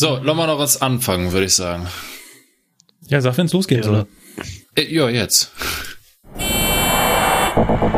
So, 0.00 0.16
lassen 0.16 0.38
wir 0.38 0.46
noch 0.46 0.58
was 0.58 0.80
anfangen, 0.80 1.30
würde 1.32 1.44
ich 1.44 1.54
sagen. 1.54 1.86
Ja, 3.08 3.20
sag, 3.20 3.36
wenn 3.36 3.44
es 3.44 3.52
losgehen 3.52 3.82
Ja. 3.82 3.86
soll. 3.86 4.06
Äh, 4.74 4.84
ja, 4.94 5.10
jetzt. 5.10 5.52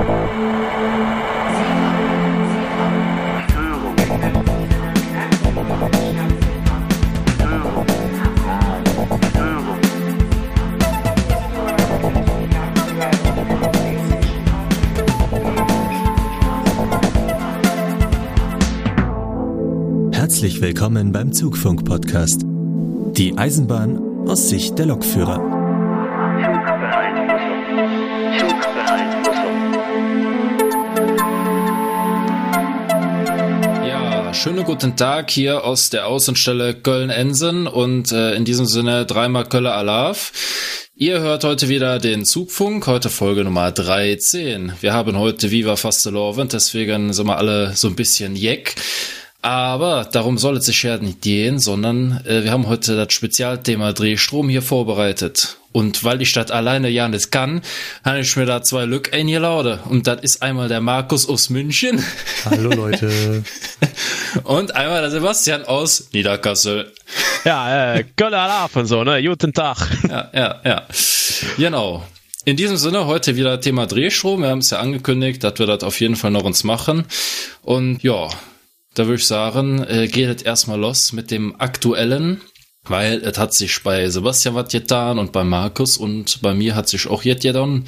willkommen 20.62 21.10
beim 21.10 21.32
Zugfunk-Podcast. 21.32 22.42
Die 23.16 23.36
Eisenbahn 23.36 24.28
aus 24.28 24.48
Sicht 24.48 24.78
der 24.78 24.86
Lokführer. 24.86 25.38
Ja, 33.84 34.32
schönen 34.32 34.62
guten 34.62 34.94
Tag 34.94 35.32
hier 35.32 35.64
aus 35.64 35.90
der 35.90 36.06
Außenstelle 36.06 36.74
Köln-Ensen 36.74 37.66
und 37.66 38.12
äh, 38.12 38.36
in 38.36 38.44
diesem 38.44 38.66
Sinne 38.66 39.04
dreimal 39.04 39.48
Kölle 39.48 39.72
Alaf. 39.72 40.30
Ihr 40.94 41.18
hört 41.18 41.42
heute 41.42 41.68
wieder 41.68 41.98
den 41.98 42.24
Zugfunk, 42.24 42.86
heute 42.86 43.10
Folge 43.10 43.42
Nummer 43.42 43.72
13. 43.72 44.74
Wir 44.80 44.94
haben 44.94 45.18
heute 45.18 45.50
Viva 45.50 45.74
Fastelovend, 45.74 46.52
deswegen 46.52 47.12
sind 47.12 47.26
wir 47.26 47.38
alle 47.38 47.74
so 47.74 47.88
ein 47.88 47.96
bisschen 47.96 48.36
jeck. 48.36 48.76
Aber 49.42 50.08
darum 50.10 50.38
soll 50.38 50.58
es 50.58 50.66
sich 50.66 50.84
ja 50.84 50.98
nicht 50.98 51.20
gehen, 51.20 51.58
sondern 51.58 52.24
äh, 52.24 52.44
wir 52.44 52.52
haben 52.52 52.68
heute 52.68 52.94
das 52.94 53.12
Spezialthema 53.12 53.92
Drehstrom 53.92 54.48
hier 54.48 54.62
vorbereitet. 54.62 55.58
Und 55.72 56.04
weil 56.04 56.22
ich 56.22 56.32
das 56.32 56.52
alleine 56.52 56.88
ja 56.90 57.08
nicht 57.08 57.32
kann, 57.32 57.62
habe 58.04 58.20
ich 58.20 58.36
mir 58.36 58.46
da 58.46 58.62
zwei 58.62 58.84
Lück 58.84 59.12
eingeladen. 59.12 59.80
Und 59.88 60.06
das 60.06 60.20
ist 60.20 60.42
einmal 60.42 60.68
der 60.68 60.80
Markus 60.80 61.28
aus 61.28 61.50
München. 61.50 62.04
Hallo 62.44 62.70
Leute. 62.70 63.42
Und 64.44 64.76
einmal 64.76 65.00
der 65.00 65.10
Sebastian 65.10 65.64
aus 65.64 66.10
Niederkassel. 66.12 66.92
Ja, 67.44 67.96
äh, 67.96 68.04
Alarv 68.20 68.76
und 68.76 68.86
so, 68.86 69.02
ne? 69.02 69.22
Guten 69.22 69.52
Tag. 69.52 69.78
Ja, 70.08 70.30
ja, 70.32 70.60
ja. 70.64 70.86
Genau. 71.58 72.06
In 72.44 72.56
diesem 72.56 72.76
Sinne 72.76 73.06
heute 73.06 73.36
wieder 73.36 73.60
Thema 73.60 73.86
Drehstrom. 73.86 74.42
Wir 74.42 74.50
haben 74.50 74.60
es 74.60 74.70
ja 74.70 74.78
angekündigt, 74.78 75.42
dass 75.42 75.58
wir 75.58 75.66
das 75.66 75.82
auf 75.82 76.00
jeden 76.00 76.16
Fall 76.16 76.30
noch 76.30 76.44
uns 76.44 76.64
machen. 76.64 77.04
Und 77.62 78.02
ja, 78.02 78.28
da 78.94 79.06
würde 79.06 79.16
ich 79.20 79.26
sagen, 79.26 79.82
äh, 79.84 80.06
geht 80.08 80.28
es 80.28 80.42
erstmal 80.42 80.78
los 80.78 81.12
mit 81.12 81.30
dem 81.30 81.58
aktuellen, 81.60 82.40
weil 82.84 83.20
es 83.22 83.38
hat 83.38 83.54
sich 83.54 83.82
bei 83.82 84.08
Sebastian 84.08 84.54
was 84.54 84.70
getan 84.70 85.18
und 85.18 85.32
bei 85.32 85.44
Markus 85.44 85.96
und 85.96 86.42
bei 86.42 86.54
mir 86.54 86.74
hat 86.74 86.88
sich 86.88 87.06
auch 87.06 87.22
jetzt 87.22 87.42
getan. 87.42 87.86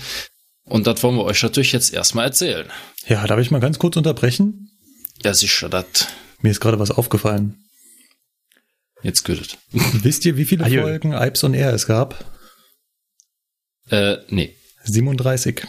Und 0.65 0.87
das 0.87 1.03
wollen 1.03 1.17
wir 1.17 1.25
euch 1.25 1.43
natürlich 1.43 1.73
jetzt 1.73 1.93
erstmal 1.93 2.25
erzählen. 2.27 2.67
Ja, 3.07 3.27
darf 3.27 3.39
ich 3.41 3.51
mal 3.51 3.61
ganz 3.61 3.79
kurz 3.79 3.97
unterbrechen? 3.97 4.71
Ja, 5.23 5.35
sicher, 5.35 5.69
das 5.69 6.09
Mir 6.41 6.51
ist 6.51 6.61
gerade 6.61 6.79
was 6.79 6.91
aufgefallen. 6.91 7.57
jetzt 9.03 9.25
gehört. 9.25 9.59
Wisst 9.73 10.25
ihr, 10.25 10.37
wie 10.39 10.45
viele. 10.47 10.65
Folgen 10.65 11.13
Ips 11.13 11.45
on 11.45 11.53
Air 11.55 11.75
es 11.75 11.87
gab? 11.87 12.25
Äh, 13.91 14.17
nee. 14.29 14.57
37. 14.85 15.63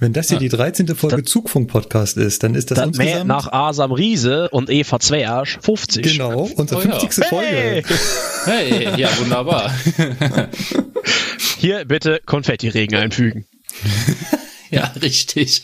Wenn 0.00 0.12
das 0.12 0.28
hier 0.28 0.38
die 0.38 0.48
13. 0.48 0.94
Folge 0.94 1.24
Zugfunk-Podcast 1.24 2.16
ist, 2.18 2.44
dann 2.44 2.54
ist 2.54 2.70
das, 2.70 2.78
Das 2.78 2.96
mehr 2.96 3.06
insgesamt 3.06 3.28
nach 3.28 3.52
Asam 3.52 3.90
Riese 3.90 4.48
und 4.50 4.70
Eva 4.70 5.00
Zwerg 5.00 5.48
50. 5.60 6.02
genau 6.04 6.48
unsere 6.56 6.80
Oh 6.80 6.88
ja. 6.88 6.98
50. 7.00 7.24
Hey! 7.30 7.82
Folge. 7.82 7.94
Hey, 8.44 9.00
ja, 9.00 9.08
wunderbar. 9.18 9.72
Hier 11.58 11.84
bitte 11.84 12.20
Konfettiregen 12.24 12.96
einfügen. 12.96 13.46
ja, 14.70 14.92
richtig. 15.02 15.62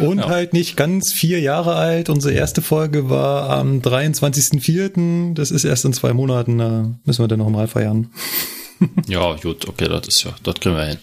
Und 0.00 0.18
Ja. 0.18 0.28
halt 0.28 0.52
nicht 0.52 0.76
ganz 0.76 1.12
vier 1.12 1.38
Jahre 1.40 1.76
alt. 1.76 2.08
Unsere 2.08 2.34
erste 2.34 2.62
Folge 2.62 3.10
war 3.10 3.50
am 3.50 3.80
23.04. 3.80 5.34
Das 5.34 5.50
ist 5.52 5.64
erst 5.64 5.84
in 5.84 5.92
zwei 5.92 6.12
Monaten. 6.12 6.58
Da 6.58 6.90
müssen 7.04 7.22
wir 7.22 7.28
dann 7.28 7.38
noch 7.38 7.50
mal 7.50 7.68
feiern. 7.68 8.10
Ja, 9.06 9.34
gut, 9.34 9.68
okay, 9.68 9.88
das 9.88 10.08
ist 10.08 10.24
ja, 10.24 10.34
das 10.42 10.56
kriegen 10.56 10.76
wir 10.76 10.84
hin. 10.84 10.98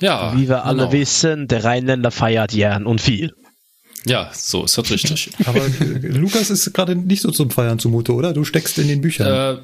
Ja, 0.00 0.36
Wie 0.36 0.48
wir 0.48 0.64
alle 0.64 0.84
genau. 0.84 0.92
wissen, 0.92 1.48
der 1.48 1.64
Rheinländer 1.64 2.10
feiert 2.10 2.52
gern 2.52 2.86
und 2.86 3.00
viel. 3.00 3.32
Ja, 4.04 4.30
so 4.32 4.64
ist 4.64 4.78
das 4.78 4.90
richtig. 4.90 5.30
Aber 5.46 5.64
äh, 5.64 6.08
Lukas 6.08 6.50
ist 6.50 6.72
gerade 6.72 6.94
nicht 6.94 7.22
so 7.22 7.30
zum 7.30 7.50
Feiern 7.50 7.78
zumute, 7.78 8.12
oder? 8.12 8.32
Du 8.32 8.44
steckst 8.44 8.78
in 8.78 8.88
den 8.88 9.00
Büchern. 9.00 9.56
äh, 9.56 9.60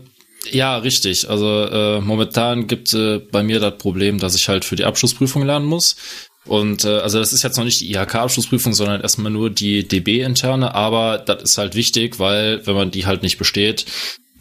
ja, 0.51 0.77
richtig. 0.79 1.31
Also 1.31 1.65
äh, 1.67 2.01
momentan 2.01 2.67
gibt 2.67 2.93
äh, 2.95 3.19
bei 3.19 3.43
mir 3.43 3.61
das 3.61 3.79
Problem, 3.79 4.19
dass 4.19 4.35
ich 4.35 4.49
halt 4.49 4.65
für 4.65 4.75
die 4.75 4.85
Abschlussprüfung 4.85 5.45
lernen 5.45 5.67
muss. 5.67 5.97
Und 6.45 6.85
äh, 6.85 6.99
also 6.99 7.21
das 7.21 7.33
ist 7.33 7.45
jetzt 7.45 7.57
noch 7.57 7.65
nicht 7.65 7.81
die 7.81 7.93
IHK-Abschlussprüfung, 7.93 8.73
sondern 8.73 9.01
erstmal 9.01 9.31
nur 9.31 9.51
die 9.51 9.87
DB-interne, 9.87 10.75
aber 10.75 11.19
das 11.19 11.43
ist 11.43 11.59
halt 11.59 11.77
wichtig, 11.77 12.19
weil 12.19 12.67
wenn 12.67 12.75
man 12.75 12.91
die 12.91 13.07
halt 13.07 13.23
nicht 13.23 13.39
besteht, 13.39 13.87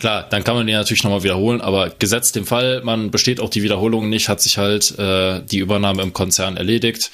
klar, 0.02 0.28
dann 0.30 0.44
kann 0.44 0.56
man 0.56 0.68
die 0.68 0.74
natürlich 0.74 1.04
nochmal 1.04 1.24
wiederholen, 1.24 1.62
aber 1.62 1.90
gesetzt 1.92 2.36
dem 2.36 2.46
Fall, 2.46 2.82
man 2.84 3.12
besteht 3.12 3.40
auch 3.40 3.50
die 3.50 3.64
Wiederholung 3.64 4.10
nicht, 4.10 4.28
hat 4.28 4.42
sich 4.42 4.58
halt 4.58 4.98
äh, 5.00 5.42
die 5.46 5.60
Übernahme 5.60 6.02
im 6.02 6.12
Konzern 6.12 6.58
erledigt. 6.58 7.12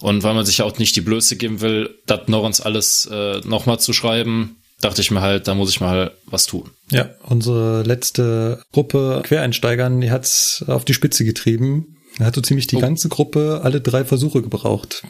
Und 0.00 0.22
weil 0.22 0.32
man 0.34 0.46
sich 0.46 0.58
ja 0.58 0.64
auch 0.64 0.78
nicht 0.78 0.96
die 0.96 1.02
Blöße 1.02 1.36
geben 1.36 1.60
will, 1.60 1.94
das 2.06 2.26
noch 2.26 2.42
uns 2.42 2.62
alles 2.62 3.06
äh, 3.12 3.40
nochmal 3.44 3.78
zu 3.78 3.92
schreiben, 3.92 4.56
dachte 4.80 5.02
ich 5.02 5.10
mir 5.10 5.20
halt, 5.20 5.46
da 5.46 5.54
muss 5.54 5.68
ich 5.70 5.82
mal 5.82 6.12
was 6.24 6.46
tun. 6.46 6.70
Ja, 6.90 7.10
unsere 7.22 7.82
letzte 7.82 8.62
Gruppe 8.72 9.20
Quereinsteigern, 9.24 10.00
die 10.00 10.10
hat's 10.10 10.64
auf 10.66 10.86
die 10.86 10.94
Spitze 10.94 11.24
getrieben. 11.26 11.98
Da 12.18 12.24
hat 12.24 12.34
so 12.34 12.40
ziemlich 12.40 12.66
die 12.66 12.76
Oh. 12.76 12.80
ganze 12.80 13.10
Gruppe 13.10 13.60
alle 13.62 13.82
drei 13.82 14.04
Versuche 14.06 14.40
gebraucht. 14.40 15.02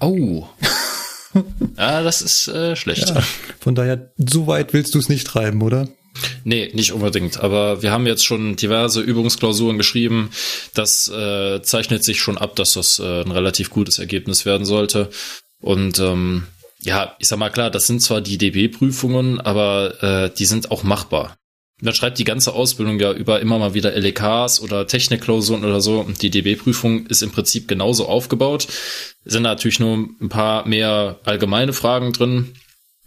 Oh. 0.00 0.46
ja, 1.78 2.02
das 2.02 2.20
ist 2.20 2.48
äh, 2.48 2.76
schlecht. 2.76 3.08
Ja, 3.08 3.22
von 3.58 3.74
daher, 3.74 4.12
so 4.18 4.46
weit 4.46 4.74
willst 4.74 4.94
du 4.94 4.98
es 4.98 5.08
nicht 5.08 5.26
treiben, 5.26 5.62
oder? 5.62 5.88
Nee, 6.44 6.70
nicht 6.74 6.92
unbedingt. 6.92 7.40
Aber 7.40 7.82
wir 7.82 7.92
haben 7.92 8.06
jetzt 8.06 8.24
schon 8.24 8.56
diverse 8.56 9.00
Übungsklausuren 9.00 9.78
geschrieben. 9.78 10.30
Das 10.74 11.08
äh, 11.08 11.62
zeichnet 11.62 12.04
sich 12.04 12.20
schon 12.20 12.38
ab, 12.38 12.56
dass 12.56 12.74
das 12.74 12.98
äh, 12.98 13.22
ein 13.22 13.30
relativ 13.30 13.70
gutes 13.70 13.98
Ergebnis 13.98 14.46
werden 14.46 14.64
sollte. 14.64 15.10
Und 15.60 15.98
ähm, 15.98 16.44
ja, 16.80 17.16
ich 17.18 17.28
sag 17.28 17.38
mal 17.38 17.50
klar, 17.50 17.70
das 17.70 17.86
sind 17.86 18.00
zwar 18.00 18.20
die 18.20 18.38
DB-Prüfungen, 18.38 19.40
aber 19.40 20.02
äh, 20.02 20.30
die 20.36 20.46
sind 20.46 20.70
auch 20.70 20.82
machbar. 20.82 21.36
Man 21.80 21.94
schreibt 21.94 22.18
die 22.18 22.24
ganze 22.24 22.54
Ausbildung 22.54 22.98
ja 22.98 23.12
über 23.12 23.40
immer 23.40 23.58
mal 23.58 23.72
wieder 23.72 23.92
LEKs 23.92 24.60
oder 24.60 24.86
Technikklausuren 24.86 25.64
oder 25.64 25.80
so. 25.80 26.00
Und 26.00 26.22
die 26.22 26.30
DB-Prüfung 26.30 27.06
ist 27.06 27.22
im 27.22 27.30
Prinzip 27.30 27.68
genauso 27.68 28.08
aufgebaut. 28.08 28.66
Es 29.24 29.32
sind 29.32 29.44
natürlich 29.44 29.78
nur 29.78 30.08
ein 30.20 30.28
paar 30.28 30.66
mehr 30.66 31.20
allgemeine 31.24 31.72
Fragen 31.72 32.12
drin. 32.12 32.54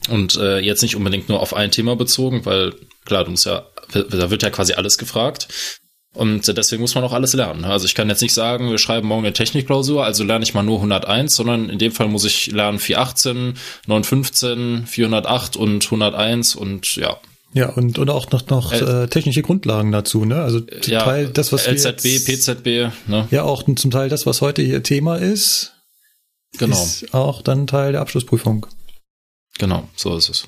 Und 0.10 0.36
äh, 0.38 0.60
jetzt 0.60 0.82
nicht 0.82 0.96
unbedingt 0.96 1.30
nur 1.30 1.40
auf 1.40 1.54
ein 1.54 1.72
Thema 1.72 1.96
bezogen, 1.96 2.46
weil 2.46 2.74
klar, 3.06 3.24
du 3.24 3.32
musst 3.32 3.46
ja, 3.46 3.66
da 3.94 4.30
wird 4.32 4.42
ja 4.44 4.50
quasi 4.50 4.74
alles 4.74 4.98
gefragt. 4.98 5.48
Und 6.14 6.46
deswegen 6.58 6.82
muss 6.82 6.94
man 6.96 7.06
auch 7.06 7.14
alles 7.14 7.34
lernen. 7.34 7.64
Also 7.64 7.86
ich 7.86 7.96
kann 7.96 8.10
jetzt 8.10 8.22
nicht 8.22 8.34
sagen, 8.34 8.70
wir 8.70 8.78
schreiben 8.80 9.08
morgen 9.08 9.24
eine 9.26 9.32
Technikklausur, 9.34 10.04
also 10.04 10.26
lerne 10.26 10.44
ich 10.44 10.54
mal 10.54 10.64
nur 10.64 10.78
101, 10.78 11.34
sondern 11.36 11.70
in 11.70 11.80
dem 11.80 11.94
Fall 11.94 12.10
muss 12.10 12.26
ich 12.26 12.48
lernen 12.48 12.80
418, 12.80 13.54
915, 13.88 14.88
408 14.88 15.56
und 15.56 15.86
101 15.86 16.56
und 16.56 16.96
ja. 16.98 17.18
Ja, 17.54 17.70
und, 17.70 17.98
und 17.98 18.10
auch 18.10 18.30
noch, 18.32 18.48
noch 18.50 18.72
L- 18.74 19.04
äh, 19.04 19.08
technische 19.08 19.42
Grundlagen 19.42 19.92
dazu, 19.92 20.26
ne? 20.26 20.42
Also 20.42 20.62
zum 20.62 20.92
ja 20.94 21.04
Teil 21.04 21.28
das, 21.28 21.52
was 21.54 21.66
wir 21.66 21.74
LZB, 21.74 22.06
jetzt, 22.06 22.26
PZB, 22.26 22.92
ne? 23.08 23.28
Ja, 23.32 23.44
auch 23.44 23.64
zum 23.76 23.92
Teil 23.92 24.10
das, 24.10 24.26
was 24.26 24.42
heute 24.42 24.62
hier 24.62 24.84
Thema 24.84 25.16
ist, 25.18 25.74
Genau. 26.58 26.82
ist 26.82 27.14
auch 27.14 27.42
dann 27.42 27.68
Teil 27.68 27.94
der 27.94 28.02
Abschlussprüfung. 28.02 28.66
Genau, 29.58 29.88
so 29.96 30.16
ist 30.18 30.30
es. 30.30 30.48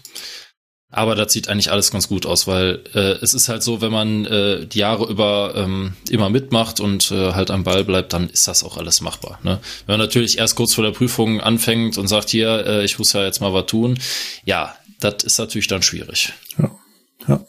Aber 0.93 1.15
das 1.15 1.33
sieht 1.33 1.47
eigentlich 1.47 1.71
alles 1.71 1.89
ganz 1.89 2.07
gut 2.07 2.27
aus, 2.27 2.45
weil 2.45 2.83
äh, 2.93 3.17
es 3.23 3.33
ist 3.33 3.49
halt 3.49 3.63
so, 3.63 3.81
wenn 3.81 3.91
man 3.91 4.25
äh, 4.25 4.67
die 4.67 4.77
Jahre 4.77 5.09
über 5.09 5.53
ähm, 5.55 5.95
immer 6.07 6.29
mitmacht 6.29 6.79
und 6.79 7.09
äh, 7.09 7.33
halt 7.33 7.49
am 7.49 7.63
Ball 7.63 7.83
bleibt, 7.83 8.13
dann 8.13 8.29
ist 8.29 8.47
das 8.47 8.63
auch 8.63 8.77
alles 8.77 9.01
machbar. 9.01 9.39
Ne? 9.41 9.59
Wenn 9.87 9.93
man 9.93 10.05
natürlich 10.05 10.37
erst 10.37 10.55
kurz 10.55 10.75
vor 10.75 10.83
der 10.83 10.91
Prüfung 10.91 11.41
anfängt 11.41 11.97
und 11.97 12.07
sagt, 12.07 12.29
hier, 12.29 12.67
äh, 12.67 12.85
ich 12.85 12.99
muss 12.99 13.11
ja 13.13 13.23
jetzt 13.23 13.41
mal 13.41 13.55
was 13.55 13.65
tun, 13.65 13.97
ja, 14.45 14.75
das 14.99 15.23
ist 15.23 15.39
natürlich 15.39 15.67
dann 15.67 15.81
schwierig. 15.81 16.31
Ja. 16.59 16.79
ja. 17.27 17.45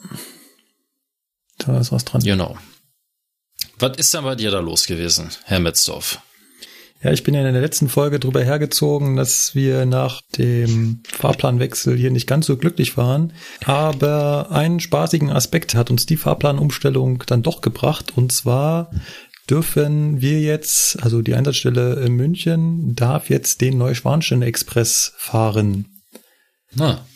Da 1.58 1.78
ist 1.78 1.92
was 1.92 2.06
dran. 2.06 2.22
Genau. 2.22 2.56
Was 3.78 3.98
ist 3.98 4.14
denn 4.14 4.24
bei 4.24 4.36
dir 4.36 4.50
da 4.50 4.60
los 4.60 4.86
gewesen, 4.86 5.28
Herr 5.44 5.60
Metzdorf? 5.60 6.18
Ja, 7.04 7.12
ich 7.12 7.22
bin 7.22 7.34
ja 7.34 7.46
in 7.46 7.52
der 7.52 7.60
letzten 7.60 7.90
Folge 7.90 8.18
drüber 8.18 8.42
hergezogen, 8.42 9.16
dass 9.16 9.54
wir 9.54 9.84
nach 9.84 10.22
dem 10.38 11.02
Fahrplanwechsel 11.06 11.98
hier 11.98 12.10
nicht 12.10 12.26
ganz 12.26 12.46
so 12.46 12.56
glücklich 12.56 12.96
waren. 12.96 13.34
Aber 13.66 14.50
einen 14.50 14.80
spaßigen 14.80 15.28
Aspekt 15.28 15.74
hat 15.74 15.90
uns 15.90 16.06
die 16.06 16.16
Fahrplanumstellung 16.16 17.22
dann 17.26 17.42
doch 17.42 17.60
gebracht. 17.60 18.16
Und 18.16 18.32
zwar 18.32 18.90
dürfen 19.50 20.22
wir 20.22 20.40
jetzt, 20.40 21.02
also 21.02 21.20
die 21.20 21.34
Einsatzstelle 21.34 22.00
in 22.00 22.14
München 22.14 22.94
darf 22.94 23.28
jetzt 23.28 23.60
den 23.60 23.76
Neuschwanstein 23.76 24.40
Express 24.40 25.12
fahren. 25.18 25.84
Na, 26.72 27.06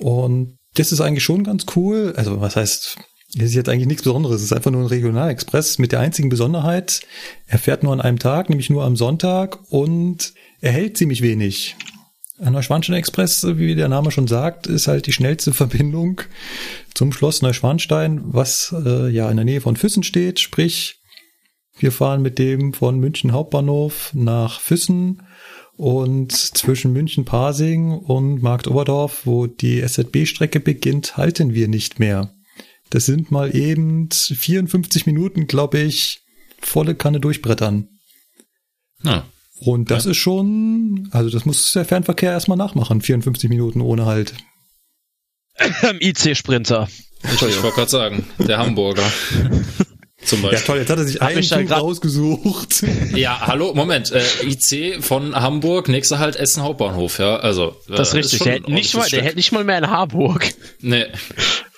Und 0.00 0.58
das 0.74 0.90
ist 0.90 1.00
eigentlich 1.00 1.22
schon 1.22 1.44
ganz 1.44 1.66
cool. 1.76 2.14
Also 2.16 2.40
was 2.40 2.56
heißt, 2.56 2.96
das 3.34 3.50
ist 3.50 3.54
jetzt 3.54 3.68
eigentlich 3.68 3.86
nichts 3.86 4.02
Besonderes. 4.02 4.36
Es 4.36 4.46
ist 4.46 4.52
einfach 4.52 4.70
nur 4.70 4.82
ein 4.82 4.86
Regionalexpress 4.86 5.78
mit 5.78 5.92
der 5.92 6.00
einzigen 6.00 6.28
Besonderheit, 6.28 7.00
er 7.46 7.58
fährt 7.58 7.82
nur 7.82 7.92
an 7.92 8.00
einem 8.00 8.18
Tag, 8.18 8.48
nämlich 8.48 8.70
nur 8.70 8.84
am 8.84 8.96
Sonntag 8.96 9.58
und 9.70 10.32
er 10.60 10.72
hält 10.72 10.96
ziemlich 10.96 11.22
wenig. 11.22 11.76
Ein 12.38 12.54
Neuschwanstein 12.54 12.96
Express, 12.96 13.46
wie 13.58 13.74
der 13.74 13.88
Name 13.88 14.10
schon 14.10 14.26
sagt, 14.26 14.66
ist 14.66 14.88
halt 14.88 15.06
die 15.06 15.12
schnellste 15.12 15.52
Verbindung 15.54 16.22
zum 16.94 17.12
Schloss 17.12 17.42
Neuschwanstein, 17.42 18.20
was 18.24 18.74
äh, 18.84 19.08
ja 19.10 19.30
in 19.30 19.36
der 19.36 19.44
Nähe 19.44 19.60
von 19.60 19.76
Füssen 19.76 20.02
steht. 20.02 20.40
Sprich, 20.40 21.00
wir 21.78 21.92
fahren 21.92 22.22
mit 22.22 22.38
dem 22.38 22.72
von 22.72 22.98
München 22.98 23.32
Hauptbahnhof 23.32 24.10
nach 24.14 24.60
Füssen 24.60 25.22
und 25.76 26.32
zwischen 26.32 26.92
München 26.92 27.24
Pasing 27.24 27.92
und 27.92 28.42
Markt 28.42 28.68
Oberdorf, 28.68 29.22
wo 29.24 29.46
die 29.46 29.80
SZB-Strecke 29.80 30.60
beginnt, 30.60 31.16
halten 31.16 31.54
wir 31.54 31.68
nicht 31.68 31.98
mehr. 31.98 32.34
Das 32.90 33.06
sind 33.06 33.30
mal 33.30 33.54
eben 33.54 34.08
54 34.10 35.06
Minuten, 35.06 35.46
glaube 35.46 35.78
ich, 35.78 36.20
volle 36.60 36.94
Kanne 36.94 37.20
durchbrettern. 37.20 37.88
Ja. 39.02 39.24
Und 39.60 39.90
das 39.90 40.04
Ja. 40.06 40.10
ist 40.12 40.16
schon, 40.16 41.08
also 41.12 41.30
das 41.30 41.44
muss 41.44 41.72
der 41.72 41.84
Fernverkehr 41.84 42.32
erstmal 42.32 42.58
nachmachen, 42.58 43.00
54 43.00 43.48
Minuten 43.50 43.80
ohne 43.80 44.06
Halt. 44.06 44.34
IC-Sprinter. 46.00 46.88
Ich 47.22 47.40
wollte 47.62 47.76
gerade 47.76 47.90
sagen, 47.90 48.26
der 48.38 48.58
Hamburger. 48.58 49.02
Zum 50.24 50.42
Ja 50.42 50.50
Beispiel. 50.50 50.66
toll, 50.66 50.78
jetzt 50.78 50.90
hat 50.90 50.98
er 50.98 51.04
sich 51.06 51.22
einen 51.22 51.42
Zug 51.42 51.66
grad- 51.66 51.80
rausgesucht. 51.82 52.82
Ja, 53.14 53.40
hallo, 53.46 53.72
Moment. 53.74 54.12
Äh, 54.12 54.22
IC 54.42 55.02
von 55.02 55.34
Hamburg, 55.34 55.88
nächster 55.88 56.18
Halt 56.18 56.36
Essen 56.36 56.62
Hauptbahnhof, 56.62 57.18
ja. 57.18 57.36
Also, 57.36 57.76
äh, 57.88 57.96
Das 57.96 58.08
ist 58.08 58.14
richtig. 58.14 58.38
schon 58.38 58.44
der, 58.46 58.52
hält 58.54 58.68
nicht 58.68 58.94
mal, 58.94 59.08
der 59.08 59.22
hält 59.22 59.36
nicht 59.36 59.52
mal 59.52 59.64
mehr 59.64 59.78
in 59.78 59.88
Harburg. 59.88 60.52
Nee. 60.80 61.06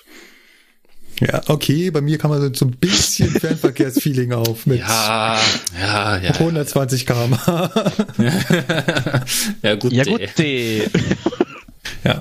Ja, 1.19 1.41
okay, 1.47 1.91
bei 1.91 2.01
mir 2.01 2.17
kann 2.17 2.31
man 2.31 2.53
so 2.53 2.65
ein 2.65 2.71
bisschen 2.71 3.29
Fernverkehrsfeeling 3.39 4.33
auf 4.33 4.65
mit 4.65 4.79
Ja, 4.79 5.39
ja, 5.79 6.17
ja. 6.17 6.31
120 6.31 7.05
km 7.05 7.33
Ja, 9.61 9.75
gut. 9.75 9.93
Ja 9.93 10.03
gut, 10.03 10.21
die. 10.37 10.83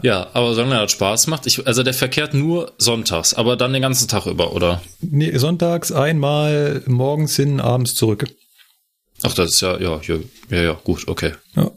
Ja, 0.03 0.29
aber 0.33 0.55
solange 0.55 0.77
er 0.77 0.89
Spaß 0.89 1.27
macht, 1.27 1.47
ich, 1.47 1.67
also 1.67 1.83
der 1.83 1.95
verkehrt 1.95 2.35
nur 2.35 2.73
sonntags, 2.79 3.35
aber 3.35 3.57
dann 3.57 3.73
den 3.73 3.83
ganzen 3.83 4.07
Tag 4.07 4.27
über, 4.27 4.53
oder? 4.55 4.81
nee, 5.01 5.37
sonntags 5.37 5.91
einmal 5.91 6.83
morgens 6.87 7.35
hin, 7.35 7.61
abends 7.61 7.97
zurück. 7.97 8.27
Ach, 9.23 9.35
das 9.35 9.55
ist 9.55 9.61
ja, 9.61 9.79
ja, 9.81 10.01
ja, 10.03 10.17
ja, 10.51 10.63
ja 10.63 10.81
gut, 10.85 11.09
okay. 11.09 11.33
Ja. 11.57 11.71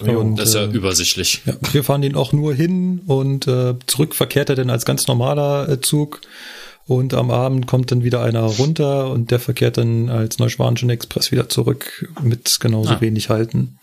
Und, 0.00 0.36
Das 0.36 0.50
ist 0.50 0.54
ja 0.54 0.64
äh, 0.64 0.70
übersichtlich. 0.72 1.42
ja, 1.46 1.54
wir 1.72 1.82
fahren 1.84 2.02
den 2.02 2.16
auch 2.16 2.32
nur 2.32 2.52
hin 2.54 3.00
und 3.06 3.46
äh, 3.48 3.74
zurück 3.86 4.14
verkehrt 4.14 4.50
er 4.50 4.56
dann 4.56 4.68
als 4.70 4.84
ganz 4.84 5.06
normaler 5.06 5.68
äh, 5.68 5.80
Zug. 5.80 6.20
Und 6.88 7.14
am 7.14 7.30
Abend 7.32 7.66
kommt 7.66 7.90
dann 7.90 8.04
wieder 8.04 8.22
einer 8.22 8.42
runter 8.42 9.10
und 9.10 9.30
der 9.32 9.40
verkehrt 9.40 9.76
dann 9.76 10.08
als 10.08 10.38
Neuschwanstein 10.38 10.90
Express 10.90 11.32
wieder 11.32 11.48
zurück 11.48 12.08
mit 12.22 12.58
genauso 12.60 12.90
Ah. 12.90 13.00
wenig 13.00 13.28
Halten. 13.28 13.78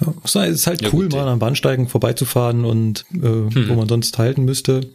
Ja, 0.00 0.12
es 0.24 0.34
ist 0.34 0.66
halt 0.66 0.82
Ja, 0.82 0.88
cool, 0.92 1.04
gut, 1.04 1.12
mal 1.14 1.28
am 1.28 1.38
Bahnsteigen 1.38 1.88
vorbeizufahren 1.88 2.64
und 2.66 3.06
äh, 3.14 3.16
Hm. 3.22 3.68
wo 3.68 3.74
man 3.74 3.88
sonst 3.88 4.18
halten 4.18 4.44
müsste. 4.44 4.90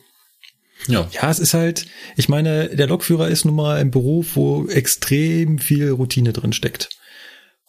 Ja. 0.87 1.07
Ja, 1.11 1.29
es 1.31 1.39
ist 1.39 1.53
halt, 1.55 1.87
ich 2.15 2.29
meine, 2.29 2.69
der 2.75 2.87
Lokführer 2.87 3.27
ist 3.29 3.43
nun 3.45 3.55
mal 3.55 3.77
ein 3.77 3.89
Beruf, 3.91 4.35
wo 4.35 4.67
extrem 4.67 5.57
viel 5.57 5.89
Routine 5.91 6.31
drin 6.31 6.53
steckt. 6.53 6.89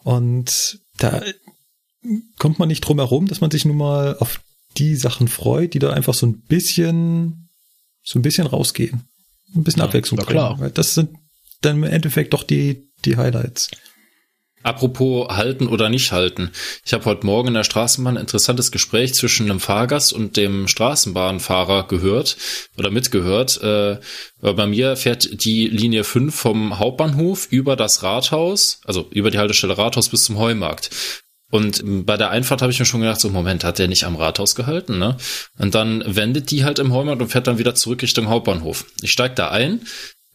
Und 0.02 0.80
da 0.98 1.22
kommt 2.38 2.58
man 2.58 2.68
nicht 2.68 2.80
drum 2.80 2.98
herum, 2.98 3.26
dass 3.26 3.40
man 3.40 3.50
sich 3.50 3.64
nun 3.64 3.76
mal 3.76 4.16
auf 4.18 4.40
die 4.76 4.96
Sachen 4.96 5.28
freut, 5.28 5.74
die 5.74 5.78
da 5.78 5.90
einfach 5.92 6.14
so 6.14 6.26
ein 6.26 6.40
bisschen, 6.42 7.48
so 8.02 8.18
ein 8.18 8.22
bisschen 8.22 8.46
rausgehen. 8.46 9.02
Ein 9.54 9.64
bisschen 9.64 9.80
Ja, 9.80 9.86
Abwechslung 9.86 10.18
klar. 10.20 10.50
bringen. 10.50 10.60
Weil 10.60 10.70
Das 10.70 10.94
sind 10.94 11.10
dann 11.60 11.76
im 11.76 11.84
Endeffekt 11.84 12.32
doch 12.32 12.42
die, 12.44 12.88
die 13.04 13.16
Highlights. 13.16 13.68
Apropos 14.62 15.28
halten 15.28 15.68
oder 15.68 15.88
nicht 15.88 16.12
halten. 16.12 16.50
Ich 16.84 16.92
habe 16.92 17.06
heute 17.06 17.24
Morgen 17.24 17.48
in 17.48 17.54
der 17.54 17.64
Straßenbahn 17.64 18.18
ein 18.18 18.20
interessantes 18.20 18.70
Gespräch 18.70 19.14
zwischen 19.14 19.50
einem 19.50 19.58
Fahrgast 19.58 20.12
und 20.12 20.36
dem 20.36 20.68
Straßenbahnfahrer 20.68 21.88
gehört 21.88 22.36
oder 22.76 22.90
mitgehört. 22.90 23.60
Äh, 23.62 24.00
bei 24.42 24.66
mir 24.66 24.96
fährt 24.96 25.44
die 25.44 25.66
Linie 25.66 26.04
5 26.04 26.34
vom 26.34 26.78
Hauptbahnhof 26.78 27.46
über 27.50 27.74
das 27.74 28.02
Rathaus, 28.02 28.80
also 28.84 29.08
über 29.10 29.30
die 29.30 29.38
Haltestelle 29.38 29.78
Rathaus 29.78 30.10
bis 30.10 30.24
zum 30.24 30.36
Heumarkt. 30.36 30.90
Und 31.50 31.82
bei 32.06 32.16
der 32.16 32.30
Einfahrt 32.30 32.62
habe 32.62 32.72
ich 32.72 32.78
mir 32.78 32.84
schon 32.84 33.00
gedacht, 33.00 33.20
so 33.20 33.28
Moment, 33.28 33.64
hat 33.64 33.78
der 33.78 33.88
nicht 33.88 34.04
am 34.04 34.16
Rathaus 34.16 34.54
gehalten, 34.54 34.98
ne? 34.98 35.16
Und 35.58 35.74
dann 35.74 36.04
wendet 36.06 36.50
die 36.50 36.64
halt 36.64 36.78
im 36.78 36.92
Heumarkt 36.92 37.20
und 37.20 37.28
fährt 37.28 37.48
dann 37.48 37.58
wieder 37.58 37.74
zurück 37.74 38.02
Richtung 38.02 38.28
Hauptbahnhof. 38.28 38.86
Ich 39.02 39.12
steig 39.12 39.36
da 39.36 39.50
ein, 39.50 39.80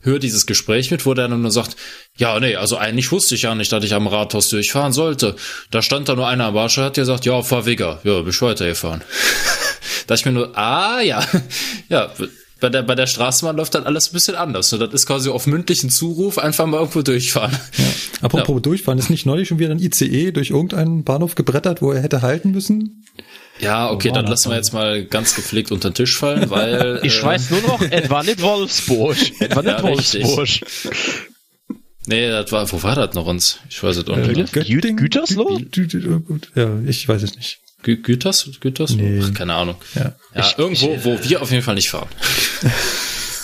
höre 0.01 0.19
dieses 0.19 0.45
Gespräch 0.45 0.91
mit, 0.91 1.06
wo 1.06 1.13
der 1.13 1.27
dann 1.27 1.41
nur 1.41 1.51
sagt, 1.51 1.75
ja, 2.17 2.39
nee, 2.39 2.56
also 2.56 2.77
eigentlich 2.77 3.12
wusste 3.12 3.35
ich 3.35 3.44
ja 3.44 3.56
nicht, 3.56 3.71
dass 3.71 3.83
ich 3.83 3.94
am 3.94 4.07
Rathaus 4.07 4.50
durchfahren 4.50 4.94
sollte. 4.94 5.35
Da 5.71 5.81
stand 5.81 6.07
da 6.07 6.15
nur 6.15 6.27
einer 6.27 6.45
am 6.45 6.53
Barsche, 6.53 6.83
hat 6.83 6.94
gesagt, 6.94 7.25
ja, 7.25 7.41
fahr 7.41 7.65
Wigger. 7.65 8.00
Ja, 8.03 8.25
ich 8.25 8.41
weitergefahren. 8.41 9.01
da 10.07 10.13
ich 10.13 10.25
mir 10.25 10.31
nur, 10.31 10.57
ah, 10.57 11.01
ja, 11.01 11.25
ja, 11.89 12.12
bei 12.62 12.69
der, 12.69 12.84
bei 12.84 12.96
der 12.96 13.06
Straßenbahn 13.07 13.57
läuft 13.57 13.75
dann 13.75 13.84
alles 13.84 14.10
ein 14.10 14.13
bisschen 14.13 14.36
anders. 14.36 14.72
Und 14.74 14.80
das 14.80 14.94
ist 14.94 15.06
quasi 15.06 15.30
auf 15.30 15.46
mündlichen 15.46 15.90
Zuruf 15.90 16.38
einfach 16.38 16.66
mal 16.66 16.78
irgendwo 16.80 17.02
durchfahren. 17.02 17.57
Apropos 18.22 18.62
durchfahren, 18.62 18.98
ist 18.98 19.10
nicht 19.10 19.25
neulich 19.25 19.48
schon 19.50 19.60
wieder 19.60 19.72
ein 19.72 19.80
ICE 19.80 20.31
durch 20.31 20.52
irgendeinen 20.52 21.04
Bahnhof 21.04 21.36
gebrettert, 21.36 21.81
wo 21.81 21.92
er 21.92 22.02
hätte 22.02 22.22
halten 22.22 22.52
müssen? 22.52 23.06
Ja, 23.60 23.90
okay, 23.90 24.12
dann 24.12 24.25
das 24.25 24.31
lassen 24.46 24.50
wir 24.52 24.56
jetzt 24.57 24.74
mal 24.74 25.06
ganz 25.06 25.36
gepflegt 25.36 25.72
unter 25.72 25.90
den 25.90 25.96
Tisch 25.96 26.18
fallen, 26.18 26.50
weil. 26.50 27.00
Ich 27.04 27.19
äh, 27.19 27.24
weiß 27.24 27.52
nur 27.52 27.62
noch, 27.62 27.81
es 27.81 28.10
war 28.10 28.24
nicht 28.24 28.42
Wolfsburg. 28.42 29.16
Es 29.40 29.56
war 29.56 29.63
nicht 29.63 29.80
Ja, 29.80 29.86
richtig. 29.86 30.24
Wolfsburg. 30.25 30.96
Nee, 32.08 32.28
das 32.30 32.51
war, 32.51 32.72
wo 32.72 32.84
war 32.84 32.96
das 32.96 33.16
noch 33.16 33.25
uns? 33.25 33.60
Ich 33.69 33.81
weiß 33.81 33.98
es 33.98 34.08
auch 34.08 34.18
Äh, 34.18 34.28
nicht. 34.34 34.54
Gü- 34.54 34.96
Gütersloh? 34.96 35.58
Gü- 35.58 35.90
Gü- 35.90 36.42
Ja, 36.56 36.69
ich 36.88 37.08
weiß 37.08 37.24
es 37.24 37.36
nicht. 37.36 37.60
Gü 37.86 37.98
Güters? 38.02 38.50
Güters? 38.60 38.96
Nee. 38.96 39.22
Ach, 39.24 39.32
keine 39.36 39.54
Ahnung. 39.54 39.76
Ja. 39.94 40.16
Ja, 40.34 40.52
irgendwo, 40.58 40.88
wo 41.04 41.20
wir 41.24 41.42
auf 41.44 41.52
jeden 41.52 41.62
Fall 41.64 41.76
nicht 41.76 41.90
fahren. 41.92 42.10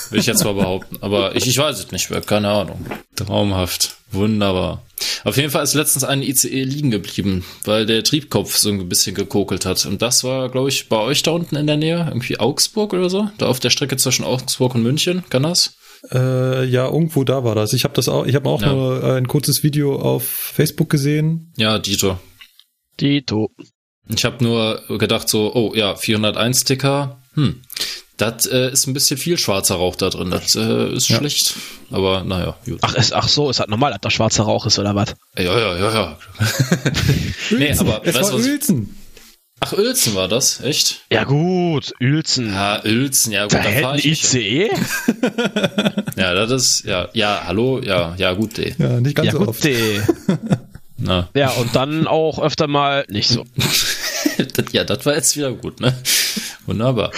Will 0.09 0.19
ich 0.19 0.25
jetzt 0.25 0.43
mal 0.43 0.55
behaupten. 0.55 0.97
Aber 1.01 1.35
ich, 1.35 1.45
ich 1.47 1.57
weiß 1.57 1.77
es 1.79 1.91
nicht 1.91 2.09
mehr. 2.09 2.21
Keine 2.21 2.49
Ahnung. 2.49 2.83
Traumhaft. 3.15 3.95
Wunderbar. 4.11 4.83
Auf 5.23 5.37
jeden 5.37 5.51
Fall 5.51 5.63
ist 5.63 5.75
letztens 5.75 6.03
ein 6.03 6.21
ICE 6.23 6.63
liegen 6.63 6.89
geblieben, 6.91 7.45
weil 7.65 7.85
der 7.85 8.03
Triebkopf 8.03 8.57
so 8.57 8.69
ein 8.69 8.89
bisschen 8.89 9.15
gekokelt 9.15 9.65
hat. 9.65 9.85
Und 9.85 10.01
das 10.01 10.23
war, 10.23 10.49
glaube 10.49 10.69
ich, 10.69 10.89
bei 10.89 10.97
euch 10.97 11.21
da 11.23 11.31
unten 11.31 11.55
in 11.55 11.67
der 11.67 11.77
Nähe. 11.77 12.05
Irgendwie 12.09 12.39
Augsburg 12.39 12.93
oder 12.93 13.09
so. 13.11 13.29
Da 13.37 13.45
auf 13.45 13.59
der 13.59 13.69
Strecke 13.69 13.95
zwischen 13.97 14.25
Augsburg 14.25 14.73
und 14.75 14.81
München. 14.83 15.23
Kann 15.29 15.43
das? 15.43 15.75
Äh, 16.11 16.65
ja, 16.65 16.87
irgendwo 16.87 17.23
da 17.23 17.43
war 17.43 17.53
das. 17.53 17.73
Ich 17.73 17.83
habe 17.83 17.93
das 17.93 18.09
auch, 18.09 18.25
ich 18.25 18.33
habe 18.35 18.49
auch 18.49 18.61
Ja. 18.63 18.73
nur 18.73 19.03
ein 19.13 19.27
kurzes 19.27 19.61
Video 19.63 19.95
auf 19.99 20.25
Facebook 20.25 20.89
gesehen. 20.89 21.53
Ja, 21.57 21.77
Dieter. 21.77 22.19
Dito. 22.99 23.51
Ich 24.07 24.25
habe 24.25 24.43
nur 24.43 24.81
gedacht 24.99 25.29
so, 25.29 25.53
oh 25.53 25.73
ja, 25.75 25.95
401 25.95 26.63
Ticker, 26.65 27.19
hm, 27.35 27.61
das 28.17 28.45
äh, 28.45 28.71
ist 28.71 28.87
ein 28.87 28.93
bisschen 28.93 29.17
viel 29.17 29.37
schwarzer 29.37 29.75
Rauch 29.75 29.95
da 29.95 30.09
drin, 30.09 30.29
das 30.31 30.55
äh, 30.55 30.89
ist 30.93 31.09
Ja. 31.09 31.17
schlecht, 31.17 31.55
aber 31.91 32.23
naja, 32.23 32.57
gut. 32.65 32.79
Ach, 32.81 32.93
es, 32.95 33.13
ach 33.13 33.27
so, 33.29 33.49
ist 33.49 33.59
halt 33.59 33.69
normal, 33.69 33.91
dass 33.91 34.01
da 34.01 34.09
schwarzer 34.11 34.43
Rauch 34.43 34.65
ist, 34.65 34.77
oder 34.79 34.93
was? 34.95 35.15
Ja, 35.37 35.57
ja, 35.57 35.77
ja, 35.77 35.93
ja. 35.93 36.17
nee, 37.57 37.71
aber 37.77 38.01
es 38.03 38.15
weißt 38.15 38.31
war 38.31 38.39
was? 38.39 38.45
Uelzen. 38.45 38.97
Ach, 39.63 39.73
Uelzen 39.73 40.15
war 40.15 40.27
das, 40.27 40.59
echt? 40.61 41.01
Ja 41.11 41.23
gut, 41.23 41.93
Uelzen. 42.01 42.51
Ja, 42.51 42.81
Uelzen, 42.83 43.31
ja 43.31 43.43
gut, 43.43 43.53
da 43.53 43.57
da 43.59 43.69
hält 43.69 43.83
fahr 43.85 43.95
ich 43.95 44.05
nicht. 44.05 44.33
ICE? 44.33 44.69
Ja, 46.17 46.33
das 46.33 46.51
ist, 46.51 46.83
ja, 46.85 47.09
ja, 47.13 47.43
hallo, 47.45 47.79
ja, 47.79 48.15
ja, 48.17 48.33
gut, 48.33 48.57
eh. 48.59 48.73
Ja, 48.77 48.99
nicht 48.99 49.15
ganz 49.15 49.27
Ja 49.27 49.31
so 49.33 49.39
gut, 49.39 49.47
oft. 49.49 49.63
Na, 51.03 51.29
Ja, 51.35 51.49
und 51.51 51.75
dann 51.75 52.05
auch 52.07 52.37
öfter 52.39 52.67
mal 52.67 53.05
nicht 53.09 53.29
so. 53.29 53.45
ja, 54.71 54.83
das 54.83 55.05
war 55.05 55.15
jetzt 55.15 55.35
wieder 55.35 55.51
gut, 55.51 55.79
ne? 55.79 55.95
Wunderbar. 56.65 57.11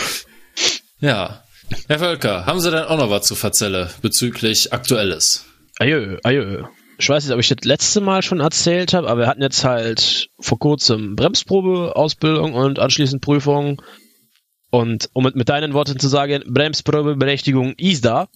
Ja. 0.99 1.43
Herr 1.87 1.99
Völker, 1.99 2.45
haben 2.45 2.59
Sie 2.59 2.71
denn 2.71 2.83
auch 2.83 2.97
noch 2.97 3.09
was 3.09 3.25
zu 3.25 3.35
verzelle 3.35 3.89
bezüglich 4.01 4.73
Aktuelles? 4.73 5.45
Ajö, 5.79 6.17
ajö. 6.23 6.65
Ich 6.99 7.09
weiß 7.09 7.25
nicht, 7.25 7.33
ob 7.33 7.39
ich 7.39 7.49
das 7.49 7.65
letzte 7.65 8.01
Mal 8.01 8.21
schon 8.21 8.39
erzählt 8.39 8.93
habe, 8.93 9.09
aber 9.09 9.21
wir 9.21 9.27
hatten 9.27 9.41
jetzt 9.41 9.63
halt 9.63 10.29
vor 10.39 10.59
kurzem 10.59 11.15
Bremsprobe, 11.15 11.95
Ausbildung 11.95 12.53
und 12.53 12.79
anschließend 12.79 13.21
Prüfung. 13.21 13.81
Und 14.69 15.09
um 15.13 15.23
mit, 15.23 15.35
mit 15.35 15.49
deinen 15.49 15.73
Worten 15.73 15.99
zu 15.99 16.07
sagen, 16.07 16.43
Bremsprobeberechtigung 16.47 17.73
ist 17.77 18.05
da. 18.05 18.27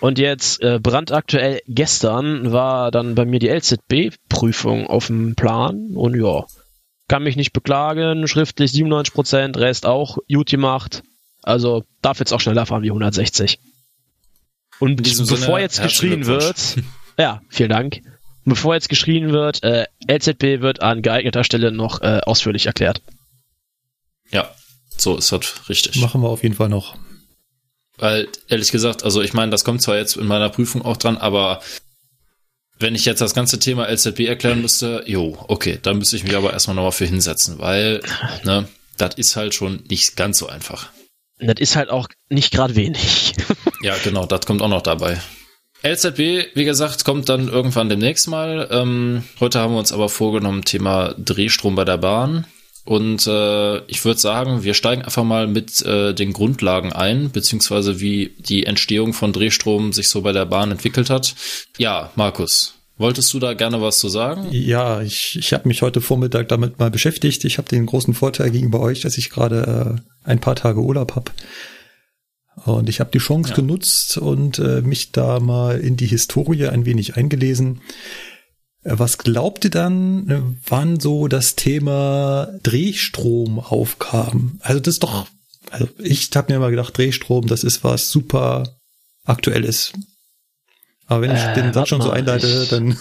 Und 0.00 0.18
jetzt 0.18 0.62
äh, 0.62 0.78
brandaktuell 0.80 1.60
gestern 1.66 2.52
war 2.52 2.90
dann 2.90 3.14
bei 3.14 3.24
mir 3.24 3.40
die 3.40 3.48
LZB-Prüfung 3.48 4.86
auf 4.86 5.08
dem 5.08 5.34
Plan 5.34 5.90
und 5.94 6.14
ja, 6.16 6.44
kann 7.08 7.22
mich 7.22 7.36
nicht 7.36 7.52
beklagen, 7.52 8.28
schriftlich 8.28 8.70
97%, 8.72 9.58
Rest 9.58 9.86
auch 9.86 10.18
gut 10.30 10.50
gemacht. 10.50 11.02
Also 11.42 11.84
darf 12.02 12.18
jetzt 12.18 12.32
auch 12.32 12.40
schneller 12.40 12.66
fahren 12.66 12.82
wie 12.82 12.90
160. 12.90 13.58
Und 14.78 15.02
bevor 15.02 15.26
Sinne, 15.36 15.60
jetzt 15.60 15.82
geschrien 15.82 16.26
wird, 16.26 16.76
ja, 17.18 17.42
vielen 17.48 17.70
Dank. 17.70 18.02
Bevor 18.44 18.74
jetzt 18.74 18.88
geschrien 18.88 19.32
wird, 19.32 19.62
äh, 19.62 19.86
LZB 20.10 20.62
wird 20.62 20.82
an 20.82 21.02
geeigneter 21.02 21.44
Stelle 21.44 21.72
noch 21.72 22.00
äh, 22.00 22.20
ausführlich 22.24 22.66
erklärt. 22.66 23.02
Ja, 24.30 24.50
So 24.96 25.16
ist 25.16 25.32
das 25.32 25.68
richtig. 25.68 25.96
Machen 26.00 26.22
wir 26.22 26.28
auf 26.28 26.42
jeden 26.42 26.54
Fall 26.54 26.68
noch. 26.68 26.96
Weil, 27.96 28.28
ehrlich 28.48 28.70
gesagt, 28.70 29.02
also 29.02 29.22
ich 29.22 29.32
meine, 29.32 29.50
das 29.50 29.64
kommt 29.64 29.82
zwar 29.82 29.96
jetzt 29.96 30.16
in 30.16 30.26
meiner 30.26 30.50
Prüfung 30.50 30.82
auch 30.82 30.96
dran, 30.96 31.16
aber 31.16 31.60
wenn 32.78 32.94
ich 32.94 33.04
jetzt 33.04 33.20
das 33.20 33.34
ganze 33.34 33.58
Thema 33.58 33.88
LZB 33.88 34.20
erklären 34.20 34.62
müsste, 34.62 35.02
jo, 35.06 35.36
okay, 35.48 35.78
dann 35.82 35.98
müsste 35.98 36.16
ich 36.16 36.24
mich 36.24 36.36
aber 36.36 36.52
erstmal 36.52 36.76
nochmal 36.76 36.92
für 36.92 37.06
hinsetzen, 37.06 37.58
weil, 37.58 38.00
ne, 38.44 38.68
das 38.96 39.14
ist 39.16 39.36
halt 39.36 39.54
schon 39.54 39.82
nicht 39.88 40.16
ganz 40.16 40.38
so 40.38 40.48
einfach. 40.48 40.90
Das 41.38 41.60
ist 41.60 41.76
halt 41.76 41.90
auch 41.90 42.08
nicht 42.28 42.52
gerade 42.52 42.74
wenig. 42.74 43.34
ja, 43.82 43.94
genau, 44.02 44.26
das 44.26 44.46
kommt 44.46 44.60
auch 44.62 44.68
noch 44.68 44.82
dabei. 44.82 45.20
LZB, 45.84 46.54
wie 46.54 46.64
gesagt, 46.64 47.04
kommt 47.04 47.28
dann 47.28 47.48
irgendwann 47.48 47.88
demnächst 47.88 48.26
mal. 48.26 48.68
Ähm, 48.72 49.22
heute 49.38 49.60
haben 49.60 49.74
wir 49.74 49.78
uns 49.78 49.92
aber 49.92 50.08
vorgenommen, 50.08 50.64
Thema 50.64 51.14
Drehstrom 51.16 51.76
bei 51.76 51.84
der 51.84 51.98
Bahn. 51.98 52.46
Und 52.88 53.26
äh, 53.26 53.80
ich 53.80 54.06
würde 54.06 54.18
sagen, 54.18 54.62
wir 54.62 54.72
steigen 54.72 55.02
einfach 55.02 55.22
mal 55.22 55.46
mit 55.46 55.82
äh, 55.82 56.14
den 56.14 56.32
Grundlagen 56.32 56.90
ein, 56.90 57.30
beziehungsweise 57.30 58.00
wie 58.00 58.32
die 58.38 58.64
Entstehung 58.64 59.12
von 59.12 59.34
Drehstrom 59.34 59.92
sich 59.92 60.08
so 60.08 60.22
bei 60.22 60.32
der 60.32 60.46
Bahn 60.46 60.70
entwickelt 60.70 61.10
hat. 61.10 61.34
Ja, 61.76 62.10
Markus, 62.16 62.76
wolltest 62.96 63.34
du 63.34 63.40
da 63.40 63.52
gerne 63.52 63.82
was 63.82 63.98
zu 63.98 64.08
sagen? 64.08 64.46
Ja, 64.52 65.02
ich, 65.02 65.36
ich 65.38 65.52
habe 65.52 65.68
mich 65.68 65.82
heute 65.82 66.00
Vormittag 66.00 66.48
damit 66.48 66.78
mal 66.78 66.90
beschäftigt. 66.90 67.44
Ich 67.44 67.58
habe 67.58 67.68
den 67.68 67.84
großen 67.84 68.14
Vorteil 68.14 68.50
gegenüber 68.50 68.80
euch, 68.80 69.02
dass 69.02 69.18
ich 69.18 69.28
gerade 69.28 69.98
äh, 69.98 70.26
ein 70.26 70.40
paar 70.40 70.56
Tage 70.56 70.80
Urlaub 70.80 71.14
habe. 71.14 71.30
Und 72.64 72.88
ich 72.88 73.00
habe 73.00 73.10
die 73.12 73.18
Chance 73.18 73.50
ja. 73.50 73.56
genutzt 73.56 74.16
und 74.16 74.60
äh, 74.60 74.80
mich 74.80 75.12
da 75.12 75.40
mal 75.40 75.78
in 75.78 75.98
die 75.98 76.06
Historie 76.06 76.68
ein 76.68 76.86
wenig 76.86 77.18
eingelesen. 77.18 77.82
Was 78.84 79.18
glaubt 79.18 79.64
ihr 79.64 79.70
dann, 79.70 80.58
wann 80.66 81.00
so 81.00 81.28
das 81.28 81.56
Thema 81.56 82.48
Drehstrom 82.62 83.58
aufkam? 83.58 84.58
Also 84.62 84.80
das 84.80 84.94
ist 84.94 85.02
doch, 85.02 85.26
also 85.70 85.88
ich 85.98 86.30
habe 86.34 86.52
mir 86.52 86.60
mal 86.60 86.70
gedacht, 86.70 86.96
Drehstrom, 86.96 87.46
das 87.46 87.64
ist 87.64 87.82
was 87.82 88.10
super 88.10 88.76
aktuelles. 89.24 89.92
Aber 91.06 91.22
wenn 91.22 91.34
ich 91.34 91.42
äh, 91.42 91.54
den 91.54 91.72
Satz 91.72 91.88
schon 91.88 92.02
so 92.02 92.10
einleite, 92.10 92.46
ich, 92.46 92.68
dann. 92.68 92.88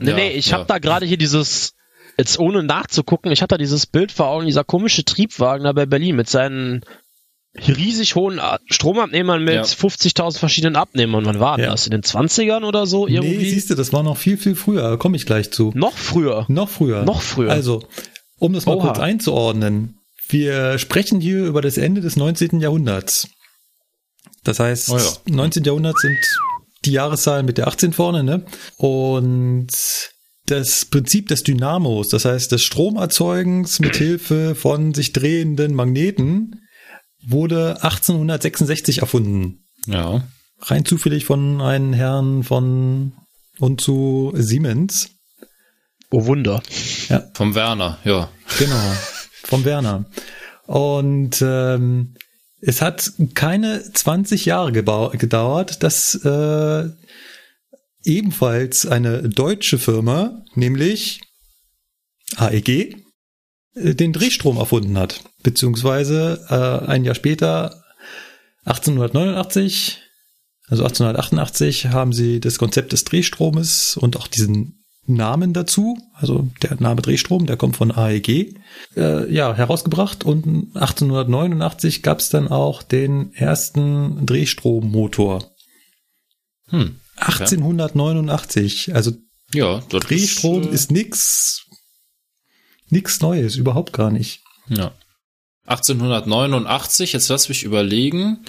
nee, 0.00 0.10
ja, 0.10 0.16
nee, 0.16 0.30
ich 0.30 0.50
ja. 0.50 0.58
habe 0.58 0.66
da 0.66 0.78
gerade 0.78 1.04
hier 1.04 1.18
dieses, 1.18 1.74
jetzt 2.16 2.38
ohne 2.38 2.62
nachzugucken, 2.62 3.32
ich 3.32 3.42
hatte 3.42 3.54
da 3.54 3.58
dieses 3.58 3.86
Bild 3.86 4.12
vor 4.12 4.28
Augen, 4.28 4.46
dieser 4.46 4.64
komische 4.64 5.04
Triebwagen 5.04 5.64
da 5.64 5.72
bei 5.72 5.86
Berlin 5.86 6.16
mit 6.16 6.30
seinen 6.30 6.84
riesig 7.54 8.14
hohen 8.14 8.40
Stromabnehmern 8.66 9.44
mit 9.44 9.54
ja. 9.54 9.62
50.000 9.62 10.38
verschiedenen 10.38 10.76
Abnehmern. 10.76 11.24
Wann 11.26 11.40
war 11.40 11.58
ja. 11.58 11.70
das? 11.70 11.86
In 11.86 11.90
den 11.90 12.02
20ern 12.02 12.64
oder 12.64 12.86
so? 12.86 13.06
Irgendwie? 13.06 13.36
Nee, 13.36 13.50
siehst 13.50 13.70
du, 13.70 13.74
das 13.74 13.92
war 13.92 14.02
noch 14.02 14.16
viel, 14.16 14.38
viel 14.38 14.54
früher. 14.54 14.96
Komme 14.98 15.16
ich 15.16 15.26
gleich 15.26 15.50
zu. 15.50 15.70
Noch 15.74 15.96
früher? 15.96 16.46
Noch 16.48 16.70
früher. 16.70 17.04
Noch 17.04 17.20
früher. 17.20 17.50
Also, 17.50 17.84
um 18.38 18.52
das 18.52 18.66
mal 18.66 18.76
Oha. 18.76 18.86
kurz 18.86 18.98
einzuordnen. 18.98 19.98
Wir 20.28 20.78
sprechen 20.78 21.20
hier 21.20 21.44
über 21.44 21.60
das 21.60 21.76
Ende 21.76 22.00
des 22.00 22.16
19. 22.16 22.60
Jahrhunderts. 22.60 23.28
Das 24.44 24.58
heißt, 24.58 24.88
oh 24.90 24.96
ja. 24.96 25.12
19. 25.26 25.64
Jahrhundert 25.64 25.98
sind 25.98 26.18
die 26.84 26.92
Jahreszahlen 26.92 27.44
mit 27.44 27.58
der 27.58 27.68
18 27.68 27.92
vorne, 27.92 28.24
ne? 28.24 28.44
Und 28.76 29.68
das 30.46 30.86
Prinzip 30.86 31.28
des 31.28 31.44
Dynamos, 31.44 32.08
das 32.08 32.24
heißt 32.24 32.50
des 32.50 32.64
Stromerzeugens 32.64 33.78
mit 33.78 33.96
Hilfe 33.96 34.54
von 34.54 34.94
sich 34.94 35.12
drehenden 35.12 35.74
Magneten, 35.74 36.61
wurde 37.26 37.76
1866 37.82 38.98
erfunden. 38.98 39.64
Ja. 39.86 40.26
Rein 40.60 40.84
zufällig 40.84 41.24
von 41.24 41.60
einem 41.60 41.92
Herrn 41.92 42.44
von 42.44 43.12
und 43.58 43.80
zu 43.80 44.32
Siemens. 44.34 45.10
Oh 46.10 46.26
Wunder. 46.26 46.62
Ja. 47.08 47.24
Vom 47.34 47.54
Werner, 47.54 47.98
ja. 48.04 48.28
Genau. 48.58 48.96
Vom 49.44 49.64
Werner. 49.64 50.04
Und 50.66 51.42
ähm, 51.42 52.14
es 52.60 52.80
hat 52.80 53.12
keine 53.34 53.82
20 53.92 54.44
Jahre 54.44 54.72
gedauert, 54.72 55.82
dass 55.82 56.14
äh, 56.24 56.88
ebenfalls 58.04 58.86
eine 58.86 59.28
deutsche 59.28 59.78
Firma, 59.78 60.44
nämlich 60.54 61.20
AEG, 62.36 62.96
den 63.74 64.12
Drehstrom 64.12 64.56
erfunden 64.56 64.98
hat. 64.98 65.22
Beziehungsweise 65.42 66.44
äh, 66.48 66.86
ein 66.88 67.04
Jahr 67.04 67.14
später, 67.14 67.82
1889, 68.64 69.98
also 70.68 70.84
1888, 70.84 71.86
haben 71.86 72.12
sie 72.12 72.40
das 72.40 72.58
Konzept 72.58 72.92
des 72.92 73.04
Drehstromes 73.04 73.96
und 73.96 74.16
auch 74.16 74.28
diesen 74.28 74.82
Namen 75.06 75.52
dazu, 75.52 75.98
also 76.14 76.48
der 76.62 76.80
Name 76.80 77.02
Drehstrom, 77.02 77.46
der 77.46 77.56
kommt 77.56 77.76
von 77.76 77.90
AEG, 77.90 78.54
äh, 78.96 79.32
ja, 79.32 79.52
herausgebracht 79.52 80.22
und 80.22 80.76
1889 80.76 82.02
gab 82.02 82.20
es 82.20 82.28
dann 82.28 82.46
auch 82.46 82.82
den 82.82 83.34
ersten 83.34 84.24
Drehstrommotor. 84.24 85.50
Hm, 86.68 87.00
okay. 87.16 87.42
1889, 87.42 88.94
also 88.94 89.12
ja, 89.52 89.80
Drehstrom 89.88 90.62
ist, 90.62 90.68
äh, 90.68 90.74
ist 90.74 90.92
nix 90.92 91.66
Nichts 92.92 93.22
Neues, 93.22 93.56
überhaupt 93.56 93.94
gar 93.94 94.10
nicht. 94.10 94.42
Ja. 94.68 94.92
1889, 95.64 97.14
jetzt 97.14 97.28
lass 97.30 97.48
mich 97.48 97.62
überlegen. 97.62 98.44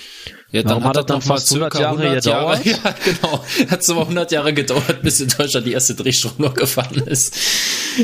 Ja, 0.52 0.64
dann 0.64 0.72
Warum 0.72 0.84
hat, 0.84 0.98
hat 0.98 1.10
das 1.10 1.26
noch 1.26 1.26
mal 1.28 1.40
circa 1.40 1.80
100 1.80 2.26
Jahre 2.26 2.52
100 2.52 2.66
Jahre, 2.66 2.84
ja, 2.84 2.96
genau. 3.06 3.46
Hat 3.72 3.80
es 3.80 3.90
aber 3.90 4.02
100 4.02 4.34
Jahre 4.34 4.54
gedauert, 4.54 5.02
bis 5.02 5.22
in 5.22 5.30
Deutschland 5.30 5.66
die 5.66 5.72
erste 5.72 5.96
Drehstrom 5.96 6.34
noch 6.40 6.56
gefahren 6.56 7.08
ist. 7.08 7.38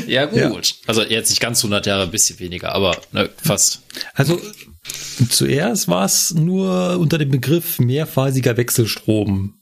Ja, 0.06 0.24
gut. 0.24 0.40
Ja. 0.40 0.74
Also 0.86 1.02
jetzt 1.02 1.28
nicht 1.28 1.40
ganz 1.40 1.58
100 1.58 1.84
Jahre, 1.84 2.04
ein 2.04 2.10
bisschen 2.10 2.38
weniger, 2.38 2.74
aber 2.74 2.96
ne, 3.12 3.28
fast. 3.36 3.82
Also 4.14 4.40
zuerst 5.28 5.88
war 5.88 6.06
es 6.06 6.32
nur 6.32 6.98
unter 6.98 7.18
dem 7.18 7.30
Begriff 7.30 7.78
mehrphasiger 7.80 8.56
Wechselstrom 8.56 9.59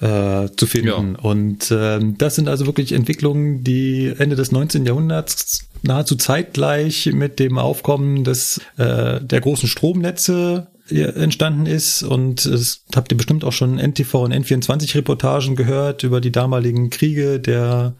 äh, 0.00 0.48
zu 0.56 0.66
finden. 0.66 1.14
Ja. 1.14 1.20
Und 1.22 1.70
äh, 1.70 2.00
das 2.18 2.34
sind 2.34 2.48
also 2.48 2.66
wirklich 2.66 2.92
Entwicklungen, 2.92 3.62
die 3.62 4.12
Ende 4.18 4.36
des 4.36 4.52
19. 4.52 4.86
Jahrhunderts 4.86 5.68
nahezu 5.82 6.16
zeitgleich 6.16 7.06
mit 7.12 7.38
dem 7.38 7.58
Aufkommen 7.58 8.24
des 8.24 8.60
äh, 8.76 9.20
der 9.20 9.40
großen 9.40 9.68
Stromnetze 9.68 10.68
entstanden 10.90 11.64
ist 11.64 12.02
und 12.02 12.44
es 12.44 12.84
habt 12.94 13.10
ihr 13.10 13.16
bestimmt 13.16 13.42
auch 13.44 13.52
schon 13.52 13.78
NTV 13.78 14.14
und 14.24 14.34
N24 14.34 14.96
Reportagen 14.96 15.56
gehört 15.56 16.02
über 16.02 16.20
die 16.20 16.32
damaligen 16.32 16.90
Kriege 16.90 17.40
der 17.40 17.96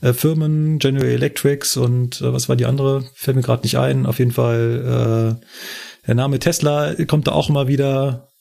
äh, 0.00 0.14
Firmen 0.14 0.78
General 0.78 1.08
Electrics 1.08 1.76
und 1.76 2.22
äh, 2.22 2.32
was 2.32 2.48
war 2.48 2.56
die 2.56 2.64
andere 2.64 3.04
fällt 3.14 3.36
mir 3.36 3.42
gerade 3.42 3.64
nicht 3.64 3.76
ein 3.76 4.06
auf 4.06 4.18
jeden 4.18 4.30
Fall 4.30 5.36
äh, 5.38 6.06
der 6.06 6.14
Name 6.14 6.38
Tesla 6.38 6.94
kommt 7.06 7.26
da 7.26 7.32
auch 7.32 7.50
immer 7.50 7.68
wieder 7.68 8.31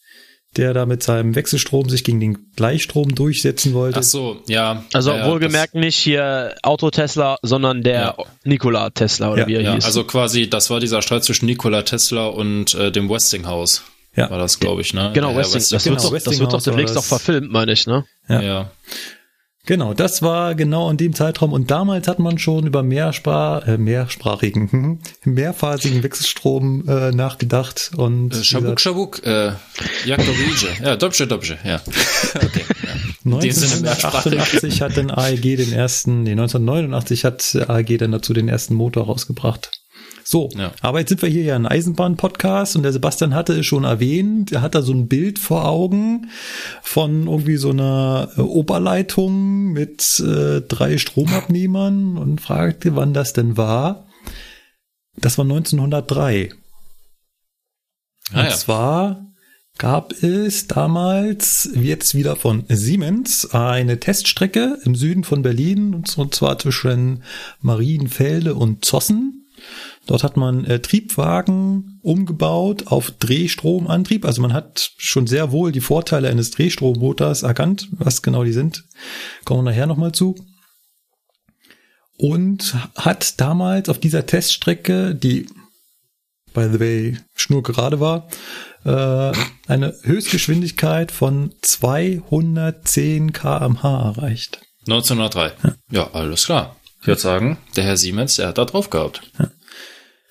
der 0.57 0.73
da 0.73 0.85
mit 0.85 1.01
seinem 1.01 1.35
Wechselstrom 1.35 1.89
sich 1.89 2.03
gegen 2.03 2.19
den 2.19 2.51
Gleichstrom 2.55 3.15
durchsetzen 3.15 3.73
wollte. 3.73 3.99
Ach 3.99 4.03
so, 4.03 4.41
ja. 4.47 4.83
Also 4.93 5.11
ja, 5.11 5.27
wohlgemerkt 5.27 5.75
nicht 5.75 5.95
hier 5.95 6.55
Auto 6.61 6.89
Tesla, 6.89 7.37
sondern 7.41 7.83
der 7.83 8.15
ja. 8.17 8.25
Nikola 8.43 8.89
Tesla 8.89 9.31
oder 9.31 9.43
ja, 9.43 9.47
wie 9.47 9.55
er 9.55 9.61
ja, 9.61 9.73
hieß. 9.75 9.85
Also 9.85 10.03
quasi, 10.03 10.49
das 10.49 10.69
war 10.69 10.79
dieser 10.79 11.01
Streit 11.01 11.23
zwischen 11.23 11.45
Nikola 11.45 11.83
Tesla 11.83 12.27
und 12.27 12.73
äh, 12.75 12.91
dem 12.91 13.09
Westinghouse. 13.09 13.83
Ja. 14.13 14.29
War 14.29 14.39
das, 14.39 14.59
glaube 14.59 14.81
ich, 14.81 14.93
ne? 14.93 15.11
Genau, 15.13 15.35
Westing, 15.37 15.61
Westing, 15.61 15.75
das, 15.77 15.83
genau, 15.85 16.11
wird 16.11 16.25
doch, 16.25 16.31
das 16.31 16.39
wird 16.39 16.53
doch 16.53 16.61
demnächst 16.61 16.97
auch 16.97 17.03
verfilmt, 17.03 17.49
meine 17.49 17.71
ich, 17.71 17.87
ne? 17.87 18.03
Ja. 18.27 18.69
Genau, 19.67 19.93
das 19.93 20.23
war 20.23 20.55
genau 20.55 20.89
in 20.89 20.97
dem 20.97 21.13
Zeitraum 21.13 21.53
und 21.53 21.69
damals 21.69 22.07
hat 22.07 22.17
man 22.17 22.39
schon 22.39 22.65
über 22.65 22.81
Mehrspar 22.81 23.67
äh, 23.67 23.77
mehrsprachigen, 23.77 24.99
mehrphasigen 25.23 26.01
Wechselstrom 26.01 26.87
äh, 26.87 27.11
nachgedacht 27.11 27.91
und 27.95 28.33
äh, 28.33 28.43
Schabuk 28.43 28.79
Schabuk, 28.79 29.23
äh, 29.23 29.51
Jak 30.05 30.21
ja, 30.83 30.95
dobrze, 30.95 31.27
dobrze, 31.27 31.57
ja. 31.63 31.79
Okay. 32.35 32.65
Ja. 32.83 33.37
1988 33.37 34.81
hat 34.81 34.97
dann 34.97 35.11
AEG 35.11 35.57
den 35.57 35.73
ersten, 35.73 36.23
nee, 36.23 36.31
1989 36.31 37.23
hat 37.23 37.55
AEG 37.67 37.99
dann 37.99 38.11
dazu 38.11 38.33
den 38.33 38.47
ersten 38.47 38.73
Motor 38.73 39.05
rausgebracht. 39.05 39.80
So, 40.23 40.49
ja. 40.55 40.71
aber 40.81 40.99
jetzt 40.99 41.09
sind 41.09 41.21
wir 41.21 41.29
hier 41.29 41.43
ja 41.43 41.55
ein 41.55 41.65
Eisenbahn-Podcast 41.65 42.75
und 42.75 42.83
der 42.83 42.93
Sebastian 42.93 43.35
hatte 43.35 43.53
es 43.53 43.65
schon 43.65 43.83
erwähnt, 43.83 44.51
er 44.51 44.61
hat 44.61 44.75
da 44.75 44.81
so 44.81 44.93
ein 44.93 45.07
Bild 45.07 45.39
vor 45.39 45.65
Augen 45.65 46.29
von 46.81 47.27
irgendwie 47.27 47.57
so 47.57 47.71
einer 47.71 48.29
äh, 48.37 48.41
Oberleitung 48.41 49.73
mit 49.73 50.19
äh, 50.19 50.61
drei 50.61 50.97
Stromabnehmern 50.97 52.17
und 52.17 52.39
fragte, 52.39 52.95
wann 52.95 53.13
das 53.13 53.33
denn 53.33 53.57
war. 53.57 54.07
Das 55.17 55.37
war 55.37 55.45
1903. 55.45 56.51
Ah, 58.31 58.39
und 58.39 58.45
ja. 58.45 58.51
zwar 58.51 59.31
gab 59.77 60.13
es 60.21 60.67
damals 60.67 61.69
jetzt 61.73 62.13
wieder 62.13 62.35
von 62.35 62.65
Siemens 62.69 63.53
eine 63.53 63.99
Teststrecke 63.99 64.77
im 64.83 64.95
Süden 64.95 65.23
von 65.23 65.41
Berlin 65.41 65.93
und 65.93 66.35
zwar 66.35 66.59
zwischen 66.59 67.23
Marienfelde 67.61 68.55
und 68.55 68.85
Zossen. 68.85 69.47
Dort 70.07 70.23
hat 70.23 70.35
man 70.35 70.65
äh, 70.65 70.79
Triebwagen 70.79 71.99
umgebaut 72.01 72.87
auf 72.87 73.11
Drehstromantrieb. 73.11 74.25
Also 74.25 74.41
man 74.41 74.53
hat 74.53 74.91
schon 74.97 75.27
sehr 75.27 75.51
wohl 75.51 75.71
die 75.71 75.81
Vorteile 75.81 76.29
eines 76.29 76.51
Drehstrommotors 76.51 77.43
erkannt. 77.43 77.87
Was 77.91 78.21
genau 78.21 78.43
die 78.43 78.53
sind, 78.53 78.83
kommen 79.45 79.63
wir 79.63 79.71
nachher 79.71 79.87
nochmal 79.87 80.11
zu. 80.11 80.35
Und 82.17 82.75
hat 82.95 83.39
damals 83.39 83.89
auf 83.89 83.99
dieser 83.99 84.25
Teststrecke, 84.25 85.15
die 85.15 85.47
by 86.53 86.67
the 86.71 86.79
way, 86.79 87.17
schnurgerade 87.35 87.99
war, 87.99 88.27
äh, 88.83 89.31
eine 89.67 89.95
Höchstgeschwindigkeit 90.03 91.11
von 91.11 91.53
210 91.61 93.33
kmh 93.33 94.13
erreicht. 94.15 94.61
1903. 94.87 95.51
Ja, 95.63 95.75
ja 95.91 96.11
alles 96.13 96.45
klar. 96.45 96.75
Ich 97.01 97.07
würde 97.07 97.21
sagen, 97.21 97.57
der 97.75 97.83
Herr 97.85 97.97
Siemens, 97.97 98.35
der 98.35 98.49
hat 98.49 98.57
da 98.57 98.65
drauf 98.65 98.89
gehabt. 98.89 99.21
Ja. 99.39 99.49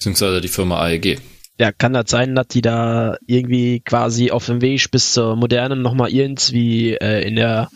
Beziehungsweise 0.01 0.41
die 0.41 0.49
Firma 0.49 0.81
AEG. 0.81 1.19
Ja, 1.59 1.73
kann 1.73 1.93
das 1.93 2.07
sein, 2.09 2.35
dass 2.35 2.49
die 2.49 2.63
da 2.63 3.19
irgendwie 3.27 3.81
quasi 3.81 4.31
auf 4.31 4.47
dem 4.47 4.63
Weg 4.63 4.91
bis 4.91 5.13
zur 5.13 5.37
Modernen 5.37 5.83
nochmal 5.83 6.11
irgendwie 6.11 6.95
äh, 6.95 7.29
in 7.29 7.37
der 7.37 7.69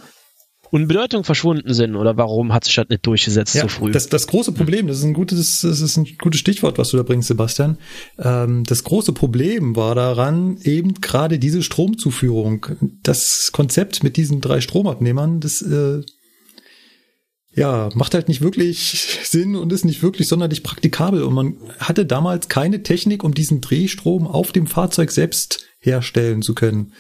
Unbedeutung 0.71 1.23
verschwunden 1.23 1.75
sind 1.75 1.95
oder 1.95 2.17
warum 2.17 2.55
hat 2.55 2.65
sich 2.65 2.77
das 2.77 2.89
nicht 2.89 3.07
durchgesetzt 3.07 3.55
ja, 3.55 3.61
so 3.61 3.69
früh? 3.69 3.93
Das, 3.93 4.09
das 4.09 4.27
große 4.27 4.53
Problem, 4.53 4.87
das 4.87 5.01
ist 5.01 5.05
ein 5.05 5.13
gutes, 5.13 5.61
das 5.61 5.83
ist 5.83 5.99
ein 5.99 6.07
gutes 6.19 6.41
Stichwort, 6.41 6.79
was 6.79 6.89
du 6.89 6.97
da 6.97 7.03
bringst, 7.03 7.29
Sebastian. 7.29 7.77
Ähm, 8.19 8.65
das 8.65 8.85
große 8.85 9.13
Problem 9.13 9.77
war 9.77 9.95
daran 9.95 10.57
eben 10.63 10.95
gerade 10.95 11.39
diese 11.39 11.63
Stromzuführung. 11.63 12.67
Das 13.03 13.51
Konzept 13.53 14.03
mit 14.03 14.17
diesen 14.17 14.41
drei 14.41 14.63
Stromabnehmern, 14.63 15.41
das 15.41 15.61
äh, 15.61 16.01
ja, 17.55 17.91
macht 17.95 18.15
halt 18.15 18.29
nicht 18.29 18.41
wirklich 18.41 19.19
Sinn 19.25 19.57
und 19.57 19.71
ist 19.73 19.85
nicht 19.85 20.03
wirklich 20.03 20.29
sonderlich 20.29 20.63
praktikabel. 20.63 21.23
Und 21.23 21.35
man 21.35 21.57
hatte 21.79 22.07
damals 22.07 22.49
keine 22.49 22.83
Technik, 22.83 23.23
um 23.23 23.35
diesen 23.35 23.61
Drehstrom 23.61 24.27
auf 24.27 24.53
dem 24.53 24.67
Fahrzeug 24.67 25.13
selbst 25.13 25.67
herstellen 25.79 26.41
zu 26.43 26.55
können. 26.55 26.95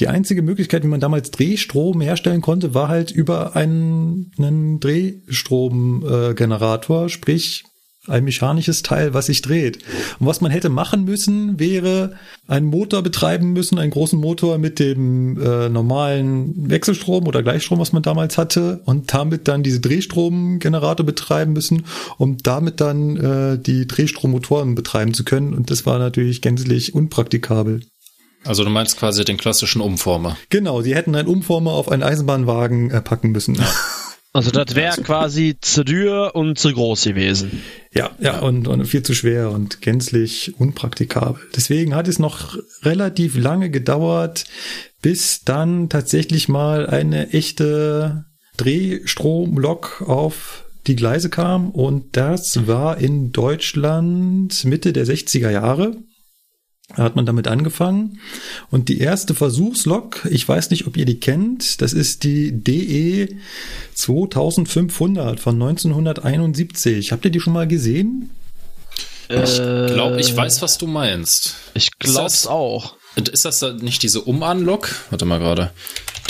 Die 0.00 0.08
einzige 0.08 0.42
Möglichkeit, 0.42 0.82
wie 0.82 0.88
man 0.88 0.98
damals 0.98 1.30
Drehstrom 1.30 2.00
herstellen 2.00 2.40
konnte, 2.40 2.74
war 2.74 2.88
halt 2.88 3.12
über 3.12 3.54
einen, 3.54 4.32
einen 4.38 4.80
Drehstromgenerator, 4.80 7.04
äh, 7.04 7.08
sprich 7.08 7.62
ein 8.06 8.24
mechanisches 8.24 8.82
Teil, 8.82 9.14
was 9.14 9.26
sich 9.26 9.42
dreht. 9.42 9.78
Und 10.18 10.26
was 10.26 10.40
man 10.40 10.50
hätte 10.50 10.68
machen 10.68 11.04
müssen, 11.04 11.58
wäre 11.58 12.16
einen 12.46 12.66
Motor 12.66 13.02
betreiben 13.02 13.52
müssen, 13.52 13.78
einen 13.78 13.90
großen 13.90 14.18
Motor 14.18 14.58
mit 14.58 14.78
dem 14.78 15.40
äh, 15.40 15.68
normalen 15.68 16.68
Wechselstrom 16.68 17.26
oder 17.26 17.42
Gleichstrom, 17.42 17.78
was 17.78 17.92
man 17.92 18.02
damals 18.02 18.36
hatte, 18.36 18.80
und 18.84 19.12
damit 19.14 19.48
dann 19.48 19.62
diese 19.62 19.80
Drehstromgenerator 19.80 21.06
betreiben 21.06 21.52
müssen, 21.52 21.84
um 22.18 22.36
damit 22.38 22.80
dann 22.80 23.16
äh, 23.16 23.58
die 23.58 23.86
Drehstrommotoren 23.86 24.74
betreiben 24.74 25.14
zu 25.14 25.24
können. 25.24 25.54
Und 25.54 25.70
das 25.70 25.86
war 25.86 25.98
natürlich 25.98 26.42
gänzlich 26.42 26.94
unpraktikabel. 26.94 27.80
Also 28.44 28.62
du 28.62 28.70
meinst 28.70 28.98
quasi 28.98 29.24
den 29.24 29.38
klassischen 29.38 29.80
Umformer. 29.80 30.36
Genau, 30.50 30.82
sie 30.82 30.94
hätten 30.94 31.14
einen 31.14 31.28
Umformer 31.28 31.72
auf 31.72 31.88
einen 31.88 32.02
Eisenbahnwagen 32.02 32.90
äh, 32.90 33.00
packen 33.00 33.32
müssen. 33.32 33.56
Also 34.34 34.50
das 34.50 34.74
wäre 34.74 35.00
quasi 35.00 35.56
zu 35.60 35.84
dürr 35.84 36.32
und 36.34 36.58
zu 36.58 36.72
groß 36.72 37.04
gewesen. 37.04 37.62
Ja, 37.92 38.10
ja, 38.18 38.40
und, 38.40 38.66
und 38.66 38.84
viel 38.84 39.04
zu 39.04 39.14
schwer 39.14 39.52
und 39.52 39.80
gänzlich 39.80 40.58
unpraktikabel. 40.58 41.40
Deswegen 41.54 41.94
hat 41.94 42.08
es 42.08 42.18
noch 42.18 42.58
relativ 42.82 43.38
lange 43.38 43.70
gedauert, 43.70 44.44
bis 45.00 45.44
dann 45.44 45.88
tatsächlich 45.88 46.48
mal 46.48 46.88
eine 46.88 47.32
echte 47.32 48.24
Drehstromlok 48.56 50.02
auf 50.04 50.64
die 50.88 50.96
Gleise 50.96 51.30
kam 51.30 51.70
und 51.70 52.16
das 52.16 52.66
war 52.66 52.98
in 52.98 53.30
Deutschland 53.30 54.64
Mitte 54.64 54.92
der 54.92 55.06
60er 55.06 55.50
Jahre 55.50 55.96
hat 56.92 57.16
man 57.16 57.26
damit 57.26 57.48
angefangen. 57.48 58.20
Und 58.70 58.88
die 58.88 58.98
erste 58.98 59.34
Versuchslok, 59.34 60.26
ich 60.30 60.46
weiß 60.46 60.70
nicht, 60.70 60.86
ob 60.86 60.96
ihr 60.96 61.06
die 61.06 61.18
kennt, 61.18 61.80
das 61.80 61.92
ist 61.92 62.24
die 62.24 62.52
DE 62.52 63.36
2500 63.94 65.40
von 65.40 65.54
1971. 65.54 67.12
Habt 67.12 67.24
ihr 67.24 67.30
die 67.30 67.40
schon 67.40 67.54
mal 67.54 67.66
gesehen? 67.66 68.30
Ich 69.28 69.56
glaube, 69.56 70.20
ich 70.20 70.36
weiß, 70.36 70.60
was 70.60 70.76
du 70.76 70.86
meinst. 70.86 71.56
Ich 71.72 71.98
glaube 71.98 72.26
es 72.26 72.46
auch. 72.46 72.96
Ist 73.16 73.44
das 73.44 73.62
nicht 73.80 74.02
diese 74.02 74.20
Uman-Lok? 74.20 74.94
Warte 75.10 75.24
mal 75.24 75.38
gerade. 75.38 75.70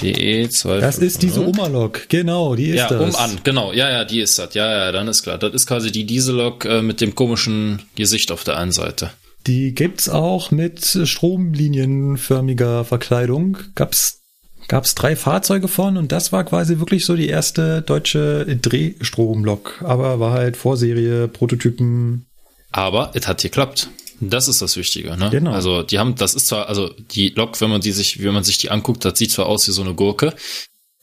DE 0.01 0.49
2. 0.49 0.81
Das 0.81 0.99
ist 0.99 1.23
diese 1.23 1.40
Umalok, 1.40 2.09
genau, 2.09 2.55
die 2.57 2.71
ist 2.71 2.77
ja, 2.77 2.88
das. 2.88 3.14
Ja, 3.14 3.25
Uman, 3.25 3.40
genau, 3.45 3.73
ja, 3.73 3.90
ja, 3.90 4.05
die 4.05 4.21
ist 4.21 4.38
das. 4.38 4.55
Ja, 4.55 4.71
ja, 4.71 4.93
dann 4.93 5.09
ist 5.09 5.23
klar. 5.23 5.38
Das 5.38 5.55
ist 5.55 5.67
quasi 5.67 5.93
die 5.93 6.05
Diesellok 6.05 6.64
äh, 6.64 6.83
mit 6.83 7.01
dem 7.01 7.14
komischen 7.14 7.83
Gesicht 7.95 8.33
auf 8.33 8.45
der 8.45 8.57
einen 8.59 8.73
Seite. 8.73 9.11
Die 9.46 9.74
gibt's 9.74 10.09
auch 10.09 10.50
mit 10.50 10.98
stromlinienförmiger 11.04 12.85
Verkleidung. 12.85 13.59
Gab's 13.74 14.20
gab's 14.68 14.94
drei 14.94 15.16
Fahrzeuge 15.16 15.68
von 15.68 15.96
und 15.96 16.12
das 16.12 16.33
war 16.33 16.44
quasi 16.44 16.78
wirklich 16.78 17.04
so 17.04 17.16
die 17.16 17.28
erste 17.28 17.83
deutsche 17.83 18.46
Drehstromlok. 18.46 19.83
Aber 19.85 20.20
war 20.20 20.33
halt 20.33 20.57
Vorserie, 20.57 21.28
Prototypen. 21.28 22.26
Aber 22.70 23.11
es 23.14 23.26
hat 23.26 23.42
geklappt. 23.42 23.90
Das 24.20 24.48
ist 24.48 24.62
das 24.62 24.76
Wichtige, 24.76 25.16
ne? 25.16 25.28
Genau. 25.30 25.52
Also 25.52 25.83
die 25.83 25.98
haben, 25.98 26.14
das 26.14 26.35
ist 26.35 26.46
zwar, 26.46 26.68
also 26.68 26.90
die 27.11 27.30
Lok, 27.30 27.61
wenn 27.61 27.70
man 27.70 27.80
die 27.80 27.92
sich, 27.92 28.22
wenn 28.22 28.33
man 28.33 28.44
sich 28.44 28.59
die 28.59 28.70
anguckt, 28.70 29.04
das 29.04 29.18
sieht 29.18 29.33
zwar 29.33 29.46
aus 29.46 29.66
wie 29.68 29.72
so 29.72 29.83
eine 29.83 29.94
Gurke, 29.94 30.35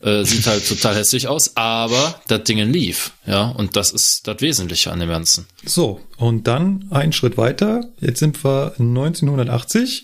äh, 0.02 0.24
sieht 0.24 0.48
halt 0.48 0.68
total 0.68 0.96
hässlich 0.96 1.28
aus, 1.28 1.56
aber 1.56 2.22
das 2.28 2.44
Ding 2.44 2.58
lief, 2.72 3.12
ja, 3.26 3.50
und 3.50 3.76
das 3.76 3.92
ist 3.92 4.28
das 4.28 4.42
Wesentliche 4.42 4.92
an 4.92 5.00
dem 5.00 5.10
Ganzen. 5.10 5.46
So, 5.66 6.02
und 6.18 6.48
dann 6.48 6.88
einen 6.90 7.14
Schritt 7.14 7.38
weiter. 7.38 7.86
Jetzt 8.00 8.20
sind 8.20 8.44
wir 8.44 8.74
1980. 8.80 10.04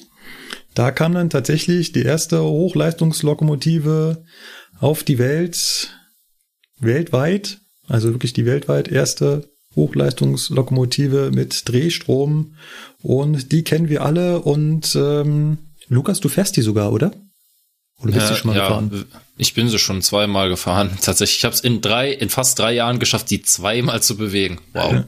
Da 0.74 0.92
kam 0.92 1.14
dann 1.14 1.30
tatsächlich 1.30 1.92
die 1.92 2.04
erste 2.04 2.44
Hochleistungslokomotive 2.44 4.24
auf 4.80 5.04
die 5.04 5.18
Welt, 5.18 5.90
weltweit, 6.80 7.60
also 7.88 8.12
wirklich 8.12 8.34
die 8.34 8.46
weltweit 8.46 8.88
erste 8.88 9.50
Hochleistungslokomotive 9.76 11.32
mit 11.34 11.68
Drehstrom. 11.68 12.56
Und 13.02 13.52
die 13.52 13.64
kennen 13.64 13.90
wir 13.90 14.04
alle. 14.04 14.42
Und 14.42 14.96
ähm, 14.96 15.58
Lukas, 15.88 16.20
du 16.20 16.30
fährst 16.30 16.58
die 16.58 16.62
sogar, 16.62 16.92
oder? 16.92 17.12
Oder 18.02 18.12
bist 18.12 18.28
ja, 18.28 18.30
du 18.30 18.36
schon 18.36 18.48
mal 18.52 18.58
ja, 18.58 18.68
gefahren? 18.68 19.06
Ich 19.38 19.54
bin 19.54 19.70
sie 19.70 19.80
schon 19.80 20.02
zweimal 20.02 20.50
gefahren. 20.50 20.98
Tatsächlich, 21.02 21.40
ich 21.40 21.46
habe 21.46 21.56
es 21.56 21.62
in 21.62 21.82
drei, 21.82 22.12
in 22.12 22.30
fast 22.30 22.60
drei 22.60 22.74
Jahren 22.74 23.00
geschafft, 23.00 23.30
die 23.30 23.42
zweimal 23.42 24.02
zu 24.04 24.18
bewegen. 24.18 24.60
Wow. 24.74 25.04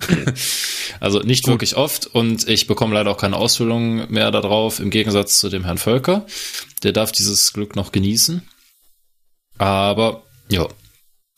also 0.99 1.19
nicht 1.19 1.43
Gut. 1.43 1.53
wirklich 1.53 1.75
oft 1.75 2.07
und 2.07 2.47
ich 2.47 2.67
bekomme 2.67 2.95
leider 2.95 3.11
auch 3.11 3.17
keine 3.17 3.37
Ausfüllung 3.37 4.11
mehr 4.11 4.31
darauf, 4.31 4.79
im 4.79 4.89
Gegensatz 4.89 5.39
zu 5.39 5.49
dem 5.49 5.65
Herrn 5.65 5.77
Völker. 5.77 6.25
Der 6.83 6.91
darf 6.91 7.11
dieses 7.11 7.53
Glück 7.53 7.75
noch 7.75 7.91
genießen. 7.91 8.47
Aber 9.59 10.23
ja, 10.49 10.67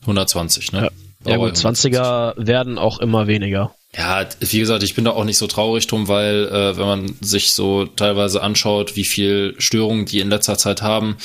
120, 0.01 0.71
ne? 0.71 0.91
Ja, 1.25 1.31
ja 1.31 1.37
gut, 1.37 1.53
20er 1.53 2.33
werden 2.37 2.77
auch 2.77 2.99
immer 2.99 3.27
weniger. 3.27 3.75
Ja, 3.95 4.25
wie 4.39 4.59
gesagt, 4.59 4.83
ich 4.83 4.95
bin 4.95 5.03
da 5.03 5.11
auch 5.11 5.25
nicht 5.25 5.37
so 5.37 5.47
traurig 5.47 5.85
drum, 5.87 6.07
weil 6.07 6.47
äh, 6.47 6.77
wenn 6.77 6.85
man 6.85 7.15
sich 7.19 7.53
so 7.53 7.85
teilweise 7.85 8.41
anschaut, 8.41 8.95
wie 8.95 9.03
viel 9.03 9.53
Störungen 9.57 10.05
die 10.05 10.21
in 10.21 10.29
letzter 10.29 10.57
Zeit 10.57 10.81
haben, 10.81 11.17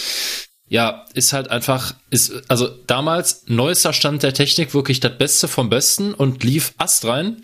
ja, 0.69 1.05
ist 1.15 1.33
halt 1.33 1.49
einfach, 1.49 1.95
ist, 2.11 2.33
also 2.49 2.67
damals 2.67 3.45
neuester 3.47 3.93
Stand 3.93 4.25
der 4.25 4.35
Technik 4.35 4.75
wirklich 4.75 4.99
das 4.99 5.17
Beste 5.17 5.47
vom 5.47 5.69
Besten 5.69 6.13
und 6.13 6.43
lief 6.43 6.75
Ast 6.77 7.05
rein. 7.05 7.43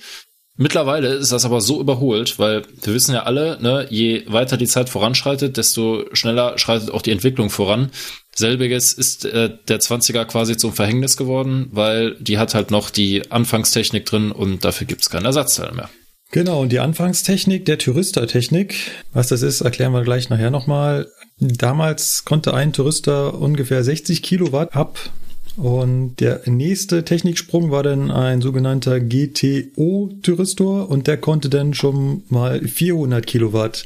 Mittlerweile 0.63 1.09
ist 1.09 1.33
das 1.33 1.45
aber 1.45 1.61
so 1.61 1.81
überholt, 1.81 2.39
weil 2.39 2.63
wir 2.83 2.95
wissen 2.95 3.17
ja 3.17 3.25
alle, 3.25 3.61
ne, 3.61 3.85
je 3.91 4.23
weiter 4.29 4.57
die 4.57 4.69
Zeit 4.69 4.89
voranschreitet, 4.89 5.57
desto 5.57 6.05
schneller 6.13 6.57
schreitet 6.57 6.93
auch 6.93 7.03
die 7.03 7.11
Entwicklung 7.11 7.51
voran. 7.51 7.91
Selbiges 8.33 8.93
ist 8.93 9.25
äh, 9.25 9.51
der 9.67 9.81
20er 9.81 10.25
quasi 10.25 10.57
zum 10.57 10.73
Verhängnis 10.73 11.17
geworden, 11.17 11.67
weil 11.73 12.15
die 12.21 12.39
hat 12.39 12.55
halt 12.55 12.71
noch 12.71 12.91
die 12.91 13.33
Anfangstechnik 13.33 14.07
drin 14.07 14.31
und 14.31 14.65
dafür 14.65 14.87
gibt's 14.87 15.11
keinen 15.11 15.25
Ersatzteil 15.25 15.73
mehr. 15.73 15.91
Genau, 16.31 16.61
und 16.61 16.71
die 16.71 16.79
Anfangstechnik 16.79 17.65
der 17.65 17.79
Touristertechnik, 17.79 18.77
was 19.13 19.27
das 19.27 19.43
ist, 19.43 19.63
erklären 19.63 19.93
wir 19.93 20.03
gleich 20.03 20.31
nachher 20.31 20.53
nochmal. 20.53 21.09
Damals 21.41 22.25
konnte 22.25 22.55
ein 22.55 22.73
Tourister 22.73 23.35
ungefähr 23.35 23.83
60 23.83 24.23
Kilowatt 24.23 24.77
ab 24.77 25.11
und 25.57 26.17
der 26.17 26.43
nächste 26.47 27.05
Techniksprung 27.05 27.71
war 27.71 27.83
dann 27.83 28.11
ein 28.11 28.41
sogenannter 28.41 29.01
GTO-Thyristor 29.01 30.89
und 30.89 31.07
der 31.07 31.19
konnte 31.19 31.51
dann 31.51 31.75
schon 31.75 32.25
mal 32.29 32.67
400 32.67 33.27
Kilowatt. 33.27 33.85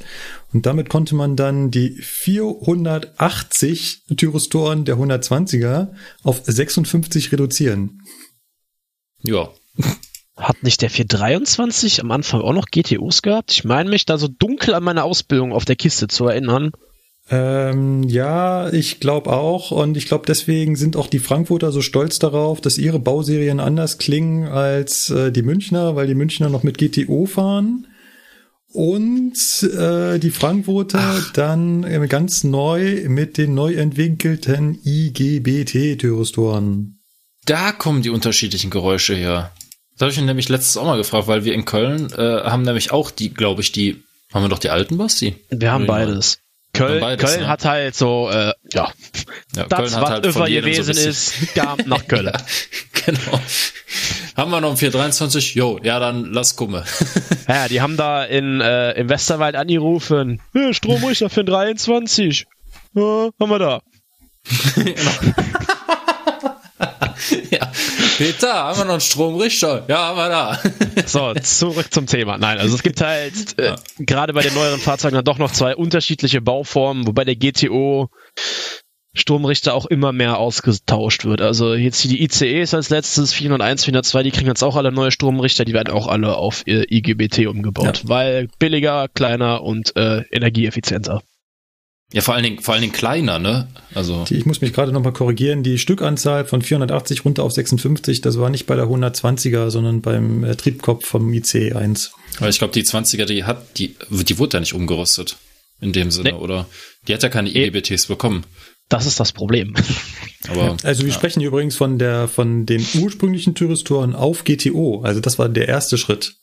Und 0.53 0.67
damit 0.67 0.89
konnte 0.89 1.17
man 1.17 1.35
dann 1.35 1.73
die 1.73 1.97
480 2.01 4.03
Thyristoren 4.17 4.85
der 4.85 4.97
120er 4.97 5.89
auf 6.23 6.43
56 6.45 7.33
reduzieren. 7.33 8.03
Ja. 9.23 9.49
Hat 10.37 10.63
nicht 10.63 10.83
der 10.83 10.91
423 10.91 12.03
am 12.03 12.13
Anfang 12.13 12.43
auch 12.43 12.53
noch 12.53 12.67
GTOs 12.67 13.23
gehabt? 13.23 13.51
Ich 13.53 13.65
meine 13.65 13.91
mich 13.91 14.05
da 14.05 14.19
so 14.19 14.29
dunkel 14.29 14.75
an 14.75 14.85
meine 14.85 15.03
Ausbildung 15.03 15.53
auf 15.53 15.65
der 15.65 15.75
Kiste 15.77 16.07
zu 16.09 16.27
erinnern. 16.27 16.73
Ähm, 17.29 18.05
ja, 18.05 18.73
ich 18.73 19.01
glaube 19.01 19.33
auch. 19.33 19.73
Und 19.73 19.97
ich 19.97 20.07
glaube, 20.07 20.25
deswegen 20.27 20.77
sind 20.77 20.97
auch 20.97 21.09
die 21.09 21.19
Frankfurter 21.19 21.73
so 21.73 21.83
stolz 21.83 22.19
darauf, 22.19 22.61
dass 22.61 22.79
ihre 22.79 23.01
Bauserien 23.01 23.61
anders 23.61 23.99
klingen 23.99 24.49
als 24.49 25.11
äh, 25.11 25.33
die 25.33 25.43
Münchner, 25.43 25.97
weil 25.97 26.07
die 26.07 26.15
Münchner 26.15 26.49
noch 26.49 26.62
mit 26.62 26.79
GTO 26.79 27.27
fahren. 27.27 27.89
Und 28.73 29.37
äh, 29.62 30.19
die 30.19 30.31
Frankfurter 30.31 30.99
Ach. 31.01 31.33
dann 31.33 31.85
äh, 31.85 32.07
ganz 32.09 32.45
neu 32.45 33.09
mit 33.09 33.39
den 33.39 33.55
neu 33.55 33.75
entwickelten 33.75 34.79
IGBT-Thyristoren. 34.85 36.99
Da 37.47 37.73
kommen 37.73 38.03
die 38.03 38.11
unterschiedlichen 38.11 38.71
Geräusche 38.71 39.15
her. 39.15 39.53
Das 39.93 40.03
habe 40.03 40.11
ich 40.11 40.19
mich 40.19 40.27
nämlich 40.27 40.51
letztes 40.51 40.77
auch 40.77 40.85
mal 40.85 40.99
gefragt, 40.99 41.27
weil 41.27 41.45
wir 41.45 41.55
in 41.55 41.65
Köln 41.65 42.12
äh, 42.12 42.43
haben 42.43 42.62
nämlich 42.62 42.93
auch 42.93 43.11
die, 43.11 43.33
glaube 43.33 43.62
ich, 43.62 43.73
die 43.73 44.03
Haben 44.33 44.45
wir 44.45 44.49
doch 44.51 44.59
die 44.59 44.69
alten, 44.69 44.99
Basti? 44.99 45.37
Wir 45.49 45.73
haben 45.73 45.87
beides. 45.87 46.39
Köln, 46.77 47.01
beides, 47.01 47.31
Köln 47.31 47.41
ne? 47.43 47.49
hat 47.49 47.65
halt 47.65 47.95
so, 47.95 48.29
äh, 48.31 48.53
ja, 48.73 48.93
Ja, 49.57 49.65
das, 49.69 49.95
was 50.01 50.11
halt 50.11 50.25
über 50.27 50.33
so 50.33 50.45
gewesen 50.45 50.87
bisschen- 50.95 51.11
ist, 51.11 51.55
kam 51.55 51.79
nach 51.87 52.05
Köln. 52.09 52.33
Genau. 53.05 53.41
Haben 54.37 54.51
wir 54.51 54.61
noch 54.61 54.71
ein 54.71 54.77
423? 54.77 55.55
Jo, 55.55 55.79
ja, 55.83 55.99
dann 55.99 56.33
lass 56.33 56.57
gumme. 56.57 56.85
Ja, 57.49 57.69
die 57.69 57.81
haben 57.81 57.97
da 57.97 58.25
in, 58.25 58.61
äh, 58.61 58.91
im 58.95 59.09
Westerwald 59.09 59.55
angerufen. 59.55 60.41
Ja, 60.53 60.73
Stromrichter 60.73 61.31
für 61.31 61.45
23. 61.45 62.45
Ja, 62.95 63.31
haben 63.41 63.51
wir 63.51 63.59
da. 63.61 63.81
ja. 68.19 68.27
Peter, 68.27 68.55
haben 68.55 68.79
wir 68.79 68.85
noch 68.85 68.93
einen 68.93 69.01
Stromrichter? 69.01 69.85
Ja, 69.89 70.09
haben 70.09 70.17
wir 70.17 70.29
da. 70.29 70.61
So, 71.07 71.35
zurück 71.35 71.93
zum 71.93 72.07
Thema. 72.07 72.39
Nein, 72.39 72.59
also 72.59 72.75
es 72.75 72.83
gibt 72.83 73.01
halt 73.01 73.59
äh, 73.59 73.77
gerade 73.99 74.33
bei 74.33 74.43
den 74.43 74.55
neueren 74.55 74.81
Fahrzeugen 74.81 75.15
dann 75.15 75.25
doch 75.25 75.39
noch 75.39 75.53
zwei 75.53 75.77
unterschiedliche 75.77 76.41
Bauformen, 76.41 77.07
wobei 77.07 77.25
der 77.25 77.37
GTO 77.37 78.11
Stromrichter 79.17 79.75
auch 79.75 79.87
immer 79.87 80.13
mehr 80.13 80.39
ausgetauscht 80.39 81.25
wird. 81.25 81.41
Also 81.41 81.75
jetzt 81.75 82.01
hier 82.01 82.11
die 82.11 82.23
ICEs 82.23 82.75
als 82.75 82.91
letztes, 82.91 83.33
401, 83.33 83.85
402, 83.85 84.23
die 84.23 84.31
kriegen 84.31 84.49
jetzt 84.49 84.63
auch 84.63 84.77
alle 84.77 84.93
neue 84.93 85.11
Stromrichter, 85.11 85.65
die 85.65 85.73
werden 85.73 85.93
auch 85.93 86.07
alle 86.07 86.37
auf 86.37 86.65
IGBT 86.67 87.47
umgebaut, 87.47 88.03
weil 88.05 88.49
billiger, 88.59 89.09
kleiner 89.09 89.63
und 89.63 89.97
äh, 89.97 90.23
energieeffizienter. 90.31 91.23
Ja, 92.12 92.23
vor 92.23 92.35
allen 92.35 92.45
Dingen, 92.45 92.61
vor 92.61 92.73
allen 92.75 92.83
Dingen 92.83 92.92
kleiner, 92.92 93.38
ne? 93.40 93.66
Also, 93.95 94.25
Die, 94.29 94.37
ich 94.37 94.47
muss 94.47 94.61
mich 94.61 94.73
gerade 94.73 94.92
nochmal 94.92 95.12
korrigieren. 95.12 95.62
Die 95.64 95.77
Stückanzahl 95.79 96.45
von 96.45 96.62
480 96.62 97.25
runter 97.25 97.42
auf 97.42 97.51
56, 97.53 98.21
das 98.21 98.38
war 98.38 98.49
nicht 98.49 98.66
bei 98.66 98.77
der 98.77 98.85
120er, 98.87 99.71
sondern 99.71 100.03
beim 100.03 100.45
äh, 100.45 100.55
Triebkopf 100.55 101.05
vom 101.05 101.31
IC1. 101.33 102.11
weil 102.38 102.51
ich 102.51 102.59
glaube, 102.59 102.73
die 102.73 102.85
20er, 102.85 103.25
die 103.25 103.42
hat, 103.45 103.79
die, 103.79 103.97
die 104.11 104.38
wurde 104.38 104.57
ja 104.57 104.61
nicht 104.61 104.75
umgerüstet. 104.75 105.37
In 105.81 105.92
dem 105.92 106.11
Sinne, 106.11 106.31
Nee. 106.33 106.38
oder? 106.38 106.66
Die 107.07 107.12
hat 107.12 107.23
ja 107.23 107.29
keine 107.29 107.51
Nee. 107.51 107.66
IGBTs 107.66 108.07
bekommen. 108.07 108.45
Das 108.88 109.05
ist 109.05 109.19
das 109.21 109.33
Problem. 109.33 109.75
Aber, 110.49 110.77
Also 110.85 111.05
wir 111.05 111.12
sprechen 111.12 111.40
hier 111.40 111.49
übrigens 111.49 111.77
von 111.77 111.99
der 111.99 112.29
von 112.29 112.66
den 112.66 112.87
ursprünglichen 112.95 113.55
Thyristoren 113.57 114.14
auf 114.14 114.45
GTO. 114.45 115.03
Also 115.03 115.21
das 115.21 115.38
war 115.40 115.49
der 115.49 115.66
erste 115.69 115.99
Schritt. 115.99 116.35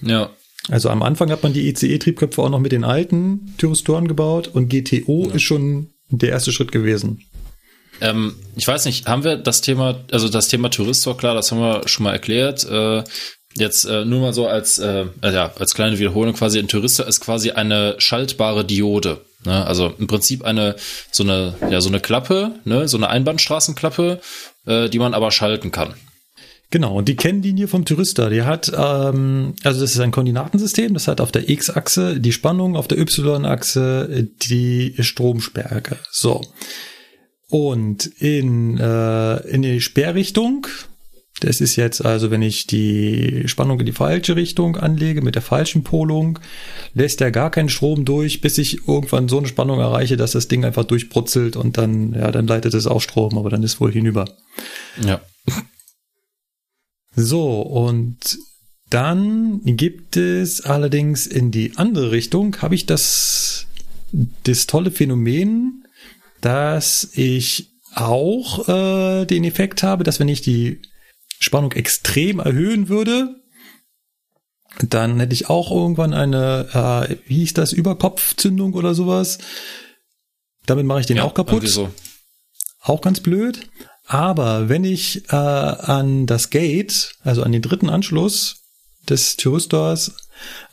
ja. 0.00 0.30
Also 0.68 0.90
am 0.90 1.02
Anfang 1.02 1.30
hat 1.30 1.42
man 1.42 1.52
die 1.52 1.68
ECE-Triebköpfe 1.68 2.42
auch 2.42 2.50
noch 2.50 2.60
mit 2.60 2.72
den 2.72 2.84
alten 2.84 3.54
Thyristoren 3.58 4.06
gebaut 4.06 4.48
und 4.48 4.68
GTO 4.68 5.28
ist 5.32 5.42
schon 5.42 5.88
der 6.08 6.30
erste 6.30 6.52
Schritt 6.52 6.72
gewesen. 6.72 7.24
Ähm, 8.00 8.36
ich 8.56 8.66
weiß 8.66 8.84
nicht, 8.84 9.06
haben 9.06 9.24
wir 9.24 9.36
das 9.36 9.60
Thema, 9.60 10.04
also 10.10 10.28
das 10.28 10.48
Thema 10.48 10.70
Touristor, 10.70 11.16
klar, 11.16 11.34
das 11.34 11.50
haben 11.50 11.60
wir 11.60 11.88
schon 11.88 12.04
mal 12.04 12.12
erklärt. 12.12 12.64
Äh, 12.64 13.04
jetzt 13.54 13.84
äh, 13.84 14.04
nur 14.04 14.20
mal 14.20 14.32
so 14.32 14.46
als, 14.46 14.78
äh, 14.78 15.06
äh, 15.22 15.32
ja, 15.32 15.52
als 15.58 15.74
kleine 15.74 15.98
Wiederholung 15.98 16.34
quasi, 16.34 16.58
ein 16.58 16.68
Touristor 16.68 17.06
ist 17.06 17.20
quasi 17.20 17.50
eine 17.50 17.96
schaltbare 17.98 18.64
Diode. 18.64 19.20
Ne? 19.44 19.66
Also 19.66 19.92
im 19.98 20.06
Prinzip 20.06 20.44
eine, 20.44 20.76
so 21.10 21.22
eine, 21.22 21.54
ja, 21.70 21.80
so 21.80 21.88
eine 21.88 22.00
Klappe, 22.00 22.52
ne? 22.64 22.88
so 22.88 22.96
eine 22.96 23.08
Einbahnstraßenklappe, 23.08 24.20
äh, 24.66 24.88
die 24.88 24.98
man 24.98 25.14
aber 25.14 25.30
schalten 25.30 25.70
kann. 25.70 25.94
Genau, 26.72 26.96
und 26.96 27.06
die 27.06 27.16
Kennlinie 27.16 27.68
vom 27.68 27.84
Thyristor, 27.84 28.30
die 28.30 28.44
hat, 28.44 28.72
ähm, 28.74 29.52
also 29.62 29.82
das 29.82 29.90
ist 29.90 30.00
ein 30.00 30.10
Koordinatensystem, 30.10 30.94
das 30.94 31.06
hat 31.06 31.20
auf 31.20 31.30
der 31.30 31.50
X-Achse 31.50 32.18
die 32.18 32.32
Spannung, 32.32 32.76
auf 32.76 32.88
der 32.88 32.98
Y-Achse 32.98 34.26
die 34.42 34.94
Stromstärke. 34.98 35.98
So. 36.10 36.40
Und 37.50 38.06
in, 38.18 38.78
äh, 38.78 39.36
in 39.48 39.60
die 39.60 39.82
Sperrrichtung, 39.82 40.66
das 41.40 41.60
ist 41.60 41.76
jetzt 41.76 42.02
also, 42.06 42.30
wenn 42.30 42.40
ich 42.40 42.66
die 42.66 43.42
Spannung 43.48 43.78
in 43.78 43.84
die 43.84 43.92
falsche 43.92 44.34
Richtung 44.34 44.78
anlege 44.78 45.20
mit 45.20 45.34
der 45.34 45.42
falschen 45.42 45.84
Polung, 45.84 46.38
lässt 46.94 47.20
er 47.20 47.30
gar 47.30 47.50
keinen 47.50 47.68
Strom 47.68 48.06
durch, 48.06 48.40
bis 48.40 48.56
ich 48.56 48.88
irgendwann 48.88 49.28
so 49.28 49.36
eine 49.36 49.48
Spannung 49.48 49.78
erreiche, 49.78 50.16
dass 50.16 50.32
das 50.32 50.48
Ding 50.48 50.64
einfach 50.64 50.84
durchbrutzelt 50.84 51.54
und 51.54 51.76
dann, 51.76 52.14
ja, 52.14 52.30
dann 52.30 52.46
leitet 52.46 52.72
es 52.72 52.86
auch 52.86 53.02
Strom, 53.02 53.36
aber 53.36 53.50
dann 53.50 53.62
ist 53.62 53.78
wohl 53.78 53.92
hinüber. 53.92 54.24
Ja. 55.06 55.20
So, 57.14 57.60
und 57.60 58.38
dann 58.90 59.60
gibt 59.64 60.16
es 60.16 60.62
allerdings 60.62 61.26
in 61.26 61.50
die 61.50 61.76
andere 61.76 62.10
Richtung, 62.10 62.60
habe 62.60 62.74
ich 62.74 62.86
das, 62.86 63.66
das 64.44 64.66
tolle 64.66 64.90
Phänomen, 64.90 65.84
dass 66.40 67.08
ich 67.14 67.70
auch 67.94 68.68
äh, 68.68 69.26
den 69.26 69.44
Effekt 69.44 69.82
habe, 69.82 70.04
dass 70.04 70.20
wenn 70.20 70.28
ich 70.28 70.42
die 70.42 70.82
Spannung 71.38 71.72
extrem 71.72 72.38
erhöhen 72.38 72.88
würde, 72.88 73.42
dann 74.80 75.20
hätte 75.20 75.34
ich 75.34 75.50
auch 75.50 75.70
irgendwann 75.70 76.14
eine, 76.14 77.08
äh, 77.10 77.16
wie 77.26 77.36
hieß 77.36 77.54
das, 77.54 77.72
Überkopfzündung 77.72 78.74
oder 78.74 78.94
sowas. 78.94 79.38
Damit 80.66 80.86
mache 80.86 81.00
ich 81.00 81.06
den 81.06 81.18
ja, 81.18 81.24
auch 81.24 81.34
kaputt. 81.34 81.68
So. 81.68 81.90
Auch 82.80 83.00
ganz 83.00 83.20
blöd. 83.20 83.68
Aber 84.12 84.68
wenn 84.68 84.84
ich 84.84 85.24
äh, 85.30 85.36
an 85.36 86.26
das 86.26 86.50
Gate, 86.50 87.14
also 87.24 87.42
an 87.44 87.50
den 87.50 87.62
dritten 87.62 87.88
Anschluss 87.88 88.56
des 89.08 89.36
Thyristors, 89.36 90.14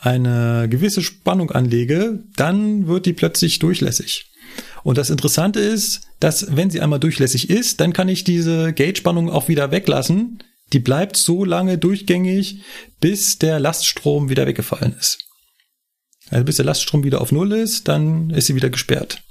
eine 0.02 0.68
gewisse 0.70 1.02
Spannung 1.02 1.50
anlege, 1.50 2.22
dann 2.36 2.88
wird 2.88 3.06
die 3.06 3.14
plötzlich 3.14 3.60
durchlässig. 3.60 4.30
Und 4.84 4.98
das 4.98 5.10
Interessante 5.10 5.62
ist, 5.62 6.02
dass 6.20 6.54
wenn 6.54 6.70
sie 6.70 6.82
einmal 6.82 7.00
durchlässig 7.00 7.50
ist, 7.50 7.80
dann 7.80 7.94
kann 7.94 8.10
ich 8.10 8.26
diese 8.26 8.74
Gate-Spannung 8.74 9.30
auch 9.30 9.48
wieder 9.48 9.72
weglassen. 9.72 10.44
Die 10.74 10.80
bleibt 10.80 11.16
so 11.16 11.46
lange 11.46 11.78
durchgängig, 11.78 12.64
bis 13.00 13.40
der 13.40 13.62
Laststrom 13.62 14.28
wieder 14.30 14.48
weggefallen 14.48 14.98
ist. 15.00 15.18
Also 16.30 16.44
bis 16.44 16.58
der 16.58 16.66
Laststrom 16.66 17.06
wieder 17.06 17.22
auf 17.22 17.32
Null 17.32 17.54
ist, 17.54 17.88
dann 17.88 18.32
ist 18.32 18.48
sie 18.48 18.56
wieder 18.56 18.70
gesperrt. 18.70 19.24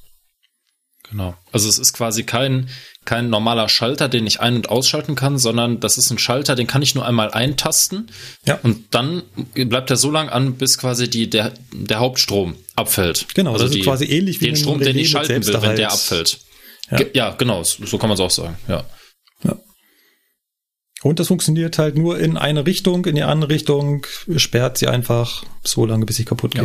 Genau. 1.11 1.35
Also 1.53 1.68
es 1.68 1.79
ist 1.79 1.92
quasi 1.92 2.25
kein, 2.25 2.68
kein 3.05 3.31
normaler 3.31 3.68
Schalter, 3.68 4.09
den 4.09 4.27
ich 4.27 4.40
ein- 4.40 4.57
und 4.57 4.68
ausschalten 4.68 5.14
kann, 5.14 5.38
sondern 5.38 5.81
das 5.81 5.97
ist 5.97 6.11
ein 6.11 6.18
Schalter, 6.18 6.55
den 6.55 6.66
kann 6.66 6.83
ich 6.83 6.94
nur 6.94 7.07
einmal 7.07 7.31
eintasten. 7.31 8.11
Ja. 8.47 8.59
Und 8.62 8.94
dann 8.94 9.23
bleibt 9.55 9.90
er 9.90 9.97
so 9.97 10.11
lang 10.11 10.29
an, 10.29 10.55
bis 10.55 10.79
quasi 10.79 11.09
die, 11.09 11.31
der, 11.31 11.55
der 11.73 12.01
Hauptstrom 12.01 12.57
abfällt. 12.77 13.27
Genau, 13.35 13.53
also 13.53 13.66
das 13.66 13.75
ist 13.75 13.85
quasi 13.85 14.05
ähnlich 14.05 14.40
wie 14.40 14.47
den 14.47 14.57
Strom, 14.57 14.81
den 14.81 14.99
ich 14.99 15.11
schalten 15.11 15.47
will, 15.47 15.62
wenn 15.62 15.77
der 15.77 15.92
abfällt. 15.92 16.40
Ja. 16.90 16.99
Ja, 17.12 17.31
genau, 17.31 17.62
so 17.62 17.99
kann 17.99 18.09
man 18.09 18.14
es 18.14 18.21
auch 18.21 18.31
sagen. 18.31 18.57
Ja. 18.66 18.85
Und 21.03 21.21
das 21.21 21.29
funktioniert 21.29 21.79
halt 21.79 21.97
nur 21.97 22.18
in 22.18 22.37
eine 22.37 22.66
Richtung, 22.66 23.05
in 23.05 23.14
die 23.14 23.23
andere 23.23 23.51
Richtung 23.51 24.05
sperrt 24.37 24.79
sie 24.79 24.88
einfach 24.88 25.44
so 25.62 25.87
lange, 25.87 26.07
bis 26.07 26.16
sie 26.16 26.25
kaputt 26.25 26.55
Ja. 26.55 26.64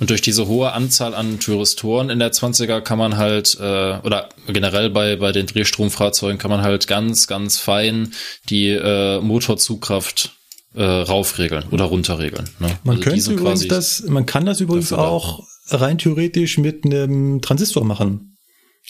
Und 0.00 0.10
durch 0.10 0.22
diese 0.22 0.46
hohe 0.46 0.72
Anzahl 0.72 1.14
an 1.14 1.38
Thyristoren 1.38 2.10
in 2.10 2.18
der 2.18 2.32
20er 2.32 2.80
kann 2.80 2.98
man 2.98 3.16
halt, 3.18 3.58
äh, 3.60 3.98
oder 3.98 4.30
generell 4.46 4.90
bei, 4.90 5.16
bei 5.16 5.32
den 5.32 5.46
Drehstromfahrzeugen 5.46 6.38
kann 6.38 6.50
man 6.50 6.62
halt 6.62 6.86
ganz, 6.86 7.26
ganz 7.26 7.58
fein 7.58 8.12
die 8.48 8.68
äh, 8.68 9.20
Motorzugkraft 9.20 10.32
äh, 10.74 10.82
raufregeln 10.82 11.64
oder 11.70 11.84
runterregeln. 11.84 12.48
Ne? 12.58 12.78
Man 12.84 12.96
Also 12.96 13.10
könnte 13.10 13.32
übrigens 13.32 13.68
das, 13.68 14.02
man 14.06 14.24
kann 14.24 14.46
das 14.46 14.60
übrigens 14.60 14.92
auch 14.92 15.40
rein 15.68 15.98
theoretisch 15.98 16.58
mit 16.58 16.84
einem 16.84 17.42
Transistor 17.42 17.84
machen. 17.84 18.36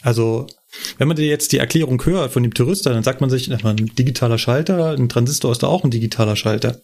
Also, 0.01 0.47
wenn 0.97 1.09
man 1.09 1.17
dir 1.17 1.27
jetzt 1.27 1.53
die 1.53 1.59
Erklärung 1.59 2.03
hört 2.05 2.33
von 2.33 2.43
dem 2.43 2.55
Tourister, 2.55 2.91
dann 2.91 3.03
sagt 3.03 3.21
man 3.21 3.29
sich, 3.29 3.53
ein 3.53 3.77
digitaler 3.99 4.39
Schalter, 4.39 4.93
ein 4.93 5.09
Transistor 5.09 5.53
ist 5.53 5.63
da 5.63 5.67
auch 5.67 5.85
ein 5.85 5.91
digitaler 5.91 6.35
Schalter. 6.35 6.81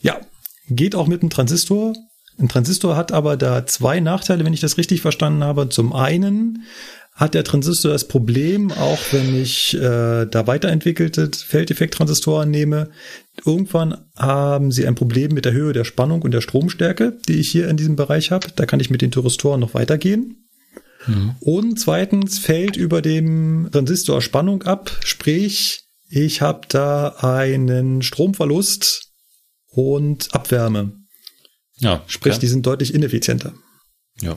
Ja, 0.00 0.20
geht 0.68 0.94
auch 0.94 1.06
mit 1.06 1.20
einem 1.20 1.30
Transistor. 1.30 1.94
Ein 2.38 2.48
Transistor 2.48 2.96
hat 2.96 3.12
aber 3.12 3.36
da 3.36 3.66
zwei 3.66 4.00
Nachteile, 4.00 4.44
wenn 4.44 4.52
ich 4.52 4.60
das 4.60 4.76
richtig 4.76 5.02
verstanden 5.02 5.44
habe. 5.44 5.68
Zum 5.68 5.92
einen 5.92 6.64
hat 7.12 7.34
der 7.34 7.44
Transistor 7.44 7.92
das 7.92 8.08
Problem, 8.08 8.72
auch 8.72 8.98
wenn 9.12 9.40
ich 9.40 9.74
äh, 9.74 10.26
da 10.26 10.46
weiterentwickelte 10.48 11.30
Feldeffekttransistoren 11.32 12.50
nehme, 12.50 12.90
irgendwann 13.44 13.98
haben 14.16 14.72
sie 14.72 14.86
ein 14.86 14.96
Problem 14.96 15.32
mit 15.32 15.44
der 15.44 15.52
Höhe 15.52 15.72
der 15.72 15.84
Spannung 15.84 16.22
und 16.22 16.32
der 16.32 16.40
Stromstärke, 16.40 17.16
die 17.28 17.38
ich 17.38 17.50
hier 17.50 17.68
in 17.68 17.76
diesem 17.76 17.94
Bereich 17.94 18.32
habe. 18.32 18.48
Da 18.56 18.66
kann 18.66 18.80
ich 18.80 18.90
mit 18.90 19.00
den 19.00 19.12
Thyristoren 19.12 19.60
noch 19.60 19.74
weitergehen. 19.74 20.44
Und 21.40 21.78
zweitens 21.78 22.38
fällt 22.38 22.76
über 22.76 23.02
dem 23.02 23.68
Transistor 23.70 24.20
Spannung 24.22 24.62
ab, 24.62 24.90
sprich, 25.04 25.84
ich 26.08 26.40
habe 26.40 26.62
da 26.68 27.08
einen 27.18 28.02
Stromverlust 28.02 29.10
und 29.68 30.34
Abwärme. 30.34 31.03
Ja, 31.78 32.02
Sprich, 32.06 32.32
okay. 32.34 32.40
die 32.40 32.46
sind 32.48 32.64
deutlich 32.66 32.94
ineffizienter. 32.94 33.52
ja. 34.20 34.36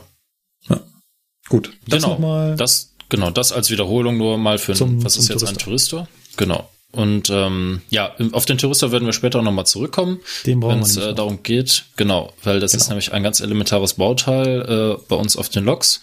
Gut, 1.48 1.72
das 1.86 2.02
genau, 2.02 2.14
nochmal. 2.14 2.56
das 2.56 2.94
genau 3.08 3.30
das 3.30 3.52
als 3.52 3.70
Wiederholung 3.70 4.18
nur 4.18 4.36
mal 4.36 4.58
für 4.58 4.74
Zum- 4.74 4.98
ein, 4.98 5.04
was 5.04 5.16
ist 5.16 5.28
jetzt 5.28 5.46
ein 5.48 5.56
Touristor. 5.56 6.06
Genau. 6.36 6.68
Und 6.92 7.30
ähm, 7.30 7.80
ja, 7.88 8.14
auf 8.32 8.44
den 8.44 8.58
Touristor 8.58 8.92
werden 8.92 9.06
wir 9.06 9.14
später 9.14 9.40
noch 9.40 9.52
mal 9.52 9.64
zurückkommen, 9.64 10.20
Den 10.44 10.60
brauchen 10.60 10.76
wenn 10.76 10.82
es 10.82 10.96
äh, 10.98 11.14
darum 11.14 11.42
geht. 11.42 11.84
Genau, 11.96 12.34
weil 12.44 12.60
das 12.60 12.74
ist 12.74 12.82
Genau. 12.82 12.90
nämlich 12.90 13.12
ein 13.14 13.22
ganz 13.22 13.40
elementares 13.40 13.94
Bauteil 13.94 14.98
äh, 14.98 15.02
bei 15.08 15.16
uns 15.16 15.36
auf 15.38 15.48
den 15.48 15.64
Loks. 15.64 16.00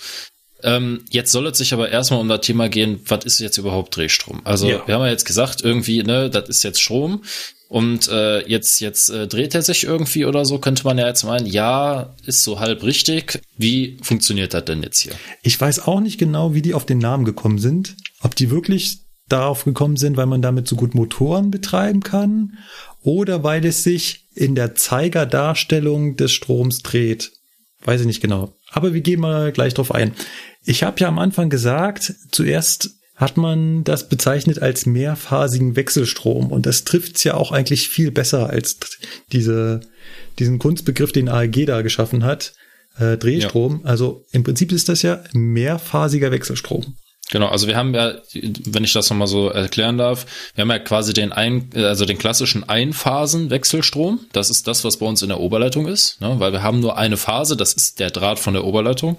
Ähm, 0.64 1.06
jetzt 1.12 1.32
soll 1.32 1.46
es 1.46 1.60
sich 1.60 1.74
aber 1.74 1.90
erstmal 1.90 2.20
um 2.22 2.28
das 2.28 2.42
Thema 2.42 2.68
gehen, 2.70 3.02
was 3.06 3.24
ist 3.26 3.38
jetzt 3.40 3.58
überhaupt 3.60 3.96
Drehstrom? 3.96 4.42
Also 4.46 4.68
Ja. 4.68 4.82
wir 4.88 4.96
haben 4.96 5.02
ja 5.04 5.10
jetzt 5.10 5.26
gesagt, 5.26 5.62
irgendwie, 5.64 6.02
ne, 6.02 6.32
das 6.32 6.50
ist 6.50 6.64
jetzt 6.64 6.82
Strom. 6.82 7.24
Und 7.68 8.08
äh, 8.10 8.48
jetzt, 8.48 8.80
jetzt 8.80 9.10
äh, 9.10 9.28
dreht 9.28 9.56
er 9.56 9.62
sich 9.62 9.84
irgendwie 9.84 10.26
oder 10.26 10.46
so, 10.46 10.60
könnte 10.60 10.84
man 10.84 10.98
ja 10.98 11.08
jetzt 11.08 11.24
meinen, 11.24 11.48
ja, 11.48 12.16
ist 12.26 12.44
so 12.44 12.60
halb 12.60 12.84
richtig. 12.84 13.40
Wie 13.58 13.98
funktioniert 14.02 14.54
das 14.54 14.66
denn 14.66 14.84
jetzt 14.84 15.00
hier? 15.00 15.14
Ich 15.42 15.60
weiß 15.60 15.88
auch 15.88 16.00
nicht 16.00 16.20
genau, 16.20 16.54
wie 16.54 16.62
die 16.62 16.74
auf 16.74 16.86
den 16.86 17.00
Namen 17.00 17.26
gekommen 17.26 17.58
sind. 17.58 17.96
Ob 18.22 18.36
die 18.36 18.52
wirklich 18.52 19.00
darauf 19.28 19.66
gekommen 19.66 19.98
sind, 19.98 20.18
weil 20.18 20.28
man 20.28 20.42
damit 20.42 20.68
so 20.68 20.76
gut 20.76 20.94
Motoren 20.94 21.50
betreiben 21.50 22.02
kann 22.02 22.58
oder 23.02 23.44
weil 23.44 23.66
es 23.66 23.84
sich 23.84 24.26
in 24.36 24.56
der 24.56 24.76
Zeigerdarstellung 24.76 26.16
des 26.18 26.32
Stroms 26.32 26.84
dreht. 26.84 27.32
Weiß 27.84 28.02
ich 28.02 28.08
nicht 28.08 28.22
genau. 28.22 28.54
Aber 28.72 28.94
wir 28.94 29.02
gehen 29.02 29.20
mal 29.20 29.52
gleich 29.52 29.74
drauf 29.74 29.94
ein. 29.94 30.14
Ich 30.64 30.84
habe 30.84 31.00
ja 31.00 31.08
am 31.08 31.20
Anfang 31.20 31.50
gesagt, 31.50 32.14
zuerst 32.32 32.96
hat 33.16 33.38
man 33.38 33.84
das 33.84 34.10
bezeichnet 34.10 34.62
als 34.62 34.86
mehrphasigen 34.86 35.76
Wechselstrom. 35.76 36.52
Und 36.52 36.66
das 36.66 36.84
trifft's 36.84 37.24
ja 37.24 37.36
auch 37.36 37.52
eigentlich 37.52 37.88
viel 37.88 38.12
besser 38.12 38.50
als 38.50 38.78
diese, 39.32 39.80
diesen 40.38 40.60
Kunstbegriff, 40.60 41.12
den 41.12 41.30
AEG 41.30 41.66
da 41.66 41.82
geschaffen 41.82 42.24
hat, 42.24 42.54
äh, 43.00 43.18
Drehstrom. 43.18 43.82
Ja. 43.84 43.90
Also 43.90 44.26
im 44.32 44.44
Prinzip 44.44 44.72
ist 44.72 44.90
das 44.90 45.02
ja 45.02 45.24
mehrphasiger 45.34 46.32
Wechselstrom. 46.32 46.98
Genau, 47.32 47.48
also 47.48 47.68
wir 47.68 47.76
haben 47.76 47.96
ja, 47.96 48.16
wenn 48.34 48.84
ich 48.84 48.94
das 48.94 49.10
nochmal 49.10 49.28
so 49.28 49.50
erklären 49.50 49.98
darf, 49.98 50.28
wir 50.54 50.62
haben 50.62 50.70
ja 50.70 50.78
quasi 50.78 51.12
den 51.12 51.32
ein, 51.32 51.70
also 51.74 52.06
den 52.06 52.20
klassischen 52.20 52.64
Einphasen-Wechselstrom. 52.70 54.20
Das 54.32 54.52
ist 54.52 54.68
das, 54.68 54.84
was 54.84 54.98
bei 54.98 55.08
uns 55.08 55.24
in 55.24 55.30
der 55.30 55.40
Oberleitung 55.40 55.88
ist, 55.88 56.22
ne? 56.22 56.36
weil 56.40 56.52
wir 56.52 56.62
haben 56.62 56.82
nur 56.82 56.98
eine 56.98 57.18
Phase, 57.18 57.58
das 57.58 57.74
ist 57.74 58.00
der 58.00 58.12
Draht 58.12 58.38
von 58.38 58.54
der 58.54 58.64
Oberleitung. 58.64 59.18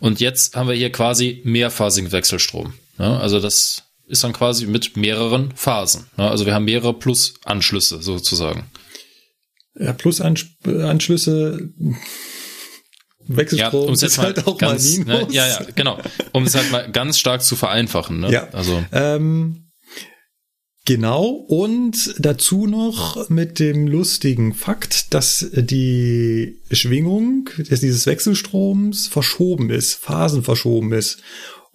Und 0.00 0.18
jetzt 0.18 0.56
haben 0.56 0.68
wir 0.68 0.74
hier 0.74 0.90
quasi 0.90 1.40
mehrphasigen 1.44 2.10
Wechselstrom. 2.10 2.72
Ne? 3.00 3.18
Also 3.18 3.40
das 3.40 3.84
ist 4.06 4.22
dann 4.24 4.34
quasi 4.34 4.66
mit 4.66 4.94
mehreren 4.94 5.52
Phasen. 5.56 6.04
Ne? 6.18 6.30
Also 6.30 6.44
wir 6.44 6.52
haben 6.52 6.66
mehrere 6.66 6.92
Plus-Anschlüsse 6.92 8.02
sozusagen. 8.02 8.70
Ja, 9.74 9.94
Plus-Anschlüsse. 9.94 11.70
Wechselstrom 13.26 13.94
ja, 13.94 14.06
ist 14.06 14.18
halt 14.18 14.46
auch 14.46 14.58
ganz, 14.58 14.98
mal 14.98 15.04
Minus. 15.04 15.28
Ne, 15.28 15.34
ja, 15.34 15.48
ja, 15.48 15.66
genau. 15.74 15.98
Um 16.32 16.42
es 16.42 16.54
halt 16.54 16.70
mal 16.70 16.90
ganz 16.90 17.18
stark 17.18 17.42
zu 17.42 17.56
vereinfachen. 17.56 18.20
Ne? 18.20 18.30
Ja, 18.30 18.48
also. 18.52 18.84
Ähm, 18.92 19.66
Genau, 20.86 21.26
und 21.26 22.14
dazu 22.18 22.66
noch 22.66 23.28
mit 23.28 23.60
dem 23.60 23.86
lustigen 23.86 24.54
Fakt, 24.54 25.12
dass 25.12 25.46
die 25.52 26.62
Schwingung 26.72 27.50
dieses 27.58 28.06
Wechselstroms 28.06 29.06
verschoben 29.06 29.70
ist, 29.70 29.94
phasenverschoben 29.94 30.92
ist 30.92 31.22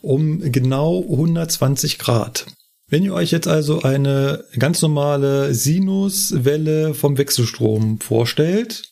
um 0.01 0.51
genau 0.51 1.01
120 1.01 1.99
Grad. 1.99 2.45
Wenn 2.87 3.03
ihr 3.03 3.13
euch 3.13 3.31
jetzt 3.31 3.47
also 3.47 3.81
eine 3.81 4.43
ganz 4.59 4.81
normale 4.81 5.53
Sinuswelle 5.53 6.93
vom 6.93 7.17
Wechselstrom 7.17 7.99
vorstellt, 7.99 8.83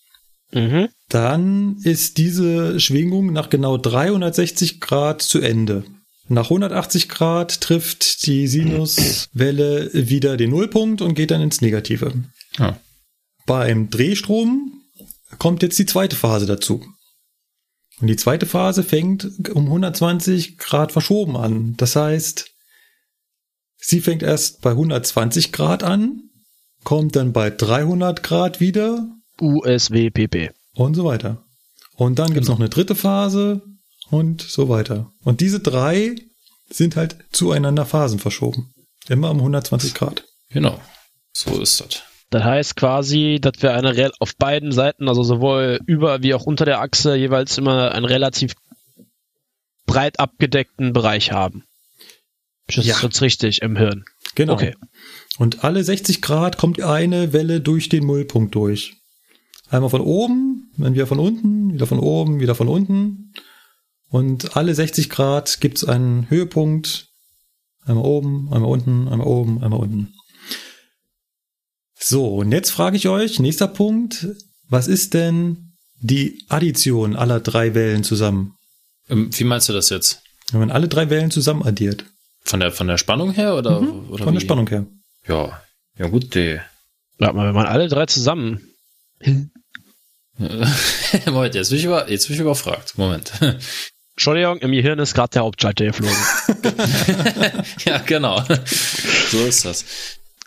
mhm. 0.51 0.89
dann 1.09 1.77
ist 1.83 2.17
diese 2.17 2.79
Schwingung 2.79 3.31
nach 3.31 3.49
genau 3.49 3.77
360 3.77 4.81
Grad 4.81 5.21
zu 5.21 5.39
Ende. 5.39 5.83
Nach 6.27 6.45
180 6.45 7.09
Grad 7.09 7.61
trifft 7.61 8.25
die 8.25 8.47
Sinuswelle 8.47 9.91
wieder 9.93 10.37
den 10.37 10.51
Nullpunkt 10.51 11.01
und 11.01 11.15
geht 11.15 11.31
dann 11.31 11.41
ins 11.41 11.61
Negative. 11.61 12.13
Ja. 12.57 12.79
Beim 13.45 13.89
Drehstrom 13.89 14.81
kommt 15.37 15.61
jetzt 15.63 15.77
die 15.77 15.85
zweite 15.85 16.15
Phase 16.15 16.45
dazu. 16.45 16.83
Und 18.01 18.07
die 18.07 18.15
zweite 18.15 18.45
Phase 18.45 18.83
fängt 18.83 19.49
um 19.49 19.65
120 19.65 20.57
Grad 20.57 20.91
verschoben 20.91 21.37
an. 21.37 21.75
Das 21.77 21.95
heißt, 21.95 22.49
sie 23.77 24.01
fängt 24.01 24.23
erst 24.23 24.61
bei 24.61 24.71
120 24.71 25.51
Grad 25.51 25.83
an, 25.83 26.29
kommt 26.83 27.15
dann 27.15 27.33
bei 27.33 27.49
300 27.49 28.23
Grad 28.23 28.59
wieder. 28.59 29.07
USWPP. 29.39 30.51
Und 30.73 30.95
so 30.95 31.05
weiter. 31.05 31.43
Und 31.95 32.19
dann 32.19 32.33
gibt's 32.33 32.47
genau. 32.47 32.55
noch 32.55 32.61
eine 32.61 32.69
dritte 32.69 32.95
Phase 32.95 33.61
und 34.09 34.41
so 34.41 34.69
weiter. 34.69 35.11
Und 35.23 35.41
diese 35.41 35.59
drei 35.59 36.15
sind 36.69 36.95
halt 36.95 37.17
zueinander 37.31 37.85
Phasen 37.85 38.19
verschoben. 38.19 38.73
Immer 39.07 39.31
um 39.31 39.37
120 39.37 39.93
Grad. 39.93 40.25
Genau. 40.49 40.79
So 41.33 41.61
ist 41.61 41.79
das. 41.79 42.03
Das 42.33 42.43
heißt 42.43 42.75
quasi, 42.75 43.37
dass 43.39 43.61
wir 43.61 43.75
eine 43.75 44.11
auf 44.19 44.35
beiden 44.37 44.71
Seiten, 44.71 45.07
also 45.07 45.21
sowohl 45.21 45.79
über 45.85 46.23
wie 46.23 46.33
auch 46.33 46.47
unter 46.47 46.65
der 46.65 46.81
Achse, 46.81 47.15
jeweils 47.15 47.59
immer 47.59 47.91
einen 47.91 48.05
relativ 48.05 48.55
breit 49.85 50.19
abgedeckten 50.19 50.93
Bereich 50.93 51.31
haben. 51.31 51.63
Das 52.65 52.87
ja. 52.87 52.95
ist 52.95 53.03
jetzt 53.03 53.21
richtig 53.21 53.61
im 53.61 53.75
Hirn. 53.75 54.05
Genau. 54.33 54.53
Okay. 54.53 54.73
Und 55.37 55.63
alle 55.63 55.83
60 55.83 56.23
Grad 56.23 56.57
kommt 56.57 56.81
eine 56.81 57.33
Welle 57.33 57.61
durch 57.61 57.87
den 57.87 58.07
Nullpunkt 58.07 58.55
durch. 58.55 58.95
Einmal 59.69 59.91
von 59.91 60.01
oben, 60.01 60.71
dann 60.77 60.95
wieder 60.95 61.05
von 61.05 61.19
unten, 61.19 61.71
wieder 61.75 61.85
von 61.85 61.99
oben, 61.99 62.39
wieder 62.39 62.55
von 62.55 62.67
unten. 62.67 63.33
Und 64.09 64.57
alle 64.57 64.73
60 64.73 65.11
Grad 65.11 65.61
gibt 65.61 65.77
es 65.77 65.85
einen 65.85 66.31
Höhepunkt. 66.31 67.09
Einmal 67.85 68.05
oben, 68.05 68.51
einmal 68.51 68.71
unten, 68.71 69.07
einmal 69.07 69.27
oben, 69.27 69.63
einmal 69.63 69.81
unten. 69.81 70.15
So, 72.05 72.35
und 72.35 72.51
jetzt 72.51 72.71
frage 72.71 72.97
ich 72.97 73.07
euch, 73.07 73.39
nächster 73.39 73.69
Punkt, 73.69 74.27
was 74.67 74.89
ist 74.89 75.13
denn 75.13 75.71
die 76.01 76.43
Addition 76.49 77.15
aller 77.15 77.39
drei 77.39 77.75
Wellen 77.75 78.03
zusammen? 78.03 78.57
Ähm, 79.07 79.29
wie 79.31 79.45
meinst 79.45 79.69
du 79.69 79.73
das 79.73 79.87
jetzt? 79.89 80.21
Wenn 80.51 80.59
man 80.59 80.71
alle 80.71 80.89
drei 80.89 81.09
Wellen 81.09 81.31
zusammen 81.31 81.63
addiert. 81.63 82.03
Von 82.41 82.59
der, 82.59 82.73
von 82.73 82.87
der 82.87 82.97
Spannung 82.97 83.31
her 83.31 83.55
oder? 83.55 83.79
Mhm, 83.79 84.09
oder 84.09 84.25
von 84.25 84.33
wie? 84.33 84.37
der 84.37 84.45
Spannung 84.45 84.67
her. 84.67 84.85
Ja, 85.29 85.63
ja 85.97 86.07
gut, 86.07 86.35
die. 86.35 86.59
Warte 87.19 87.37
mal, 87.37 87.47
wenn 87.47 87.55
man 87.55 87.67
alle 87.67 87.87
drei 87.87 88.05
zusammen. 88.05 88.59
Moment, 91.25 91.55
jetzt 91.55 91.69
bin, 91.69 91.79
ich 91.79 91.85
über, 91.85 92.11
jetzt 92.11 92.27
bin 92.27 92.35
ich 92.35 92.41
überfragt. 92.41 92.97
Moment. 92.97 93.31
Entschuldigung, 94.15 94.57
im 94.57 94.73
Gehirn 94.73 94.99
ist 94.99 95.13
gerade 95.13 95.31
der 95.31 95.43
Hauptschalter 95.43 95.85
geflogen. 95.85 96.17
ja, 97.85 97.99
genau. 97.99 98.43
So 99.31 99.45
ist 99.45 99.63
das. 99.63 99.85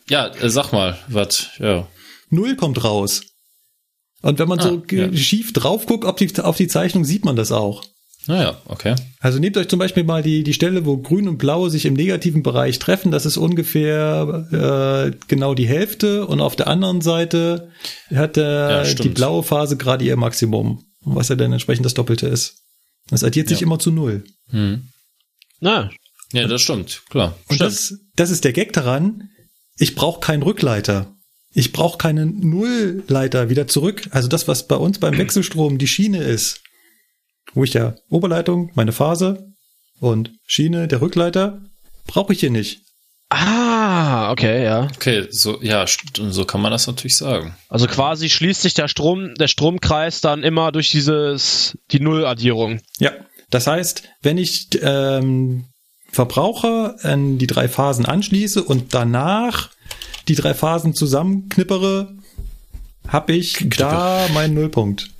Ja, 0.09 0.29
äh, 0.29 0.51
sag 0.51 0.73
mal, 0.73 0.99
was, 1.09 1.49
ja. 1.59 1.87
Null 2.31 2.57
kommt 2.57 2.83
raus. 2.85 3.23
Und 4.23 4.39
wenn 4.39 4.49
man 4.49 4.59
ah, 4.61 4.63
so 4.63 4.83
ja. 4.91 5.13
schief 5.15 5.53
drauf 5.53 5.87
guckt 5.87 6.05
auf 6.05 6.17
die, 6.17 6.41
auf 6.41 6.57
die 6.57 6.69
Zeichnung, 6.69 7.05
sieht 7.05 7.25
man 7.25 7.37
das 7.37 7.53
auch. 7.53 7.85
Naja, 8.27 8.61
ah 8.65 8.73
okay. 8.73 8.97
Also 9.21 9.39
nehmt 9.39 9.57
euch 9.57 9.69
zum 9.69 9.79
Beispiel 9.79 10.03
mal 10.03 10.23
die, 10.23 10.43
die 10.43 10.55
Stelle, 10.55 10.85
wo 10.85 10.97
grün 10.97 11.29
und 11.29 11.39
blau 11.39 11.69
sich 11.69 11.87
im 11.87 11.95
negativen 11.95 12.43
Bereich 12.43 12.79
treffen. 12.81 13.13
Das 13.13 13.25
ist 13.25 13.37
ungefähr 13.37 14.47
äh, 15.13 15.17
genau 15.29 15.55
die 15.55 15.69
Hälfte. 15.69 16.27
Und 16.27 16.41
auf 16.41 16.57
der 16.57 16.67
anderen 16.67 17.03
Seite 17.03 17.71
hat 18.13 18.37
der, 18.37 18.85
ja, 18.85 18.95
die 18.95 19.11
blaue 19.11 19.45
Phase 19.45 19.77
gerade 19.77 20.05
ihr 20.05 20.17
Maximum, 20.17 20.85
was 21.03 21.29
ja 21.29 21.37
dann 21.37 21.53
entsprechend 21.53 21.87
das 21.87 21.95
Doppelte 21.95 22.27
ist. 22.27 22.57
Das 23.11 23.23
addiert 23.23 23.49
sich 23.49 23.63
immer 23.63 23.79
zu 23.79 23.93
null. 23.93 24.25
Hm. 24.51 24.89
Na, 25.61 25.91
ja, 26.33 26.49
das 26.49 26.63
stimmt, 26.63 27.03
klar. 27.09 27.37
Und 27.49 27.57
stimmt. 27.57 27.71
Das, 27.71 27.95
das 28.17 28.31
ist 28.31 28.45
der 28.45 28.53
Gag 28.53 28.73
daran 28.73 29.31
ich 29.79 29.95
brauche 29.95 30.21
keinen 30.21 30.43
Rückleiter. 30.43 31.15
Ich 31.53 31.73
brauche 31.73 31.99
keinen 31.99 32.41
Nullleiter 32.41 33.49
wieder 33.49 33.67
zurück. 33.67 34.09
Also 34.11 34.29
das, 34.29 34.47
was 34.47 34.67
bei 34.67 34.77
uns 34.77 34.99
beim 34.99 35.17
Wechselstrom 35.19 35.79
die 35.79 35.89
Schiene 35.89 36.23
ist, 36.23 36.61
wo 37.55 37.65
ich 37.65 37.75
ja 37.75 37.95
Oberleitung, 38.09 38.71
meine 38.75 38.93
Phase 38.93 39.53
und 40.01 40.33
Schiene, 40.47 40.89
der 40.89 41.01
Rückleiter, 41.01 41.63
brauche 42.07 42.33
ich 42.33 42.41
hier 42.41 42.51
nicht. 42.51 42.81
Ah, 43.29 44.31
okay, 44.31 44.63
ja. 44.63 44.89
Okay, 44.95 45.27
so, 45.31 45.61
ja, 45.61 45.85
so 46.15 46.45
kann 46.45 46.61
man 46.61 46.71
das 46.71 46.87
natürlich 46.87 47.17
sagen. 47.17 47.57
Also 47.69 47.89
quasi 47.89 48.31
schließt 48.31 48.63
sich 48.63 48.75
der 48.75 48.87
Strom, 48.87 49.35
der 49.35 49.49
Stromkreis 49.49 50.21
dann 50.21 50.45
immer 50.45 50.71
durch 50.71 50.91
dieses, 50.91 51.77
die 51.91 52.01
Nulladdierung. 52.01 52.81
Ja. 52.99 53.13
Das 53.51 53.67
heißt, 53.67 54.05
wenn 54.23 54.39
ich 54.39 54.69
ähm, 54.81 55.67
Verbraucher 56.17 56.97
an 57.03 57.37
die 57.37 57.47
drei 57.47 57.69
Phasen 57.69 58.07
anschließe 58.07 58.65
und 58.65 58.95
danach 58.95 59.69
die 60.29 60.35
drei 60.35 60.55
Phasen 60.55 60.95
zusammenknippere, 60.95 62.15
habe 63.07 63.35
ich 63.35 63.55
Knippe. 63.55 63.77
da 63.77 64.27
meinen 64.33 64.55
Nullpunkt. 64.55 65.11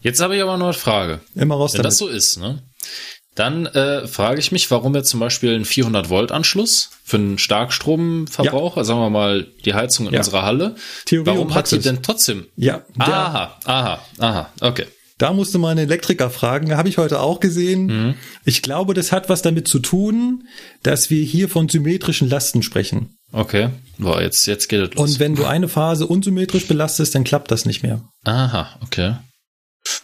Jetzt 0.00 0.20
habe 0.20 0.34
ich 0.34 0.42
aber 0.42 0.56
noch 0.56 0.66
eine 0.66 0.74
Frage. 0.74 1.20
Immer 1.36 1.54
raus 1.54 1.74
Wenn 1.74 1.78
damit. 1.78 1.92
das 1.92 1.98
so 1.98 2.08
ist, 2.08 2.38
ne? 2.38 2.62
Dann 3.36 3.66
äh, 3.66 4.08
frage 4.08 4.40
ich 4.40 4.50
mich, 4.50 4.68
warum 4.72 4.92
jetzt 4.96 5.10
zum 5.10 5.20
Beispiel 5.20 5.54
ein 5.54 5.64
400 5.64 6.10
Volt 6.10 6.32
Anschluss 6.32 6.90
für 7.04 7.16
einen 7.16 7.38
Starkstromverbraucher, 7.38 8.78
ja. 8.78 8.84
sagen 8.84 8.98
wir 8.98 9.08
mal 9.08 9.46
die 9.64 9.74
Heizung 9.74 10.08
in 10.08 10.14
ja. 10.14 10.18
unserer 10.18 10.42
Halle, 10.42 10.74
Theorie 11.04 11.26
warum 11.26 11.54
hat 11.54 11.70
die 11.70 11.78
denn 11.78 12.02
trotzdem? 12.02 12.46
Ja. 12.56 12.82
Aha, 12.98 13.56
aha, 13.64 14.02
aha, 14.18 14.52
okay. 14.60 14.86
Da 15.20 15.32
musste 15.32 15.58
man 15.58 15.72
einen 15.72 15.90
Elektriker 15.90 16.30
fragen, 16.30 16.76
habe 16.76 16.88
ich 16.88 16.98
heute 16.98 17.20
auch 17.20 17.40
gesehen. 17.40 17.86
Mhm. 17.86 18.14
Ich 18.44 18.62
glaube, 18.62 18.94
das 18.94 19.12
hat 19.12 19.28
was 19.28 19.42
damit 19.42 19.68
zu 19.68 19.78
tun, 19.78 20.48
dass 20.82 21.10
wir 21.10 21.22
hier 21.22 21.48
von 21.48 21.68
symmetrischen 21.68 22.28
Lasten 22.28 22.62
sprechen. 22.62 23.16
Okay, 23.32 23.68
Boah, 24.00 24.22
jetzt, 24.22 24.46
jetzt 24.46 24.68
geht 24.68 24.80
es 24.80 24.94
los. 24.94 25.10
Und 25.10 25.20
wenn 25.20 25.36
du 25.36 25.44
eine 25.44 25.68
Phase 25.68 26.06
unsymmetrisch 26.06 26.66
belastest, 26.66 27.14
dann 27.14 27.24
klappt 27.24 27.50
das 27.50 27.66
nicht 27.66 27.82
mehr. 27.82 28.00
Aha, 28.24 28.78
okay. 28.82 29.16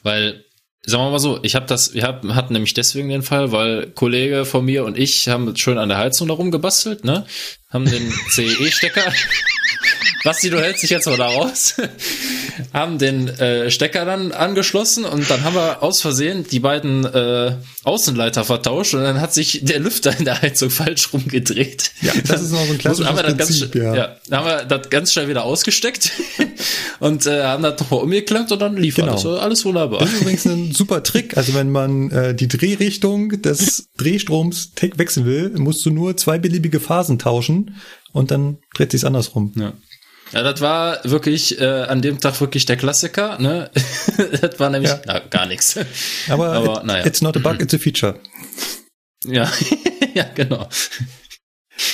Weil, 0.02 0.44
sagen 0.85 1.05
wir 1.05 1.11
mal 1.12 1.18
so, 1.18 1.38
ich 1.42 1.55
habe 1.55 1.66
das, 1.66 1.94
wir 1.94 2.02
hatten 2.05 2.52
nämlich 2.52 2.74
deswegen 2.74 3.09
den 3.09 3.22
Fall, 3.22 3.52
weil 3.52 3.87
Kollege 3.92 4.44
von 4.44 4.66
mir 4.66 4.85
und 4.85 4.98
ich 4.98 5.29
haben 5.29 5.57
schön 5.57 5.79
an 5.79 5.88
der 5.88 5.98
Heizung 5.98 6.29
darum 6.29 6.50
gebastelt, 6.50 7.05
ne? 7.05 7.24
Haben 7.70 7.85
den 7.85 8.12
CE-Stecker. 8.31 9.12
Basti, 10.24 10.50
du 10.50 10.61
hältst 10.61 10.83
dich 10.83 10.90
jetzt 10.90 11.07
mal 11.07 11.16
da 11.16 11.29
raus. 11.29 11.76
haben 12.72 12.98
den 12.98 13.29
äh, 13.29 13.70
Stecker 13.70 14.05
dann 14.05 14.33
angeschlossen 14.33 15.05
und 15.05 15.31
dann 15.31 15.44
haben 15.44 15.55
wir 15.55 15.83
aus 15.83 16.00
Versehen 16.00 16.44
die 16.50 16.59
beiden 16.59 17.05
äh, 17.05 17.57
Außenleiter 17.85 18.44
vertauscht 18.44 18.94
und 18.94 19.02
dann 19.02 19.20
hat 19.20 19.33
sich 19.33 19.61
der 19.62 19.79
Lüfter 19.79 20.18
in 20.18 20.24
der 20.24 20.40
Heizung 20.42 20.70
falsch 20.70 21.12
rumgedreht. 21.12 21.92
Ja, 22.02 22.12
das 22.26 22.42
ist 22.42 22.50
noch 22.50 22.64
so 22.66 22.72
ein 22.72 22.79
klassisches 22.79 23.09
haben 23.09 23.16
wir 23.16 23.22
dann 23.22 23.37
Prinzip, 23.37 23.72
ganz, 23.72 23.85
ja. 23.85 23.94
ja. 23.94 24.16
Dann 24.29 24.38
haben 24.40 24.46
wir 24.46 24.64
das 24.64 24.90
ganz 24.90 25.12
schnell 25.12 25.29
wieder 25.29 25.44
ausgesteckt 25.44 26.11
und 27.00 27.26
äh, 27.26 27.44
haben 27.44 27.62
das 27.62 27.79
nochmal 27.81 28.00
umgeklemmt 28.00 28.50
und 28.50 28.59
dann 28.61 28.76
lief 28.76 28.96
Genau. 28.96 29.12
alles, 29.12 29.26
alles 29.26 29.64
wunderbar. 29.64 30.00
Das 30.00 30.12
ist 30.12 30.22
übrigens 30.22 30.46
ein 30.46 30.72
super 30.74 31.02
Trick. 31.02 31.37
Also 31.37 31.55
wenn 31.55 31.70
man 31.70 32.11
äh, 32.11 32.35
die 32.35 32.48
Drehrichtung 32.48 33.42
des 33.42 33.90
Drehstroms 33.96 34.72
wechseln 34.96 35.26
will, 35.26 35.50
musst 35.50 35.85
du 35.87 35.90
nur 35.90 36.16
zwei 36.16 36.38
beliebige 36.38 36.81
Phasen 36.81 37.18
tauschen 37.18 37.65
und 38.12 38.31
dann 38.31 38.59
dreht 38.74 38.92
sich's 38.92 39.05
andersrum. 39.05 39.52
Ja. 39.57 39.72
Ja, 40.33 40.42
das 40.42 40.61
war 40.61 41.05
wirklich 41.05 41.61
äh, 41.61 41.64
an 41.64 42.02
dem 42.02 42.18
Tag 42.18 42.40
wirklich 42.40 42.66
der 42.66 42.76
Klassiker, 42.76 43.38
ne? 43.38 43.70
das 44.40 44.59
war 44.59 44.70
nämlich 44.70 44.90
Ja. 44.90 45.00
na, 45.07 45.18
gar 45.20 45.46
nichts. 45.46 45.79
Aber, 46.29 46.52
Aber, 46.52 46.81
it, 46.81 46.85
naja. 46.87 47.07
it's 47.07 47.22
not 47.22 47.37
a 47.37 47.40
bug, 47.40 47.61
it's 47.61 47.72
a 47.74 47.79
feature. 47.79 48.18
Ja, 49.24 49.50
ja, 50.14 50.24
genau. 50.35 50.68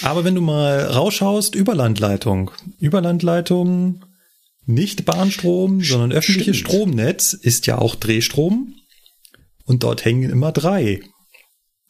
Aber 0.02 0.24
wenn 0.24 0.34
du 0.34 0.40
mal 0.40 0.80
rausschaust, 0.86 1.54
Überlandleitung. 1.54 2.50
Überlandleitung, 2.78 4.04
nicht 4.64 5.04
Bahnstrom, 5.04 5.82
sondern 5.82 6.12
öffentliches 6.12 6.56
Stimmt. 6.56 6.70
Stromnetz 6.72 7.32
ist 7.34 7.66
ja 7.66 7.78
auch 7.78 7.96
Drehstrom. 7.96 8.74
Und 9.64 9.82
dort 9.82 10.04
hängen 10.04 10.30
immer 10.30 10.52
drei. 10.52 11.02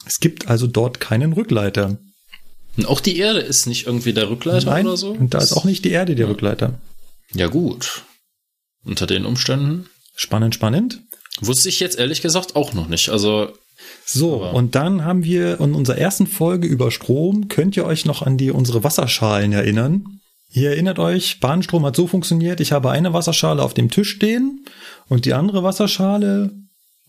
Es 0.06 0.20
gibt 0.20 0.48
also 0.48 0.66
dort 0.66 1.00
keinen 1.00 1.32
Rückleiter. 1.32 1.98
Und 2.76 2.86
auch 2.86 3.00
die 3.00 3.18
Erde 3.18 3.40
ist 3.40 3.66
nicht 3.66 3.86
irgendwie 3.86 4.12
der 4.12 4.30
Rückleiter 4.30 4.70
Nein, 4.70 4.86
oder 4.86 4.96
so? 4.96 5.10
und 5.12 5.34
da 5.34 5.38
ist 5.38 5.52
auch 5.52 5.64
nicht 5.64 5.84
die 5.84 5.90
Erde 5.90 6.14
der 6.14 6.28
Rückleiter. 6.28 6.80
Ja, 7.34 7.46
gut. 7.48 8.02
Unter 8.84 9.06
den 9.06 9.26
Umständen 9.26 9.86
Spannend, 10.14 10.54
spannend. 10.54 11.00
wusste 11.40 11.68
ich 11.68 11.80
jetzt 11.80 11.98
ehrlich 11.98 12.20
gesagt 12.22 12.56
auch 12.56 12.72
noch 12.74 12.88
nicht. 12.88 13.08
Also, 13.10 13.50
So, 14.04 14.44
und 14.44 14.74
dann 14.74 15.04
haben 15.04 15.24
wir 15.24 15.60
in 15.60 15.74
unserer 15.74 15.98
ersten 15.98 16.26
Folge 16.26 16.66
über 16.66 16.90
Strom, 16.90 17.48
könnt 17.48 17.76
ihr 17.76 17.84
euch 17.86 18.04
noch 18.04 18.22
an 18.22 18.36
die 18.36 18.50
unsere 18.50 18.84
Wasserschalen 18.84 19.52
erinnern? 19.52 20.04
Ihr 20.54 20.70
erinnert 20.70 20.98
euch, 20.98 21.40
Bahnstrom 21.40 21.86
hat 21.86 21.96
so 21.96 22.06
funktioniert, 22.06 22.60
ich 22.60 22.72
habe 22.72 22.90
eine 22.90 23.14
Wasserschale 23.14 23.62
auf 23.62 23.72
dem 23.72 23.90
Tisch 23.90 24.10
stehen 24.10 24.64
und 25.08 25.24
die 25.24 25.32
andere 25.32 25.62
Wasserschale 25.62 26.50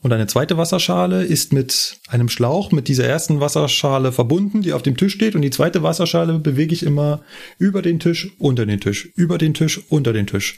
und 0.03 0.11
eine 0.11 0.27
zweite 0.27 0.57
Wasserschale 0.57 1.23
ist 1.23 1.53
mit 1.53 1.97
einem 2.09 2.27
Schlauch 2.27 2.71
mit 2.71 2.89
dieser 2.89 3.05
ersten 3.05 3.39
Wasserschale 3.39 4.11
verbunden, 4.11 4.61
die 4.61 4.73
auf 4.73 4.83
dem 4.83 4.97
Tisch 4.97 5.13
steht 5.13 5.33
und 5.33 5.41
die 5.41 5.49
zweite 5.49 5.81
Wasserschale 5.81 6.37
bewege 6.39 6.73
ich 6.73 6.83
immer 6.83 7.23
über 7.57 7.81
den 7.81 7.99
Tisch, 7.99 8.29
unter 8.37 8.65
den 8.65 8.81
Tisch, 8.81 9.05
über 9.15 9.37
den 9.37 9.53
Tisch, 9.53 9.81
unter 9.89 10.11
den 10.11 10.27
Tisch. 10.27 10.57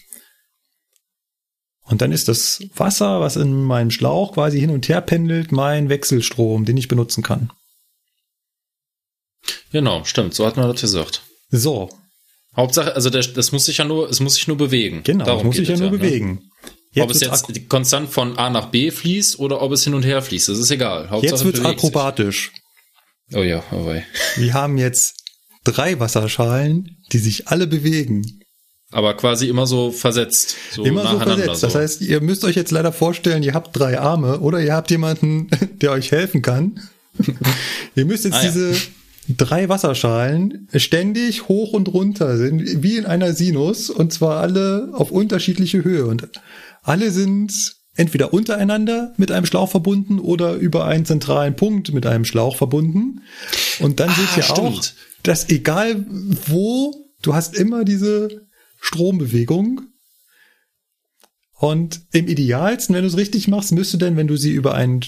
Und 1.83 2.01
dann 2.01 2.11
ist 2.11 2.27
das 2.27 2.63
Wasser, 2.75 3.21
was 3.21 3.35
in 3.35 3.63
meinem 3.63 3.91
Schlauch 3.91 4.33
quasi 4.33 4.59
hin 4.59 4.71
und 4.71 4.89
her 4.89 5.01
pendelt, 5.01 5.51
mein 5.51 5.89
Wechselstrom, 5.89 6.65
den 6.65 6.77
ich 6.77 6.87
benutzen 6.87 7.21
kann. 7.23 7.51
genau, 9.71 10.03
stimmt, 10.05 10.33
so 10.33 10.47
hat 10.47 10.57
man 10.57 10.67
das 10.71 10.81
gesagt. 10.81 11.21
So, 11.51 11.91
Hauptsache, 12.55 12.95
also 12.95 13.11
der, 13.11 13.21
das 13.21 13.51
muss 13.51 13.65
sich 13.65 13.77
ja 13.77 13.85
nur, 13.85 14.09
es 14.09 14.21
muss 14.21 14.35
sich 14.35 14.47
nur 14.47 14.57
bewegen. 14.57 15.03
genau, 15.03 15.25
das 15.25 15.43
muss 15.43 15.55
geht 15.55 15.63
ich 15.63 15.69
ja 15.69 15.75
es 15.75 15.81
nur 15.81 15.91
ne? 15.91 16.39
Bewegen. 16.95 17.03
ob 17.03 17.11
es 17.11 17.21
jetzt 17.21 17.69
konstant 17.69 18.09
von 18.09 18.37
A 18.37 18.49
nach 18.49 18.67
B 18.67 18.91
fließt 18.91 19.39
oder 19.39 19.61
ob 19.61 19.71
es 19.71 19.83
hin 19.83 19.93
und 19.93 20.03
her 20.03 20.21
fließt, 20.21 20.49
das 20.49 20.57
ist 20.57 20.71
egal. 20.71 21.09
Hauptsache, 21.09 21.25
jetzt 21.31 21.39
es 21.39 21.45
wird's 21.45 21.59
bewegt 21.59 21.79
sich. 21.79 21.89
akrobatisch. 21.89 22.51
Oh 23.33 23.41
ja, 23.43 23.63
oh 23.71 23.85
wei. 23.85 24.05
Wir 24.37 24.53
haben 24.53 24.77
jetzt 24.77 25.15
drei 25.63 25.99
Wasserschalen, 25.99 26.97
die 27.11 27.17
sich 27.17 27.47
alle 27.47 27.67
bewegen. 27.67 28.39
Aber 28.91 29.15
quasi 29.15 29.49
immer 29.49 29.65
so 29.65 29.91
versetzt. 29.91 30.55
So 30.71 30.83
Immer 30.85 31.07
so 31.09 31.19
versetzt. 31.19 31.63
Das 31.63 31.73
so. 31.73 31.79
heißt, 31.79 32.01
ihr 32.01 32.21
müsst 32.21 32.45
euch 32.45 32.55
jetzt 32.55 32.71
leider 32.71 32.91
vorstellen, 32.93 33.41
ihr 33.43 33.53
habt 33.53 33.77
drei 33.77 33.99
Arme 33.99 34.39
oder 34.39 34.61
ihr 34.61 34.73
habt 34.73 34.91
jemanden, 34.91 35.47
der 35.81 35.91
euch 35.91 36.11
helfen 36.11 36.41
kann. 36.41 36.79
ihr 37.95 38.05
müsst 38.05 38.25
jetzt 38.25 38.35
Ah, 38.35 38.43
ja. 38.43 38.51
diese 38.51 38.75
drei 39.27 39.69
Wasserschalen 39.69 40.69
ständig 40.75 41.47
hoch 41.47 41.73
und 41.73 41.87
runter 41.91 42.37
sind, 42.37 42.83
wie 42.83 42.97
in 42.97 43.05
einer 43.05 43.33
Sinus, 43.33 43.89
und 43.89 44.13
zwar 44.13 44.39
alle 44.39 44.89
auf 44.93 45.09
unterschiedliche 45.11 45.83
Höhe. 45.83 46.05
Und 46.05 46.29
alle 46.85 47.11
sind 47.11 47.75
entweder 47.95 48.33
untereinander 48.33 49.13
mit 49.17 49.31
einem 49.31 49.45
Schlauch 49.45 49.69
verbunden 49.71 50.19
oder 50.19 50.53
über 50.55 50.85
einen 50.85 51.05
zentralen 51.05 51.55
Punkt 51.55 51.93
mit 51.93 52.05
einem 52.05 52.25
Schlauch 52.25 52.57
verbunden. 52.57 53.21
Und 53.79 53.99
dann 53.99 54.09
Ah, 54.09 54.13
seht 54.15 54.37
ihr 54.37 54.51
auch, 54.51 54.81
stimmt. 54.81 54.95
dass 55.23 55.49
egal 55.49 56.05
wo, 56.47 56.93
du 57.21 57.33
hast 57.33 57.55
immer 57.55 57.85
diese 57.85 58.47
Strombewegung. 58.81 59.81
Und 61.57 62.01
im 62.11 62.27
idealsten, 62.27 62.93
wenn 62.93 63.03
du 63.03 63.07
es 63.07 63.15
richtig 63.17 63.47
machst, 63.47 63.71
müsste 63.71 63.97
denn, 63.97 64.17
wenn 64.17 64.27
du 64.27 64.35
sie 64.35 64.51
über 64.51 64.75
einen 64.75 64.99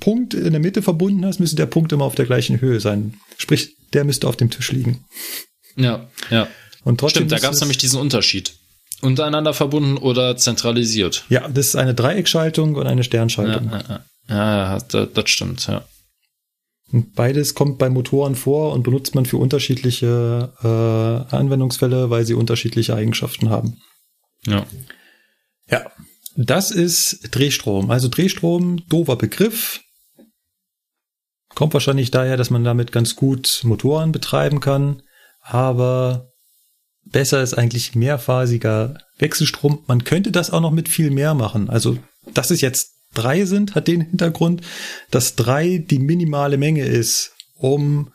Punkt 0.00 0.34
in 0.34 0.50
der 0.50 0.60
Mitte 0.60 0.82
verbunden 0.82 1.24
hast, 1.24 1.38
müsste 1.38 1.56
der 1.56 1.66
Punkt 1.66 1.92
immer 1.92 2.04
auf 2.04 2.16
der 2.16 2.26
gleichen 2.26 2.60
Höhe 2.60 2.80
sein. 2.80 3.14
Sprich, 3.38 3.76
der 3.92 4.04
müsste 4.04 4.26
auf 4.26 4.36
dem 4.36 4.50
Tisch 4.50 4.72
liegen. 4.72 5.04
Ja, 5.76 6.08
ja. 6.28 6.48
Und 6.82 6.98
trotzdem 6.98 7.20
Stimmt, 7.28 7.32
da 7.32 7.38
gab 7.38 7.54
es- 7.54 7.60
nämlich 7.60 7.78
diesen 7.78 8.00
Unterschied. 8.00 8.54
Untereinander 9.02 9.52
verbunden 9.52 9.96
oder 9.98 10.36
zentralisiert. 10.36 11.24
Ja, 11.28 11.48
das 11.48 11.68
ist 11.68 11.76
eine 11.76 11.94
Dreieckschaltung 11.94 12.76
und 12.76 12.86
eine 12.86 13.04
Sternschaltung. 13.04 13.70
ja, 13.70 13.82
ja. 13.88 14.74
ja 14.74 14.78
das, 14.88 15.08
das 15.12 15.30
stimmt, 15.30 15.66
ja. 15.66 15.84
Und 16.92 17.14
beides 17.14 17.54
kommt 17.54 17.78
bei 17.78 17.88
Motoren 17.88 18.36
vor 18.36 18.72
und 18.72 18.82
benutzt 18.82 19.14
man 19.14 19.24
für 19.24 19.38
unterschiedliche 19.38 20.52
äh, 20.62 21.34
Anwendungsfälle, 21.34 22.10
weil 22.10 22.26
sie 22.26 22.34
unterschiedliche 22.34 22.94
Eigenschaften 22.94 23.48
haben. 23.48 23.78
Ja. 24.46 24.66
Ja. 25.70 25.90
Das 26.36 26.70
ist 26.70 27.34
Drehstrom. 27.34 27.90
Also 27.90 28.08
Drehstrom, 28.08 28.86
doofer 28.88 29.16
Begriff. 29.16 29.80
Kommt 31.54 31.74
wahrscheinlich 31.74 32.10
daher, 32.10 32.36
dass 32.36 32.50
man 32.50 32.64
damit 32.64 32.92
ganz 32.92 33.16
gut 33.16 33.60
Motoren 33.64 34.12
betreiben 34.12 34.60
kann. 34.60 35.02
Aber 35.40 36.31
besser 37.12 37.42
ist 37.42 37.54
eigentlich 37.54 37.94
mehrphasiger 37.94 38.98
Wechselstrom. 39.18 39.84
Man 39.86 40.04
könnte 40.04 40.32
das 40.32 40.50
auch 40.50 40.60
noch 40.60 40.70
mit 40.72 40.88
viel 40.88 41.10
mehr 41.10 41.34
machen. 41.34 41.70
Also, 41.70 41.98
dass 42.34 42.50
es 42.50 42.60
jetzt 42.60 42.92
drei 43.14 43.44
sind, 43.44 43.74
hat 43.74 43.88
den 43.88 44.00
Hintergrund, 44.00 44.62
dass 45.10 45.36
drei 45.36 45.78
die 45.78 45.98
minimale 45.98 46.56
Menge 46.56 46.84
ist, 46.84 47.32
um 47.56 48.12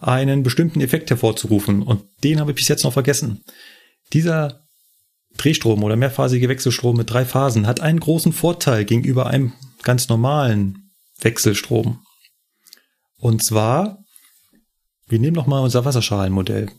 einen 0.00 0.42
bestimmten 0.42 0.80
Effekt 0.80 1.10
hervorzurufen. 1.10 1.82
Und 1.82 2.02
den 2.24 2.40
habe 2.40 2.50
ich 2.50 2.56
bis 2.56 2.68
jetzt 2.68 2.84
noch 2.84 2.92
vergessen. 2.92 3.44
Dieser 4.12 4.60
Drehstrom 5.36 5.82
oder 5.84 5.96
mehrphasige 5.96 6.48
Wechselstrom 6.48 6.96
mit 6.96 7.10
drei 7.10 7.24
Phasen 7.24 7.66
hat 7.66 7.80
einen 7.80 8.00
großen 8.00 8.32
Vorteil 8.32 8.84
gegenüber 8.84 9.28
einem 9.28 9.52
ganz 9.82 10.08
normalen 10.08 10.90
Wechselstrom. 11.20 12.00
Und 13.16 13.42
zwar, 13.42 13.98
wir 15.06 15.18
nehmen 15.18 15.36
noch 15.36 15.46
mal 15.46 15.60
unser 15.60 15.84
Wasserschalenmodell. 15.84 16.70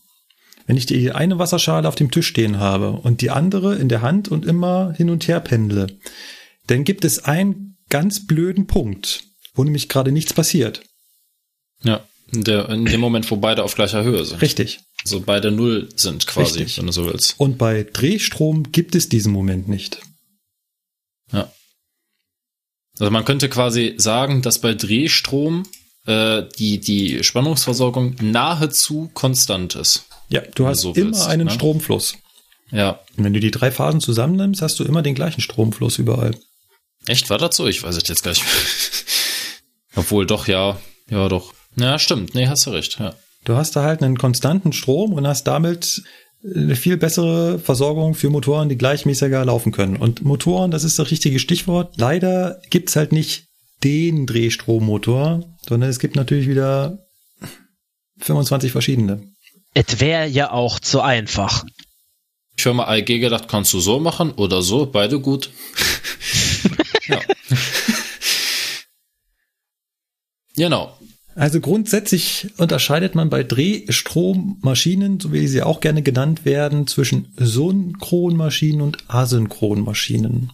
Wenn 0.71 0.77
ich 0.77 0.85
die 0.85 1.11
eine 1.11 1.37
Wasserschale 1.37 1.85
auf 1.85 1.95
dem 1.95 2.11
Tisch 2.11 2.27
stehen 2.27 2.57
habe 2.57 2.91
und 2.91 3.19
die 3.19 3.29
andere 3.29 3.75
in 3.75 3.89
der 3.89 4.01
Hand 4.01 4.29
und 4.29 4.45
immer 4.45 4.93
hin 4.95 5.09
und 5.09 5.27
her 5.27 5.41
pendle, 5.41 5.87
dann 6.67 6.85
gibt 6.85 7.03
es 7.03 7.25
einen 7.25 7.75
ganz 7.89 8.25
blöden 8.25 8.67
Punkt, 8.67 9.25
wo 9.53 9.65
nämlich 9.65 9.89
gerade 9.89 10.13
nichts 10.13 10.31
passiert. 10.31 10.81
Ja. 11.83 12.07
In, 12.31 12.45
der, 12.45 12.69
in 12.69 12.85
dem 12.85 13.01
Moment, 13.01 13.29
wo 13.29 13.35
beide 13.35 13.65
auf 13.65 13.75
gleicher 13.75 14.05
Höhe 14.05 14.23
sind. 14.23 14.41
Richtig. 14.41 14.79
Also 15.03 15.19
beide 15.19 15.51
Null 15.51 15.89
sind 15.97 16.25
quasi, 16.25 16.59
Richtig. 16.59 16.77
wenn 16.77 16.85
du 16.85 16.93
so 16.93 17.05
willst. 17.05 17.37
Und 17.37 17.57
bei 17.57 17.83
Drehstrom 17.83 18.71
gibt 18.71 18.95
es 18.95 19.09
diesen 19.09 19.33
Moment 19.33 19.67
nicht. 19.67 19.99
Ja. 21.33 21.51
Also 22.97 23.11
man 23.11 23.25
könnte 23.25 23.49
quasi 23.49 23.95
sagen, 23.97 24.41
dass 24.41 24.59
bei 24.59 24.73
Drehstrom 24.73 25.63
äh, 26.05 26.43
die, 26.57 26.79
die 26.79 27.25
Spannungsversorgung 27.25 28.15
nahezu 28.21 29.11
konstant 29.13 29.75
ist. 29.75 30.05
Ja, 30.31 30.41
du 30.55 30.67
hast 30.67 30.81
so 30.81 30.93
immer 30.93 31.07
willst, 31.07 31.27
einen 31.27 31.47
ne? 31.47 31.53
Stromfluss. 31.53 32.15
Ja. 32.71 32.99
Und 33.17 33.25
wenn 33.25 33.33
du 33.33 33.39
die 33.39 33.51
drei 33.51 33.71
Phasen 33.71 33.99
zusammennimmst, 33.99 34.61
hast 34.61 34.79
du 34.79 34.83
immer 34.83 35.01
den 35.01 35.15
gleichen 35.15 35.41
Stromfluss 35.41 35.97
überall. 35.97 36.35
Echt, 37.07 37.29
war 37.29 37.37
das 37.37 37.55
so? 37.55 37.67
Ich 37.67 37.83
weiß 37.83 37.97
es 37.97 38.07
jetzt 38.07 38.23
gar 38.23 38.31
nicht 38.31 38.43
mehr. 38.43 38.51
Obwohl, 39.95 40.25
doch, 40.25 40.47
ja. 40.47 40.79
Ja, 41.09 41.27
doch. 41.27 41.53
Ja, 41.75 41.99
stimmt. 41.99 42.33
Nee, 42.33 42.47
hast 42.47 42.65
du 42.65 42.71
recht, 42.71 42.99
ja. 42.99 43.13
Du 43.43 43.55
hast 43.55 43.75
da 43.75 43.83
halt 43.83 44.03
einen 44.03 44.17
konstanten 44.17 44.71
Strom 44.71 45.13
und 45.13 45.27
hast 45.27 45.45
damit 45.45 46.03
eine 46.43 46.75
viel 46.75 46.97
bessere 46.97 47.59
Versorgung 47.59 48.13
für 48.15 48.29
Motoren, 48.29 48.69
die 48.69 48.77
gleichmäßiger 48.77 49.43
laufen 49.45 49.71
können. 49.71 49.97
Und 49.97 50.23
Motoren, 50.23 50.71
das 50.71 50.83
ist 50.83 50.97
das 50.97 51.11
richtige 51.11 51.39
Stichwort. 51.39 51.95
Leider 51.97 52.61
gibt's 52.69 52.95
halt 52.95 53.11
nicht 53.11 53.45
den 53.83 54.25
Drehstrommotor, 54.27 55.57
sondern 55.67 55.89
es 55.89 55.99
gibt 55.99 56.15
natürlich 56.15 56.47
wieder 56.47 56.99
25 58.19 58.71
verschiedene. 58.71 59.30
Es 59.73 59.99
wäre 59.99 60.27
ja 60.27 60.51
auch 60.51 60.79
zu 60.79 61.01
einfach. 61.01 61.63
Firma 62.57 62.85
AEG 62.85 63.19
gedacht, 63.19 63.47
kannst 63.47 63.73
du 63.73 63.79
so 63.79 63.99
machen 63.99 64.31
oder 64.33 64.61
so, 64.61 64.85
beide 64.85 65.19
gut. 65.19 65.49
ja. 67.07 67.19
genau. 70.55 70.97
Also 71.33 71.61
grundsätzlich 71.61 72.49
unterscheidet 72.57 73.15
man 73.15 73.29
bei 73.29 73.43
Drehstrommaschinen, 73.43 75.19
so 75.19 75.31
wie 75.31 75.47
sie 75.47 75.63
auch 75.63 75.79
gerne 75.79 76.01
genannt 76.01 76.43
werden, 76.43 76.87
zwischen 76.87 77.33
Synchronmaschinen 77.37 78.81
und 78.81 78.97
Asynchronmaschinen. 79.07 80.51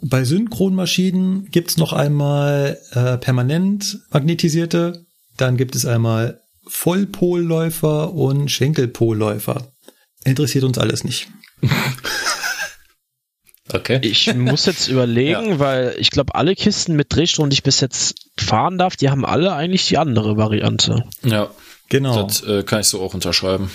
Bei 0.00 0.24
Synchronmaschinen 0.24 1.48
gibt's 1.52 1.76
noch 1.76 1.92
einmal 1.92 2.80
äh, 2.90 3.18
permanent 3.18 4.00
magnetisierte, 4.10 5.06
dann 5.36 5.56
gibt 5.56 5.76
es 5.76 5.86
einmal 5.86 6.41
Vollpolläufer 6.66 8.12
und 8.12 8.50
Schenkelpolläufer. 8.50 9.72
Interessiert 10.24 10.64
uns 10.64 10.78
alles 10.78 11.04
nicht. 11.04 11.28
Okay. 13.72 14.00
Ich 14.02 14.34
muss 14.34 14.66
jetzt 14.66 14.88
überlegen, 14.88 15.50
ja. 15.50 15.58
weil 15.58 15.94
ich 15.98 16.10
glaube, 16.10 16.34
alle 16.34 16.54
Kisten 16.54 16.94
mit 16.94 17.14
Drehstrom, 17.14 17.48
die 17.48 17.54
ich 17.54 17.62
bis 17.62 17.80
jetzt 17.80 18.14
fahren 18.36 18.76
darf, 18.76 18.96
die 18.96 19.08
haben 19.08 19.24
alle 19.24 19.54
eigentlich 19.54 19.86
die 19.88 19.98
andere 19.98 20.36
Variante. 20.36 21.04
Ja, 21.22 21.50
genau. 21.88 22.24
Das 22.24 22.42
äh, 22.42 22.64
kann 22.64 22.80
ich 22.80 22.88
so 22.88 23.00
auch 23.00 23.14
unterschreiben. 23.14 23.70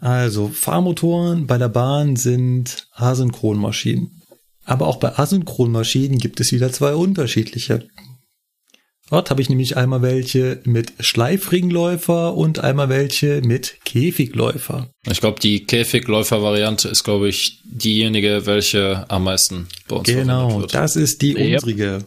Also, 0.00 0.48
Fahrmotoren 0.48 1.46
bei 1.46 1.58
der 1.58 1.68
Bahn 1.68 2.16
sind 2.16 2.88
Asynchronmaschinen. 2.94 4.22
Aber 4.64 4.86
auch 4.86 4.96
bei 4.96 5.18
Asynchronmaschinen 5.18 6.18
gibt 6.18 6.40
es 6.40 6.52
wieder 6.52 6.72
zwei 6.72 6.94
unterschiedliche. 6.94 7.88
Dort 9.10 9.30
habe 9.30 9.40
ich 9.40 9.48
nämlich 9.48 9.76
einmal 9.76 10.02
welche 10.02 10.60
mit 10.64 10.92
Schleifringläufer 11.00 12.34
und 12.34 12.58
einmal 12.58 12.90
welche 12.90 13.40
mit 13.42 13.76
Käfigläufer. 13.84 14.90
Ich 15.10 15.20
glaube, 15.20 15.40
die 15.40 15.64
Käfigläufer-Variante 15.64 16.88
ist, 16.88 17.04
glaube 17.04 17.28
ich, 17.28 17.60
diejenige, 17.64 18.42
welche 18.44 19.06
am 19.08 19.24
meisten 19.24 19.68
bei 19.88 19.96
uns 19.96 20.08
Genau, 20.08 20.62
das 20.62 20.96
ist 20.96 21.22
die 21.22 21.34
yep. 21.34 21.54
unsrige. 21.54 22.04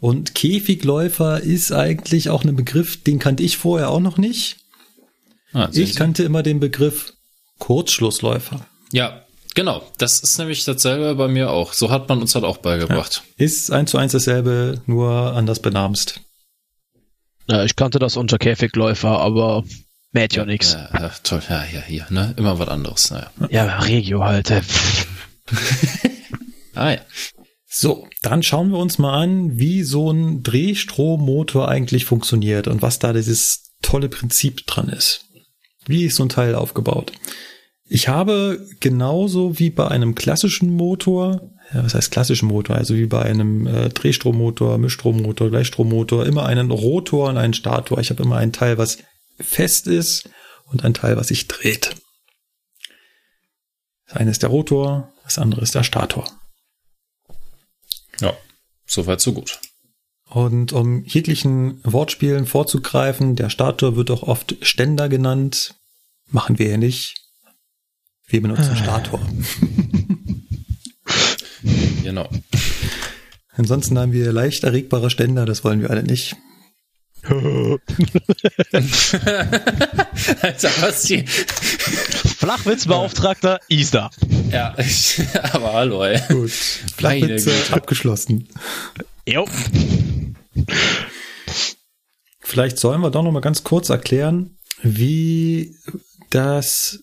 Und 0.00 0.36
Käfigläufer 0.36 1.40
ist 1.40 1.72
eigentlich 1.72 2.30
auch 2.30 2.44
ein 2.44 2.54
Begriff, 2.54 3.02
den 3.02 3.18
kannte 3.18 3.42
ich 3.42 3.56
vorher 3.56 3.90
auch 3.90 4.00
noch 4.00 4.16
nicht. 4.16 4.58
Ah, 5.52 5.68
ich 5.72 5.96
kannte 5.96 6.22
immer 6.22 6.44
den 6.44 6.60
Begriff 6.60 7.14
Kurzschlussläufer. 7.58 8.64
Ja, 8.92 9.24
Genau, 9.54 9.82
das 9.96 10.20
ist 10.20 10.38
nämlich 10.38 10.64
dasselbe 10.64 11.16
bei 11.16 11.26
mir 11.26 11.50
auch. 11.50 11.72
So 11.72 11.90
hat 11.90 12.08
man 12.08 12.20
uns 12.20 12.32
halt 12.36 12.44
auch 12.44 12.58
beigebracht. 12.58 13.24
Ja. 13.38 13.44
Ist 13.44 13.72
eins 13.72 13.90
zu 13.90 13.98
eins 13.98 14.12
dasselbe, 14.12 14.82
nur 14.86 15.10
anders 15.34 15.58
benamst. 15.58 16.20
Ja, 17.48 17.64
ich 17.64 17.76
kannte 17.76 17.98
das 17.98 18.16
unter 18.16 18.38
Käfigläufer, 18.38 19.18
aber 19.20 19.64
mäht 20.12 20.34
ja 20.34 20.44
nichts. 20.44 20.72
Ja, 20.74 21.10
toll, 21.22 21.42
ja, 21.48 21.64
ja, 21.72 21.80
hier, 21.80 22.06
ne? 22.10 22.34
Immer 22.36 22.58
was 22.58 22.68
anderes, 22.68 23.10
naja. 23.10 23.30
Ja, 23.48 23.78
Regio 23.78 24.24
halt. 24.24 24.50
ah 26.74 26.90
ja. 26.90 27.00
So, 27.70 28.06
dann 28.22 28.42
schauen 28.42 28.70
wir 28.70 28.78
uns 28.78 28.98
mal 28.98 29.22
an, 29.22 29.58
wie 29.58 29.82
so 29.82 30.10
ein 30.10 30.42
Drehstrommotor 30.42 31.68
eigentlich 31.68 32.04
funktioniert 32.04 32.66
und 32.66 32.82
was 32.82 32.98
da 32.98 33.12
dieses 33.12 33.72
tolle 33.82 34.08
Prinzip 34.08 34.66
dran 34.66 34.88
ist. 34.88 35.26
Wie 35.86 36.04
ist 36.04 36.16
so 36.16 36.24
ein 36.24 36.30
Teil 36.30 36.54
aufgebaut? 36.54 37.12
Ich 37.84 38.08
habe 38.08 38.66
genauso 38.80 39.58
wie 39.58 39.70
bei 39.70 39.88
einem 39.88 40.14
klassischen 40.14 40.74
Motor 40.74 41.50
ja, 41.72 41.84
was 41.84 41.94
heißt 41.94 42.10
klassischen 42.10 42.48
Motor, 42.48 42.76
also 42.76 42.94
wie 42.94 43.06
bei 43.06 43.22
einem 43.22 43.66
äh, 43.66 43.88
Drehstrommotor, 43.90 44.78
Mischstrommotor, 44.78 45.50
Gleichstrommotor, 45.50 46.24
immer 46.24 46.46
einen 46.46 46.70
Rotor 46.70 47.28
und 47.28 47.36
einen 47.36 47.54
Stator. 47.54 47.98
Ich 47.98 48.10
habe 48.10 48.22
immer 48.22 48.36
ein 48.36 48.52
Teil, 48.52 48.78
was 48.78 48.98
fest 49.38 49.86
ist 49.86 50.30
und 50.64 50.84
ein 50.84 50.94
Teil, 50.94 51.16
was 51.16 51.28
sich 51.28 51.46
dreht. 51.46 51.96
Das 54.06 54.16
eine 54.16 54.30
ist 54.30 54.42
der 54.42 54.48
Rotor, 54.48 55.12
das 55.24 55.38
andere 55.38 55.60
ist 55.60 55.74
der 55.74 55.82
Stator. 55.82 56.30
Ja, 58.20 58.32
soweit 58.86 59.20
so 59.20 59.34
gut. 59.34 59.60
Und 60.24 60.72
um 60.72 61.04
jeglichen 61.04 61.80
Wortspielen 61.84 62.46
vorzugreifen, 62.46 63.36
der 63.36 63.50
Stator 63.50 63.96
wird 63.96 64.10
auch 64.10 64.22
oft 64.22 64.56
Ständer 64.62 65.08
genannt. 65.08 65.74
Machen 66.30 66.58
wir 66.58 66.66
hier 66.66 66.78
nicht. 66.78 67.14
Wir 68.26 68.42
benutzen 68.42 68.70
ah. 68.72 68.76
Stator. 68.76 69.20
Genau. 72.08 72.28
Ansonsten 73.52 73.98
haben 73.98 74.12
wir 74.12 74.32
leicht 74.32 74.64
erregbare 74.64 75.10
Ständer, 75.10 75.44
das 75.44 75.62
wollen 75.62 75.82
wir 75.82 75.90
alle 75.90 76.02
nicht. 76.02 76.36
Alter, 80.40 80.70
was 80.80 81.02
die 81.02 81.26
Flachwitzbeauftragter 81.26 83.60
ist 83.68 83.92
da. 83.92 84.08
Ja, 84.50 84.74
aber 85.52 85.74
hallo, 85.74 86.02
ey. 86.02 86.18
Gut. 86.28 86.50
Flachwitze 86.50 87.52
abgeschlossen. 87.72 88.48
Jo. 89.26 89.46
Vielleicht 92.40 92.78
sollen 92.78 93.02
wir 93.02 93.10
doch 93.10 93.22
noch 93.22 93.32
mal 93.32 93.40
ganz 93.40 93.64
kurz 93.64 93.90
erklären, 93.90 94.56
wie 94.82 95.76
das 96.30 97.00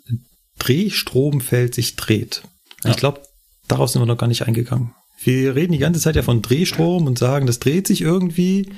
Drehstromfeld 0.58 1.76
sich 1.76 1.96
dreht. 1.96 2.42
Ja. 2.84 2.90
Ich 2.90 2.98
glaube, 2.98 3.22
darauf 3.68 3.90
sind 3.90 4.02
wir 4.02 4.06
noch 4.06 4.18
gar 4.18 4.28
nicht 4.28 4.44
eingegangen. 4.48 4.94
Wir 5.24 5.56
reden 5.56 5.72
die 5.72 5.80
ganze 5.80 6.00
Zeit 6.00 6.16
ja 6.16 6.22
von 6.22 6.42
Drehstrom 6.42 7.08
und 7.08 7.18
sagen, 7.18 7.48
das 7.48 7.60
dreht 7.60 7.88
sich 7.88 8.02
irgendwie. 8.02 8.70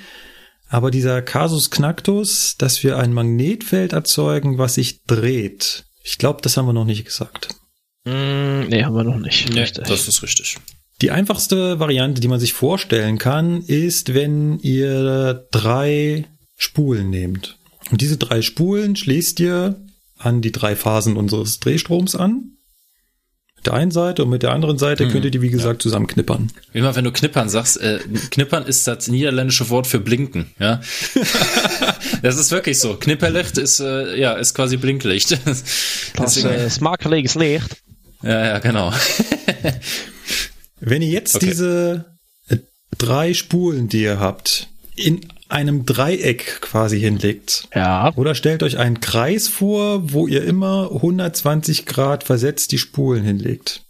Aber 0.70 0.92
dieser 0.92 1.22
Casus 1.22 1.72
Knacktus, 1.72 2.56
dass 2.58 2.84
wir 2.84 2.98
ein 2.98 3.14
Magnetfeld 3.14 3.94
erzeugen, 3.94 4.58
was 4.58 4.76
sich 4.76 5.04
dreht, 5.06 5.86
ich 6.04 6.18
glaube, 6.18 6.42
das 6.42 6.56
haben 6.56 6.68
wir 6.68 6.74
noch 6.74 6.86
nicht 6.86 7.06
gesagt. 7.06 7.50
Mm, 8.06 8.68
nee, 8.70 8.84
haben 8.84 8.96
wir 8.96 9.04
noch 9.04 9.20
nicht. 9.20 9.54
Nee, 9.54 9.62
richtig. 9.62 9.88
das 9.88 10.08
ist 10.08 10.24
richtig. 10.24 10.58
Die 11.02 11.12
einfachste 11.12 11.80
Variante, 11.80 12.22
die 12.22 12.28
man 12.28 12.40
sich 12.40 12.54
vorstellen 12.54 13.18
kann, 13.18 13.62
ist, 13.62 14.14
wenn 14.14 14.60
ihr 14.60 15.48
drei 15.52 16.26
Spulen 16.56 17.10
nehmt. 17.10 17.58
Und 17.92 18.02
diese 18.02 18.18
drei 18.18 18.42
Spulen 18.42 18.96
schließt 18.96 19.40
ihr 19.42 19.80
an 20.18 20.42
die 20.42 20.52
drei 20.52 20.76
Phasen 20.76 21.18
unseres 21.18 21.60
Drehstroms 21.60 22.16
an 22.16 22.57
der 23.66 23.74
einen 23.74 23.92
Seite 23.92 24.24
und 24.24 24.30
mit 24.30 24.44
der 24.44 24.52
anderen 24.52 24.78
Seite 24.78 25.06
mhm. 25.06 25.12
könnt 25.12 25.26
ihr 25.26 25.32
die, 25.32 25.42
wie 25.42 25.50
gesagt, 25.50 25.84
ja. 25.84 25.90
zusammenknippern. 25.90 26.52
Immer 26.74 26.96
wenn 26.96 27.04
du 27.04 27.12
knippern 27.12 27.50
sagst, 27.50 27.82
äh, 27.82 28.00
knippern 28.32 28.66
ist 28.66 28.88
das 28.88 29.08
niederländische 29.08 29.70
Wort 29.70 29.88
für 29.88 30.00
blinken, 30.00 30.52
ja. 30.60 30.82
das 32.22 32.38
ist 32.38 32.52
wirklich 32.52 32.80
so. 32.80 32.96
Knipperlicht 32.96 33.58
ist, 33.58 33.80
äh, 33.80 34.18
ja, 34.20 34.34
ist 34.34 34.54
quasi 34.54 34.78
Blinklicht. 34.78 35.40
das 36.16 36.44
äh, 36.44 36.70
smakeliges 36.70 37.36
Licht. 37.36 37.78
Ja, 38.24 38.46
ja, 38.46 38.60
genau. 38.60 38.94
wenn 40.80 41.02
ihr 41.02 41.10
jetzt 41.10 41.36
okay. 41.36 41.48
diese 41.48 42.06
äh, 42.50 42.58
drei 42.98 43.34
Spulen, 43.34 43.90
die 43.90 44.02
ihr 44.02 44.20
habt, 44.20 44.68
in 44.96 45.22
einem 45.50 45.86
Dreieck 45.86 46.62
quasi 46.62 47.00
hinlegt. 47.00 47.68
Ja. 47.74 48.14
Oder 48.16 48.36
stellt 48.36 48.64
euch 48.64 48.78
einen 48.78 49.00
Kreis 49.00 49.48
vor, 49.48 50.14
wo 50.14 50.28
ihr 50.28 50.44
immer 50.44 50.92
120 50.92 51.86
Grad 51.86 52.24
versetzt 52.24 52.72
die 52.72 52.78
Spulen 52.78 53.24
hinlegt. 53.24 53.84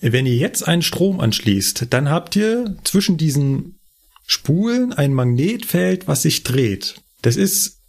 Wenn 0.00 0.26
ihr 0.26 0.36
jetzt 0.36 0.66
einen 0.66 0.82
Strom 0.82 1.20
anschließt, 1.20 1.86
dann 1.90 2.10
habt 2.10 2.36
ihr 2.36 2.76
zwischen 2.84 3.16
diesen 3.16 3.78
Spulen 4.26 4.92
ein 4.92 5.14
Magnetfeld, 5.14 6.06
was 6.06 6.22
sich 6.22 6.42
dreht. 6.42 6.96
Das 7.22 7.36
ist 7.36 7.80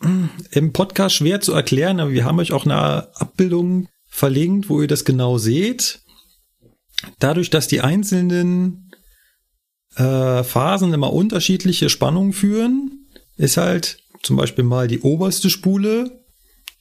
hm, 0.00 0.30
im 0.50 0.72
Podcast 0.72 1.16
schwer 1.16 1.40
zu 1.40 1.52
erklären, 1.52 2.00
aber 2.00 2.12
wir 2.12 2.24
haben 2.24 2.38
euch 2.38 2.52
auch 2.52 2.64
eine 2.64 3.14
Abbildung 3.16 3.88
verlinkt, 4.06 4.68
wo 4.68 4.80
ihr 4.80 4.88
das 4.88 5.04
genau 5.04 5.38
seht. 5.38 6.00
Dadurch, 7.18 7.50
dass 7.50 7.68
die 7.68 7.80
einzelnen 7.80 8.89
äh, 9.96 10.44
Phasen 10.44 10.92
immer 10.92 11.12
unterschiedliche 11.12 11.88
Spannungen 11.88 12.32
führen, 12.32 13.06
ist 13.36 13.56
halt 13.56 13.98
zum 14.22 14.36
Beispiel 14.36 14.64
mal 14.64 14.88
die 14.88 15.00
oberste 15.00 15.50
Spule 15.50 16.20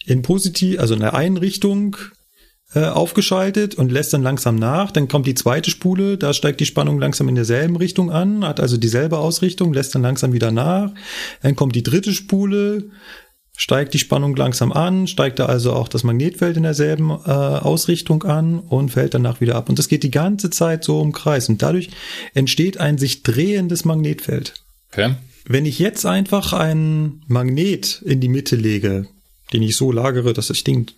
in 0.05 0.21
positiv, 0.21 0.79
also 0.79 0.93
in 0.93 0.99
der 0.99 1.13
einen 1.13 1.37
Richtung 1.37 1.95
äh, 2.73 2.85
aufgeschaltet 2.85 3.75
und 3.75 3.91
lässt 3.91 4.13
dann 4.13 4.23
langsam 4.23 4.55
nach. 4.55 4.91
Dann 4.91 5.07
kommt 5.07 5.25
die 5.25 5.35
zweite 5.35 5.71
Spule, 5.71 6.17
da 6.17 6.33
steigt 6.33 6.59
die 6.59 6.65
Spannung 6.65 6.99
langsam 6.99 7.27
in 7.29 7.35
derselben 7.35 7.75
Richtung 7.75 8.11
an, 8.11 8.45
hat 8.45 8.59
also 8.59 8.77
dieselbe 8.77 9.17
Ausrichtung, 9.17 9.73
lässt 9.73 9.95
dann 9.95 10.01
langsam 10.01 10.33
wieder 10.33 10.51
nach. 10.51 10.91
Dann 11.41 11.55
kommt 11.55 11.75
die 11.75 11.83
dritte 11.83 12.13
Spule, 12.13 12.89
steigt 13.59 13.93
die 13.93 13.99
Spannung 13.99 14.37
langsam 14.37 14.71
an, 14.71 15.05
steigt 15.05 15.37
da 15.37 15.47
also 15.47 15.73
auch 15.73 15.89
das 15.89 16.05
Magnetfeld 16.05 16.55
in 16.55 16.63
derselben 16.63 17.09
äh, 17.09 17.29
Ausrichtung 17.29 18.23
an 18.23 18.59
und 18.59 18.91
fällt 18.91 19.13
danach 19.13 19.41
wieder 19.41 19.55
ab. 19.55 19.67
Und 19.67 19.77
das 19.77 19.89
geht 19.89 20.03
die 20.03 20.11
ganze 20.11 20.49
Zeit 20.49 20.85
so 20.85 21.01
im 21.01 21.11
Kreis 21.11 21.49
und 21.49 21.61
dadurch 21.61 21.89
entsteht 22.33 22.77
ein 22.77 22.97
sich 22.97 23.21
drehendes 23.21 23.83
Magnetfeld. 23.83 24.53
Okay. 24.93 25.15
Wenn 25.45 25.65
ich 25.65 25.77
jetzt 25.77 26.05
einfach 26.05 26.53
einen 26.53 27.21
Magnet 27.27 28.01
in 28.05 28.21
die 28.21 28.29
Mitte 28.29 28.55
lege, 28.55 29.07
den 29.51 29.61
ich 29.61 29.75
so 29.75 29.91
lagere, 29.91 30.31
dass 30.31 30.47
das 30.47 30.63
Ding 30.63 30.89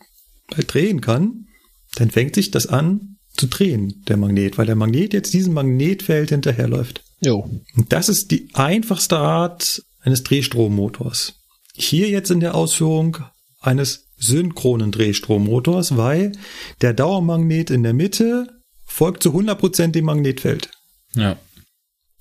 halt 0.55 0.72
drehen 0.72 1.01
kann, 1.01 1.47
dann 1.95 2.12
fängt 2.12 2.36
sich 2.36 2.51
das 2.51 2.68
an 2.68 3.18
zu 3.36 3.47
drehen, 3.47 4.03
der 4.07 4.18
Magnet, 4.18 4.59
weil 4.59 4.68
der 4.68 4.76
Magnet 4.76 5.14
jetzt 5.14 5.34
diesem 5.34 5.55
Magnetfeld 5.55 6.30
hinterherläuft. 6.30 7.01
Jo. 7.22 7.49
Und 7.76 7.91
das 7.91 8.07
ist 8.07 8.30
die 8.30 8.49
einfachste 8.53 9.18
Art 9.18 9.82
eines 10.03 10.22
Drehstrommotors. 10.22 11.40
Hier 11.84 12.09
jetzt 12.09 12.32
in 12.32 12.39
der 12.39 12.55
Ausführung 12.55 13.17
eines 13.59 14.07
synchronen 14.17 14.91
Drehstrommotors, 14.91 15.97
weil 15.97 16.32
der 16.82 16.93
Dauermagnet 16.93 17.69
in 17.69 17.84
der 17.84 17.93
Mitte 17.93 18.47
folgt 18.86 19.23
zu 19.23 19.29
100% 19.29 19.88
dem 19.88 20.05
Magnetfeld. 20.05 20.69
Ja. 21.15 21.38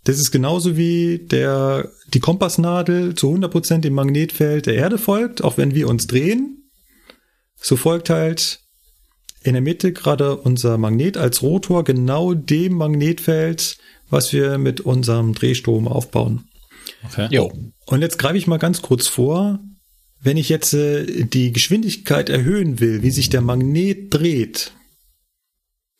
Das 0.04 0.18
ist 0.18 0.30
genauso 0.30 0.76
wie 0.76 1.18
der, 1.18 1.90
die 2.14 2.20
Kompassnadel 2.20 3.14
zu 3.14 3.34
100% 3.34 3.78
dem 3.78 3.94
Magnetfeld 3.94 4.66
der 4.66 4.74
Erde 4.74 4.98
folgt, 4.98 5.44
auch 5.44 5.58
wenn 5.58 5.74
wir 5.74 5.88
uns 5.88 6.06
drehen. 6.06 6.70
So 7.56 7.76
folgt 7.76 8.08
halt 8.08 8.60
in 9.42 9.52
der 9.52 9.62
Mitte 9.62 9.92
gerade 9.92 10.36
unser 10.36 10.78
Magnet 10.78 11.16
als 11.16 11.42
Rotor 11.42 11.84
genau 11.84 12.34
dem 12.34 12.74
Magnetfeld, 12.74 13.78
was 14.08 14.32
wir 14.32 14.58
mit 14.58 14.80
unserem 14.80 15.34
Drehstrom 15.34 15.86
aufbauen. 15.86 16.49
Okay. 17.04 17.28
Jo. 17.30 17.52
Und 17.86 18.02
jetzt 18.02 18.18
greife 18.18 18.36
ich 18.36 18.46
mal 18.46 18.58
ganz 18.58 18.82
kurz 18.82 19.08
vor. 19.08 19.60
Wenn 20.20 20.36
ich 20.36 20.48
jetzt 20.48 20.74
äh, 20.74 21.24
die 21.24 21.52
Geschwindigkeit 21.52 22.28
erhöhen 22.28 22.78
will, 22.78 23.02
wie 23.02 23.10
sich 23.10 23.30
der 23.30 23.40
Magnet 23.40 24.12
dreht, 24.12 24.72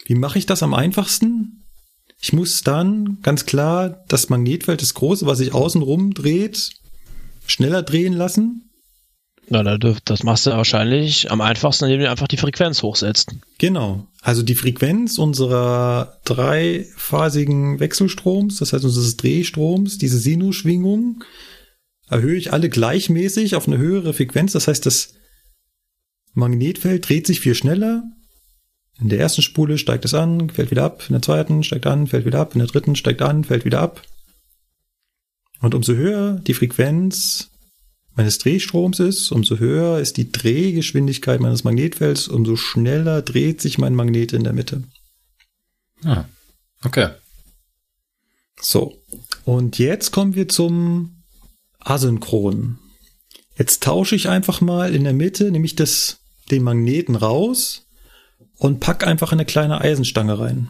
wie 0.05 0.15
mache 0.15 0.39
ich 0.39 0.47
das 0.47 0.63
am 0.63 0.75
einfachsten? 0.75 1.65
Ich 2.21 2.33
muss 2.33 2.63
dann 2.63 3.19
ganz 3.23 3.47
klar 3.47 4.05
das 4.09 4.29
Magnetfeld, 4.29 4.83
das 4.83 4.95
große, 4.95 5.25
was 5.25 5.39
sich 5.39 5.55
außenrum 5.55 6.13
dreht, 6.13 6.71
schneller 7.47 7.83
drehen 7.83 8.13
lassen. 8.13 8.70
Na, 9.53 9.77
das 9.77 10.23
machst 10.23 10.47
du 10.47 10.53
wahrscheinlich 10.53 11.29
am 11.29 11.41
einfachsten, 11.41 11.87
indem 11.87 12.03
du 12.03 12.11
einfach 12.11 12.29
die 12.29 12.37
Frequenz 12.37 12.85
hochsetzt. 12.85 13.35
Genau. 13.59 14.07
Also 14.23 14.45
die 14.45 14.55
Frequenz 14.55 15.19
unserer 15.19 16.21
dreiphasigen 16.25 17.81
Wechselstroms, 17.81 18.59
das 18.59 18.73
heißt 18.73 18.85
unseres 18.85 19.17
Drehstroms, 19.17 19.99
diese 19.99 20.19
Sinusschwingung, 20.19 21.25
erhöhe 22.09 22.37
ich 22.37 22.53
alle 22.53 22.69
gleichmäßig 22.69 23.57
auf 23.57 23.67
eine 23.67 23.79
höhere 23.79 24.15
Frequenz. 24.15 24.53
Das 24.53 24.69
heißt, 24.69 24.87
das 24.87 25.15
Magnetfeld 26.33 27.09
dreht 27.09 27.27
sich 27.27 27.41
viel 27.41 27.57
schneller. 27.57 28.05
In 29.01 29.09
der 29.09 29.19
ersten 29.19 29.43
Spule 29.43 29.79
steigt 29.79 30.05
es 30.05 30.15
an, 30.15 30.51
fällt 30.51 30.71
wieder 30.71 30.85
ab. 30.85 31.03
In 31.09 31.15
der 31.15 31.23
zweiten 31.23 31.65
steigt 31.65 31.87
an, 31.87 32.07
fällt 32.07 32.25
wieder 32.25 32.39
ab. 32.39 32.55
In 32.55 32.61
der 32.61 32.69
dritten 32.69 32.95
steigt 32.95 33.21
an, 33.21 33.43
fällt 33.43 33.65
wieder 33.65 33.81
ab. 33.81 34.03
Und 35.61 35.75
umso 35.75 35.95
höher 35.95 36.35
die 36.47 36.55
Frequenz 36.55 37.50
meines 38.21 38.37
Drehstroms 38.37 39.01
ist, 39.01 39.33
umso 39.33 39.59
höher 39.59 39.99
ist 39.99 40.19
die 40.19 40.31
Drehgeschwindigkeit 40.31 41.41
meines 41.41 41.65
Magnetfelds, 41.65 42.29
umso 42.29 42.55
schneller 42.55 43.23
dreht 43.23 43.63
sich 43.63 43.79
mein 43.79 43.95
Magnet 43.95 44.35
in 44.35 44.45
der 44.45 44.53
Mitte. 44.53 44.83
Ah, 46.05 46.27
okay. 46.85 47.13
So. 48.61 49.01
Und 49.47 49.79
jetzt 49.79 50.11
kommen 50.11 50.35
wir 50.35 50.51
zum 50.51 51.23
asynchron. 51.79 52.79
Jetzt 53.57 53.83
tausche 53.85 54.17
ich 54.17 54.29
einfach 54.29 54.61
mal 54.61 54.95
in 54.95 55.05
der 55.05 55.15
Mitte, 55.15 55.51
nehme 55.51 55.65
ich 55.65 55.75
das, 55.75 56.19
den 56.51 56.63
Magneten 56.63 57.17
raus 57.17 57.87
und 58.59 58.81
pack 58.81 59.07
einfach 59.07 59.33
eine 59.33 59.47
kleine 59.47 59.81
Eisenstange 59.81 60.39
rein. 60.39 60.69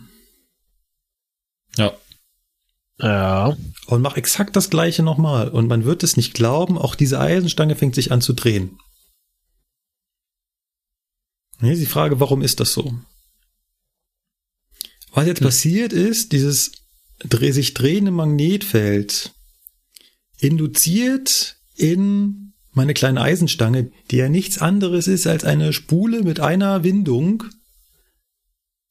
Ja. 1.77 1.95
Ja. 3.01 3.57
Und 3.87 4.03
mach 4.03 4.17
exakt 4.17 4.57
das 4.57 4.71
gleiche 4.71 5.03
nochmal. 5.03 5.49
Und 5.49 5.69
man 5.69 5.85
wird 5.85 6.03
es 6.03 6.17
nicht 6.17 6.35
glauben, 6.35 6.79
auch 6.79 6.95
diese 6.95 7.19
Eisenstange 7.19 7.77
fängt 7.77 7.95
sich 7.95 8.13
an 8.13 8.21
zu 8.21 8.33
drehen. 8.33 8.79
Hier 11.61 11.73
ist 11.73 11.81
die 11.83 11.87
Frage, 11.87 12.21
warum 12.21 12.43
ist 12.43 12.61
das 12.61 12.73
so? 12.73 12.95
Was 15.13 15.27
jetzt 15.27 15.41
hm. 15.41 15.47
passiert 15.47 15.93
ist, 15.93 16.33
dieses 16.33 16.73
sich 17.23 17.75
drehende 17.75 18.11
Magnetfeld 18.11 19.33
induziert 20.39 21.57
in 21.77 22.55
meine 22.73 22.95
kleine 22.95 23.21
Eisenstange, 23.21 23.91
die 24.11 24.17
ja 24.17 24.29
nichts 24.29 24.59
anderes 24.59 25.07
ist 25.07 25.27
als 25.27 25.45
eine 25.45 25.73
Spule 25.73 26.23
mit 26.23 26.41
einer 26.41 26.83
Windung, 26.83 27.45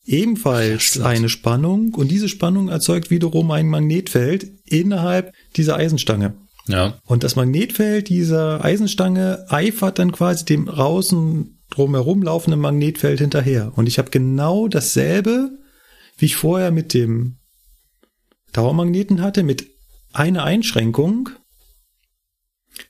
ebenfalls 0.06 0.96
ja, 0.96 1.06
eine 1.06 1.30
Spannung 1.30 1.94
und 1.94 2.10
diese 2.10 2.30
Spannung 2.30 2.70
erzeugt 2.70 3.10
wiederum 3.10 3.52
ein 3.52 3.68
Magnetfeld 3.68 4.48
innerhalb 4.66 5.34
dieser 5.56 5.76
Eisenstange. 5.76 6.36
Ja. 6.68 7.00
Und 7.06 7.24
das 7.24 7.36
Magnetfeld 7.36 8.10
dieser 8.10 8.64
Eisenstange 8.64 9.46
eifert 9.50 10.00
dann 10.00 10.12
quasi 10.12 10.46
dem 10.46 10.66
draußen 10.68 11.60
drumherum 11.70 12.24
laufenden 12.24 12.60
Magnetfeld 12.60 13.20
hinterher. 13.20 13.72
Und 13.76 13.88
ich 13.88 13.98
habe 13.98 14.12
genau 14.12 14.68
dasselbe, 14.68 15.52
wie 16.18 16.26
ich 16.26 16.36
vorher 16.36 16.72
mit 16.72 16.94
dem 16.94 17.38
Dauermagneten 18.54 19.22
hatte, 19.22 19.44
mit 19.44 19.68
einer 20.14 20.44
Einschränkung, 20.44 21.30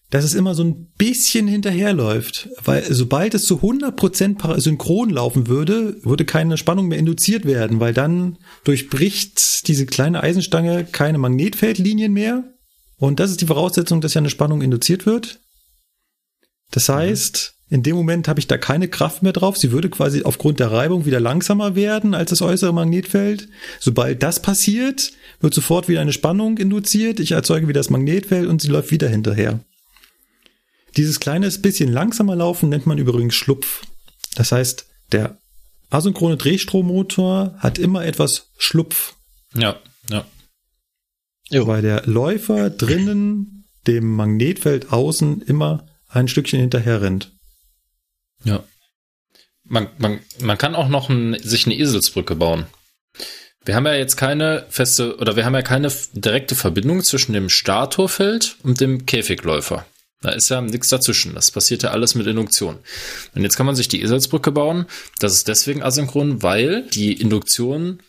dass 0.09 0.23
es 0.23 0.33
immer 0.33 0.55
so 0.55 0.63
ein 0.63 0.87
bisschen 0.97 1.47
hinterherläuft. 1.47 2.49
Weil 2.63 2.91
sobald 2.91 3.33
es 3.35 3.45
zu 3.45 3.57
100% 3.57 4.59
synchron 4.59 5.09
laufen 5.09 5.47
würde, 5.47 5.97
würde 6.03 6.25
keine 6.25 6.57
Spannung 6.57 6.87
mehr 6.87 6.97
induziert 6.97 7.45
werden, 7.45 7.79
weil 7.79 7.93
dann 7.93 8.37
durchbricht 8.63 9.67
diese 9.67 9.85
kleine 9.85 10.23
Eisenstange 10.23 10.85
keine 10.85 11.19
Magnetfeldlinien 11.19 12.11
mehr. 12.11 12.43
Und 12.97 13.19
das 13.19 13.31
ist 13.31 13.41
die 13.41 13.47
Voraussetzung, 13.47 14.01
dass 14.01 14.13
ja 14.13 14.19
eine 14.19 14.29
Spannung 14.29 14.61
induziert 14.61 15.05
wird. 15.05 15.39
Das 16.71 16.89
heißt, 16.89 17.53
in 17.69 17.83
dem 17.83 17.95
Moment 17.95 18.27
habe 18.27 18.39
ich 18.39 18.47
da 18.47 18.57
keine 18.57 18.87
Kraft 18.87 19.21
mehr 19.21 19.31
drauf. 19.31 19.57
Sie 19.57 19.71
würde 19.71 19.89
quasi 19.89 20.23
aufgrund 20.23 20.59
der 20.59 20.71
Reibung 20.71 21.05
wieder 21.05 21.19
langsamer 21.19 21.75
werden 21.75 22.15
als 22.15 22.31
das 22.31 22.41
äußere 22.41 22.73
Magnetfeld. 22.73 23.47
Sobald 23.79 24.23
das 24.23 24.41
passiert, 24.41 25.11
wird 25.39 25.53
sofort 25.53 25.87
wieder 25.87 26.01
eine 26.01 26.13
Spannung 26.13 26.57
induziert. 26.57 27.19
Ich 27.19 27.31
erzeuge 27.31 27.67
wieder 27.67 27.79
das 27.79 27.91
Magnetfeld 27.91 28.47
und 28.47 28.61
sie 28.61 28.69
läuft 28.69 28.91
wieder 28.91 29.07
hinterher. 29.07 29.59
Dieses 30.97 31.19
kleine 31.19 31.49
bisschen 31.49 31.91
langsamer 31.91 32.35
laufen 32.35 32.69
nennt 32.69 32.85
man 32.85 32.97
übrigens 32.97 33.35
Schlupf. 33.35 33.83
Das 34.35 34.51
heißt, 34.51 34.85
der 35.11 35.37
asynchrone 35.89 36.37
Drehstrommotor 36.37 37.55
hat 37.59 37.77
immer 37.77 38.05
etwas 38.05 38.51
Schlupf. 38.57 39.15
Ja, 39.53 39.79
ja. 40.09 40.25
Jo. 41.49 41.67
Weil 41.67 41.81
der 41.81 42.05
Läufer 42.05 42.69
drinnen 42.69 43.65
dem 43.87 44.15
Magnetfeld 44.15 44.91
außen 44.91 45.41
immer 45.41 45.87
ein 46.07 46.27
Stückchen 46.27 46.59
hinterher 46.59 47.01
rennt. 47.01 47.31
Ja. 48.43 48.63
Man, 49.63 49.89
man, 49.97 50.19
man 50.41 50.57
kann 50.57 50.75
auch 50.75 50.89
noch 50.89 51.09
ein, 51.09 51.37
sich 51.41 51.65
eine 51.65 51.75
Eselsbrücke 51.75 52.35
bauen. 52.35 52.65
Wir 53.65 53.75
haben 53.75 53.85
ja 53.85 53.93
jetzt 53.93 54.15
keine 54.15 54.65
feste, 54.69 55.17
oder 55.17 55.35
wir 55.35 55.45
haben 55.45 55.53
ja 55.53 55.61
keine 55.61 55.91
direkte 56.13 56.55
Verbindung 56.55 57.03
zwischen 57.03 57.33
dem 57.33 57.49
Statorfeld 57.49 58.57
und 58.63 58.79
dem 58.79 59.05
Käfigläufer. 59.05 59.85
Da 60.21 60.31
ist 60.31 60.49
ja 60.49 60.59
nichts 60.61 60.89
dazwischen. 60.89 61.33
Das 61.35 61.51
passiert 61.51 61.83
ja 61.83 61.91
alles 61.91 62.15
mit 62.15 62.27
Induktion. 62.27 62.79
Und 63.35 63.43
jetzt 63.43 63.55
kann 63.55 63.65
man 63.65 63.75
sich 63.75 63.87
die 63.87 64.01
Eselsbrücke 64.01 64.51
bauen. 64.51 64.85
Das 65.19 65.33
ist 65.33 65.47
deswegen 65.47 65.81
asynchron, 65.81 66.43
weil 66.43 66.83
die 66.89 67.13
Induktion 67.13 68.01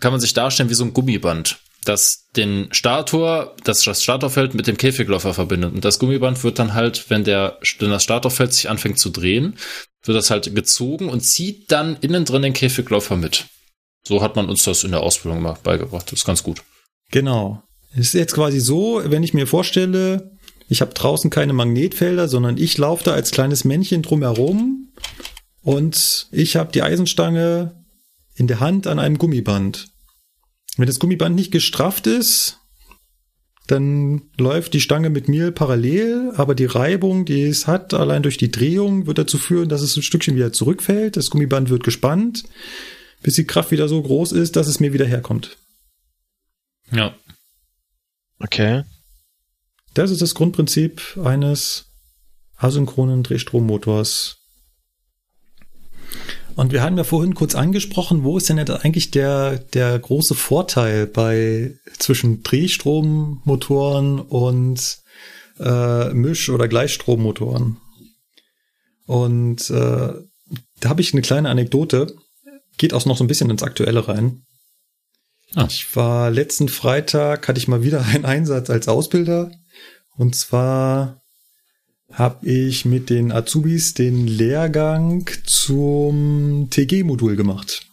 kann 0.00 0.12
man 0.12 0.20
sich 0.20 0.32
darstellen 0.32 0.70
wie 0.70 0.74
so 0.74 0.84
ein 0.84 0.94
Gummiband, 0.94 1.58
das 1.84 2.28
den 2.36 2.68
Stator, 2.72 3.54
das, 3.64 3.82
das 3.82 4.02
Statorfeld 4.02 4.54
mit 4.54 4.66
dem 4.66 4.76
Käfigläufer 4.78 5.34
verbindet. 5.34 5.74
Und 5.74 5.84
das 5.84 5.98
Gummiband 5.98 6.42
wird 6.42 6.58
dann 6.58 6.72
halt, 6.72 7.10
wenn 7.10 7.24
der, 7.24 7.58
wenn 7.80 7.90
das 7.90 8.04
Statorfeld 8.04 8.54
sich 8.54 8.70
anfängt 8.70 8.98
zu 8.98 9.10
drehen, 9.10 9.58
wird 10.04 10.16
das 10.16 10.30
halt 10.30 10.54
gezogen 10.54 11.10
und 11.10 11.20
zieht 11.20 11.70
dann 11.70 11.96
innen 12.00 12.24
drin 12.24 12.42
den 12.42 12.52
Käfigläufer 12.52 13.16
mit. 13.16 13.46
So 14.06 14.22
hat 14.22 14.36
man 14.36 14.48
uns 14.48 14.62
das 14.62 14.84
in 14.84 14.92
der 14.92 15.00
Ausbildung 15.00 15.42
mal 15.42 15.58
beigebracht. 15.62 16.06
Das 16.06 16.20
ist 16.20 16.24
ganz 16.24 16.42
gut. 16.42 16.62
Genau. 17.10 17.62
Es 17.92 18.08
ist 18.08 18.14
jetzt 18.14 18.34
quasi 18.34 18.60
so, 18.60 19.02
wenn 19.04 19.22
ich 19.22 19.34
mir 19.34 19.46
vorstelle, 19.46 20.37
ich 20.68 20.80
habe 20.80 20.94
draußen 20.94 21.30
keine 21.30 21.52
Magnetfelder, 21.52 22.28
sondern 22.28 22.56
ich 22.56 22.76
laufe 22.78 23.04
da 23.04 23.12
als 23.12 23.30
kleines 23.30 23.64
Männchen 23.64 24.02
drumherum 24.02 24.92
und 25.62 26.28
ich 26.30 26.56
habe 26.56 26.72
die 26.72 26.82
Eisenstange 26.82 27.84
in 28.34 28.46
der 28.46 28.60
Hand 28.60 28.86
an 28.86 28.98
einem 28.98 29.18
Gummiband. 29.18 29.88
Wenn 30.76 30.86
das 30.86 30.98
Gummiband 30.98 31.34
nicht 31.34 31.50
gestrafft 31.50 32.06
ist, 32.06 32.60
dann 33.66 34.22
läuft 34.38 34.72
die 34.72 34.80
Stange 34.80 35.10
mit 35.10 35.28
mir 35.28 35.50
parallel, 35.50 36.32
aber 36.36 36.54
die 36.54 36.64
Reibung, 36.64 37.24
die 37.24 37.42
es 37.42 37.66
hat, 37.66 37.92
allein 37.92 38.22
durch 38.22 38.38
die 38.38 38.50
Drehung, 38.50 39.06
wird 39.06 39.18
dazu 39.18 39.36
führen, 39.36 39.68
dass 39.68 39.82
es 39.82 39.96
ein 39.96 40.02
Stückchen 40.02 40.36
wieder 40.36 40.52
zurückfällt. 40.52 41.16
Das 41.16 41.28
Gummiband 41.28 41.68
wird 41.68 41.84
gespannt, 41.84 42.44
bis 43.22 43.34
die 43.34 43.46
Kraft 43.46 43.70
wieder 43.70 43.88
so 43.88 44.00
groß 44.00 44.32
ist, 44.32 44.56
dass 44.56 44.68
es 44.68 44.80
mir 44.80 44.94
wieder 44.94 45.04
herkommt. 45.04 45.58
Ja. 46.90 47.14
Okay. 48.38 48.84
Das 49.98 50.12
ist 50.12 50.22
das 50.22 50.36
Grundprinzip 50.36 51.18
eines 51.24 51.86
asynchronen 52.56 53.24
Drehstrommotors. 53.24 54.36
Und 56.54 56.70
wir 56.70 56.84
haben 56.84 56.96
ja 56.96 57.02
vorhin 57.02 57.34
kurz 57.34 57.56
angesprochen, 57.56 58.22
wo 58.22 58.36
ist 58.36 58.48
denn 58.48 58.58
jetzt 58.58 58.70
eigentlich 58.70 59.10
der, 59.10 59.58
der 59.58 59.98
große 59.98 60.36
Vorteil 60.36 61.08
bei 61.08 61.74
zwischen 61.98 62.44
Drehstrommotoren 62.44 64.20
und 64.20 64.98
äh, 65.58 66.14
Misch- 66.14 66.48
oder 66.48 66.68
Gleichstrommotoren? 66.68 67.78
Und 69.06 69.68
äh, 69.68 70.12
da 70.78 70.88
habe 70.88 71.00
ich 71.00 71.12
eine 71.12 71.22
kleine 71.22 71.48
Anekdote, 71.48 72.14
geht 72.76 72.94
auch 72.94 73.04
noch 73.04 73.16
so 73.16 73.24
ein 73.24 73.28
bisschen 73.28 73.50
ins 73.50 73.64
Aktuelle 73.64 74.06
rein. 74.06 74.44
Ah. 75.56 75.66
Ich 75.68 75.96
war 75.96 76.30
letzten 76.30 76.68
Freitag, 76.68 77.48
hatte 77.48 77.58
ich 77.58 77.66
mal 77.66 77.82
wieder 77.82 78.04
einen 78.14 78.26
Einsatz 78.26 78.70
als 78.70 78.86
Ausbilder 78.86 79.50
und 80.18 80.34
zwar 80.34 81.22
habe 82.12 82.46
ich 82.46 82.84
mit 82.84 83.10
den 83.10 83.32
Azubis 83.32 83.94
den 83.94 84.26
Lehrgang 84.26 85.28
zum 85.44 86.68
TG-Modul 86.70 87.36
gemacht. 87.36 87.86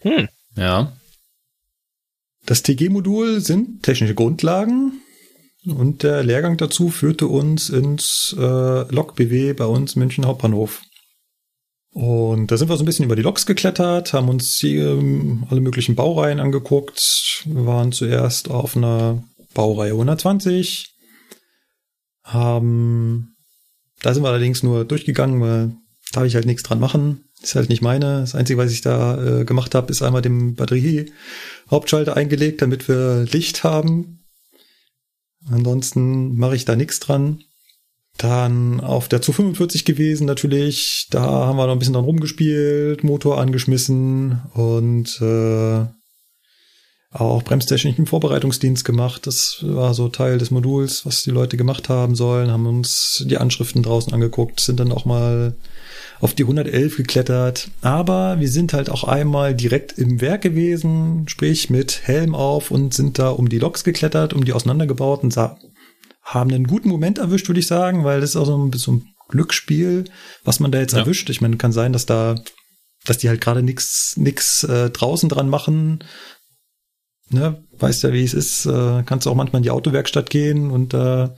Hm. 0.00 0.28
Ja. 0.56 0.92
Das 2.46 2.62
TG-Modul 2.62 3.40
sind 3.40 3.82
technische 3.82 4.14
Grundlagen 4.14 5.00
und 5.66 6.02
der 6.02 6.22
Lehrgang 6.24 6.56
dazu 6.56 6.88
führte 6.88 7.26
uns 7.26 7.68
ins 7.68 8.34
äh, 8.38 8.92
Lok 8.92 9.16
BW 9.16 9.52
bei 9.52 9.66
uns 9.66 9.96
München 9.96 10.26
Hauptbahnhof. 10.26 10.82
Und 11.92 12.50
da 12.50 12.56
sind 12.56 12.68
wir 12.68 12.76
so 12.76 12.84
ein 12.84 12.86
bisschen 12.86 13.04
über 13.04 13.16
die 13.16 13.22
Loks 13.22 13.44
geklettert, 13.44 14.12
haben 14.12 14.28
uns 14.28 14.56
hier 14.56 14.90
ähm, 14.92 15.46
alle 15.50 15.60
möglichen 15.60 15.94
Baureihen 15.94 16.40
angeguckt. 16.40 17.44
Wir 17.44 17.66
waren 17.66 17.92
zuerst 17.92 18.50
auf 18.50 18.76
einer 18.76 19.22
Baureihe 19.58 19.90
120, 19.90 20.94
haben, 22.22 23.34
da 24.02 24.14
sind 24.14 24.22
wir 24.22 24.28
allerdings 24.28 24.62
nur 24.62 24.84
durchgegangen, 24.84 25.40
weil 25.40 25.72
da 26.12 26.24
ich 26.24 26.36
halt 26.36 26.46
nichts 26.46 26.62
dran 26.62 26.78
machen. 26.78 27.24
Ist 27.42 27.56
halt 27.56 27.68
nicht 27.68 27.82
meine. 27.82 28.20
Das 28.20 28.36
Einzige, 28.36 28.56
was 28.56 28.70
ich 28.70 28.82
da 28.82 29.40
äh, 29.40 29.44
gemacht 29.44 29.74
habe, 29.74 29.90
ist 29.90 30.00
einmal 30.00 30.22
den 30.22 30.54
Batterie-Hauptschalter 30.54 32.16
eingelegt, 32.16 32.62
damit 32.62 32.86
wir 32.86 33.26
Licht 33.32 33.64
haben. 33.64 34.20
Ansonsten 35.50 36.36
mache 36.36 36.54
ich 36.54 36.64
da 36.64 36.76
nichts 36.76 37.00
dran. 37.00 37.42
Dann 38.16 38.80
auf 38.80 39.08
der 39.08 39.22
zu 39.22 39.32
45 39.32 39.84
gewesen 39.84 40.24
natürlich. 40.24 41.08
Da 41.10 41.22
haben 41.22 41.56
wir 41.56 41.66
noch 41.66 41.72
ein 41.72 41.80
bisschen 41.80 41.94
dran 41.94 42.04
rumgespielt, 42.04 43.02
Motor 43.02 43.40
angeschmissen 43.40 44.40
und 44.54 45.20
äh, 45.20 45.97
auch 47.10 47.42
bremstechnisch 47.42 47.98
im 47.98 48.06
Vorbereitungsdienst 48.06 48.84
gemacht. 48.84 49.26
Das 49.26 49.58
war 49.62 49.94
so 49.94 50.08
Teil 50.08 50.38
des 50.38 50.50
Moduls, 50.50 51.06
was 51.06 51.22
die 51.22 51.30
Leute 51.30 51.56
gemacht 51.56 51.88
haben 51.88 52.14
sollen, 52.14 52.50
haben 52.50 52.66
uns 52.66 53.24
die 53.26 53.38
Anschriften 53.38 53.82
draußen 53.82 54.12
angeguckt, 54.12 54.60
sind 54.60 54.78
dann 54.78 54.92
auch 54.92 55.04
mal 55.04 55.56
auf 56.20 56.34
die 56.34 56.42
111 56.42 56.96
geklettert. 56.96 57.70
Aber 57.80 58.40
wir 58.40 58.50
sind 58.50 58.72
halt 58.72 58.90
auch 58.90 59.04
einmal 59.04 59.54
direkt 59.54 59.98
im 59.98 60.20
Werk 60.20 60.42
gewesen, 60.42 61.26
sprich 61.28 61.70
mit 61.70 62.06
Helm 62.06 62.34
auf 62.34 62.70
und 62.70 62.92
sind 62.92 63.18
da 63.18 63.30
um 63.30 63.48
die 63.48 63.58
Loks 63.58 63.84
geklettert, 63.84 64.34
um 64.34 64.44
die 64.44 64.52
auseinandergebaut 64.52 65.22
und 65.22 65.36
haben 65.36 66.52
einen 66.52 66.66
guten 66.66 66.88
Moment 66.88 67.18
erwischt, 67.18 67.48
würde 67.48 67.60
ich 67.60 67.66
sagen, 67.66 68.04
weil 68.04 68.20
das 68.20 68.30
ist 68.30 68.36
auch 68.36 68.46
so 68.46 68.56
ein 68.56 68.70
bisschen 68.70 68.94
ein 68.96 69.14
Glücksspiel, 69.28 70.04
was 70.44 70.60
man 70.60 70.72
da 70.72 70.80
jetzt 70.80 70.92
ja. 70.92 71.00
erwischt. 71.00 71.30
Ich 71.30 71.40
meine, 71.40 71.56
kann 71.56 71.72
sein, 71.72 71.92
dass 71.92 72.04
da, 72.04 72.34
dass 73.06 73.18
die 73.18 73.28
halt 73.28 73.40
gerade 73.40 73.62
nix, 73.62 74.14
nix 74.16 74.64
äh, 74.64 74.90
draußen 74.90 75.28
dran 75.28 75.48
machen. 75.48 76.04
Ne, 77.30 77.62
weißt 77.78 78.04
ja, 78.04 78.12
wie 78.12 78.24
es 78.24 78.34
ist. 78.34 78.66
Äh, 78.66 79.02
kannst 79.04 79.26
du 79.26 79.30
auch 79.30 79.34
manchmal 79.34 79.60
in 79.60 79.64
die 79.64 79.70
Autowerkstatt 79.70 80.30
gehen 80.30 80.70
und 80.70 80.94
äh, 80.94 81.28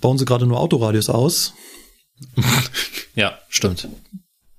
bauen 0.00 0.18
sie 0.18 0.24
gerade 0.24 0.46
nur 0.46 0.60
Autoradios 0.60 1.10
aus. 1.10 1.54
ja, 3.14 3.38
stimmt. 3.48 3.88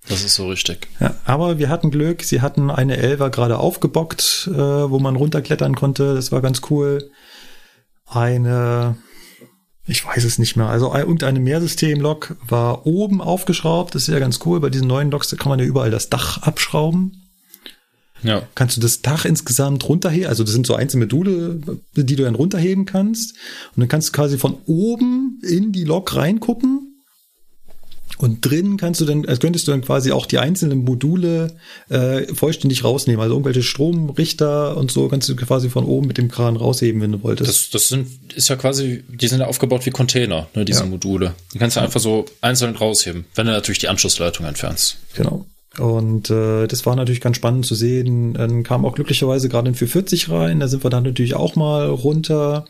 Das 0.07 0.23
ist 0.23 0.35
so 0.35 0.47
richtig. 0.47 0.87
Ja, 0.99 1.15
aber 1.25 1.57
wir 1.57 1.69
hatten 1.69 1.89
Glück. 1.89 2.21
Sie 2.21 2.41
hatten 2.41 2.69
eine 2.69 2.97
Elver 2.97 3.31
gerade 3.31 3.57
aufgebockt, 3.57 4.47
äh, 4.51 4.55
wo 4.55 4.99
man 4.99 5.15
runterklettern 5.15 5.75
konnte. 5.75 6.13
Das 6.13 6.31
war 6.31 6.41
ganz 6.41 6.61
cool. 6.69 7.09
Eine 8.05 8.97
ich 9.87 10.03
weiß 10.03 10.23
es 10.23 10.39
nicht 10.39 10.55
mehr. 10.55 10.67
Also 10.67 10.93
irgendeine 10.93 11.39
Mehrsystem-Lok 11.39 12.37
war 12.47 12.87
oben 12.87 13.21
aufgeschraubt. 13.21 13.93
Das 13.93 14.03
ist 14.03 14.13
ja 14.13 14.19
ganz 14.19 14.39
cool. 14.45 14.59
Bei 14.59 14.69
diesen 14.69 14.87
neuen 14.87 15.11
Loks 15.11 15.29
da 15.29 15.37
kann 15.37 15.49
man 15.49 15.59
ja 15.59 15.65
überall 15.65 15.91
das 15.91 16.09
Dach 16.09 16.41
abschrauben. 16.41 17.24
Ja. 18.23 18.47
Kannst 18.55 18.77
du 18.77 18.81
das 18.81 19.01
Dach 19.01 19.25
insgesamt 19.25 19.87
runterheben? 19.87 20.27
Also 20.27 20.43
das 20.43 20.53
sind 20.53 20.65
so 20.65 20.75
einzelne 20.75 21.05
Module, 21.05 21.61
die 21.95 22.15
du 22.15 22.23
dann 22.23 22.35
runterheben 22.35 22.85
kannst. 22.85 23.35
Und 23.75 23.81
dann 23.81 23.87
kannst 23.87 24.09
du 24.09 24.11
quasi 24.13 24.37
von 24.37 24.57
oben 24.65 25.39
in 25.43 25.71
die 25.71 25.83
Lok 25.83 26.15
reingucken 26.15 26.95
und 28.17 28.45
drin 28.45 28.77
kannst 28.77 29.01
du 29.01 29.05
dann, 29.05 29.25
als 29.25 29.39
könntest 29.39 29.67
du 29.67 29.71
dann 29.71 29.81
quasi 29.81 30.11
auch 30.11 30.25
die 30.25 30.39
einzelnen 30.39 30.83
Module 30.85 31.57
äh, 31.89 32.33
vollständig 32.33 32.83
rausnehmen. 32.83 33.21
Also 33.21 33.33
irgendwelche 33.33 33.63
Stromrichter 33.63 34.77
und 34.77 34.89
so 34.91 35.09
kannst 35.09 35.27
du 35.27 35.35
quasi 35.35 35.69
von 35.69 35.83
oben 35.83 36.07
mit 36.07 36.17
dem 36.17 36.29
Kran 36.29 36.55
rausheben, 36.55 37.01
wenn 37.01 37.11
du 37.11 37.23
wolltest. 37.23 37.49
Das, 37.49 37.69
das 37.71 37.89
sind, 37.89 38.33
ist 38.33 38.47
ja 38.47 38.55
quasi, 38.55 39.03
die 39.09 39.27
sind 39.27 39.39
ja 39.39 39.47
aufgebaut 39.47 39.85
wie 39.85 39.91
Container, 39.91 40.47
ne, 40.55 40.63
diese 40.63 40.81
ja. 40.81 40.85
Module. 40.85 41.33
Die 41.53 41.59
kannst 41.59 41.75
du 41.75 41.81
einfach 41.81 41.99
so 41.99 42.25
einzeln 42.41 42.75
rausheben, 42.75 43.25
wenn 43.35 43.47
du 43.47 43.51
natürlich 43.51 43.79
die 43.79 43.89
Anschlussleitung 43.89 44.45
entfernst. 44.45 44.97
Genau. 45.15 45.45
Und 45.79 46.29
äh, 46.29 46.67
das 46.67 46.85
war 46.85 46.95
natürlich 46.95 47.21
ganz 47.21 47.37
spannend 47.37 47.65
zu 47.65 47.75
sehen. 47.75 48.33
Dann 48.33 48.63
kam 48.63 48.85
auch 48.85 48.95
glücklicherweise 48.95 49.49
gerade 49.49 49.69
ein 49.69 49.75
440 49.75 50.29
rein. 50.29 50.59
Da 50.59 50.67
sind 50.67 50.83
wir 50.83 50.89
dann 50.89 51.03
natürlich 51.03 51.35
auch 51.35 51.55
mal 51.55 51.87
runter. 51.89 52.65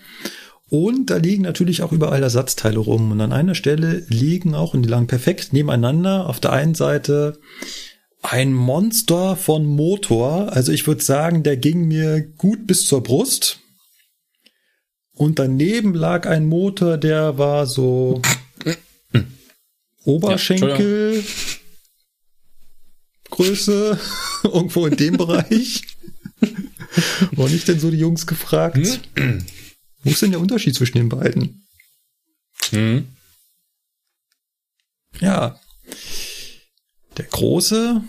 Und 0.69 1.09
da 1.09 1.17
liegen 1.17 1.43
natürlich 1.43 1.83
auch 1.83 1.91
überall 1.91 2.23
Ersatzteile 2.23 2.79
rum. 2.79 3.11
Und 3.11 3.21
an 3.21 3.33
einer 3.33 3.55
Stelle 3.55 4.03
liegen 4.09 4.55
auch, 4.55 4.73
und 4.73 4.83
die 4.83 4.89
lagen 4.89 5.07
perfekt 5.07 5.53
nebeneinander, 5.53 6.27
auf 6.27 6.39
der 6.39 6.53
einen 6.53 6.75
Seite 6.75 7.39
ein 8.21 8.53
Monster 8.53 9.35
von 9.35 9.65
Motor. 9.65 10.51
Also 10.53 10.71
ich 10.71 10.87
würde 10.87 11.03
sagen, 11.03 11.43
der 11.43 11.57
ging 11.57 11.87
mir 11.87 12.21
gut 12.21 12.65
bis 12.65 12.87
zur 12.87 13.03
Brust. 13.03 13.59
Und 15.13 15.39
daneben 15.39 15.93
lag 15.93 16.27
ein 16.27 16.47
Motor, 16.47 16.97
der 16.97 17.37
war 17.37 17.67
so 17.67 18.21
Oberschenkel, 20.03 21.15
ja, 21.15 21.21
Größe, 23.35 23.99
irgendwo 24.43 24.87
in 24.87 24.95
dem 24.95 25.17
Bereich. 25.17 25.83
Wo 27.33 27.47
nicht 27.49 27.67
denn 27.67 27.81
so 27.81 27.91
die 27.91 27.97
Jungs 27.97 28.25
gefragt? 28.27 29.01
Wo 30.03 30.09
ist 30.09 30.21
denn 30.21 30.31
der 30.31 30.39
Unterschied 30.39 30.73
zwischen 30.73 30.97
den 30.97 31.09
beiden? 31.09 31.67
Hm. 32.69 33.09
Ja. 35.19 35.59
Der 37.17 37.25
große 37.25 38.01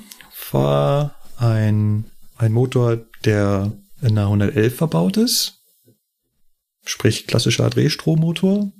war 0.53 1.17
ein, 1.39 2.09
ein 2.37 2.53
Motor, 2.53 2.99
der 3.25 3.73
in 4.03 4.11
einer 4.11 4.27
111 4.27 4.77
verbaut 4.77 5.17
ist. 5.17 5.55
Sprich 6.85 7.27
klassischer 7.27 7.69
Drehstrommotor. 7.69 8.71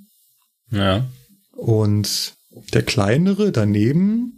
Ja. 0.71 1.09
Und 1.51 2.35
der 2.73 2.85
kleinere 2.85 3.51
daneben 3.51 4.36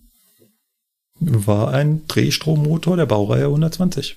war 1.20 1.72
ein 1.72 2.06
Drehstrommotor 2.06 2.96
der 2.96 3.06
Baureihe 3.06 3.46
120. 3.46 4.16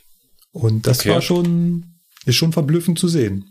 Und 0.51 0.87
das 0.87 0.99
okay. 0.99 1.11
war 1.11 1.21
schon, 1.21 1.99
ist 2.25 2.35
schon 2.35 2.53
verblüffend 2.53 2.99
zu 2.99 3.07
sehen. 3.07 3.45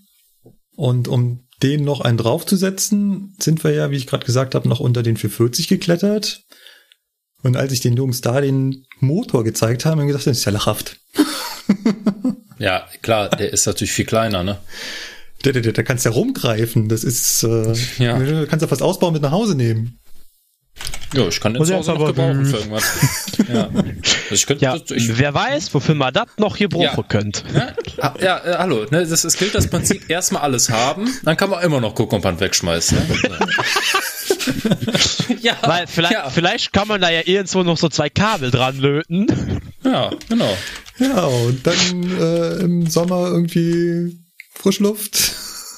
Und 0.76 1.08
um 1.08 1.46
den 1.62 1.84
noch 1.84 2.00
einen 2.00 2.18
draufzusetzen, 2.18 3.34
sind 3.38 3.64
wir 3.64 3.72
ja, 3.72 3.90
wie 3.90 3.96
ich 3.96 4.06
gerade 4.06 4.24
gesagt 4.24 4.54
habe, 4.54 4.68
noch 4.68 4.80
unter 4.80 5.02
den 5.02 5.16
440 5.16 5.68
geklettert. 5.68 6.42
Und 7.42 7.56
als 7.56 7.72
ich 7.72 7.80
den 7.80 7.96
Jungs 7.96 8.20
da 8.20 8.40
den 8.40 8.86
Motor 8.98 9.44
gezeigt 9.44 9.84
habe, 9.84 9.92
haben 9.92 10.00
wir 10.00 10.06
gesagt, 10.06 10.26
das 10.26 10.38
ist 10.38 10.44
ja 10.44 10.52
lachhaft. 10.52 10.98
ja, 12.58 12.86
klar, 13.02 13.30
der 13.30 13.52
ist 13.52 13.66
natürlich 13.66 13.92
viel 13.92 14.04
kleiner, 14.04 14.42
ne? 14.42 14.58
Der, 15.44 15.54
der, 15.54 15.62
der, 15.62 15.72
der 15.72 15.84
kannst 15.84 16.04
ja 16.04 16.10
rumgreifen. 16.10 16.88
Das 16.90 17.02
ist, 17.02 17.42
äh, 17.44 17.74
ja. 17.98 18.18
du 18.18 18.46
kannst 18.46 18.62
ja 18.62 18.68
fast 18.68 18.82
ausbauen 18.82 19.14
mit 19.14 19.22
nach 19.22 19.30
Hause 19.30 19.54
nehmen. 19.54 19.99
Ja, 21.12 21.26
ich 21.26 21.40
kann 21.40 21.54
den 21.54 21.64
zu 21.64 21.74
Hause 21.74 21.92
noch 21.92 22.06
gebrauchen 22.06 22.46
für 22.46 22.58
irgendwas. 22.58 22.84
ja. 23.52 23.64
Also 23.64 23.82
ich 24.30 24.46
könnte, 24.46 24.64
ja, 24.64 24.76
ich, 24.76 25.18
wer 25.18 25.34
weiß, 25.34 25.74
wofür 25.74 25.96
man 25.96 26.14
das 26.14 26.26
noch 26.36 26.56
hier 26.56 26.68
brauchen 26.68 26.82
ja. 26.82 27.02
könnt. 27.02 27.44
Ja, 27.52 28.14
ja 28.20 28.44
äh, 28.44 28.58
hallo. 28.58 28.86
Ne, 28.90 29.06
das, 29.06 29.22
das 29.22 29.36
gilt 29.36 29.54
das 29.54 29.68
Prinzip, 29.68 30.02
erstmal 30.08 30.42
alles 30.42 30.70
haben, 30.70 31.08
dann 31.24 31.36
kann 31.36 31.50
man 31.50 31.64
immer 31.64 31.80
noch 31.80 31.94
gucken, 31.94 32.18
ob 32.18 32.24
man 32.24 32.38
wegschmeißt. 32.38 32.92
Ne? 32.92 33.00
ja, 35.40 35.56
Weil 35.62 35.86
vielleicht, 35.88 36.14
ja. 36.14 36.30
vielleicht 36.30 36.72
kann 36.72 36.86
man 36.86 37.00
da 37.00 37.10
ja 37.10 37.22
irgendwo 37.24 37.64
noch 37.64 37.76
so 37.76 37.88
zwei 37.88 38.08
Kabel 38.08 38.52
dran 38.52 38.78
löten. 38.78 39.26
Ja, 39.84 40.10
genau. 40.28 40.56
Ja, 40.98 41.24
und 41.24 41.66
dann 41.66 42.20
äh, 42.20 42.60
im 42.60 42.86
Sommer 42.86 43.28
irgendwie 43.28 44.16
Frischluft. 44.52 45.32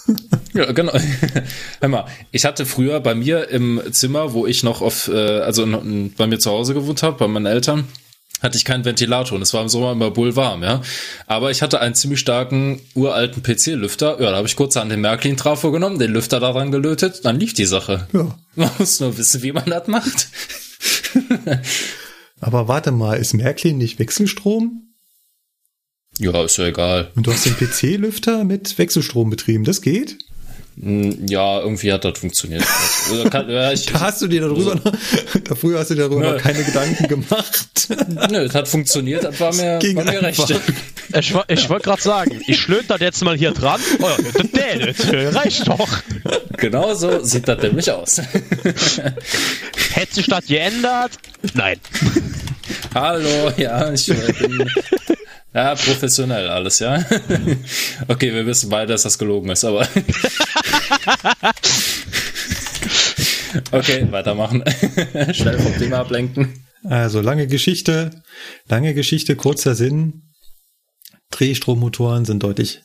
Ja, 0.54 0.70
genau. 0.72 0.92
Hör 1.80 1.88
mal, 1.88 2.04
ich 2.30 2.44
hatte 2.44 2.66
früher 2.66 3.00
bei 3.00 3.14
mir 3.14 3.48
im 3.48 3.80
Zimmer, 3.90 4.34
wo 4.34 4.46
ich 4.46 4.62
noch 4.62 4.82
auf, 4.82 5.08
äh, 5.08 5.40
also 5.40 5.66
bei 6.18 6.26
mir 6.26 6.38
zu 6.38 6.50
Hause 6.50 6.74
gewohnt 6.74 7.02
habe, 7.02 7.16
bei 7.16 7.26
meinen 7.26 7.46
Eltern, 7.46 7.88
hatte 8.42 8.58
ich 8.58 8.64
keinen 8.66 8.84
Ventilator 8.84 9.36
und 9.36 9.42
es 9.42 9.54
war 9.54 9.62
im 9.62 9.68
Sommer 9.68 9.92
immer 9.92 10.10
bull 10.10 10.36
warm, 10.36 10.62
ja. 10.62 10.82
Aber 11.26 11.50
ich 11.50 11.62
hatte 11.62 11.80
einen 11.80 11.94
ziemlich 11.94 12.20
starken 12.20 12.82
uralten 12.94 13.42
PC-Lüfter. 13.42 14.20
Ja, 14.20 14.30
da 14.30 14.36
habe 14.36 14.46
ich 14.46 14.56
kurz 14.56 14.76
an 14.76 14.90
den 14.90 15.00
Märklin-Trafo 15.00 15.70
genommen, 15.70 15.98
den 15.98 16.12
Lüfter 16.12 16.40
daran 16.40 16.70
gelötet, 16.70 17.24
dann 17.24 17.40
lief 17.40 17.54
die 17.54 17.64
Sache. 17.64 18.08
Ja. 18.12 18.36
Man 18.54 18.70
muss 18.78 19.00
nur 19.00 19.16
wissen, 19.16 19.42
wie 19.42 19.52
man 19.52 19.64
das 19.64 19.86
macht. 19.86 20.28
Aber 22.40 22.68
warte 22.68 22.90
mal, 22.90 23.14
ist 23.14 23.32
Märklin 23.32 23.78
nicht 23.78 23.98
Wechselstrom? 23.98 24.91
Ja, 26.22 26.44
ist 26.44 26.56
ja 26.56 26.66
egal. 26.66 27.10
Und 27.16 27.26
du 27.26 27.32
hast 27.32 27.46
den 27.46 27.56
PC-Lüfter 27.56 28.44
mit 28.44 28.78
Wechselstrom 28.78 29.28
betrieben, 29.28 29.64
das 29.64 29.82
geht? 29.82 30.18
Hm, 30.80 31.26
ja, 31.26 31.60
irgendwie 31.60 31.92
hat 31.92 32.04
das 32.04 32.16
funktioniert. 32.16 32.62
Also, 33.10 33.28
kann, 33.28 33.50
ja, 33.50 33.72
ich, 33.72 33.86
da 33.86 34.00
hast 34.00 34.22
du 34.22 34.28
dir 34.28 34.42
darüber, 34.42 34.72
also, 34.72 34.90
noch, 35.48 35.58
früher 35.58 35.80
hast 35.80 35.90
du 35.90 35.96
dir 35.96 36.08
darüber 36.08 36.32
noch 36.32 36.38
keine 36.38 36.62
Gedanken 36.62 37.08
gemacht. 37.08 37.88
Nö, 38.30 38.38
es 38.38 38.54
hat 38.54 38.68
funktioniert, 38.68 39.24
das 39.24 39.40
war 39.40 39.52
mir, 39.52 39.80
war 39.96 40.04
mir 40.04 40.22
recht. 40.22 40.54
Ich, 41.14 41.34
ich 41.48 41.68
wollte 41.68 41.84
gerade 41.84 42.00
sagen, 42.00 42.40
ich 42.46 42.58
schlönt 42.58 42.88
das 42.88 43.00
jetzt 43.00 43.22
mal 43.24 43.36
hier 43.36 43.50
dran. 43.50 43.80
Oh, 44.00 44.08
das, 44.34 44.96
das 44.96 45.34
reicht 45.34 45.66
doch. 45.66 45.88
Genau 46.56 46.94
so 46.94 47.22
sieht 47.24 47.48
das 47.48 47.60
nämlich 47.60 47.90
aus. 47.90 48.22
Hätte 49.92 50.14
sich 50.14 50.28
das 50.28 50.46
geändert? 50.46 51.10
Nein. 51.54 51.80
Hallo, 52.94 53.52
ja, 53.56 53.92
ich 53.92 54.06
bin 54.06 54.70
Ja, 55.54 55.74
professionell 55.74 56.48
alles, 56.48 56.78
ja. 56.78 57.04
okay, 58.08 58.32
wir 58.32 58.46
wissen 58.46 58.70
beide, 58.70 58.92
dass 58.92 59.02
das 59.02 59.18
gelogen 59.18 59.50
ist, 59.50 59.64
aber. 59.64 59.80
okay, 63.70 64.06
weitermachen. 64.10 64.64
Schnell 65.32 65.58
vom 65.58 65.76
Thema 65.78 65.98
ablenken. 65.98 66.64
Also 66.84 67.20
lange 67.20 67.46
Geschichte, 67.46 68.22
lange 68.66 68.94
Geschichte, 68.94 69.36
kurzer 69.36 69.74
Sinn. 69.74 70.32
Drehstrommotoren 71.30 72.24
sind 72.24 72.42
deutlich 72.42 72.80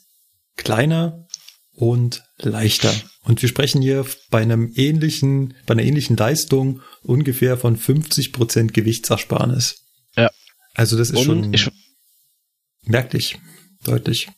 kleiner 0.55 1.25
und 1.73 2.23
leichter. 2.37 2.93
Und 3.23 3.41
wir 3.41 3.49
sprechen 3.49 3.81
hier 3.81 4.05
bei 4.29 4.41
einem 4.41 4.71
ähnlichen, 4.75 5.53
bei 5.65 5.73
einer 5.73 5.83
ähnlichen 5.83 6.17
Leistung 6.17 6.81
ungefähr 7.01 7.57
von 7.57 7.77
50 7.77 8.33
Prozent 8.33 8.73
Gewichtsersparnis. 8.73 9.85
Ja. 10.15 10.29
Also 10.73 10.97
das 10.97 11.11
ist 11.11 11.17
Und 11.17 11.25
schon 11.25 11.53
ich, 11.53 11.69
merklich, 12.87 13.37
deutlich. 13.83 14.29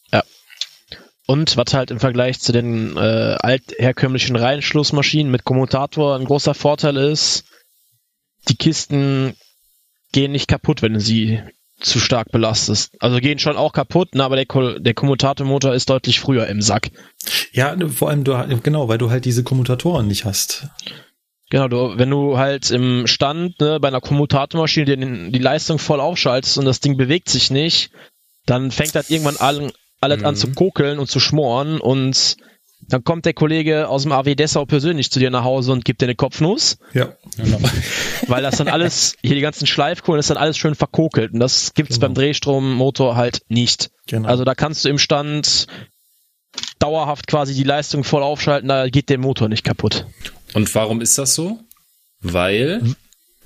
Und 1.29 1.57
was 1.57 1.75
halt 1.75 1.91
im 1.91 1.99
Vergleich 1.99 2.39
zu 2.39 2.51
den 2.51 2.97
äh, 2.97 3.37
altherkömmlichen 3.39 4.35
Reihenschlussmaschinen 4.35 5.31
mit 5.31 5.43
Kommutator 5.43 6.15
ein 6.15 6.25
großer 6.25 6.55
Vorteil 6.55 6.97
ist, 6.97 7.43
die 8.47 8.55
Kisten 8.55 9.35
gehen 10.11 10.31
nicht 10.31 10.47
kaputt, 10.47 10.81
wenn 10.81 10.95
du 10.95 10.99
sie 10.99 11.39
zu 11.79 11.99
stark 11.99 12.31
belastest. 12.31 12.95
Also 12.99 13.19
gehen 13.19 13.37
schon 13.37 13.57
auch 13.57 13.73
kaputt, 13.73 14.15
ne, 14.15 14.23
aber 14.23 14.37
der, 14.37 14.47
Ko 14.47 14.79
der 14.79 14.95
Kommutatormotor 14.95 15.75
ist 15.75 15.91
deutlich 15.91 16.19
früher 16.19 16.47
im 16.47 16.63
Sack. 16.63 16.89
Ja, 17.51 17.77
vor 17.89 18.09
allem 18.09 18.23
du, 18.23 18.35
genau, 18.63 18.87
weil 18.87 18.97
du 18.97 19.11
halt 19.11 19.25
diese 19.25 19.43
Kommutatoren 19.43 20.07
nicht 20.07 20.25
hast. 20.25 20.67
Genau, 21.51 21.67
du, 21.67 21.97
wenn 21.97 22.09
du 22.09 22.39
halt 22.39 22.71
im 22.71 23.05
Stand 23.05 23.59
ne, 23.59 23.79
bei 23.79 23.89
einer 23.89 24.01
Kommutatormaschine 24.01 24.97
die, 24.97 25.31
die 25.31 25.39
Leistung 25.39 25.77
voll 25.77 25.99
aufschaltest 25.99 26.57
und 26.57 26.65
das 26.65 26.79
Ding 26.79 26.97
bewegt 26.97 27.29
sich 27.29 27.51
nicht, 27.51 27.91
dann 28.49 28.71
fängt 28.71 28.95
halt 28.95 29.09
irgendwann 29.09 29.37
all, 29.37 29.71
alles 30.01 30.23
an 30.23 30.33
Mhm. 30.35 30.37
zu 30.39 30.51
kokeln 30.51 30.99
und 30.99 31.09
zu 31.09 31.19
schmoren 31.19 31.79
und 31.79 32.37
dann 32.87 33.03
kommt 33.03 33.25
der 33.25 33.33
Kollege 33.33 33.87
aus 33.89 34.03
dem 34.03 34.11
AW 34.13 34.33
Dessau 34.35 34.65
persönlich 34.65 35.11
zu 35.11 35.19
dir 35.19 35.29
nach 35.29 35.43
Hause 35.43 35.73
und 35.73 35.83
gibt 35.85 36.01
dir 36.01 36.05
eine 36.05 36.15
Kopfnuss, 36.15 36.77
Ja. 36.93 37.13
Genau. 37.37 37.59
weil 38.27 38.41
das 38.41 38.57
dann 38.57 38.67
alles, 38.69 39.15
hier 39.21 39.35
die 39.35 39.41
ganzen 39.41 39.67
Schleifkohlen, 39.67 40.19
ist 40.19 40.29
dann 40.29 40.37
alles 40.37 40.57
schön 40.57 40.75
verkokelt 40.75 41.33
und 41.33 41.39
das 41.39 41.73
gibt's 41.73 41.95
Genau. 41.95 42.07
beim 42.07 42.13
Drehstrommotor 42.15 43.15
halt 43.15 43.41
nicht. 43.49 43.91
Genau. 44.07 44.27
Also 44.27 44.43
da 44.45 44.55
kannst 44.55 44.85
du 44.85 44.89
im 44.89 44.97
Stand 44.97 45.67
dauerhaft 46.79 47.27
quasi 47.27 47.53
die 47.53 47.63
Leistung 47.63 48.03
voll 48.03 48.23
aufschalten, 48.23 48.69
da 48.69 48.89
geht 48.89 49.09
der 49.09 49.17
Motor 49.19 49.49
nicht 49.49 49.63
kaputt. 49.63 50.05
Und 50.53 50.73
warum 50.73 51.01
ist 51.01 51.17
das 51.17 51.35
so? 51.35 51.59
Weil 52.21 52.95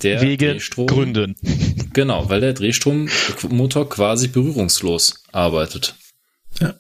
der 0.04 0.22
Wegen 0.22 0.52
Drehstrom, 0.54 0.88
Gründen. 0.88 1.36
Genau, 1.94 2.28
weil 2.28 2.42
der 2.42 2.54
Drehstrommotor 2.54 3.88
quasi 3.88 4.28
berührungslos 4.28 5.24
arbeitet. 5.32 5.96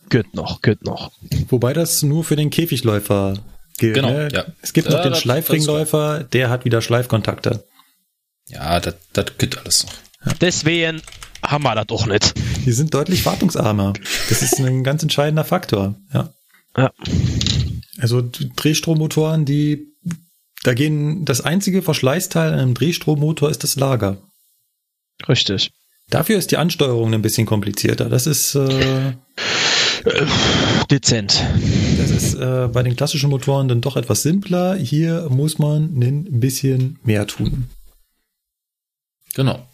Geht 0.09 0.33
noch, 0.33 0.61
geht 0.61 0.83
noch. 0.83 1.11
Wobei 1.49 1.73
das 1.73 2.01
nur 2.01 2.23
für 2.23 2.35
den 2.35 2.49
Käfigläufer 2.49 3.35
gilt. 3.77 3.95
Genau, 3.95 4.09
ne? 4.09 4.29
ja. 4.33 4.45
Es 4.61 4.73
gibt 4.73 4.89
noch 4.89 4.97
Ja, 4.97 5.03
den 5.03 5.11
das- 5.11 5.21
Schleifringläufer, 5.21 6.23
der 6.23 6.49
hat 6.49 6.65
wieder 6.65 6.81
Schleifkontakte. 6.81 7.63
Ja, 8.47 8.79
das, 8.79 8.95
das 9.13 9.25
geht 9.37 9.57
alles 9.59 9.83
noch. 9.85 9.93
Deswegen 10.41 11.01
haben 11.43 11.63
wir 11.63 11.75
das 11.75 11.87
doch 11.87 12.05
nicht. 12.07 12.33
Die 12.65 12.71
sind 12.71 12.93
deutlich 12.93 13.25
wartungsarmer. 13.25 13.93
Das 14.29 14.41
ist 14.41 14.59
ein 14.59 14.83
ganz 14.83 15.03
entscheidender 15.03 15.43
Faktor. 15.43 15.95
Ja. 16.13 16.33
Ja. 16.75 16.91
Also 17.99 18.21
Drehstrommotoren, 18.55 19.45
die 19.45 19.92
da 20.63 20.73
gehen 20.73 21.25
das 21.25 21.41
einzige 21.41 21.81
Verschleißteil 21.81 22.53
an 22.53 22.59
einem 22.59 22.73
Drehstrommotor 22.73 23.49
ist 23.49 23.63
das 23.63 23.75
Lager. 23.75 24.17
Richtig. 25.27 25.71
Dafür 26.09 26.37
ist 26.37 26.51
die 26.51 26.57
Ansteuerung 26.57 27.13
ein 27.13 27.21
bisschen 27.21 27.45
komplizierter. 27.45 28.09
Das 28.09 28.27
ist 28.27 28.55
äh, 28.55 29.13
Dezent. 30.91 31.41
das 31.97 32.11
ist 32.11 32.35
äh, 32.35 32.67
bei 32.71 32.83
den 32.83 32.95
klassischen 32.95 33.29
Motoren 33.29 33.67
dann 33.67 33.81
doch 33.81 33.95
etwas 33.95 34.21
simpler. 34.23 34.75
Hier 34.75 35.27
muss 35.29 35.59
man 35.59 35.97
ein 35.97 36.39
bisschen 36.39 36.99
mehr 37.03 37.25
tun. 37.27 37.69
Genau. 39.33 39.67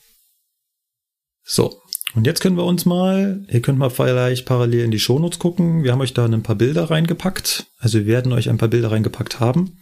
So, 1.44 1.82
und 2.16 2.26
jetzt 2.26 2.42
können 2.42 2.58
wir 2.58 2.66
uns 2.66 2.86
mal, 2.86 3.46
ihr 3.50 3.62
könnt 3.62 3.78
mal 3.78 3.90
vielleicht 3.90 4.46
parallel 4.46 4.86
in 4.86 4.92
die 4.92 5.00
Shownotes 5.00 5.40
gucken. 5.40 5.84
Wir 5.84 5.92
haben 5.92 6.02
euch 6.02 6.14
da 6.14 6.26
ein 6.26 6.44
paar 6.44 6.56
Bilder 6.56 6.90
reingepackt. 6.90 7.66
Also 7.78 8.00
wir 8.00 8.08
werden 8.08 8.32
euch 8.32 8.50
ein 8.50 8.58
paar 8.58 8.70
Bilder 8.70 8.92
reingepackt 8.92 9.40
haben. 9.40 9.78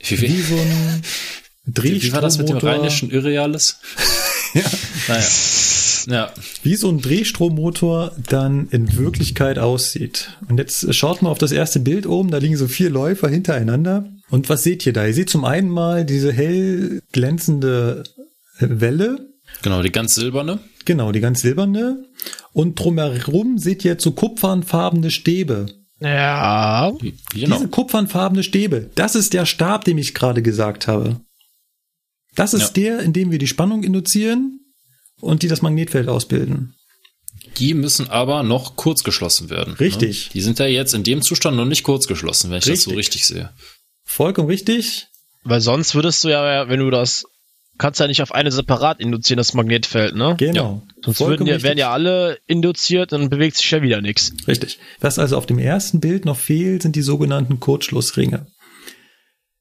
Wie, 0.00 0.20
Wie 0.20 0.28
wie, 0.28 0.42
so 0.42 0.56
ein 0.56 1.02
wie 1.66 2.12
war 2.12 2.20
das 2.20 2.38
mit 2.38 2.48
dem 2.48 2.58
Drehstrommotor, 2.58 2.70
rheinischen 2.70 3.10
Irreales? 3.10 3.78
Ja. 4.54 4.62
Naja. 5.08 5.26
Ja. 6.06 6.32
wie 6.62 6.74
so 6.76 6.88
ein 6.88 7.02
Drehstrommotor 7.02 8.12
dann 8.30 8.68
in 8.70 8.96
Wirklichkeit 8.96 9.58
aussieht. 9.58 10.30
Und 10.48 10.56
jetzt 10.56 10.94
schaut 10.94 11.20
mal 11.20 11.28
auf 11.28 11.36
das 11.36 11.52
erste 11.52 11.80
Bild 11.80 12.06
oben, 12.06 12.30
da 12.30 12.38
liegen 12.38 12.56
so 12.56 12.66
vier 12.66 12.88
Läufer 12.88 13.28
hintereinander. 13.28 14.08
Und 14.30 14.48
was 14.48 14.62
seht 14.62 14.86
ihr 14.86 14.94
da? 14.94 15.06
Ihr 15.06 15.12
seht 15.12 15.28
zum 15.28 15.44
einen 15.44 15.68
mal 15.68 16.06
diese 16.06 16.32
hell 16.32 17.02
glänzende 17.12 18.04
Welle, 18.58 19.28
Genau, 19.62 19.82
die 19.82 19.90
ganz 19.92 20.14
silberne. 20.14 20.60
genau, 20.84 21.12
die 21.12 21.20
ganz 21.20 21.42
silberne. 21.42 22.04
Und 22.52 22.78
drumherum 22.80 23.58
seht 23.58 23.84
ihr 23.84 23.96
so 23.98 24.12
kupfernfarbene 24.12 25.10
Stäbe. 25.10 25.66
Ja. 26.00 26.92
Genau. 27.34 27.56
Diese 27.56 27.68
kupfernfarbene 27.68 28.42
Stäbe, 28.42 28.90
das 28.94 29.14
ist 29.14 29.32
der 29.32 29.46
Stab, 29.46 29.84
den 29.84 29.98
ich 29.98 30.14
gerade 30.14 30.42
gesagt 30.42 30.86
habe. 30.86 31.20
Das 32.34 32.54
ist 32.54 32.74
der, 32.74 33.00
in 33.00 33.12
dem 33.12 33.32
wir 33.32 33.38
die 33.38 33.48
Spannung 33.48 33.82
induzieren 33.82 34.60
und 35.20 35.42
die 35.42 35.48
das 35.48 35.60
Magnetfeld 35.60 36.08
ausbilden. 36.08 36.74
Die 37.56 37.74
müssen 37.74 38.08
aber 38.08 38.44
noch 38.44 38.76
kurz 38.76 39.02
geschlossen 39.02 39.50
werden. 39.50 39.74
Richtig. 39.74 40.26
Ne? 40.26 40.30
Die 40.34 40.40
sind 40.40 40.60
ja 40.60 40.66
jetzt 40.66 40.94
in 40.94 41.02
dem 41.02 41.22
Zustand 41.22 41.56
noch 41.56 41.64
nicht 41.64 41.82
kurz 41.82 42.06
geschlossen, 42.06 42.50
wenn 42.50 42.58
ich 42.58 42.64
das 42.64 42.82
so 42.82 42.90
Richtig. 42.90 43.22
richtig 43.22 43.26
sehe. 43.26 43.50
Vollkommen 44.04 44.48
richtig. 44.48 45.08
Weil 45.42 45.60
sonst 45.60 45.94
würdest 45.94 46.22
du 46.22 46.28
ja, 46.28 46.68
wenn 46.68 46.80
du 46.80 46.90
das, 46.90 47.24
kannst 47.78 48.00
ja 48.00 48.06
nicht 48.06 48.22
auf 48.22 48.32
eine 48.32 48.50
separat 48.50 49.00
induzieren, 49.00 49.38
das 49.38 49.54
Magnetfeld, 49.54 50.14
ne? 50.14 50.34
Genau. 50.36 50.82
Sonst 51.04 51.20
würden 51.20 51.28
Vollkommen 51.28 51.50
ja, 51.50 51.62
wären 51.62 51.78
ja 51.78 51.92
alle 51.92 52.38
induziert, 52.46 53.12
dann 53.12 53.30
bewegt 53.30 53.56
sich 53.56 53.70
ja 53.70 53.82
wieder 53.82 54.00
nichts. 54.00 54.32
Richtig. 54.46 54.78
Was 55.00 55.18
also 55.18 55.36
auf 55.36 55.46
dem 55.46 55.58
ersten 55.58 56.00
Bild 56.00 56.24
noch 56.24 56.36
fehlt, 56.36 56.82
sind 56.82 56.96
die 56.96 57.02
sogenannten 57.02 57.60
Kurzschlussringe. 57.60 58.46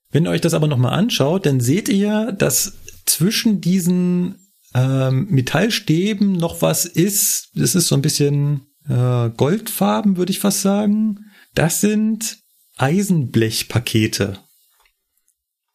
Wenn 0.09 0.26
ihr 0.26 0.32
euch 0.32 0.41
das 0.41 0.53
aber 0.53 0.68
nochmal 0.68 0.93
anschaut, 0.93 1.45
dann 1.45 1.59
seht 1.59 1.89
ihr, 1.89 2.32
dass 2.32 2.74
zwischen 3.05 3.61
diesen 3.61 4.36
ähm, 4.74 5.28
Metallstäben 5.30 6.34
noch 6.34 6.61
was 6.61 6.86
ist. 6.86 7.49
Das 7.55 7.76
ist 7.76 7.88
so 7.88 7.95
ein 7.95 8.01
bisschen 8.01 8.68
äh, 8.88 9.30
Goldfarben, 9.30 10.18
würde 10.18 10.32
ich 10.32 10.39
fast 10.39 10.61
sagen. 10.61 11.20
Das 11.53 11.82
sind 11.82 12.38
Eisenblechpakete. 12.78 14.39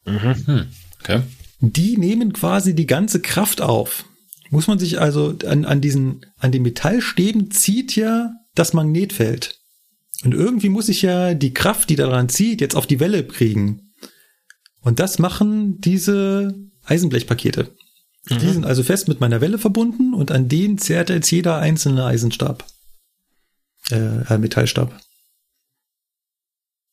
Hm. 0.04 0.68
Okay. 1.00 1.22
Die 1.64 1.96
nehmen 1.96 2.32
quasi 2.32 2.74
die 2.74 2.86
ganze 2.86 3.20
Kraft 3.20 3.60
auf. 3.60 4.04
Muss 4.50 4.66
man 4.66 4.80
sich 4.80 5.00
also 5.00 5.34
an, 5.46 5.64
an 5.64 5.80
diesen, 5.80 6.26
an 6.38 6.50
den 6.50 6.62
Metallstäben 6.62 7.52
zieht 7.52 7.94
ja 7.94 8.32
das 8.54 8.72
Magnetfeld. 8.72 9.60
Und 10.24 10.34
irgendwie 10.34 10.68
muss 10.68 10.88
ich 10.88 11.02
ja 11.02 11.34
die 11.34 11.54
Kraft, 11.54 11.88
die 11.88 11.96
daran 11.96 12.28
zieht, 12.28 12.60
jetzt 12.60 12.74
auf 12.74 12.86
die 12.86 13.00
Welle 13.00 13.24
kriegen. 13.24 13.92
Und 14.80 14.98
das 14.98 15.20
machen 15.20 15.80
diese 15.80 16.52
Eisenblechpakete. 16.84 17.74
Die 18.28 18.50
sind 18.50 18.64
also 18.64 18.82
fest 18.82 19.08
mit 19.08 19.20
meiner 19.20 19.40
Welle 19.40 19.58
verbunden 19.58 20.14
und 20.14 20.30
an 20.30 20.48
denen 20.48 20.78
zerrt 20.78 21.10
jetzt 21.10 21.30
jeder 21.30 21.58
einzelne 21.58 22.04
Eisenstab. 22.04 22.66
Äh, 23.90 24.22
äh 24.28 24.38
Metallstab. 24.38 25.00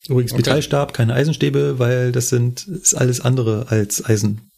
Übrigens 0.07 0.31
Okay. 0.31 0.41
Metallstab, 0.41 0.93
keine 0.93 1.13
Eisenstäbe, 1.13 1.77
weil 1.77 2.11
das 2.11 2.29
sind 2.29 2.67
ist 2.67 2.95
alles 2.95 3.21
andere 3.21 3.67
als 3.69 4.03
Eisen. 4.03 4.48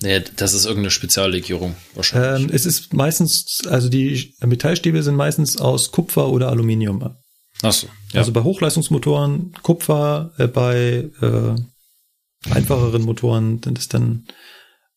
Nee, 0.00 0.22
das 0.36 0.54
ist 0.54 0.64
irgendeine 0.64 0.90
Speziallegierung 0.90 1.76
wahrscheinlich. 1.94 2.50
Ähm, 2.50 2.54
es 2.54 2.66
ist 2.66 2.92
meistens, 2.92 3.62
also 3.68 3.88
die 3.88 4.34
Metallstäbe 4.40 5.02
sind 5.02 5.14
meistens 5.14 5.60
aus 5.60 5.92
Kupfer 5.92 6.28
oder 6.28 6.48
Aluminium. 6.48 7.16
Ach 7.62 7.72
so. 7.72 7.86
Ja. 8.12 8.20
Also 8.20 8.32
bei 8.32 8.42
Hochleistungsmotoren 8.42 9.54
Kupfer, 9.62 10.32
äh, 10.38 10.48
bei 10.48 11.08
äh, 11.20 12.50
einfacheren 12.50 13.02
Motoren 13.02 13.62
sind 13.62 13.78
es 13.78 13.88
dann 13.88 14.26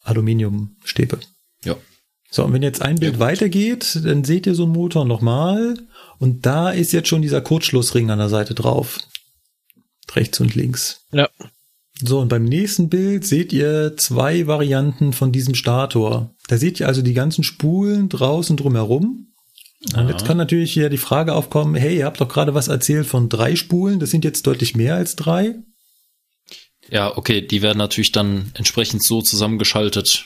Aluminiumstäbe. 0.02 1.20
ja. 1.64 1.76
So, 2.32 2.44
und 2.44 2.52
wenn 2.52 2.64
jetzt 2.64 2.82
ein 2.82 2.98
Bild 2.98 3.14
gut. 3.14 3.20
weitergeht, 3.22 4.02
dann 4.04 4.26
seht 4.26 4.46
ihr 4.46 4.56
so 4.56 4.64
einen 4.64 4.74
Motor 4.74 5.06
nochmal 5.06 5.78
und 6.20 6.46
da 6.46 6.70
ist 6.72 6.92
jetzt 6.92 7.08
schon 7.08 7.22
dieser 7.22 7.40
Kurzschlussring 7.40 8.12
an 8.12 8.20
der 8.20 8.28
Seite 8.28 8.54
drauf. 8.54 9.00
Rechts 10.14 10.42
und 10.42 10.54
links. 10.54 11.06
Ja. 11.14 11.30
So, 12.02 12.20
und 12.20 12.28
beim 12.28 12.44
nächsten 12.44 12.90
Bild 12.90 13.26
seht 13.26 13.54
ihr 13.54 13.96
zwei 13.98 14.48
Varianten 14.48 15.14
von 15.14 15.32
diesem 15.32 15.56
Stator. 15.56 16.36
Da 16.48 16.58
seht 16.58 16.80
ihr 16.80 16.88
also 16.88 17.02
die 17.02 17.14
ganzen 17.14 17.44
Spulen 17.44 18.10
draußen 18.10 18.58
drumherum. 18.58 19.34
Und 19.94 19.96
Aha. 19.96 20.10
jetzt 20.10 20.26
kann 20.26 20.38
natürlich 20.38 20.74
hier 20.74 20.90
die 20.90 20.98
Frage 20.98 21.34
aufkommen, 21.34 21.76
hey, 21.76 21.98
ihr 21.98 22.06
habt 22.06 22.20
doch 22.20 22.28
gerade 22.28 22.54
was 22.54 22.68
erzählt 22.68 23.06
von 23.06 23.30
drei 23.30 23.56
Spulen, 23.56 24.00
das 24.00 24.10
sind 24.10 24.26
jetzt 24.26 24.46
deutlich 24.48 24.76
mehr 24.76 24.96
als 24.96 25.16
drei. 25.16 25.56
Ja, 26.90 27.16
okay, 27.18 27.42
die 27.42 27.62
werden 27.62 27.78
natürlich 27.78 28.12
dann 28.12 28.52
entsprechend 28.56 29.04
so 29.04 29.22
zusammengeschaltet, 29.22 30.26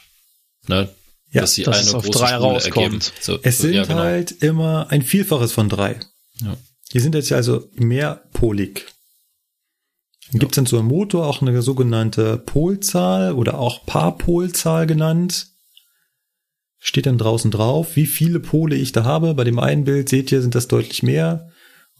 ne, 0.67 0.89
Ja, 1.31 1.41
dass 1.41 1.53
sie 1.53 1.63
dass 1.63 1.77
eine 1.77 1.87
es 1.87 1.93
auf 1.93 2.03
große 2.05 2.19
drei 2.19 2.27
Spule 2.27 2.41
rauskommt. 2.41 2.77
ergeben. 2.77 3.01
So, 3.21 3.39
Es 3.43 3.57
so, 3.57 3.63
sind 3.63 3.73
ja, 3.75 3.83
genau. 3.83 3.99
halt 3.99 4.31
immer 4.43 4.87
ein 4.89 5.01
Vielfaches 5.01 5.51
von 5.51 5.69
drei. 5.69 5.99
Ja. 6.41 6.57
Die 6.93 6.99
sind 6.99 7.13
jetzt 7.15 7.29
ja 7.29 7.37
also 7.37 7.69
mehrpolig. 7.75 8.85
Dann 10.31 10.39
gibt 10.39 10.51
es 10.51 10.55
dann 10.57 10.65
so 10.65 10.77
im 10.79 10.85
Motor 10.85 11.27
auch 11.27 11.41
eine 11.41 11.61
sogenannte 11.61 12.37
Polzahl 12.37 13.33
oder 13.33 13.57
auch 13.57 13.85
Paarpolzahl 13.85 14.85
genannt. 14.85 15.47
Steht 16.77 17.07
dann 17.07 17.17
draußen 17.17 17.51
drauf, 17.51 17.95
wie 17.95 18.05
viele 18.05 18.39
Pole 18.39 18.75
ich 18.75 18.91
da 18.91 19.03
habe. 19.03 19.33
Bei 19.33 19.43
dem 19.43 19.59
einen 19.59 19.83
Bild 19.83 20.07
seht 20.09 20.31
ihr, 20.31 20.41
sind 20.41 20.55
das 20.55 20.67
deutlich 20.67 21.03
mehr. 21.03 21.49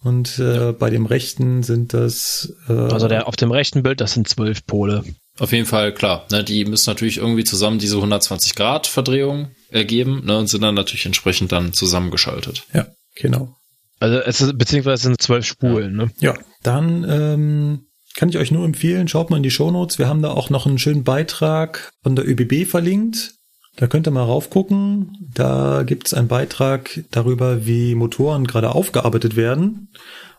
Und 0.02 0.40
äh, 0.40 0.72
bei 0.72 0.90
dem 0.90 1.06
rechten 1.06 1.64
sind 1.64 1.94
das 1.94 2.54
äh, 2.70 2.74
Also 2.74 3.08
der 3.10 3.28
auf 3.28 3.36
dem 3.36 3.52
rechten 3.52 3.84
Bild, 3.84 4.00
das 4.00 4.14
sind 4.14 4.30
zwölf 4.30 4.66
Pole. 4.66 5.04
Auf 5.40 5.52
jeden 5.52 5.66
Fall, 5.66 5.94
klar. 5.94 6.26
Ne, 6.32 6.44
die 6.44 6.64
müssen 6.66 6.90
natürlich 6.90 7.18
irgendwie 7.18 7.44
zusammen 7.44 7.80
diese 7.80 7.98
120 7.98 8.56
Grad 8.56 8.88
Verdrehung 8.88 9.52
ergeben 9.70 10.24
ne, 10.26 10.38
und 10.38 10.48
sind 10.48 10.62
dann 10.62 10.76
natürlich 10.76 11.06
entsprechend 11.06 11.52
dann 11.52 11.74
zusammengeschaltet. 11.74 12.64
ja, 12.74 12.88
genau. 13.16 13.56
Also 14.00 14.20
es 14.20 14.40
ist, 14.40 14.58
beziehungsweise 14.58 14.96
es 14.96 15.02
sind 15.02 15.22
zwölf 15.22 15.46
Spulen, 15.46 15.96
ne? 15.96 16.10
Ja, 16.20 16.34
dann 16.64 17.06
ähm, 17.10 17.89
kann 18.16 18.30
ich 18.30 18.38
euch 18.38 18.52
nur 18.52 18.66
empfehlen, 18.66 19.08
schaut 19.08 19.30
mal 19.30 19.38
in 19.38 19.44
die 19.44 19.52
Shownotes. 19.52 20.00
Wir 20.00 20.08
haben 20.08 20.22
da 20.22 20.32
auch 20.32 20.50
noch 20.50 20.66
einen 20.66 20.80
schönen 20.80 21.04
Beitrag 21.04 21.92
von 22.04 22.16
der 22.16 22.28
ÖBB 22.28 22.68
verlinkt. 22.70 23.36
Da 23.76 23.88
könnt 23.88 24.08
ihr 24.08 24.12
mal 24.12 24.24
raufgucken. 24.24 25.16
Da 25.34 25.84
gibt's 25.84 26.14
einen 26.14 26.28
Beitrag 26.28 27.04
darüber, 27.12 27.66
wie 27.66 27.96
Motoren 27.96 28.46
gerade 28.46 28.76
aufgearbeitet 28.76 29.36
werden. 29.36 29.90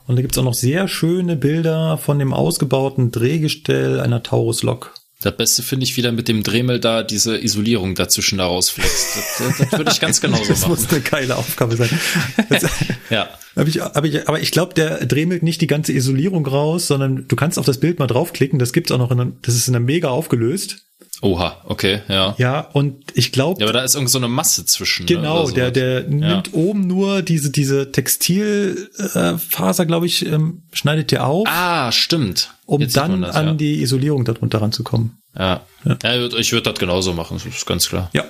Und 0.07 0.17
da 0.17 0.23
gibt's 0.23 0.37
auch 0.39 0.45
noch 0.45 0.55
sehr 0.55 0.89
schöne 0.89 1.37
Bilder 1.37 1.97
von 1.97 2.19
dem 2.19 2.33
ausgebauten 2.33 3.13
Drehgestell 3.13 4.01
einer 4.01 4.23
Taurus-Lok. 4.23 4.95
Das 5.23 5.37
Beste 5.37 5.63
finde 5.63 5.85
ich 5.85 5.97
wieder 5.99 6.13
mit 6.13 6.29
dem 6.29 6.43
Dremel 6.43 6.81
da 6.81 7.03
diese 7.03 7.37
Isolierung 7.39 7.95
dazwischen 7.95 8.39
da 8.39 8.47
rausflext. 8.47 9.17
Das, 9.39 9.59
das 9.59 9.73
würde 9.73 9.91
ich 9.93 10.01
ganz 10.01 10.21
genauso 10.23 10.49
Das 10.49 10.63
machen. 10.63 10.71
muss 10.71 10.91
eine 10.91 11.01
geile 11.01 11.37
Aufgabe 11.37 11.77
sein. 11.77 11.91
Das, 12.49 12.65
Ja, 13.11 13.29
hab 13.57 13.67
ich, 13.69 13.81
hab 13.81 14.05
ich, 14.05 14.29
aber 14.29 14.41
ich 14.41 14.51
glaube, 14.53 14.75
der 14.75 15.05
dremelt 15.07 15.43
nicht 15.43 15.61
die 15.61 15.67
ganze 15.67 15.93
Isolierung 15.93 16.47
raus, 16.47 16.87
sondern 16.87 17.27
du 17.29 17.37
kannst 17.37 17.59
auf 17.59 17.67
das 17.67 17.79
Bild 17.81 17.99
mal 17.99 18.07
draufklicken. 18.07 18.59
Das 18.59 18.73
gibt's 18.73 18.91
auch 18.93 18.99
noch 18.99 19.11
in 19.11 19.21
einer, 19.21 19.33
das 19.43 19.55
ist 19.55 19.69
in 19.69 19.75
einer 19.75 19.85
mega 19.85 20.09
aufgelöst. 20.09 20.87
oha, 21.23 21.61
okay, 21.65 22.01
ja. 22.09 22.35
Ja, 22.39 22.61
und 22.73 23.05
ich 23.15 23.33
glaube, 23.33 23.61
Ja, 23.61 23.67
aber 23.67 23.73
da 23.75 23.85
ist 23.85 23.95
irgend 23.95 24.11
so 24.11 24.19
eine 24.19 24.29
Masse 24.29 24.65
zwischen. 24.65 25.05
ne, 25.05 25.15
Genau, 25.15 25.45
oder 25.45 25.71
der, 25.71 26.03
der 26.03 26.09
nimmt 26.09 26.55
oben 26.55 26.87
nur 26.87 27.23
diese, 27.23 27.51
diese 27.51 27.93
Textilfaser, 27.93 29.83
äh, 29.83 29.87
glaube 29.87 30.07
ich, 30.07 30.25
ähm, 30.27 30.63
schneidet 30.73 31.11
der 31.11 31.27
auf, 31.27 31.47
Ah, 31.51 31.93
stimmt. 31.93 32.55
um 32.67 32.81
Jetzt 32.81 32.97
dann 32.97 33.23
das, 33.23 33.37
an 33.37 33.47
ja. 33.47 33.55
die 33.55 33.83
Isolierung 33.83 34.25
darunter 34.25 34.61
ranzukommen. 34.63 35.19
Ja. 35.37 35.61
ja. 35.85 36.27
ich 36.39 36.53
würde 36.53 36.71
das 36.71 36.79
genauso 36.81 37.13
machen, 37.13 37.39
das 37.43 37.55
ist 37.55 37.67
ganz 37.67 37.89
klar. 37.89 38.11
Ja. 38.13 38.25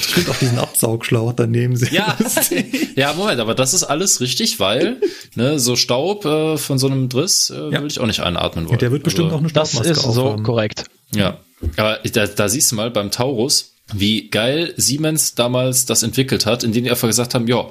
Stimmt 0.00 0.28
auch 0.30 0.36
diesen 0.36 0.58
Absaugschlauch 0.58 1.32
daneben 1.32 1.76
sehen. 1.76 1.94
Ja, 1.94 2.16
ja, 2.96 3.12
Moment, 3.14 3.40
aber 3.40 3.54
das 3.54 3.74
ist 3.74 3.84
alles 3.84 4.20
richtig, 4.20 4.60
weil 4.60 4.96
ne, 5.34 5.58
so 5.58 5.76
Staub 5.76 6.24
äh, 6.24 6.56
von 6.56 6.78
so 6.78 6.86
einem 6.86 7.08
Driss 7.08 7.50
äh, 7.50 7.70
Ja. 7.70 7.80
will 7.80 7.88
ich 7.88 8.00
auch 8.00 8.06
nicht 8.06 8.20
einatmen 8.20 8.68
wollen. 8.68 8.78
Der 8.78 8.92
wird 8.92 9.02
bestimmt 9.02 9.26
also, 9.26 9.36
auch 9.36 9.40
eine 9.40 9.52
Das 9.52 9.70
Staubmaske 9.70 9.92
ist 9.92 10.02
so 10.14 10.22
aufhaben. 10.24 10.42
korrekt. 10.44 10.84
Ja, 11.14 11.38
aber 11.76 11.98
da, 12.12 12.26
da 12.26 12.48
siehst 12.48 12.70
du 12.72 12.76
mal 12.76 12.90
beim 12.90 13.10
Taurus, 13.10 13.72
wie 13.92 14.28
geil 14.30 14.72
Siemens 14.76 15.34
damals 15.34 15.86
das 15.86 16.02
entwickelt 16.02 16.46
hat, 16.46 16.64
indem 16.64 16.84
die 16.84 16.90
einfach 16.90 17.08
gesagt 17.08 17.34
haben, 17.34 17.46
ja, 17.46 17.66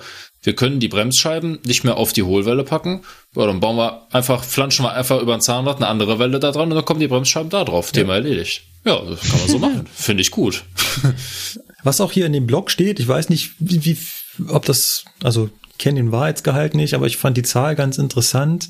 wir 0.45 0.55
können 0.55 0.79
die 0.81 0.89
Bremsscheiben 0.89 1.59
nicht 1.65 1.85
mehr 1.85 1.95
auf 1.97 2.11
die 2.11 2.23
Hohlwelle 2.23 2.63
packen. 2.65 3.03
Ja, 3.35 3.45
dann 3.45 3.61
bauen 3.61 3.77
wir 3.77 4.07
einfach, 4.11 4.43
flanschen 4.43 4.83
wir 4.83 4.91
einfach 4.93 5.21
über 5.21 5.33
ein 5.33 5.41
Zahnrad 5.41 5.77
eine 5.77 5.87
andere 5.87 6.19
Welle 6.19 6.39
da 6.39 6.51
dran 6.51 6.69
und 6.69 6.75
dann 6.75 6.83
kommen 6.85 6.99
die 6.99 7.07
Bremsscheiben 7.07 7.49
da 7.49 7.63
drauf. 7.63 7.91
Thema 7.93 8.15
erledigt. 8.15 8.63
Ja, 8.85 8.99
das 9.01 9.21
kann 9.21 9.39
man 9.39 9.47
so 9.49 9.57
machen. 9.59 9.87
Finde 9.95 10.21
ich 10.21 10.31
gut. 10.31 10.63
Was 11.83 12.01
auch 12.01 12.11
hier 12.11 12.25
in 12.25 12.33
dem 12.33 12.47
Blog 12.47 12.71
steht, 12.71 12.99
ich 12.99 13.07
weiß 13.07 13.29
nicht, 13.29 13.53
wie, 13.59 13.85
wie 13.85 13.97
ob 14.47 14.65
das, 14.65 15.05
also 15.21 15.49
kenne 15.77 15.99
den 15.99 16.11
Wahrheitsgehalt 16.11 16.75
nicht, 16.75 16.93
aber 16.93 17.07
ich 17.07 17.17
fand 17.17 17.35
die 17.35 17.43
Zahl 17.43 17.75
ganz 17.75 17.97
interessant, 17.97 18.69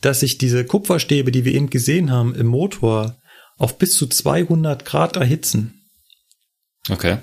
dass 0.00 0.20
sich 0.20 0.38
diese 0.38 0.64
Kupferstäbe, 0.64 1.32
die 1.32 1.44
wir 1.44 1.54
eben 1.54 1.70
gesehen 1.70 2.10
haben 2.10 2.34
im 2.34 2.46
Motor, 2.46 3.16
auf 3.58 3.78
bis 3.78 3.94
zu 3.94 4.06
200 4.06 4.84
Grad 4.84 5.16
erhitzen. 5.16 5.82
Okay. 6.88 7.18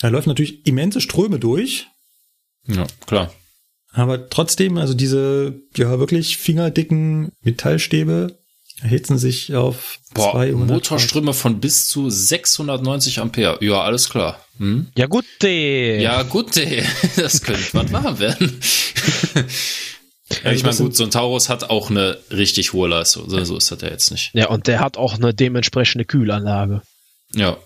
Da 0.00 0.08
läuft 0.08 0.26
natürlich 0.26 0.66
immense 0.66 1.00
Ströme 1.00 1.38
durch, 1.38 1.86
Ja, 2.66 2.86
klar. 3.06 3.32
aber 3.92 4.28
trotzdem, 4.28 4.76
also 4.76 4.94
diese 4.94 5.60
ja 5.76 5.98
wirklich 5.98 6.36
fingerdicken 6.36 7.32
Metallstäbe 7.42 8.38
erhitzen 8.82 9.18
sich 9.18 9.54
auf 9.54 9.98
Boah, 10.14 10.32
200 10.32 10.58
Grad. 10.58 10.68
Motorströme 10.76 11.34
von 11.34 11.60
bis 11.60 11.88
zu 11.88 12.10
690 12.10 13.20
Ampere. 13.20 13.58
Ja, 13.64 13.82
alles 13.82 14.08
klar. 14.08 14.40
Hm? 14.58 14.86
Ja 14.96 15.06
gut. 15.06 15.24
Ja, 15.42 16.22
gut, 16.22 16.56
das 17.16 17.42
könnte 17.42 17.62
was 17.72 17.92
warm 17.92 18.18
werden. 18.18 18.60
ja, 19.34 19.42
ich 20.34 20.44
Also 20.44 20.64
meine, 20.66 20.76
gut, 20.76 20.96
so 20.96 21.04
ein 21.04 21.10
Taurus 21.10 21.48
hat 21.48 21.70
auch 21.70 21.90
eine 21.90 22.18
richtig 22.30 22.72
hohe 22.72 22.88
Leistung. 22.88 23.28
So, 23.28 23.42
so 23.44 23.56
ist 23.56 23.70
das 23.70 23.80
ja 23.80 23.88
jetzt 23.88 24.10
nicht. 24.10 24.30
Ja, 24.34 24.48
und 24.48 24.66
der 24.66 24.80
hat 24.80 24.96
auch 24.96 25.14
eine 25.14 25.34
dementsprechende 25.34 26.04
Kühlanlage. 26.04 26.82
Ja. 27.34 27.56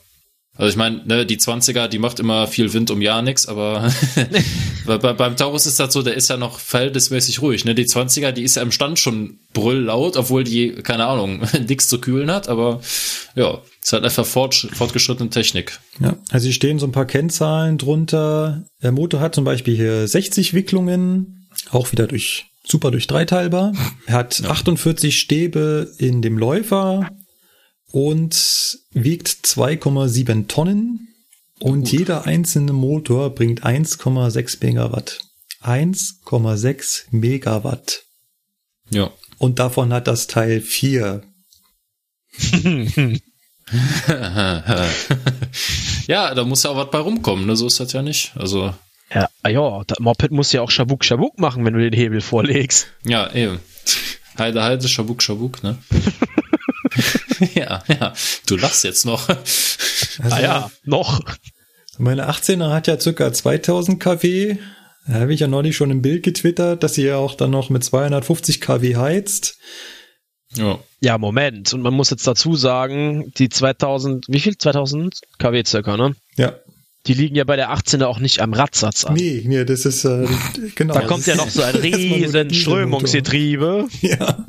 Also 0.60 0.72
ich 0.72 0.76
meine, 0.76 1.00
ne, 1.06 1.24
die 1.24 1.38
20er, 1.38 1.88
die 1.88 1.98
macht 1.98 2.20
immer 2.20 2.46
viel 2.46 2.74
Wind 2.74 2.90
um 2.90 3.00
ja 3.00 3.22
nix, 3.22 3.46
aber 3.46 3.90
bei, 4.86 4.98
bei, 4.98 5.14
beim 5.14 5.34
Taurus 5.34 5.64
ist 5.64 5.80
das 5.80 5.90
so, 5.90 6.02
der 6.02 6.14
ist 6.16 6.28
ja 6.28 6.36
noch 6.36 6.58
verhältnismäßig 6.58 7.40
ruhig. 7.40 7.64
Ne? 7.64 7.74
Die 7.74 7.86
20er, 7.86 8.30
die 8.32 8.42
ist 8.42 8.56
ja 8.56 8.62
im 8.62 8.70
Stand 8.70 8.98
schon 8.98 9.38
brülllaut, 9.54 10.18
obwohl 10.18 10.44
die, 10.44 10.72
keine 10.74 11.06
Ahnung, 11.06 11.40
nix 11.66 11.88
zu 11.88 11.98
kühlen 11.98 12.30
hat, 12.30 12.50
aber 12.50 12.82
ja, 13.34 13.62
ist 13.82 13.94
halt 13.94 14.04
einfach 14.04 14.26
fort, 14.26 14.68
fortgeschrittene 14.74 15.30
Technik. 15.30 15.80
Ja, 15.98 16.18
also 16.28 16.44
hier 16.44 16.52
stehen 16.52 16.78
so 16.78 16.86
ein 16.86 16.92
paar 16.92 17.06
Kennzahlen 17.06 17.78
drunter. 17.78 18.62
Der 18.82 18.92
Motor 18.92 19.20
hat 19.20 19.34
zum 19.34 19.44
Beispiel 19.44 19.74
hier 19.74 20.06
60 20.06 20.52
Wicklungen, 20.52 21.48
auch 21.70 21.90
wieder 21.90 22.06
durch 22.06 22.44
super 22.66 22.90
durch 22.90 23.06
dreiteilbar. 23.06 23.72
Er 24.04 24.14
hat 24.14 24.44
48 24.44 25.18
Stäbe 25.18 25.90
in 25.96 26.20
dem 26.20 26.36
Läufer 26.36 27.08
und 27.92 28.78
wiegt 28.92 29.28
2,7 29.28 30.46
Tonnen. 30.48 31.08
Und 31.58 31.92
jeder 31.92 32.26
einzelne 32.26 32.72
Motor 32.72 33.34
bringt 33.34 33.64
1,6 33.64 34.64
Megawatt. 34.64 35.20
1,6 35.62 37.04
Megawatt. 37.10 38.04
Ja. 38.90 39.10
Und 39.38 39.58
davon 39.58 39.92
hat 39.92 40.06
das 40.06 40.26
Teil 40.26 40.60
vier. 40.60 41.22
ja, 46.06 46.34
da 46.34 46.44
muss 46.44 46.62
ja 46.62 46.70
auch 46.70 46.76
was 46.76 46.90
bei 46.90 46.98
rumkommen, 46.98 47.46
ne? 47.46 47.56
So 47.56 47.66
ist 47.66 47.80
das 47.80 47.92
ja 47.92 48.02
nicht. 48.02 48.32
Also, 48.36 48.74
Ja, 49.12 49.28
ah 49.42 49.48
ja, 49.48 49.82
das 49.86 49.98
Moped 49.98 50.30
muss 50.30 50.52
ja 50.52 50.62
auch 50.62 50.70
Schabuk 50.70 51.04
Schabuk 51.04 51.38
machen, 51.38 51.64
wenn 51.64 51.74
du 51.74 51.80
den 51.80 51.92
Hebel 51.98 52.20
vorlegst. 52.20 52.88
ja, 53.04 53.32
eben. 53.34 53.60
Heide, 54.38 54.62
Heide, 54.62 54.88
Schabuk, 54.88 55.22
Schabuk, 55.22 55.62
ne? 55.62 55.76
ja, 57.54 57.82
ja. 57.88 58.12
Du 58.46 58.56
lachst 58.56 58.84
jetzt 58.84 59.06
noch. 59.06 59.28
Also 60.18 60.36
ah 60.36 60.40
ja, 60.40 60.70
noch. 60.84 61.20
Meine 61.98 62.28
18er 62.28 62.72
hat 62.72 62.86
ja 62.86 62.98
circa 62.98 63.32
2000 63.32 64.00
kW. 64.00 64.56
Da 65.06 65.14
habe 65.14 65.32
ich 65.32 65.40
ja 65.40 65.46
neulich 65.46 65.76
schon 65.76 65.90
im 65.90 66.02
Bild 66.02 66.22
getwittert, 66.22 66.82
dass 66.82 66.94
sie 66.94 67.04
ja 67.04 67.16
auch 67.16 67.34
dann 67.34 67.50
noch 67.50 67.70
mit 67.70 67.84
250 67.84 68.60
kW 68.60 68.96
heizt. 68.96 69.58
ja. 70.54 70.78
Ja, 71.02 71.16
Moment. 71.16 71.72
Und 71.72 71.80
man 71.80 71.94
muss 71.94 72.10
jetzt 72.10 72.26
dazu 72.26 72.56
sagen, 72.56 73.32
die 73.38 73.48
2000, 73.48 74.26
wie 74.28 74.40
viel? 74.40 74.58
2000 74.58 75.20
kW 75.38 75.62
circa, 75.64 75.96
ne? 75.96 76.14
Ja. 76.36 76.54
Die 77.06 77.14
liegen 77.14 77.34
ja 77.34 77.44
bei 77.44 77.56
der 77.56 77.70
18er 77.72 78.04
auch 78.04 78.18
nicht 78.18 78.40
am 78.40 78.52
Radsatz 78.52 79.04
an. 79.06 79.14
Nee, 79.14 79.42
nee, 79.46 79.64
das 79.64 79.86
ist 79.86 80.04
äh, 80.04 80.26
genau. 80.74 80.92
Da 80.92 81.00
kommt 81.02 81.26
ja 81.26 81.34
noch 81.34 81.48
so 81.48 81.62
ein 81.62 81.74
riesen. 81.76 82.52
Strömungsgetriebe. 82.52 83.88
Ja. 84.02 84.44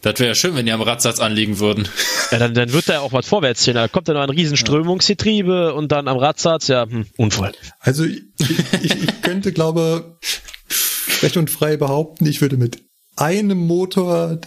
Das 0.00 0.18
wäre 0.18 0.30
ja 0.30 0.34
schön, 0.34 0.56
wenn 0.56 0.66
die 0.66 0.72
am 0.72 0.80
Radsatz 0.80 1.20
anliegen 1.20 1.58
würden. 1.60 1.86
Ja, 2.30 2.38
dann, 2.38 2.54
dann 2.54 2.72
wird 2.72 2.88
da 2.88 2.94
ja 2.94 3.00
auch 3.00 3.12
was 3.12 3.26
vorwärts 3.28 3.64
gehen. 3.64 3.74
Da 3.74 3.88
kommt 3.88 4.08
ja 4.08 4.14
noch 4.14 4.22
ein 4.22 4.30
riesen 4.30 4.56
Strömungsgetriebe 4.56 5.74
und 5.74 5.92
dann 5.92 6.08
am 6.08 6.16
Radsatz, 6.16 6.68
ja, 6.68 6.86
hm, 6.88 7.06
Unfall. 7.18 7.52
Also 7.78 8.04
ich, 8.04 8.22
ich, 8.82 8.90
ich 9.04 9.22
könnte, 9.22 9.52
glaube, 9.52 10.18
recht 11.22 11.36
und 11.36 11.50
frei 11.50 11.76
behaupten, 11.76 12.26
ich 12.26 12.40
würde 12.40 12.56
mit 12.56 12.82
einem 13.16 13.58
Motor 13.58 14.40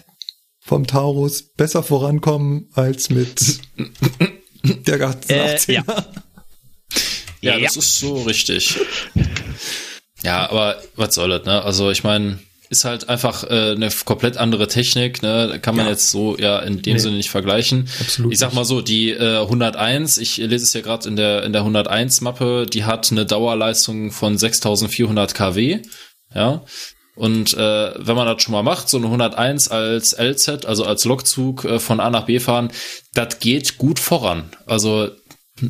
vom 0.59 0.87
Taurus 0.87 1.43
besser 1.53 1.83
vorankommen 1.83 2.69
als 2.73 3.09
mit 3.11 3.59
der 4.87 4.97
ganzen 4.97 5.31
Äh, 5.31 5.55
18er. 5.55 5.71
ja. 5.71 5.83
Ja, 7.45 7.57
Ja. 7.57 7.63
das 7.65 7.77
ist 7.77 7.99
so 7.99 8.21
richtig. 8.23 8.77
Ja, 10.23 10.49
aber 10.49 10.81
was 10.95 11.15
soll 11.15 11.29
das, 11.29 11.45
ne? 11.45 11.61
Also 11.63 11.91
ich 11.91 12.03
meine, 12.03 12.39
ist 12.69 12.83
halt 12.83 13.09
einfach 13.09 13.43
äh, 13.43 13.71
eine 13.73 13.89
komplett 14.05 14.37
andere 14.37 14.67
Technik, 14.67 15.21
ne? 15.21 15.59
Kann 15.61 15.75
man 15.75 15.85
Ja. 15.85 15.91
jetzt 15.91 16.09
so 16.09 16.35
ja 16.37 16.59
in 16.59 16.81
dem 16.81 16.93
Nee. 16.93 16.99
Sinne 16.99 17.17
nicht 17.17 17.29
vergleichen. 17.29 17.87
Absolut 18.01 18.33
Ich 18.33 18.39
sag 18.39 18.53
mal 18.53 18.65
so, 18.65 18.81
die 18.81 19.11
äh, 19.11 19.41
101, 19.41 20.17
ich 20.17 20.37
lese 20.37 20.63
es 20.65 20.73
ja 20.73 20.81
gerade 20.81 21.07
in 21.07 21.15
der 21.15 21.43
in 21.43 21.53
der 21.53 21.61
101 21.61 22.21
Mappe, 22.21 22.65
die 22.65 22.83
hat 22.85 23.11
eine 23.11 23.25
Dauerleistung 23.25 24.11
von 24.11 24.37
6400 24.37 25.35
kW, 25.35 25.81
ja? 26.33 26.63
Und 27.15 27.53
äh, 27.53 27.91
wenn 27.95 28.15
man 28.17 28.27
das 28.27 28.41
schon 28.43 28.51
mal 28.51 28.63
macht, 28.63 28.89
so 28.89 28.97
eine 28.97 29.05
101 29.05 29.69
als 29.69 30.11
LZ, 30.17 30.65
also 30.65 30.83
als 30.85 31.05
Lokzug 31.05 31.63
äh, 31.63 31.79
von 31.79 31.99
A 32.01 32.09
nach 32.09 32.25
B 32.25 32.39
fahren, 32.41 32.71
das 33.13 33.39
geht 33.39 33.77
gut 33.77 33.99
voran. 33.99 34.49
Also 34.65 35.11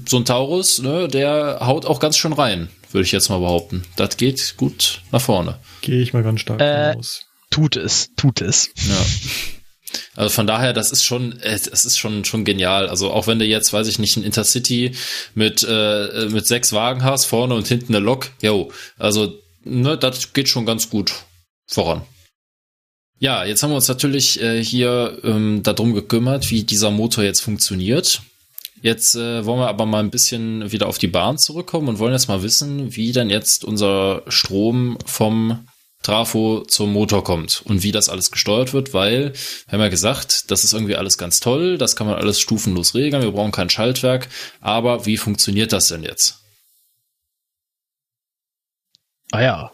so 0.07 0.17
ein 0.17 0.25
Taurus, 0.25 0.79
ne, 0.79 1.07
der 1.07 1.59
haut 1.61 1.86
auch 1.86 1.99
ganz 1.99 2.17
schön 2.17 2.33
rein, 2.33 2.69
würde 2.91 3.05
ich 3.05 3.11
jetzt 3.11 3.29
mal 3.29 3.39
behaupten. 3.39 3.83
Das 3.95 4.17
geht 4.17 4.55
gut 4.57 5.01
nach 5.11 5.21
vorne. 5.21 5.59
Gehe 5.81 6.01
ich 6.01 6.13
mal 6.13 6.23
ganz 6.23 6.41
stark 6.41 6.61
Äh, 6.61 6.95
aus. 6.97 7.25
Tut 7.51 7.75
es, 7.75 8.09
tut 8.15 8.41
es. 8.41 8.71
Ja. 8.88 9.05
Also 10.15 10.29
von 10.29 10.47
daher, 10.47 10.73
das 10.73 10.91
ist 10.91 11.03
schon, 11.05 11.39
äh, 11.41 11.59
das 11.69 11.86
ist 11.86 11.97
schon 11.97 12.25
schon 12.25 12.43
genial. 12.43 12.89
Also 12.89 13.11
auch 13.11 13.27
wenn 13.27 13.39
du 13.39 13.45
jetzt, 13.45 13.71
weiß 13.71 13.88
ich 13.88 13.99
nicht, 13.99 14.17
ein 14.17 14.23
Intercity 14.23 14.93
mit 15.36 15.63
äh, 15.67 16.27
mit 16.29 16.47
sechs 16.47 16.73
Wagen 16.73 17.03
hast, 17.03 17.25
vorne 17.25 17.53
und 17.53 17.67
hinten 17.67 17.95
eine 17.95 18.03
Lok, 18.03 18.31
jo, 18.41 18.71
also 18.97 19.39
ne, 19.63 19.97
das 19.97 20.33
geht 20.33 20.49
schon 20.49 20.65
ganz 20.65 20.89
gut 20.89 21.13
voran. 21.67 22.01
Ja, 23.19 23.45
jetzt 23.45 23.63
haben 23.63 23.71
wir 23.71 23.75
uns 23.75 23.88
natürlich 23.88 24.41
äh, 24.41 24.61
hier 24.61 25.19
ähm, 25.23 25.63
darum 25.63 25.93
gekümmert, 25.93 26.49
wie 26.49 26.63
dieser 26.63 26.91
Motor 26.91 27.23
jetzt 27.23 27.39
funktioniert. 27.41 28.21
Jetzt 28.86 29.15
äh, 29.15 29.43
wollen 29.47 29.61
wir 29.61 29.67
aber 29.67 29.88
mal 29.88 30.03
ein 30.03 30.11
bisschen 30.11 30.71
wieder 30.71 30.86
auf 30.86 30.99
die 30.99 31.07
Bahn 31.07 31.39
zurückkommen 31.39 31.88
und 31.88 31.97
wollen 31.97 32.13
jetzt 32.13 32.27
mal 32.27 32.43
wissen, 32.43 32.95
wie 32.95 33.11
denn 33.13 33.31
jetzt 33.31 33.65
unser 33.65 34.21
Strom 34.27 34.99
vom 35.07 35.67
Trafo 36.03 36.63
zum 36.67 36.93
Motor 36.93 37.23
kommt 37.23 37.63
und 37.65 37.81
wie 37.81 37.91
das 37.91 38.09
alles 38.09 38.29
gesteuert 38.29 38.73
wird, 38.73 38.93
weil 38.93 39.33
wir 39.33 39.71
haben 39.71 39.81
ja 39.81 39.88
gesagt, 39.88 40.51
das 40.51 40.63
ist 40.63 40.73
irgendwie 40.73 40.97
alles 40.97 41.17
ganz 41.17 41.39
toll, 41.39 41.79
das 41.79 41.95
kann 41.95 42.05
man 42.05 42.17
alles 42.17 42.39
stufenlos 42.39 42.93
regeln, 42.93 43.23
wir 43.23 43.31
brauchen 43.31 43.51
kein 43.51 43.71
Schaltwerk, 43.71 44.29
aber 44.61 45.07
wie 45.07 45.17
funktioniert 45.17 45.73
das 45.73 45.88
denn 45.88 46.03
jetzt? 46.03 46.43
Ah 49.31 49.41
ja. 49.41 49.71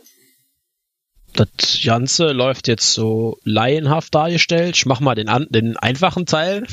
Das 1.34 1.48
Ganze 1.84 2.32
läuft 2.32 2.70
jetzt 2.70 2.94
so 2.94 3.38
laienhaft 3.44 4.16
dargestellt. 4.16 4.78
Ich 4.78 4.86
mach 4.86 5.02
mal 5.02 5.16
den, 5.16 5.30
den 5.50 5.76
einfachen 5.76 6.26
Teil. 6.26 6.66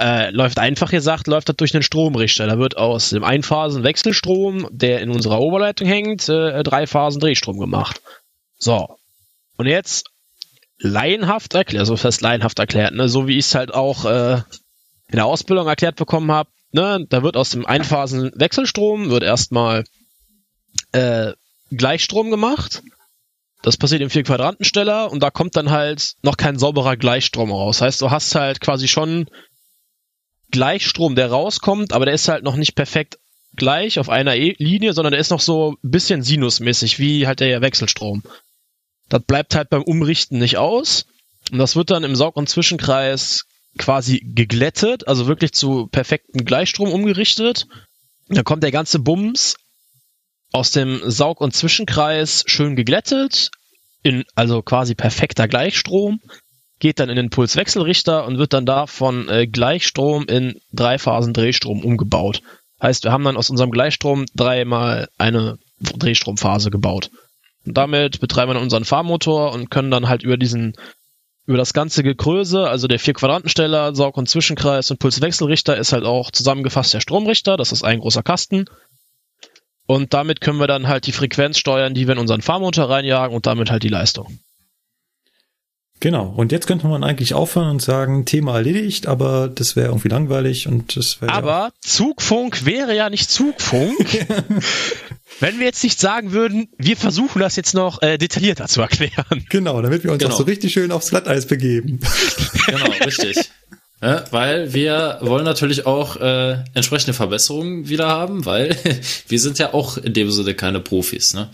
Äh, 0.00 0.30
läuft 0.30 0.58
einfach 0.58 0.90
gesagt, 0.90 1.26
läuft 1.26 1.50
das 1.50 1.56
durch 1.56 1.74
einen 1.74 1.82
Stromrichter. 1.82 2.46
Da 2.46 2.58
wird 2.58 2.78
aus 2.78 3.10
dem 3.10 3.22
Einphasen-Wechselstrom, 3.22 4.66
der 4.70 5.02
in 5.02 5.10
unserer 5.10 5.40
Oberleitung 5.40 5.86
hängt, 5.86 6.26
äh, 6.30 6.62
drei 6.62 6.86
Phasen 6.86 7.20
Drehstrom 7.20 7.58
gemacht. 7.58 8.00
So. 8.56 8.96
Und 9.58 9.66
jetzt 9.66 10.06
laienhaft 10.78 11.54
erklärt, 11.54 11.80
also 11.80 11.98
fest 11.98 12.22
laienhaft 12.22 12.58
erklärt, 12.58 12.94
ne, 12.94 13.10
so 13.10 13.28
wie 13.28 13.36
ich 13.36 13.44
es 13.44 13.54
halt 13.54 13.74
auch 13.74 14.06
äh, 14.06 14.36
in 15.08 15.16
der 15.16 15.26
Ausbildung 15.26 15.66
erklärt 15.66 15.96
bekommen 15.96 16.32
habe, 16.32 16.48
ne, 16.72 17.04
da 17.10 17.22
wird 17.22 17.36
aus 17.36 17.50
dem 17.50 17.66
Einphasen-Wechselstrom 17.66 19.10
wird 19.10 19.22
erstmal 19.22 19.84
äh, 20.92 21.32
Gleichstrom 21.70 22.30
gemacht. 22.30 22.82
Das 23.62 23.76
passiert 23.76 24.00
im 24.00 24.08
Vier-Quadrantensteller 24.08 25.12
und 25.12 25.22
da 25.22 25.30
kommt 25.30 25.56
dann 25.56 25.70
halt 25.70 26.14
noch 26.22 26.38
kein 26.38 26.58
sauberer 26.58 26.96
Gleichstrom 26.96 27.52
raus. 27.52 27.82
Heißt, 27.82 28.00
du 28.00 28.10
hast 28.10 28.34
halt 28.34 28.62
quasi 28.62 28.88
schon 28.88 29.26
Gleichstrom, 30.50 31.14
der 31.14 31.30
rauskommt, 31.30 31.92
aber 31.92 32.04
der 32.04 32.14
ist 32.14 32.28
halt 32.28 32.44
noch 32.44 32.56
nicht 32.56 32.74
perfekt 32.74 33.18
gleich 33.56 33.98
auf 33.98 34.08
einer 34.08 34.36
e 34.36 34.54
Linie, 34.58 34.92
sondern 34.92 35.12
der 35.12 35.20
ist 35.20 35.30
noch 35.30 35.40
so 35.40 35.72
ein 35.72 35.90
bisschen 35.90 36.22
sinusmäßig, 36.22 36.98
wie 36.98 37.26
halt 37.26 37.40
der 37.40 37.60
Wechselstrom. 37.60 38.22
Das 39.08 39.22
bleibt 39.22 39.54
halt 39.54 39.70
beim 39.70 39.82
Umrichten 39.82 40.38
nicht 40.38 40.56
aus. 40.56 41.06
Und 41.50 41.58
das 41.58 41.74
wird 41.74 41.90
dann 41.90 42.04
im 42.04 42.14
Saug- 42.14 42.36
und 42.36 42.48
Zwischenkreis 42.48 43.44
quasi 43.76 44.20
geglättet, 44.24 45.08
also 45.08 45.26
wirklich 45.26 45.52
zu 45.52 45.88
perfektem 45.88 46.44
Gleichstrom 46.44 46.92
umgerichtet. 46.92 47.66
Dann 48.28 48.44
kommt 48.44 48.62
der 48.62 48.72
ganze 48.72 48.98
Bums 48.98 49.56
aus 50.52 50.70
dem 50.70 51.00
Saug- 51.10 51.40
und 51.40 51.54
Zwischenkreis 51.54 52.44
schön 52.46 52.76
geglättet, 52.76 53.50
in 54.02 54.24
also 54.34 54.62
quasi 54.62 54.94
perfekter 54.94 55.48
Gleichstrom, 55.48 56.20
geht 56.80 56.98
dann 56.98 57.10
in 57.10 57.16
den 57.16 57.30
Pulswechselrichter 57.30 58.26
und 58.26 58.38
wird 58.38 58.52
dann 58.52 58.66
davon 58.66 59.28
äh, 59.28 59.46
Gleichstrom 59.46 60.26
in 60.26 60.60
Dreiphasen 60.72 61.32
Drehstrom 61.32 61.84
umgebaut. 61.84 62.42
Heißt, 62.82 63.04
wir 63.04 63.12
haben 63.12 63.24
dann 63.24 63.36
aus 63.36 63.50
unserem 63.50 63.70
Gleichstrom 63.70 64.24
dreimal 64.34 65.08
eine 65.18 65.58
Drehstromphase 65.80 66.70
gebaut. 66.70 67.10
Und 67.66 67.76
damit 67.76 68.20
betreiben 68.20 68.52
wir 68.52 68.60
unseren 68.60 68.84
Fahrmotor 68.84 69.52
und 69.52 69.70
können 69.70 69.90
dann 69.90 70.08
halt 70.08 70.22
über 70.22 70.36
diesen 70.36 70.74
über 71.46 71.58
das 71.58 71.72
ganze 71.72 72.02
Gekröse, 72.02 72.68
also 72.68 72.86
der 72.86 73.00
vier 73.00 73.14
Quadrantensteller, 73.14 73.94
Saug- 73.94 74.16
und 74.16 74.28
Zwischenkreis 74.28 74.90
und 74.90 75.00
Pulswechselrichter 75.00 75.76
ist 75.76 75.92
halt 75.92 76.04
auch 76.04 76.30
zusammengefasst 76.30 76.94
der 76.94 77.00
Stromrichter, 77.00 77.56
das 77.56 77.72
ist 77.72 77.82
ein 77.82 77.98
großer 77.98 78.22
Kasten. 78.22 78.66
Und 79.86 80.14
damit 80.14 80.40
können 80.40 80.60
wir 80.60 80.68
dann 80.68 80.86
halt 80.86 81.06
die 81.06 81.12
Frequenz 81.12 81.58
steuern, 81.58 81.92
die 81.92 82.06
wir 82.06 82.12
in 82.12 82.20
unseren 82.20 82.42
Fahrmotor 82.42 82.88
reinjagen 82.88 83.34
und 83.34 83.46
damit 83.46 83.70
halt 83.70 83.82
die 83.82 83.88
Leistung. 83.88 84.38
Genau. 86.00 86.32
Und 86.34 86.50
jetzt 86.50 86.66
könnte 86.66 86.86
man 86.86 87.04
eigentlich 87.04 87.34
aufhören 87.34 87.68
und 87.68 87.82
sagen, 87.82 88.24
Thema 88.24 88.56
erledigt, 88.56 89.06
aber 89.06 89.48
das 89.48 89.76
wäre 89.76 89.88
irgendwie 89.88 90.08
langweilig 90.08 90.66
und 90.66 90.96
das 90.96 91.20
wäre. 91.20 91.32
Aber 91.32 91.72
Zugfunk 91.80 92.64
wäre 92.64 92.96
ja 92.96 93.10
nicht 93.10 93.30
Zugfunk, 93.30 93.98
wenn 95.40 95.58
wir 95.58 95.66
jetzt 95.66 95.84
nicht 95.84 96.00
sagen 96.00 96.32
würden, 96.32 96.68
wir 96.78 96.96
versuchen 96.96 97.40
das 97.40 97.56
jetzt 97.56 97.74
noch 97.74 98.00
äh, 98.00 98.16
detaillierter 98.16 98.66
zu 98.66 98.80
erklären. 98.80 99.44
Genau, 99.50 99.80
damit 99.82 100.02
wir 100.02 100.12
uns 100.12 100.22
Genau. 100.22 100.32
auch 100.34 100.38
so 100.38 100.44
richtig 100.44 100.72
schön 100.72 100.90
aufs 100.90 101.10
Glatteis 101.10 101.46
begeben. 101.46 102.00
Genau, 102.66 102.86
richtig. 103.04 103.50
Ja, 104.02 104.24
weil 104.30 104.72
wir 104.72 105.18
wollen 105.20 105.44
natürlich 105.44 105.84
auch 105.84 106.16
äh, 106.16 106.64
entsprechende 106.72 107.12
Verbesserungen 107.12 107.90
wieder 107.90 108.08
haben, 108.08 108.46
weil 108.46 108.74
wir 109.28 109.38
sind 109.38 109.58
ja 109.58 109.74
auch 109.74 109.98
in 109.98 110.14
dem 110.14 110.30
Sinne 110.30 110.54
keine 110.54 110.80
Profis. 110.80 111.34
Ne? 111.34 111.50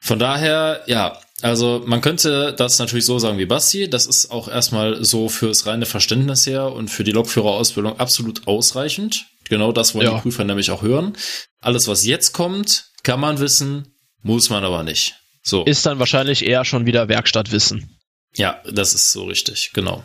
Von 0.00 0.18
daher, 0.18 0.82
ja, 0.86 1.16
also 1.44 1.82
man 1.86 2.00
könnte 2.00 2.54
das 2.56 2.78
natürlich 2.78 3.04
so 3.06 3.18
sagen 3.18 3.38
wie 3.38 3.46
Basti. 3.46 3.88
Das 3.88 4.06
ist 4.06 4.30
auch 4.30 4.48
erstmal 4.48 5.04
so 5.04 5.28
fürs 5.28 5.66
reine 5.66 5.86
Verständnis 5.86 6.46
her 6.46 6.72
und 6.72 6.88
für 6.88 7.04
die 7.04 7.12
Lokführerausbildung 7.12 7.98
absolut 8.00 8.46
ausreichend. 8.46 9.26
Genau 9.48 9.70
das 9.72 9.94
wollen 9.94 10.06
Ja. 10.06 10.14
die 10.14 10.20
Prüfer 10.22 10.44
nämlich 10.44 10.70
auch 10.70 10.82
hören. 10.82 11.16
Alles, 11.60 11.86
was 11.86 12.04
jetzt 12.06 12.32
kommt, 12.32 12.86
kann 13.02 13.20
man 13.20 13.38
wissen, 13.40 13.94
muss 14.22 14.48
man 14.50 14.64
aber 14.64 14.82
nicht. 14.82 15.14
So. 15.42 15.64
Ist 15.64 15.84
dann 15.84 15.98
wahrscheinlich 15.98 16.46
eher 16.46 16.64
schon 16.64 16.86
wieder 16.86 17.08
Werkstattwissen. 17.08 17.98
ja, 18.36 18.60
das 18.70 18.94
ist 18.94 19.12
so 19.12 19.24
richtig, 19.24 19.70
genau. 19.74 20.02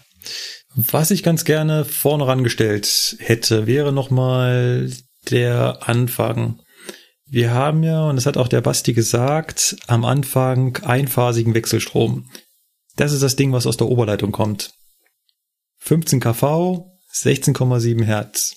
Was 0.75 1.09
ich 1.09 1.23
ganz 1.23 1.45
gerne 1.45 1.85
vorne 1.85 2.27
rangestellt 2.27 3.15
hätte, 3.19 3.65
wäre 3.65 3.91
nochmal 3.91 4.91
der 5.31 5.79
Anfang. 5.87 6.61
Wir 7.31 7.53
haben 7.53 7.83
ja, 7.83 8.09
und 8.09 8.15
das 8.15 8.25
hat 8.25 8.37
auch 8.37 8.47
der 8.47 8.61
Basti 8.61 8.93
gesagt, 8.93 9.75
am 9.87 10.03
Anfang 10.05 10.77
einphasigen 10.83 11.53
Wechselstrom. 11.53 12.29
Das 12.95 13.13
ist 13.13 13.21
das 13.21 13.35
Ding, 13.35 13.53
was 13.53 13.67
aus 13.67 13.77
der 13.77 13.87
Oberleitung 13.87 14.31
kommt. 14.31 14.71
15 15.79 16.19
kV, 16.19 16.85
16,7 17.13 18.03
Hertz. 18.03 18.55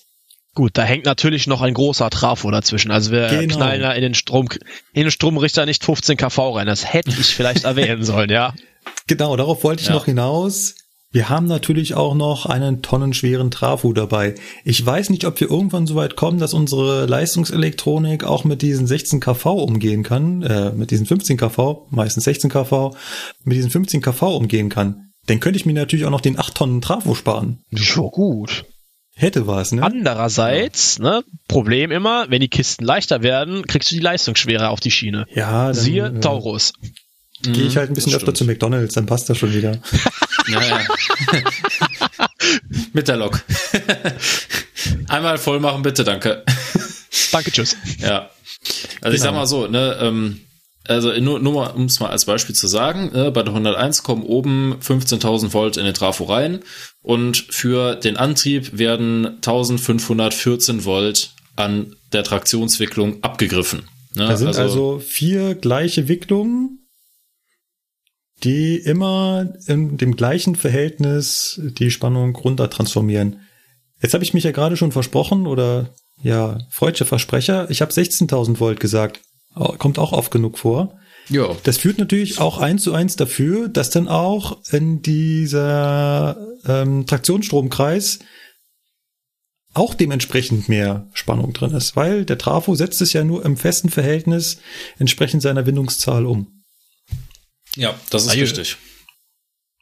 Gut, 0.55 0.71
da 0.75 0.83
hängt 0.83 1.05
natürlich 1.05 1.47
noch 1.47 1.61
ein 1.61 1.73
großer 1.73 2.09
Trafo 2.09 2.51
dazwischen. 2.51 2.91
Also 2.91 3.11
wir 3.11 3.27
Genau. 3.27 3.55
knallen 3.55 3.81
da 3.81 3.91
in 3.93 4.01
den 4.01 4.13
Strom, 4.13 4.49
in 4.93 5.03
den 5.03 5.11
Stromrichter 5.11 5.65
nicht 5.65 5.83
15 5.83 6.17
kV 6.17 6.51
rein. 6.57 6.67
Das 6.67 6.91
hätte 6.93 7.09
ich 7.11 7.33
vielleicht 7.35 7.63
erwähnen 7.65 8.03
sollen, 8.03 8.29
ja. 8.29 8.53
Genau, 9.07 9.35
darauf 9.35 9.63
wollte 9.63 9.81
ich 9.81 9.87
Ja. 9.87 9.93
noch 9.95 10.05
hinaus. 10.05 10.75
Wir 11.13 11.29
haben 11.29 11.45
natürlich 11.45 11.93
auch 11.93 12.15
noch 12.15 12.47
einen 12.47 12.81
tonnenschweren 12.81 13.51
Trafo 13.51 13.93
dabei. 13.93 14.33
Ich 14.65 14.83
weiß 14.83 15.11
nicht, 15.11 15.25
ob 15.25 15.39
wir 15.39 15.47
irgendwann 15.47 15.85
so 15.85 15.93
weit 15.93 16.15
kommen, 16.15 16.39
dass 16.39 16.55
unsere 16.55 17.05
Leistungselektronik 17.05 18.23
auch 18.23 18.45
mit 18.45 18.63
diesen 18.63 18.87
16 18.87 19.19
kV 19.19 19.45
umgehen 19.51 20.01
kann, 20.01 20.41
äh, 20.41 20.71
mit 20.71 20.89
diesen 20.89 21.05
15 21.05 21.37
kV, 21.37 21.85
meistens 21.91 22.23
16 22.23 22.49
kV, 22.49 22.95
mit 23.43 23.55
diesen 23.55 23.69
15 23.69 24.01
kV 24.01 24.35
umgehen 24.35 24.69
kann. 24.69 25.11
Dann 25.27 25.39
könnte 25.39 25.57
ich 25.57 25.67
mir 25.67 25.75
natürlich 25.75 26.05
auch 26.05 26.09
noch 26.09 26.19
den 26.19 26.39
8 26.39 26.55
Tonnen 26.55 26.81
Trafo 26.81 27.13
sparen. 27.13 27.59
Ja, 27.69 28.01
gut. 28.01 28.65
Hätte 29.15 29.45
was, 29.45 29.71
ne? 29.71 29.83
Andererseits, 29.83 30.97
ne, 30.97 31.23
Problem 31.47 31.91
immer, 31.91 32.25
wenn 32.29 32.41
die 32.41 32.49
Kisten 32.49 32.83
leichter 32.83 33.21
werden, 33.21 33.67
kriegst 33.67 33.91
du 33.91 33.95
die 33.95 34.01
Leistung 34.01 34.35
schwerer 34.35 34.71
auf 34.71 34.79
die 34.79 34.89
Schiene. 34.89 35.27
ja, 35.31 35.65
dann 35.65 35.75
Siehe 35.75 36.07
äh, 36.07 36.19
Taurus. 36.19 36.73
gehe 37.43 37.67
ich 37.67 37.77
halt 37.77 37.91
ein 37.91 37.93
bisschen 37.93 38.15
öfter 38.15 38.33
zu. 38.33 38.45
McDonalds, 38.45 38.95
dann 38.95 39.05
passt 39.05 39.29
das 39.29 39.37
schon 39.37 39.53
wieder. 39.53 39.77
Naja. 40.47 40.79
Mit 42.93 43.07
der 43.07 43.17
Lok. 43.17 43.43
Einmal 45.07 45.37
voll 45.37 45.59
machen, 45.59 45.81
bitte, 45.81 46.03
danke. 46.03 46.43
Danke, 47.31 47.51
tschüss. 47.51 47.75
Ja. 47.99 48.29
Also 49.01 49.15
ich 49.15 49.21
sag 49.21 49.29
Genau. 49.29 49.39
mal 49.39 49.47
so, 49.47 49.67
ne, 49.67 49.97
ähm, 50.01 50.41
also 50.87 51.11
nur, 51.19 51.39
nur 51.39 51.53
mal, 51.53 51.67
um 51.67 51.85
es 51.85 51.99
mal 51.99 52.09
als 52.09 52.25
Beispiel 52.25 52.55
zu 52.55 52.67
sagen, 52.67 53.13
äh, 53.15 53.31
bei 53.31 53.43
der 53.43 53.53
101 53.53 54.03
kommen 54.03 54.23
oben 54.23 54.75
15.000 54.81 55.53
Volt 55.53 55.77
in 55.77 55.85
den 55.85 55.93
Trafo 55.93 56.25
rein 56.25 56.59
und 57.01 57.37
für 57.37 57.95
den 57.95 58.17
Antrieb 58.17 58.77
werden 58.77 59.25
1514 59.41 60.85
Volt 60.85 61.31
an 61.55 61.95
der 62.11 62.23
Traktionswicklung 62.23 63.23
abgegriffen. 63.23 63.87
Ne? 64.15 64.27
Da 64.27 64.37
sind 64.37 64.55
also, 64.57 64.99
vier 64.99 65.55
gleiche 65.55 66.07
Wicklungen, 66.07 66.82
die 68.43 68.77
immer 68.77 69.53
in 69.67 69.97
dem 69.97 70.15
gleichen 70.15 70.55
Verhältnis 70.55 71.59
die 71.63 71.91
Spannung 71.91 72.35
runter 72.35 72.69
transformieren. 72.69 73.41
Jetzt 74.01 74.13
habe 74.13 74.23
ich 74.23 74.33
mich 74.33 74.43
ja 74.43 74.51
gerade 74.51 74.75
schon 74.77 74.91
versprochen 74.91 75.47
oder 75.47 75.93
ja, 76.21 76.59
freudsche 76.69 77.05
Versprecher. 77.05 77.69
Ich 77.69 77.81
habe 77.81 77.91
16.000 77.91 78.59
Volt 78.59 78.79
gesagt. 78.79 79.21
Kommt 79.53 79.99
auch 79.99 80.13
oft 80.13 80.31
genug 80.31 80.57
vor. 80.57 80.97
ja, 81.29 81.55
Das 81.63 81.77
führt 81.77 81.99
natürlich 81.99 82.39
auch 82.39 82.57
eins 82.57 82.83
zu 82.83 82.93
eins 82.93 83.15
dafür, 83.15 83.69
dass 83.69 83.91
dann 83.91 84.07
auch 84.07 84.61
in 84.71 85.01
dieser 85.01 86.37
ähm, 86.65 87.05
Traktionsstromkreis 87.05 88.19
auch 89.73 89.93
dementsprechend 89.93 90.69
mehr 90.69 91.07
Spannung 91.13 91.53
drin 91.53 91.71
ist, 91.71 91.95
weil 91.95 92.25
der 92.25 92.37
Trafo 92.37 92.75
setzt 92.75 93.01
es 93.01 93.13
ja 93.13 93.23
nur 93.23 93.45
im 93.45 93.57
festen 93.57 93.89
Verhältnis 93.89 94.59
entsprechend 94.99 95.41
seiner 95.41 95.65
Windungszahl 95.65 96.25
um. 96.25 96.62
Ja, 97.75 97.99
das 98.09 98.23
ist 98.23 98.29
Ah, 98.29 98.33
richtig. 98.33 98.77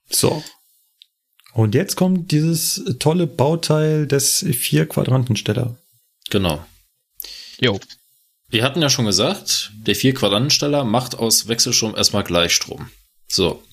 So. 0.10 0.44
Und 1.54 1.76
jetzt 1.76 1.96
kommt 1.96 2.32
dieses 2.32 2.84
tolle 3.00 3.28
Bauteil 3.28 4.08
des 4.08 4.46
Vier-Quadrantensteller. 4.50 5.78
Genau. 6.30 6.66
Jo. 7.60 7.80
Wir 8.50 8.64
hatten 8.64 8.82
ja 8.82 8.90
schon 8.90 9.06
gesagt, 9.06 9.72
der 9.76 9.96
vier 9.96 10.14
Quadrantensteller 10.14 10.84
macht 10.84 11.16
aus 11.16 11.48
Wechselstrom 11.48 11.96
erstmal 11.96 12.24
Gleichstrom. 12.24 12.90
So. 13.28 13.64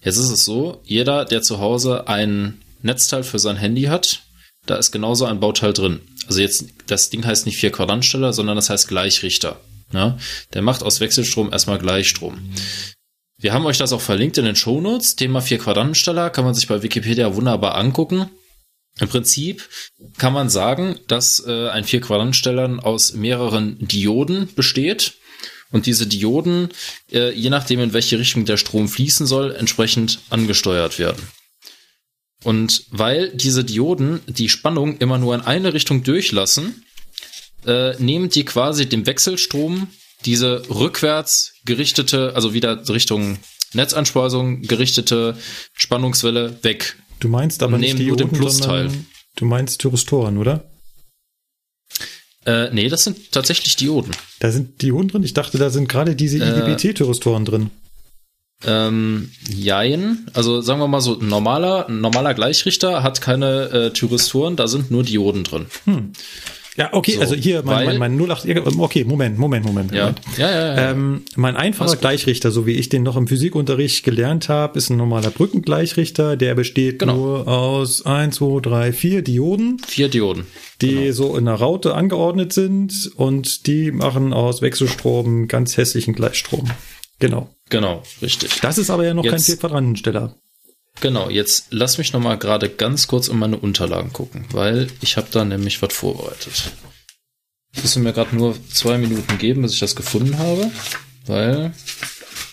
Jetzt 0.00 0.16
ist 0.16 0.30
es 0.30 0.44
so, 0.44 0.80
jeder, 0.84 1.24
der 1.24 1.42
zu 1.42 1.58
Hause 1.58 2.08
ein 2.08 2.62
Netzteil 2.82 3.22
für 3.22 3.38
sein 3.38 3.56
Handy 3.56 3.84
hat, 3.84 4.22
da 4.66 4.76
ist 4.76 4.92
genauso 4.92 5.24
ein 5.26 5.40
Bauteil 5.40 5.72
drin. 5.72 6.00
Also 6.26 6.40
jetzt, 6.40 6.66
das 6.86 7.10
Ding 7.10 7.24
heißt 7.24 7.46
nicht 7.46 7.58
vier 7.58 7.72
Quadrantensteller, 7.72 8.32
sondern 8.32 8.56
das 8.56 8.70
heißt 8.70 8.88
Gleichrichter. 8.88 9.60
Ja? 9.92 10.18
Der 10.52 10.62
macht 10.62 10.82
aus 10.82 11.00
Wechselstrom 11.00 11.52
erstmal 11.52 11.78
Gleichstrom. 11.78 12.50
Wir 13.38 13.52
haben 13.52 13.66
euch 13.66 13.78
das 13.78 13.92
auch 13.92 14.00
verlinkt 14.00 14.38
in 14.38 14.44
den 14.44 14.56
Shownotes. 14.56 15.16
Thema 15.16 15.40
vier 15.40 15.58
Quadrantensteller 15.58 16.30
kann 16.30 16.44
man 16.44 16.54
sich 16.54 16.68
bei 16.68 16.82
Wikipedia 16.82 17.34
wunderbar 17.34 17.74
angucken. 17.74 18.30
Im 19.00 19.08
Prinzip 19.08 19.68
kann 20.18 20.32
man 20.32 20.48
sagen, 20.48 20.98
dass 21.08 21.44
äh, 21.44 21.68
ein 21.68 21.84
vier 21.84 22.00
Quadrantensteller 22.00 22.84
aus 22.84 23.14
mehreren 23.14 23.76
Dioden 23.80 24.48
besteht 24.54 25.14
und 25.72 25.86
diese 25.86 26.06
Dioden, 26.06 26.68
äh, 27.10 27.32
je 27.32 27.50
nachdem 27.50 27.80
in 27.80 27.92
welche 27.92 28.18
Richtung 28.18 28.44
der 28.44 28.56
Strom 28.56 28.88
fließen 28.88 29.26
soll, 29.26 29.52
entsprechend 29.52 30.20
angesteuert 30.30 31.00
werden. 31.00 31.26
Und 32.44 32.84
weil 32.90 33.30
diese 33.30 33.64
Dioden 33.64 34.20
die 34.28 34.48
Spannung 34.48 34.98
immer 34.98 35.18
nur 35.18 35.34
in 35.34 35.40
eine 35.40 35.74
Richtung 35.74 36.04
durchlassen, 36.04 36.84
äh, 37.66 37.96
nehmen 37.96 38.28
die 38.28 38.44
quasi 38.44 38.86
dem 38.86 39.06
Wechselstrom 39.06 39.88
diese 40.24 40.62
rückwärts 40.68 41.54
gerichtete, 41.64 42.32
also 42.34 42.54
wieder 42.54 42.88
Richtung 42.88 43.38
Netzeinspeisung 43.72 44.62
gerichtete 44.62 45.36
Spannungswelle 45.74 46.58
weg. 46.62 46.96
Du 47.20 47.28
meinst 47.28 47.62
aber 47.62 47.78
nicht 47.78 47.94
nehmen 47.94 48.08
nur 48.08 48.16
den 48.16 48.30
Plusteil. 48.30 48.90
Du 49.36 49.44
meinst 49.44 49.80
Thyristoren, 49.80 50.38
oder? 50.38 50.64
Äh, 52.46 52.70
nee, 52.72 52.88
das 52.88 53.04
sind 53.04 53.32
tatsächlich 53.32 53.76
Dioden. 53.76 54.12
Da 54.38 54.50
sind 54.50 54.82
Dioden 54.82 55.08
drin? 55.08 55.22
Ich 55.22 55.34
dachte, 55.34 55.58
da 55.58 55.70
sind 55.70 55.88
gerade 55.88 56.14
diese 56.14 56.38
Äh, 56.38 56.50
IGBT-Thyristoren 56.50 57.44
drin. 57.44 57.70
Ähm, 58.66 59.30
jein. 59.48 60.26
Also 60.34 60.60
sagen 60.60 60.80
wir 60.80 60.88
mal 60.88 61.00
so, 61.00 61.18
ein 61.18 61.28
normaler, 61.28 61.88
ein 61.88 62.00
normaler 62.00 62.34
Gleichrichter 62.34 63.02
hat 63.02 63.20
keine 63.20 63.70
äh, 63.70 63.90
Thyristoren, 63.90 64.56
da 64.56 64.68
sind 64.68 64.90
nur 64.90 65.02
Dioden 65.02 65.44
drin. 65.44 65.66
Ja, 66.76 66.88
okay, 66.92 67.12
So, 67.12 67.20
also 67.20 67.34
hier 67.36 67.62
mein, 67.64 67.98
mein, 67.98 68.16
mein 68.16 68.30
08, 68.30 68.46
okay, 68.78 69.04
Moment, 69.04 69.38
Moment, 69.38 69.64
Moment. 69.64 69.92
Ja, 69.92 70.06
Moment. 70.06 70.20
ja, 70.36 70.50
ja. 70.50 70.74
ja. 70.76 70.90
Ähm, 70.90 71.22
mein 71.36 71.56
einfacher. 71.56 71.94
Gleichrichter, 71.96 72.50
so 72.50 72.66
wie 72.66 72.72
ich 72.72 72.88
den 72.88 73.04
noch 73.04 73.16
im 73.16 73.28
Physikunterricht 73.28 74.02
gelernt 74.04 74.48
habe, 74.48 74.76
ist 74.78 74.90
ein 74.90 74.96
normaler 74.96 75.30
Brückengleichrichter. 75.30 76.36
Der 76.36 76.54
besteht 76.54 76.98
Genau. 76.98 77.14
nur 77.14 77.48
aus 77.48 78.04
1, 78.04 78.36
2, 78.36 78.60
3, 78.60 78.92
4 78.92 79.22
Dioden, 79.22 79.78
Vier 79.86 80.08
Dioden. 80.08 80.46
die 80.80 80.94
Genau. 80.94 81.12
so 81.12 81.36
in 81.36 81.46
einer 81.46 81.56
Raute 81.56 81.94
angeordnet 81.94 82.52
sind 82.52 83.10
und 83.16 83.66
die 83.68 83.92
machen 83.92 84.32
aus 84.32 84.60
Wechselstrom 84.60 85.46
ganz 85.48 85.76
hässlichen 85.76 86.14
Gleichstrom. 86.14 86.68
Genau. 87.20 87.48
Genau, 87.70 88.02
richtig. 88.20 88.60
Das 88.60 88.76
ist 88.78 88.90
aber 88.90 89.04
ja 89.06 89.14
noch 89.14 89.22
kein 89.22 89.34
Jetzt- 89.34 89.46
Vier-Quadrantensteller. 89.46 90.34
Genau, 91.00 91.28
jetzt 91.28 91.66
lass 91.70 91.98
mich 91.98 92.12
noch 92.12 92.20
mal 92.20 92.36
gerade 92.38 92.68
ganz 92.70 93.06
kurz 93.08 93.28
in 93.28 93.38
meine 93.38 93.58
Unterlagen 93.58 94.12
gucken, 94.12 94.46
weil 94.52 94.88
ich 95.00 95.16
habe 95.16 95.26
da 95.30 95.44
nämlich 95.44 95.82
was 95.82 95.92
vorbereitet. 95.92 96.72
Müssen 97.82 98.04
mir 98.04 98.12
gerade 98.12 98.34
nur 98.36 98.54
zwei 98.72 98.96
Minuten 98.98 99.36
geben, 99.38 99.62
bis 99.62 99.74
ich 99.74 99.80
das 99.80 99.96
gefunden 99.96 100.38
habe, 100.38 100.70
weil 101.26 101.72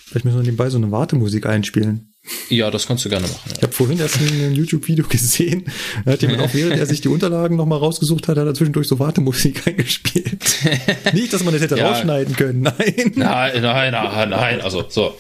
Vielleicht 0.08 0.26
müssen 0.26 0.38
wir 0.40 0.44
nebenbei 0.44 0.70
so 0.70 0.78
eine 0.78 0.92
Wartemusik 0.92 1.46
einspielen. 1.46 2.14
ja, 2.50 2.70
das 2.72 2.88
kannst 2.88 3.06
du 3.06 3.10
gerne 3.10 3.28
machen. 3.28 3.52
Ich 3.52 3.58
Ja. 3.58 3.62
habe 3.64 3.72
vorhin 3.74 4.00
erst 4.00 4.18
ein 4.20 4.54
YouTube-Video 4.54 5.06
gesehen. 5.08 5.72
Da 6.04 6.12
hat 6.14 6.22
jemand 6.24 6.42
auch, 6.44 6.54
während 6.54 6.78
er 6.78 6.86
sich 6.86 7.00
die 7.02 7.08
Unterlagen 7.08 7.56
nochmal 7.56 7.78
rausgesucht 7.80 8.28
hat, 8.28 8.38
hat 8.38 8.46
er 8.48 8.54
zwischendurch 8.54 8.88
so 8.88 9.00
Wartemusik 9.00 9.66
eingespielt. 9.68 10.58
Nicht, 11.14 11.32
dass 11.32 11.44
man 11.44 11.54
das 11.54 11.62
hätte 11.64 11.78
Ja. 11.78 11.90
rausschneiden 11.92 12.36
können, 12.36 12.62
nein. 12.64 13.12
Nein, 13.16 13.62
nein, 13.62 13.92
nein, 13.94 14.30
nein. 14.30 14.62
Also, 14.62 14.84
so. 14.90 15.16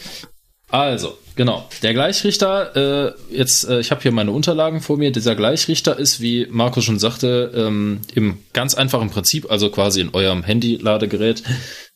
Also, 0.72 1.18
genau. 1.36 1.68
Der 1.84 1.94
Gleichrichter, 1.94 2.76
äh, 3.10 3.36
jetzt, 3.36 3.68
äh, 3.68 3.82
ich 3.82 3.92
habe 3.92 4.02
hier 4.02 4.14
meine 4.14 4.32
Unterlagen 4.32 4.80
vor 4.80 4.98
mir. 4.98 5.12
Dieser 5.12 5.36
Gleichrichter 5.36 6.00
ist, 6.00 6.22
wie 6.22 6.48
Markus 6.50 6.86
schon 6.86 6.98
sagte, 6.98 7.52
ähm, 7.54 8.02
im 8.16 8.40
ganz 8.54 8.74
einfachen 8.74 9.10
Prinzip, 9.10 9.52
also 9.52 9.70
quasi 9.70 10.00
in 10.00 10.14
eurem 10.14 10.44
Handy-Ladegerät, 10.44 11.44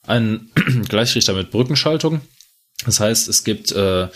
ein 0.05 0.49
Gleichrichter 0.89 1.33
mit 1.33 1.51
Brückenschaltung. 1.51 2.21
Das 2.85 2.99
heißt, 2.99 3.29
es 3.29 3.45
gibt 3.45 3.71
äh, 3.71 4.09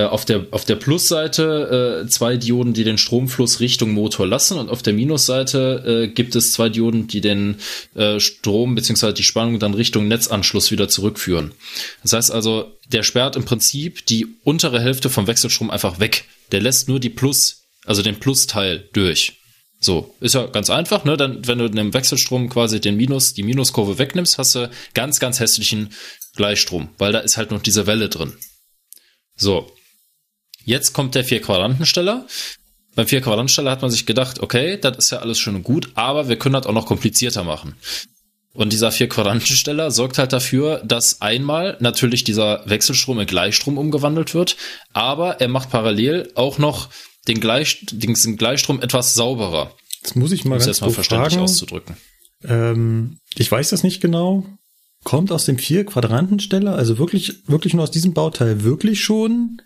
auf 0.00 0.24
der, 0.24 0.46
auf 0.50 0.64
der 0.64 0.76
Plusseite 0.76 2.02
äh, 2.04 2.08
zwei 2.08 2.36
Dioden, 2.36 2.72
die 2.72 2.84
den 2.84 2.98
Stromfluss 2.98 3.60
Richtung 3.60 3.92
Motor 3.92 4.26
lassen 4.26 4.58
und 4.58 4.70
auf 4.70 4.82
der 4.82 4.92
Minusseite 4.92 6.04
äh, 6.04 6.08
gibt 6.08 6.34
es 6.34 6.52
zwei 6.52 6.68
Dioden, 6.68 7.06
die 7.08 7.20
den 7.20 7.56
äh, 7.94 8.18
Strom 8.20 8.74
bzw. 8.74 9.12
die 9.12 9.22
Spannung 9.22 9.58
dann 9.58 9.74
Richtung 9.74 10.08
Netzanschluss 10.08 10.70
wieder 10.70 10.88
zurückführen. 10.88 11.52
Das 12.02 12.12
heißt 12.12 12.30
also, 12.30 12.72
der 12.92 13.02
sperrt 13.02 13.36
im 13.36 13.44
Prinzip 13.44 14.06
die 14.06 14.26
untere 14.44 14.80
Hälfte 14.80 15.10
vom 15.10 15.26
Wechselstrom 15.26 15.70
einfach 15.70 16.00
weg. 16.00 16.24
Der 16.52 16.60
lässt 16.60 16.88
nur 16.88 17.00
die 17.00 17.10
Plus, 17.10 17.64
also 17.84 18.02
den 18.02 18.18
Plusteil 18.18 18.88
durch. 18.92 19.38
So, 19.80 20.14
ist 20.20 20.36
ja 20.36 20.46
ganz 20.46 20.70
einfach, 20.70 21.04
ne? 21.04 21.16
Dann, 21.16 21.44
wenn 21.46 21.58
du 21.58 21.64
in 21.64 21.76
einem 21.76 21.92
Wechselstrom 21.92 22.48
quasi 22.48 22.80
den 22.80 22.96
Minus, 22.96 23.34
die 23.34 23.42
Minuskurve 23.42 23.98
wegnimmst, 23.98 24.38
hast 24.38 24.54
du 24.54 24.70
ganz, 24.94 25.18
ganz 25.18 25.40
hässlichen 25.40 25.92
Gleichstrom, 26.36 26.90
weil 26.98 27.12
da 27.12 27.18
ist 27.18 27.36
halt 27.36 27.50
noch 27.50 27.60
diese 27.60 27.86
Welle 27.88 28.08
drin. 28.08 28.32
So. 29.34 29.70
Jetzt 30.64 30.92
kommt 30.92 31.14
der 31.14 31.24
Vier-Quadrantensteller. 31.24 32.26
Beim 32.94 33.06
Vier-Quadrantensteller 33.06 33.70
hat 33.70 33.82
man 33.82 33.90
sich 33.90 34.06
gedacht, 34.06 34.40
okay, 34.40 34.78
das 34.78 34.98
ist 34.98 35.10
ja 35.10 35.18
alles 35.18 35.38
schön 35.38 35.54
und 35.54 35.62
gut, 35.62 35.90
aber 35.94 36.28
wir 36.28 36.36
können 36.36 36.54
das 36.54 36.66
auch 36.66 36.72
noch 36.72 36.86
komplizierter 36.86 37.42
machen. 37.44 37.74
Und 38.52 38.72
dieser 38.72 38.92
Vier-Quadrantensteller 38.92 39.90
sorgt 39.90 40.18
halt 40.18 40.34
dafür, 40.34 40.82
dass 40.84 41.22
einmal 41.22 41.78
natürlich 41.80 42.22
dieser 42.22 42.62
Wechselstrom 42.68 43.18
in 43.20 43.26
Gleichstrom 43.26 43.78
umgewandelt 43.78 44.34
wird, 44.34 44.56
aber 44.92 45.40
er 45.40 45.48
macht 45.48 45.70
parallel 45.70 46.30
auch 46.34 46.58
noch 46.58 46.90
den, 47.28 47.40
Gleich, 47.40 47.86
den 47.90 48.14
Gleichstrom 48.36 48.82
etwas 48.82 49.14
sauberer, 49.14 49.74
Jetzt 50.02 50.16
muss 50.16 50.32
ich 50.32 50.44
mal 50.44 50.56
um 50.56 50.58
ganz 50.58 50.66
jetzt 50.66 50.80
mal 50.80 50.88
kurz 50.88 50.94
verständlich 50.96 51.34
fragen. 51.34 51.44
auszudrücken. 51.44 51.96
Ähm, 52.44 53.18
ich 53.36 53.50
weiß 53.50 53.70
das 53.70 53.84
nicht 53.84 54.00
genau. 54.00 54.44
Kommt 55.04 55.32
aus 55.32 55.44
dem 55.44 55.58
Vier-Quadrantensteller, 55.58 56.74
also 56.74 56.98
wirklich, 56.98 57.34
wirklich 57.46 57.74
nur 57.74 57.84
aus 57.84 57.90
diesem 57.90 58.12
Bauteil, 58.12 58.62
wirklich 58.62 59.02
schon 59.02 59.60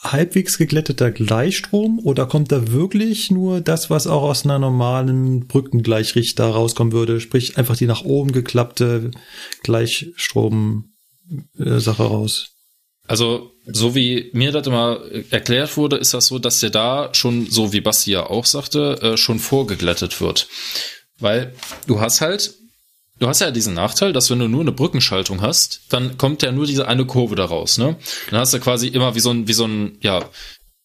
halbwegs 0.00 0.58
geglätteter 0.58 1.10
Gleichstrom 1.10 1.98
oder 1.98 2.26
kommt 2.26 2.52
da 2.52 2.70
wirklich 2.70 3.30
nur 3.30 3.60
das, 3.60 3.90
was 3.90 4.06
auch 4.06 4.22
aus 4.22 4.44
einer 4.44 4.58
normalen 4.58 5.46
Brückengleichrichter 5.46 6.46
rauskommen 6.46 6.92
würde, 6.92 7.20
sprich 7.20 7.58
einfach 7.58 7.76
die 7.76 7.86
nach 7.86 8.04
oben 8.04 8.32
geklappte 8.32 9.10
Gleichstrom-Sache 9.62 12.02
raus? 12.02 12.52
Also, 13.08 13.52
so 13.66 13.94
wie 13.94 14.30
mir 14.32 14.52
das 14.52 14.66
immer 14.66 15.00
erklärt 15.30 15.76
wurde, 15.76 15.96
ist 15.96 16.12
das 16.12 16.26
so, 16.26 16.38
dass 16.38 16.60
der 16.60 16.70
da 16.70 17.10
schon, 17.12 17.48
so 17.48 17.72
wie 17.72 17.80
Basti 17.80 18.12
ja 18.12 18.28
auch 18.28 18.46
sagte, 18.46 19.00
äh, 19.00 19.16
schon 19.16 19.38
vorgeglättet 19.38 20.20
wird. 20.20 20.48
Weil 21.18 21.54
du 21.86 22.00
hast 22.00 22.20
halt, 22.20 22.54
du 23.18 23.26
hast 23.28 23.40
ja 23.40 23.50
diesen 23.50 23.74
Nachteil, 23.74 24.12
dass 24.12 24.30
wenn 24.30 24.38
du 24.38 24.48
nur 24.48 24.60
eine 24.60 24.72
Brückenschaltung 24.72 25.40
hast, 25.42 25.80
dann 25.90 26.18
kommt 26.18 26.42
ja 26.42 26.52
nur 26.52 26.66
diese 26.66 26.88
eine 26.88 27.04
Kurve 27.06 27.34
da 27.36 27.44
raus, 27.44 27.78
ne? 27.78 27.96
Dann 28.30 28.40
hast 28.40 28.52
du 28.54 28.60
quasi 28.60 28.88
immer 28.88 29.14
wie 29.14 29.20
so 29.20 29.30
ein, 29.30 29.48
wie 29.48 29.52
so 29.52 29.66
ein, 29.66 29.96
ja, 30.00 30.24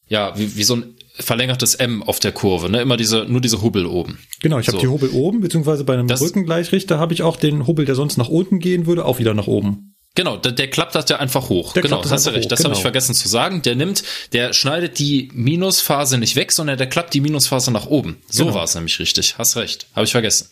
ja, 0.08 0.38
wie, 0.38 0.56
wie 0.56 0.64
so 0.64 0.76
ein 0.76 0.96
verlängertes 1.20 1.76
M 1.76 2.04
auf 2.04 2.20
der 2.20 2.32
Kurve, 2.32 2.70
ne? 2.70 2.82
Immer 2.82 2.98
diese, 2.98 3.26
nur 3.26 3.42
diese 3.42 3.62
Hubbel 3.62 3.86
oben. 3.86 4.20
Genau, 4.42 4.60
ich 4.60 4.68
habe 4.68 4.78
So. 4.78 4.82
die 4.82 4.88
Hubbel 4.88 5.10
oben, 5.12 5.42
beziehungsweise 5.42 5.84
bei 5.84 5.94
einem 5.94 6.08
Das- 6.08 6.20
Brückengleichrichter 6.20 7.00
habe 7.00 7.14
ich 7.14 7.22
auch 7.24 7.36
den 7.38 7.68
Hubbel, 7.68 7.86
der 7.86 7.96
sonst 7.96 8.18
nach 8.18 8.30
unten 8.30 8.60
gehen 8.60 8.86
würde, 8.88 9.06
auch 9.06 9.20
wieder 9.20 9.34
nach 9.34 9.48
oben. 9.48 9.88
Genau, 10.14 10.36
der, 10.36 10.52
der 10.52 10.70
klappt 10.70 10.94
das 10.96 11.08
ja 11.10 11.18
einfach 11.20 11.48
hoch. 11.48 11.72
Der 11.72 11.84
genau, 11.84 12.02
das 12.02 12.12
hast 12.12 12.26
du 12.28 12.32
recht. 12.32 12.44
hoch, 12.46 12.50
Das 12.50 12.60
habe 12.66 12.74
ich 12.74 12.80
genau. 12.80 12.82
vergessen 12.82 13.16
zu 13.16 13.30
sagen. 13.30 13.62
Der 13.62 13.76
nimmt, 13.76 14.04
der 14.34 14.52
schneidet 14.52 15.00
die 15.00 15.30
Minusphase 15.34 16.18
nicht 16.18 16.36
weg, 16.36 16.52
sondern 16.52 16.78
der 16.78 16.88
klappt 16.88 17.14
die 17.14 17.22
Minusphase 17.22 17.72
nach 17.72 17.86
oben. 17.86 18.18
So 18.30 18.44
Genau. 18.44 18.56
war 18.58 18.66
es 18.66 18.76
nämlich 18.76 19.00
richtig. 19.00 19.38
Hast 19.38 19.56
recht. 19.56 19.88
Habe 19.96 20.04
ich 20.06 20.12
vergessen. 20.12 20.48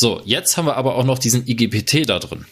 So, 0.00 0.22
jetzt 0.24 0.56
haben 0.56 0.66
wir 0.66 0.76
aber 0.76 0.94
auch 0.94 1.02
noch 1.02 1.18
diesen 1.18 1.44
IGBT 1.48 2.08
da 2.08 2.20
drin. 2.20 2.46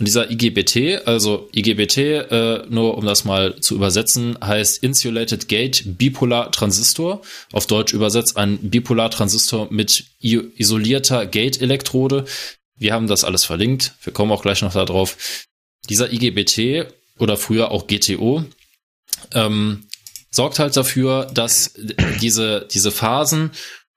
Und 0.00 0.08
dieser 0.08 0.32
IGBT, 0.32 1.06
also 1.06 1.48
IGBT, 1.54 1.96
äh, 1.96 2.66
nur 2.68 2.98
um 2.98 3.06
das 3.06 3.24
mal 3.24 3.60
zu 3.60 3.76
übersetzen, 3.76 4.36
heißt 4.42 4.82
Insulated 4.82 5.46
Gate 5.46 5.84
Bipolar 5.86 6.50
Transistor. 6.50 7.22
Auf 7.52 7.68
Deutsch 7.68 7.92
übersetzt 7.92 8.36
ein 8.36 8.58
Bipolar 8.68 9.12
Transistor 9.12 9.68
mit 9.70 10.06
isolierter 10.20 11.24
Gate-Elektrode. 11.24 12.24
Wir 12.74 12.94
haben 12.94 13.06
das 13.06 13.22
alles 13.22 13.44
verlinkt. 13.44 13.94
Wir 14.02 14.12
kommen 14.12 14.32
auch 14.32 14.42
gleich 14.42 14.62
noch 14.62 14.72
darauf. 14.72 15.46
Dieser 15.88 16.12
IGBT 16.12 16.92
oder 17.20 17.36
früher 17.36 17.70
auch 17.70 17.86
GTO 17.86 18.44
ähm, 19.34 19.86
sorgt 20.32 20.58
halt 20.58 20.76
dafür, 20.76 21.28
dass 21.32 21.74
diese, 22.20 22.66
diese 22.72 22.90
Phasen 22.90 23.52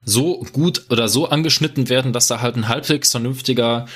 so 0.06 0.46
gut 0.54 0.86
oder 0.90 1.10
so 1.10 1.28
angeschnitten 1.28 1.90
werden, 1.90 2.14
dass 2.14 2.28
da 2.28 2.40
halt 2.42 2.56
ein 2.56 2.68
halbwegs 2.68 3.12
vernünftiger 3.12 3.88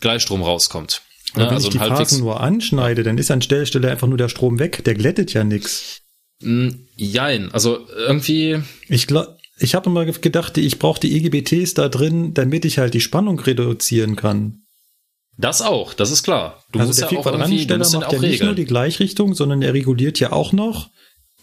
Gleichstrom 0.00 0.42
rauskommt. 0.42 1.02
Aber 1.32 1.42
Ja, 1.42 1.48
wenn 1.48 1.54
also 1.56 1.68
ich 1.68 1.72
die 1.72 1.78
Phasen 1.78 2.20
nur 2.20 2.40
anschneide, 2.40 3.02
dann 3.02 3.18
ist 3.18 3.30
an 3.30 3.40
der 3.40 3.66
Stelle 3.66 3.90
einfach 3.90 4.06
nur 4.06 4.18
der 4.18 4.28
Strom 4.28 4.58
weg. 4.58 4.84
Der 4.84 4.94
glättet 4.94 5.32
ja 5.32 5.42
nix. 5.44 6.02
Mm, 6.42 6.68
Jein, 6.96 7.50
also 7.52 7.86
irgendwie, 7.96 8.62
Ich 8.88 9.06
glaube, 9.06 9.36
ich 9.58 9.74
habe 9.74 9.88
immer 9.88 10.04
gedacht, 10.04 10.58
ich 10.58 10.78
brauche 10.78 11.00
die 11.00 11.16
EGBTs 11.16 11.74
da 11.74 11.88
drin, 11.88 12.34
damit 12.34 12.64
ich 12.66 12.78
halt 12.78 12.92
die 12.92 13.00
Spannung 13.00 13.40
reduzieren 13.40 14.14
kann. 14.16 14.62
das 15.38 15.62
auch, 15.62 15.94
das 15.94 16.10
ist 16.10 16.22
klar. 16.22 16.62
Du 16.72 16.78
also 16.78 16.88
musst 16.90 17.00
der 17.00 17.10
ja 17.10 17.18
auch 17.18 17.26
irgendwie, 17.26 17.66
du 17.66 17.78
musst 17.78 17.94
macht 17.94 18.12
ja 18.12 18.18
nicht 18.18 18.40
nur 18.40 18.50
regeln. 18.50 18.56
die 18.56 18.64
Gleichrichtung, 18.66 19.34
sondern 19.34 19.62
er 19.62 19.72
reguliert 19.72 20.20
ja 20.20 20.32
auch 20.32 20.52
noch 20.52 20.90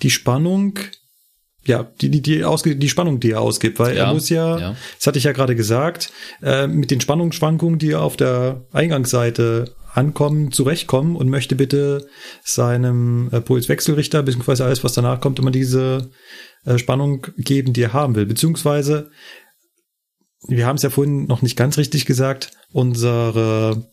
die 0.03 0.11
Spannung, 0.11 0.79
ja, 1.65 1.83
die, 2.01 2.09
die, 2.09 2.21
die, 2.21 2.43
ausge, 2.43 2.75
die 2.75 2.89
Spannung, 2.89 3.19
die 3.19 3.31
er 3.31 3.41
ausgibt, 3.41 3.79
weil 3.79 3.95
Ja, 3.95 4.07
er 4.07 4.13
muss 4.13 4.29
ja, 4.29 4.57
ja. 4.57 4.75
das 4.97 5.07
hatte 5.07 5.17
ich 5.17 5.23
ja 5.23 5.31
gerade 5.31 5.55
gesagt, 5.55 6.11
äh, 6.41 6.67
mit 6.67 6.91
den 6.91 7.01
Spannungsschwankungen, 7.01 7.79
die 7.79 7.95
auf 7.95 8.17
der 8.17 8.65
Eingangsseite 8.71 9.75
ankommen, 9.93 10.51
zurechtkommen 10.51 11.15
und 11.15 11.29
möchte 11.29 11.55
bitte 11.55 12.07
seinem 12.43 13.29
äh, 13.31 13.41
Pulswechselrichter, 13.41 14.23
beziehungsweise 14.23 14.65
alles, 14.65 14.83
was 14.83 14.93
danach 14.93 15.21
kommt, 15.21 15.39
immer 15.39 15.51
diese 15.51 16.09
äh, 16.65 16.77
Spannung 16.77 17.27
geben, 17.37 17.73
die 17.73 17.83
er 17.83 17.93
haben 17.93 18.15
will. 18.15 18.25
Beziehungsweise, 18.25 19.11
wir 20.47 20.65
haben 20.65 20.75
es 20.75 20.81
ja 20.81 20.89
vorhin 20.89 21.27
noch 21.27 21.41
nicht 21.41 21.55
ganz 21.55 21.77
richtig 21.77 22.05
gesagt, 22.05 22.51
unsere 22.71 23.91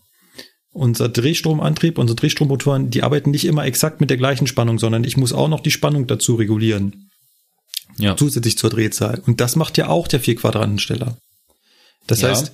unser 0.72 1.08
Drehstromantrieb, 1.08 1.98
unsere 1.98 2.14
Drehstrommotoren, 2.14 2.90
die 2.90 3.02
arbeiten 3.02 3.32
nicht 3.32 3.44
immer 3.44 3.64
exakt 3.64 4.00
mit 4.00 4.08
der 4.08 4.16
gleichen 4.16 4.46
Spannung, 4.46 4.78
sondern 4.78 5.02
ich 5.02 5.16
muss 5.16 5.32
auch 5.32 5.48
noch 5.48 5.60
die 5.60 5.72
Spannung 5.72 6.06
dazu 6.06 6.36
regulieren, 6.36 7.09
Ja. 8.00 8.16
zusätzlich 8.16 8.58
zur 8.58 8.70
Drehzahl. 8.70 9.22
Und 9.26 9.40
das 9.40 9.56
macht 9.56 9.78
ja 9.78 9.88
auch 9.88 10.08
der 10.08 10.20
Vierquadrantensteller. 10.20 11.16
Das 12.06 12.22
Ja. 12.22 12.30
heißt, 12.30 12.52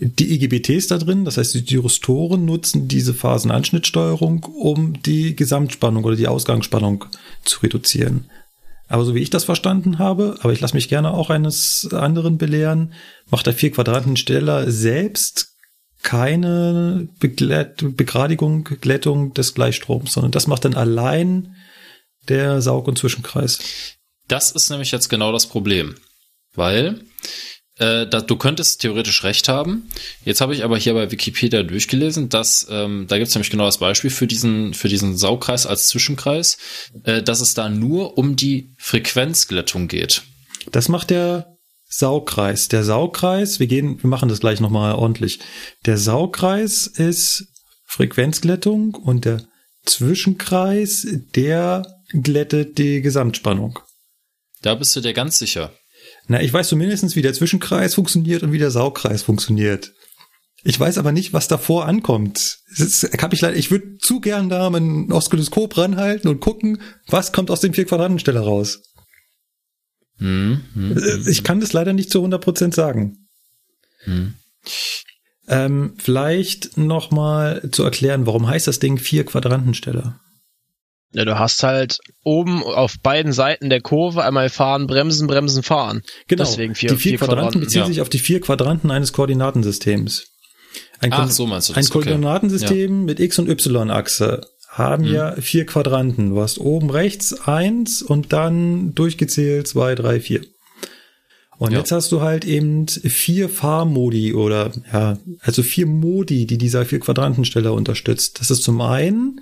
die 0.00 0.34
IGBTs 0.34 0.86
da 0.86 0.98
drin, 0.98 1.24
das 1.24 1.36
heißt, 1.36 1.54
die 1.54 1.64
Thyristoren 1.64 2.44
nutzen 2.44 2.88
diese 2.88 3.12
Phasenanschnittsteuerung, 3.12 4.44
um 4.44 5.02
die 5.02 5.36
Gesamtspannung 5.36 6.04
oder 6.04 6.16
die 6.16 6.28
Ausgangsspannung 6.28 7.04
zu 7.44 7.60
reduzieren. 7.60 8.30
Aber 8.88 9.04
so 9.04 9.14
wie 9.14 9.20
ich 9.20 9.30
das 9.30 9.44
verstanden 9.44 9.98
habe, 9.98 10.36
aber 10.40 10.52
ich 10.52 10.60
lasse 10.60 10.74
mich 10.74 10.88
gerne 10.88 11.12
auch 11.12 11.30
eines 11.30 11.88
anderen 11.92 12.38
belehren, 12.38 12.92
macht 13.30 13.46
der 13.46 13.54
Vierquadrantensteller 13.54 14.70
selbst 14.70 15.48
keine 16.02 17.08
Beglätt 17.18 17.96
Begradigung, 17.96 18.64
Glättung 18.64 19.32
des 19.34 19.54
Gleichstroms, 19.54 20.12
sondern 20.12 20.32
das 20.32 20.46
macht 20.46 20.64
dann 20.66 20.74
allein 20.74 21.56
der 22.28 22.60
Saug- 22.62 22.88
und 22.88 22.98
Zwischenkreis. 22.98 23.58
Das 24.28 24.50
ist 24.50 24.70
nämlich 24.70 24.90
jetzt 24.90 25.08
genau 25.08 25.32
das 25.32 25.46
Problem. 25.46 25.96
Weil 26.54 27.00
äh, 27.76 28.06
da, 28.06 28.20
du 28.20 28.36
könntest 28.36 28.80
theoretisch 28.80 29.24
recht 29.24 29.48
haben. 29.48 29.88
Jetzt 30.24 30.40
habe 30.40 30.54
ich 30.54 30.62
aber 30.62 30.78
hier 30.78 30.94
bei 30.94 31.10
Wikipedia 31.10 31.64
durchgelesen, 31.64 32.28
dass 32.28 32.66
ähm, 32.70 33.06
da 33.08 33.18
gibt 33.18 33.28
es 33.28 33.34
nämlich 33.34 33.50
genau 33.50 33.64
das 33.64 33.78
Beispiel 33.78 34.10
für 34.10 34.28
diesen 34.28 34.74
für 34.74 34.88
diesen 34.88 35.16
Saugkreis 35.16 35.66
als 35.66 35.88
Zwischenkreis, 35.88 36.56
äh, 37.02 37.22
dass 37.22 37.40
es 37.40 37.54
da 37.54 37.68
nur 37.68 38.16
um 38.16 38.36
die 38.36 38.74
Frequenzglättung 38.78 39.88
geht. 39.88 40.22
Das 40.70 40.88
macht 40.88 41.10
der 41.10 41.56
Saugkreis. 41.88 42.68
Der 42.68 42.84
Saugkreis, 42.84 43.58
wir 43.58 43.66
gehen, 43.66 44.02
wir 44.02 44.08
machen 44.08 44.28
das 44.28 44.40
gleich 44.40 44.60
nochmal 44.60 44.94
ordentlich. 44.94 45.40
Der 45.84 45.98
Saugkreis 45.98 46.86
ist 46.86 47.46
Frequenzglättung 47.86 48.94
und 48.94 49.24
der 49.24 49.42
Zwischenkreis, 49.84 51.06
der 51.34 51.86
glättet 52.12 52.78
die 52.78 53.02
Gesamtspannung. 53.02 53.80
Da 54.64 54.74
bist 54.74 54.96
du 54.96 55.02
dir 55.02 55.12
ganz 55.12 55.38
sicher. 55.38 55.74
Na, 56.26 56.40
ich 56.40 56.50
weiß 56.50 56.68
zumindest, 56.68 57.16
wie 57.16 57.22
der 57.22 57.34
Zwischenkreis 57.34 57.94
funktioniert 57.94 58.42
und 58.42 58.50
wie 58.50 58.58
der 58.58 58.70
Saugkreis 58.70 59.22
funktioniert. 59.22 59.92
Ich 60.62 60.80
weiß 60.80 60.96
aber 60.96 61.12
nicht, 61.12 61.34
was 61.34 61.48
davor 61.48 61.84
ankommt. 61.86 62.60
Ist, 62.74 63.04
ich 63.04 63.40
leider, 63.42 63.56
ich 63.56 63.70
würde 63.70 63.98
zu 63.98 64.20
gern 64.20 64.48
da 64.48 64.70
mein 64.70 65.12
Oszilloskop 65.12 65.76
ranhalten 65.76 66.28
und 66.28 66.40
gucken, 66.40 66.80
was 67.08 67.32
kommt 67.32 67.50
aus 67.50 67.60
dem 67.60 67.74
Vier-Quadrantensteller 67.74 68.40
raus. 68.40 68.80
Hm, 70.16 70.64
hm, 70.72 70.96
Äh, 70.96 71.30
Ich 71.30 71.44
kann 71.44 71.60
das 71.60 71.74
leider 71.74 71.92
nicht 71.92 72.10
zu 72.10 72.24
100% 72.24 72.74
sagen. 72.74 73.28
hm. 74.04 74.34
Ähm, 75.46 75.94
vielleicht 75.98 76.78
noch 76.78 77.10
mal 77.10 77.68
zu 77.70 77.82
erklären, 77.82 78.24
warum 78.24 78.48
heißt 78.48 78.66
das 78.66 78.78
Ding 78.78 78.96
Vier-Quadrantensteller? 78.96 80.18
Ja, 81.14 81.24
du 81.24 81.38
hast 81.38 81.62
halt 81.62 81.98
oben 82.24 82.62
auf 82.62 82.96
beiden 83.02 83.32
Seiten 83.32 83.70
der 83.70 83.80
Kurve 83.80 84.24
einmal 84.24 84.48
fahren, 84.50 84.86
bremsen, 84.86 85.26
bremsen, 85.28 85.62
fahren. 85.62 86.02
Genau. 86.26 86.42
Deswegen 86.44 86.74
vier, 86.74 86.90
die 86.90 86.96
vier, 86.96 87.10
vier 87.10 87.18
Quadranten, 87.18 87.36
Quadranten. 87.42 87.60
beziehen 87.60 87.80
ja. 87.82 87.86
sich 87.86 88.00
auf 88.00 88.08
die 88.08 88.18
vier 88.18 88.40
Quadranten 88.40 88.90
eines 88.90 89.12
Koordinatensystems. 89.12 90.26
Ein, 90.98 91.12
Ach, 91.12 91.30
so 91.30 91.46
meinst 91.46 91.68
du 91.68 91.72
ein 91.74 91.76
das, 91.76 91.90
okay. 91.94 92.04
Koordinatensystem 92.10 93.04
mit 93.04 93.20
X- 93.20 93.38
und 93.38 93.48
Y-Achse 93.48 94.40
haben 94.70 95.04
Mhm. 95.04 95.14
ja 95.14 95.36
vier 95.40 95.66
Quadranten. 95.66 96.30
Du 96.30 96.40
hast 96.40 96.58
oben 96.58 96.90
rechts 96.90 97.46
eins 97.46 98.02
und 98.02 98.32
dann 98.32 98.92
durchgezählt 98.94 99.68
zwei, 99.68 99.94
drei, 99.94 100.18
vier. 100.18 100.40
Und 101.58 101.70
Ja. 101.70 101.78
jetzt 101.78 101.92
hast 101.92 102.10
du 102.10 102.20
halt 102.22 102.44
eben 102.44 102.88
vier 102.88 103.48
Fahrmodi 103.48 104.34
oder 104.34 104.72
ja, 104.92 105.18
also 105.40 105.62
vier 105.62 105.86
Modi, 105.86 106.46
die 106.46 106.58
dieser 106.58 106.84
vier 106.84 106.98
Quadrantensteller 106.98 107.72
unterstützt. 107.72 108.40
Das 108.40 108.50
ist 108.50 108.64
zum 108.64 108.80
einen, 108.80 109.40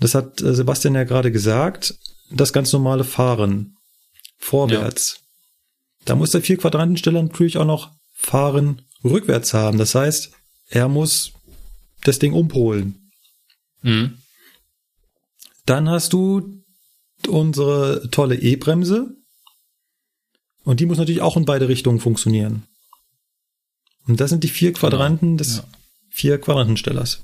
das 0.00 0.14
hat 0.14 0.40
äh, 0.40 0.54
Sebastian 0.54 0.94
ja 0.94 1.04
gerade 1.04 1.32
gesagt, 1.32 1.94
das 2.30 2.52
ganz 2.52 2.72
normale 2.72 3.04
Fahren 3.04 3.76
vorwärts. 4.38 5.20
Da 6.04 6.14
muss 6.14 6.30
der 6.30 6.42
vier 6.42 6.56
Quadrantensteller 6.56 7.22
natürlich 7.22 7.58
auch 7.58 7.64
noch 7.64 7.92
Fahren 8.12 8.82
rückwärts 9.04 9.54
haben. 9.54 9.78
Das 9.78 9.94
heißt, 9.94 10.32
er 10.68 10.88
muss 10.88 11.32
das 12.02 12.18
Ding 12.18 12.32
umpolen. 12.32 13.10
Hm. 13.82 14.18
Dann 15.66 15.88
hast 15.88 16.12
du 16.12 16.62
unsere 17.28 18.08
tolle 18.10 18.36
E-Bremse. 18.36 19.16
Und 20.64 20.80
die 20.80 20.86
muss 20.86 20.98
natürlich 20.98 21.20
auch 21.20 21.36
in 21.36 21.44
beide 21.44 21.68
Richtungen 21.68 22.00
funktionieren. 22.00 22.64
Und 24.06 24.20
das 24.20 24.30
sind 24.30 24.44
die 24.44 24.48
vier 24.48 24.72
Quadranten 24.72 25.36
des 25.36 25.58
ja. 25.58 25.64
vier 26.10 26.40
Quadrantenstellers. 26.40 27.22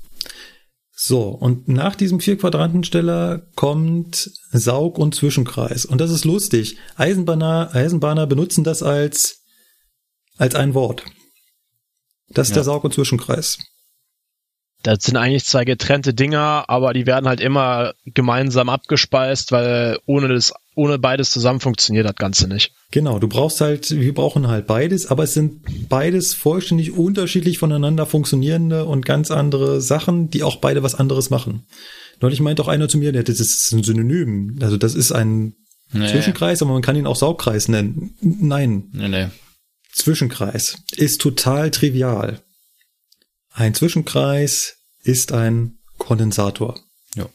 So, 1.03 1.29
und 1.29 1.67
nach 1.67 1.95
diesem 1.95 2.19
vier 2.19 2.37
Quadrantensteller 2.37 3.39
kommt 3.55 4.29
Saug- 4.51 4.99
und 4.99 5.15
Zwischenkreis. 5.15 5.83
Und 5.83 5.99
das 5.99 6.11
ist 6.11 6.25
lustig. 6.25 6.77
Eisenbahner, 6.95 7.71
Eisenbahner 7.73 8.27
benutzen 8.27 8.63
das 8.63 8.83
als, 8.83 9.41
als 10.37 10.53
ein 10.53 10.75
Wort. 10.75 11.03
Das 12.29 12.49
ist 12.49 12.51
Ja. 12.51 12.55
der 12.57 12.65
Saug- 12.65 12.83
und 12.83 12.93
Zwischenkreis. 12.93 13.57
Das 14.83 15.03
sind 15.03 15.17
eigentlich 15.17 15.45
zwei 15.45 15.63
getrennte 15.65 16.13
Dinger, 16.13 16.65
aber 16.67 16.93
die 16.93 17.05
werden 17.05 17.27
halt 17.27 17.39
immer 17.39 17.93
gemeinsam 18.05 18.69
abgespeist, 18.69 19.51
weil 19.51 19.99
ohne 20.05 20.27
das, 20.27 20.53
ohne 20.75 20.97
beides 20.99 21.31
zusammen 21.31 21.59
funktioniert 21.59 22.07
das 22.07 22.15
Ganze 22.15 22.47
nicht. 22.47 22.71
Genau, 22.91 23.19
du 23.19 23.27
brauchst 23.27 23.61
halt, 23.61 23.91
wir 23.91 24.13
brauchen 24.13 24.47
halt 24.47 24.67
beides, 24.67 25.07
aber 25.07 25.23
es 25.23 25.33
sind 25.33 25.61
beides 25.89 26.33
vollständig 26.33 26.91
unterschiedlich 26.91 27.57
voneinander 27.59 28.05
funktionierende 28.05 28.85
und 28.85 29.05
ganz 29.05 29.31
andere 29.31 29.81
Sachen, 29.81 30.29
die 30.29 30.43
auch 30.43 30.57
beide 30.57 30.83
was 30.83 30.95
anderes 30.95 31.29
machen. 31.29 31.65
Neulich 32.19 32.39
meinte 32.39 32.61
auch 32.61 32.67
einer 32.67 32.87
zu 32.87 32.97
mir, 32.97 33.11
der, 33.11 33.23
das 33.23 33.39
ist 33.39 33.71
ein 33.71 33.83
Synonym. 33.83 34.57
Also 34.61 34.77
das 34.77 34.95
ist 34.95 35.11
ein 35.11 35.53
Nee. 35.93 36.07
Zwischenkreis, 36.07 36.61
aber 36.61 36.71
man 36.71 36.81
kann 36.81 36.95
ihn 36.95 37.05
auch 37.05 37.17
Saugkreis 37.17 37.67
nennen. 37.67 38.15
Nein, 38.21 38.85
Nee, 38.93 39.09
nee. 39.09 39.27
Zwischenkreis 39.91 40.77
ist 40.95 41.19
total 41.19 41.69
trivial. 41.71 42.39
Ein 43.53 43.73
Zwischenkreis 43.73 44.77
ist 45.03 45.31
ein 45.33 45.75
Kondensator. 45.97 46.79
Ja. 47.15 47.27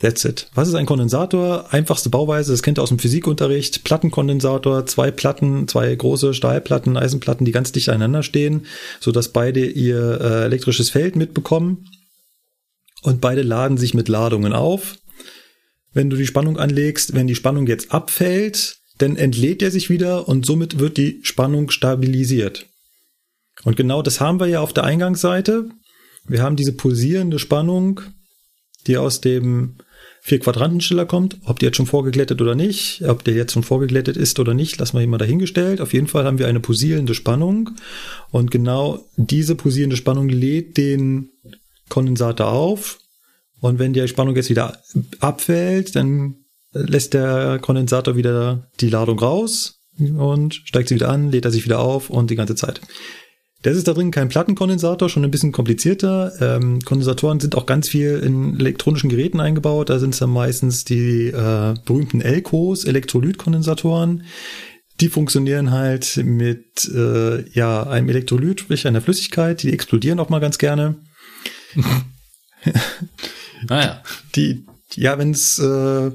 That's 0.00 0.24
it. 0.24 0.48
Was 0.54 0.68
ist 0.68 0.74
ein 0.74 0.86
Kondensator? 0.86 1.72
Einfachste 1.72 2.08
Bauweise, 2.08 2.52
das 2.52 2.62
kennt 2.62 2.78
ihr 2.78 2.82
aus 2.82 2.90
dem 2.90 2.98
Physikunterricht. 2.98 3.82
Plattenkondensator, 3.84 4.86
zwei 4.86 5.10
Platten, 5.10 5.68
zwei 5.68 5.94
große 5.94 6.34
Stahlplatten, 6.34 6.96
Eisenplatten, 6.96 7.44
die 7.44 7.52
ganz 7.52 7.72
dicht 7.72 7.88
aneinander 7.88 8.22
stehen, 8.22 8.66
sodass 9.00 9.32
beide 9.32 9.66
ihr 9.66 10.20
äh, 10.20 10.44
elektrisches 10.44 10.90
Feld 10.90 11.16
mitbekommen. 11.16 11.88
Und 13.02 13.20
beide 13.20 13.42
laden 13.42 13.78
sich 13.78 13.94
mit 13.94 14.08
Ladungen 14.08 14.52
auf. 14.52 14.96
Wenn 15.92 16.10
du 16.10 16.16
die 16.16 16.26
Spannung 16.26 16.58
anlegst, 16.58 17.14
wenn 17.14 17.26
die 17.26 17.34
Spannung 17.34 17.66
jetzt 17.66 17.92
abfällt, 17.92 18.78
dann 18.98 19.16
entlädt 19.16 19.62
er 19.62 19.70
sich 19.70 19.90
wieder 19.90 20.28
und 20.28 20.46
somit 20.46 20.78
wird 20.78 20.96
die 20.96 21.20
Spannung 21.22 21.70
stabilisiert. 21.70 22.66
Und 23.66 23.76
genau 23.76 24.00
das 24.00 24.20
haben 24.20 24.38
wir 24.38 24.46
ja 24.46 24.60
auf 24.60 24.72
der 24.72 24.84
Eingangsseite. 24.84 25.68
Wir 26.28 26.40
haben 26.40 26.54
diese 26.54 26.72
pulsierende 26.72 27.40
Spannung, 27.40 28.00
die 28.86 28.96
aus 28.96 29.20
dem 29.20 29.78
Vier-Quadrantensteller 30.22 31.04
kommt. 31.04 31.38
Ob 31.46 31.58
die 31.58 31.66
jetzt 31.66 31.76
schon 31.76 31.86
vorgeglättet 31.86 32.40
oder 32.40 32.54
nicht, 32.54 33.02
ob 33.08 33.24
der 33.24 33.34
jetzt 33.34 33.52
schon 33.52 33.64
vorgeglättet 33.64 34.16
ist 34.16 34.38
oder 34.38 34.54
nicht, 34.54 34.78
lassen 34.78 34.96
wir 34.96 35.04
mal 35.08 35.18
dahingestellt. 35.18 35.80
Auf 35.80 35.92
jeden 35.92 36.06
Fall 36.06 36.26
haben 36.26 36.38
wir 36.38 36.46
eine 36.46 36.60
pulsierende 36.60 37.12
Spannung. 37.12 37.70
Und 38.30 38.52
genau 38.52 39.04
diese 39.16 39.56
pulsierende 39.56 39.96
Spannung 39.96 40.28
lädt 40.28 40.76
den 40.76 41.30
Kondensator 41.88 42.52
auf. 42.52 43.00
Und 43.60 43.80
wenn 43.80 43.92
die 43.92 44.06
Spannung 44.06 44.36
jetzt 44.36 44.48
wieder 44.48 44.80
abfällt, 45.18 45.96
dann 45.96 46.36
lässt 46.72 47.14
der 47.14 47.58
Kondensator 47.58 48.14
wieder 48.14 48.70
die 48.78 48.90
Ladung 48.90 49.18
raus 49.18 49.80
und 49.98 50.54
steigt 50.54 50.88
sie 50.88 50.94
wieder 50.94 51.08
an, 51.08 51.32
lädt 51.32 51.46
er 51.46 51.50
sich 51.50 51.64
wieder 51.64 51.80
auf 51.80 52.10
und 52.10 52.30
die 52.30 52.36
ganze 52.36 52.54
Zeit. 52.54 52.80
Das 53.62 53.76
ist 53.76 53.88
da 53.88 53.94
drin 53.94 54.10
kein 54.10 54.28
Plattenkondensator, 54.28 55.08
schon 55.08 55.24
ein 55.24 55.30
bisschen 55.30 55.50
komplizierter. 55.52 56.32
Ähm, 56.40 56.80
Kondensatoren 56.82 57.40
sind 57.40 57.56
auch 57.56 57.66
ganz 57.66 57.88
viel 57.88 58.18
in 58.18 58.60
elektronischen 58.60 59.10
Geräten 59.10 59.40
eingebaut. 59.40 59.90
Da 59.90 59.98
sind 59.98 60.14
es 60.14 60.20
dann 60.20 60.30
meistens 60.30 60.84
die 60.84 61.28
äh, 61.28 61.74
berühmten 61.84 62.20
Elcos, 62.20 62.84
Elektrolytkondensatoren. 62.84 64.24
Die 65.00 65.08
funktionieren 65.08 65.72
halt 65.72 66.18
mit 66.22 66.88
äh, 66.94 67.48
ja 67.50 67.82
einem 67.82 68.08
Elektrolyt, 68.08 68.60
sprich 68.60 68.86
einer 68.86 69.00
Flüssigkeit. 69.00 69.62
Die 69.62 69.72
explodieren 69.72 70.20
auch 70.20 70.28
mal 70.28 70.40
ganz 70.40 70.58
gerne. 70.58 70.96
Naja. 73.68 74.02
Die, 74.34 74.66
ja, 74.94 75.18
wenn 75.18 75.30
es 75.30 75.58
äh, 75.58 76.10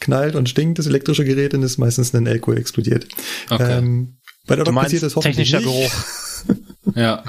knallt 0.00 0.34
und 0.34 0.48
stinkt, 0.48 0.78
das 0.78 0.86
elektrische 0.86 1.24
Gerät, 1.24 1.52
dann 1.52 1.62
ist 1.62 1.78
meistens 1.78 2.14
ein 2.14 2.26
Elko 2.26 2.52
explodiert. 2.52 3.06
Okay. 3.50 3.78
Ähm, 3.78 4.18
bei 4.46 4.56
der 4.56 4.64
Du 4.64 4.72
meinst 4.72 4.86
passiert 4.86 5.02
das 5.02 5.16
hoffentlich 5.16 5.50
technischer 5.50 5.58
nicht. 5.58 5.90
Geruch. 5.90 6.04
Ja. 6.94 7.24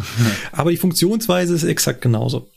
Aber 0.51 0.71
die 0.71 0.77
Funktionsweise 0.77 1.53
ist 1.53 1.63
exakt 1.63 2.01
genauso. 2.01 2.49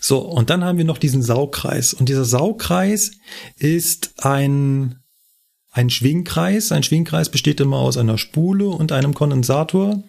So, 0.00 0.18
und 0.18 0.50
dann 0.50 0.64
haben 0.64 0.78
wir 0.78 0.84
noch 0.84 0.98
diesen 0.98 1.22
Saugkreis. 1.22 1.94
Und 1.94 2.08
dieser 2.08 2.24
Saugkreis 2.24 3.12
ist 3.56 4.24
ein, 4.24 4.96
ein 5.70 5.88
Schwingkreis. 5.88 6.72
Ein 6.72 6.82
Schwingkreis 6.82 7.30
besteht 7.30 7.60
immer 7.60 7.78
aus 7.78 7.96
einer 7.96 8.18
Spule 8.18 8.68
und 8.68 8.92
einem 8.92 9.14
Kondensator. 9.14 10.02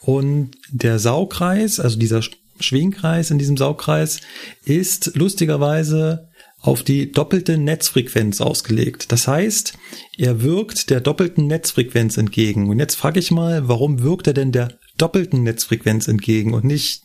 Und 0.00 0.52
der 0.70 0.98
Saugkreis, 0.98 1.78
also 1.78 1.98
dieser 1.98 2.20
Sch- 2.20 2.36
Schwingkreis 2.60 3.30
in 3.30 3.38
diesem 3.38 3.56
Saugkreis, 3.56 4.20
ist 4.64 5.14
lustigerweise 5.14 6.28
auf 6.60 6.82
die 6.82 7.12
doppelte 7.12 7.58
Netzfrequenz 7.58 8.40
ausgelegt. 8.40 9.12
Das 9.12 9.28
heißt, 9.28 9.74
er 10.16 10.42
wirkt 10.42 10.90
der 10.90 11.00
doppelten 11.00 11.46
Netzfrequenz 11.46 12.16
entgegen. 12.16 12.68
Und 12.68 12.78
jetzt 12.78 12.96
frage 12.96 13.20
ich 13.20 13.30
mal, 13.30 13.68
warum 13.68 14.02
wirkt 14.02 14.26
er 14.26 14.34
denn 14.34 14.52
der 14.52 14.78
doppelten 14.98 15.42
Netzfrequenz 15.42 16.08
entgegen 16.08 16.54
und 16.54 16.64
nicht 16.64 17.02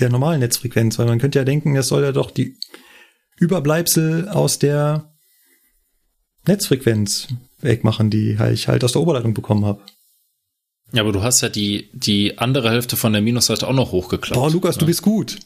der 0.00 0.08
normalen 0.08 0.40
Netzfrequenz? 0.40 0.98
Weil 0.98 1.06
man 1.06 1.18
könnte 1.18 1.38
ja 1.38 1.44
denken, 1.44 1.74
das 1.74 1.88
soll 1.88 2.02
ja 2.02 2.12
doch 2.12 2.30
die 2.30 2.56
Überbleibsel 3.36 4.28
aus 4.28 4.58
der 4.58 5.12
Netzfrequenz 6.46 7.28
wegmachen, 7.60 8.10
die 8.10 8.38
ich 8.52 8.68
halt 8.68 8.84
aus 8.84 8.92
der 8.92 9.02
Oberleitung 9.02 9.34
bekommen 9.34 9.64
habe. 9.64 9.82
Ja, 10.92 11.02
aber 11.02 11.12
du 11.12 11.22
hast 11.22 11.40
ja 11.40 11.48
die, 11.48 11.90
die 11.92 12.38
andere 12.38 12.70
Hälfte 12.70 12.96
von 12.96 13.12
der 13.12 13.22
Minusseite 13.22 13.66
auch 13.66 13.72
noch 13.72 13.90
hochgeklappt. 13.92 14.34
Boah, 14.40 14.50
Lukas, 14.50 14.78
du 14.78 14.86
bist 14.86 15.02
gut. 15.02 15.38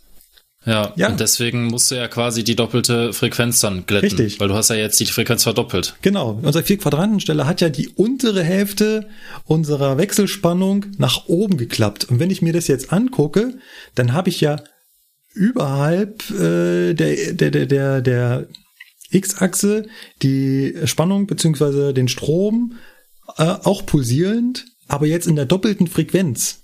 Ja, 0.68 0.92
Ja. 0.96 1.08
und 1.08 1.18
deswegen 1.18 1.64
musst 1.66 1.90
du 1.90 1.94
ja 1.94 2.08
quasi 2.08 2.44
die 2.44 2.54
doppelte 2.54 3.12
Frequenz 3.14 3.60
dann 3.60 3.86
glätten. 3.86 4.10
Richtig. 4.10 4.38
Weil 4.38 4.48
du 4.48 4.54
hast 4.54 4.68
ja 4.68 4.76
jetzt 4.76 5.00
die 5.00 5.06
Frequenz 5.06 5.42
verdoppelt. 5.44 5.94
Genau, 6.02 6.38
unser 6.42 6.62
Vier-Quadrantensteller 6.62 7.46
hat 7.46 7.60
ja 7.62 7.70
die 7.70 7.88
untere 7.88 8.44
Hälfte 8.44 9.08
unserer 9.44 9.96
Wechselspannung 9.96 10.84
nach 10.98 11.26
oben 11.26 11.56
geklappt. 11.56 12.04
Und 12.04 12.20
wenn 12.20 12.30
ich 12.30 12.42
mir 12.42 12.52
das 12.52 12.66
jetzt 12.68 12.92
angucke, 12.92 13.54
dann 13.94 14.12
habe 14.12 14.28
ich 14.28 14.40
ja 14.42 14.56
überhalb 15.32 16.28
äh, 16.30 16.94
der, 16.94 17.32
der, 17.32 17.50
der, 17.50 17.66
der, 17.66 18.00
der 18.02 18.48
X-Achse 19.10 19.86
die 20.22 20.74
Spannung 20.84 21.26
beziehungsweise 21.26 21.94
den 21.94 22.08
Strom 22.08 22.74
äh, 23.36 23.44
auch 23.44 23.86
pulsierend, 23.86 24.66
aber 24.86 25.06
jetzt 25.06 25.26
in 25.26 25.36
der 25.36 25.46
doppelten 25.46 25.86
Frequenz. 25.86 26.62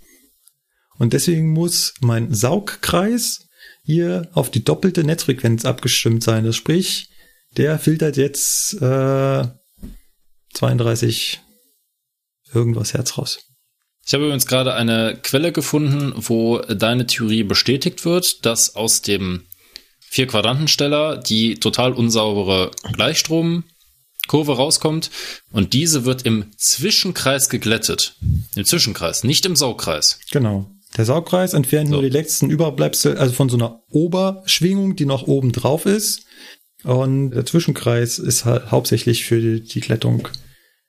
Und 0.99 1.13
deswegen 1.13 1.53
muss 1.53 1.95
mein 2.01 2.35
Saugkreis 2.35 3.44
hier 3.85 4.29
auf 4.33 4.51
die 4.51 4.65
doppelte 4.65 5.05
Netzfrequenz 5.05 5.65
abgestimmt 5.65 6.23
sein. 6.25 6.45
Das 6.45 6.57
sprich, 6.57 7.09
der 7.57 7.79
filtert 7.79 8.17
jetzt 8.17 8.75
äh, 8.81 9.45
32 10.55 11.41
irgendwas 12.53 12.95
Hertz 12.95 13.19
raus. 13.19 13.41
Ich 14.07 14.13
habe 14.13 14.25
übrigens 14.25 14.47
gerade 14.47 14.75
eine 14.75 15.19
Quelle 15.23 15.53
gefunden, 15.53 16.13
wo 16.17 16.59
deine 16.59 17.07
Theorie 17.07 17.43
bestätigt 17.43 18.05
wird, 18.05 18.45
dass 18.45 18.77
aus 18.77 19.03
dem 19.03 19.47
Vier-Quadrantensteller 20.01 21.17
die 21.17 21.57
total 21.57 21.93
unsaubere 21.93 22.71
Gleichstromkurve 22.93 23.65
rauskommt 24.57 25.11
und 25.51 25.73
diese 25.73 26.05
wird 26.05 26.23
im 26.23 26.53
Zwischenkreis 26.57 27.49
geglättet. 27.49 28.15
Im 28.55 28.65
Zwischenkreis, 28.65 29.25
nicht 29.25 29.47
im 29.47 29.57
Saugkreis. 29.57 30.21
Genau. 30.31 30.71
Der 30.97 31.05
Saugkreis 31.05 31.55
entfernt 31.55 31.89
So. 31.89 31.95
nur 31.95 32.03
die 32.03 32.09
letzten 32.09 32.51
Überbleibsel, 32.51 33.19
also 33.19 33.35
von 33.35 33.49
so 33.49 33.57
einer 33.57 33.83
Oberschwingung, 33.91 34.97
die 34.97 35.07
noch 35.07 35.27
oben 35.27 35.53
drauf 35.53 35.87
ist. 35.87 36.27
Und 36.85 37.31
der 37.31 37.47
Zwischenkreis 37.47 38.19
ist 38.19 38.45
halt 38.45 38.71
hauptsächlich 38.71 39.25
für 39.25 39.41
die, 39.41 39.81
Glättung 39.81 40.29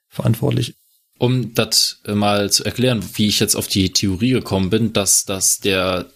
verantwortlich. 0.08 0.74
Um 1.18 1.54
das 1.54 2.00
äh, 2.04 2.14
mal 2.14 2.50
zu 2.50 2.64
erklären, 2.64 3.02
wie 3.14 3.28
ich 3.28 3.40
jetzt 3.40 3.56
auf 3.56 3.66
die 3.66 3.92
Theorie 3.92 4.32
gekommen 4.32 4.68
bin, 4.68 4.92
dass 4.92 5.24
das 5.24 5.58
der 5.58 6.06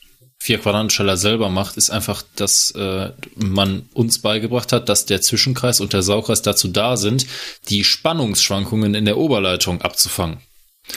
Vier-Quadrantensteller 0.43 1.17
selber 1.17 1.51
macht, 1.51 1.77
ist 1.77 1.91
einfach, 1.91 2.23
dass 2.37 2.71
äh, 2.73 3.11
man 3.35 3.89
uns 3.93 4.21
beigebracht 4.21 4.73
hat, 4.73 4.89
dass 4.89 5.07
der 5.07 5.21
Zwischenkreis 5.21 5.81
und 5.81 5.93
der 5.93 6.03
Saugkreis 6.03 6.43
dazu 6.43 6.69
da 6.69 6.97
sind, 6.97 7.27
die 7.69 7.85
Spannungsschwankungen 7.85 8.95
in 8.95 9.05
der 9.05 9.19
Oberleitung 9.19 9.83
abzufangen. 9.83 10.41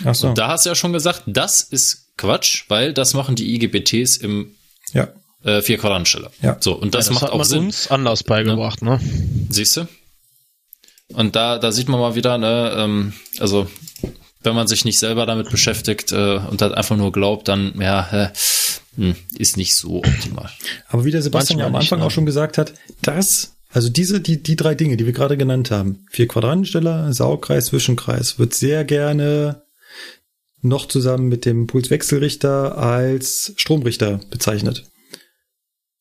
Ach 0.06 0.15
so. 0.15 0.30
Und 0.30 0.38
da 0.38 0.49
hast 0.49 0.65
du 0.65 0.70
ja 0.70 0.76
schon 0.76 0.94
gesagt, 0.94 1.24
das 1.28 1.61
ist 1.61 2.02
Quatsch, 2.18 2.65
weil 2.69 2.94
das 2.94 3.14
machen 3.14 3.35
die 3.35 3.56
IGBTs 3.56 4.18
im 4.18 4.56
ja. 4.94 5.10
äh, 5.44 5.61
Vier-Quadrantensteller. 5.61 6.31
Ja. 6.41 6.57
So, 6.60 6.73
und 6.73 6.94
das, 6.95 7.07
das 7.07 7.14
macht 7.14 7.23
hat 7.23 7.31
auch 7.31 7.38
man 7.38 7.48
Sinn. 7.48 7.65
uns 7.65 7.90
anders 7.90 8.23
beigebracht, 8.23 8.81
ne? 8.81 8.99
Siehst 9.49 9.77
du? 9.77 9.88
Und 11.14 11.35
da, 11.35 11.60
da 11.60 11.72
sieht 11.72 11.90
man 11.90 11.99
mal 11.99 12.15
wieder, 12.15 12.38
ne, 12.38 12.73
ähm, 12.77 13.14
also 13.40 13.68
wenn 14.41 14.56
man 14.56 14.68
sich 14.68 14.85
nicht 14.85 14.99
selber 14.99 15.26
damit 15.26 15.49
beschäftigt 15.49 16.11
äh, 16.11 16.38
und 16.38 16.61
halt 16.61 16.73
einfach 16.73 16.98
nur 16.98 17.11
glaubt, 17.11 17.48
dann 17.48 17.73
ja, 17.80 18.10
äh, 18.11 19.14
ist 19.38 19.57
nicht 19.57 19.76
so 19.76 19.98
optimal. 19.98 20.49
Aber 20.88 21.06
wie 21.06 21.11
der 21.11 21.22
Sebastian 21.22 21.60
ja 21.60 21.68
am 21.68 21.76
Anfang 21.76 21.99
ne? 21.99 22.06
auch 22.06 22.11
schon 22.11 22.26
gesagt 22.26 22.57
hat, 22.57 22.73
das, 23.02 23.56
also 23.72 23.90
diese, 23.90 24.22
die, 24.22 24.44
die 24.44 24.56
drei 24.56 24.76
Dinge, 24.76 24.98
die 24.98 25.06
wir 25.06 25.14
gerade 25.14 25.38
genannt 25.38 25.72
haben, 25.72 26.06
vier 26.11 26.27
Quadrantensteller, 26.27 27.14
Saugkreis, 27.14 27.68
Zwischenkreis, 27.68 28.38
wird 28.38 28.53
sehr 28.53 28.84
gerne 28.84 29.62
noch 30.64 30.88
zusammen 30.88 31.27
mit 31.27 31.45
dem 31.45 31.68
Pulswechselrichter 31.68 32.77
als 32.77 33.53
Stromrichter 33.57 34.19
bezeichnet. 34.30 34.85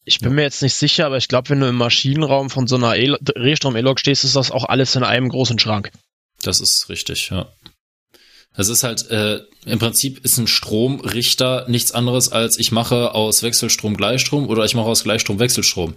Ich 0.05 0.19
bin 0.19 0.35
mir 0.35 0.43
jetzt 0.43 0.63
nicht 0.63 0.75
sicher, 0.75 1.07
aber 1.07 1.17
ich 1.17 1.29
glaube, 1.29 1.51
wenn 1.51 1.61
du 1.61 1.69
im 1.69 1.77
Maschinenraum 1.77 2.51
von 2.51 2.67
so 2.67 2.75
einer 2.77 2.97
E- 2.97 3.17
Drehstrom-E-Log 3.21 4.01
stehst, 4.01 4.25
ist 4.25 4.35
das 4.35 4.51
auch 4.51 4.65
alles 4.65 4.97
in 4.97 5.05
einem 5.05 5.29
großen 5.29 5.59
Schrank. 5.59 5.93
Das 6.43 6.61
ist 6.61 6.89
richtig, 6.89 7.31
ja. 7.31 7.53
Das 8.57 8.69
ist 8.69 8.83
halt, 8.83 9.09
äh, 9.11 9.41
im 9.65 9.79
Prinzip 9.79 10.25
ist 10.25 10.39
ein 10.39 10.47
Stromrichter 10.47 11.67
nichts 11.69 11.93
anderes 11.93 12.33
als 12.33 12.59
ich 12.59 12.73
mache 12.73 13.15
aus 13.15 13.43
Wechselstrom 13.43 13.97
Gleichstrom 13.97 14.49
oder 14.49 14.65
ich 14.65 14.75
mache 14.75 14.89
aus 14.89 15.05
Gleichstrom 15.05 15.39
Wechselstrom. 15.39 15.95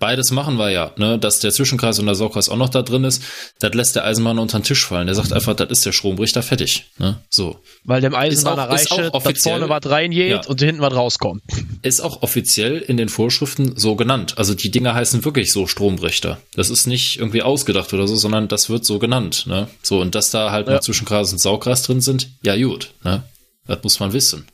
Beides 0.00 0.32
machen 0.32 0.56
wir 0.58 0.70
ja, 0.70 0.90
ne, 0.96 1.20
dass 1.20 1.38
der 1.38 1.52
Zwischenkreis 1.52 2.00
und 2.00 2.06
der 2.06 2.16
Saugkreis 2.16 2.48
auch 2.48 2.56
noch 2.56 2.68
da 2.68 2.82
drin 2.82 3.04
ist. 3.04 3.22
Das 3.60 3.74
lässt 3.74 3.94
der 3.94 4.04
Eisenbahn 4.04 4.40
unter 4.40 4.58
den 4.58 4.64
Tisch 4.64 4.84
fallen. 4.84 5.06
Der 5.06 5.14
sagt 5.14 5.32
einfach, 5.32 5.54
das 5.54 5.70
ist 5.70 5.86
der 5.86 5.92
Stromrichter 5.92 6.42
fertig, 6.42 6.86
ne, 6.98 7.20
so. 7.30 7.60
Weil 7.84 8.00
dem 8.00 8.12
Eisenbahner 8.14 8.68
reicht, 8.68 8.90
dass 8.90 9.38
vorne 9.42 9.68
was 9.68 9.86
reingeht 9.88 10.30
Ja. 10.30 10.46
und 10.46 10.60
hinten 10.60 10.80
was 10.80 10.94
rauskommt. 10.94 11.42
Ist 11.82 12.00
auch 12.00 12.22
offiziell 12.22 12.78
in 12.78 12.96
den 12.96 13.08
Vorschriften 13.08 13.74
so 13.76 13.94
genannt. 13.94 14.36
Also 14.36 14.54
die 14.54 14.70
Dinger 14.72 14.94
heißen 14.94 15.24
wirklich 15.24 15.52
so 15.52 15.68
Stromrichter. 15.68 16.38
Das 16.54 16.70
ist 16.70 16.86
nicht 16.88 17.18
irgendwie 17.20 17.42
ausgedacht 17.42 17.92
oder 17.94 18.08
so, 18.08 18.16
sondern 18.16 18.48
das 18.48 18.68
wird 18.68 18.84
so 18.84 18.98
genannt, 18.98 19.46
ne, 19.46 19.68
so. 19.82 20.00
Und 20.00 20.16
dass 20.16 20.30
da 20.32 20.50
halt 20.50 20.66
Ja. 20.66 20.74
noch 20.74 20.80
Zwischenkreis 20.80 21.30
und 21.32 21.38
Saugkreis 21.38 21.82
drin 21.84 22.00
sind, 22.00 22.30
ja 22.42 22.56
gut, 22.56 22.90
ne, 23.04 23.22
das 23.68 23.78
muss 23.84 24.00
man 24.00 24.12
wissen. 24.12 24.46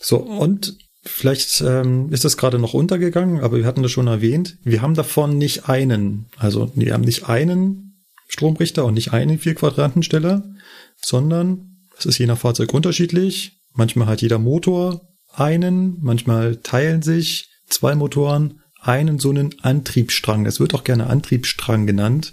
So, 0.00 0.18
und 0.18 0.76
vielleicht 1.06 1.60
ähm, 1.60 2.12
ist 2.12 2.24
das 2.24 2.36
gerade 2.36 2.58
noch 2.58 2.74
untergegangen, 2.74 3.40
aber 3.40 3.58
wir 3.58 3.66
hatten 3.66 3.82
das 3.82 3.92
schon 3.92 4.06
erwähnt. 4.06 4.58
Wir 4.62 4.82
haben 4.82 4.94
davon 4.94 5.38
nicht 5.38 5.68
einen, 5.68 6.26
also 6.36 6.70
wir 6.74 6.92
haben 6.92 7.04
nicht 7.04 7.28
einen 7.28 8.04
Stromrichter 8.28 8.84
und 8.84 8.94
nicht 8.94 9.12
einen 9.12 9.38
Vier-Quadrantensteller, 9.38 10.42
sondern 10.96 11.78
es 11.98 12.06
ist 12.06 12.18
je 12.18 12.26
nach 12.26 12.38
Fahrzeug 12.38 12.74
unterschiedlich. 12.74 13.60
Manchmal 13.72 14.08
hat 14.08 14.22
jeder 14.22 14.38
Motor 14.38 15.02
einen, 15.32 15.98
manchmal 16.00 16.56
teilen 16.56 17.02
sich 17.02 17.48
zwei 17.68 17.94
Motoren 17.94 18.60
einen 18.80 19.18
so 19.18 19.30
einen 19.30 19.54
Antriebsstrang. 19.60 20.44
Das 20.44 20.60
wird 20.60 20.74
auch 20.74 20.84
gerne 20.84 21.08
Antriebsstrang 21.08 21.86
genannt. 21.86 22.32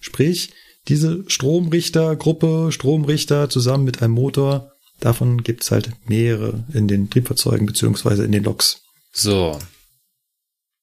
Sprich, 0.00 0.50
diese 0.86 1.24
Stromrichtergruppe, 1.26 2.70
Stromrichter 2.72 3.50
zusammen 3.50 3.84
mit 3.84 4.02
einem 4.02 4.14
Motor, 4.14 4.72
davon 5.00 5.42
gibt's 5.42 5.70
halt 5.70 5.90
mehrere 6.08 6.64
in 6.72 6.88
den 6.88 7.10
Triebfahrzeugen 7.10 7.66
beziehungsweise 7.66 8.24
in 8.24 8.32
den 8.32 8.44
Loks. 8.44 8.82
So. 9.12 9.58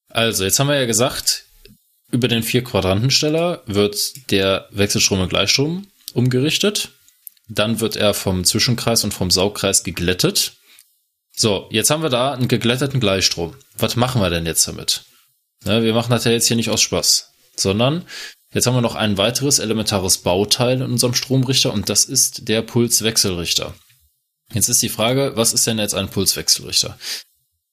Also, 0.09 0.43
jetzt 0.43 0.59
haben 0.59 0.67
wir 0.67 0.79
ja 0.79 0.85
gesagt, 0.85 1.45
über 2.11 2.27
den 2.27 2.43
Vier-Quadrantensteller 2.43 3.63
wird 3.65 4.31
der 4.31 4.67
Wechselstrom 4.71 5.21
in 5.21 5.29
Gleichstrom 5.29 5.87
umgerichtet. 6.13 6.91
Dann 7.47 7.79
wird 7.79 7.95
er 7.95 8.13
vom 8.13 8.43
Zwischenkreis 8.43 9.03
und 9.03 9.13
vom 9.13 9.29
Saugkreis 9.29 9.83
geglättet. 9.83 10.53
So, 11.35 11.67
jetzt 11.69 11.89
haben 11.89 12.01
wir 12.01 12.09
da 12.09 12.33
einen 12.33 12.47
geglätteten 12.47 12.99
Gleichstrom. 12.99 13.55
Was 13.77 13.95
machen 13.95 14.21
wir 14.21 14.29
denn 14.29 14.45
jetzt 14.45 14.67
damit? 14.67 15.03
Ne, 15.65 15.83
wir 15.83 15.93
machen 15.93 16.11
das 16.11 16.23
ja 16.23 16.31
jetzt 16.31 16.47
hier 16.47 16.55
nicht 16.55 16.69
aus 16.69 16.81
Spaß, 16.81 17.31
sondern 17.55 18.05
Jetzt 18.55 18.67
haben 18.67 18.75
wir 18.75 18.81
noch 18.81 18.95
ein 18.95 19.17
weiteres 19.17 19.59
elementares 19.59 20.19
Bauteil 20.19 20.77
in 20.77 20.91
unserem 20.93 21.13
Stromrichter 21.13 21.73
und 21.73 21.89
das 21.89 22.05
ist 22.05 22.47
der 22.47 22.61
Pulswechselrichter. 22.61 23.73
Jetzt 24.53 24.69
ist 24.69 24.81
die 24.81 24.89
Frage, 24.89 25.34
was 25.35 25.53
ist 25.53 25.67
denn 25.67 25.80
jetzt 25.80 25.95
ein 25.95 26.09
Pulswechselrichter? 26.09 26.97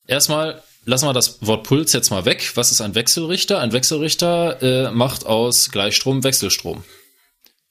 Erstmal 0.07 0.63
lassen 0.85 1.07
wir 1.07 1.13
das 1.13 1.39
Wort 1.43 1.65
Puls 1.65 1.93
jetzt 1.93 2.11
mal 2.11 2.25
weg. 2.25 2.53
Was 2.55 2.73
ist 2.73 2.81
ein 2.81 2.95
Wechselrichter? 2.95 3.61
Ein 3.61 3.73
Wechselrichter 3.73 4.63
äh, 4.63 4.91
macht 4.91 5.27
aus 5.27 5.71
Gleichstrom 5.71 6.25
Wechselstrom. 6.25 6.85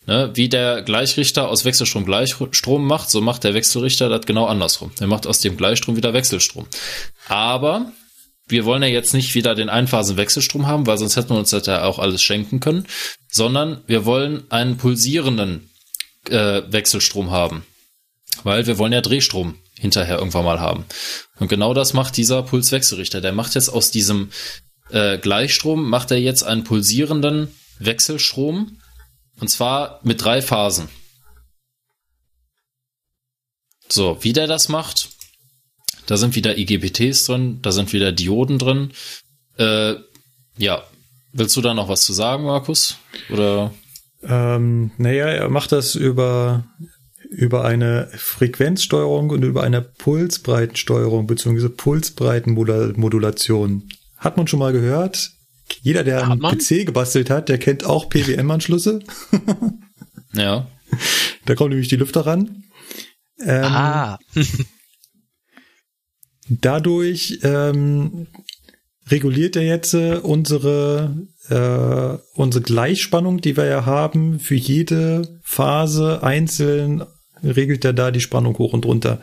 Ne, 0.08 0.32
wie 0.34 0.50
der 0.50 0.82
Gleichrichter 0.82 1.48
aus 1.48 1.64
Wechselstrom 1.64 2.06
Gleichstrom 2.06 2.88
macht, 2.88 3.12
so 3.12 3.22
macht 3.22 3.44
der 3.44 3.54
Wechselrichter 3.54 4.10
das 4.10 4.26
genau 4.26 4.48
andersrum. 4.48 4.92
Der 5.00 5.06
macht 5.06 5.28
aus 5.28 5.42
dem 5.42 5.58
Gleichstrom 5.58 5.96
wieder 5.96 6.14
Wechselstrom. 6.14 6.66
Aber 7.28 7.92
wir 8.48 8.66
wollen 8.66 8.82
ja 8.82 8.90
jetzt 8.90 9.14
nicht 9.14 9.36
wieder 9.36 9.54
den 9.54 9.70
Einphasen-Wechselstrom 9.70 10.66
haben, 10.66 10.88
weil 10.88 10.98
sonst 10.98 11.18
hätten 11.18 11.30
wir 11.30 11.38
uns 11.38 11.52
das 11.52 11.68
ja 11.68 11.84
auch 11.84 12.00
alles 12.00 12.24
schenken 12.24 12.60
können, 12.60 12.88
sondern 13.30 13.84
wir 13.86 14.06
wollen 14.06 14.44
einen 14.50 14.78
pulsierenden 14.78 15.70
äh, 16.30 16.64
Wechselstrom 16.68 17.30
haben. 17.30 17.64
Weil 18.44 18.68
wir 18.68 18.78
wollen 18.78 18.94
ja 18.94 19.02
Drehstrom 19.02 19.56
hinterher 19.80 20.18
irgendwann 20.20 20.46
mal 20.46 20.60
haben. 20.60 20.86
Und 21.40 21.48
genau 21.48 21.74
das 21.74 21.94
macht 21.94 22.18
dieser 22.18 22.44
Pulswechselrichter. 22.44 23.22
Der 23.22 23.34
macht 23.34 23.56
jetzt 23.56 23.70
aus 23.70 23.92
diesem 23.92 24.30
äh, 24.92 25.18
Gleichstrom, 25.18 25.90
macht 25.90 26.12
er 26.12 26.20
jetzt 26.20 26.44
einen 26.44 26.64
pulsierenden 26.64 27.50
Wechselstrom, 27.80 28.78
und 29.40 29.48
zwar 29.48 30.00
mit 30.04 30.24
drei 30.24 30.42
Phasen. 30.42 30.88
So, 33.90 34.18
wie 34.22 34.34
der 34.34 34.48
das 34.48 34.70
macht, 34.70 35.10
da 36.06 36.18
sind 36.18 36.36
wieder 36.36 36.58
IGBTs 36.58 37.26
drin, 37.26 37.60
da 37.62 37.72
sind 37.72 37.92
wieder 37.92 38.12
Dioden 38.12 38.58
drin. 38.58 38.92
Äh, 39.58 39.96
ja, 40.58 40.84
willst 41.34 41.56
du 41.58 41.62
da 41.62 41.74
noch 41.74 41.90
was 41.90 42.04
zu 42.04 42.14
sagen, 42.14 42.46
Markus? 42.46 42.98
Oder? 43.30 43.74
Ähm, 44.24 44.92
naja, 44.98 45.28
er 45.28 45.50
macht 45.50 45.72
das 45.72 45.96
über, 45.96 46.66
über 47.32 47.64
eine 47.64 48.10
Frequenzsteuerung 48.14 49.30
und 49.30 49.44
über 49.44 49.64
eine 49.64 49.82
Pulsbreitensteuerung 49.82 51.28
bzw. 51.28 51.70
Pulsbreitenmodulation. 51.70 53.88
Hat 54.18 54.36
man 54.36 54.48
schon 54.48 54.60
mal 54.60 54.74
gehört? 54.74 55.32
Jeder, 55.82 56.04
der 56.04 56.30
einen 56.30 56.42
PC 56.42 56.86
gebastelt 56.86 57.30
hat, 57.30 57.48
der 57.48 57.58
kennt 57.58 57.86
auch 57.86 58.10
PWM-Anschlüsse. 58.10 59.00
ja. 60.34 60.68
Da 61.46 61.56
kommt 61.56 61.70
nämlich 61.70 61.88
die 61.88 61.96
Lüfter 61.96 62.26
ran. 62.26 62.66
Ähm, 63.40 63.64
ah. 63.64 64.20
dadurch 66.50 67.40
ähm, 67.44 68.28
reguliert 69.08 69.56
er 69.56 69.64
jetzt 69.64 69.94
äh, 69.94 70.18
unsere, 70.18 71.16
äh, 71.48 72.18
unsere 72.38 72.62
Gleichspannung, 72.62 73.40
die 73.40 73.56
wir 73.56 73.64
ja 73.66 73.86
haben, 73.86 74.42
für 74.42 74.56
jede 74.56 75.40
Phase 75.44 76.24
einzeln 76.24 77.06
regelt 77.44 77.86
er 77.86 77.94
da 77.94 78.12
die 78.12 78.22
Spannung 78.22 78.58
hoch 78.58 78.74
und 78.74 78.86
runter. 78.86 79.20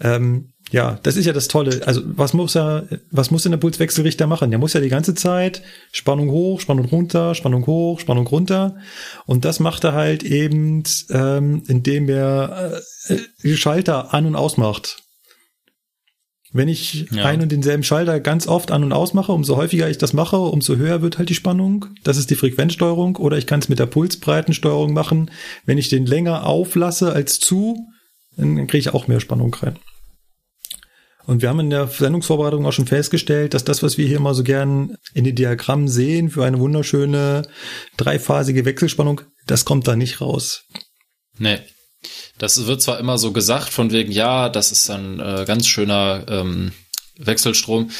Ähm, 0.00 0.52
ja, 0.70 0.98
das 1.02 1.16
ist 1.16 1.26
ja 1.26 1.32
das 1.32 1.48
Tolle. 1.48 1.82
Also 1.86 2.00
was 2.04 2.32
muss 2.32 2.56
er, 2.56 2.88
was 3.10 3.30
muss 3.30 3.42
denn 3.42 3.52
der 3.52 3.58
Pulswechselrichter 3.58 4.26
machen? 4.26 4.50
Der 4.50 4.58
muss 4.58 4.72
ja 4.72 4.80
die 4.80 4.88
ganze 4.88 5.14
Zeit 5.14 5.62
Spannung 5.92 6.30
hoch, 6.30 6.60
Spannung 6.60 6.86
runter, 6.86 7.34
Spannung 7.34 7.66
hoch, 7.66 8.00
Spannung 8.00 8.26
runter. 8.26 8.76
Und 9.26 9.44
das 9.44 9.60
macht 9.60 9.84
er 9.84 9.92
halt 9.92 10.22
eben, 10.22 10.82
ähm, 11.10 11.62
indem 11.68 12.08
er 12.08 12.80
äh, 13.08 13.16
die 13.42 13.56
Schalter 13.56 14.14
an 14.14 14.26
und 14.26 14.36
ausmacht. 14.36 15.03
Wenn 16.54 16.68
ich 16.68 17.10
ja. 17.10 17.24
ein 17.24 17.42
und 17.42 17.50
denselben 17.50 17.82
Schalter 17.82 18.20
ganz 18.20 18.46
oft 18.46 18.70
an 18.70 18.84
und 18.84 18.92
ausmache, 18.92 19.32
umso 19.32 19.56
häufiger 19.56 19.90
ich 19.90 19.98
das 19.98 20.12
mache, 20.12 20.38
umso 20.38 20.76
höher 20.76 21.02
wird 21.02 21.18
halt 21.18 21.28
die 21.28 21.34
Spannung. 21.34 21.86
Das 22.04 22.16
ist 22.16 22.30
die 22.30 22.36
Frequenzsteuerung. 22.36 23.16
Oder 23.16 23.38
ich 23.38 23.48
kann 23.48 23.58
es 23.58 23.68
mit 23.68 23.80
der 23.80 23.86
Pulsbreitensteuerung 23.86 24.92
machen. 24.92 25.32
Wenn 25.66 25.78
ich 25.78 25.88
den 25.88 26.06
länger 26.06 26.46
auflasse 26.46 27.12
als 27.12 27.40
zu, 27.40 27.88
dann 28.36 28.68
kriege 28.68 28.78
ich 28.78 28.94
auch 28.94 29.08
mehr 29.08 29.18
Spannung 29.18 29.52
rein. 29.52 29.80
Und 31.26 31.42
wir 31.42 31.48
haben 31.48 31.58
in 31.58 31.70
der 31.70 31.88
Sendungsvorbereitung 31.88 32.64
auch 32.66 32.72
schon 32.72 32.86
festgestellt, 32.86 33.52
dass 33.54 33.64
das, 33.64 33.82
was 33.82 33.98
wir 33.98 34.06
hier 34.06 34.20
mal 34.20 34.34
so 34.34 34.44
gern 34.44 34.96
in 35.12 35.24
den 35.24 35.34
Diagrammen 35.34 35.88
sehen, 35.88 36.30
für 36.30 36.44
eine 36.44 36.60
wunderschöne 36.60 37.42
dreiphasige 37.96 38.64
Wechselspannung, 38.64 39.22
das 39.48 39.64
kommt 39.64 39.88
da 39.88 39.96
nicht 39.96 40.20
raus. 40.20 40.64
Nee. 41.36 41.58
Das 42.38 42.66
wird 42.66 42.82
zwar 42.82 42.98
immer 42.98 43.18
so 43.18 43.32
gesagt, 43.32 43.70
von 43.70 43.90
wegen, 43.90 44.12
ja, 44.12 44.48
das 44.48 44.72
ist 44.72 44.90
ein 44.90 45.20
äh, 45.20 45.44
ganz 45.46 45.66
schöner 45.66 46.24
ähm, 46.28 46.72
Wechselstrom, 47.16 47.90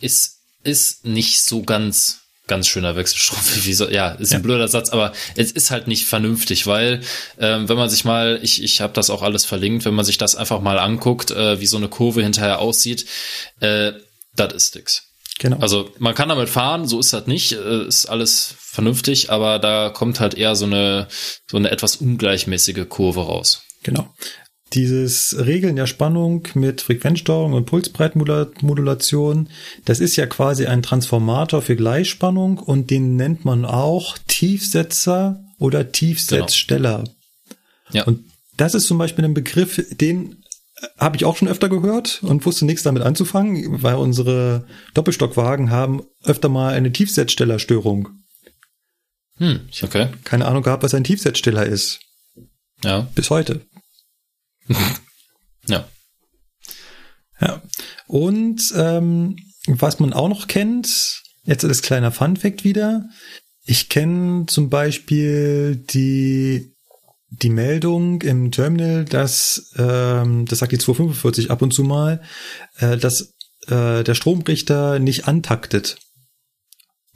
ist, 0.00 0.38
ist 0.64 1.04
nicht 1.04 1.42
so 1.42 1.62
ganz 1.62 2.18
ganz 2.48 2.68
schöner 2.68 2.96
Wechselstrom. 2.96 3.38
Wie 3.62 3.72
so, 3.72 3.88
ja, 3.88 4.10
ist 4.10 4.34
ein 4.34 4.42
blöder 4.42 4.68
Satz, 4.68 4.90
aber 4.90 5.12
es 5.36 5.52
ist 5.52 5.70
halt 5.70 5.86
nicht 5.86 6.06
vernünftig, 6.06 6.66
weil 6.66 7.00
ähm, 7.38 7.68
wenn 7.68 7.76
man 7.76 7.88
sich 7.88 8.04
mal, 8.04 8.40
ich, 8.42 8.62
ich 8.62 8.80
habe 8.80 8.92
das 8.92 9.10
auch 9.10 9.22
alles 9.22 9.44
verlinkt, 9.44 9.84
wenn 9.84 9.94
man 9.94 10.04
sich 10.04 10.18
das 10.18 10.34
einfach 10.36 10.60
mal 10.60 10.78
anguckt, 10.78 11.30
äh, 11.30 11.60
wie 11.60 11.66
so 11.66 11.76
eine 11.76 11.88
Kurve 11.88 12.22
hinterher 12.22 12.58
aussieht, 12.58 13.06
äh, 13.60 13.92
das 14.34 14.52
ist 14.52 14.74
nix. 14.74 15.11
Genau. 15.38 15.58
Also 15.58 15.90
man 15.98 16.14
kann 16.14 16.28
damit 16.28 16.48
fahren, 16.48 16.86
so 16.86 17.00
ist 17.00 17.12
das 17.12 17.26
nicht, 17.26 17.52
äh, 17.52 17.86
ist 17.86 18.06
alles 18.06 18.54
vernünftig, 18.58 19.30
aber 19.30 19.58
da 19.58 19.90
kommt 19.90 20.20
halt 20.20 20.34
eher 20.34 20.54
so 20.56 20.66
eine 20.66 21.08
so 21.50 21.56
eine 21.56 21.70
etwas 21.70 21.96
ungleichmäßige 21.96 22.88
Kurve 22.88 23.22
raus. 23.22 23.62
Genau. 23.82 24.12
Dieses 24.72 25.36
Regeln 25.38 25.76
der 25.76 25.86
Spannung 25.86 26.48
mit 26.54 26.80
Frequenzsteuerung 26.80 27.52
und 27.52 27.66
Pulsbreitenmodulation, 27.66 29.50
das 29.84 30.00
ist 30.00 30.16
ja 30.16 30.26
quasi 30.26 30.66
ein 30.66 30.82
Transformator 30.82 31.60
für 31.60 31.76
Gleichspannung 31.76 32.58
und 32.58 32.90
den 32.90 33.16
nennt 33.16 33.44
man 33.44 33.66
auch 33.66 34.16
Tiefsetzer 34.28 35.44
oder 35.58 35.92
Tiefsetzsteller. 35.92 36.98
Genau. 36.98 37.10
Ja. 37.92 38.04
Und 38.04 38.24
das 38.56 38.74
ist 38.74 38.86
zum 38.86 38.96
Beispiel 38.96 39.24
ein 39.24 39.34
Begriff, 39.34 39.84
den 39.90 40.41
habe 40.98 41.16
ich 41.16 41.24
auch 41.24 41.36
schon 41.36 41.48
öfter 41.48 41.68
gehört 41.68 42.22
und 42.22 42.44
wusste 42.44 42.64
nichts 42.64 42.82
damit 42.82 43.02
anzufangen, 43.02 43.82
weil 43.82 43.96
unsere 43.96 44.66
Doppelstockwagen 44.94 45.70
haben 45.70 46.02
öfter 46.24 46.48
mal 46.48 46.74
eine 46.74 46.92
Tiefsetzstellerstörung. 46.92 48.08
Hm, 49.36 49.68
okay. 49.82 50.08
Keine 50.24 50.46
Ahnung 50.46 50.62
gehabt, 50.62 50.82
was 50.82 50.94
ein 50.94 51.04
Tiefsetzsteller 51.04 51.66
ist. 51.66 52.00
Ja. 52.84 53.08
Bis 53.14 53.30
heute. 53.30 53.66
ja. 55.66 55.88
Ja. 57.40 57.62
Und 58.06 58.72
ähm, 58.76 59.36
was 59.66 60.00
man 60.00 60.12
auch 60.12 60.28
noch 60.28 60.48
kennt, 60.48 61.22
jetzt 61.44 61.64
als 61.64 61.82
kleiner 61.82 62.12
Fun-Fact 62.12 62.64
wieder. 62.64 63.08
Ich 63.64 63.88
kenne 63.88 64.46
zum 64.46 64.70
Beispiel 64.70 65.76
die, 65.76 66.71
die 67.40 67.50
Meldung 67.50 68.20
im 68.22 68.50
Terminal, 68.50 69.04
dass, 69.04 69.72
ähm, 69.76 70.44
das 70.46 70.58
sagt 70.58 70.72
die 70.72 70.78
245 70.78 71.50
ab 71.50 71.62
und 71.62 71.72
zu 71.72 71.82
mal, 71.82 72.20
äh, 72.76 72.98
dass 72.98 73.34
äh, 73.68 74.04
der 74.04 74.14
Stromrichter 74.14 74.98
nicht 74.98 75.28
antaktet. 75.28 75.98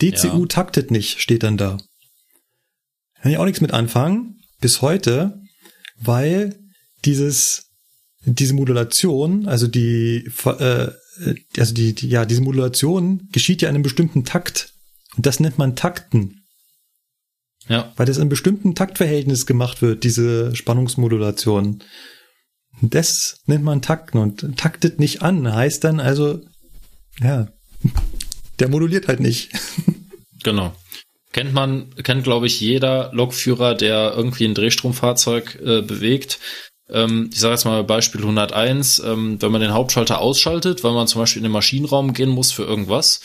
DCU 0.00 0.40
ja. 0.40 0.46
taktet 0.46 0.90
nicht, 0.90 1.20
steht 1.20 1.42
dann 1.42 1.56
da. 1.56 1.78
Kann 3.20 3.32
ich 3.32 3.38
auch 3.38 3.44
nichts 3.44 3.60
mit 3.60 3.72
anfangen, 3.72 4.40
bis 4.60 4.80
heute, 4.82 5.40
weil 5.98 6.58
dieses, 7.04 7.70
diese 8.24 8.54
Modulation, 8.54 9.46
also 9.46 9.66
die, 9.66 10.30
äh, 10.44 10.90
also 11.58 11.74
die, 11.74 11.94
die, 11.94 12.08
ja, 12.08 12.24
diese 12.24 12.42
Modulation 12.42 13.28
geschieht 13.32 13.62
ja 13.62 13.68
in 13.68 13.74
einem 13.74 13.82
bestimmten 13.82 14.24
Takt. 14.24 14.72
Und 15.16 15.26
das 15.26 15.40
nennt 15.40 15.58
man 15.58 15.76
Takten. 15.76 16.35
Ja. 17.68 17.92
Weil 17.96 18.06
das 18.06 18.16
in 18.16 18.22
einem 18.22 18.30
bestimmten 18.30 18.74
Taktverhältnis 18.74 19.46
gemacht 19.46 19.82
wird, 19.82 20.04
diese 20.04 20.54
Spannungsmodulation. 20.54 21.82
Das 22.82 23.40
nennt 23.46 23.64
man 23.64 23.82
Takten 23.82 24.18
und 24.18 24.58
taktet 24.58 25.00
nicht 25.00 25.22
an, 25.22 25.52
heißt 25.52 25.82
dann 25.82 25.98
also, 25.98 26.40
ja, 27.20 27.48
der 28.58 28.68
moduliert 28.68 29.08
halt 29.08 29.20
nicht. 29.20 29.52
Genau. 30.42 30.72
Kennt 31.32 31.52
man, 31.54 31.92
kennt 32.04 32.22
glaube 32.22 32.46
ich 32.46 32.60
jeder 32.60 33.10
Lokführer, 33.12 33.74
der 33.74 34.12
irgendwie 34.14 34.44
ein 34.44 34.54
Drehstromfahrzeug 34.54 35.56
äh, 35.56 35.82
bewegt, 35.82 36.38
ähm, 36.88 37.30
ich 37.32 37.40
sage 37.40 37.54
jetzt 37.54 37.64
mal 37.64 37.82
Beispiel 37.82 38.20
101, 38.20 39.00
ähm, 39.00 39.40
wenn 39.42 39.50
man 39.50 39.60
den 39.60 39.72
Hauptschalter 39.72 40.20
ausschaltet, 40.20 40.84
weil 40.84 40.92
man 40.92 41.08
zum 41.08 41.20
Beispiel 41.20 41.40
in 41.40 41.44
den 41.44 41.52
Maschinenraum 41.52 42.12
gehen 42.12 42.28
muss 42.28 42.52
für 42.52 42.62
irgendwas 42.62 43.20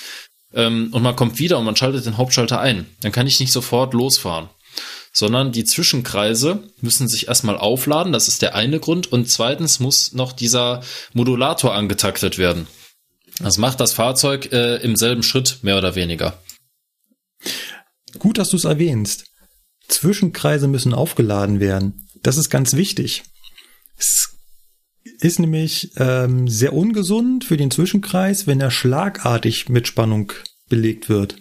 ähm, 0.53 0.90
und 0.91 1.03
man 1.03 1.15
kommt 1.15 1.40
wieder 1.40 1.57
und 1.57 1.65
man 1.65 1.76
schaltet 1.76 2.06
den 2.06 2.18
Hauptschalter 2.18 2.60
ein, 2.60 2.88
dann 3.02 3.11
kann 3.11 3.28
ich 3.28 3.40
nicht 3.40 3.52
sofort 3.52 3.94
losfahren 3.94 4.49
sondern 5.14 5.52
die 5.52 5.65
Zwischenkreise 5.65 6.64
müssen 6.80 7.07
sich 7.07 7.28
erstmal 7.28 7.57
aufladen, 7.57 8.14
das 8.14 8.28
ist 8.28 8.41
der 8.41 8.56
eine 8.56 8.80
Grund, 8.80 9.11
und 9.11 9.30
zweitens 9.30 9.80
muss 9.80 10.14
noch 10.14 10.32
dieser 10.32 10.82
Modulator 11.14 11.76
angetaktet 11.76 12.38
werden. 12.38 12.68
Das 13.40 13.57
macht 13.57 13.80
das 13.80 13.94
Fahrzeug 13.94 14.52
äh, 14.52 14.78
im 14.78 14.95
selben 14.95 15.23
Schritt, 15.23 15.60
mehr 15.64 15.78
oder 15.78 15.95
weniger. 15.95 16.41
Gut, 18.19 18.38
dass 18.38 18.49
du 18.49 18.57
es 18.57 18.65
erwähnst. 18.65 19.26
Zwischenkreise 19.88 20.68
müssen 20.68 20.94
aufgeladen 20.94 21.60
werden. 21.60 22.07
Das 22.23 22.38
ist 22.38 22.49
ganz 22.49 22.76
wichtig. 22.76 23.23
Es 23.98 24.30
ist 25.19 25.40
nämlich 25.40 25.91
ähm, 25.98 26.48
sehr 26.48 26.73
ungesund 26.73 27.44
für 27.44 27.57
den 27.57 27.72
Zwischenkreis, 27.72 28.48
wenn 28.48 28.61
er 28.61 28.72
schlagartig 28.72 29.69
mit 29.69 29.88
Spannung 29.88 30.32
belegt 30.69 31.10
wird. 31.10 31.36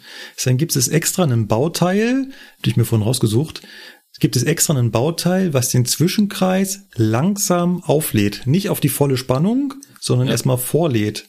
Dann 0.45 0.57
gibt 0.57 0.77
es 0.77 0.89
extra 0.89 1.23
einen 1.23 1.47
Bauteil, 1.47 2.31
den 2.65 2.71
ich 2.71 2.77
mir 2.77 2.85
vorhin 2.85 3.07
rausgesucht, 3.07 3.63
gibt 4.19 4.37
es 4.37 4.43
extra 4.43 4.75
einen 4.75 4.91
Bauteil, 4.91 5.55
was 5.55 5.71
den 5.71 5.87
Zwischenkreis 5.87 6.83
langsam 6.95 7.83
auflädt. 7.83 8.43
Nicht 8.47 8.69
auf 8.69 8.81
die 8.81 8.91
volle 8.91 9.17
Spannung, 9.17 9.75
sondern 9.99 10.29
ja. 10.29 10.33
erstmal 10.33 10.59
vorlädt. 10.59 11.27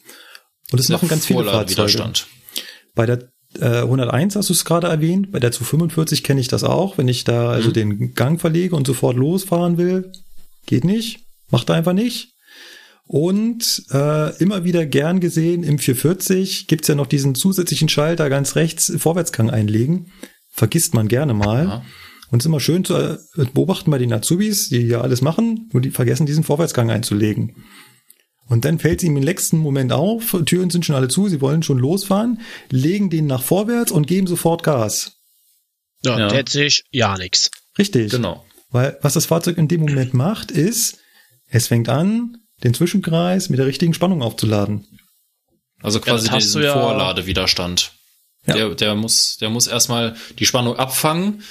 Und 0.72 0.80
das 0.80 0.90
machen 0.90 1.08
ganz 1.08 1.26
viele 1.26 1.45
Fahrzeuge. 1.45 2.12
Bei 2.94 3.06
der 3.06 3.30
äh, 3.60 3.82
101 3.82 4.36
hast 4.36 4.49
du 4.49 4.53
es 4.53 4.66
gerade 4.66 4.88
erwähnt, 4.88 5.32
bei 5.32 5.40
der 5.40 5.52
245 5.52 6.24
kenne 6.24 6.41
ich 6.41 6.48
das 6.48 6.64
auch. 6.64 6.98
Wenn 6.98 7.08
ich 7.08 7.24
da 7.24 7.49
also 7.49 7.70
mhm. 7.70 7.74
den 7.74 8.14
Gang 8.14 8.40
verlege 8.40 8.76
und 8.76 8.88
sofort 8.88 9.18
losfahren 9.18 9.78
will, 9.78 10.12
geht 10.66 10.84
nicht, 10.84 11.26
macht 11.52 11.69
er 11.69 11.76
einfach 11.76 11.94
nicht. 11.94 12.34
Und 13.06 13.84
äh, 13.91 14.36
immer 14.38 14.64
wieder 14.64 14.86
gern 14.86 15.19
gesehen, 15.19 15.64
im 15.64 15.80
440 15.80 16.68
gibt's 16.68 16.88
ja 16.88 16.95
noch 16.95 17.07
diesen 17.07 17.36
zusätzlichen 17.36 17.90
Schalter 17.90 18.30
ganz 18.30 18.56
rechts, 18.56 18.91
Vorwärtsgang 18.98 19.49
einlegen. 19.49 20.11
Vergisst 20.49 20.94
man 20.94 21.07
gerne 21.07 21.34
mal. 21.34 21.65
Ja. 21.65 21.86
Und 22.30 22.40
es 22.40 22.45
ist 22.45 22.48
immer 22.48 22.61
schön 22.61 22.86
zu 22.86 22.95
äh, 22.95 23.18
beobachten 23.53 23.91
bei 23.91 23.98
den 23.98 24.14
Azubis, 24.14 24.69
die 24.69 24.88
ja 24.88 25.02
alles 25.02 25.22
machen, 25.22 25.69
nur 25.73 25.82
die 25.82 25.91
vergessen, 25.91 26.26
diesen 26.26 26.45
Vorwärtsgang 26.45 26.90
einzulegen. 26.90 27.57
Und 28.48 28.64
dann 28.65 28.80
fällt 28.80 28.99
es 28.99 29.03
ihm 29.03 29.18
im 29.18 29.23
letzten 29.23 29.57
Moment 29.57 29.91
auf, 29.91 30.36
Türen 30.45 30.69
sind 30.69 30.86
schon 30.86 30.95
alle 30.95 31.07
zu, 31.07 31.28
sie 31.28 31.41
wollen 31.41 31.64
schon 31.64 31.78
losfahren, 31.78 32.41
legen 32.69 33.10
den 33.10 33.28
nach 33.28 33.44
vorwärts 33.44 33.91
und 33.91 34.07
geben 34.07 34.28
sofort 34.28 34.64
Gas. 34.64 35.18
Ja, 36.03 36.18
ja. 36.18 36.44
sich 36.48 36.84
ja 36.91 37.18
nichts. 37.18 37.52
Richtig. 37.78 38.11
Genau. 38.11 38.45
Weil 38.69 38.98
was 39.02 39.14
das 39.14 39.26
Fahrzeug 39.26 39.57
in 39.57 39.68
dem 39.68 39.82
Moment 39.82 40.14
macht, 40.14 40.52
ist, 40.52 40.98
es 41.52 41.68
fängt 41.68 41.90
an, 41.90 42.38
den 42.64 42.73
Zwischenkreis 42.73 43.49
mit 43.49 43.60
der 43.60 43.68
richtigen 43.68 43.94
Spannung 43.94 44.22
aufzuladen. 44.22 44.88
Also 45.82 45.99
quasi 45.99 46.28
ja, 46.28 46.38
diesen 46.38 46.64
ja 46.64 46.73
Vorladewiderstand. 46.73 47.91
Ja. 48.48 48.56
Der, 48.56 48.69
der 48.76 48.95
muss, 48.95 49.38
der 49.40 49.49
muss 49.49 49.68
erstmal 49.68 50.15
die 50.40 50.45
Spannung 50.45 50.78
abfangen, 50.78 51.44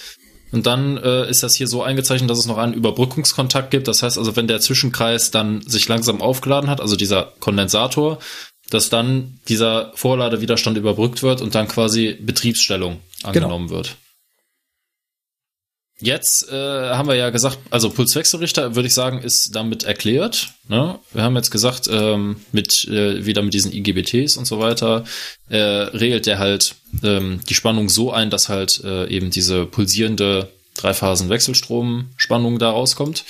und 0.53 0.67
dann 0.67 0.97
äh, 0.97 1.31
ist 1.31 1.43
das 1.43 1.55
hier 1.55 1.69
so 1.69 1.83
eingezeichnet, 1.83 2.29
dass 2.29 2.39
es 2.39 2.47
noch 2.47 2.59
einen 2.59 2.75
Überbrückungskontakt 2.75 3.71
gibt. 3.71 3.87
Das 3.89 4.03
heißt 4.03 4.19
also, 4.19 4.35
wenn 4.37 4.49
der 4.49 4.61
Zwischenkreis 4.61 5.31
dann 5.31 5.63
sich 5.63 5.87
langsam 5.89 6.21
aufgeladen 6.21 6.69
hat, 6.69 6.81
also 6.81 6.97
dieser 6.97 7.33
Kondensator, 7.39 8.19
dass 8.69 8.89
dann 8.89 9.41
dieser 9.49 9.93
Vorladewiderstand 9.95 10.77
überbrückt 10.77 11.23
wird 11.23 11.41
und 11.41 11.55
dann 11.55 11.69
quasi 11.69 12.17
Betriebsstellung 12.21 13.01
angenommen 13.23 13.69
genau. 13.69 13.79
wird. 13.79 13.97
Jetzt 16.01 16.51
äh, 16.51 16.91
haben 16.91 17.09
wir 17.09 17.15
ja 17.15 17.31
gesagt, 17.31 17.59
also 17.71 17.91
Pulswechselrichter, 17.91 18.75
würde 18.75 18.87
ich 18.87 18.95
sagen, 18.95 19.21
ist 19.23 19.55
damit 19.55 19.83
erklärt. 19.83 20.49
Ne? 20.69 20.99
Wir 21.13 21.23
haben 21.23 21.37
jetzt 21.37 21.51
gesagt, 21.51 21.89
ähm, 21.91 22.37
mit 22.53 22.89
äh, 22.89 23.27
wieder 23.27 23.43
mit 23.43 23.53
diesen 23.53 23.73
IGBTs 23.73 24.37
und 24.37 24.47
so 24.47 24.59
weiter, 24.59 25.05
äh, 25.49 25.59
regelt 25.59 26.27
der 26.27 26.39
halt 26.39 26.75
ähm, 27.03 27.41
die 27.49 27.55
Spannung 27.55 27.89
so 27.89 28.13
ein, 28.13 28.31
dass 28.31 28.49
halt 28.49 28.83
äh, 28.83 29.09
eben 29.09 29.31
diese 29.31 29.67
pulsierende 29.67 30.49
Dreiphasen-Wechselstromspannung 30.77 32.59
da 32.59 32.71
rauskommt. 32.71 33.25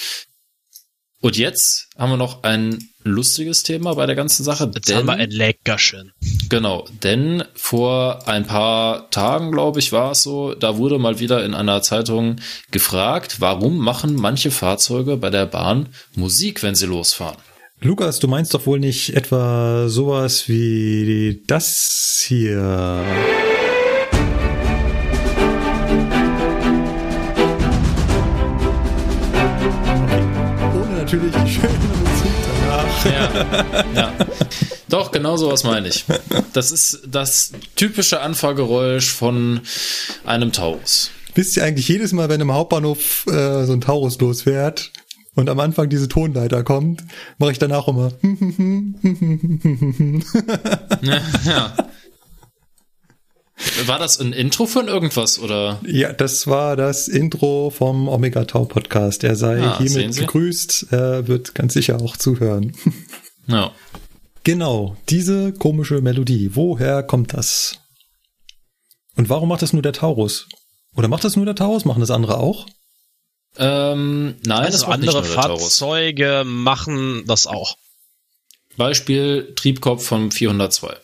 Und 1.20 1.36
jetzt 1.36 1.88
haben 1.98 2.12
wir 2.12 2.16
noch 2.16 2.44
ein 2.44 2.78
lustiges 3.02 3.62
Thema 3.62 3.94
bei 3.94 4.06
der 4.06 4.16
ganzen 4.16 4.42
Sache. 4.42 4.70
Jetzt 4.74 4.88
denn, 4.88 4.96
haben 4.96 5.06
wir 5.06 5.14
ein 5.14 5.30
Leckerchen. 5.30 6.12
Genau, 6.48 6.86
denn 7.02 7.44
vor 7.54 8.26
ein 8.26 8.46
paar 8.46 9.10
Tagen, 9.10 9.52
glaube 9.52 9.80
ich, 9.80 9.92
war 9.92 10.12
es 10.12 10.22
so, 10.22 10.54
da 10.54 10.78
wurde 10.78 10.98
mal 10.98 11.20
wieder 11.20 11.44
in 11.44 11.54
einer 11.54 11.82
Zeitung 11.82 12.36
gefragt, 12.70 13.36
warum 13.40 13.78
machen 13.78 14.14
manche 14.14 14.50
Fahrzeuge 14.50 15.18
bei 15.18 15.30
der 15.30 15.46
Bahn 15.46 15.90
Musik, 16.14 16.62
wenn 16.62 16.74
sie 16.74 16.86
losfahren? 16.86 17.36
Lukas, 17.82 18.18
du 18.18 18.28
meinst 18.28 18.52
doch 18.52 18.66
wohl 18.66 18.78
nicht 18.78 19.14
etwa 19.14 19.88
sowas 19.88 20.48
wie 20.48 21.42
das 21.46 22.24
hier. 22.26 23.04
Ja, 33.04 33.64
ja. 33.94 34.12
Doch, 34.88 35.12
genau 35.12 35.36
sowas 35.36 35.64
meine 35.64 35.88
ich. 35.88 36.04
Das 36.52 36.72
ist 36.72 37.02
das 37.06 37.52
typische 37.76 38.20
Anfahrgeräusch 38.20 39.10
von 39.10 39.60
einem 40.24 40.52
Taurus. 40.52 41.10
Wisst 41.34 41.56
ihr 41.56 41.64
eigentlich 41.64 41.88
jedes 41.88 42.12
Mal, 42.12 42.28
wenn 42.28 42.40
im 42.40 42.52
Hauptbahnhof 42.52 43.26
äh, 43.28 43.64
so 43.64 43.72
ein 43.72 43.80
Taurus 43.80 44.18
losfährt 44.18 44.90
und 45.34 45.48
am 45.48 45.60
Anfang 45.60 45.88
diese 45.88 46.08
Tonleiter 46.08 46.64
kommt, 46.64 47.04
mache 47.38 47.52
ich 47.52 47.58
danach 47.58 47.86
immer. 47.86 48.10
ja, 51.02 51.20
ja. 51.44 51.76
War 53.86 53.98
das 53.98 54.18
ein 54.20 54.32
Intro 54.32 54.66
von 54.66 54.88
irgendwas 54.88 55.38
oder? 55.38 55.80
Ja, 55.86 56.12
das 56.12 56.46
war 56.46 56.76
das 56.76 57.08
Intro 57.08 57.70
vom 57.70 58.08
Omega 58.08 58.44
Tau 58.44 58.64
Podcast. 58.64 59.24
Er 59.24 59.36
sei 59.36 59.62
ah, 59.62 59.78
hiermit 59.78 60.16
gegrüßt. 60.16 60.86
Er 60.90 61.28
wird 61.28 61.54
ganz 61.54 61.74
sicher 61.74 62.00
auch 62.00 62.16
zuhören. 62.16 62.72
Ja. 63.46 63.72
Genau, 64.44 64.96
diese 65.08 65.52
komische 65.52 66.00
Melodie. 66.00 66.50
Woher 66.54 67.02
kommt 67.02 67.34
das? 67.34 67.80
Und 69.16 69.28
warum 69.28 69.48
macht 69.48 69.62
das 69.62 69.72
nur 69.72 69.82
der 69.82 69.92
Taurus? 69.92 70.48
Oder 70.96 71.08
macht 71.08 71.24
das 71.24 71.36
nur 71.36 71.44
der 71.44 71.54
Taurus? 71.54 71.84
Machen 71.84 72.00
das 72.00 72.10
andere 72.10 72.38
auch? 72.38 72.66
Ähm, 73.58 74.36
nein, 74.46 74.58
also 74.58 74.72
das 74.72 74.82
macht 74.82 74.94
andere 74.94 75.06
nicht 75.06 75.14
nur 75.14 75.22
der 75.22 75.42
Fahrzeuge 75.42 76.26
Taurus. 76.26 76.46
machen 76.46 77.24
das 77.26 77.46
auch. 77.46 77.76
Beispiel 78.76 79.52
Triebkopf 79.56 80.06
vom 80.06 80.30
402. 80.30 80.96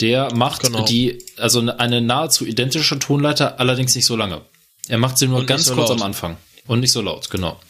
Der 0.00 0.34
macht 0.34 0.62
genau. 0.62 0.84
die, 0.84 1.22
also 1.36 1.60
eine 1.60 2.00
nahezu 2.00 2.46
identische 2.46 2.98
Tonleiter, 2.98 3.60
allerdings 3.60 3.94
nicht 3.94 4.06
so 4.06 4.16
lange. 4.16 4.42
Er 4.88 4.98
macht 4.98 5.18
sie 5.18 5.28
nur 5.28 5.40
und 5.40 5.46
ganz 5.46 5.66
so 5.66 5.74
kurz 5.74 5.90
laut. 5.90 6.00
am 6.00 6.06
Anfang. 6.06 6.36
Und 6.66 6.80
nicht 6.80 6.92
so 6.92 7.02
laut, 7.02 7.30
genau. 7.30 7.60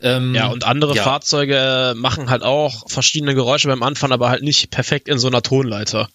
Ähm, 0.00 0.34
ja, 0.34 0.48
und 0.48 0.64
andere 0.64 0.94
ja. 0.94 1.02
Fahrzeuge 1.02 1.94
machen 1.96 2.30
halt 2.30 2.42
auch 2.42 2.88
verschiedene 2.88 3.34
Geräusche 3.34 3.68
beim 3.68 3.82
Anfang, 3.82 4.12
aber 4.12 4.28
halt 4.30 4.42
nicht 4.42 4.70
perfekt 4.70 5.08
in 5.08 5.18
so 5.18 5.26
einer 5.26 5.42
Tonleiter. 5.42 6.08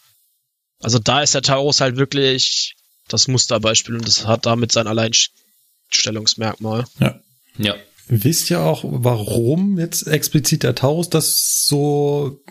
Also 0.80 1.00
da 1.00 1.22
ist 1.22 1.34
der 1.34 1.42
Taurus 1.42 1.82
halt 1.82 1.98
wirklich 1.98 2.76
das 3.08 3.28
Musterbeispiel 3.28 3.96
und 3.96 4.08
das 4.08 4.26
hat 4.26 4.46
damit 4.46 4.72
sein 4.72 4.88
Alleinstellungsmerkmal. 4.88 6.86
Ja. 7.00 7.20
Ja. 7.58 7.76
Wisst 8.08 8.50
ihr 8.50 8.60
auch, 8.62 8.84
warum 8.86 9.80
jetzt 9.80 10.08
explizit 10.08 10.64
der 10.64 10.76
Taurus 10.76 11.10
das 11.10 11.64
so 11.66 12.42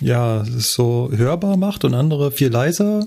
ja, 0.00 0.44
so 0.44 1.10
hörbar 1.12 1.56
macht 1.56 1.84
und 1.84 1.94
andere 1.94 2.32
viel 2.32 2.48
leiser? 2.48 3.06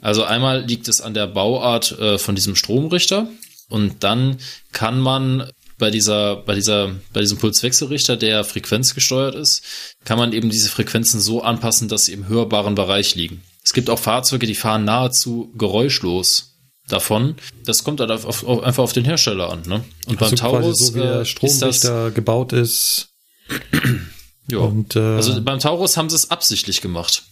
Also 0.00 0.24
einmal 0.24 0.64
liegt 0.64 0.88
es 0.88 1.00
an 1.00 1.14
der 1.14 1.26
Bauart 1.26 1.98
äh, 1.98 2.18
von 2.18 2.34
diesem 2.34 2.56
Stromrichter 2.56 3.28
und 3.68 4.02
dann 4.02 4.38
kann 4.72 4.98
man 4.98 5.50
bei 5.78 5.90
dieser, 5.90 6.36
bei 6.36 6.54
dieser, 6.54 6.94
bei 7.12 7.20
diesem 7.20 7.38
Pulswechselrichter, 7.38 8.16
der 8.16 8.44
frequenzgesteuert 8.44 9.34
ist, 9.34 9.62
kann 10.04 10.18
man 10.18 10.32
eben 10.32 10.50
diese 10.50 10.68
Frequenzen 10.68 11.20
so 11.20 11.42
anpassen, 11.42 11.88
dass 11.88 12.04
sie 12.04 12.12
im 12.12 12.28
hörbaren 12.28 12.74
Bereich 12.74 13.14
liegen. 13.14 13.42
Es 13.64 13.72
gibt 13.72 13.90
auch 13.90 13.98
Fahrzeuge, 13.98 14.46
die 14.46 14.54
fahren 14.54 14.84
nahezu 14.84 15.52
geräuschlos 15.56 16.58
davon. 16.88 17.36
Das 17.64 17.84
kommt 17.84 18.00
halt 18.00 18.10
auf, 18.10 18.44
auf, 18.44 18.62
einfach 18.62 18.82
auf 18.82 18.92
den 18.92 19.04
Hersteller 19.04 19.50
an. 19.50 19.62
Ne? 19.66 19.84
Und 20.06 20.20
also 20.20 20.36
beim 20.36 20.36
Taurus, 20.36 20.78
so 20.78 20.94
wie 20.94 21.00
der 21.00 21.24
Stromrichter 21.24 21.66
äh, 21.66 21.70
ist 21.70 21.84
das, 21.84 22.14
gebaut 22.14 22.52
ist. 22.52 23.08
Ja. 24.50 24.58
Und, 24.58 24.96
äh, 24.96 25.00
also 25.00 25.40
beim 25.42 25.58
Taurus 25.58 25.96
haben 25.96 26.10
sie 26.10 26.16
es 26.16 26.30
absichtlich 26.30 26.80
gemacht. 26.80 27.24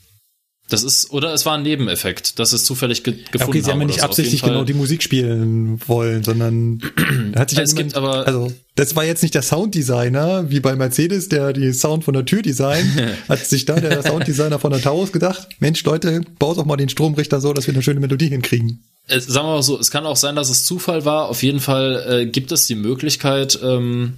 Das 0.70 0.82
ist, 0.82 1.11
oder 1.12 1.32
es 1.32 1.47
war 1.47 1.57
ein 1.57 1.62
Nebeneffekt, 1.62 2.39
dass 2.39 2.53
es 2.53 2.65
zufällig 2.65 3.03
ge 3.03 3.15
gefunden. 3.32 3.53
Okay, 3.53 3.61
sie 3.62 3.70
haben 3.70 3.81
ja 3.81 3.86
nicht 3.86 4.03
absichtlich 4.03 4.43
genau 4.43 4.65
die 4.65 4.74
Musik 4.74 5.03
spielen 5.03 5.81
wollen, 5.86 6.23
sondern 6.23 6.82
hat 7.36 7.49
sich 7.49 7.59
es 7.59 7.74
gibt 7.74 7.95
aber, 7.95 8.27
also 8.27 8.53
das 8.74 8.95
war 8.95 9.05
jetzt 9.05 9.23
nicht 9.23 9.35
der 9.35 9.40
Sounddesigner, 9.40 10.51
wie 10.51 10.61
bei 10.61 10.77
Mercedes, 10.77 11.31
der 11.31 11.55
die 11.55 11.73
Sound 11.73 12.05
von 12.05 12.12
der 12.12 12.27
Tür 12.27 12.43
designt, 12.43 12.86
hat 13.31 13.47
sich 13.47 13.65
da 13.65 13.81
der 13.81 14.03
Sounddesigner 14.03 14.59
von 14.59 14.70
der 14.70 14.82
Taurus 14.82 15.11
gedacht, 15.11 15.49
Mensch 15.59 15.82
Leute, 15.85 16.20
baut 16.39 16.59
doch 16.59 16.66
mal 16.66 16.77
den 16.77 16.90
Stromrichter 16.90 17.40
so, 17.40 17.55
dass 17.55 17.66
wir 17.66 17.73
eine 17.73 17.82
schöne 17.82 18.01
Melodie 18.01 18.28
hinkriegen. 18.28 18.85
Es, 19.07 19.24
sagen 19.24 19.47
wir 19.47 19.55
mal 19.55 19.62
so, 19.62 19.78
es 19.81 19.90
kann 19.90 20.05
auch 20.05 20.16
sein, 20.16 20.36
dass 20.36 20.51
es 20.51 20.66
Zufall 20.66 21.07
war. 21.07 21.31
Auf 21.31 21.43
jeden 21.43 21.61
Fall 21.61 22.05
äh, 22.09 22.27
gibt 22.27 22.53
es 22.53 22.66
die 22.66 22.74
Möglichkeit, 22.74 23.59
ähm, 23.62 24.16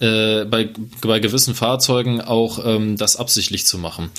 äh, 0.00 0.44
bei, 0.44 0.70
bei 1.02 1.20
gewissen 1.20 1.54
Fahrzeugen 1.54 2.20
auch 2.20 2.64
ähm, 2.64 2.96
das 2.96 3.16
absichtlich 3.16 3.66
zu 3.66 3.78
machen. 3.78 4.10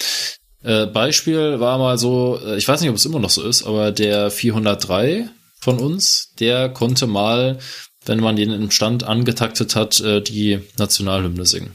Äh, 0.63 0.85
Beispiel 0.85 1.59
war 1.59 1.77
mal 1.79 1.97
so, 1.97 2.39
äh, 2.45 2.57
ich 2.57 2.67
weiß 2.67 2.81
nicht, 2.81 2.89
ob 2.89 2.95
es 2.95 3.05
immer 3.05 3.19
noch 3.19 3.31
so 3.31 3.43
ist, 3.43 3.63
aber 3.63 3.91
der 3.91 4.29
403 4.29 5.27
von 5.59 5.79
uns, 5.79 6.33
der 6.39 6.69
konnte 6.69 7.07
mal, 7.07 7.57
wenn 8.05 8.19
man 8.19 8.35
den 8.35 8.51
im 8.51 8.71
Stand 8.71 9.03
angetaktet 9.03 9.75
hat, 9.75 9.99
äh, 10.01 10.21
die 10.21 10.59
Nationalhymne 10.77 11.45
singen. 11.45 11.71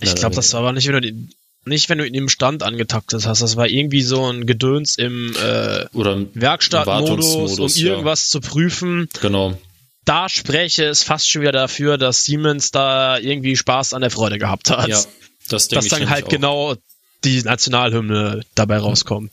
Ich 0.00 0.14
glaube, 0.14 0.36
das 0.36 0.52
war 0.52 0.60
aber 0.60 0.72
nicht, 0.72 0.86
wenn 0.86 0.94
du 0.94 1.00
die, 1.00 1.28
nicht, 1.64 1.88
wenn 1.88 1.98
du 1.98 2.06
ihn 2.06 2.14
im 2.14 2.28
Stand 2.28 2.62
angetaktet 2.62 3.26
hast. 3.26 3.42
Das 3.42 3.56
war 3.56 3.66
irgendwie 3.66 4.02
so 4.02 4.30
ein 4.30 4.46
Gedöns 4.46 4.96
im 4.96 5.34
äh, 5.34 5.86
Werkstattmodus, 5.92 7.58
um 7.58 7.68
irgendwas 7.68 8.26
ja. 8.26 8.40
zu 8.40 8.40
prüfen. 8.40 9.08
Genau 9.20 9.58
da 10.08 10.28
spreche 10.28 10.86
es 10.86 11.02
fast 11.02 11.28
schon 11.28 11.42
wieder 11.42 11.52
dafür, 11.52 11.98
dass 11.98 12.24
Siemens 12.24 12.70
da 12.70 13.18
irgendwie 13.18 13.56
Spaß 13.56 13.92
an 13.92 14.00
der 14.00 14.10
Freude 14.10 14.38
gehabt 14.38 14.70
hat. 14.70 14.88
Ja, 14.88 15.04
das 15.48 15.68
Dass 15.68 15.88
dann 15.88 16.08
halt 16.08 16.24
auch. 16.24 16.28
genau 16.28 16.76
die 17.24 17.42
Nationalhymne 17.42 18.40
dabei 18.54 18.78
rauskommt. 18.78 19.32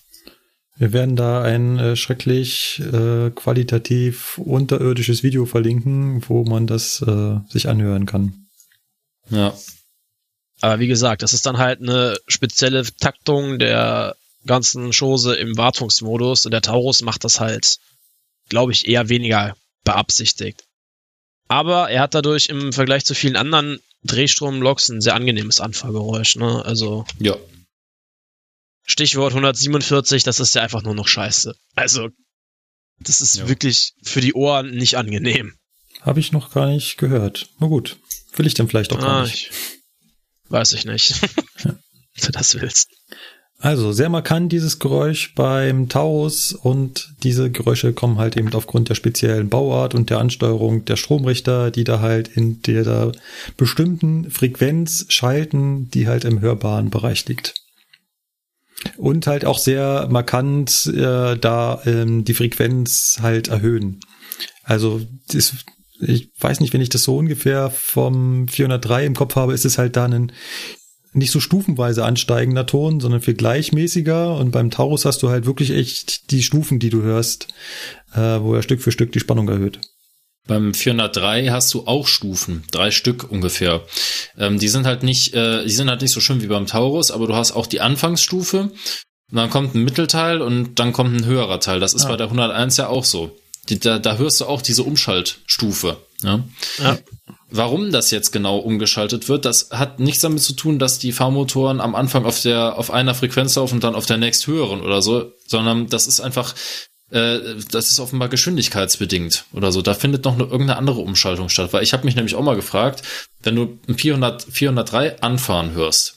Wir 0.77 0.91
werden 0.91 1.15
da 1.15 1.41
ein 1.41 1.80
äh, 1.80 1.95
schrecklich 1.95 2.81
äh, 2.81 3.30
qualitativ 3.30 4.38
unterirdisches 4.38 5.23
Video 5.23 5.45
verlinken, 5.45 6.22
wo 6.27 6.43
man 6.43 6.68
das 6.68 7.02
äh, 7.02 7.38
sich 7.47 7.69
anhören 7.69 8.06
kann. 8.06 8.47
Ja. 9.30 9.57
Aber 10.60 10.80
wie 10.80 10.88
gesagt, 10.88 11.22
das 11.22 11.34
ist 11.34 11.45
dann 11.45 11.57
halt 11.57 11.80
eine 11.80 12.18
spezielle 12.27 12.84
Taktung 12.99 13.60
der 13.60 14.18
ganzen 14.45 14.91
Chose 14.91 15.35
im 15.35 15.56
Wartungsmodus 15.56 16.45
und 16.45 16.52
der 16.52 16.61
Taurus 16.61 17.02
macht 17.02 17.23
das 17.23 17.39
halt, 17.39 17.77
glaube 18.49 18.73
ich, 18.73 18.88
eher 18.88 19.07
weniger 19.07 19.56
beabsichtigt. 19.85 20.64
Aber 21.47 21.89
er 21.89 22.01
hat 22.01 22.13
dadurch 22.15 22.47
im 22.47 22.73
Vergleich 22.73 23.05
zu 23.05 23.13
vielen 23.13 23.35
anderen 23.35 23.80
Drehstromloks 24.03 24.89
ein 24.89 25.01
sehr 25.01 25.15
angenehmes 25.15 25.59
Anfahrgeräusch. 25.59 26.35
Ne? 26.38 26.63
Also 26.65 27.05
Ja. 27.19 27.35
Stichwort 28.84 29.31
147, 29.34 30.23
das 30.23 30.39
ist 30.39 30.53
ja 30.55 30.61
einfach 30.61 30.84
nur 30.84 30.93
noch 30.95 31.07
scheiße. 31.07 31.55
Also 31.76 32.09
das 32.99 33.22
ist 33.22 33.38
Ja. 33.38 33.47
wirklich 33.47 33.93
für 34.03 34.22
die 34.22 34.34
Ohren 34.34 34.72
nicht 34.72 34.95
angenehm. 34.97 35.55
Habe 36.01 36.19
ich 36.19 36.31
noch 36.31 36.51
gar 36.53 36.67
nicht 36.67 36.97
gehört. 36.97 37.47
Na 37.59 37.67
gut, 37.67 37.97
will 38.35 38.45
ich 38.45 38.53
denn 38.53 38.67
vielleicht 38.67 38.93
auch 38.93 38.99
gar 38.99 39.22
Ah, 39.22 39.23
nicht. 39.23 39.49
ich, 39.51 40.51
weiß 40.51 40.73
ich 40.73 40.85
nicht. 40.85 41.15
Wenn 41.63 41.80
du 42.22 42.31
das 42.31 42.53
willst. 42.55 42.89
Also 43.65 43.93
sehr 43.93 44.09
markant 44.09 44.51
dieses 44.51 44.77
Geräusch 44.77 45.33
beim 45.33 45.89
Taurus 45.89 46.53
und 46.53 47.15
diese 47.23 47.49
Geräusche 47.49 47.93
kommen 47.93 48.19
halt 48.19 48.37
eben 48.37 48.53
aufgrund 48.53 48.89
der 48.89 48.93
speziellen 48.93 49.49
Bauart 49.49 49.95
und 49.95 50.11
der 50.11 50.19
Ansteuerung 50.19 50.85
der 50.85 50.97
Stromrichter, 50.97 51.71
die 51.71 51.83
da 51.83 51.99
halt 51.99 52.27
in 52.27 52.61
der 52.61 53.13
bestimmten 53.57 54.29
Frequenz 54.29 55.07
schalten, 55.09 55.89
die 55.89 56.07
halt 56.07 56.25
im 56.25 56.41
hörbaren 56.41 56.91
Bereich 56.91 57.25
liegt. 57.25 57.55
Und 58.97 59.25
halt 59.25 59.45
auch 59.45 59.57
sehr 59.57 60.09
markant 60.11 60.85
äh, 60.85 61.35
da 61.35 61.81
ähm, 61.87 62.23
die 62.23 62.35
Frequenz 62.35 63.17
halt 63.23 63.47
erhöhen. 63.47 63.99
Also 64.63 65.01
das, 65.29 65.55
ich 66.01 66.29
weiß 66.39 66.59
nicht, 66.59 66.71
wenn 66.73 66.81
ich 66.81 66.89
das 66.89 67.01
so 67.01 67.17
ungefähr 67.17 67.71
vom 67.71 68.47
403 68.47 69.07
im 69.07 69.15
Kopf 69.15 69.35
habe, 69.35 69.55
ist 69.55 69.65
es 69.65 69.79
halt 69.79 69.95
da 69.95 70.05
ein 70.05 70.31
nicht 71.15 71.31
so 71.31 71.39
stufenweise 71.39 72.03
ansteigender 72.05 72.65
Ton, 72.65 72.99
sondern 72.99 73.21
viel 73.21 73.33
gleichmäßiger. 73.35 74.35
Und 74.37 74.51
beim 74.51 74.71
Taurus 74.71 75.05
hast 75.05 75.23
du 75.23 75.29
halt 75.29 75.45
wirklich 75.45 75.71
echt 75.71 76.31
die 76.31 76.43
Stufen, 76.43 76.79
die 76.79 76.89
du 76.89 77.01
hörst, 77.01 77.47
äh, 78.13 78.39
wo 78.39 78.53
er 78.55 78.61
Stück 78.61 78.81
für 78.81 78.91
Stück 78.91 79.11
die 79.11 79.19
Spannung 79.19 79.47
erhöht. 79.49 79.79
Beim 80.47 80.73
403 80.75 81.47
hast 81.47 81.73
du 81.73 81.87
auch 81.87 82.07
Stufen, 82.07 82.63
drei 82.71 82.91
Stück 82.91 83.31
ungefähr. 83.31 83.81
Ähm, 84.37 84.59
die 84.59 84.67
sind 84.67 84.85
halt 84.85 85.01
nicht, 85.01 85.33
äh, 85.33 85.63
die 85.63 85.71
sind 85.71 85.89
halt 85.89 86.01
nicht 86.01 86.13
so 86.13 86.19
schön 86.21 86.41
wie 86.43 86.47
beim 86.47 86.67
Taurus, 86.67 87.09
aber 87.09 87.25
du 87.27 87.35
hast 87.35 87.53
auch 87.53 87.65
die 87.65 87.81
Anfangsstufe. 87.81 88.69
Und 89.31 89.37
dann 89.37 89.49
kommt 89.49 89.73
ein 89.73 89.83
Mittelteil 89.83 90.41
und 90.43 90.75
dann 90.79 90.93
kommt 90.93 91.15
ein 91.15 91.25
höherer 91.25 91.59
Teil. 91.59 91.79
Das 91.79 91.93
ist 91.95 92.05
Ah. 92.05 92.09
bei 92.09 92.17
der 92.17 92.27
101 92.29 92.77
ja 92.77 92.87
auch 92.89 93.05
so. 93.05 93.35
Die, 93.69 93.79
da, 93.79 93.99
da 93.99 94.17
hörst 94.17 94.41
du 94.41 94.45
auch 94.45 94.61
diese 94.61 94.83
Umschaltstufe. 94.83 95.97
Ja? 96.21 96.43
Ja. 96.77 96.97
Warum 97.49 97.91
das 97.91 98.11
jetzt 98.11 98.31
genau 98.31 98.57
umgeschaltet 98.57 99.29
wird, 99.29 99.45
das 99.45 99.69
hat 99.71 99.99
nichts 99.99 100.21
damit 100.21 100.41
zu 100.41 100.53
tun, 100.53 100.79
dass 100.79 100.99
die 100.99 101.11
Fahrmotoren 101.11 101.79
am 101.79 101.95
Anfang 101.95 102.25
auf 102.25 102.41
der 102.41 102.77
auf 102.77 102.91
einer 102.91 103.15
Frequenz 103.15 103.55
laufen 103.55 103.75
und 103.75 103.83
dann 103.83 103.95
auf 103.95 104.05
der 104.05 104.17
nächsthöheren 104.17 104.81
oder 104.81 105.01
so, 105.01 105.31
sondern 105.47 105.87
das 105.87 106.07
ist 106.07 106.19
einfach 106.19 106.53
äh, 107.11 107.39
das 107.71 107.91
ist 107.91 107.99
offenbar 107.99 108.29
geschwindigkeitsbedingt 108.29 109.45
oder 109.53 109.71
so. 109.71 109.81
Da 109.81 109.93
findet 109.93 110.25
noch 110.25 110.33
eine, 110.33 110.43
irgendeine 110.43 110.77
andere 110.77 111.01
Umschaltung 111.01 111.49
statt, 111.49 111.71
weil 111.71 111.83
ich 111.83 111.93
habe 111.93 112.05
mich 112.05 112.15
nämlich 112.15 112.35
auch 112.35 112.43
mal 112.43 112.55
gefragt, 112.55 113.03
wenn 113.43 113.55
du 113.55 113.79
ein 113.87 113.97
400 113.97 114.43
403 114.51 115.21
anfahren 115.21 115.73
hörst, 115.73 116.15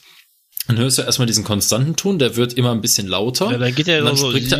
dann 0.69 0.77
hörst 0.77 0.99
du 0.99 1.01
erstmal 1.01 1.25
diesen 1.25 1.43
konstanten 1.43 1.95
Ton, 1.95 2.19
der 2.19 2.35
wird 2.35 2.53
immer 2.53 2.71
ein 2.71 2.79
bisschen 2.81 3.07
lauter. 3.07 3.51
Ja, 3.51 3.57
dann 3.57 3.73
geht 3.75 3.87
er 3.87 4.03
dann 4.03 4.15
so. 4.15 4.29
springt 4.29 4.51
er- 4.51 4.59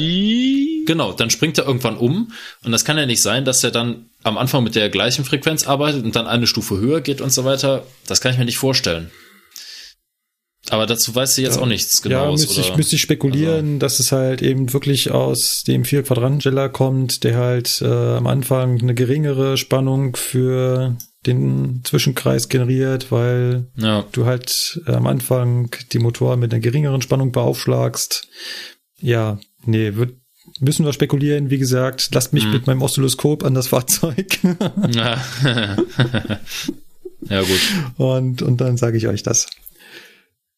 Genau, 0.85 1.13
dann 1.13 1.29
springt 1.29 1.57
er 1.59 1.65
irgendwann 1.67 1.97
um 1.97 2.31
und 2.65 2.71
das 2.71 2.83
kann 2.83 2.97
ja 2.97 3.05
nicht 3.05 3.21
sein, 3.21 3.45
dass 3.45 3.63
er 3.63 3.69
dann 3.69 4.05
am 4.23 4.37
Anfang 4.39 4.63
mit 4.63 4.73
der 4.75 4.89
gleichen 4.89 5.23
Frequenz 5.23 5.67
arbeitet 5.67 6.03
und 6.03 6.15
dann 6.15 6.25
eine 6.25 6.47
Stufe 6.47 6.77
höher 6.79 7.01
geht 7.01 7.21
und 7.21 7.31
so 7.31 7.45
weiter. 7.45 7.85
Das 8.07 8.21
kann 8.21 8.31
ich 8.33 8.39
mir 8.39 8.45
nicht 8.45 8.57
vorstellen. 8.57 9.11
Aber 10.71 10.85
dazu 10.85 11.13
weißt 11.15 11.37
du 11.37 11.41
jetzt 11.41 11.55
Ja. 11.55 11.61
auch 11.61 11.67
nichts 11.67 12.01
ja, 12.03 12.09
genaues. 12.21 12.41
müsste 12.41 12.61
ich, 12.61 12.75
müsste 12.75 12.95
ich 12.95 13.01
spekulieren, 13.01 13.79
dass 13.79 13.99
es 13.99 14.11
halt 14.11 14.41
eben 14.41 14.71
wirklich 14.73 15.09
aus 15.11 15.63
dem 15.63 15.85
vier 15.85 16.03
Quadrantengeller 16.03 16.69
kommt, 16.69 17.23
der 17.23 17.37
halt 17.37 17.81
äh, 17.81 17.85
am 17.87 18.27
Anfang 18.27 18.79
eine 18.81 18.93
geringere 18.93 19.57
Spannung 19.57 20.15
für 20.15 20.97
den 21.25 21.81
Zwischenkreis 21.83 22.47
generiert, 22.49 23.11
weil 23.11 23.67
ja, 23.75 24.05
du 24.11 24.25
halt 24.25 24.81
am 24.85 25.05
Anfang 25.07 25.69
die 25.91 25.99
Motoren 25.99 26.39
mit 26.39 26.53
einer 26.53 26.61
geringeren 26.61 27.01
Spannung 27.01 27.31
beaufschlagst. 27.31 28.27
Ja, 29.01 29.39
nee, 29.65 29.95
wird, 29.95 30.13
müssen 30.59 30.85
wir 30.85 30.93
spekulieren. 30.93 31.49
Wie 31.49 31.57
gesagt, 31.57 32.09
lasst 32.13 32.31
mich 32.33 32.45
Hm. 32.45 32.51
mit 32.51 32.67
meinem 32.67 32.81
Oszilloskop 32.81 33.43
an 33.43 33.53
das 33.53 33.67
Fahrzeug 33.67 34.39
ja. 34.93 35.21
ja 37.29 37.41
gut. 37.41 37.61
und, 37.97 38.41
und 38.41 38.57
dann 38.61 38.77
sage 38.77 38.97
ich 38.97 39.07
euch 39.07 39.23
das. 39.23 39.47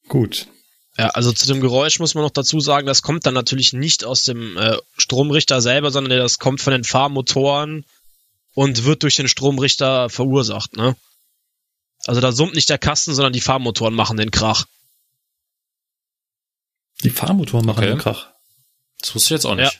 Gut. 0.08 0.48
Ja, 0.98 1.08
also 1.10 1.32
zu 1.32 1.48
dem 1.48 1.62
Geräusch 1.62 2.00
muss 2.00 2.16
man 2.16 2.24
noch 2.24 2.32
dazu 2.32 2.60
sagen, 2.60 2.86
das 2.86 3.02
kommt 3.02 3.26
dann 3.26 3.34
natürlich 3.34 3.74
nicht 3.74 4.04
aus 4.04 4.24
dem 4.24 4.58
äh, 4.58 4.78
Stromrichter 4.98 5.62
selber, 5.62 5.90
sondern 5.90 6.20
das 6.20 6.38
kommt 6.38 6.62
von 6.62 6.74
den 6.74 6.84
Fahrmotoren 6.84 7.86
und 8.54 8.84
wird 8.84 9.04
durch 9.04 9.16
den 9.16 9.28
Stromrichter 9.28 10.10
verursacht, 10.10 10.76
ne? 10.76 10.96
Also 12.06 12.20
da 12.20 12.32
summt 12.32 12.56
nicht 12.56 12.70
der 12.70 12.80
Kasten, 12.80 13.14
sondern 13.14 13.34
die 13.34 13.42
Fahrmotoren 13.42 13.94
machen 13.94 14.18
den 14.18 14.32
Krach. 14.32 14.66
Die 17.04 17.10
Fahrmotoren 17.10 17.66
machen 17.66 17.80
Okay. 17.80 17.90
den 17.90 18.00
Krach. 18.00 18.28
Das 19.00 19.14
wusste 19.16 19.28
ich 19.28 19.38
jetzt 19.38 19.46
auch 19.46 19.56
nicht. 19.56 19.80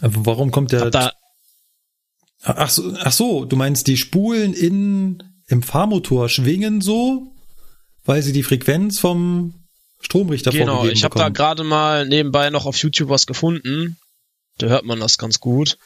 Aber 0.00 0.26
warum 0.26 0.50
kommt 0.50 0.72
der? 0.72 0.90
Da, 0.90 1.12
ach, 2.42 2.68
so, 2.68 2.94
ach 2.98 3.12
so, 3.12 3.44
du 3.44 3.56
meinst, 3.56 3.86
die 3.86 3.96
Spulen 3.96 4.52
in, 4.52 5.22
im 5.46 5.62
Fahrmotor 5.62 6.28
schwingen 6.28 6.80
so, 6.80 7.34
weil 8.04 8.22
sie 8.22 8.32
die 8.32 8.42
Frequenz 8.42 8.98
vom 8.98 9.54
Stromrichter 10.00 10.50
genau, 10.50 10.74
vorgegeben 10.76 10.96
ich 10.96 11.04
habe 11.04 11.18
da 11.18 11.30
gerade 11.30 11.64
mal 11.64 12.06
nebenbei 12.06 12.50
noch 12.50 12.66
auf 12.66 12.76
YouTube 12.76 13.08
was 13.08 13.26
gefunden. 13.26 13.98
Da 14.58 14.66
hört 14.66 14.84
man 14.84 15.00
das 15.00 15.16
ganz 15.16 15.40
gut. 15.40 15.78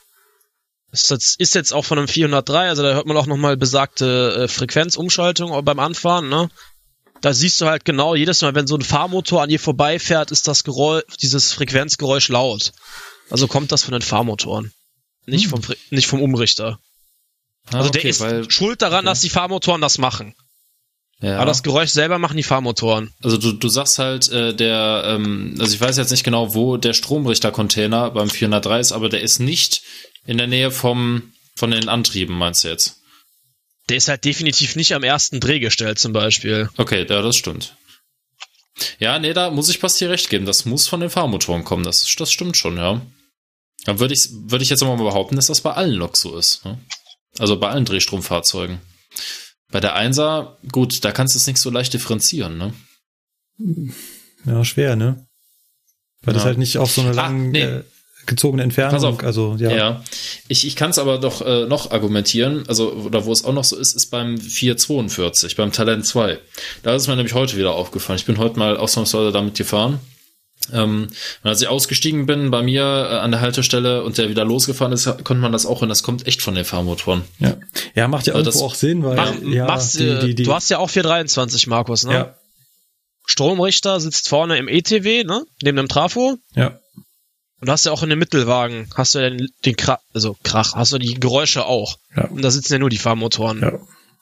Ist 0.90 1.10
jetzt, 1.10 1.38
ist 1.38 1.54
jetzt 1.54 1.72
auch 1.72 1.84
von 1.84 1.98
einem 1.98 2.08
403, 2.08 2.68
also 2.68 2.82
da 2.82 2.94
hört 2.94 3.06
man 3.06 3.16
auch 3.16 3.26
nochmal 3.26 3.56
besagte 3.58 4.44
äh, 4.44 4.48
Frequenzumschaltung 4.48 5.62
beim 5.64 5.78
Anfahren, 5.78 6.28
ne? 6.28 6.48
Da 7.20 7.34
siehst 7.34 7.60
du 7.60 7.66
halt 7.66 7.84
genau, 7.84 8.14
jedes 8.14 8.40
Mal, 8.42 8.54
wenn 8.54 8.66
so 8.68 8.76
ein 8.76 8.80
Fahrmotor 8.82 9.42
an 9.42 9.48
dir 9.48 9.58
vorbeifährt, 9.58 10.30
ist 10.30 10.46
das 10.48 10.62
Geräusch, 10.64 11.02
dieses 11.20 11.52
Frequenzgeräusch 11.52 12.28
laut. 12.28 12.72
Also 13.28 13.48
kommt 13.48 13.72
das 13.72 13.82
von 13.84 13.92
den 13.92 14.02
Fahrmotoren. 14.02 14.72
Nicht, 15.26 15.44
Hm. 15.44 15.50
vom, 15.50 15.60
Fre- 15.60 15.76
nicht 15.90 16.06
vom 16.06 16.22
Umrichter. 16.22 16.78
Ah, 17.70 17.78
Also 17.78 17.90
der 17.90 18.00
okay, 18.00 18.08
ist 18.08 18.20
weil, 18.20 18.48
schuld 18.50 18.80
daran, 18.80 19.04
dass 19.04 19.20
die 19.20 19.28
Fahrmotoren 19.30 19.80
das 19.82 19.98
machen. 19.98 20.34
ja. 21.20 21.36
Aber 21.36 21.46
das 21.46 21.62
Geräusch 21.64 21.90
selber 21.90 22.18
machen 22.18 22.36
die 22.38 22.44
Fahrmotoren. 22.44 23.12
Also 23.22 23.36
du, 23.36 23.52
du 23.52 23.68
sagst 23.68 23.98
halt, 23.98 24.30
äh, 24.30 24.54
der, 24.54 25.02
ähm, 25.06 25.56
also 25.58 25.74
ich 25.74 25.80
weiß 25.80 25.96
jetzt 25.98 26.12
nicht 26.12 26.24
genau, 26.24 26.54
wo 26.54 26.76
der 26.78 26.94
Stromrichter-Container 26.94 28.10
beim 28.12 28.30
403 28.30 28.80
ist, 28.80 28.92
aber 28.92 29.08
der 29.08 29.20
ist 29.22 29.38
nicht 29.40 29.82
in 30.26 30.38
der 30.38 30.46
Nähe 30.46 30.70
vom, 30.70 31.32
von 31.56 31.70
den 31.70 31.88
Antrieben, 31.88 32.36
meinst 32.36 32.64
du 32.64 32.68
jetzt? 32.68 32.96
Der 33.88 33.96
ist 33.96 34.08
halt 34.08 34.24
definitiv 34.24 34.76
nicht 34.76 34.92
am 34.94 35.02
ersten 35.02 35.40
Drehgestell 35.40 35.96
zum 35.96 36.12
Beispiel. 36.12 36.68
Okay, 36.76 37.06
ja, 37.08 37.22
das 37.22 37.36
stimmt. 37.36 37.74
Ja, 38.98 39.18
nee, 39.18 39.32
da 39.32 39.50
muss 39.50 39.68
ich 39.70 39.80
Basti 39.80 40.04
recht 40.04 40.28
geben. 40.30 40.44
Das 40.46 40.64
muss 40.66 40.86
von 40.86 41.00
den 41.00 41.10
Fahrmotoren 41.10 41.64
kommen. 41.64 41.84
Das, 41.84 42.04
das 42.16 42.30
stimmt 42.30 42.56
schon, 42.56 42.76
ja. 42.76 43.00
Da 43.84 43.98
würde 43.98 44.12
ich, 44.14 44.28
würde 44.30 44.62
ich 44.62 44.70
jetzt 44.70 44.82
aber 44.82 44.96
mal 44.96 45.04
behaupten, 45.04 45.36
dass 45.36 45.46
das 45.46 45.62
bei 45.62 45.72
allen 45.72 45.94
Loks 45.94 46.20
so 46.20 46.36
ist. 46.36 46.64
Ne? 46.64 46.78
Also 47.38 47.58
bei 47.58 47.68
allen 47.70 47.84
Drehstromfahrzeugen. 47.86 48.78
Bei 49.70 49.80
der 49.80 49.94
Einser, 49.94 50.58
gut, 50.70 51.04
da 51.04 51.12
kannst 51.12 51.34
du 51.34 51.38
es 51.38 51.46
nicht 51.46 51.58
so 51.58 51.70
leicht 51.70 51.92
differenzieren, 51.94 52.56
ne? 52.58 52.74
Ja, 54.44 54.64
schwer, 54.64 54.96
ne? 54.96 55.26
Weil 56.22 56.34
das 56.34 56.42
Ja. 56.42 56.46
halt 56.48 56.58
nicht 56.58 56.78
auf 56.78 56.90
so 56.90 57.00
eine 57.00 57.10
Ah, 57.10 57.14
lang 57.14 57.50
nee. 57.50 57.62
äh, 57.62 57.84
gezogene 58.28 58.62
Entfernung, 58.62 58.94
Pass 58.94 59.04
auf. 59.04 59.24
also 59.24 59.56
ja. 59.58 59.70
Ja. 59.74 60.04
Ich, 60.46 60.64
ich 60.66 60.76
kann 60.76 60.90
es 60.90 60.98
aber 60.98 61.18
doch 61.18 61.40
äh, 61.44 61.66
noch 61.66 61.90
argumentieren, 61.90 62.62
also, 62.68 62.92
oder 62.92 63.24
wo 63.24 63.32
es 63.32 63.44
auch 63.44 63.52
noch 63.52 63.64
so 63.64 63.76
ist, 63.76 63.96
ist 63.96 64.06
beim 64.10 64.38
442, 64.38 65.56
beim 65.56 65.72
Talent 65.72 66.06
2. 66.06 66.38
Da 66.84 66.94
ist 66.94 67.02
es 67.02 67.08
mir 67.08 67.16
nämlich 67.16 67.34
heute 67.34 67.56
wieder 67.56 67.72
aufgefallen. 67.72 68.18
Ich 68.18 68.24
bin 68.26 68.38
heute 68.38 68.58
mal 68.58 68.76
ausnahmsweise 68.76 69.32
damit 69.32 69.56
gefahren. 69.56 69.98
Ähm, 70.72 71.08
als 71.42 71.62
ich 71.62 71.68
ausgestiegen 71.68 72.26
bin 72.26 72.50
bei 72.50 72.62
mir 72.62 72.82
äh, 72.82 73.14
an 73.18 73.30
der 73.30 73.40
Haltestelle 73.40 74.02
und 74.02 74.18
der 74.18 74.28
wieder 74.28 74.44
losgefahren 74.44 74.92
ist, 74.92 75.04
konnte 75.06 75.36
man 75.36 75.52
das 75.52 75.64
auch 75.66 75.80
hören. 75.80 75.88
Das 75.88 76.02
kommt 76.02 76.26
echt 76.26 76.42
von 76.42 76.54
den 76.54 76.64
Fahrmotoren. 76.64 77.22
Ja, 77.38 77.54
ja 77.94 78.06
macht 78.08 78.26
ja 78.26 78.34
Also 78.34 78.50
irgendwo 78.50 78.60
das- 78.60 78.62
auch 78.62 78.74
Sinn, 78.74 79.02
weil 79.02 79.16
Mach, 79.16 79.34
ja, 79.42 79.66
machst, 79.66 79.98
die, 79.98 80.18
die, 80.18 80.34
die, 80.34 80.42
du 80.42 80.52
hast 80.52 80.68
ja 80.68 80.78
auch 80.78 80.90
423, 80.90 81.68
Markus, 81.68 82.04
ne? 82.04 82.12
ja, 82.12 82.34
Stromrichter 83.26 84.00
sitzt 84.00 84.28
vorne 84.28 84.58
im 84.58 84.68
ETW, 84.68 85.24
ne? 85.24 85.44
Neben 85.62 85.76
dem 85.76 85.88
Trafo. 85.88 86.36
ja, 86.54 86.78
Und 87.60 87.66
du 87.68 87.72
hast 87.72 87.86
ja 87.86 87.92
auch 87.92 88.02
in 88.02 88.10
dem 88.10 88.18
Mittelwagen, 88.18 88.88
hast 88.94 89.14
du 89.14 89.18
ja 89.18 89.30
den, 89.30 89.48
den 89.64 89.76
Krach, 89.76 89.98
also 90.14 90.36
Krach, 90.44 90.74
hast 90.74 90.92
du 90.92 90.98
die 90.98 91.14
Geräusche 91.14 91.66
auch. 91.66 91.98
ja. 92.16 92.26
Und 92.28 92.42
da 92.42 92.50
sitzen 92.50 92.74
ja 92.74 92.78
nur 92.78 92.90
die 92.90 92.98
Fahrmotoren. 92.98 93.60
Ja. 93.60 93.78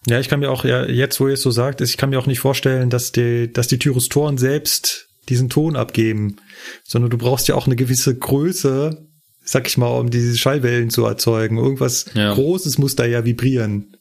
Ja, 0.08 0.20
ich 0.20 0.28
kann 0.28 0.38
mir 0.38 0.50
auch, 0.52 0.64
ja, 0.64 0.86
jetzt 0.86 1.18
wo 1.18 1.26
ihr 1.26 1.34
es 1.34 1.42
so 1.42 1.50
sagt, 1.50 1.80
ich 1.80 1.96
kann 1.96 2.10
mir 2.10 2.18
auch 2.20 2.26
nicht 2.28 2.38
vorstellen, 2.38 2.90
dass 2.90 3.10
die, 3.10 3.52
dass 3.52 3.66
die 3.66 3.78
Tyrostoren 3.80 4.38
selbst 4.38 5.08
diesen 5.28 5.48
Ton 5.48 5.74
abgeben, 5.74 6.36
sondern 6.84 7.10
du 7.10 7.18
brauchst 7.18 7.48
ja 7.48 7.56
auch 7.56 7.66
eine 7.66 7.74
gewisse 7.74 8.16
Größe, 8.16 9.04
sag 9.42 9.66
ich 9.66 9.76
mal, 9.76 9.88
um 9.88 10.10
diese 10.10 10.36
Schallwellen 10.38 10.90
zu 10.90 11.04
erzeugen. 11.04 11.58
Irgendwas 11.58 12.06
Ja. 12.14 12.32
Großes 12.34 12.78
muss 12.78 12.94
da 12.94 13.04
ja 13.04 13.24
vibrieren. 13.24 13.96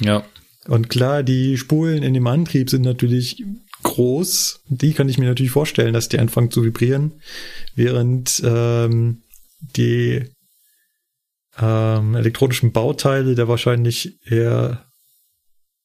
Ja. 0.00 0.24
Und 0.66 0.88
klar, 0.88 1.22
die 1.22 1.58
Spulen 1.58 2.02
in 2.02 2.14
dem 2.14 2.26
Antrieb 2.26 2.70
sind 2.70 2.82
natürlich 2.82 3.44
groß. 3.82 4.60
Die 4.68 4.92
kann 4.92 5.08
ich 5.08 5.18
mir 5.18 5.26
natürlich 5.26 5.52
vorstellen, 5.52 5.94
dass 5.94 6.08
die 6.08 6.18
anfangen 6.18 6.50
zu 6.50 6.64
vibrieren, 6.64 7.20
während 7.74 8.42
ähm, 8.44 9.22
die 9.76 10.24
ähm, 11.58 12.14
elektronischen 12.14 12.72
Bauteile 12.72 13.34
da 13.34 13.48
wahrscheinlich 13.48 14.18
eher 14.24 14.84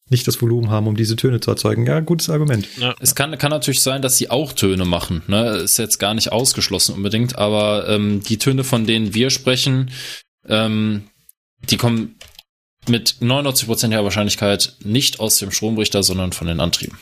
nicht 0.09 0.27
das 0.27 0.41
Volumen 0.41 0.69
haben, 0.69 0.87
um 0.87 0.95
diese 0.95 1.15
Töne 1.15 1.39
zu 1.39 1.49
erzeugen. 1.49 1.85
Ja, 1.85 1.99
gutes 2.01 2.29
Argument. 2.29 2.67
Ja. 2.77 2.93
Es 2.99 3.15
kann, 3.15 3.37
kann 3.37 3.51
natürlich 3.51 3.81
sein, 3.81 4.01
dass 4.01 4.17
sie 4.17 4.29
auch 4.29 4.53
Töne 4.53 4.85
machen. 4.85 5.23
Ne? 5.27 5.57
Ist 5.57 5.77
jetzt 5.77 5.97
gar 5.97 6.13
nicht 6.13 6.31
ausgeschlossen 6.31 6.95
unbedingt, 6.95 7.37
aber 7.37 7.87
ähm, 7.87 8.21
die 8.21 8.37
Töne, 8.37 8.63
von 8.63 8.85
denen 8.85 9.13
wir 9.13 9.29
sprechen, 9.29 9.91
ähm, 10.47 11.03
die 11.69 11.77
kommen 11.77 12.15
mit 12.87 13.15
99%iger 13.21 14.03
Wahrscheinlichkeit 14.03 14.75
nicht 14.83 15.21
aus 15.21 15.37
dem 15.37 15.51
Stromrichter, 15.51 16.03
sondern 16.03 16.33
von 16.33 16.47
den 16.47 16.59
Antrieben. 16.59 16.97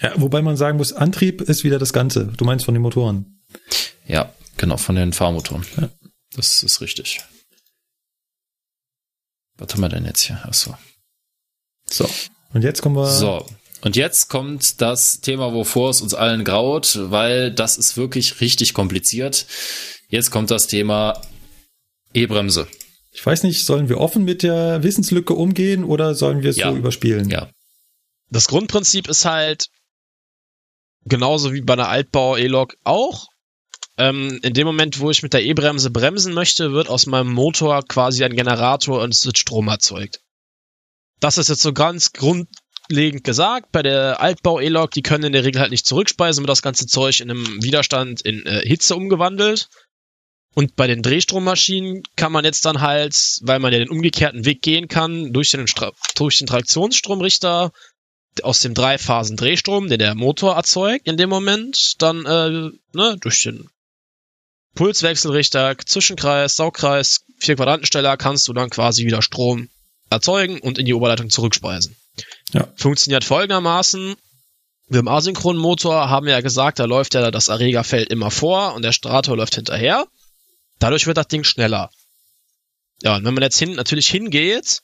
Ja, 0.00 0.12
wobei 0.16 0.40
man 0.42 0.56
sagen 0.56 0.78
muss, 0.78 0.92
Antrieb 0.92 1.40
ist 1.42 1.64
wieder 1.64 1.78
das 1.78 1.92
Ganze. 1.92 2.26
Du 2.36 2.44
meinst 2.44 2.64
von 2.64 2.74
den 2.74 2.82
Motoren. 2.82 3.40
Ja, 4.06 4.32
genau, 4.56 4.76
von 4.76 4.94
den 4.94 5.12
Fahrmotoren. 5.12 5.66
Ja. 5.80 5.90
Das 6.34 6.62
ist 6.62 6.80
richtig. 6.80 7.20
Was 9.58 9.72
haben 9.74 9.80
wir 9.80 9.88
denn 9.88 10.04
jetzt 10.06 10.22
hier? 10.22 10.40
Achso. 10.46 10.76
So. 11.88 12.08
Und 12.52 12.62
jetzt 12.62 12.82
kommen 12.82 12.96
wir. 12.96 13.06
So. 13.10 13.46
Und 13.82 13.96
jetzt 13.96 14.28
kommt 14.28 14.80
das 14.80 15.20
Thema, 15.20 15.52
wovor 15.52 15.90
es 15.90 16.00
uns 16.02 16.14
allen 16.14 16.44
graut, 16.44 16.98
weil 17.10 17.50
das 17.52 17.78
ist 17.78 17.96
wirklich 17.96 18.40
richtig 18.40 18.74
kompliziert. 18.74 19.46
Jetzt 20.08 20.30
kommt 20.30 20.50
das 20.50 20.66
Thema 20.66 21.20
E-Bremse. 22.12 22.68
Ich 23.12 23.24
weiß 23.24 23.42
nicht, 23.42 23.64
sollen 23.64 23.88
wir 23.88 23.98
offen 23.98 24.24
mit 24.24 24.42
der 24.42 24.82
Wissenslücke 24.82 25.34
umgehen 25.34 25.84
oder 25.84 26.14
sollen 26.14 26.42
wir 26.42 26.50
es 26.50 26.56
Ja. 26.56 26.70
so 26.70 26.76
überspielen? 26.76 27.28
Ja. 27.30 27.50
Das 28.30 28.46
Grundprinzip 28.48 29.08
ist 29.08 29.24
halt 29.24 29.66
genauso 31.04 31.52
wie 31.52 31.62
bei 31.62 31.74
einer 31.74 31.88
Altbau-E-Lok 31.88 32.76
auch. 32.84 33.28
Ähm, 33.98 34.38
in 34.42 34.54
dem 34.54 34.66
Moment, 34.66 35.00
wo 35.00 35.10
ich 35.10 35.22
mit 35.22 35.32
der 35.32 35.44
E-Bremse 35.44 35.90
bremsen 35.90 36.32
möchte, 36.32 36.72
wird 36.72 36.88
aus 36.88 37.06
meinem 37.06 37.32
Motor 37.32 37.82
quasi 37.86 38.24
ein 38.24 38.36
Generator 38.36 39.02
und 39.02 39.12
es 39.14 39.26
wird 39.26 39.38
Strom 39.38 39.68
erzeugt. 39.68 40.20
Das 41.20 41.36
ist 41.36 41.48
jetzt 41.48 41.60
so 41.60 41.72
ganz 41.72 42.12
grundlegend 42.12 43.24
gesagt. 43.24 43.72
Bei 43.72 43.82
der 43.82 44.20
Altbau-E-Lok, 44.20 44.90
die 44.90 45.02
können 45.02 45.24
in 45.24 45.32
der 45.32 45.44
Regel 45.44 45.60
halt 45.60 45.70
nicht 45.70 45.86
zurückspeisen, 45.86 46.42
wird 46.42 46.50
das 46.50 46.62
ganze 46.62 46.86
Zeug 46.86 47.20
in 47.20 47.30
einem 47.30 47.62
Widerstand 47.62 48.22
in 48.22 48.46
äh, 48.46 48.66
Hitze 48.66 48.96
umgewandelt. 48.96 49.68
Und 50.54 50.74
bei 50.74 50.86
den 50.86 51.02
Drehstrommaschinen 51.02 52.02
kann 52.16 52.32
man 52.32 52.44
jetzt 52.44 52.64
dann 52.64 52.80
halt, 52.80 53.14
weil 53.42 53.60
man 53.60 53.72
ja 53.72 53.78
den 53.78 53.90
umgekehrten 53.90 54.44
Weg 54.44 54.62
gehen 54.62 54.88
kann, 54.88 55.32
durch 55.32 55.50
den, 55.50 55.68
Stra 55.68 55.92
durch 56.16 56.38
den 56.38 56.48
Traktionsstromrichter 56.48 57.70
aus 58.42 58.60
dem 58.60 58.74
Dreiphasen 58.74 59.36
Drehstrom, 59.36 59.88
den 59.88 59.98
der 59.98 60.14
Motor 60.14 60.54
erzeugt 60.54 61.06
in 61.06 61.16
dem 61.16 61.28
Moment, 61.28 61.94
dann 61.98 62.24
äh, 62.26 62.70
ne, 62.92 63.16
durch 63.20 63.42
den 63.42 63.68
Pulswechselrichter, 64.74 65.76
Zwischenkreis, 65.78 66.56
Saugkreis, 66.56 67.24
vier 67.38 67.56
Quadrantensteller 67.56 68.16
kannst 68.16 68.46
du 68.48 68.52
dann 68.52 68.70
quasi 68.70 69.04
wieder 69.04 69.22
Strom 69.22 69.68
erzeugen 70.10 70.60
und 70.60 70.78
in 70.78 70.86
die 70.86 70.94
Oberleitung 70.94 71.30
zurückspeisen. 71.30 71.96
Ja. 72.52 72.68
Funktioniert 72.76 73.24
folgendermaßen. 73.24 74.14
Wir 74.88 75.00
im 75.00 75.08
asynchronen 75.08 75.60
Motor 75.60 76.08
haben 76.08 76.26
ja 76.26 76.40
gesagt, 76.40 76.78
da 76.78 76.84
läuft 76.84 77.14
ja 77.14 77.30
das 77.30 77.48
Erregerfeld 77.48 78.10
immer 78.10 78.30
vor 78.30 78.74
und 78.74 78.82
der 78.82 78.92
Strator 78.92 79.36
läuft 79.36 79.54
hinterher. 79.54 80.06
Dadurch 80.78 81.06
wird 81.06 81.16
das 81.16 81.28
Ding 81.28 81.44
schneller. 81.44 81.90
Ja, 83.02 83.16
und 83.16 83.24
wenn 83.24 83.34
man 83.34 83.42
jetzt 83.42 83.58
hin, 83.58 83.74
natürlich 83.74 84.08
hingeht 84.08 84.82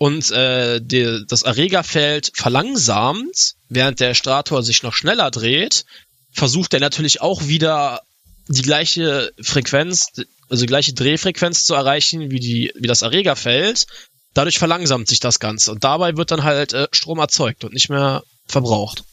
und 0.00 0.30
äh, 0.30 0.80
die, 0.80 1.26
das 1.28 1.42
Erregerfeld 1.42 2.32
verlangsamt, 2.34 3.56
während 3.68 4.00
der 4.00 4.14
Strator 4.14 4.62
sich 4.62 4.82
noch 4.82 4.94
schneller 4.94 5.30
dreht, 5.30 5.84
versucht 6.32 6.72
er 6.72 6.80
natürlich 6.80 7.20
auch 7.20 7.48
wieder 7.48 8.00
die 8.48 8.62
gleiche 8.62 9.30
Frequenz, 9.42 10.06
also 10.48 10.62
die 10.62 10.68
gleiche 10.68 10.94
Drehfrequenz 10.94 11.64
zu 11.64 11.74
erreichen 11.74 12.30
wie 12.30 12.40
die 12.40 12.72
wie 12.76 12.86
das 12.86 13.02
Erregerfeld. 13.02 13.84
Dadurch 14.32 14.58
verlangsamt 14.58 15.06
sich 15.06 15.20
das 15.20 15.38
Ganze 15.38 15.70
und 15.70 15.84
dabei 15.84 16.16
wird 16.16 16.30
dann 16.30 16.44
halt 16.44 16.72
äh, 16.72 16.88
Strom 16.92 17.18
erzeugt 17.18 17.64
und 17.64 17.74
nicht 17.74 17.90
mehr 17.90 18.22
verbraucht. 18.46 19.04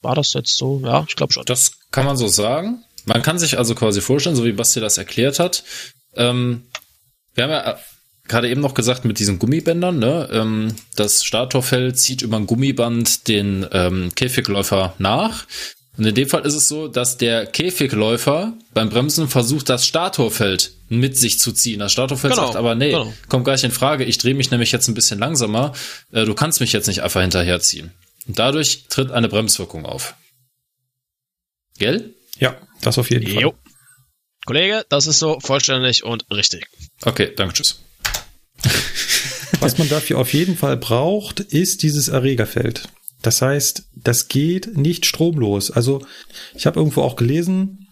War 0.00 0.14
das 0.14 0.32
jetzt 0.32 0.56
so? 0.56 0.80
Ja, 0.82 1.04
ich 1.06 1.14
glaube 1.14 1.34
schon. 1.34 1.44
Das 1.44 1.72
kann 1.90 2.06
man 2.06 2.16
so 2.16 2.26
sagen. 2.26 2.84
Man 3.04 3.22
kann 3.22 3.38
sich 3.38 3.58
also 3.58 3.74
quasi 3.74 4.00
vorstellen, 4.00 4.34
so 4.34 4.46
wie 4.46 4.52
Basti 4.52 4.80
das 4.80 4.96
erklärt 4.96 5.38
hat. 5.38 5.62
Ähm, 6.16 6.66
wir 7.34 7.44
haben 7.44 7.50
ja 7.50 7.78
gerade 8.28 8.48
eben 8.48 8.60
noch 8.60 8.74
gesagt 8.74 9.04
mit 9.04 9.18
diesen 9.18 9.38
Gummibändern, 9.38 9.98
ne? 9.98 10.28
Ähm, 10.32 10.74
das 10.96 11.24
Statorfeld 11.24 11.98
zieht 11.98 12.22
über 12.22 12.36
ein 12.36 12.46
Gummiband 12.46 13.28
den 13.28 13.66
ähm, 13.72 14.12
Käfigläufer 14.14 14.94
nach. 14.98 15.46
Und 15.98 16.06
in 16.06 16.14
dem 16.14 16.28
Fall 16.28 16.46
ist 16.46 16.54
es 16.54 16.68
so, 16.68 16.88
dass 16.88 17.18
der 17.18 17.44
Käfigläufer 17.44 18.54
beim 18.72 18.88
Bremsen 18.88 19.28
versucht, 19.28 19.68
das 19.68 19.86
Statorfeld 19.86 20.72
mit 20.88 21.18
sich 21.18 21.38
zu 21.38 21.52
ziehen. 21.52 21.80
Das 21.80 21.92
Statorfeld 21.92 22.32
Genau, 22.32 22.46
sagt 22.46 22.56
aber, 22.56 22.74
nee, 22.74 22.92
genau. 22.92 23.12
kommt 23.28 23.44
gar 23.44 23.52
nicht 23.52 23.64
in 23.64 23.72
Frage. 23.72 24.04
Ich 24.04 24.16
drehe 24.16 24.34
mich 24.34 24.50
nämlich 24.50 24.72
jetzt 24.72 24.88
ein 24.88 24.94
bisschen 24.94 25.18
langsamer. 25.18 25.74
Äh, 26.12 26.24
du 26.24 26.34
kannst 26.34 26.60
mich 26.60 26.72
jetzt 26.72 26.86
nicht 26.86 27.02
einfach 27.02 27.20
hinterherziehen. 27.20 27.92
Und 28.26 28.38
dadurch 28.38 28.84
tritt 28.88 29.10
eine 29.10 29.28
Bremswirkung 29.28 29.84
auf. 29.84 30.14
Gell? 31.78 32.14
Ja, 32.38 32.56
das 32.80 32.96
auf 32.98 33.10
jeden 33.10 33.26
Fall. 33.26 33.42
Jo. 33.42 33.54
Kollege, 34.46 34.84
das 34.88 35.06
ist 35.06 35.18
so 35.18 35.40
vollständig 35.40 36.04
und 36.04 36.24
richtig. 36.30 36.66
Okay, 37.04 37.32
danke, 37.36 37.54
tschüss. 37.54 37.80
Was 39.60 39.78
man 39.78 39.88
dafür 39.88 40.18
auf 40.18 40.32
jeden 40.32 40.56
Fall 40.56 40.76
braucht, 40.76 41.40
ist 41.40 41.82
dieses 41.82 42.08
Erregerfeld. 42.08 42.88
Das 43.22 43.40
heißt, 43.40 43.84
das 43.94 44.28
geht 44.28 44.76
nicht 44.76 45.06
stromlos. 45.06 45.70
Also 45.70 46.04
ich 46.54 46.66
habe 46.66 46.80
irgendwo 46.80 47.02
auch 47.02 47.16
gelesen, 47.16 47.86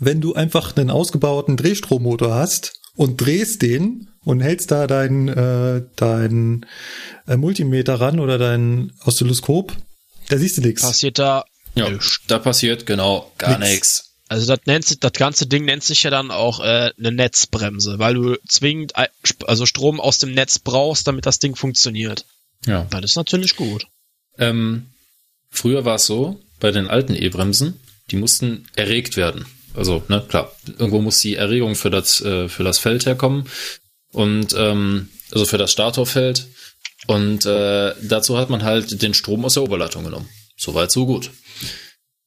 wenn 0.00 0.20
du 0.20 0.34
einfach 0.34 0.76
einen 0.76 0.90
ausgebauten 0.90 1.56
Drehstrommotor 1.56 2.34
hast 2.34 2.80
und 2.94 3.20
drehst 3.20 3.62
den 3.62 4.08
und 4.24 4.40
hältst 4.40 4.70
da 4.70 4.86
deinen 4.86 5.28
äh, 5.28 5.82
dein, 5.96 6.66
äh, 7.26 7.36
Multimeter 7.36 7.94
ran 8.00 8.20
oder 8.20 8.38
dein 8.38 8.92
Oszilloskop, 9.04 9.76
da 10.28 10.38
siehst 10.38 10.58
du 10.58 10.62
nichts. 10.62 10.82
Passiert 10.82 11.18
da 11.18 11.44
Ja, 11.74 11.88
da 12.26 12.38
passiert 12.38 12.86
genau 12.86 13.32
gar 13.38 13.58
Nix. 13.58 13.70
nichts. 13.70 14.07
Also 14.28 14.46
das 14.46 14.60
nennt 14.66 14.84
sich, 14.84 15.00
das 15.00 15.12
ganze 15.12 15.46
Ding 15.46 15.64
nennt 15.64 15.82
sich 15.82 16.02
ja 16.02 16.10
dann 16.10 16.30
auch 16.30 16.60
äh, 16.60 16.92
eine 16.98 17.12
Netzbremse, 17.12 17.98
weil 17.98 18.14
du 18.14 18.36
zwingend 18.46 18.92
also 19.46 19.64
Strom 19.66 20.00
aus 20.00 20.18
dem 20.18 20.32
Netz 20.32 20.58
brauchst, 20.58 21.06
damit 21.06 21.24
das 21.24 21.38
Ding 21.38 21.56
funktioniert. 21.56 22.26
Ja. 22.66 22.86
Das 22.90 23.04
ist 23.04 23.16
natürlich 23.16 23.56
gut. 23.56 23.86
Ähm, 24.36 24.86
früher 25.50 25.84
war 25.84 25.96
es 25.96 26.06
so, 26.06 26.40
bei 26.60 26.70
den 26.70 26.88
alten 26.88 27.14
E-Bremsen, 27.14 27.80
die 28.10 28.16
mussten 28.16 28.66
erregt 28.76 29.16
werden. 29.16 29.46
Also, 29.74 30.02
ne, 30.08 30.24
klar, 30.28 30.52
irgendwo 30.66 31.00
muss 31.00 31.20
die 31.20 31.36
Erregung 31.36 31.74
für 31.74 31.90
das, 31.90 32.20
äh, 32.20 32.48
für 32.48 32.64
das 32.64 32.78
Feld 32.78 33.06
herkommen. 33.06 33.48
Und 34.12 34.54
ähm, 34.56 35.08
also 35.30 35.44
für 35.44 35.58
das 35.58 35.72
Statorfeld. 35.72 36.46
Und 37.06 37.46
äh, 37.46 37.94
dazu 38.02 38.38
hat 38.38 38.50
man 38.50 38.64
halt 38.64 39.02
den 39.02 39.14
Strom 39.14 39.44
aus 39.44 39.54
der 39.54 39.62
Oberleitung 39.62 40.04
genommen. 40.04 40.28
Soweit, 40.56 40.90
so 40.90 41.06
gut. 41.06 41.30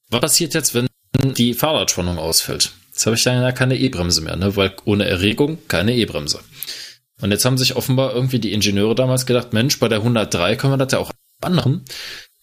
Was 0.09 0.21
passiert 0.21 0.53
jetzt, 0.53 0.73
wenn 0.73 0.87
die 1.13 1.53
Fahrradspannung 1.53 2.17
ausfällt? 2.17 2.71
Jetzt 2.91 3.05
habe 3.05 3.15
ich 3.15 3.23
dann 3.23 3.41
ja 3.41 3.51
keine 3.51 3.77
E-Bremse 3.77 4.21
mehr, 4.21 4.35
ne? 4.35 4.55
weil 4.55 4.75
ohne 4.85 5.05
Erregung 5.05 5.59
keine 5.67 5.95
E-Bremse. 5.95 6.39
Und 7.21 7.31
jetzt 7.31 7.45
haben 7.45 7.57
sich 7.57 7.75
offenbar 7.75 8.13
irgendwie 8.13 8.39
die 8.39 8.51
Ingenieure 8.51 8.95
damals 8.95 9.25
gedacht, 9.25 9.53
Mensch, 9.53 9.79
bei 9.79 9.87
der 9.87 9.99
103 9.99 10.55
können 10.55 10.73
wir 10.73 10.77
das 10.77 10.91
ja 10.91 10.99
auch 10.99 11.11
anderen. 11.41 11.85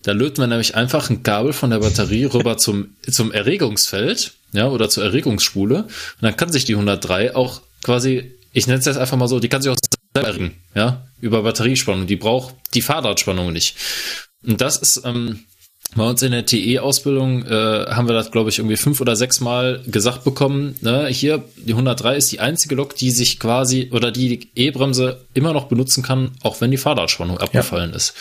Da 0.03 0.13
löten 0.13 0.39
wir 0.39 0.47
nämlich 0.47 0.77
einfach 0.77 1.11
ein 1.11 1.23
Kabel 1.25 1.53
von 1.53 1.71
der 1.71 1.81
Batterie 1.81 2.25
rüber 2.25 2.57
zum, 2.57 2.97
zum 3.11 3.33
Erregungsfeld, 3.33 4.33
ja, 4.53 4.69
oder 4.69 4.89
zur 4.89 5.05
Erregungsspule. 5.05 5.83
Und 5.83 6.23
dann 6.23 6.37
kann 6.37 6.53
sich 6.53 6.65
die 6.65 6.75
103 6.75 7.35
auch 7.35 7.63
quasi, 7.83 8.33
ich 8.53 8.67
nenne 8.69 8.79
es 8.79 8.85
jetzt 8.85 8.97
einfach 8.97 9.17
mal 9.17 9.29
so, 9.29 9.41
die 9.41 9.49
kann 9.49 9.61
sich 9.61 9.73
auch 9.73 9.77
selber 10.15 10.29
erregen, 10.29 10.55
ja, 10.75 11.09
über 11.21 11.43
Batteriespannung. 11.43 12.07
Die 12.07 12.17
braucht 12.17 12.55
die 12.75 12.83
Fahrradspannung 12.83 13.53
nicht. 13.53 13.77
Und 14.47 14.61
das 14.61 14.77
ist, 14.77 15.03
ähm, 15.05 15.45
bei 15.97 16.05
uns 16.05 16.23
in 16.23 16.33
der 16.33 16.45
TE-Ausbildung 16.45 17.47
äh, 17.47 17.87
haben 17.89 18.09
wir 18.09 18.15
das, 18.15 18.31
glaube 18.31 18.51
ich, 18.51 18.59
irgendwie 18.59 18.77
fünf 18.77 19.01
oder 19.01 19.17
sechs 19.17 19.41
Mal 19.41 19.83
gesagt 19.87 20.23
bekommen. 20.23 20.77
Ne? 20.83 21.09
Hier, 21.09 21.45
die 21.57 21.73
103 21.73 22.17
ist 22.17 22.31
die 22.31 22.41
einzige 22.41 22.75
Lok, 22.75 22.95
die 22.95 23.11
sich 23.11 23.41
quasi 23.41 23.89
oder 23.93 24.13
die 24.13 24.39
die 24.39 24.51
E-Bremse 24.55 25.25
immer 25.35 25.53
noch 25.53 25.65
benutzen 25.65 26.03
kann, 26.03 26.33
auch 26.43 26.61
wenn 26.61 26.71
die 26.71 26.77
Fahrradspannung 26.77 27.39
abgefallen 27.39 27.95
ist. 27.95 28.15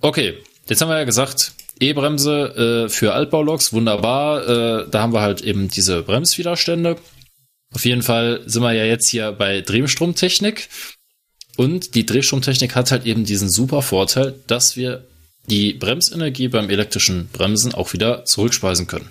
Okay, 0.00 0.34
jetzt 0.68 0.80
haben 0.80 0.88
wir 0.88 0.98
ja 0.98 1.04
gesagt, 1.04 1.52
E-Bremse 1.80 2.84
äh, 2.86 2.88
für 2.88 3.14
Altbauloks, 3.14 3.72
wunderbar. 3.72 4.48
Äh, 4.48 4.88
da 4.88 5.02
haben 5.02 5.12
wir 5.12 5.20
halt 5.20 5.40
eben 5.40 5.68
diese 5.68 6.02
Bremswiderstände. 6.02 6.96
Auf 7.74 7.84
jeden 7.84 8.02
Fall 8.02 8.42
sind 8.46 8.62
wir 8.62 8.72
ja 8.72 8.84
jetzt 8.84 9.08
hier 9.08 9.32
bei 9.32 9.60
Drehstromtechnik. 9.60 10.68
Und 11.56 11.94
die 11.96 12.06
Drehstromtechnik 12.06 12.76
hat 12.76 12.92
halt 12.92 13.04
eben 13.06 13.24
diesen 13.24 13.48
super 13.48 13.82
Vorteil, 13.82 14.34
dass 14.46 14.76
wir 14.76 15.04
die 15.46 15.74
Bremsenergie 15.74 16.48
beim 16.48 16.70
elektrischen 16.70 17.28
Bremsen 17.28 17.74
auch 17.74 17.92
wieder 17.92 18.24
zurückspeisen 18.24 18.86
können. 18.86 19.10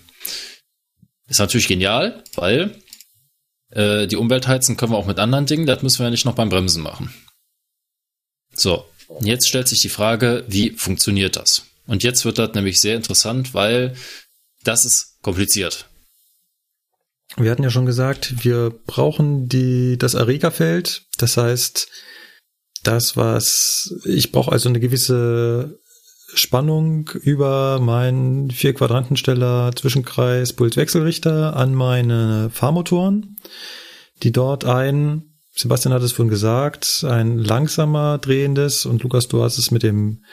Ist 1.28 1.40
natürlich 1.40 1.68
genial, 1.68 2.24
weil 2.36 2.76
äh, 3.70 4.08
die 4.08 4.18
Umwelt 4.18 4.48
heizen 4.48 4.78
können 4.78 4.92
wir 4.92 4.98
auch 4.98 5.06
mit 5.06 5.20
anderen 5.20 5.46
Dingen, 5.46 5.66
das 5.66 5.82
müssen 5.82 6.00
wir 6.00 6.06
ja 6.06 6.12
nicht 6.12 6.26
noch 6.26 6.36
beim 6.36 6.50
Bremsen 6.50 6.84
machen. 6.84 7.14
So, 8.56 8.86
jetzt 9.22 9.48
stellt 9.48 9.68
sich 9.68 9.82
die 9.82 9.90
Frage, 9.90 10.44
wie 10.48 10.72
funktioniert 10.72 11.36
das? 11.36 11.66
Und 11.88 12.04
jetzt 12.04 12.24
wird 12.26 12.38
das 12.38 12.54
nämlich 12.54 12.80
sehr 12.80 12.96
interessant, 12.96 13.54
weil 13.54 13.96
das 14.64 14.86
ist 14.86 15.22
kompliziert. 15.22 15.88
Wir 17.36 17.50
hatten 17.50 17.64
ja 17.64 17.72
schon 17.72 17.86
gesagt, 17.86 18.44
wir 18.44 18.70
brauchen 18.86 19.50
die, 19.50 19.98
das 19.98 20.14
Erregerfeld. 20.14 21.06
Das 21.18 21.36
heißt, 21.38 21.88
das, 22.84 23.18
was 23.18 23.94
ich 24.06 24.32
brauche 24.32 24.52
also 24.52 24.70
eine 24.70 24.80
gewisse 24.80 25.80
Spannung 26.36 27.10
über 27.22 27.80
meinen 27.80 28.52
vier 28.52 28.74
Quadrantensteller 28.74 29.72
Zwischenkreis 29.76 30.54
Pulswechselrichter 30.54 31.56
an 31.56 31.74
meine 31.74 32.50
Fahrmotoren, 32.52 33.36
die 34.24 34.32
dort 34.32 34.66
ein, 34.66 35.34
Sebastian 35.56 35.94
hat 35.94 36.02
es 36.02 36.12
vorhin 36.12 36.32
gesagt, 36.32 37.06
ein 37.08 37.38
langsamer 37.38 38.18
drehendes 38.18 38.86
und 38.86 39.04
Lukas, 39.04 39.28
du 39.28 39.44
hast 39.44 39.58
es 39.58 39.72
mit 39.72 39.84
dem 39.84 40.24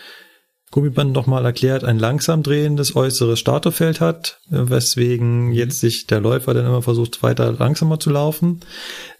Gummiband 0.73 1.13
nochmal 1.13 1.45
erklärt, 1.45 1.83
ein 1.83 1.99
langsam 1.99 2.45
drehendes 2.45 2.95
äußeres 2.95 3.41
Statorfeld 3.41 4.01
hat, 4.01 4.41
weswegen 4.49 5.47
mhm. 5.47 5.53
jetzt 5.53 5.81
sich 5.81 6.07
der 6.07 6.21
Läufer 6.21 6.55
dann 6.55 6.67
immer 6.67 6.83
versucht, 6.83 7.25
weiter 7.25 7.53
langsamer 7.53 7.99
zu 7.99 8.11
laufen. 8.11 8.61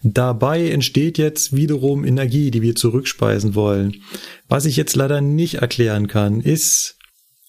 Dabei 0.01 0.69
entsteht 0.69 1.17
jetzt 1.17 1.53
wiederum 1.53 2.05
Energie, 2.05 2.51
die 2.51 2.61
wir 2.61 2.75
zurückspeisen 2.75 3.53
wollen. 3.53 4.01
Was 4.47 4.63
ich 4.65 4.77
jetzt 4.77 4.95
leider 4.95 5.19
nicht 5.19 5.55
erklären 5.55 6.07
kann, 6.07 6.39
ist, 6.39 6.95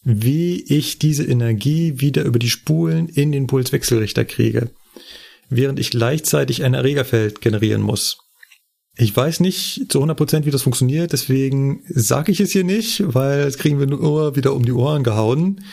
wie 0.03 0.61
ich 0.62 0.99
diese 0.99 1.24
Energie 1.24 2.01
wieder 2.01 2.24
über 2.24 2.41
die 2.41 2.51
Spulen 2.51 3.09
in 3.09 3.31
den 3.31 3.47
Pulswechselrichter 3.47 4.24
kriege, 4.24 4.70
während 5.49 5.79
ich 5.79 5.91
gleichzeitig 5.91 6.65
ein 6.65 6.74
Erregerfeld 6.74 7.41
generieren 7.41 7.83
muss. 7.83 8.19
Ich 8.97 9.16
weiß 9.16 9.40
nicht 9.40 9.86
zu 9.90 9.98
100 9.98 10.16
Prozent, 10.16 10.47
wie 10.47 10.51
das 10.51 10.62
funktioniert, 10.62 11.12
deswegen 11.12 11.82
sage 11.89 12.31
ich 12.31 12.40
es 12.40 12.52
hier 12.52 12.64
nicht, 12.64 13.02
weil 13.14 13.40
es 13.40 13.56
kriegen 13.56 13.78
wir 13.78 13.86
nur 13.86 14.36
wieder 14.36 14.55
um 14.55 14.64
die 14.64 14.73
Ohren 14.73 15.02
gehauen. 15.02 15.64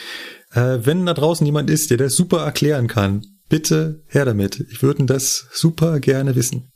Äh, 0.53 0.79
wenn 0.83 1.05
da 1.05 1.13
draußen 1.13 1.45
jemand 1.45 1.69
ist, 1.69 1.89
der 1.89 1.97
das 1.97 2.15
super 2.15 2.43
erklären 2.45 2.87
kann, 2.87 3.25
bitte 3.49 4.03
her 4.07 4.25
damit. 4.25 4.65
Ich 4.71 4.81
würde 4.81 5.05
das 5.05 5.47
super 5.51 5.99
gerne 5.99 6.35
wissen. 6.35 6.71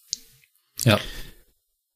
Ja. 0.83 0.99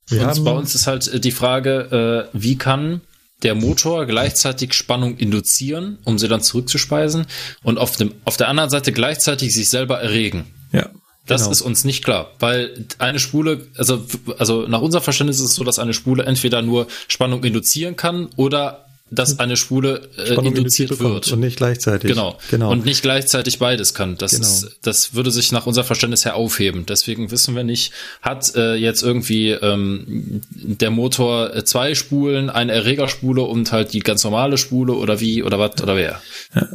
Wir 0.08 0.26
haben, 0.26 0.44
bei 0.46 0.52
uns 0.52 0.74
ist 0.74 0.88
halt 0.88 1.26
die 1.26 1.32
Frage, 1.32 2.30
äh, 2.32 2.38
wie 2.38 2.58
kann 2.58 3.02
der 3.44 3.56
Motor 3.56 4.06
gleichzeitig 4.06 4.74
Spannung 4.74 5.18
induzieren, 5.18 6.00
um 6.06 6.18
sie 6.18 6.28
dann 6.28 6.42
zurückzuspeisen 6.42 7.28
und 7.64 7.78
auf, 7.78 7.98
dem, 7.98 8.14
auf 8.24 8.38
der 8.38 8.48
anderen 8.48 8.70
Seite 8.70 8.94
gleichzeitig 8.94 9.54
sich 9.54 9.70
selber 9.70 10.00
erregen. 10.00 10.46
Ja. 10.72 10.90
Das 11.28 11.42
genau. 11.42 11.52
ist 11.52 11.62
uns 11.62 11.84
nicht 11.84 12.04
klar, 12.04 12.32
weil 12.40 12.86
eine 13.00 13.20
Spule, 13.20 13.68
also, 13.78 14.04
also 14.38 14.62
nach 14.68 14.82
unserem 14.82 15.04
Verständnis 15.04 15.40
ist 15.40 15.46
es 15.46 15.56
so, 15.56 15.64
dass 15.64 15.78
eine 15.78 15.94
Spule 15.94 16.24
entweder 16.24 16.62
nur 16.62 16.88
Spannung 17.08 17.44
induzieren 17.44 17.96
kann 17.98 18.30
oder 18.38 18.87
dass 19.10 19.40
eine 19.40 19.56
Spule 19.56 20.10
äh, 20.18 20.34
induziert 20.34 21.00
wird. 21.00 21.32
Und 21.32 21.40
nicht 21.40 21.58
gleichzeitig. 21.58 22.12
Genau. 22.12 22.38
genau. 22.52 22.72
Und 22.72 22.86
nicht 22.86 23.02
gleichzeitig 23.02 23.58
beides 23.58 23.94
kann. 23.94 24.18
Das, 24.18 24.32
genau. 24.32 24.44
ist, 24.44 24.78
das 24.82 25.14
würde 25.14 25.32
sich 25.32 25.52
nach 25.52 25.66
unserem 25.66 25.88
Verständnis 25.88 26.26
her 26.26 26.36
aufheben. 26.36 26.86
Deswegen 26.86 27.32
wissen 27.32 27.56
wir 27.56 27.64
nicht, 27.64 27.94
hat 28.22 28.54
äh, 28.56 28.76
jetzt 28.76 29.04
irgendwie 29.04 29.52
ähm, 29.52 30.42
der 30.50 30.92
Motor 30.92 31.56
äh, 31.56 31.64
zwei 31.64 31.96
Spulen, 31.96 32.50
eine 32.50 32.74
Erregerspule 32.74 33.44
und 33.44 33.72
halt 33.72 33.94
die 33.94 34.00
ganz 34.00 34.24
normale 34.26 34.58
Spule 34.58 34.94
oder 34.94 35.22
wie 35.22 35.42
oder 35.42 35.58
was 35.58 35.82
oder 35.82 35.96
wer? 35.96 36.22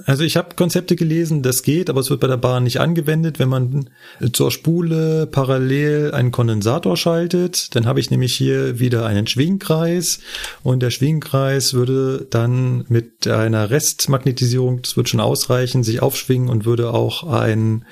Also 0.07 0.25
ich 0.25 0.37
habe 0.37 0.55
Konzepte 0.57 0.97
gelesen, 0.97 1.43
das 1.43 1.63
geht, 1.63 1.91
aber 1.91 2.01
es 2.01 2.09
wird 2.09 2.21
bei 2.21 2.29
der 2.29 2.37
Bahn 2.37 2.65
nicht 2.65 2.81
angewendet, 2.81 3.39
wenn 3.39 3.49
man 3.49 3.91
zur 4.33 4.51
Spule 4.51 5.27
parallel 5.27 6.13
einen 6.13 6.31
Kondensator 6.31 6.97
schaltet. 6.97 7.75
Dann 7.75 7.87
habe 7.87 8.01
ich 8.01 8.11
nämlich 8.11 8.35
hier 8.35 8.79
wieder 8.79 9.05
einen 9.07 9.27
Schwingkreis 9.27 10.21
und 10.63 10.81
der 10.81 10.91
Schwingkreis 10.91 11.75
würde 11.75 12.22
dann 12.31 12.85
mit 12.89 13.27
einer 13.27 13.70
Restmagnetisierung, 13.70 14.82
das 14.82 14.97
wird 14.97 15.09
schon 15.09 15.20
ausreichen, 15.20 15.82
sich 15.82 16.03
aufschwingen 16.03 16.49
und 16.49 16.65
würde 16.65 16.93
auch 16.93 17.24
ein, 17.24 17.85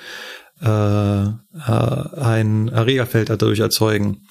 äh, 0.61 0.67
äh, 0.67 2.21
ein 2.21 2.69
Erregerfeld 2.69 3.31
dadurch 3.31 3.61
erzeugen. 3.61 4.27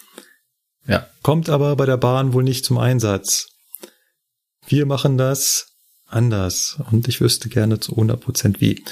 Ja. 0.88 1.07
Kommt 1.21 1.49
aber 1.49 1.76
bei 1.76 1.85
der 1.85 1.97
Bahn 1.97 2.34
wohl 2.34 2.43
nicht 2.43 2.65
zum 2.65 2.77
Einsatz. 2.77 3.47
Wir 4.67 4.85
machen 4.85 5.17
das 5.17 5.67
anders 6.07 6.80
und 6.91 7.07
ich 7.07 7.21
wüsste 7.21 7.49
gerne 7.49 7.80
zu 7.80 7.91
100 7.93 8.19
Prozent 8.19 8.61
wie. 8.61 8.84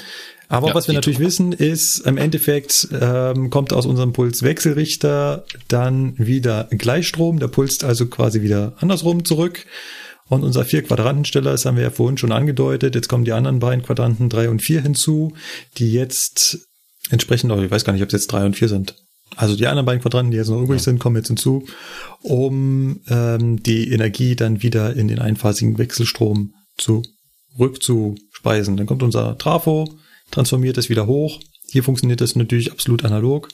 Aber 0.48 0.68
ja, 0.68 0.74
was 0.74 0.88
wir 0.88 0.94
natürlich 0.94 1.18
wissen 1.18 1.52
ist, 1.52 1.98
im 2.00 2.16
Endeffekt 2.16 2.88
ähm, 2.98 3.50
kommt 3.50 3.72
aus 3.74 3.84
unserem 3.84 4.14
Pulswechselrichter 4.14 5.44
dann 5.68 6.18
wieder 6.18 6.68
Gleichstrom. 6.70 7.38
Der 7.38 7.48
pulst 7.48 7.84
also 7.84 8.06
quasi 8.06 8.40
wieder 8.40 8.72
andersrum 8.78 9.26
zurück. 9.26 9.66
Und 10.28 10.44
unser 10.44 10.64
vier 10.64 10.82
Quadrantensteller, 10.82 11.52
das 11.52 11.64
haben 11.64 11.76
wir 11.76 11.84
ja 11.84 11.90
vorhin 11.90 12.18
schon 12.18 12.32
angedeutet, 12.32 12.94
jetzt 12.94 13.08
kommen 13.08 13.24
die 13.24 13.32
anderen 13.32 13.60
beiden 13.60 13.84
Quadranten 13.84 14.28
drei 14.28 14.50
und 14.50 14.60
vier 14.60 14.82
hinzu, 14.82 15.32
die 15.78 15.92
jetzt 15.92 16.68
entsprechend, 17.10 17.50
ich 17.50 17.70
weiß 17.70 17.84
gar 17.84 17.94
nicht, 17.94 18.02
ob 18.02 18.08
es 18.08 18.12
jetzt 18.12 18.26
drei 18.28 18.44
und 18.44 18.54
vier 18.54 18.68
sind. 18.68 18.94
Also 19.36 19.56
die 19.56 19.66
anderen 19.66 19.86
beiden 19.86 20.02
Quadranten, 20.02 20.30
die 20.30 20.36
jetzt 20.36 20.48
noch 20.48 20.60
übrig 20.60 20.80
ja. 20.80 20.84
sind, 20.84 20.98
kommen 20.98 21.16
jetzt 21.16 21.28
hinzu, 21.28 21.66
um 22.22 23.00
ähm, 23.08 23.62
die 23.62 23.90
Energie 23.92 24.36
dann 24.36 24.62
wieder 24.62 24.94
in 24.96 25.08
den 25.08 25.18
einphasigen 25.18 25.78
Wechselstrom 25.78 26.54
zurückzuspeisen. 26.76 28.76
Dann 28.76 28.86
kommt 28.86 29.02
unser 29.02 29.38
Trafo, 29.38 29.98
transformiert 30.30 30.78
es 30.78 30.88
wieder 30.88 31.06
hoch. 31.06 31.40
Hier 31.70 31.84
funktioniert 31.84 32.20
das 32.20 32.36
natürlich 32.36 32.72
absolut 32.72 33.04
analog. 33.04 33.48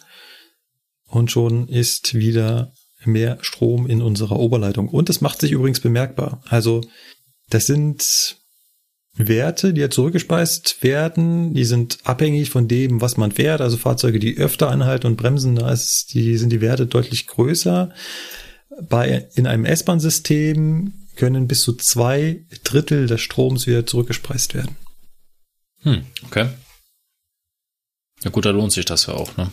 Und 1.06 1.30
schon 1.30 1.68
ist 1.68 2.14
wieder 2.14 2.72
mehr 3.06 3.39
Strom 3.40 3.86
in 3.86 4.02
unserer 4.02 4.39
Oberleitung. 4.39 4.89
Und 4.89 5.09
das 5.09 5.20
macht 5.20 5.40
sich 5.40 5.52
übrigens 5.52 5.81
bemerkbar. 5.81 6.43
Also 6.48 6.81
das 7.51 7.66
sind 7.66 8.36
Werte, 9.16 9.72
die 9.72 9.81
ja 9.81 9.90
zurückgespeist 9.90 10.82
werden, 10.82 11.55
die 11.55 11.64
sind 11.64 11.98
abhängig 12.02 12.51
von 12.51 12.66
dem, 12.66 13.01
was 13.01 13.16
man 13.16 13.31
fährt. 13.31 13.60
Also 13.60 13.76
Fahrzeuge, 13.76 14.18
die 14.18 14.39
öfter 14.39 14.70
anhalten 14.70 15.06
und 15.06 15.16
bremsen, 15.16 15.55
da 15.55 15.70
ist 15.70 16.14
die, 16.14 16.36
sind 16.36 16.51
die 16.51 16.60
Werte 16.60 16.86
deutlich 16.86 17.26
größer. 17.28 17.93
Bei, 18.89 19.28
in 19.35 19.47
einem 19.47 19.64
S-Bahn-System 19.64 20.93
können 21.14 21.47
bis 21.47 21.62
zu 21.62 21.74
zwei 21.74 22.44
Drittel 22.64 23.06
des 23.06 23.20
Stroms 23.20 23.68
wieder 23.68 23.86
zurückgespeist 23.86 24.55
werden. 24.55 24.76
Hm, 25.82 26.05
okay. 26.26 26.48
Ja 28.24 28.31
gut, 28.31 28.47
da 28.47 28.51
lohnt 28.51 28.72
sich 28.72 28.85
das 28.85 29.06
ja 29.06 29.14
auch, 29.14 29.36
ne? 29.36 29.51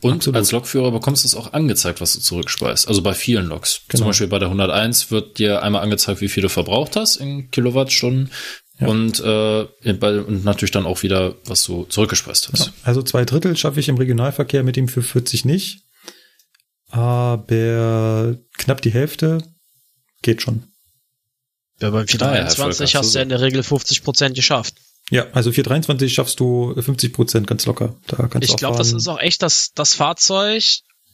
Und 0.00 0.14
Absolut. 0.14 0.36
als 0.36 0.52
Lokführer 0.52 0.90
bekommst 0.90 1.24
du 1.24 1.28
es 1.28 1.34
auch 1.34 1.52
angezeigt, 1.52 2.00
was 2.00 2.12
du 2.14 2.20
zurückspeist. 2.20 2.86
Also 2.86 3.02
bei 3.02 3.14
vielen 3.14 3.46
Loks. 3.46 3.82
Genau. 3.88 3.98
Zum 3.98 4.06
Beispiel 4.08 4.26
bei 4.26 4.38
der 4.38 4.48
101 4.48 5.10
wird 5.10 5.38
dir 5.38 5.62
einmal 5.62 5.82
angezeigt, 5.82 6.20
wie 6.20 6.28
viel 6.28 6.42
du 6.42 6.48
verbraucht 6.48 6.96
hast 6.96 7.16
in 7.16 7.50
Kilowattstunden. 7.50 8.30
Ja. 8.80 8.88
Und, 8.88 9.20
äh, 9.20 9.92
bei, 9.94 10.20
und 10.20 10.44
natürlich 10.44 10.72
dann 10.72 10.84
auch 10.84 11.02
wieder, 11.02 11.36
was 11.44 11.62
du 11.64 11.84
zurückgespeist 11.84 12.50
hast. 12.52 12.66
Ja. 12.66 12.72
Also 12.82 13.02
zwei 13.02 13.24
Drittel 13.24 13.56
schaffe 13.56 13.80
ich 13.80 13.88
im 13.88 13.96
Regionalverkehr 13.96 14.64
mit 14.64 14.76
ihm 14.76 14.88
für 14.88 15.02
40 15.02 15.44
nicht. 15.44 15.84
Aber 16.90 18.36
knapp 18.56 18.82
die 18.82 18.92
Hälfte 18.92 19.38
geht 20.22 20.42
schon. 20.42 20.64
Ja, 21.80 21.90
beim 21.90 22.06
423 22.06 22.94
hast 22.96 23.14
du 23.14 23.18
ja 23.18 23.22
in 23.22 23.30
der 23.30 23.40
Regel 23.40 23.62
50 23.62 24.04
Prozent 24.04 24.36
geschafft. 24.36 24.74
Ja, 25.10 25.26
also 25.32 25.52
423 25.52 26.12
schaffst 26.12 26.40
du 26.40 26.74
50 26.80 27.12
Prozent 27.12 27.46
ganz 27.46 27.66
locker. 27.66 27.94
Da 28.06 28.26
kannst 28.28 28.48
ich 28.48 28.56
glaube, 28.56 28.78
das 28.78 28.92
ist 28.92 29.06
auch 29.08 29.20
echt 29.20 29.42
das, 29.42 29.72
das 29.74 29.94
Fahrzeug, 29.94 30.64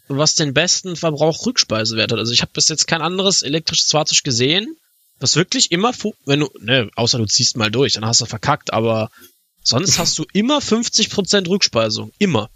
was 0.08 0.34
den 0.34 0.54
besten 0.54 0.96
Verbrauch 0.96 1.46
Rückspeisewert 1.46 2.12
hat. 2.12 2.18
Also 2.18 2.32
ich 2.32 2.42
habe 2.42 2.52
bis 2.52 2.68
jetzt 2.68 2.86
kein 2.86 3.02
anderes 3.02 3.42
elektrisches 3.42 3.90
Fahrzeug 3.90 4.22
gesehen, 4.22 4.76
was 5.18 5.36
wirklich 5.36 5.72
immer, 5.72 5.92
wenn 6.24 6.40
du, 6.40 6.50
ne, 6.60 6.90
außer 6.94 7.18
du 7.18 7.26
ziehst 7.26 7.56
mal 7.56 7.70
durch, 7.70 7.94
dann 7.94 8.06
hast 8.06 8.20
du 8.20 8.26
verkackt, 8.26 8.72
aber 8.72 9.10
sonst 9.62 9.98
hast 9.98 10.18
du 10.18 10.24
immer 10.32 10.60
50 10.60 11.10
Prozent 11.10 11.48
Rückspeisung. 11.48 12.12
Immer. 12.18 12.48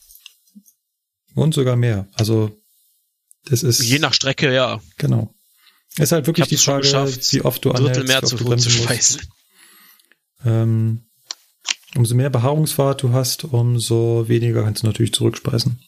Und 1.35 1.53
sogar 1.55 1.77
mehr. 1.77 2.09
Also, 2.15 2.57
das 3.47 3.63
ist. 3.63 3.83
Je 3.83 3.99
nach 3.99 4.15
Strecke, 4.15 4.55
ja. 4.55 4.81
Genau. 4.99 5.35
Ist 5.97 6.13
halt 6.13 6.27
wirklich 6.27 6.49
die 6.49 6.57
Frage, 6.57 6.89
wie 6.89 7.43
oft 7.43 7.65
du 7.65 7.73
ein 7.73 7.83
Drittel 7.83 8.05
mehr 8.05 8.23
zu, 8.23 8.37
zu 8.37 8.71
speisen. 8.71 9.21
Ähm, 10.45 11.05
Umso 11.97 12.15
mehr 12.15 12.31
Behaarungsfahrt 12.31 13.03
du 13.03 13.13
hast, 13.13 13.45
umso 13.45 14.29
weniger 14.29 14.65
kannst 14.65 14.83
du 14.83 14.87
natürlich 14.87 15.13
zurückspeisen. 15.13 15.79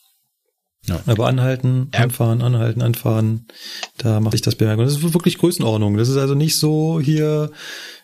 Ja. 0.86 1.00
Aber 1.06 1.26
anhalten, 1.26 1.88
anfahren, 1.92 2.42
anhalten, 2.42 2.80
anfahren, 2.80 3.46
da 3.98 4.20
mache 4.20 4.36
ich 4.36 4.42
das 4.42 4.54
bemerkbar. 4.54 4.86
Das 4.86 4.96
ist 4.96 5.14
wirklich 5.14 5.38
Größenordnung. 5.38 5.96
Das 5.96 6.08
ist 6.08 6.16
also 6.16 6.34
nicht 6.34 6.56
so 6.56 7.00
hier 7.00 7.50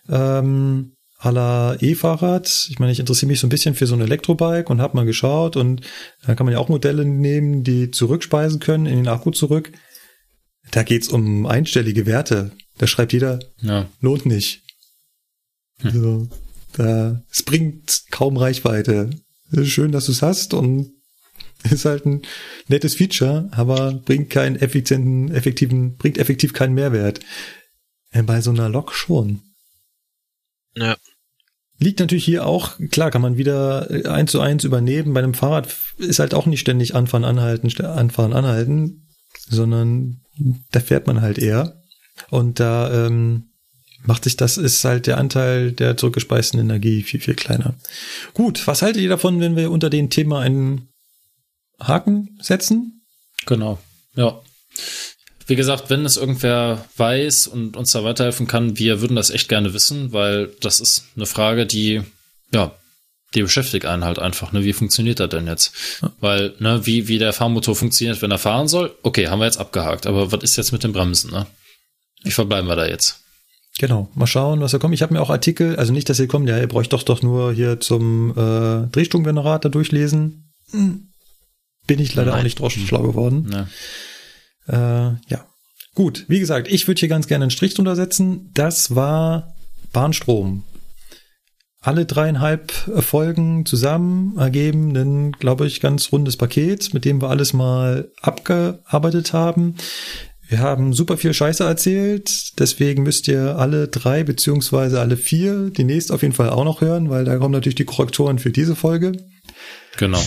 ähm, 0.08 0.96
à 1.20 1.30
la 1.30 1.76
E-Fahrrad. 1.80 2.66
Ich 2.70 2.80
meine, 2.80 2.90
ich 2.90 2.98
interessiere 2.98 3.28
mich 3.28 3.38
so 3.38 3.46
ein 3.46 3.50
bisschen 3.50 3.76
für 3.76 3.86
so 3.86 3.94
ein 3.94 4.00
Elektrobike 4.00 4.68
und 4.68 4.80
habe 4.80 4.96
mal 4.96 5.06
geschaut 5.06 5.56
und 5.56 5.82
da 6.26 6.34
kann 6.34 6.44
man 6.44 6.52
ja 6.52 6.58
auch 6.58 6.68
Modelle 6.68 7.04
nehmen, 7.04 7.62
die 7.62 7.92
zurückspeisen 7.92 8.58
können 8.58 8.86
in 8.86 8.96
den 8.96 9.08
Akku 9.08 9.30
zurück. 9.30 9.70
Da 10.72 10.82
geht's 10.82 11.08
um 11.08 11.46
einstellige 11.46 12.06
Werte. 12.06 12.50
Da 12.78 12.86
schreibt 12.86 13.12
jeder, 13.12 13.38
ja. 13.60 13.86
lohnt 14.00 14.26
nicht. 14.26 14.62
So, 15.82 16.28
da, 16.74 17.22
es 17.30 17.42
bringt 17.42 18.04
kaum 18.10 18.36
Reichweite. 18.36 19.10
Schön, 19.64 19.92
dass 19.92 20.06
du 20.06 20.12
es 20.12 20.22
hast 20.22 20.54
und 20.54 20.92
ist 21.70 21.84
halt 21.84 22.06
ein 22.06 22.22
nettes 22.68 22.94
Feature, 22.94 23.48
aber 23.52 23.92
bringt 23.92 24.30
keinen 24.30 24.56
effizienten, 24.56 25.32
effektiven, 25.32 25.96
bringt 25.96 26.18
effektiv 26.18 26.52
keinen 26.52 26.74
Mehrwert. 26.74 27.20
Äh, 28.10 28.22
bei 28.22 28.40
so 28.40 28.50
einer 28.50 28.68
Lok 28.68 28.92
schon. 28.94 29.42
Ja. 30.76 30.96
Liegt 31.78 32.00
natürlich 32.00 32.24
hier 32.24 32.46
auch, 32.46 32.78
klar, 32.90 33.10
kann 33.10 33.22
man 33.22 33.36
wieder 33.36 33.90
äh, 33.90 34.08
eins 34.08 34.30
zu 34.30 34.40
eins 34.40 34.64
übernehmen. 34.64 35.12
Bei 35.14 35.22
einem 35.22 35.34
Fahrrad 35.34 35.74
ist 35.98 36.18
halt 36.18 36.34
auch 36.34 36.46
nicht 36.46 36.60
ständig 36.60 36.94
anfahren, 36.94 37.24
anhalten, 37.24 37.68
anfahren, 37.82 38.32
anhalten, 38.32 39.08
sondern 39.48 40.20
da 40.70 40.80
fährt 40.80 41.06
man 41.06 41.20
halt 41.20 41.38
eher. 41.38 41.82
Und 42.30 42.60
da 42.60 43.06
ähm, 43.06 43.51
macht 44.04 44.24
sich 44.24 44.36
das, 44.36 44.56
ist 44.56 44.84
halt 44.84 45.06
der 45.06 45.18
Anteil 45.18 45.72
der 45.72 45.96
zurückgespeisten 45.96 46.60
Energie 46.60 47.02
viel, 47.02 47.20
viel 47.20 47.34
kleiner. 47.34 47.74
Gut, 48.34 48.66
was 48.66 48.82
haltet 48.82 49.02
ihr 49.02 49.08
davon, 49.08 49.40
wenn 49.40 49.56
wir 49.56 49.70
unter 49.70 49.90
dem 49.90 50.10
Thema 50.10 50.40
einen 50.40 50.88
Haken 51.80 52.38
setzen? 52.40 53.04
Genau, 53.46 53.78
ja. 54.14 54.40
Wie 55.46 55.56
gesagt, 55.56 55.90
wenn 55.90 56.04
es 56.04 56.16
irgendwer 56.16 56.84
weiß 56.96 57.48
und 57.48 57.76
uns 57.76 57.92
da 57.92 58.04
weiterhelfen 58.04 58.46
kann, 58.46 58.78
wir 58.78 59.00
würden 59.00 59.16
das 59.16 59.30
echt 59.30 59.48
gerne 59.48 59.74
wissen, 59.74 60.12
weil 60.12 60.48
das 60.60 60.80
ist 60.80 61.06
eine 61.16 61.26
Frage, 61.26 61.66
die, 61.66 62.02
ja, 62.52 62.74
die 63.34 63.42
beschäftigt 63.42 63.86
einen 63.86 64.04
halt 64.04 64.18
einfach, 64.18 64.52
ne? 64.52 64.62
Wie 64.64 64.72
funktioniert 64.72 65.18
das 65.18 65.30
denn 65.30 65.46
jetzt? 65.46 65.72
Ja. 66.02 66.12
Weil, 66.20 66.54
ne, 66.58 66.86
wie, 66.86 67.08
wie 67.08 67.18
der 67.18 67.32
Fahrmotor 67.32 67.74
funktioniert, 67.74 68.22
wenn 68.22 68.30
er 68.30 68.38
fahren 68.38 68.68
soll, 68.68 68.94
okay, 69.02 69.28
haben 69.28 69.40
wir 69.40 69.46
jetzt 69.46 69.58
abgehakt. 69.58 70.06
Aber 70.06 70.32
was 70.32 70.42
ist 70.42 70.56
jetzt 70.56 70.72
mit 70.72 70.84
den 70.84 70.92
Bremsen, 70.92 71.30
ne? 71.30 71.46
Wie 72.22 72.30
verbleiben 72.30 72.68
wir 72.68 72.76
da 72.76 72.86
jetzt? 72.86 73.20
Genau, 73.78 74.08
mal 74.14 74.26
schauen, 74.26 74.60
was 74.60 74.72
da 74.72 74.78
kommt. 74.78 74.94
Ich 74.94 75.02
habe 75.02 75.14
mir 75.14 75.22
auch 75.22 75.30
Artikel, 75.30 75.76
also 75.76 75.92
nicht, 75.92 76.08
dass 76.08 76.20
ihr 76.20 76.28
kommt, 76.28 76.48
ja, 76.48 76.58
ihr 76.58 76.68
bräucht 76.68 76.92
doch 76.92 77.02
doch 77.02 77.22
nur 77.22 77.52
hier 77.52 77.80
zum 77.80 78.30
äh, 78.30 78.86
Drehstromgenerator 78.88 79.70
durchlesen. 79.70 80.52
Hm. 80.70 81.08
Bin 81.86 81.98
ich 81.98 82.14
leider 82.14 82.32
Nein. 82.32 82.40
auch 82.40 82.44
nicht 82.44 82.60
drauf 82.60 82.72
schlau 82.72 83.02
geworden. 83.02 83.50
Ja. 84.68 85.10
Äh, 85.10 85.16
ja. 85.28 85.46
Gut, 85.94 86.24
wie 86.28 86.38
gesagt, 86.38 86.68
ich 86.68 86.86
würde 86.86 87.00
hier 87.00 87.08
ganz 87.08 87.26
gerne 87.26 87.44
einen 87.44 87.50
Strich 87.50 87.74
drunter 87.74 87.96
setzen. 87.96 88.50
Das 88.54 88.94
war 88.94 89.54
Bahnstrom. 89.92 90.64
Alle 91.80 92.06
dreieinhalb 92.06 92.70
Folgen 92.70 93.66
zusammen 93.66 94.38
ergeben 94.38 94.96
ein, 94.96 95.32
glaube 95.32 95.66
ich, 95.66 95.80
ganz 95.80 96.12
rundes 96.12 96.36
Paket, 96.36 96.94
mit 96.94 97.04
dem 97.04 97.20
wir 97.20 97.28
alles 97.28 97.52
mal 97.52 98.08
abgearbeitet 98.20 99.32
haben. 99.32 99.74
Wir 100.52 100.58
haben 100.58 100.92
super 100.92 101.16
viel 101.16 101.32
Scheiße 101.32 101.64
erzählt, 101.64 102.58
deswegen 102.58 103.04
müsst 103.04 103.26
ihr 103.26 103.56
alle 103.56 103.88
drei 103.88 104.22
beziehungsweise 104.22 105.00
alle 105.00 105.16
vier 105.16 105.70
die 105.70 105.84
nächste 105.84 106.12
auf 106.12 106.20
jeden 106.20 106.34
Fall 106.34 106.50
auch 106.50 106.64
noch 106.64 106.82
hören, 106.82 107.08
weil 107.08 107.24
da 107.24 107.38
kommen 107.38 107.52
natürlich 107.52 107.76
die 107.76 107.86
Korrektoren 107.86 108.38
für 108.38 108.50
diese 108.50 108.76
Folge. 108.76 109.12
Genau. 109.96 110.22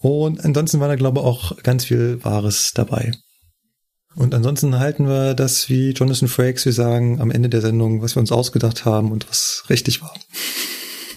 Und 0.00 0.44
ansonsten 0.44 0.80
war 0.80 0.88
da, 0.88 0.96
glaube 0.96 1.20
ich, 1.20 1.24
auch 1.24 1.56
ganz 1.62 1.84
viel 1.84 2.18
Wahres 2.24 2.72
dabei. 2.74 3.12
Und 4.16 4.34
ansonsten 4.34 4.80
halten 4.80 5.06
wir 5.06 5.34
das 5.34 5.68
wie 5.68 5.90
Jonathan 5.90 6.26
Frakes, 6.26 6.64
wir 6.64 6.72
sagen 6.72 7.20
am 7.20 7.30
Ende 7.30 7.48
der 7.48 7.60
Sendung, 7.60 8.02
was 8.02 8.16
wir 8.16 8.20
uns 8.20 8.32
ausgedacht 8.32 8.84
haben 8.84 9.12
und 9.12 9.28
was 9.28 9.62
richtig 9.70 10.02
war. 10.02 10.14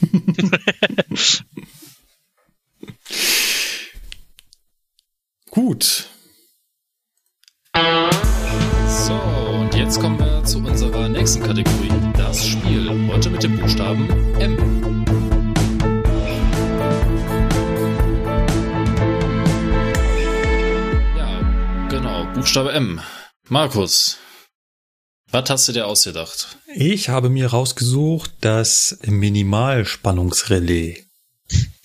Gut. 5.49 6.07
So, 8.87 9.13
und 9.13 9.75
jetzt 9.75 9.99
kommen 9.99 10.19
wir 10.19 10.43
zu 10.43 10.59
unserer 10.59 11.09
nächsten 11.09 11.43
Kategorie, 11.43 11.91
das 12.15 12.47
Spiel. 12.47 13.09
Heute 13.11 13.29
mit 13.29 13.43
dem 13.43 13.57
Buchstaben 13.57 14.07
M. 14.39 14.81
Buchstabe 22.41 22.73
M. 22.73 22.99
Markus, 23.49 24.17
was 25.29 25.47
hast 25.51 25.67
du 25.67 25.73
dir 25.73 25.85
ausgedacht? 25.85 26.57
Ich 26.73 27.07
habe 27.07 27.29
mir 27.29 27.51
rausgesucht 27.51 28.33
das 28.41 28.97
Minimalspannungsrelais. 29.05 31.10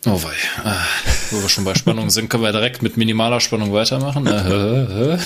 Oh 0.06 0.22
wei. 0.22 0.34
Ah, 0.64 0.84
wo 1.30 1.42
wir 1.42 1.48
schon 1.48 1.64
bei 1.64 1.74
Spannung 1.74 2.10
sind, 2.10 2.28
können 2.28 2.44
wir 2.44 2.52
direkt 2.52 2.80
mit 2.82 2.96
minimaler 2.96 3.40
Spannung 3.40 3.72
weitermachen. 3.72 4.26
Äh, 4.26 5.18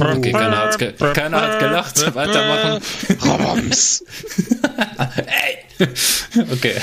okay, 0.00 0.32
keiner 0.32 0.58
hat, 0.58 0.78
ge 0.78 0.92
keiner 0.92 1.40
hat 1.40 1.58
gelacht. 1.58 2.14
Weitermachen. 2.14 2.82
Roboms. 3.22 4.04
Ey. 5.78 5.88
Okay. 6.52 6.74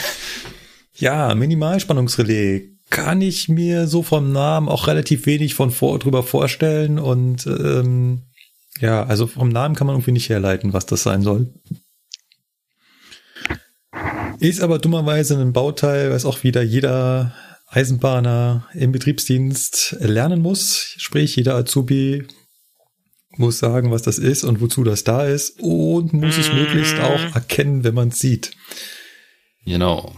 Ja, 0.95 1.36
Minimalspannungsrelais 1.36 2.64
kann 2.90 3.22
ich 3.22 3.48
mir 3.49 3.88
so 3.88 4.02
vom 4.02 4.32
Namen 4.32 4.68
auch 4.68 4.88
relativ 4.88 5.28
wenig 5.28 5.53
von 5.53 5.69
vor, 5.69 5.99
drüber 5.99 6.24
vorstellen 6.24 6.98
und 6.98 7.45
ähm, 7.45 8.24
ja, 8.80 9.03
also 9.03 9.28
vom 9.28 9.49
Namen 9.49 9.76
kann 9.76 9.86
man 9.88 9.95
irgendwie 9.95 10.14
nicht 10.14 10.30
herleiten, 10.30 10.74
was 10.74 10.86
das 10.88 11.03
sein 11.03 11.22
soll. 11.22 11.53
Ist 14.39 14.61
aber 14.61 14.80
dummerweise 14.80 15.39
ein 15.39 15.53
Bauteil, 15.53 16.11
was 16.11 16.26
auch 16.26 16.43
wieder 16.43 16.61
jeder 16.61 17.34
Eisenbahner 17.68 18.68
im 18.73 18.91
Betriebsdienst 18.91 19.97
lernen 19.99 20.41
muss. 20.41 20.93
Sprich, 20.97 21.35
jeder 21.35 21.55
Azubi 21.55 22.27
muss 23.31 23.59
sagen, 23.59 23.91
was 23.91 24.03
das 24.03 24.19
ist 24.19 24.43
und 24.43 24.61
wozu 24.61 24.84
das 24.84 25.03
da 25.03 25.26
ist 25.26 25.59
und 25.59 26.14
muss 26.14 26.38
es 26.38 26.51
möglichst 26.51 26.99
auch 26.99 27.35
erkennen, 27.35 27.84
wenn 27.84 27.93
man 27.93 28.09
es 28.09 28.19
sieht. 28.19 28.51
Genau. 29.65 30.15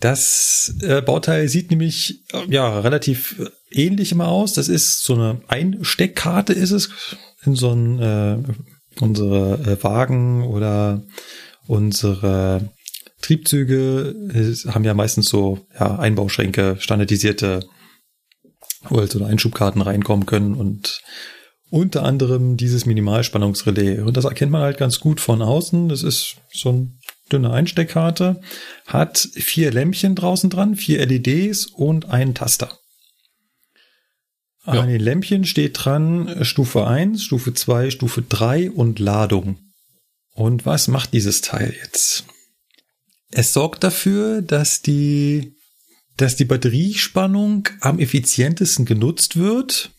Das 0.00 0.74
äh, 0.80 1.02
Bauteil 1.02 1.48
sieht 1.48 1.70
nämlich 1.70 2.24
ja 2.48 2.80
relativ 2.80 3.50
ähnlich 3.70 4.12
immer 4.12 4.28
aus. 4.28 4.54
Das 4.54 4.68
ist 4.68 5.02
so 5.02 5.14
eine 5.14 5.40
Einsteckkarte 5.48 6.52
ist 6.52 6.70
es 6.70 6.90
in 7.44 7.54
so 7.54 7.72
ein 7.72 7.98
äh, 8.00 8.38
unsere 9.00 9.58
äh, 9.60 9.82
Wagen 9.84 10.44
oder 10.44 11.02
unsere 11.66 12.70
Triebzüge 13.20 14.14
haben 14.68 14.84
ja 14.84 14.94
meistens 14.94 15.28
so 15.28 15.66
ja, 15.78 15.98
Einbauschränke, 15.98 16.76
standardisierte, 16.78 17.66
wo 18.88 18.98
halt 18.98 19.10
so 19.10 19.22
Einschubkarten 19.24 19.82
reinkommen 19.82 20.26
können 20.26 20.54
und 20.54 21.02
unter 21.70 22.02
anderem 22.02 22.56
dieses 22.56 22.86
Minimalspannungsrelais. 22.86 24.00
Und 24.00 24.16
das 24.16 24.24
erkennt 24.24 24.50
man 24.50 24.62
halt 24.62 24.78
ganz 24.78 24.98
gut 24.98 25.20
von 25.20 25.40
außen. 25.40 25.88
Das 25.88 26.02
ist 26.02 26.36
so 26.52 26.72
ein 26.72 26.98
dünne 27.30 27.52
Einsteckkarte, 27.52 28.40
hat 28.86 29.18
vier 29.18 29.70
Lämpchen 29.70 30.16
draußen 30.16 30.50
dran, 30.50 30.74
vier 30.74 31.04
LEDs 31.06 31.66
und 31.66 32.10
einen 32.10 32.34
Taster. 32.34 32.76
Ja. 34.66 34.80
An 34.80 34.88
den 34.88 35.00
Lämpchen 35.00 35.44
steht 35.44 35.84
dran 35.84 36.44
Stufe 36.44 36.86
1, 36.86 37.22
Stufe 37.22 37.54
2, 37.54 37.90
Stufe 37.90 38.22
3 38.22 38.70
und 38.70 38.98
Ladung. 38.98 39.58
Und 40.34 40.66
was 40.66 40.88
macht 40.88 41.12
dieses 41.12 41.40
Teil 41.40 41.74
jetzt? 41.82 42.24
Es 43.30 43.52
sorgt 43.52 43.84
dafür, 43.84 44.42
dass 44.42 44.82
die, 44.82 45.54
dass 46.16 46.36
die 46.36 46.44
Batteriespannung 46.44 47.68
am 47.80 47.98
effizientesten 47.98 48.84
genutzt 48.84 49.36
wird 49.36 49.90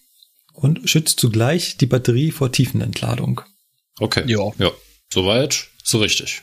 und 0.53 0.89
schützt 0.89 1.19
zugleich 1.19 1.77
die 1.77 1.85
Batterie 1.85 2.31
vor 2.31 2.51
Tiefenentladung. 2.51 3.41
Okay. 3.99 4.23
Ja. 4.27 4.51
Ja. 4.57 4.71
Soweit, 5.13 5.67
so 5.83 5.99
richtig. 5.99 6.41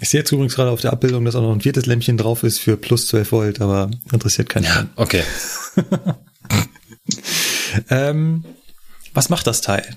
Ich 0.00 0.08
sehe 0.08 0.20
jetzt 0.20 0.32
übrigens 0.32 0.54
gerade 0.54 0.70
auf 0.70 0.80
der 0.80 0.92
Abbildung, 0.92 1.26
dass 1.26 1.36
auch 1.36 1.42
noch 1.42 1.52
ein 1.52 1.60
viertes 1.60 1.86
Lämpchen 1.86 2.16
drauf 2.16 2.42
ist 2.42 2.58
für 2.58 2.78
plus 2.78 3.06
12 3.08 3.32
Volt, 3.32 3.60
aber 3.60 3.90
interessiert 4.12 4.48
keinen. 4.48 4.64
Ja, 4.64 4.88
okay. 4.96 5.22
ähm, 7.90 8.44
was 9.12 9.28
macht 9.28 9.46
das 9.46 9.60
Teil? 9.60 9.96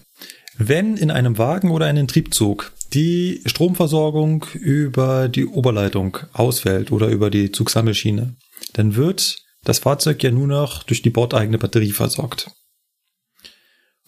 Wenn 0.57 0.97
in 0.97 1.11
einem 1.11 1.37
Wagen 1.37 1.71
oder 1.71 1.87
einem 1.87 2.07
Triebzug 2.07 2.73
die 2.93 3.41
Stromversorgung 3.45 4.45
über 4.53 5.27
die 5.27 5.45
Oberleitung 5.45 6.17
ausfällt 6.31 6.91
oder 6.91 7.07
über 7.07 7.29
die 7.31 7.51
Zugsammelschiene, 7.51 8.35
dann 8.73 8.95
wird 8.95 9.37
das 9.63 9.79
Fahrzeug 9.79 10.21
ja 10.21 10.31
nur 10.31 10.47
noch 10.47 10.83
durch 10.83 11.01
die 11.01 11.09
bordeigene 11.09 11.57
Batterie 11.57 11.91
versorgt. 11.91 12.51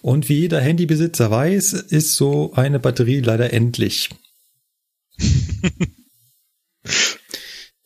Und 0.02 0.30
wie 0.30 0.42
jeder 0.42 0.62
Handybesitzer 0.62 1.32
weiß, 1.32 1.74
ist 1.74 2.16
so 2.16 2.54
eine 2.54 2.80
Batterie 2.80 3.22
leider 3.22 3.52
endlich. 3.54 4.10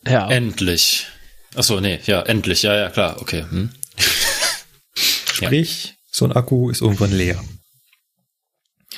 ja. 0.06 0.30
Endlich. 0.30 1.08
Achso, 1.56 1.80
nee, 1.80 2.00
ja, 2.06 2.22
endlich. 2.24 2.64
Ja, 2.64 2.76
ja, 2.76 2.90
klar, 2.90 3.22
okay. 3.22 3.46
Hm. 3.50 3.70
Sprich, 4.96 5.86
ja. 5.86 5.92
so 6.12 6.26
ein 6.26 6.34
Akku 6.34 6.70
ist 6.70 6.82
irgendwann 6.82 7.16
leer. 7.16 7.42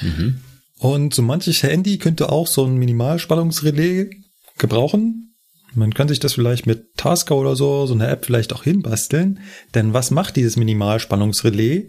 Mhm. 0.01 0.41
Und 0.77 1.13
so 1.13 1.21
manches 1.21 1.61
Handy 1.63 1.97
könnte 1.97 2.29
auch 2.29 2.47
so 2.47 2.65
ein 2.65 2.75
Minimalspannungsrelais 2.77 4.09
gebrauchen. 4.57 5.35
Man 5.73 5.93
kann 5.93 6.07
sich 6.07 6.19
das 6.19 6.33
vielleicht 6.33 6.65
mit 6.65 6.95
Tasker 6.97 7.35
oder 7.35 7.55
so, 7.55 7.85
so 7.85 7.93
eine 7.93 8.07
App 8.07 8.25
vielleicht 8.25 8.51
auch 8.51 8.63
hinbasteln. 8.63 9.39
Denn 9.73 9.93
was 9.93 10.11
macht 10.11 10.35
dieses 10.35 10.57
Minimalspannungsrelais? 10.57 11.83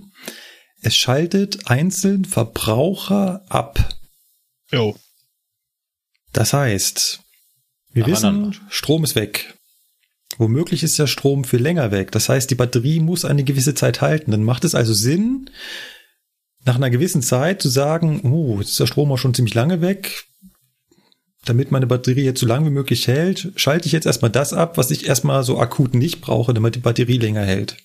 Es 0.82 0.96
schaltet 0.96 1.68
einzeln 1.68 2.24
Verbraucher 2.24 3.44
ab. 3.48 3.96
Jo. 4.70 4.96
Das 6.32 6.52
heißt, 6.52 7.20
Wir 7.92 8.06
wissen, 8.06 8.56
Strom 8.68 9.04
ist 9.04 9.14
weg. 9.14 9.54
Womöglich 10.38 10.82
ist 10.82 10.98
der 10.98 11.06
Strom 11.06 11.44
für 11.44 11.58
länger 11.58 11.90
weg. 11.90 12.10
Das 12.10 12.28
heißt, 12.28 12.50
die 12.50 12.54
Batterie 12.54 13.00
muss 13.00 13.24
eine 13.24 13.44
gewisse 13.44 13.74
Zeit 13.74 14.00
halten. 14.00 14.30
Dann 14.30 14.44
macht 14.44 14.64
es 14.64 14.74
also 14.74 14.94
Sinn, 14.94 15.50
nach 16.64 16.76
einer 16.76 16.90
gewissen 16.90 17.22
Zeit 17.22 17.60
zu 17.60 17.68
sagen, 17.68 18.20
oh, 18.24 18.58
jetzt 18.58 18.70
ist 18.70 18.80
der 18.80 18.86
Strom 18.86 19.10
auch 19.12 19.18
schon 19.18 19.34
ziemlich 19.34 19.54
lange 19.54 19.80
weg. 19.80 20.24
Damit 21.44 21.72
meine 21.72 21.88
Batterie 21.88 22.22
jetzt 22.22 22.40
so 22.40 22.46
lange 22.46 22.66
wie 22.66 22.74
möglich 22.74 23.08
hält, 23.08 23.52
schalte 23.56 23.86
ich 23.86 23.92
jetzt 23.92 24.06
erstmal 24.06 24.30
das 24.30 24.52
ab, 24.52 24.78
was 24.78 24.92
ich 24.92 25.08
erstmal 25.08 25.42
so 25.42 25.58
akut 25.58 25.94
nicht 25.94 26.20
brauche, 26.20 26.54
damit 26.54 26.76
die 26.76 26.80
Batterie 26.80 27.18
länger 27.18 27.44
hält. 27.44 27.76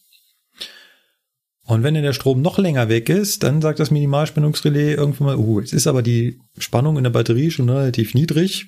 Und 1.64 1.84
wenn 1.84 1.96
dann 1.96 2.04
der 2.04 2.14
Strom 2.14 2.42
noch 2.42 2.60
länger 2.60 2.88
weg 2.88 3.10
ist, 3.10 3.44
dann 3.44 3.62
sagt 3.62 3.80
das 3.80 3.92
Minimalspannungsrelais 3.92 4.96
irgendwann 4.96 5.28
mal, 5.28 5.38
uh, 5.38 5.60
jetzt 5.60 5.74
ist 5.74 5.88
aber 5.88 6.02
die 6.02 6.40
Spannung 6.58 6.98
in 6.98 7.04
der 7.04 7.12
Batterie 7.12 7.52
schon 7.52 7.70
relativ 7.70 8.14
niedrig. 8.14 8.68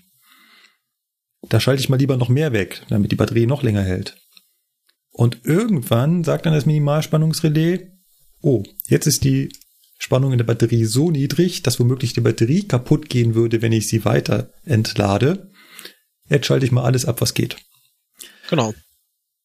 Da 1.48 1.61
schalte 1.61 1.81
ich 1.81 1.88
mal 1.88 1.98
lieber 1.98 2.18
noch 2.18 2.27
mehr 2.27 2.52
weg, 2.52 2.81
damit 2.90 3.11
die 3.11 3.15
Batterie 3.15 3.45
noch 3.45 3.64
länger 3.64 3.84
hält. 3.84 4.18
Und 5.11 5.45
irgendwann 5.45 6.23
sagt 6.23 6.45
dann 6.45 6.53
das 6.53 6.65
Minimalspannungsrelais, 6.65 7.88
oh, 8.41 8.64
jetzt 8.88 9.07
ist 9.07 9.23
die 9.23 9.49
Spannung 9.99 10.31
in 10.31 10.38
der 10.38 10.45
Batterie 10.45 10.85
so 10.85 11.11
niedrig, 11.11 11.61
dass 11.61 11.80
womöglich 11.80 12.13
die 12.13 12.21
Batterie 12.21 12.67
kaputt 12.67 13.09
gehen 13.09 13.35
würde, 13.35 13.61
wenn 13.61 13.73
ich 13.73 13.88
sie 13.88 14.05
weiter 14.05 14.51
entlade. 14.63 15.51
Jetzt 16.30 16.45
schalte 16.45 16.65
ich 16.65 16.71
mal 16.71 16.85
alles 16.85 17.05
ab, 17.05 17.21
was 17.21 17.34
geht. 17.34 17.57
Genau. 18.49 18.73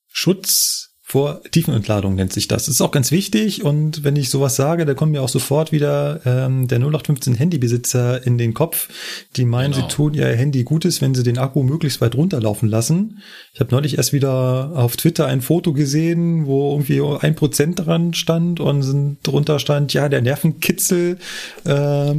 Schutz 0.08 0.83
vor 1.14 1.44
Tiefenentladung 1.44 2.16
nennt 2.16 2.32
sich 2.32 2.48
das. 2.48 2.64
Das 2.64 2.74
ist 2.74 2.80
auch 2.80 2.90
ganz 2.90 3.12
wichtig 3.12 3.62
und 3.62 4.02
wenn 4.02 4.16
ich 4.16 4.30
sowas 4.30 4.56
sage, 4.56 4.84
da 4.84 4.94
kommen 4.94 5.12
mir 5.12 5.22
auch 5.22 5.28
sofort 5.28 5.70
wieder 5.70 6.20
ähm, 6.24 6.66
der 6.66 6.78
0815 6.78 7.36
Handybesitzer 7.36 8.26
in 8.26 8.36
den 8.36 8.52
Kopf, 8.52 8.88
die 9.36 9.44
meinen, 9.44 9.70
genau. 9.70 9.88
sie 9.88 9.94
tun 9.94 10.14
ihr 10.14 10.26
Handy 10.26 10.64
Gutes, 10.64 11.00
wenn 11.00 11.14
sie 11.14 11.22
den 11.22 11.38
Akku 11.38 11.62
möglichst 11.62 12.00
weit 12.00 12.16
runterlaufen 12.16 12.68
lassen. 12.68 13.22
Ich 13.52 13.60
habe 13.60 13.70
neulich 13.70 13.96
erst 13.96 14.12
wieder 14.12 14.72
auf 14.74 14.96
Twitter 14.96 15.26
ein 15.26 15.40
Foto 15.40 15.72
gesehen, 15.72 16.46
wo 16.46 16.72
irgendwie 16.72 17.00
ein 17.24 17.36
Prozent 17.36 17.86
dran 17.86 18.12
stand 18.14 18.58
und 18.58 19.18
drunter 19.22 19.60
stand, 19.60 19.94
ja, 19.94 20.08
der 20.08 20.20
Nervenkitzel, 20.20 21.18
äh, 21.64 22.14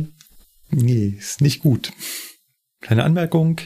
nee, 0.70 1.16
ist 1.20 1.42
nicht 1.42 1.60
gut. 1.60 1.92
Kleine 2.80 3.04
Anmerkung, 3.04 3.60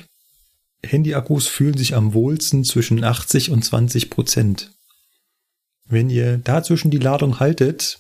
Handyakkus 0.84 1.46
fühlen 1.46 1.78
sich 1.78 1.94
am 1.94 2.16
wohlsten 2.16 2.64
zwischen 2.64 3.04
80 3.04 3.52
und 3.52 3.64
20 3.64 4.10
Prozent. 4.10 4.72
Wenn 5.90 6.10
ihr 6.10 6.38
dazwischen 6.38 6.92
die 6.92 7.00
Ladung 7.00 7.40
haltet, 7.40 8.00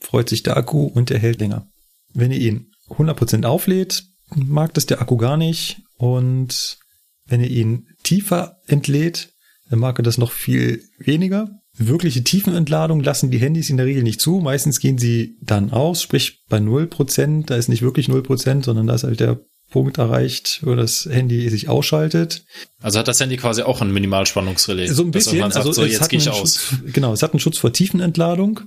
freut 0.00 0.28
sich 0.28 0.44
der 0.44 0.56
Akku 0.56 0.86
und 0.86 1.10
der 1.10 1.18
hält 1.18 1.40
länger. 1.40 1.66
Wenn 2.14 2.30
ihr 2.30 2.38
ihn 2.38 2.70
100% 2.90 3.44
auflädt, 3.44 4.04
mag 4.34 4.72
das 4.74 4.86
der 4.86 5.00
Akku 5.00 5.16
gar 5.16 5.36
nicht 5.36 5.82
und 5.96 6.78
wenn 7.26 7.42
ihr 7.42 7.50
ihn 7.50 7.88
tiefer 8.04 8.56
entlädt, 8.66 9.32
dann 9.68 9.80
mag 9.80 9.98
er 9.98 10.02
das 10.02 10.16
noch 10.16 10.32
viel 10.32 10.82
weniger. 10.98 11.50
Wirkliche 11.76 12.24
Tiefenentladung 12.24 13.00
lassen 13.00 13.30
die 13.30 13.38
Handys 13.38 13.70
in 13.70 13.76
der 13.76 13.86
Regel 13.86 14.02
nicht 14.02 14.20
zu. 14.20 14.40
Meistens 14.40 14.80
gehen 14.80 14.98
sie 14.98 15.36
dann 15.42 15.70
aus, 15.70 16.02
sprich 16.02 16.44
bei 16.48 16.58
0%, 16.58 17.46
da 17.46 17.56
ist 17.56 17.68
nicht 17.68 17.82
wirklich 17.82 18.08
0%, 18.08 18.64
sondern 18.64 18.86
da 18.86 18.94
ist 18.94 19.04
halt 19.04 19.20
der 19.20 19.40
Punkt 19.70 19.98
erreicht, 19.98 20.60
wo 20.62 20.74
das 20.74 21.06
Handy 21.10 21.48
sich 21.50 21.68
ausschaltet. 21.68 22.44
Also 22.80 22.98
hat 22.98 23.08
das 23.08 23.20
Handy 23.20 23.36
quasi 23.36 23.62
auch 23.62 23.82
ein 23.82 23.92
Minimalspannungsrelais. 23.92 24.88
So 24.88 25.02
ein 25.02 25.10
bisschen. 25.10 25.40
Sagt, 25.40 25.56
also 25.56 25.72
so, 25.72 25.84
es 25.84 25.92
jetzt 25.92 26.08
gehe 26.08 26.18
ich 26.18 26.28
aus. 26.30 26.38
Schutz, 26.38 26.92
genau, 26.92 27.12
es 27.12 27.22
hat 27.22 27.32
einen 27.32 27.40
Schutz 27.40 27.58
vor 27.58 27.72
Tiefenentladung. 27.72 28.60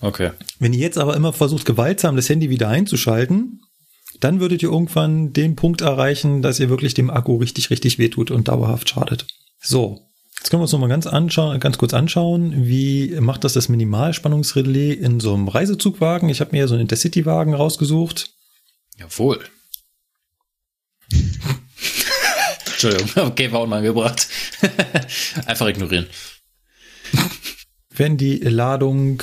Okay. 0.00 0.32
Wenn 0.58 0.74
ihr 0.74 0.80
jetzt 0.80 0.98
aber 0.98 1.16
immer 1.16 1.32
versucht, 1.32 1.64
gewaltsam 1.64 2.16
das 2.16 2.28
Handy 2.28 2.50
wieder 2.50 2.68
einzuschalten, 2.68 3.62
dann 4.20 4.40
würdet 4.40 4.62
ihr 4.62 4.70
irgendwann 4.70 5.32
den 5.32 5.56
Punkt 5.56 5.80
erreichen, 5.80 6.42
dass 6.42 6.60
ihr 6.60 6.68
wirklich 6.68 6.94
dem 6.94 7.10
Akku 7.10 7.36
richtig, 7.36 7.70
richtig 7.70 7.98
wehtut 7.98 8.30
und 8.30 8.48
dauerhaft 8.48 8.88
schadet. 8.88 9.26
So. 9.60 10.02
Jetzt 10.38 10.50
können 10.50 10.60
wir 10.60 10.64
uns 10.64 10.72
nochmal 10.72 10.90
ganz, 10.90 11.06
ganz 11.60 11.78
kurz 11.78 11.94
anschauen, 11.94 12.66
wie 12.66 13.18
macht 13.20 13.42
das 13.42 13.54
das 13.54 13.68
Minimalspannungsrelais 13.68 14.94
in 14.94 15.18
so 15.18 15.34
einem 15.34 15.48
Reisezugwagen. 15.48 16.28
Ich 16.28 16.40
habe 16.40 16.52
mir 16.52 16.58
hier 16.58 16.68
so 16.68 16.74
einen 16.74 16.82
Intercity-Wagen 16.82 17.54
rausgesucht. 17.54 18.30
Jawohl. 18.98 19.40
Entschuldigung, 22.76 23.26
okay, 23.26 23.52
war 23.52 23.62
unangebracht. 23.62 24.28
Einfach 25.46 25.66
ignorieren. 25.66 26.06
Wenn 27.88 28.18
die 28.18 28.36
Ladung 28.36 29.22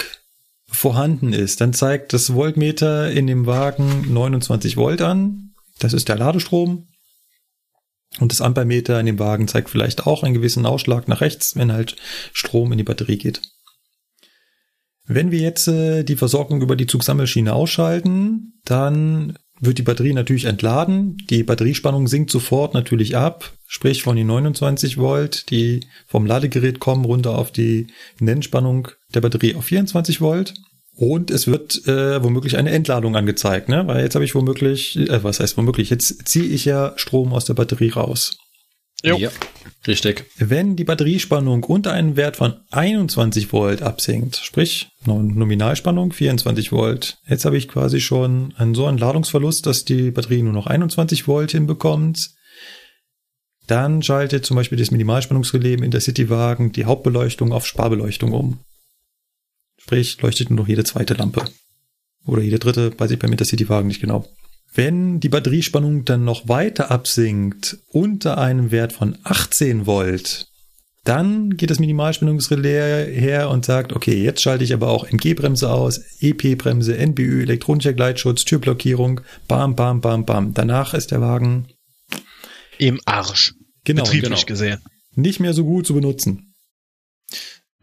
vorhanden 0.66 1.34
ist, 1.34 1.62
dann 1.62 1.72
zeigt 1.72 2.14
das 2.14 2.34
Voltmeter 2.34 3.12
in 3.12 3.28
dem 3.28 3.46
Wagen 3.46 4.12
29 4.12 4.76
Volt 4.76 5.02
an. 5.02 5.54
Das 5.78 5.94
ist 5.94 6.10
der 6.10 6.18
Ladestrom. 6.18 6.88
Und 8.20 8.32
das 8.32 8.42
Ampermeter 8.42 9.00
in 9.00 9.06
dem 9.06 9.20
Wagen 9.20 9.48
zeigt 9.48 9.70
vielleicht 9.70 10.08
auch 10.08 10.24
einen 10.24 10.34
gewissen 10.34 10.66
Ausschlag 10.66 11.08
nach 11.08 11.22
rechts, 11.22 11.56
wenn 11.56 11.72
halt 11.72 11.96
Strom 12.32 12.72
in 12.72 12.80
die 12.80 12.84
Batterie 12.84 13.18
geht. 13.18 13.42
Wenn 15.06 15.32
wir 15.32 15.40
jetzt 15.40 15.68
äh, 15.68 16.04
die 16.04 16.16
Versorgung 16.16 16.62
über 16.62 16.76
die 16.76 16.88
Zugsammelschiene 16.88 17.54
ausschalten, 17.54 18.60
dann 18.66 19.38
wird 19.66 19.78
die 19.78 19.84
Batterie 19.84 20.14
natürlich 20.14 20.46
entladen. 20.46 21.18
Die 21.30 21.44
Batteriespannung 21.44 22.08
sinkt 22.08 22.32
sofort 22.32 22.74
natürlich 22.74 23.16
ab, 23.16 23.52
sprich 23.68 24.04
von 24.04 24.16
den 24.16 24.28
29 24.28 24.98
Volt, 24.98 25.50
die 25.50 25.82
vom 26.08 26.26
Ladegerät 26.26 26.80
kommen, 26.80 27.06
runter 27.06 27.38
auf 27.38 27.52
die 27.52 27.88
Nennspannung 28.20 28.90
der 29.14 29.22
Batterie 29.22 29.56
auf 29.56 29.66
24 29.66 30.22
Volt. 30.22 30.54
Und 30.96 31.32
es 31.32 31.48
wird 31.48 31.88
äh, 31.88 32.24
womöglich 32.24 32.58
eine 32.58 32.70
Entladung 32.70 33.16
angezeigt, 33.16 33.68
ne? 33.68 33.88
Weil 33.88 34.04
jetzt 34.04 34.14
habe 34.14 34.26
ich 34.26 34.36
womöglich, 34.36 34.96
äh, 34.98 35.24
was 35.24 35.40
heißt 35.40 35.58
womöglich, 35.58 35.90
jetzt 35.90 36.28
ziehe 36.28 36.46
ich 36.46 36.66
ja 36.66 36.94
Strom 36.98 37.34
aus 37.34 37.46
der 37.46 37.56
Batterie 37.56 37.90
raus. 37.90 38.38
Jo. 39.06 39.18
Ja, 39.18 39.30
richtig. 39.86 40.26
Wenn 40.38 40.78
die 40.78 40.86
Batteriespannung 40.86 41.64
unter 41.66 41.92
einen 41.92 42.16
Wert 42.16 42.38
von 42.38 42.62
21 42.72 43.52
Volt 43.52 43.82
absinkt, 43.82 44.38
sprich 44.38 44.88
Nominalspannung 45.06 46.14
24 46.14 46.72
Volt, 46.72 47.18
jetzt 47.28 47.44
habe 47.44 47.58
ich 47.58 47.68
quasi 47.68 48.00
schon 48.00 48.54
einen 48.56 48.76
so 48.76 48.86
einen 48.86 48.98
Ladungsverlust, 48.98 49.66
dass 49.66 49.84
die 49.84 50.12
Batterie 50.12 50.42
nur 50.42 50.54
noch 50.54 50.68
21 50.68 51.28
Volt 51.28 51.52
hinbekommt. 51.52 52.32
Dann 53.68 54.02
schaltet 54.04 54.46
zum 54.46 54.56
Beispiel 54.56 54.78
das 54.78 54.92
Minimalspannungsrelais 54.92 55.74
im 55.74 55.84
Intercity-Wagen 55.84 56.72
die 56.72 56.86
Hauptbeleuchtung 56.86 57.52
auf 57.52 57.68
Sparbeleuchtung 57.68 58.32
um. 58.32 58.60
Sprich, 59.78 60.22
leuchtet 60.22 60.50
nur 60.50 60.60
noch 60.60 60.68
jede 60.70 60.86
zweite 60.86 61.14
Lampe. 61.14 61.44
Oder 62.26 62.42
jede 62.42 62.60
dritte, 62.60 62.98
weiß 62.98 63.12
ich 63.12 63.20
beim 63.20 63.32
Intercity-Wagen 63.32 63.88
nicht 63.88 64.00
genau. 64.00 64.26
Wenn 64.76 65.20
die 65.20 65.30
Batteriespannung 65.30 66.04
dann 66.04 66.24
noch 66.24 66.48
weiter 66.48 66.90
absinkt 66.90 67.78
unter 67.90 68.40
einem 68.40 68.72
Wert 68.72 68.92
von 68.92 69.18
18 69.24 69.86
Volt, 69.86 70.48
dann 71.04 71.58
geht 71.58 71.70
das 71.70 71.80
Minimalspannungsrelais 71.80 73.08
her 73.08 73.50
und 73.50 73.66
sagt, 73.66 73.94
okay, 73.94 74.24
jetzt 74.24 74.42
schalte 74.42 74.64
ich 74.64 74.74
aber 74.74 74.90
auch 74.90 75.06
MG-Bremse 75.06 75.70
aus, 75.70 76.02
EP-Bremse, 76.22 76.98
NBÜ, 76.98 77.44
elektronischer 77.44 77.94
Gleitschutz, 77.94 78.46
Türblockierung, 78.46 79.22
bam, 79.48 79.76
bam, 79.76 80.02
bam, 80.02 80.26
bam. 80.26 80.54
Danach 80.54 80.94
ist 80.94 81.12
der 81.12 81.22
Wagen 81.22 81.68
im 82.80 83.00
Arsch. 83.06 83.54
Genau, 83.84 84.04
betrieblich 84.04 84.46
genau. 84.46 84.48
gesehen. 84.48 84.82
Nicht 85.14 85.40
mehr 85.40 85.54
so 85.54 85.66
gut 85.66 85.86
zu 85.86 85.94
benutzen. 85.94 86.56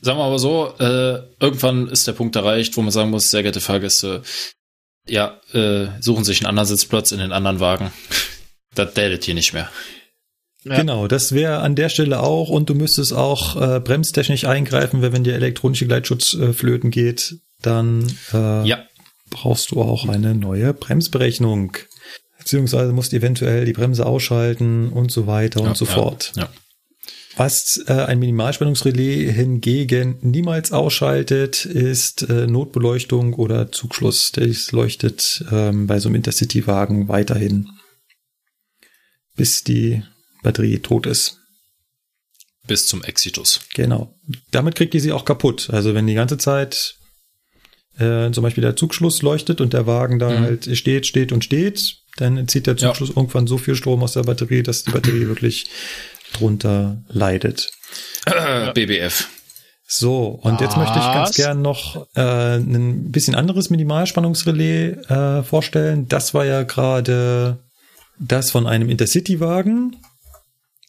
Sagen 0.00 0.18
wir 0.18 0.24
aber 0.24 0.38
so, 0.38 0.74
äh, 0.78 1.20
irgendwann 1.38 1.88
ist 1.88 2.06
der 2.06 2.14
Punkt 2.14 2.34
erreicht, 2.34 2.76
wo 2.76 2.82
man 2.82 2.90
sagen 2.90 3.10
muss, 3.10 3.30
sehr 3.30 3.42
geehrte 3.42 3.60
Fahrgäste, 3.60 4.22
ja, 5.10 5.40
äh, 5.52 5.88
suchen 6.00 6.24
sich 6.24 6.40
einen 6.40 6.48
anderen 6.48 6.68
Sitzplatz 6.68 7.12
in 7.12 7.18
den 7.18 7.32
anderen 7.32 7.60
Wagen. 7.60 7.92
das 8.74 8.94
datet 8.94 9.24
hier 9.24 9.34
nicht 9.34 9.52
mehr. 9.52 9.68
Ja. 10.64 10.76
Genau, 10.76 11.08
das 11.08 11.32
wäre 11.32 11.60
an 11.60 11.74
der 11.74 11.88
Stelle 11.88 12.20
auch 12.20 12.50
und 12.50 12.68
du 12.68 12.74
müsstest 12.74 13.14
auch 13.14 13.56
äh, 13.60 13.80
bremstechnisch 13.80 14.44
eingreifen, 14.44 15.00
weil 15.00 15.12
wenn 15.12 15.24
der 15.24 15.34
elektronische 15.34 15.86
Gleitschutz 15.86 16.34
äh, 16.34 16.52
flöten 16.52 16.90
geht, 16.90 17.36
dann 17.62 18.06
äh, 18.32 18.66
ja. 18.66 18.84
brauchst 19.30 19.70
du 19.70 19.80
auch 19.80 20.06
eine 20.06 20.34
neue 20.34 20.74
Bremsberechnung. 20.74 21.72
Beziehungsweise 22.38 22.92
musst 22.92 23.12
eventuell 23.14 23.64
die 23.64 23.72
Bremse 23.72 24.04
ausschalten 24.04 24.90
und 24.90 25.10
so 25.10 25.26
weiter 25.26 25.60
ja, 25.60 25.68
und 25.68 25.76
so 25.76 25.86
ja, 25.86 25.92
fort. 25.92 26.32
Ja. 26.36 26.48
Was 27.36 27.82
äh, 27.86 27.93
ein 27.93 28.19
Minimalspannungsrelais 28.19 29.31
hingegen 29.32 30.19
niemals 30.20 30.73
ausschaltet, 30.73 31.65
ist 31.65 32.28
äh, 32.28 32.47
Notbeleuchtung 32.47 33.35
oder 33.35 33.70
Zugschluss. 33.70 34.32
Das 34.32 34.73
leuchtet 34.73 35.44
ähm, 35.51 35.86
bei 35.86 36.01
so 36.01 36.09
einem 36.09 36.16
Intercity-Wagen 36.16 37.09
weiterhin, 37.09 37.69
bis 39.36 39.62
die 39.62 40.02
Batterie 40.43 40.81
tot 40.81 41.07
ist. 41.07 41.39
Bis 42.66 42.86
zum 42.86 43.02
Exitus. 43.05 43.61
Genau. 43.74 44.15
Damit 44.51 44.74
kriegt 44.74 44.94
ihr 44.94 45.01
sie 45.01 45.12
auch 45.12 45.24
kaputt. 45.24 45.70
Also 45.70 45.94
wenn 45.94 46.07
die 46.07 46.15
ganze 46.15 46.36
Zeit 46.36 46.97
äh, 47.98 48.31
zum 48.32 48.43
Beispiel 48.43 48.62
der 48.62 48.77
Zugschluss 48.77 49.23
leuchtet 49.23 49.61
und 49.61 49.73
der 49.73 49.86
Wagen 49.86 50.19
da 50.19 50.31
mhm. 50.31 50.40
halt 50.40 50.77
steht, 50.77 51.07
steht 51.07 51.32
und 51.32 51.44
steht, 51.44 51.97
dann 52.16 52.48
zieht 52.48 52.66
der 52.66 52.77
Zugschluss 52.77 53.11
ja. 53.11 53.16
irgendwann 53.16 53.47
so 53.47 53.57
viel 53.57 53.74
Strom 53.74 54.02
aus 54.02 54.12
der 54.12 54.24
Batterie, 54.24 54.62
dass 54.62 54.85
die 54.85 54.90
Batterie 54.90 55.27
wirklich 55.27 55.66
drunter 56.32 57.02
leidet. 57.09 57.70
Äh, 58.27 58.73
BBF. 58.73 59.28
So, 59.86 60.27
und 60.28 60.55
Was? 60.55 60.61
jetzt 60.61 60.77
möchte 60.77 60.98
ich 61.01 61.05
ganz 61.05 61.35
gern 61.35 61.62
noch 61.62 62.07
äh, 62.15 62.57
ein 62.57 63.11
bisschen 63.11 63.35
anderes 63.35 63.70
Minimalspannungsrelais 63.70 65.11
äh, 65.11 65.43
vorstellen. 65.43 66.07
Das 66.07 66.32
war 66.32 66.44
ja 66.44 66.62
gerade 66.62 67.59
das 68.20 68.51
von 68.52 68.66
einem 68.66 68.89
Intercity-Wagen. 68.89 69.97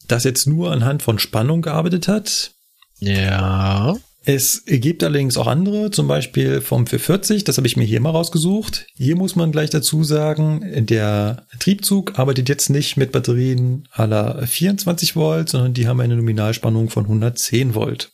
das 0.08 0.24
jetzt 0.24 0.46
nur 0.46 0.72
anhand 0.72 1.02
von 1.02 1.18
Spannung 1.20 1.62
gearbeitet 1.62 2.08
hat. 2.08 2.52
Ja. 3.00 3.96
Es 4.24 4.64
gibt 4.68 5.04
allerdings 5.04 5.36
auch 5.36 5.48
andere, 5.48 5.90
zum 5.90 6.08
Beispiel 6.08 6.62
vom 6.62 6.86
440, 6.86 7.44
das 7.44 7.58
habe 7.58 7.66
ich 7.66 7.76
mir 7.76 7.86
hier 7.86 8.02
mal 8.02 8.12
rausgesucht. 8.12 8.86
Hier 8.94 9.16
muss 9.16 9.36
man 9.36 9.52
gleich 9.52 9.72
dazu 9.72 10.04
sagen, 10.04 10.86
der 10.86 11.48
Triebzug 11.60 12.20
arbeitet 12.20 12.48
jetzt 12.48 12.70
nicht 12.70 12.98
mit 12.98 13.12
Batterien 13.12 13.88
aller 13.92 14.46
24 14.46 15.16
Volt, 15.16 15.50
sondern 15.50 15.74
die 15.74 15.88
haben 15.88 16.00
eine 16.00 16.16
Nominalspannung 16.16 16.92
von 16.92 17.06
110 17.06 17.74
Volt. 17.74 18.12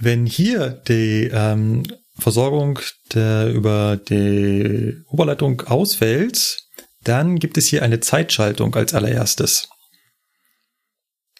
Wenn 0.00 0.26
hier 0.26 0.82
die 0.88 1.30
ähm, 1.32 1.84
Versorgung 2.18 2.80
der, 3.14 3.52
über 3.52 3.96
die 3.96 4.96
Oberleitung 5.08 5.60
ausfällt, 5.62 6.58
dann 7.04 7.38
gibt 7.38 7.56
es 7.56 7.68
hier 7.68 7.84
eine 7.84 8.00
Zeitschaltung 8.00 8.74
als 8.74 8.94
allererstes. 8.94 9.68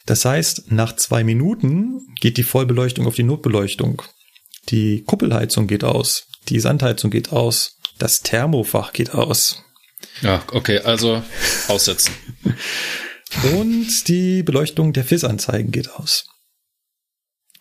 Das 0.06 0.24
heißt, 0.24 0.70
nach 0.70 0.94
zwei 0.96 1.24
Minuten 1.24 2.14
geht 2.20 2.36
die 2.36 2.44
Vollbeleuchtung 2.44 3.06
auf 3.06 3.16
die 3.16 3.24
Notbeleuchtung. 3.24 4.02
Die 4.68 5.02
Kuppelheizung 5.02 5.66
geht 5.66 5.84
aus. 5.84 6.28
Die 6.48 6.60
Sandheizung 6.60 7.10
geht 7.10 7.32
aus. 7.32 7.78
Das 7.98 8.22
Thermofach 8.22 8.92
geht 8.92 9.14
aus. 9.14 9.62
Ja, 10.22 10.42
okay, 10.52 10.78
also 10.78 11.22
aussetzen. 11.68 12.12
Und 13.52 14.08
die 14.08 14.42
Beleuchtung 14.42 14.92
der 14.92 15.04
FIS-Anzeigen 15.04 15.72
geht 15.72 15.90
aus. 15.90 16.26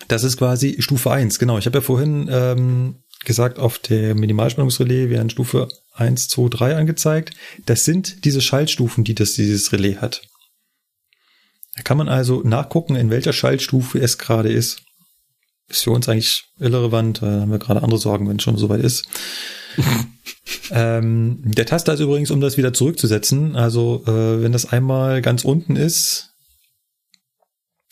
Das 0.07 0.23
ist 0.23 0.37
quasi 0.37 0.77
Stufe 0.79 1.11
1, 1.11 1.39
genau. 1.39 1.57
Ich 1.57 1.65
habe 1.65 1.79
ja 1.79 1.81
vorhin 1.81 2.29
ähm, 2.29 3.03
gesagt, 3.23 3.57
auf 3.57 3.79
der 3.79 4.13
Minimalspannungsrelais 4.13 5.09
werden 5.09 5.29
Stufe 5.29 5.67
1, 5.93 6.27
2, 6.27 6.49
3 6.49 6.75
angezeigt. 6.75 7.35
Das 7.65 7.85
sind 7.85 8.23
diese 8.25 8.41
Schaltstufen, 8.41 9.03
die 9.03 9.15
das 9.15 9.33
dieses 9.33 9.71
Relais 9.71 9.97
hat. 9.97 10.21
Da 11.75 11.81
kann 11.83 11.97
man 11.97 12.07
also 12.07 12.41
nachgucken, 12.43 12.95
in 12.95 13.09
welcher 13.09 13.33
Schaltstufe 13.33 13.99
es 13.99 14.17
gerade 14.17 14.51
ist. 14.51 14.81
Ist 15.67 15.83
für 15.83 15.91
uns 15.91 16.07
eigentlich 16.07 16.45
irrelevant, 16.59 17.21
da 17.21 17.41
haben 17.41 17.51
wir 17.51 17.59
gerade 17.59 17.83
andere 17.83 17.99
Sorgen, 17.99 18.29
wenn 18.29 18.37
es 18.37 18.43
schon 18.43 18.57
soweit 18.57 18.81
ist. 18.81 19.07
ähm, 20.71 21.41
der 21.43 21.65
Taster 21.65 21.93
ist 21.93 21.99
übrigens, 21.99 22.31
um 22.31 22.39
das 22.39 22.57
wieder 22.57 22.73
zurückzusetzen. 22.73 23.55
Also 23.55 24.03
äh, 24.07 24.41
wenn 24.41 24.51
das 24.51 24.71
einmal 24.71 25.21
ganz 25.21 25.43
unten 25.43 25.75
ist 25.75 26.31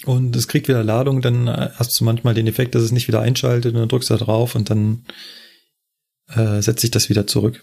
und 0.06 0.36
es 0.36 0.48
kriegt 0.48 0.68
wieder 0.68 0.84
Ladung, 0.84 1.22
dann 1.22 1.50
hast 1.50 2.00
du 2.00 2.06
manchmal 2.06 2.36
den 2.36 2.48
Effekt, 2.48 2.76
dass 2.76 2.84
es 2.84 2.92
nicht 2.92 3.08
wieder 3.08 3.22
einschaltet 3.22 3.74
und 3.74 3.80
dann 3.80 3.90
drückst 3.90 4.10
du 4.10 4.18
da 4.18 4.24
drauf 4.24 4.56
und 4.56 4.70
dann 4.70 5.06
äh, 6.30 6.62
setzt 6.62 6.82
sich 6.82 6.92
das 6.92 7.10
wieder 7.10 7.28
zurück. 7.28 7.60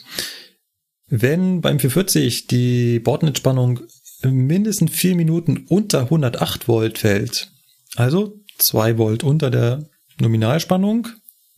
Wenn 1.07 1.61
beim 1.61 1.79
440 1.79 2.47
die 2.47 3.01
Bordnetzspannung 3.01 3.81
mindestens 4.23 4.93
vier 4.93 5.15
Minuten 5.17 5.67
unter 5.69 6.03
108 6.03 6.69
Volt 6.69 6.99
fällt, 6.99 7.51
also 7.97 8.39
zwei 8.59 8.99
Volt 8.99 9.25
unter 9.25 9.51
der 9.51 9.89
Nominalspannung, 10.19 11.09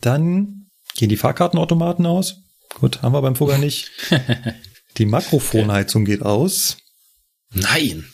dann 0.01 0.66
gehen 0.94 1.09
die 1.09 1.16
Fahrkartenautomaten 1.16 2.06
aus. 2.06 2.43
Gut, 2.74 3.02
haben 3.02 3.12
wir 3.12 3.22
beim 3.22 3.36
Vorgang 3.36 3.60
nicht. 3.60 3.90
Die 4.98 5.06
Makrofonheizung 5.06 6.05
geht 6.05 6.22
aus. 6.22 6.76
Nein, 7.55 8.05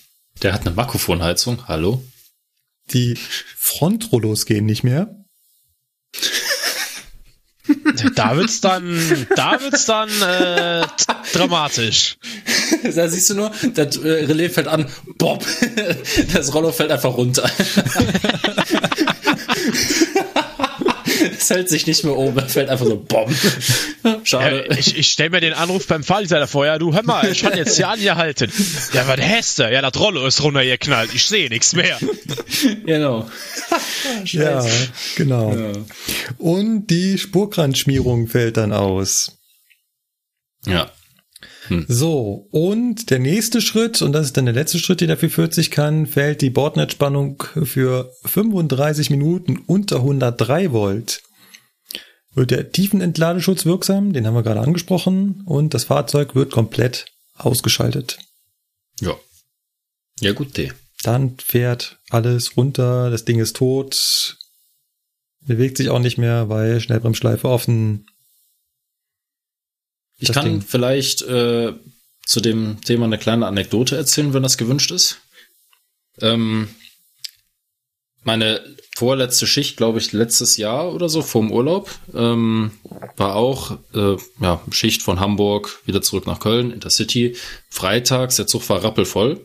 der 0.42 0.52
hat 0.52 0.62
eine 0.62 0.74
Makrofonheizung. 0.74 1.66
Hallo? 1.66 2.04
Die 2.92 3.16
Frontrollos 3.56 4.46
gehen 4.46 4.66
nicht 4.66 4.84
mehr. 4.84 5.24
Da 8.14 8.36
wird's 8.36 8.60
dann, 8.60 9.26
da 9.34 9.60
wird's 9.60 9.86
dann 9.86 10.08
äh, 10.22 10.86
dramatisch. 11.32 12.16
Da 12.94 13.08
siehst 13.08 13.30
du 13.30 13.34
nur, 13.34 13.50
das 13.74 13.96
äh, 13.96 14.24
Relais 14.26 14.48
fällt 14.50 14.68
an, 14.68 14.86
Bob, 15.16 15.44
das 16.32 16.54
Rollo 16.54 16.72
fällt 16.72 16.90
einfach 16.90 17.16
runter. 17.16 17.48
Es 21.40 21.50
hält 21.50 21.68
sich 21.68 21.86
nicht 21.86 22.04
mehr 22.04 22.16
oben, 22.16 22.48
fällt 22.48 22.68
einfach 22.68 22.86
so 22.86 22.96
Bomb. 22.96 23.32
Schade. 24.24 24.66
Ja, 24.68 24.76
ich 24.76 24.96
ich 24.96 25.08
stell 25.08 25.30
mir 25.30 25.40
den 25.40 25.52
Anruf 25.54 25.86
beim 25.86 26.02
Fahrdienstleiter 26.02 26.48
vor, 26.48 26.66
ja, 26.66 26.78
du 26.78 26.92
hör 26.92 27.04
mal, 27.04 27.30
ich 27.30 27.42
kann 27.42 27.56
jetzt 27.56 27.76
hier 27.76 27.88
angehalten. 27.88 28.50
Ja, 28.92 29.06
was 29.06 29.20
hast 29.20 29.58
du? 29.60 29.70
Ja, 29.72 29.80
das 29.82 29.98
Rollo 30.00 30.26
ist 30.26 30.42
runtergeknallt, 30.42 31.14
ich 31.14 31.24
sehe 31.24 31.48
nichts 31.48 31.74
mehr. 31.74 31.98
Genau. 32.84 33.28
Ja, 34.24 34.64
genau. 35.16 35.54
Ja. 35.54 35.72
Und 36.38 36.86
die 36.88 37.18
Spurkranzschmierung 37.18 38.26
fällt 38.26 38.56
dann 38.56 38.72
aus. 38.72 39.38
ja. 40.66 40.90
So, 41.86 42.48
und 42.50 43.10
der 43.10 43.18
nächste 43.18 43.60
Schritt, 43.60 44.00
und 44.00 44.12
das 44.12 44.26
ist 44.26 44.36
dann 44.36 44.46
der 44.46 44.54
letzte 44.54 44.78
Schritt, 44.78 45.02
den 45.02 45.10
er 45.10 45.18
für 45.18 45.28
40 45.28 45.70
kann, 45.70 46.06
fällt 46.06 46.40
die 46.40 46.50
Bordnetzspannung 46.50 47.42
für 47.64 48.10
35 48.24 49.10
Minuten 49.10 49.58
unter 49.66 49.96
103 49.96 50.72
Volt. 50.72 51.20
Wird 52.38 52.52
der 52.52 52.70
Tiefenentladeschutz 52.70 53.64
wirksam, 53.64 54.12
den 54.12 54.24
haben 54.24 54.34
wir 54.34 54.44
gerade 54.44 54.60
angesprochen, 54.60 55.42
und 55.44 55.74
das 55.74 55.82
Fahrzeug 55.82 56.36
wird 56.36 56.52
komplett 56.52 57.06
ausgeschaltet. 57.34 58.20
Ja. 59.00 59.16
Ja, 60.20 60.32
gut, 60.34 60.56
D. 60.56 60.72
Dann 61.02 61.36
fährt 61.38 61.98
alles 62.10 62.56
runter, 62.56 63.10
das 63.10 63.24
Ding 63.24 63.40
ist 63.40 63.56
tot, 63.56 64.36
bewegt 65.40 65.78
sich 65.78 65.88
auch 65.88 65.98
nicht 65.98 66.16
mehr, 66.16 66.48
weil 66.48 66.80
Schnellbremsschleife 66.80 67.48
offen. 67.48 68.06
Ich 70.18 70.30
kann 70.30 70.44
Ding. 70.44 70.62
vielleicht 70.62 71.22
äh, 71.22 71.72
zu 72.24 72.40
dem 72.40 72.80
Thema 72.82 73.06
eine 73.06 73.18
kleine 73.18 73.48
Anekdote 73.48 73.96
erzählen, 73.96 74.32
wenn 74.32 74.44
das 74.44 74.58
gewünscht 74.58 74.92
ist. 74.92 75.18
Ähm, 76.20 76.68
meine 78.22 78.62
vorletzte 78.98 79.46
Schicht, 79.46 79.76
glaube 79.76 80.00
ich, 80.00 80.12
letztes 80.12 80.56
Jahr 80.56 80.92
oder 80.92 81.08
so, 81.08 81.22
vorm 81.22 81.52
Urlaub, 81.52 81.88
ähm, 82.16 82.72
war 83.16 83.36
auch 83.36 83.78
äh, 83.94 84.16
ja, 84.40 84.60
Schicht 84.72 85.02
von 85.02 85.20
Hamburg 85.20 85.80
wieder 85.86 86.02
zurück 86.02 86.26
nach 86.26 86.40
Köln, 86.40 86.72
Intercity. 86.72 87.36
Freitags, 87.70 88.36
der 88.36 88.48
Zug 88.48 88.68
war 88.68 88.82
rappelvoll. 88.82 89.40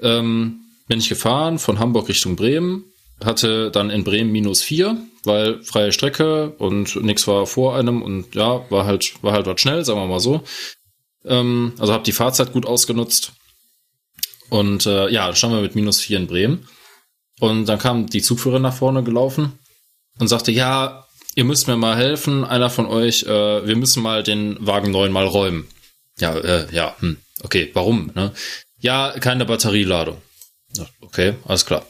Ähm, 0.00 0.58
bin 0.88 0.98
ich 0.98 1.08
gefahren 1.08 1.60
von 1.60 1.78
Hamburg 1.78 2.08
Richtung 2.08 2.34
Bremen, 2.34 2.84
hatte 3.24 3.70
dann 3.70 3.90
in 3.90 4.02
Bremen 4.02 4.32
minus 4.32 4.60
vier, 4.60 4.96
weil 5.22 5.62
freie 5.62 5.92
Strecke 5.92 6.50
und 6.58 6.96
nichts 6.96 7.28
war 7.28 7.46
vor 7.46 7.76
einem 7.76 8.02
und 8.02 8.34
ja, 8.34 8.68
war 8.70 8.86
halt, 8.86 9.22
war 9.22 9.34
halt 9.34 9.46
was 9.46 9.60
schnell, 9.60 9.84
sagen 9.84 10.00
wir 10.00 10.08
mal 10.08 10.18
so. 10.18 10.42
Ähm, 11.24 11.74
also 11.78 11.92
habe 11.92 12.02
die 12.02 12.12
Fahrzeit 12.12 12.52
gut 12.52 12.66
ausgenutzt. 12.66 13.34
Und 14.50 14.84
äh, 14.86 15.08
ja, 15.10 15.26
dann 15.26 15.36
standen 15.36 15.58
wir 15.58 15.62
mit 15.62 15.76
minus 15.76 16.00
vier 16.00 16.16
in 16.16 16.26
Bremen. 16.26 16.66
Und 17.40 17.66
dann 17.66 17.78
kam 17.78 18.06
die 18.06 18.22
Zugführerin 18.22 18.62
nach 18.62 18.74
vorne 18.74 19.02
gelaufen 19.02 19.58
und 20.18 20.28
sagte, 20.28 20.50
ja, 20.50 21.06
ihr 21.34 21.44
müsst 21.44 21.68
mir 21.68 21.76
mal 21.76 21.96
helfen, 21.96 22.44
einer 22.44 22.70
von 22.70 22.86
euch, 22.86 23.22
äh, 23.24 23.66
wir 23.66 23.76
müssen 23.76 24.02
mal 24.02 24.22
den 24.22 24.56
Wagen 24.60 24.90
9 24.90 25.12
mal 25.12 25.26
räumen. 25.26 25.68
Ja, 26.18 26.36
äh, 26.36 26.66
ja, 26.74 26.96
hm, 26.98 27.16
okay, 27.42 27.70
warum? 27.74 28.10
Ne? 28.14 28.32
Ja, 28.80 29.14
keine 29.20 29.44
Batterieladung. 29.44 30.16
Okay, 31.00 31.34
alles 31.46 31.64
klar. 31.64 31.86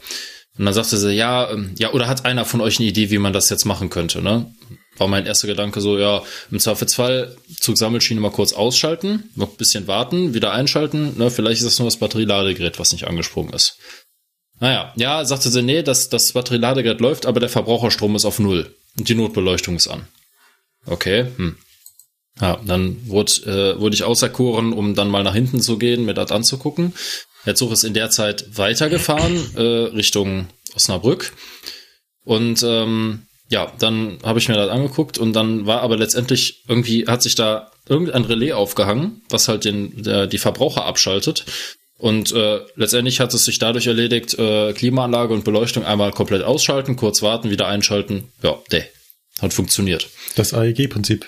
Und 0.57 0.65
dann 0.65 0.73
sagte 0.73 0.97
sie, 0.97 1.13
ja, 1.13 1.49
ähm, 1.51 1.73
ja, 1.79 1.93
oder 1.93 2.07
hat 2.07 2.25
einer 2.25 2.45
von 2.45 2.61
euch 2.61 2.79
eine 2.79 2.89
Idee, 2.89 3.09
wie 3.11 3.17
man 3.17 3.33
das 3.33 3.49
jetzt 3.49 3.65
machen 3.65 3.89
könnte, 3.89 4.21
ne? 4.21 4.53
War 4.97 5.07
mein 5.07 5.25
erster 5.25 5.47
Gedanke 5.47 5.79
so, 5.79 5.97
ja, 5.97 6.21
im 6.51 6.59
Zweifelsfall 6.59 7.37
Zugsammelschiene 7.59 8.19
mal 8.19 8.31
kurz 8.31 8.51
ausschalten, 8.51 9.29
noch 9.35 9.51
ein 9.51 9.57
bisschen 9.57 9.87
warten, 9.87 10.33
wieder 10.33 10.51
einschalten, 10.51 11.17
ne? 11.17 11.31
Vielleicht 11.31 11.61
ist 11.61 11.65
das 11.65 11.79
nur 11.79 11.87
das 11.87 11.97
Batterieladegerät, 11.97 12.77
was 12.77 12.91
nicht 12.91 13.07
angesprungen 13.07 13.53
ist. 13.53 13.77
Naja, 14.59 14.93
ja, 14.95 15.23
sagte 15.25 15.49
sie, 15.49 15.61
nee, 15.61 15.83
das, 15.83 16.09
das 16.09 16.33
Batterieladegerät 16.33 16.99
läuft, 16.99 17.25
aber 17.25 17.39
der 17.39 17.49
Verbraucherstrom 17.49 18.15
ist 18.15 18.25
auf 18.25 18.39
Null 18.39 18.75
und 18.97 19.07
die 19.07 19.15
Notbeleuchtung 19.15 19.75
ist 19.75 19.87
an. 19.87 20.07
Okay, 20.85 21.27
hm. 21.35 21.57
Ja, 22.41 22.59
dann 22.65 23.07
wurde, 23.07 23.31
äh, 23.75 23.79
wurde 23.79 23.95
ich 23.95 24.03
auserkoren, 24.03 24.71
um 24.71 24.95
dann 24.95 25.09
mal 25.09 25.23
nach 25.23 25.33
hinten 25.33 25.59
zu 25.61 25.77
gehen, 25.77 26.05
mir 26.05 26.13
das 26.13 26.31
anzugucken. 26.31 26.93
Der 27.45 27.55
Zug 27.55 27.71
ist 27.71 27.83
in 27.83 27.93
der 27.93 28.09
Zeit 28.09 28.57
weitergefahren, 28.57 29.55
äh, 29.57 29.61
Richtung 29.61 30.47
Osnabrück. 30.75 31.33
Und 32.23 32.63
ähm, 32.63 33.23
ja, 33.49 33.71
dann 33.79 34.19
habe 34.23 34.39
ich 34.39 34.47
mir 34.47 34.55
das 34.55 34.69
angeguckt 34.69 35.17
und 35.17 35.33
dann 35.33 35.65
war 35.65 35.81
aber 35.81 35.97
letztendlich 35.97 36.63
irgendwie, 36.67 37.07
hat 37.07 37.21
sich 37.21 37.35
da 37.35 37.71
irgendein 37.87 38.25
Relais 38.25 38.53
aufgehangen, 38.53 39.23
was 39.29 39.47
halt 39.47 39.65
den, 39.65 40.03
der, 40.03 40.27
die 40.27 40.37
Verbraucher 40.37 40.85
abschaltet. 40.85 41.45
Und 41.99 42.31
äh, 42.31 42.61
letztendlich 42.75 43.19
hat 43.19 43.33
es 43.33 43.45
sich 43.45 43.59
dadurch 43.59 43.85
erledigt, 43.85 44.39
äh, 44.39 44.71
Klimaanlage 44.71 45.33
und 45.33 45.43
Beleuchtung 45.43 45.83
einmal 45.83 46.11
komplett 46.13 46.43
ausschalten, 46.43 46.95
kurz 46.95 47.21
warten, 47.21 47.51
wieder 47.51 47.67
einschalten. 47.67 48.31
Ja, 48.41 48.57
der 48.71 48.85
hat 49.41 49.53
funktioniert. 49.53 50.07
Das 50.35 50.53
AEG-Prinzip. 50.53 51.25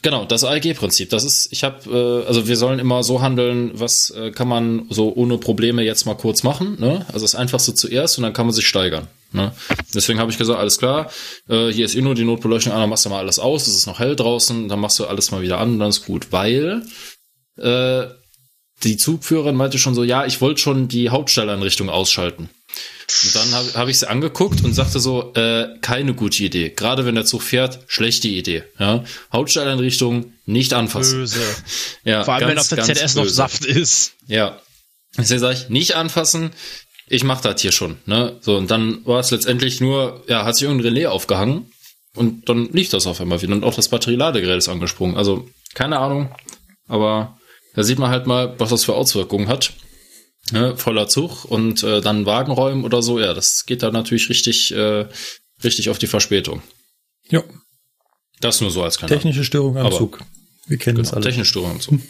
Genau, 0.00 0.24
das 0.24 0.42
AEG-Prinzip. 0.42 1.10
Das 1.10 1.22
ist, 1.22 1.48
ich 1.50 1.64
habe, 1.64 2.24
äh, 2.24 2.26
also 2.26 2.48
wir 2.48 2.56
sollen 2.56 2.78
immer 2.78 3.02
so 3.02 3.20
handeln, 3.20 3.72
was 3.74 4.08
äh, 4.10 4.30
kann 4.30 4.48
man 4.48 4.86
so 4.88 5.14
ohne 5.14 5.36
Probleme 5.36 5.82
jetzt 5.82 6.06
mal 6.06 6.14
kurz 6.14 6.42
machen. 6.42 6.80
Ne? 6.80 7.04
Also 7.12 7.24
das 7.24 7.34
Einfachste 7.34 7.74
zuerst 7.74 8.16
und 8.16 8.22
dann 8.22 8.32
kann 8.32 8.46
man 8.46 8.54
sich 8.54 8.66
steigern. 8.66 9.08
Ne? 9.32 9.52
Deswegen 9.94 10.18
habe 10.18 10.30
ich 10.30 10.38
gesagt, 10.38 10.58
alles 10.58 10.78
klar, 10.78 11.10
äh, 11.48 11.68
hier 11.68 11.84
ist 11.84 11.94
eh 11.94 12.00
nur 12.00 12.14
die 12.14 12.24
Notbeleuchtung 12.24 12.72
an, 12.72 12.80
dann 12.80 12.90
machst 12.90 13.04
du 13.04 13.10
mal 13.10 13.18
alles 13.18 13.38
aus, 13.38 13.66
es 13.66 13.76
ist 13.76 13.86
noch 13.86 13.98
hell 13.98 14.16
draußen, 14.16 14.68
dann 14.68 14.78
machst 14.78 14.98
du 14.98 15.06
alles 15.06 15.30
mal 15.30 15.42
wieder 15.42 15.58
an, 15.58 15.78
dann 15.78 15.90
ist 15.90 16.06
gut. 16.06 16.32
Weil 16.32 16.82
äh, 17.58 18.04
die 18.82 18.96
Zugführerin 18.96 19.56
meinte 19.56 19.78
schon 19.78 19.94
so, 19.94 20.04
ja, 20.04 20.26
ich 20.26 20.40
wollte 20.40 20.60
schon 20.60 20.88
die 20.88 21.10
Hauptstelleinrichtung 21.10 21.88
ausschalten. 21.88 22.50
Und 23.22 23.34
dann 23.34 23.52
habe 23.52 23.74
hab 23.74 23.88
ich 23.88 23.98
sie 23.98 24.08
angeguckt 24.08 24.64
und 24.64 24.72
sagte 24.72 24.98
so, 24.98 25.32
äh, 25.34 25.78
keine 25.80 26.14
gute 26.14 26.42
Idee. 26.42 26.70
Gerade 26.70 27.06
wenn 27.06 27.14
der 27.14 27.24
Zug 27.24 27.42
fährt, 27.42 27.80
schlechte 27.86 28.28
Idee. 28.28 28.64
Ja? 28.78 29.04
Hauptstelleinrichtung 29.32 30.32
nicht 30.46 30.72
anfassen. 30.72 31.20
Böse. 31.20 31.40
Ja, 32.04 32.24
Vor 32.24 32.34
allem, 32.34 32.48
wenn 32.48 32.56
ganz, 32.56 32.72
auf 32.72 32.76
der 32.76 32.94
ZS 32.94 33.14
noch 33.14 33.24
böse. 33.24 33.34
Saft 33.34 33.64
ist. 33.64 34.14
Ja. 34.26 34.60
Deswegen 35.16 35.40
sage 35.40 35.54
ich, 35.54 35.68
nicht 35.68 35.94
anfassen. 35.94 36.50
Ich 37.06 37.24
mach 37.24 37.40
das 37.40 37.60
hier 37.60 37.72
schon. 37.72 37.98
Ne? 38.06 38.36
So, 38.40 38.56
und 38.56 38.70
dann 38.70 39.04
war 39.06 39.20
es 39.20 39.30
letztendlich 39.30 39.80
nur, 39.80 40.24
ja, 40.28 40.44
hat 40.44 40.56
sich 40.56 40.64
irgendein 40.64 40.88
Relais 40.88 41.06
aufgehangen 41.06 41.70
und 42.14 42.48
dann 42.48 42.70
lief 42.72 42.88
das 42.88 43.06
auf 43.06 43.20
einmal 43.20 43.42
wieder. 43.42 43.52
Und 43.52 43.64
auch 43.64 43.74
das 43.74 43.88
Batterieladegerät 43.88 44.58
ist 44.58 44.68
angesprungen. 44.68 45.16
Also, 45.16 45.48
keine 45.74 45.98
Ahnung. 45.98 46.34
Aber 46.88 47.38
da 47.74 47.82
sieht 47.82 47.98
man 47.98 48.10
halt 48.10 48.26
mal, 48.26 48.58
was 48.58 48.70
das 48.70 48.84
für 48.84 48.94
Auswirkungen 48.94 49.48
hat. 49.48 49.72
Ne? 50.52 50.76
Voller 50.76 51.08
Zug 51.08 51.44
und 51.44 51.82
äh, 51.82 52.00
dann 52.00 52.26
Wagenräumen 52.26 52.84
oder 52.84 53.02
so. 53.02 53.18
Ja, 53.18 53.32
das 53.34 53.64
geht 53.66 53.82
da 53.82 53.90
natürlich 53.90 54.28
richtig, 54.28 54.72
äh, 54.74 55.06
richtig 55.62 55.88
auf 55.88 55.98
die 55.98 56.06
Verspätung. 56.06 56.62
Ja, 57.28 57.42
Das 58.40 58.60
nur 58.60 58.70
so 58.70 58.82
als 58.82 58.98
kleiner 58.98 59.14
technische 59.14 59.44
Störung 59.44 59.76
am 59.78 59.86
Aber- 59.86 59.96
Zug. 59.96 60.20
Wir 60.66 60.78
kennen 60.78 60.98
das 60.98 61.08
genau, 61.08 61.16
alle. 61.16 61.24
technische 61.26 61.48
Störung 61.50 61.72
im 61.72 61.80
Zug. 61.80 62.00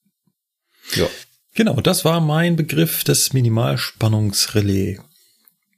ja. 0.96 1.08
Genau, 1.54 1.80
das 1.80 2.04
war 2.04 2.20
mein 2.20 2.56
Begriff 2.56 3.02
des 3.04 3.32
Minimalspannungsrelais. 3.32 4.98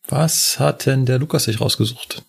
Was 0.09 0.59
hat 0.59 0.85
denn 0.87 1.07
der 1.07 1.19
Lukas 1.19 1.45
sich 1.45 1.61
rausgesucht? 1.61 2.23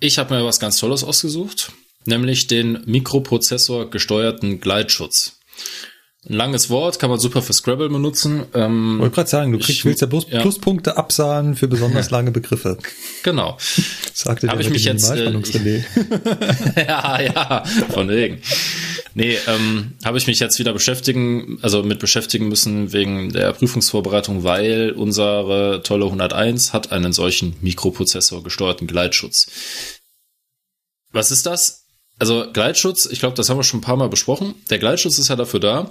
Ich 0.00 0.18
habe 0.18 0.34
mir 0.34 0.44
was 0.44 0.60
ganz 0.60 0.78
Tolles 0.78 1.04
ausgesucht, 1.04 1.72
nämlich 2.06 2.46
den 2.46 2.82
Mikroprozessor 2.86 3.90
gesteuerten 3.90 4.60
Gleitschutz. 4.60 5.35
Ein 6.28 6.32
langes 6.34 6.70
Wort, 6.70 6.98
kann 6.98 7.08
man 7.08 7.20
super 7.20 7.40
für 7.40 7.52
Scrabble 7.52 7.88
benutzen. 7.88 8.46
Ähm, 8.52 8.94
Ich 8.96 9.00
wollte 9.02 9.14
gerade 9.14 9.30
sagen, 9.30 9.52
du 9.52 9.58
kriegst, 9.58 9.70
Ich- 9.78 9.84
willst 9.84 10.00
ja 10.00 10.08
bloß 10.08 10.26
ja. 10.28 10.40
Pluspunkte 10.40 10.96
absahnen 10.96 11.54
für 11.54 11.68
besonders 11.68 12.10
lange 12.10 12.32
Begriffe. 12.32 12.78
genau. 13.22 13.56
Sagte 14.12 14.48
Hab 14.48 14.56
der 14.58 14.66
ich 14.66 14.72
mich 14.72 14.84
jetzt, 14.84 15.08
äh, 15.08 15.30
ja, 16.88 17.20
ja, 17.22 17.64
von 17.90 18.08
wegen. 18.08 18.40
Nee, 19.14 19.38
ähm, 19.46 19.92
habe 20.04 20.18
ich 20.18 20.26
mich 20.26 20.40
jetzt 20.40 20.58
wieder 20.58 20.72
beschäftigen, 20.72 21.58
also 21.62 21.84
mit 21.84 22.00
beschäftigen 22.00 22.48
müssen 22.48 22.92
wegen 22.92 23.30
der 23.32 23.52
Prüfungsvorbereitung, 23.52 24.42
weil 24.42 24.90
unsere 24.96 25.80
tolle 25.84 26.06
101 26.06 26.72
hat 26.72 26.90
einen 26.90 27.12
solchen 27.12 27.54
Mikroprozessor 27.60 28.42
gesteuerten 28.42 28.88
Gleitschutz. 28.88 29.46
Was 31.12 31.30
ist 31.30 31.46
das? 31.46 31.85
Also 32.18 32.46
Gleitschutz, 32.52 33.06
ich 33.06 33.18
glaube, 33.18 33.34
das 33.34 33.50
haben 33.50 33.58
wir 33.58 33.64
schon 33.64 33.80
ein 33.80 33.82
paar 33.82 33.96
Mal 33.96 34.08
besprochen. 34.08 34.54
Der 34.70 34.78
Gleitschutz 34.78 35.18
ist 35.18 35.28
ja 35.28 35.36
dafür 35.36 35.60
da, 35.60 35.90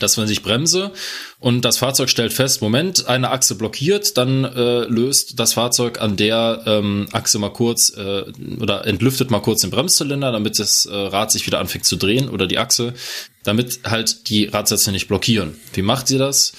dass 0.00 0.18
wenn 0.18 0.28
ich 0.28 0.42
bremse 0.42 0.92
und 1.38 1.64
das 1.64 1.78
Fahrzeug 1.78 2.10
stellt 2.10 2.32
fest, 2.32 2.60
Moment, 2.60 3.06
eine 3.06 3.30
Achse 3.30 3.54
blockiert, 3.54 4.16
dann 4.16 4.44
äh, 4.44 4.80
löst 4.84 5.38
das 5.38 5.52
Fahrzeug 5.52 6.00
an 6.00 6.16
der 6.16 6.62
ähm, 6.66 7.06
Achse 7.12 7.38
mal 7.38 7.52
kurz 7.52 7.90
äh, 7.96 8.24
oder 8.60 8.84
entlüftet 8.84 9.30
mal 9.30 9.40
kurz 9.40 9.60
den 9.60 9.70
Bremszylinder, 9.70 10.32
damit 10.32 10.58
das 10.58 10.86
äh, 10.86 10.94
Rad 10.94 11.30
sich 11.30 11.46
wieder 11.46 11.60
anfängt 11.60 11.84
zu 11.84 11.96
drehen 11.96 12.28
oder 12.28 12.48
die 12.48 12.58
Achse, 12.58 12.94
damit 13.44 13.80
halt 13.84 14.28
die 14.28 14.46
Radsätze 14.46 14.90
nicht 14.90 15.06
blockieren. 15.06 15.56
Wie 15.72 15.82
macht 15.82 16.08
sie 16.08 16.18
das? 16.18 16.52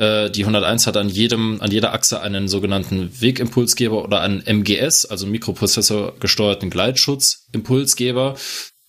Äh, 0.00 0.30
die 0.30 0.44
101 0.44 0.86
hat 0.86 0.96
an 0.96 1.10
jedem, 1.10 1.60
an 1.60 1.70
jeder 1.70 1.92
Achse 1.92 2.22
einen 2.22 2.48
sogenannten 2.48 3.10
Wegimpulsgeber 3.20 4.02
oder 4.02 4.22
einen 4.22 4.42
MGS, 4.46 5.04
also 5.04 5.26
Mikroprozessor 5.26 6.14
gesteuerten 6.18 6.70
Gleitschutz-Impulsgeber. 6.70 8.34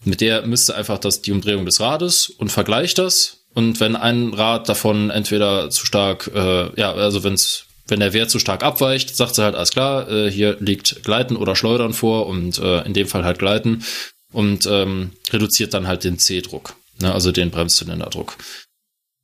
Mit 0.06 0.22
der 0.22 0.48
müsste 0.48 0.74
einfach 0.74 1.00
das, 1.00 1.22
die 1.22 1.34
Umdrehung 1.34 1.66
des 1.66 1.82
Rades 1.82 2.30
und 2.30 2.50
vergleicht 2.50 2.98
das. 2.98 3.40
Und 3.54 3.82
wenn 3.82 3.98
ein 3.98 4.34
Rad 4.34 4.70
davon 4.70 5.10
entweder 5.10 5.70
zu 5.70 5.86
stark, 5.86 6.32
äh, 6.34 6.80
ja, 6.80 6.94
also 6.94 7.26
wenn's, 7.26 7.66
wenn 7.88 8.00
der 8.00 8.14
Wert 8.14 8.30
zu 8.30 8.40
stark 8.40 8.64
abweicht, 8.64 9.14
sagt 9.14 9.36
sie 9.36 9.44
halt, 9.44 9.56
alles 9.56 9.72
klar, 9.72 10.10
äh, 10.10 10.32
hier 10.32 10.56
liegt 10.62 11.04
Gleiten 11.04 11.36
oder 11.36 11.58
Schleudern 11.58 11.92
vor 11.92 12.28
und 12.28 12.58
äh, 12.60 12.84
in 12.84 12.94
dem 12.94 13.08
Fall 13.08 13.26
halt 13.26 13.38
Gleiten 13.38 13.84
und 14.32 14.66
ähm, 14.66 15.12
reduziert 15.30 15.74
dann 15.74 15.88
halt 15.88 16.06
den 16.06 16.18
C-Druck, 16.18 16.74
ne, 17.02 17.14
also 17.14 17.34
den 17.34 17.52
Bremszylinderdruck. 17.52 18.38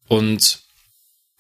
Und 0.09 0.66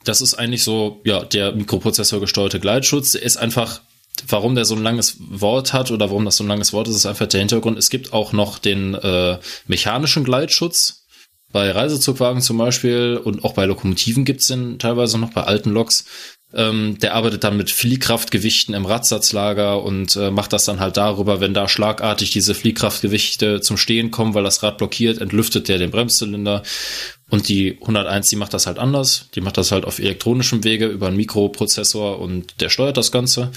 das 0.07 0.21
ist 0.21 0.35
eigentlich 0.35 0.63
so, 0.63 1.01
ja, 1.05 1.23
der 1.23 1.51
Mikroprozessor 1.53 2.19
gesteuerte 2.19 2.59
Gleitschutz. 2.59 3.11
Der 3.13 3.23
ist 3.23 3.37
einfach, 3.37 3.81
warum 4.27 4.55
der 4.55 4.65
so 4.65 4.75
ein 4.75 4.83
langes 4.83 5.17
Wort 5.19 5.73
hat 5.73 5.91
oder 5.91 6.09
warum 6.09 6.25
das 6.25 6.37
so 6.37 6.43
ein 6.43 6.47
langes 6.47 6.73
Wort 6.73 6.87
ist, 6.87 6.95
ist 6.95 7.05
einfach 7.05 7.27
der 7.27 7.39
Hintergrund. 7.39 7.77
Es 7.77 7.89
gibt 7.89 8.13
auch 8.13 8.33
noch 8.33 8.59
den 8.59 8.93
äh, 8.95 9.37
mechanischen 9.67 10.23
Gleitschutz. 10.23 11.03
Bei 11.51 11.71
Reisezugwagen 11.71 12.41
zum 12.41 12.57
Beispiel 12.57 13.19
und 13.23 13.45
auch 13.45 13.53
bei 13.53 13.65
Lokomotiven 13.65 14.25
gibt's 14.25 14.47
den 14.47 14.79
teilweise 14.79 15.17
noch 15.17 15.31
bei 15.31 15.43
alten 15.43 15.69
Loks. 15.69 16.05
Ähm, 16.53 16.97
der 17.01 17.13
arbeitet 17.13 17.43
dann 17.43 17.57
mit 17.57 17.71
Fliehkraftgewichten 17.71 18.73
im 18.73 18.85
Radsatzlager 18.85 19.83
und 19.83 20.15
äh, 20.15 20.31
macht 20.31 20.53
das 20.53 20.63
dann 20.63 20.79
halt 20.79 20.95
darüber, 20.95 21.41
wenn 21.41 21.53
da 21.53 21.67
schlagartig 21.67 22.31
diese 22.31 22.55
Fliehkraftgewichte 22.55 23.59
zum 23.59 23.75
Stehen 23.75 24.11
kommen, 24.11 24.33
weil 24.33 24.43
das 24.43 24.63
Rad 24.63 24.77
blockiert, 24.77 25.19
entlüftet 25.19 25.67
der 25.67 25.77
den 25.77 25.91
Bremszylinder. 25.91 26.63
Und 27.29 27.49
die 27.49 27.77
101, 27.81 28.29
die 28.29 28.35
macht 28.37 28.53
das 28.53 28.67
halt 28.67 28.79
anders. 28.79 29.27
Die 29.35 29.41
macht 29.41 29.57
das 29.57 29.71
halt 29.71 29.85
auf 29.85 29.99
elektronischem 29.99 30.63
Wege 30.63 30.87
über 30.87 31.07
einen 31.07 31.17
Mikroprozessor 31.17 32.19
und 32.19 32.61
der 32.61 32.69
steuert 32.69 32.97
das 32.97 33.11
Ganze. 33.11 33.51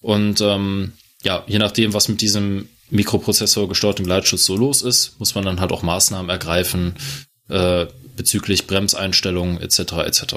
Und 0.00 0.40
ähm, 0.40 0.92
ja, 1.22 1.44
je 1.46 1.58
nachdem, 1.58 1.94
was 1.94 2.08
mit 2.08 2.20
diesem 2.20 2.68
Mikroprozessor 2.90 3.68
gesteuerten 3.68 4.04
Gleitschutz 4.04 4.44
so 4.44 4.56
los 4.56 4.82
ist, 4.82 5.18
muss 5.18 5.34
man 5.34 5.44
dann 5.44 5.60
halt 5.60 5.72
auch 5.72 5.82
Maßnahmen 5.82 6.28
ergreifen 6.28 6.96
äh, 7.48 7.86
bezüglich 8.16 8.66
Bremseinstellungen 8.66 9.60
etc. 9.60 9.92
etc. 10.04 10.34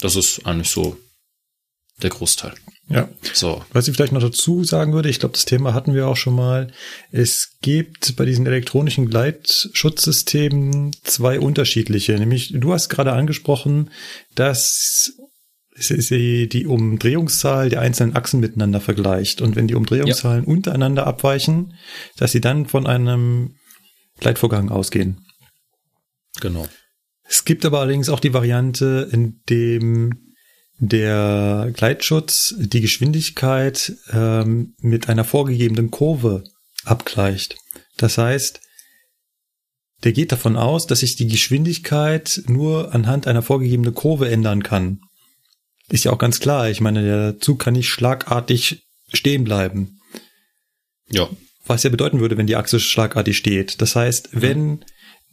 Das 0.00 0.16
ist 0.16 0.44
eigentlich 0.46 0.70
so 0.70 0.96
der 2.02 2.10
Großteil. 2.10 2.54
Ja. 2.92 3.08
So, 3.32 3.64
Was 3.72 3.88
ich 3.88 3.96
vielleicht 3.96 4.12
noch 4.12 4.20
dazu 4.20 4.64
sagen 4.64 4.92
würde, 4.92 5.08
ich 5.08 5.18
glaube, 5.18 5.32
das 5.32 5.46
Thema 5.46 5.72
hatten 5.72 5.94
wir 5.94 6.08
auch 6.08 6.16
schon 6.16 6.34
mal. 6.34 6.70
Es 7.10 7.56
gibt 7.62 8.16
bei 8.16 8.24
diesen 8.24 8.46
elektronischen 8.46 9.08
Gleitschutzsystemen 9.08 10.94
zwei 11.02 11.40
unterschiedliche. 11.40 12.12
Nämlich, 12.18 12.52
du 12.54 12.72
hast 12.72 12.90
gerade 12.90 13.12
angesprochen, 13.12 13.90
dass 14.34 15.12
sie 15.74 16.48
die 16.48 16.66
Umdrehungszahl 16.66 17.70
der 17.70 17.80
einzelnen 17.80 18.14
Achsen 18.14 18.40
miteinander 18.40 18.80
vergleicht. 18.80 19.40
Und 19.40 19.56
wenn 19.56 19.68
die 19.68 19.74
Umdrehungszahlen 19.74 20.44
untereinander 20.44 21.06
abweichen, 21.06 21.74
dass 22.16 22.32
sie 22.32 22.40
dann 22.42 22.66
von 22.66 22.86
einem 22.86 23.56
Gleitvorgang 24.20 24.68
ausgehen. 24.68 25.24
genau. 26.40 26.68
Es 27.24 27.46
gibt 27.46 27.64
aber 27.64 27.80
allerdings 27.80 28.10
auch 28.10 28.20
die 28.20 28.34
Variante, 28.34 29.08
in 29.10 29.40
dem 29.48 30.31
der 30.84 31.70
Gleitschutz 31.74 32.56
die 32.58 32.80
Geschwindigkeit 32.80 33.92
ähm, 34.10 34.74
mit 34.80 35.08
einer 35.08 35.22
vorgegebenen 35.22 35.92
Kurve 35.92 36.42
abgleicht. 36.84 37.56
Das 37.96 38.18
heißt, 38.18 38.60
der 40.02 40.12
geht 40.12 40.32
davon 40.32 40.56
aus, 40.56 40.88
dass 40.88 41.00
sich 41.00 41.14
die 41.14 41.28
Geschwindigkeit 41.28 42.42
nur 42.48 42.92
anhand 42.92 43.28
einer 43.28 43.42
vorgegebenen 43.42 43.94
Kurve 43.94 44.28
ändern 44.28 44.64
kann. 44.64 44.98
Ist 45.88 46.02
ja 46.02 46.10
auch 46.10 46.18
ganz 46.18 46.40
klar. 46.40 46.68
Ich 46.68 46.80
meine, 46.80 47.04
der 47.04 47.38
Zug 47.38 47.60
kann 47.60 47.74
nicht 47.74 47.88
schlagartig 47.88 48.82
stehen 49.12 49.44
bleiben. 49.44 50.00
Ja, 51.08 51.30
Was 51.64 51.84
ja 51.84 51.90
bedeuten 51.90 52.18
würde, 52.18 52.36
wenn 52.36 52.48
die 52.48 52.56
Achse 52.56 52.80
schlagartig 52.80 53.36
steht. 53.36 53.80
Das 53.80 53.94
heißt, 53.94 54.30
wenn 54.32 54.84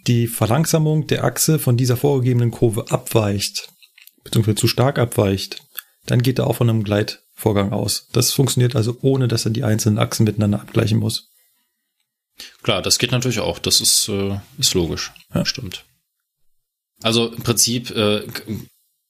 die 0.06 0.28
Verlangsamung 0.28 1.08
der 1.08 1.24
Achse 1.24 1.58
von 1.58 1.76
dieser 1.76 1.98
vorgegebenen 1.98 2.52
Kurve 2.52 2.92
abweicht, 2.92 3.70
beziehungsweise 4.30 4.56
zu 4.56 4.68
stark 4.68 5.00
abweicht, 5.00 5.62
dann 6.06 6.22
geht 6.22 6.40
er 6.40 6.48
auch 6.48 6.56
von 6.56 6.70
einem 6.70 6.84
Gleitvorgang 6.84 7.72
aus. 7.72 8.08
Das 8.14 8.34
funktioniert 8.34 8.76
also 8.76 8.98
ohne, 9.02 9.28
dass 9.28 9.46
er 9.46 9.52
die 9.52 9.64
einzelnen 9.64 10.00
Achsen 10.00 10.24
miteinander 10.24 10.62
abgleichen 10.62 11.00
muss. 11.00 11.30
klar, 12.64 12.82
das 12.82 13.00
geht 13.00 13.12
natürlich 13.12 13.40
auch. 13.40 13.60
Das 13.60 13.82
ist, 13.82 14.08
äh, 14.10 14.40
ist 14.58 14.74
logisch. 14.74 15.12
Ja. 15.34 15.46
Stimmt. 15.46 15.86
Also 17.02 17.28
im 17.32 17.44
Prinzip, 17.44 17.92
äh, 17.92 18.26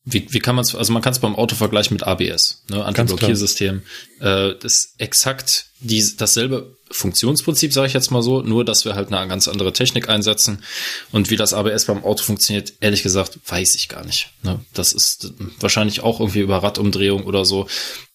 wie, 0.05 0.27
wie 0.31 0.39
kann 0.39 0.55
man 0.55 0.63
es, 0.63 0.76
also 0.76 0.93
man 0.93 1.01
kann 1.01 1.13
es 1.13 1.19
beim 1.19 1.35
Auto 1.35 1.55
vergleichen 1.55 1.93
mit 1.93 2.03
ABS, 2.03 2.63
ne, 2.69 2.84
Antiblockiersystem. 2.84 3.81
Äh, 4.19 4.55
das 4.59 4.63
ist 4.63 4.93
exakt 4.97 5.65
die, 5.81 6.03
dasselbe 6.17 6.76
Funktionsprinzip, 6.91 7.71
sage 7.71 7.88
ich 7.88 7.93
jetzt 7.93 8.11
mal 8.11 8.23
so, 8.23 8.41
nur 8.41 8.65
dass 8.65 8.85
wir 8.85 8.95
halt 8.95 9.13
eine 9.13 9.27
ganz 9.27 9.47
andere 9.47 9.73
Technik 9.73 10.09
einsetzen. 10.09 10.63
Und 11.11 11.30
wie 11.30 11.35
das 11.35 11.53
ABS 11.53 11.85
beim 11.85 12.03
Auto 12.03 12.23
funktioniert, 12.23 12.73
ehrlich 12.80 13.03
gesagt, 13.03 13.39
weiß 13.45 13.76
ich 13.76 13.89
gar 13.89 14.05
nicht. 14.05 14.30
Ne? 14.41 14.59
Das 14.73 14.93
ist 14.93 15.34
wahrscheinlich 15.59 16.01
auch 16.01 16.19
irgendwie 16.19 16.39
über 16.39 16.57
Radumdrehung 16.63 17.26
oder 17.26 17.45
so. 17.45 17.67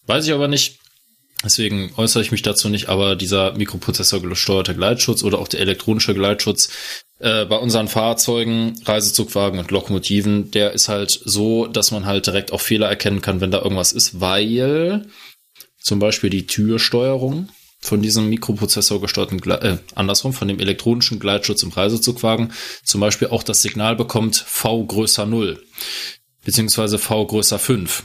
Weiß 0.05 0.25
ich 0.25 0.33
aber 0.33 0.47
nicht. 0.47 0.79
Deswegen 1.45 1.93
äußere 1.95 2.23
ich 2.23 2.31
mich 2.31 2.41
dazu 2.41 2.69
nicht, 2.69 2.89
aber 2.89 3.15
dieser 3.15 3.53
Mikroprozessor 3.53 4.19
gesteuerte 4.19 4.73
Gleitschutz 4.73 5.23
oder 5.23 5.37
auch 5.37 5.47
der 5.47 5.59
elektronische 5.59 6.15
Gleitschutz 6.15 6.69
äh, 7.19 7.45
bei 7.45 7.57
unseren 7.57 7.87
Fahrzeugen, 7.87 8.73
Reisezugwagen 8.83 9.59
und 9.59 9.69
Lokomotiven, 9.69 10.49
der 10.49 10.71
ist 10.71 10.89
halt 10.89 11.11
so, 11.23 11.67
dass 11.67 11.91
man 11.91 12.07
halt 12.07 12.25
direkt 12.25 12.51
auch 12.51 12.61
Fehler 12.61 12.89
erkennen 12.89 13.21
kann, 13.21 13.41
wenn 13.41 13.51
da 13.51 13.61
irgendwas 13.61 13.91
ist, 13.91 14.19
weil 14.19 15.07
zum 15.79 15.99
Beispiel 15.99 16.31
die 16.31 16.47
Türsteuerung, 16.47 17.49
von 17.79 18.01
diesem 18.01 18.29
Mikroprozessor 18.29 18.99
gesteuerten, 18.99 19.39
äh, 19.51 19.77
andersrum, 19.93 20.33
von 20.33 20.47
dem 20.47 20.59
elektronischen 20.59 21.19
Gleitschutz 21.19 21.61
im 21.61 21.69
Reisezugwagen 21.69 22.51
zum 22.83 23.01
Beispiel 23.01 23.27
auch 23.27 23.43
das 23.43 23.61
Signal 23.61 23.95
bekommt 23.95 24.37
V 24.37 24.83
größer 24.85 25.27
0, 25.27 25.63
beziehungsweise 26.43 26.97
V 26.97 27.27
größer 27.27 27.59
5. 27.59 28.03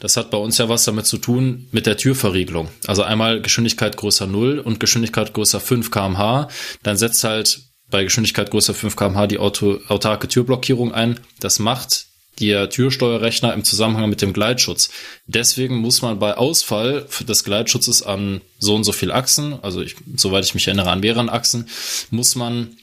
Das 0.00 0.16
hat 0.16 0.30
bei 0.30 0.38
uns 0.38 0.58
ja 0.58 0.68
was 0.68 0.84
damit 0.84 1.06
zu 1.06 1.18
tun 1.18 1.68
mit 1.72 1.86
der 1.86 1.96
Türverriegelung. 1.96 2.68
Also 2.86 3.02
einmal 3.02 3.40
Geschwindigkeit 3.40 3.96
größer 3.96 4.26
0 4.26 4.58
und 4.58 4.80
Geschwindigkeit 4.80 5.34
größer 5.34 5.60
5 5.60 5.90
kmh. 5.90 6.48
Dann 6.82 6.96
setzt 6.96 7.24
halt 7.24 7.60
bei 7.90 8.04
Geschwindigkeit 8.04 8.50
größer 8.50 8.74
5 8.74 8.96
kmh 8.96 9.26
die 9.26 9.38
Auto, 9.38 9.80
autarke 9.88 10.28
Türblockierung 10.28 10.92
ein. 10.92 11.20
Das 11.40 11.58
macht 11.58 12.06
der 12.40 12.70
Türsteuerrechner 12.70 13.52
im 13.52 13.64
Zusammenhang 13.64 14.08
mit 14.08 14.22
dem 14.22 14.32
Gleitschutz. 14.32 14.90
Deswegen 15.26 15.76
muss 15.76 16.02
man 16.02 16.18
bei 16.18 16.36
Ausfall 16.36 17.06
des 17.28 17.44
Gleitschutzes 17.44 18.02
an 18.02 18.40
so 18.58 18.74
und 18.74 18.84
so 18.84 18.92
viel 18.92 19.12
Achsen, 19.12 19.58
also 19.62 19.82
ich, 19.82 19.96
soweit 20.16 20.44
ich 20.44 20.54
mich 20.54 20.66
erinnere 20.66 20.90
an 20.90 21.00
mehreren 21.00 21.28
Achsen, 21.28 21.68
muss 22.10 22.34
man 22.34 22.76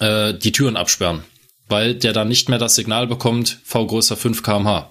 äh, 0.00 0.34
die 0.34 0.52
Türen 0.52 0.76
absperren, 0.76 1.22
weil 1.68 1.94
der 1.94 2.12
dann 2.12 2.28
nicht 2.28 2.48
mehr 2.48 2.58
das 2.58 2.74
Signal 2.74 3.06
bekommt, 3.06 3.58
V 3.64 3.86
größer 3.86 4.16
5 4.16 4.42
kmh. 4.42 4.90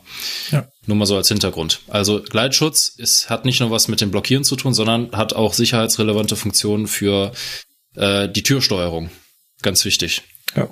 Ja. 0.52 0.68
Nur 0.86 0.98
mal 0.98 1.06
so 1.06 1.16
als 1.16 1.28
Hintergrund. 1.28 1.82
Also 1.88 2.22
Gleitschutz 2.22 2.90
ist, 2.90 3.30
hat 3.30 3.46
nicht 3.46 3.60
nur 3.60 3.72
was 3.72 3.88
mit 3.88 4.02
dem 4.02 4.12
Blockieren 4.12 4.44
zu 4.44 4.56
tun, 4.56 4.74
sondern 4.74 5.12
hat 5.12 5.34
auch 5.34 5.54
sicherheitsrelevante 5.54 6.36
Funktionen 6.36 6.88
für 6.88 7.32
äh, 7.96 8.30
die 8.30 8.44
Türsteuerung. 8.44 9.10
Ganz 9.62 9.86
wichtig. 9.86 10.22
Ja. 10.56 10.70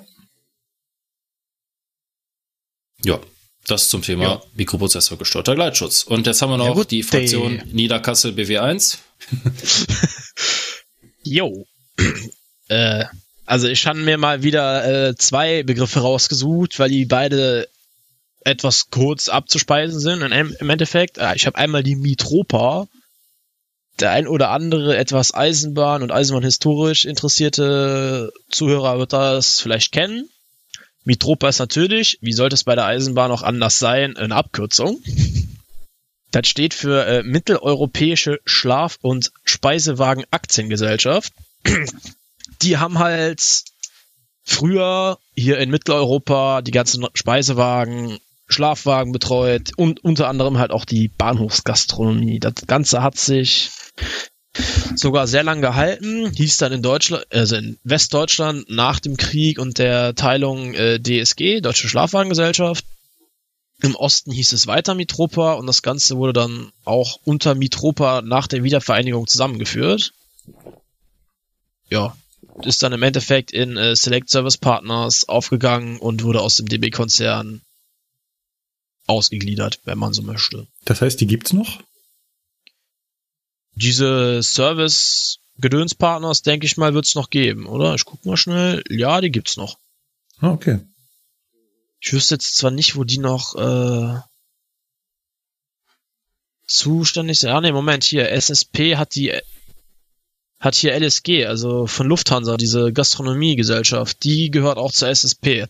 Ja, 3.02 3.20
das 3.66 3.88
zum 3.88 4.02
Thema 4.02 4.22
ja. 4.22 4.42
Mikroprozessor 4.54 5.18
gesteuerter 5.18 5.54
Gleitschutz. 5.54 6.04
Und 6.04 6.26
jetzt 6.26 6.40
haben 6.42 6.50
wir 6.50 6.58
noch 6.58 6.68
ja, 6.68 6.72
gut, 6.72 6.90
die 6.90 7.02
Fraktion. 7.02 7.62
Niederkassel 7.72 8.32
BW1. 8.32 8.98
Jo. 11.26 11.66
äh, 12.68 13.06
also 13.46 13.68
ich 13.68 13.86
habe 13.86 13.98
mir 13.98 14.18
mal 14.18 14.42
wieder 14.42 15.08
äh, 15.08 15.14
zwei 15.16 15.62
Begriffe 15.62 16.00
rausgesucht, 16.00 16.78
weil 16.78 16.90
die 16.90 17.04
beide 17.04 17.68
etwas 18.44 18.90
kurz 18.90 19.28
abzuspeisen 19.28 19.98
sind 20.00 20.22
im 20.22 20.70
Endeffekt. 20.70 21.18
Äh, 21.18 21.34
ich 21.34 21.46
habe 21.46 21.58
einmal 21.58 21.82
die 21.82 21.96
Mitropa. 21.96 22.86
Der 24.00 24.10
ein 24.10 24.26
oder 24.26 24.50
andere 24.50 24.96
etwas 24.96 25.32
Eisenbahn 25.34 26.02
und 26.02 26.10
Eisenbahn 26.10 26.42
historisch 26.42 27.04
interessierte 27.04 28.32
Zuhörer 28.50 28.98
wird 28.98 29.12
das 29.12 29.60
vielleicht 29.60 29.92
kennen. 29.92 30.28
Mitropa 31.04 31.48
ist 31.48 31.60
natürlich, 31.60 32.18
wie 32.20 32.32
sollte 32.32 32.54
es 32.54 32.64
bei 32.64 32.74
der 32.74 32.86
Eisenbahn 32.86 33.30
auch 33.30 33.42
anders 33.42 33.78
sein, 33.78 34.16
eine 34.16 34.34
Abkürzung. 34.34 35.00
Das 36.32 36.48
steht 36.48 36.74
für 36.74 37.06
äh, 37.06 37.22
Mitteleuropäische 37.22 38.40
Schlaf- 38.44 38.98
und 39.00 39.30
Speisewagen 39.44 40.24
Aktiengesellschaft. 40.32 41.32
Die 42.64 42.78
haben 42.78 42.98
halt 42.98 43.64
früher 44.42 45.18
hier 45.34 45.58
in 45.58 45.70
Mitteleuropa 45.70 46.62
die 46.62 46.70
ganzen 46.70 47.06
Speisewagen, 47.14 48.18
Schlafwagen 48.46 49.12
betreut 49.12 49.72
und 49.76 50.02
unter 50.04 50.28
anderem 50.28 50.58
halt 50.58 50.70
auch 50.70 50.84
die 50.84 51.08
Bahnhofsgastronomie. 51.08 52.40
Das 52.40 52.54
Ganze 52.66 53.02
hat 53.02 53.18
sich 53.18 53.70
sogar 54.94 55.26
sehr 55.26 55.42
lang 55.42 55.60
gehalten, 55.60 56.30
hieß 56.30 56.58
dann 56.58 56.72
in 56.72 56.82
Deutschland, 56.82 57.26
also 57.32 57.56
in 57.56 57.78
Westdeutschland 57.84 58.70
nach 58.70 59.00
dem 59.00 59.16
Krieg 59.16 59.58
und 59.58 59.78
der 59.78 60.14
Teilung 60.14 60.74
äh, 60.74 61.00
DSG, 61.00 61.60
Deutsche 61.60 61.88
Schlafwagengesellschaft. 61.88 62.84
Im 63.82 63.96
Osten 63.96 64.30
hieß 64.30 64.52
es 64.52 64.66
weiter 64.66 64.94
Mitropa 64.94 65.54
und 65.54 65.66
das 65.66 65.82
Ganze 65.82 66.16
wurde 66.16 66.32
dann 66.32 66.70
auch 66.84 67.18
unter 67.24 67.54
Mitropa 67.54 68.22
nach 68.22 68.46
der 68.46 68.62
Wiedervereinigung 68.62 69.26
zusammengeführt. 69.26 70.12
Ja, 71.90 72.16
ist 72.62 72.82
dann 72.82 72.92
im 72.92 73.02
Endeffekt 73.02 73.50
in 73.50 73.76
äh, 73.76 73.96
Select 73.96 74.30
Service 74.30 74.56
Partners 74.56 75.28
aufgegangen 75.28 75.98
und 75.98 76.22
wurde 76.22 76.40
aus 76.40 76.56
dem 76.56 76.68
DB-Konzern 76.68 77.62
ausgegliedert, 79.06 79.80
wenn 79.84 79.98
man 79.98 80.12
so 80.12 80.22
möchte. 80.22 80.68
Das 80.84 81.00
heißt, 81.00 81.20
die 81.20 81.26
gibt's 81.26 81.52
noch? 81.52 81.82
Diese 83.74 84.40
Service-Gedönspartners, 84.42 86.42
denke 86.42 86.66
ich 86.66 86.76
mal, 86.76 86.94
wird 86.94 87.06
es 87.06 87.16
noch 87.16 87.30
geben, 87.30 87.66
oder? 87.66 87.94
Ich 87.94 88.04
guck 88.04 88.24
mal 88.24 88.36
schnell. 88.36 88.82
Ja, 88.88 89.20
die 89.20 89.30
gibt's 89.30 89.56
noch. 89.56 89.78
Ah, 90.38 90.50
okay. 90.50 90.80
Ich 92.00 92.12
wüsste 92.12 92.36
jetzt 92.36 92.56
zwar 92.56 92.70
nicht, 92.70 92.96
wo 92.96 93.04
die 93.04 93.18
noch 93.18 93.56
äh, 93.56 94.20
zuständig 96.66 97.40
sind. 97.40 97.50
Ah, 97.50 97.60
ne, 97.60 97.72
Moment, 97.72 98.04
hier, 98.04 98.30
SSP 98.30 98.96
hat 98.96 99.14
die 99.14 99.32
hat 100.64 100.74
hier 100.74 100.98
LSG, 100.98 101.44
also 101.46 101.86
von 101.86 102.06
Lufthansa, 102.06 102.56
diese 102.56 102.92
Gastronomiegesellschaft, 102.92 104.24
die 104.24 104.50
gehört 104.50 104.78
auch 104.78 104.92
zur 104.92 105.08
SSP. 105.08 105.66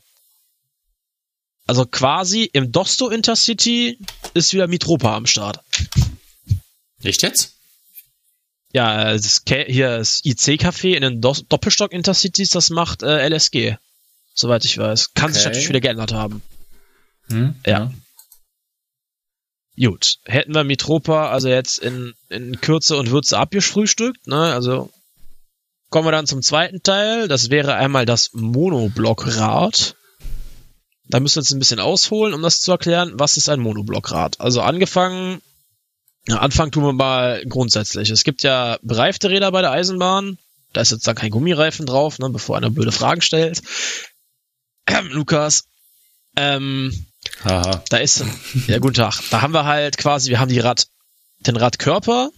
Also 1.66 1.84
quasi 1.84 2.44
im 2.52 2.70
Dosto 2.70 3.08
Intercity 3.08 3.98
ist 4.34 4.52
wieder 4.52 4.68
Mitropa 4.68 5.16
am 5.16 5.26
Start. 5.26 5.60
Nicht 7.02 7.22
jetzt? 7.22 7.54
Ja, 8.72 9.12
das 9.12 9.42
hier 9.46 9.98
das 9.98 10.24
IC-Café 10.24 10.94
in 10.94 11.02
den 11.02 11.20
Do 11.20 11.34
Doppelstock 11.48 11.92
Intercities, 11.92 12.50
das 12.50 12.70
macht 12.70 13.02
äh, 13.02 13.28
LSG. 13.28 13.76
Soweit 14.34 14.64
ich 14.64 14.78
weiß. 14.78 15.14
Kann 15.14 15.26
okay. 15.26 15.34
sich 15.34 15.44
natürlich 15.44 15.68
wieder 15.68 15.80
geändert 15.80 16.12
haben. 16.12 16.42
Hm, 17.28 17.54
ja. 17.64 17.72
ja. 17.72 17.92
Gut. 19.76 20.18
Hätten 20.24 20.54
wir 20.54 20.64
Mitropa 20.64 21.30
also 21.30 21.48
jetzt 21.48 21.78
in, 21.78 22.14
in 22.28 22.60
Kürze 22.60 22.96
und 22.96 23.10
Würze 23.10 23.38
abgefrühstückt, 23.38 24.26
ne? 24.26 24.52
Also 24.52 24.90
kommen 25.90 26.06
wir 26.06 26.12
dann 26.12 26.26
zum 26.26 26.42
zweiten 26.42 26.82
Teil. 26.82 27.28
Das 27.28 27.50
wäre 27.50 27.74
einmal 27.74 28.06
das 28.06 28.30
Monoblockrad. 28.32 29.96
Da 31.08 31.20
müssen 31.20 31.36
wir 31.36 31.42
jetzt 31.42 31.52
ein 31.52 31.58
bisschen 31.58 31.80
ausholen, 31.80 32.34
um 32.34 32.42
das 32.42 32.60
zu 32.60 32.70
erklären. 32.72 33.12
Was 33.14 33.36
ist 33.36 33.48
ein 33.48 33.60
Monoblockrad? 33.60 34.40
Also 34.40 34.62
angefangen 34.62 35.40
Anfang 36.28 36.70
tun 36.70 36.84
wir 36.84 36.92
mal 36.92 37.44
grundsätzlich. 37.46 38.10
Es 38.10 38.24
gibt 38.24 38.42
ja 38.42 38.78
bereifte 38.82 39.28
Räder 39.28 39.52
bei 39.52 39.60
der 39.60 39.72
Eisenbahn. 39.72 40.38
Da 40.72 40.80
ist 40.80 40.90
jetzt 40.90 41.06
dann 41.06 41.14
kein 41.14 41.30
Gummireifen 41.30 41.86
drauf, 41.86 42.18
ne, 42.18 42.30
bevor 42.30 42.56
einer 42.56 42.70
blöde 42.70 42.92
Fragen 42.92 43.20
stellt. 43.20 43.62
Lukas. 45.10 45.64
Ähm, 46.36 47.06
Haha. 47.42 47.82
Da 47.90 47.96
ist, 47.96 48.24
ja, 48.66 48.78
guten 48.78 48.94
Tag. 48.94 49.20
Da 49.30 49.42
haben 49.42 49.52
wir 49.52 49.64
halt 49.64 49.98
quasi, 49.98 50.30
wir 50.30 50.40
haben 50.40 50.48
die 50.48 50.60
Rad, 50.60 50.86
den 51.40 51.56
Radkörper, 51.56 52.30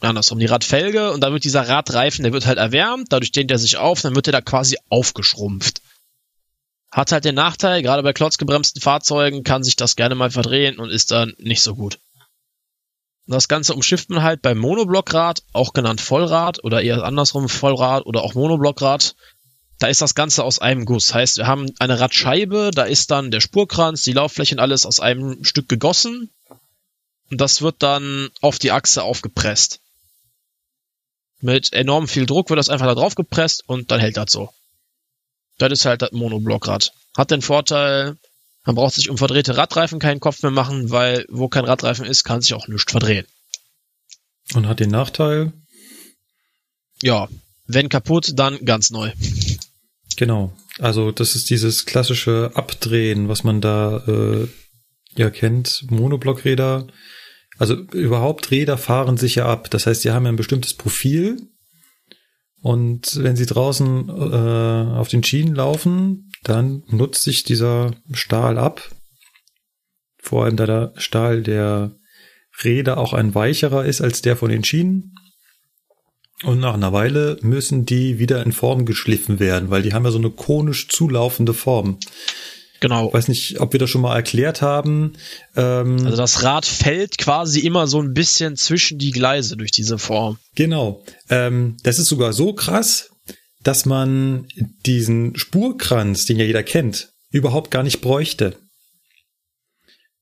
andersrum, 0.00 0.38
die 0.38 0.46
Radfelge, 0.46 1.12
und 1.12 1.20
da 1.20 1.32
wird 1.32 1.44
dieser 1.44 1.68
Radreifen, 1.68 2.22
der 2.22 2.32
wird 2.32 2.46
halt 2.46 2.58
erwärmt, 2.58 3.12
dadurch 3.12 3.32
dehnt 3.32 3.50
er 3.50 3.58
sich 3.58 3.76
auf, 3.76 4.02
dann 4.02 4.14
wird 4.14 4.26
er 4.28 4.32
da 4.32 4.40
quasi 4.40 4.76
aufgeschrumpft. 4.88 5.80
Hat 6.90 7.12
halt 7.12 7.24
den 7.24 7.34
Nachteil, 7.34 7.82
gerade 7.82 8.02
bei 8.02 8.12
klotzgebremsten 8.12 8.80
Fahrzeugen 8.80 9.42
kann 9.42 9.62
sich 9.62 9.76
das 9.76 9.96
gerne 9.96 10.14
mal 10.14 10.30
verdrehen 10.30 10.78
und 10.78 10.90
ist 10.90 11.10
dann 11.10 11.34
nicht 11.38 11.62
so 11.62 11.74
gut. 11.74 11.98
Das 13.26 13.48
Ganze 13.48 13.74
umschifft 13.74 14.08
man 14.08 14.22
halt 14.22 14.40
beim 14.40 14.58
Monoblockrad, 14.58 15.42
auch 15.52 15.72
genannt 15.72 16.00
Vollrad 16.00 16.62
oder 16.62 16.82
eher 16.82 17.02
andersrum 17.02 17.48
Vollrad 17.48 18.06
oder 18.06 18.22
auch 18.22 18.34
Monoblockrad. 18.34 19.16
Da 19.78 19.88
ist 19.88 20.00
das 20.00 20.14
Ganze 20.14 20.44
aus 20.44 20.58
einem 20.58 20.86
Guss. 20.86 21.12
Heißt, 21.12 21.36
wir 21.36 21.46
haben 21.46 21.70
eine 21.78 22.00
Radscheibe, 22.00 22.70
da 22.74 22.84
ist 22.84 23.10
dann 23.10 23.30
der 23.30 23.40
Spurkranz, 23.40 24.02
die 24.02 24.12
Lauffläche 24.12 24.54
und 24.54 24.60
alles 24.60 24.86
aus 24.86 25.00
einem 25.00 25.44
Stück 25.44 25.68
gegossen. 25.68 26.30
Und 27.30 27.40
das 27.40 27.60
wird 27.60 27.82
dann 27.82 28.30
auf 28.40 28.58
die 28.58 28.70
Achse 28.70 29.02
aufgepresst. 29.02 29.80
Mit 31.40 31.72
enorm 31.72 32.08
viel 32.08 32.24
Druck 32.24 32.48
wird 32.48 32.58
das 32.58 32.70
einfach 32.70 32.86
da 32.86 32.94
drauf 32.94 33.14
gepresst 33.14 33.64
und 33.66 33.90
dann 33.90 34.00
hält 34.00 34.16
das 34.16 34.32
so. 34.32 34.50
Das 35.58 35.72
ist 35.72 35.84
halt 35.84 36.02
das 36.02 36.12
Monoblockrad. 36.12 36.92
Hat 37.16 37.30
den 37.30 37.42
Vorteil, 37.42 38.16
man 38.64 38.74
braucht 38.74 38.94
sich 38.94 39.10
um 39.10 39.18
verdrehte 39.18 39.56
Radreifen 39.56 39.98
keinen 39.98 40.20
Kopf 40.20 40.42
mehr 40.42 40.50
machen, 40.50 40.90
weil 40.90 41.26
wo 41.28 41.48
kein 41.48 41.64
Radreifen 41.64 42.06
ist, 42.06 42.24
kann 42.24 42.40
sich 42.40 42.54
auch 42.54 42.68
nichts 42.68 42.90
verdrehen. 42.90 43.26
Und 44.54 44.66
hat 44.66 44.80
den 44.80 44.90
Nachteil? 44.90 45.52
Ja, 47.02 47.28
wenn 47.66 47.88
kaputt, 47.88 48.32
dann 48.36 48.64
ganz 48.64 48.90
neu. 48.90 49.12
Genau. 50.16 50.52
Also 50.78 51.12
das 51.12 51.34
ist 51.34 51.50
dieses 51.50 51.86
klassische 51.86 52.50
Abdrehen, 52.54 53.28
was 53.28 53.44
man 53.44 53.60
da 53.60 53.98
äh, 54.06 54.48
ja 55.16 55.30
kennt. 55.30 55.84
Monoblockräder. 55.90 56.86
Also 57.58 57.74
überhaupt 57.74 58.50
Räder 58.50 58.76
fahren 58.76 59.16
sich 59.16 59.36
ja 59.36 59.46
ab. 59.46 59.70
Das 59.70 59.86
heißt, 59.86 60.02
sie 60.02 60.10
haben 60.10 60.26
ein 60.26 60.36
bestimmtes 60.36 60.74
Profil. 60.74 61.38
Und 62.60 63.22
wenn 63.22 63.36
sie 63.36 63.46
draußen 63.46 64.08
äh, 64.08 64.98
auf 64.98 65.08
den 65.08 65.22
Schienen 65.22 65.54
laufen, 65.54 66.30
dann 66.42 66.82
nutzt 66.88 67.22
sich 67.22 67.44
dieser 67.44 67.94
Stahl 68.12 68.58
ab. 68.58 68.90
Vor 70.18 70.44
allem 70.44 70.56
da 70.56 70.66
der 70.66 70.92
Stahl 70.96 71.42
der 71.42 71.96
Räder 72.64 72.98
auch 72.98 73.12
ein 73.12 73.34
weicherer 73.34 73.84
ist 73.84 74.00
als 74.00 74.22
der 74.22 74.36
von 74.36 74.50
den 74.50 74.64
Schienen. 74.64 75.14
Und 76.42 76.60
nach 76.60 76.74
einer 76.74 76.92
Weile 76.92 77.38
müssen 77.40 77.86
die 77.86 78.18
wieder 78.18 78.42
in 78.42 78.52
Form 78.52 78.84
geschliffen 78.84 79.40
werden, 79.40 79.70
weil 79.70 79.82
die 79.82 79.94
haben 79.94 80.04
ja 80.04 80.10
so 80.10 80.18
eine 80.18 80.30
konisch 80.30 80.88
zulaufende 80.88 81.54
Form. 81.54 81.98
Genau. 82.80 83.08
Ich 83.08 83.14
weiß 83.14 83.28
nicht, 83.28 83.60
ob 83.60 83.72
wir 83.72 83.80
das 83.80 83.88
schon 83.88 84.02
mal 84.02 84.14
erklärt 84.14 84.60
haben. 84.60 85.14
Ähm, 85.56 86.04
Also 86.04 86.16
das 86.16 86.42
Rad 86.42 86.66
fällt 86.66 87.16
quasi 87.16 87.60
immer 87.60 87.86
so 87.86 88.02
ein 88.02 88.12
bisschen 88.12 88.56
zwischen 88.56 88.98
die 88.98 89.12
Gleise 89.12 89.56
durch 89.56 89.70
diese 89.70 89.98
Form. 89.98 90.38
Genau. 90.54 91.02
Ähm, 91.30 91.78
das 91.82 91.98
ist 91.98 92.08
sogar 92.08 92.34
so 92.34 92.52
krass, 92.52 93.10
dass 93.62 93.86
man 93.86 94.46
diesen 94.84 95.36
Spurkranz, 95.36 96.26
den 96.26 96.38
ja 96.38 96.44
jeder 96.44 96.62
kennt, 96.62 97.08
überhaupt 97.30 97.70
gar 97.70 97.82
nicht 97.82 98.02
bräuchte. 98.02 98.58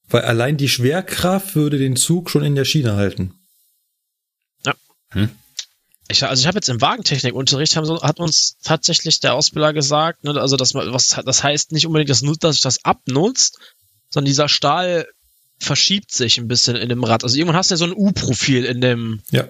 Weil 0.09 0.23
allein 0.23 0.57
die 0.57 0.69
Schwerkraft 0.69 1.57
würde 1.57 1.79
den 1.79 1.97
Zug 1.97 2.31
schon 2.31 2.45
in 2.45 2.55
der 2.55 2.65
Schiene 2.65 2.95
halten. 2.95 3.35
Ich, 6.09 6.23
also 6.23 6.41
ich 6.41 6.47
habe 6.47 6.57
jetzt 6.59 6.69
im 6.69 6.81
Wagentechnikunterricht 6.83 7.77
haben 7.77 7.89
hat 8.03 8.21
uns 8.21 8.57
tatsächlich 8.63 9.21
der 9.21 9.35
Ausbilder 9.35 9.73
gesagt, 9.73 10.23
ne, 10.25 10.39
also 10.39 10.57
dass 10.57 10.75
man, 10.75 10.93
was 10.93 11.19
das 11.25 11.43
heißt 11.43 11.73
nicht 11.73 11.87
unbedingt, 11.87 12.11
dass, 12.11 12.21
dass 12.41 12.57
sich 12.57 12.63
das 12.63 12.85
abnutzt, 12.85 13.59
sondern 14.11 14.27
dieser 14.27 14.49
Stahl 14.49 15.07
verschiebt 15.59 16.13
sich 16.13 16.37
ein 16.39 16.47
bisschen 16.49 16.77
in 16.77 16.89
dem 16.91 17.05
Rad. 17.05 17.25
Also 17.25 17.37
irgendwann 17.37 17.57
hast 17.57 17.71
du 17.71 17.75
ja 17.75 17.79
so 17.79 17.85
ein 17.87 17.95
U-Profil 17.95 18.65
in 18.65 18.81
dem 18.83 19.23
Ja. 19.31 19.49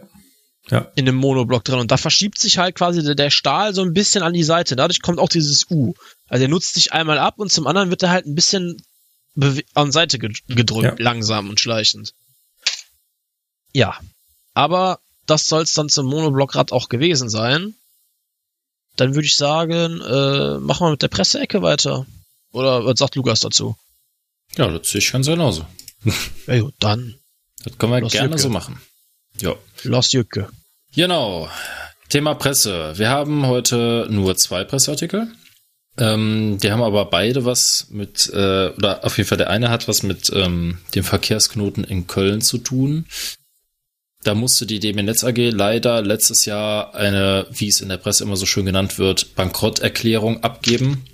Ja. 0.71 0.91
in 0.95 1.05
dem 1.07 1.17
Monoblock 1.17 1.65
drin 1.65 1.79
und 1.81 1.91
da 1.91 1.97
verschiebt 1.97 2.39
sich 2.39 2.57
halt 2.57 2.75
quasi 2.77 3.03
der, 3.03 3.15
der 3.17 3.31
Stahl 3.31 3.75
so 3.75 3.83
ein 3.83 3.93
bisschen 3.93 4.23
an 4.23 4.33
die 4.33 4.45
Seite. 4.45 4.77
Dadurch 4.77 5.03
kommt 5.03 5.19
auch 5.19 5.29
dieses 5.29 5.69
U. 5.71 5.95
Also 6.29 6.45
er 6.45 6.49
nutzt 6.49 6.75
sich 6.75 6.93
einmal 6.93 7.19
ab 7.19 7.35
und 7.39 7.51
zum 7.53 7.67
anderen 7.67 7.91
wird 7.91 8.03
er 8.03 8.11
halt 8.11 8.27
ein 8.27 8.35
bisschen 8.35 8.81
an 9.75 9.91
Seite 9.93 10.19
ged- 10.19 10.41
gedrückt, 10.47 10.99
Ja. 11.01 11.05
langsam 11.05 11.51
und 11.51 11.59
schleichend. 11.61 12.13
Ja, 13.73 13.99
aber 14.55 15.01
das 15.27 15.47
soll 15.47 15.63
es 15.63 15.75
dann 15.75 15.89
zum 15.89 16.07
Monoblockrad 16.07 16.73
auch 16.73 16.89
gewesen 16.89 17.29
sein. 17.29 17.75
Dann 18.97 19.15
würde 19.15 19.27
ich 19.27 19.37
sagen, 19.37 20.01
äh, 20.01 20.59
machen 20.59 20.87
wir 20.87 20.91
mit 20.93 21.03
der 21.03 21.09
Presseecke 21.09 21.63
weiter. 21.63 22.07
Oder 22.53 22.85
was 22.87 22.99
sagt 22.99 23.17
Lukas 23.17 23.41
dazu? 23.41 23.77
Ja, 24.57 24.69
das 24.69 24.89
sehe 24.91 25.01
ich 25.01 25.11
ganz 25.13 25.27
genauso. 25.27 25.67
Ja 26.47 26.61
gut, 26.61 26.75
dann 26.79 27.15
Das 27.65 27.77
können 27.79 27.93
wir 27.93 28.01
Los 28.03 28.13
gerne 28.13 28.29
Jücke. 28.29 28.43
so 28.43 28.51
machen. 28.51 28.81
Ja. 29.41 29.55
Los 29.83 30.13
Jücke. 30.13 30.49
Genau. 30.95 31.49
Thema 32.11 32.35
Presse. 32.35 32.93
Wir 32.97 33.09
haben 33.09 33.47
heute 33.47 34.07
nur 34.11 34.37
zwei 34.37 34.63
Presseartikel. 34.63 35.33
Ähm, 35.97 36.59
die 36.63 36.71
haben 36.71 36.83
aber 36.83 37.07
beide 37.07 37.45
was 37.45 37.87
mit, 37.91 38.29
äh, 38.33 38.69
oder 38.69 39.05
auf 39.05 39.17
jeden 39.17 39.29
Fall 39.29 39.39
der 39.39 39.49
eine 39.51 39.71
hat 39.71 39.89
was 39.89 40.03
mit 40.03 40.31
ähm, 40.35 40.79
dem 40.95 41.05
Verkehrsknoten 41.05 41.83
in 41.85 42.07
Köln 42.07 42.43
zu 42.43 42.59
tun. 42.59 43.07
Da 44.25 44.35
musste 44.35 44.67
die 44.67 44.81
DB 44.81 45.03
Netz 45.03 45.23
AG 45.23 45.37
leider 45.37 46.03
letztes 46.03 46.45
Jahr 46.45 46.95
eine, 46.95 47.47
wie 47.51 47.69
es 47.69 47.81
in 47.81 47.89
der 47.89 47.99
Presse 47.99 48.25
immer 48.25 48.37
so 48.37 48.47
schön 48.47 48.67
genannt 48.67 48.99
wird, 48.99 49.35
Bankrotterklärung 49.35 50.43
abgeben. 50.43 51.05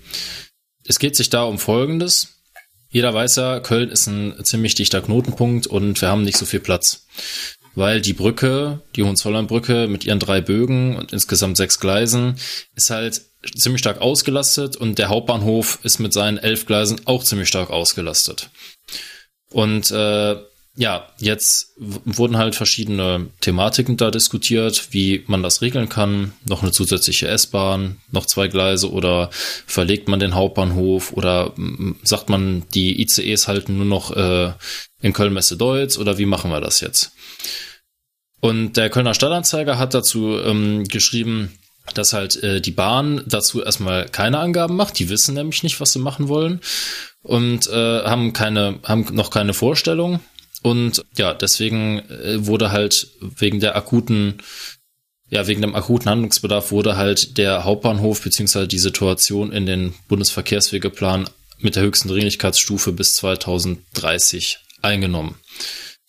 Es 0.86 0.98
geht 0.98 1.16
sich 1.16 1.28
da 1.28 1.42
um 1.42 1.58
Folgendes. 1.58 2.40
Jeder 2.88 3.12
weiß 3.12 3.36
ja, 3.36 3.60
Köln 3.60 3.90
ist 3.90 4.06
ein 4.06 4.34
ziemlich 4.44 4.74
dichter 4.74 5.00
Knotenpunkt 5.00 5.66
und 5.66 6.00
wir 6.00 6.08
haben 6.08 6.24
nicht 6.24 6.38
so 6.38 6.46
viel 6.46 6.60
Platz 6.60 7.06
weil 7.74 8.00
die 8.00 8.12
Brücke, 8.12 8.82
die 8.96 9.02
Hohenzollernbrücke 9.02 9.86
mit 9.88 10.04
ihren 10.04 10.18
drei 10.18 10.40
Bögen 10.40 10.96
und 10.96 11.12
insgesamt 11.12 11.56
sechs 11.56 11.78
Gleisen 11.80 12.36
ist 12.74 12.90
halt 12.90 13.22
ziemlich 13.54 13.80
stark 13.80 14.00
ausgelastet 14.00 14.76
und 14.76 14.98
der 14.98 15.08
Hauptbahnhof 15.08 15.78
ist 15.82 15.98
mit 15.98 16.12
seinen 16.12 16.38
elf 16.38 16.66
Gleisen 16.66 17.00
auch 17.06 17.24
ziemlich 17.24 17.48
stark 17.48 17.70
ausgelastet. 17.70 18.50
Und 19.50 19.90
äh, 19.90 20.36
ja, 20.76 21.08
jetzt 21.18 21.74
wurden 21.78 22.36
halt 22.36 22.54
verschiedene 22.54 23.28
Thematiken 23.40 23.96
da 23.96 24.10
diskutiert, 24.10 24.88
wie 24.92 25.24
man 25.26 25.42
das 25.42 25.62
regeln 25.62 25.88
kann. 25.88 26.32
Noch 26.48 26.62
eine 26.62 26.70
zusätzliche 26.70 27.28
S-Bahn, 27.28 27.96
noch 28.12 28.26
zwei 28.26 28.48
Gleise 28.48 28.90
oder 28.90 29.30
verlegt 29.32 30.08
man 30.08 30.20
den 30.20 30.34
Hauptbahnhof 30.34 31.12
oder 31.12 31.52
sagt 32.02 32.28
man, 32.28 32.62
die 32.72 33.02
ICEs 33.02 33.48
halten 33.48 33.78
nur 33.78 33.86
noch 33.86 34.16
äh, 34.16 34.52
in 35.02 35.12
Köln-Messe-Deutz 35.12 35.98
oder 35.98 36.18
wie 36.18 36.26
machen 36.26 36.50
wir 36.50 36.60
das 36.60 36.80
jetzt? 36.80 37.12
Und 38.40 38.76
der 38.76 38.90
Kölner 38.90 39.14
Stadtanzeiger 39.14 39.76
hat 39.76 39.92
dazu 39.92 40.38
ähm, 40.38 40.84
geschrieben, 40.84 41.58
dass 41.94 42.12
halt 42.12 42.42
äh, 42.42 42.60
die 42.60 42.70
Bahn 42.70 43.22
dazu 43.26 43.62
erstmal 43.62 44.08
keine 44.08 44.38
Angaben 44.38 44.76
macht. 44.76 44.98
Die 44.98 45.08
wissen 45.08 45.34
nämlich 45.34 45.62
nicht, 45.62 45.80
was 45.80 45.92
sie 45.92 45.98
machen 45.98 46.28
wollen 46.28 46.60
und 47.22 47.68
äh, 47.68 48.04
haben 48.04 48.32
keine, 48.32 48.78
haben 48.84 49.06
noch 49.12 49.30
keine 49.30 49.52
Vorstellung. 49.52 50.20
Und 50.62 51.04
ja, 51.16 51.34
deswegen 51.34 52.00
äh, 52.00 52.46
wurde 52.46 52.70
halt 52.70 53.08
wegen 53.20 53.60
der 53.60 53.76
akuten, 53.76 54.38
ja, 55.30 55.46
wegen 55.46 55.62
dem 55.62 55.74
akuten 55.74 56.10
Handlungsbedarf 56.10 56.70
wurde 56.70 56.96
halt 56.96 57.38
der 57.38 57.64
Hauptbahnhof 57.64 58.22
beziehungsweise 58.22 58.68
die 58.68 58.78
Situation 58.78 59.52
in 59.52 59.66
den 59.66 59.94
Bundesverkehrswegeplan 60.08 61.28
mit 61.58 61.76
der 61.76 61.82
höchsten 61.82 62.08
Dringlichkeitsstufe 62.08 62.92
bis 62.92 63.16
2030 63.16 64.58
eingenommen. 64.82 65.36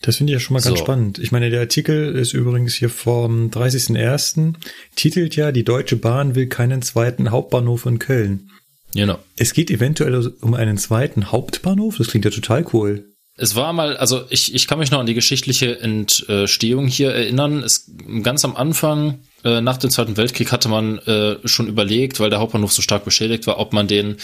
Das 0.02 0.18
finde 0.18 0.34
ich 0.34 0.36
ja 0.36 0.40
schon 0.40 0.56
mal 0.56 0.62
ganz 0.62 0.80
So. 0.80 0.84
spannend. 0.84 1.20
Ich 1.20 1.32
meine, 1.32 1.50
der 1.52 1.60
Artikel 1.62 2.16
ist 2.16 2.34
übrigens 2.34 2.74
hier 2.74 2.90
vom 2.90 3.52
30.01. 3.52 4.56
Titelt 4.96 5.36
ja, 5.36 5.52
die 5.52 5.64
Deutsche 5.64 5.96
Bahn 5.96 6.34
will 6.34 6.48
keinen 6.48 6.82
zweiten 6.82 7.30
Hauptbahnhof 7.30 7.86
in 7.86 8.00
Köln. 8.00 8.50
Genau. 8.94 9.20
Es 9.38 9.54
geht 9.54 9.70
eventuell 9.70 10.34
um 10.42 10.54
einen 10.56 10.78
zweiten 10.78 11.32
Hauptbahnhof? 11.32 11.98
Das 11.98 12.08
klingt 12.08 12.26
ja 12.26 12.32
total 12.32 12.66
cool. 12.74 13.11
Es 13.42 13.56
war 13.56 13.74
mal, 13.74 13.98
also 13.98 14.26
ich, 14.30 14.54
ich 14.54 14.68
kann 14.68 14.78
mich 14.78 14.92
noch 14.92 15.00
an 15.00 15.08
die 15.08 15.16
geschichtliche 15.16 15.80
Entstehung 15.80 16.86
hier 16.86 17.12
erinnern. 17.12 17.64
Es, 17.64 17.90
ganz 18.22 18.46
am 18.46 18.56
Anfang, 18.56 19.18
äh, 19.44 19.62
nach 19.62 19.78
dem 19.78 19.90
Zweiten 19.90 20.18
Weltkrieg, 20.18 20.52
hatte 20.52 20.70
man 20.70 21.00
äh, 21.00 21.36
schon 21.46 21.68
überlegt, 21.68 22.20
weil 22.20 22.30
der 22.30 22.40
Hauptbahnhof 22.40 22.72
so 22.72 22.82
stark 22.82 23.06
beschädigt 23.06 23.48
war, 23.48 23.60
ob 23.60 23.74
man 23.74 23.88
den 23.88 24.18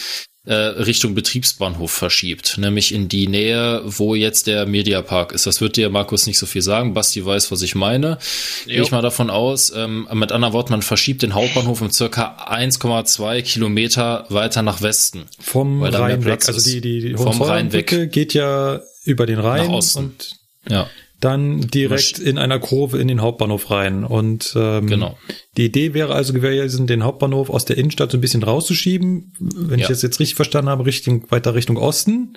äh, 0.46 0.54
Richtung 0.54 1.14
Betriebsbahnhof 1.14 1.90
verschiebt, 1.90 2.56
nämlich 2.58 2.94
in 2.94 3.08
die 3.08 3.26
Nähe, 3.26 3.82
wo 3.84 4.14
jetzt 4.14 4.46
der 4.46 4.64
Mediapark 4.64 5.32
ist. 5.32 5.46
Das 5.46 5.60
wird 5.60 5.76
dir 5.76 5.90
Markus 5.90 6.26
nicht 6.26 6.38
so 6.38 6.46
viel 6.46 6.62
sagen. 6.62 6.94
Basti 6.94 7.22
weiß, 7.24 7.50
was 7.52 7.60
ich 7.60 7.74
meine. 7.74 8.18
Gehe 8.64 8.78
Jo. 8.78 8.82
ich 8.84 8.90
mal 8.90 9.02
davon 9.02 9.28
aus. 9.28 9.70
Ähm, 9.76 10.08
mit 10.14 10.32
anderen 10.32 10.54
Worten, 10.54 10.72
man 10.72 10.80
verschiebt 10.82 11.20
den 11.22 11.34
Hauptbahnhof 11.34 11.82
um 11.82 11.90
circa 11.90 12.36
1,2 12.50 13.42
Kilometer 13.42 14.24
weiter 14.30 14.62
nach 14.62 14.80
Westen. 14.80 15.24
Vom 15.38 15.82
Rhein 15.82 16.24
weg. 16.24 16.48
Also 16.48 16.60
die, 16.64 16.80
die, 16.80 17.00
die 17.00 17.14
Vom 17.14 17.42
Rhein 17.42 17.72
weg. 17.72 18.10
Geht 18.10 18.32
ja 18.32 18.80
über 19.04 19.26
den 19.26 19.40
Rhein 19.40 19.66
Nach 19.66 19.74
Osten. 19.74 19.98
und 19.98 20.36
Ja. 20.68 20.88
Dann 21.20 21.62
direkt 21.62 22.18
in 22.18 22.38
einer 22.38 22.60
Kurve 22.60 22.98
in 22.98 23.08
den 23.08 23.20
Hauptbahnhof 23.20 23.70
rein. 23.70 24.04
Und 24.04 24.52
ähm, 24.56 24.86
Genau. 24.86 25.18
die 25.56 25.64
Idee 25.64 25.92
wäre 25.94 26.14
also 26.14 26.32
gewesen, 26.32 26.86
den 26.86 27.02
Hauptbahnhof 27.02 27.50
aus 27.50 27.64
der 27.64 27.76
Innenstadt 27.76 28.12
so 28.12 28.18
ein 28.18 28.20
bisschen 28.20 28.42
rauszuschieben. 28.42 29.32
Wenn 29.40 29.78
ich 29.80 29.84
Ja. 29.84 29.88
das 29.88 30.02
jetzt 30.02 30.20
richtig 30.20 30.36
verstanden 30.36 30.70
habe, 30.70 30.86
Richtung, 30.86 31.24
weiter 31.30 31.54
Richtung 31.54 31.76
Osten. 31.76 32.34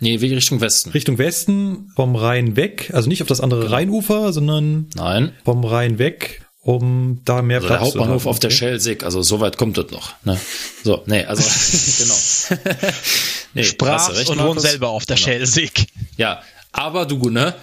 Nee, 0.00 0.20
wie 0.20 0.32
Richtung 0.32 0.60
Westen. 0.60 0.90
Richtung 0.90 1.18
Westen 1.18 1.90
vom 1.96 2.14
Rhein 2.14 2.54
weg, 2.56 2.90
also 2.94 3.08
nicht 3.08 3.20
auf 3.20 3.28
das 3.28 3.40
andere 3.40 3.62
Genau. 3.64 3.72
Rheinufer, 3.74 4.32
sondern 4.32 4.86
Nein. 4.94 5.32
vom 5.44 5.64
Rhein 5.64 5.98
weg, 5.98 6.42
um 6.62 7.20
da 7.24 7.42
mehr 7.42 7.56
Also 7.56 7.68
der 7.68 7.76
Platz 7.76 7.80
zu 7.92 7.98
Hauptbahnhof 7.98 8.22
haben. 8.22 8.30
auf 8.30 8.38
der. 8.38 8.50
Schelsig, 8.50 9.02
also 9.02 9.22
so 9.22 9.40
weit 9.40 9.58
kommt 9.58 9.76
das 9.76 9.90
noch. 9.90 10.14
Ne? 10.24 10.38
So, 10.84 11.02
nee, 11.06 11.24
also 11.24 11.42
genau. 12.62 12.62
nee, 13.54 13.64
Sprach 13.64 14.08
und 14.28 14.38
wohnt 14.38 14.60
selber 14.60 14.88
auf 14.90 15.04
der 15.04 15.16
Genau. 15.16 15.26
Schelsig. 15.26 15.86
Ja, 16.16 16.42
aber 16.72 17.04
du, 17.04 17.28
ne? 17.28 17.54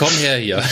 Komm 0.00 0.16
her 0.16 0.38
hier. 0.38 0.64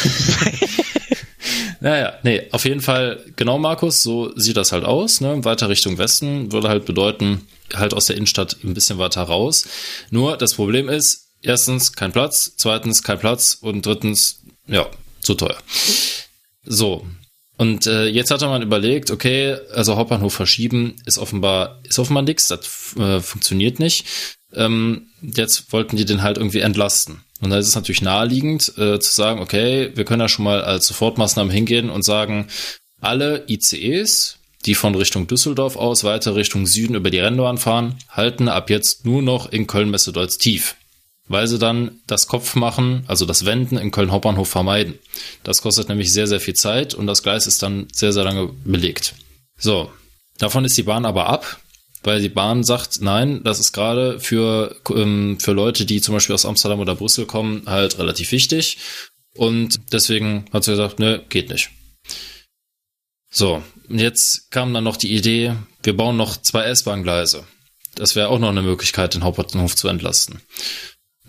naja, 1.80 2.14
nee, 2.22 2.48
auf 2.50 2.64
jeden 2.64 2.80
Fall, 2.80 3.22
genau, 3.36 3.59
Markus, 3.59 4.02
so 4.02 4.32
sieht 4.36 4.56
das 4.56 4.72
halt 4.72 4.86
aus, 4.86 5.20
ne? 5.20 5.44
Weiter 5.44 5.68
Richtung 5.68 5.98
Westen 5.98 6.50
würde 6.50 6.70
halt 6.70 6.86
bedeuten, 6.86 7.46
halt 7.74 7.92
aus 7.92 8.06
der 8.06 8.16
Innenstadt 8.16 8.56
ein 8.64 8.72
bisschen 8.72 8.96
weiter 8.96 9.20
raus. 9.20 9.68
Nur 10.09 10.38
das 10.38 10.55
Problem 10.55 10.88
ist, 10.88 11.26
erstens 11.42 11.92
kein 11.92 12.10
Platz, 12.10 12.55
zweitens 12.56 13.02
kein 13.02 13.18
Platz 13.18 13.59
und 13.60 13.84
drittens, 13.84 14.40
ja, 14.66 14.86
zu 15.20 15.34
teuer. 15.34 15.59
So. 16.64 17.06
Und 17.59 17.89
äh, 17.89 18.06
jetzt 18.06 18.30
hat 18.30 18.40
man 18.40 18.62
überlegt, 18.62 19.10
okay, 19.10 19.56
also 19.74 19.97
Hauptbahnhof 19.97 20.32
verschieben 20.32 20.94
ist 21.06 21.18
offenbar 21.18 21.80
ist 21.82 21.98
offenbar 21.98 22.22
nix, 22.22 22.47
das 22.47 22.94
äh, 22.97 23.20
funktioniert 23.20 23.80
nicht. 23.80 24.06
Ähm, 24.55 25.09
jetzt 25.20 25.72
wollten 25.72 25.97
die 25.97 26.05
den 26.05 26.22
halt 26.22 26.39
irgendwie 26.39 26.60
entlasten. 26.60 27.20
Und 27.40 27.51
da 27.51 27.59
ist 27.59 27.66
es 27.66 27.74
natürlich 27.74 28.01
naheliegend 28.01 28.72
äh, 28.78 29.01
zu 29.01 29.14
sagen, 29.14 29.40
okay, 29.40 29.90
wir 29.94 30.05
können 30.05 30.20
ja 30.20 30.28
schon 30.28 30.44
mal 30.44 30.62
als 30.62 30.86
Sofortmaßnahmen 30.86 31.52
hingehen 31.52 31.90
und 31.90 32.05
sagen, 32.05 32.47
alle 33.01 33.44
ICEs, 33.48 34.39
die 34.64 34.76
von 34.76 34.94
Richtung 34.94 35.26
Düsseldorf 35.26 35.76
aus 35.76 36.05
weiter 36.05 36.36
Richtung 36.36 36.64
Süden 36.66 36.94
über 36.94 37.10
die 37.10 37.18
Rennbahn 37.18 37.59
fahren, 37.59 37.97
halten 38.09 38.48
ab 38.48 38.70
jetzt 38.70 39.05
nur 39.05 39.20
noch 39.20 39.51
in 39.51 39.66
Köln-Messe-Deutz 39.66 40.39
tief 40.39 40.76
weil 41.28 41.46
sie 41.46 41.59
dann 41.59 42.00
das 42.06 42.26
Kopfmachen, 42.26 43.05
also 43.06 43.26
das 43.26 43.44
Wenden 43.44 43.76
in 43.76 43.90
Köln 43.90 44.10
Hauptbahnhof 44.10 44.48
vermeiden. 44.48 44.98
Das 45.44 45.62
kostet 45.62 45.88
nämlich 45.88 46.12
sehr, 46.12 46.26
sehr 46.26 46.40
viel 46.40 46.55
Zeit 46.55 46.94
und 46.94 47.06
das 47.06 47.22
Gleis 47.22 47.46
ist 47.46 47.62
dann 47.62 47.86
sehr, 47.92 48.12
sehr 48.12 48.24
lange 48.24 48.48
belegt. 48.64 49.14
So, 49.59 49.90
davon 50.38 50.64
ist 50.64 50.76
die 50.76 50.82
Bahn 50.82 51.05
aber 51.05 51.26
ab, 51.26 51.60
weil 52.02 52.20
die 52.20 52.28
Bahn 52.28 52.64
sagt, 52.64 53.00
nein, 53.02 53.42
das 53.44 53.60
ist 53.60 53.72
gerade 53.72 54.20
für, 54.20 54.76
ähm, 54.94 55.38
für 55.40 55.52
Leute, 55.52 55.84
die 55.84 56.00
zum 56.00 56.14
Beispiel 56.14 56.34
aus 56.34 56.46
Amsterdam 56.46 56.80
oder 56.80 56.94
Brüssel 56.94 57.26
kommen, 57.26 57.62
halt 57.66 57.98
relativ 57.98 58.32
wichtig. 58.32 58.78
Und 59.34 59.80
deswegen 59.92 60.46
hat 60.52 60.64
sie 60.64 60.72
gesagt, 60.72 60.98
nö, 60.98 61.20
geht 61.28 61.50
nicht. 61.50 61.70
So, 63.30 63.62
und 63.88 63.98
jetzt 63.98 64.50
kam 64.50 64.72
dann 64.72 64.84
noch 64.84 64.96
die 64.96 65.14
Idee, 65.14 65.55
wir 65.82 65.96
bauen 65.96 66.16
noch 66.16 66.36
zwei 66.36 66.64
S-Bahn-Gleise. 66.64 67.44
Das 67.94 68.16
wäre 68.16 68.28
auch 68.28 68.38
noch 68.38 68.48
eine 68.48 68.62
Möglichkeit, 68.62 69.14
den 69.14 69.24
Hauptbahnhof 69.24 69.74
zu 69.74 69.88
entlasten. 69.88 70.40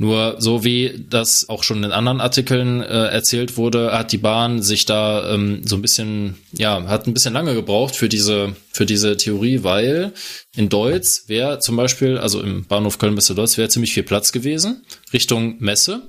Nur 0.01 0.37
so 0.39 0.63
wie 0.63 1.05
das 1.09 1.49
auch 1.49 1.63
schon 1.63 1.83
in 1.83 1.91
anderen 1.91 2.21
Artikeln 2.21 2.81
äh, 2.81 3.07
erzählt 3.07 3.57
wurde, 3.57 3.91
hat 3.91 4.13
die 4.13 4.17
Bahn 4.17 4.61
sich 4.61 4.85
da 4.85 5.33
ähm, 5.33 5.61
so 5.65 5.75
ein 5.75 5.81
bisschen, 5.81 6.35
ja, 6.53 6.85
hat 6.87 7.05
ein 7.05 7.13
bisschen 7.13 7.33
lange 7.33 7.53
gebraucht 7.53 7.97
für 7.97 8.07
diese, 8.07 8.55
für 8.71 8.85
diese 8.85 9.17
Theorie, 9.17 9.63
weil 9.63 10.13
in 10.55 10.69
Deutz 10.69 11.25
wäre 11.27 11.59
zum 11.59 11.75
Beispiel, 11.75 12.17
also 12.17 12.41
im 12.41 12.65
Bahnhof 12.65 12.97
Köln-Messe-Deutz 12.97 13.57
wäre 13.57 13.67
ziemlich 13.67 13.93
viel 13.93 14.03
Platz 14.03 14.31
gewesen, 14.31 14.85
Richtung 15.11 15.57
Messe. 15.59 16.03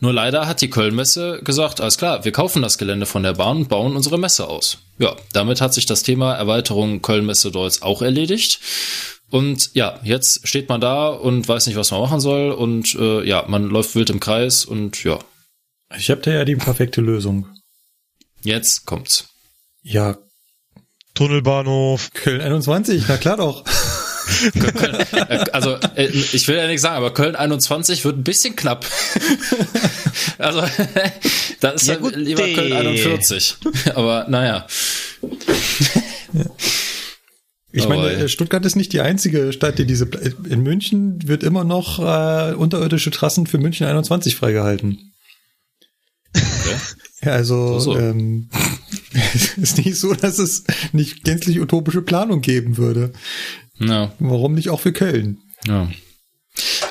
Nur 0.00 0.12
leider 0.12 0.46
hat 0.46 0.60
die 0.60 0.70
Köln-Messe 0.70 1.40
gesagt, 1.42 1.80
alles 1.80 1.98
klar, 1.98 2.24
wir 2.24 2.32
kaufen 2.32 2.62
das 2.62 2.78
Gelände 2.78 3.06
von 3.06 3.22
der 3.22 3.34
Bahn 3.34 3.58
und 3.58 3.68
bauen 3.68 3.96
unsere 3.96 4.18
Messe 4.18 4.48
aus. 4.48 4.78
Ja, 4.98 5.16
damit 5.32 5.60
hat 5.60 5.74
sich 5.74 5.86
das 5.86 6.02
Thema 6.02 6.34
Erweiterung 6.34 7.02
Köln-Messe-Deutz 7.02 7.82
auch 7.82 8.02
erledigt. 8.02 8.60
Und 9.30 9.74
ja, 9.74 10.00
jetzt 10.02 10.46
steht 10.46 10.68
man 10.68 10.80
da 10.80 11.08
und 11.08 11.46
weiß 11.46 11.66
nicht, 11.66 11.76
was 11.76 11.90
man 11.90 12.00
machen 12.00 12.20
soll. 12.20 12.50
Und 12.52 12.94
äh, 12.94 13.24
ja, 13.24 13.44
man 13.46 13.68
läuft 13.68 13.94
wild 13.94 14.10
im 14.10 14.20
Kreis 14.20 14.64
und 14.64 15.04
ja. 15.04 15.18
Ich 15.96 16.10
habe 16.10 16.20
da 16.20 16.30
ja 16.30 16.44
die 16.44 16.56
perfekte 16.56 17.00
Lösung. 17.00 17.46
Jetzt 18.42 18.86
kommt's. 18.86 19.28
Ja. 19.82 20.16
Tunnelbahnhof. 21.14 22.12
Köln 22.12 22.40
21, 22.40 23.04
na 23.08 23.16
klar 23.16 23.36
doch. 23.36 23.64
Köln, 24.76 24.94
äh, 25.12 25.44
also 25.52 25.76
äh, 25.96 26.06
ich 26.06 26.46
will 26.48 26.56
ja 26.56 26.66
nichts 26.66 26.82
sagen, 26.82 26.96
aber 26.96 27.14
Köln 27.14 27.36
21 27.36 28.04
wird 28.04 28.18
ein 28.18 28.24
bisschen 28.24 28.56
knapp. 28.56 28.86
also 30.38 30.62
da 31.60 31.70
ist 31.70 31.86
ja, 31.86 31.96
gut, 31.96 32.16
lieber 32.16 32.42
nee. 32.42 32.54
Köln 32.54 32.72
41. 32.72 33.56
Aber 33.94 34.26
naja. 34.28 34.66
Ich 37.70 37.86
oh, 37.86 37.88
meine, 37.88 38.10
ey. 38.10 38.28
Stuttgart 38.28 38.64
ist 38.64 38.76
nicht 38.76 38.92
die 38.92 39.00
einzige 39.00 39.52
Stadt, 39.52 39.78
die 39.78 39.86
diese. 39.86 40.08
In 40.48 40.62
München 40.62 41.28
wird 41.28 41.42
immer 41.42 41.64
noch 41.64 41.98
äh, 41.98 42.54
unterirdische 42.54 43.10
Trassen 43.10 43.46
für 43.46 43.58
München 43.58 43.86
21 43.86 44.36
freigehalten. 44.36 45.12
Okay. 46.34 46.76
Ja, 47.22 47.32
also 47.32 47.78
so, 47.78 47.92
so. 47.92 47.98
Ähm, 47.98 48.48
ist 49.56 49.78
nicht 49.78 49.96
so, 49.96 50.14
dass 50.14 50.38
es 50.38 50.64
nicht 50.92 51.24
gänzlich 51.24 51.60
utopische 51.60 52.02
Planung 52.02 52.40
geben 52.40 52.76
würde. 52.76 53.12
Ja. 53.80 54.12
Warum 54.18 54.54
nicht 54.54 54.70
auch 54.70 54.80
für 54.80 54.92
Köln? 54.92 55.42
Ja. 55.66 55.88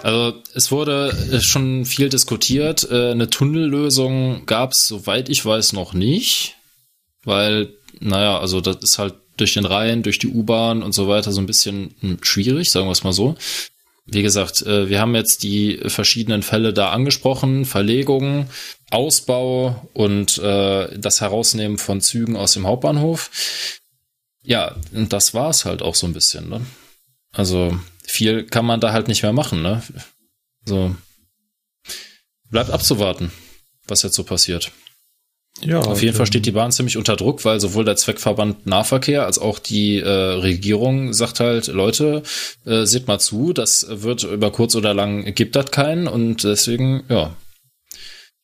Also 0.03 0.41
es 0.53 0.71
wurde 0.71 1.41
schon 1.41 1.85
viel 1.85 2.09
diskutiert. 2.09 2.87
Äh, 2.89 3.11
eine 3.11 3.29
Tunnellösung 3.29 4.45
gab 4.45 4.71
es, 4.71 4.87
soweit 4.87 5.29
ich 5.29 5.45
weiß, 5.45 5.73
noch 5.73 5.93
nicht. 5.93 6.55
Weil, 7.23 7.73
naja, 7.99 8.39
also 8.39 8.61
das 8.61 8.77
ist 8.77 8.99
halt 8.99 9.15
durch 9.35 9.53
den 9.53 9.65
Rhein, 9.65 10.03
durch 10.03 10.19
die 10.19 10.29
U-Bahn 10.29 10.83
und 10.83 10.93
so 10.93 11.07
weiter 11.07 11.31
so 11.31 11.41
ein 11.41 11.45
bisschen 11.45 11.95
hm, 11.99 12.17
schwierig, 12.21 12.71
sagen 12.71 12.87
wir 12.87 12.91
es 12.91 13.03
mal 13.03 13.13
so. 13.13 13.35
Wie 14.05 14.23
gesagt, 14.23 14.61
äh, 14.61 14.89
wir 14.89 15.01
haben 15.01 15.15
jetzt 15.15 15.43
die 15.43 15.79
verschiedenen 15.87 16.41
Fälle 16.41 16.73
da 16.73 16.91
angesprochen, 16.91 17.65
Verlegung, 17.65 18.47
Ausbau 18.89 19.89
und 19.93 20.37
äh, 20.37 20.97
das 20.97 21.19
Herausnehmen 21.19 21.77
von 21.77 21.99
Zügen 21.99 22.37
aus 22.37 22.53
dem 22.53 22.65
Hauptbahnhof. 22.65 23.29
Ja, 24.47 24.77
und 24.93 25.11
das 25.11 25.33
war 25.33 25.49
es 25.49 25.65
halt 25.65 25.81
auch 25.81 25.93
so 25.93 26.07
ein 26.07 26.13
bisschen. 26.13 26.47
Ne? 26.47 26.61
Also 27.33 27.77
viel 28.03 28.45
kann 28.45 28.65
man 28.65 28.79
da 28.79 28.93
halt 28.93 29.09
nicht 29.09 29.21
mehr 29.21 29.33
machen. 29.33 29.61
Ne? 29.61 29.83
So 30.63 30.95
bleibt 32.49 32.69
abzuwarten, 32.69 33.33
was 33.87 34.03
jetzt 34.03 34.15
so 34.15 34.23
passiert. 34.23 34.71
Ja, 35.59 35.79
Auf 35.79 36.01
jeden 36.01 36.15
Fall 36.15 36.27
steht 36.27 36.45
die 36.45 36.51
Bahn 36.51 36.71
ziemlich 36.71 36.95
unter 36.95 37.17
Druck, 37.17 37.43
weil 37.43 37.59
sowohl 37.59 37.83
der 37.83 37.97
Zweckverband 37.97 38.67
Nahverkehr 38.67 39.25
als 39.25 39.37
auch 39.37 39.59
die 39.59 39.97
äh, 39.97 40.07
Regierung 40.07 41.13
sagt 41.13 41.41
halt, 41.41 41.67
Leute, 41.67 42.23
äh, 42.65 42.85
seht 42.85 43.07
mal 43.07 43.19
zu, 43.19 43.51
das 43.51 43.85
wird 43.89 44.23
über 44.23 44.51
kurz 44.51 44.75
oder 44.75 44.93
lang 44.93 45.33
gibt 45.33 45.57
das 45.57 45.71
keinen 45.71 46.07
und 46.07 46.43
deswegen, 46.43 47.03
ja. 47.09 47.35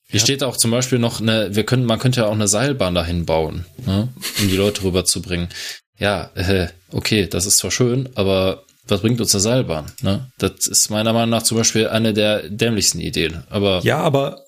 Hier 0.07 0.19
ja. 0.19 0.25
steht 0.25 0.43
auch 0.43 0.57
zum 0.57 0.71
Beispiel 0.71 0.97
noch 0.99 1.21
eine, 1.21 1.55
wir 1.55 1.63
können, 1.65 1.85
man 1.85 1.99
könnte 1.99 2.21
ja 2.21 2.27
auch 2.27 2.33
eine 2.33 2.47
Seilbahn 2.47 2.95
dahin 2.95 3.25
bauen, 3.25 3.65
ne, 3.85 4.09
um 4.41 4.49
die 4.49 4.57
Leute 4.57 4.83
rüberzubringen. 4.83 5.49
Ja, 5.97 6.31
äh, 6.35 6.67
okay, 6.91 7.27
das 7.27 7.45
ist 7.45 7.57
zwar 7.57 7.71
schön, 7.71 8.09
aber 8.15 8.63
was 8.87 9.01
bringt 9.01 9.21
uns 9.21 9.33
eine 9.33 9.41
Seilbahn? 9.41 9.91
Ne? 10.01 10.29
Das 10.37 10.67
ist 10.67 10.89
meiner 10.89 11.13
Meinung 11.13 11.29
nach 11.29 11.43
zum 11.43 11.57
Beispiel 11.57 11.87
eine 11.87 12.13
der 12.13 12.49
dämlichsten 12.49 12.99
Ideen. 12.99 13.43
Aber 13.49 13.81
ja, 13.83 13.99
aber 13.99 14.41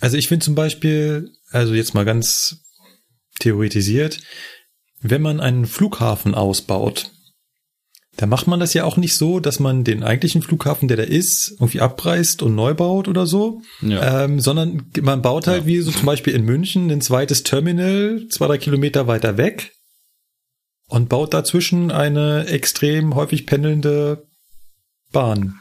also 0.00 0.16
ich 0.16 0.28
finde 0.28 0.44
zum 0.44 0.54
Beispiel 0.54 1.30
also 1.50 1.74
jetzt 1.74 1.94
mal 1.94 2.04
ganz 2.04 2.56
theoretisiert, 3.38 4.18
wenn 5.00 5.22
man 5.22 5.40
einen 5.40 5.66
Flughafen 5.66 6.34
ausbaut, 6.34 7.10
da 8.16 8.24
macht 8.26 8.46
man 8.46 8.60
das 8.60 8.72
ja 8.72 8.84
auch 8.84 8.96
nicht 8.96 9.14
so, 9.14 9.40
dass 9.40 9.60
man 9.60 9.84
den 9.84 10.02
eigentlichen 10.02 10.40
Flughafen, 10.40 10.88
der 10.88 10.96
da 10.96 11.02
ist, 11.02 11.52
irgendwie 11.52 11.82
abreißt 11.82 12.42
und 12.42 12.54
neu 12.54 12.72
baut 12.72 13.08
oder 13.08 13.26
so, 13.26 13.60
ja. 13.82 14.24
ähm, 14.24 14.40
sondern 14.40 14.90
man 15.02 15.20
baut 15.20 15.46
halt 15.46 15.62
ja. 15.62 15.66
wie 15.66 15.80
so 15.80 15.90
zum 15.90 16.06
Beispiel 16.06 16.34
in 16.34 16.44
München 16.44 16.90
ein 16.90 17.02
zweites 17.02 17.42
Terminal, 17.42 18.26
zwei, 18.30 18.46
drei 18.46 18.58
Kilometer 18.58 19.06
weiter 19.06 19.36
weg 19.36 19.75
und 20.88 21.08
baut 21.08 21.34
dazwischen 21.34 21.90
eine 21.90 22.46
extrem 22.46 23.14
häufig 23.14 23.46
pendelnde 23.46 24.26
Bahn. 25.12 25.60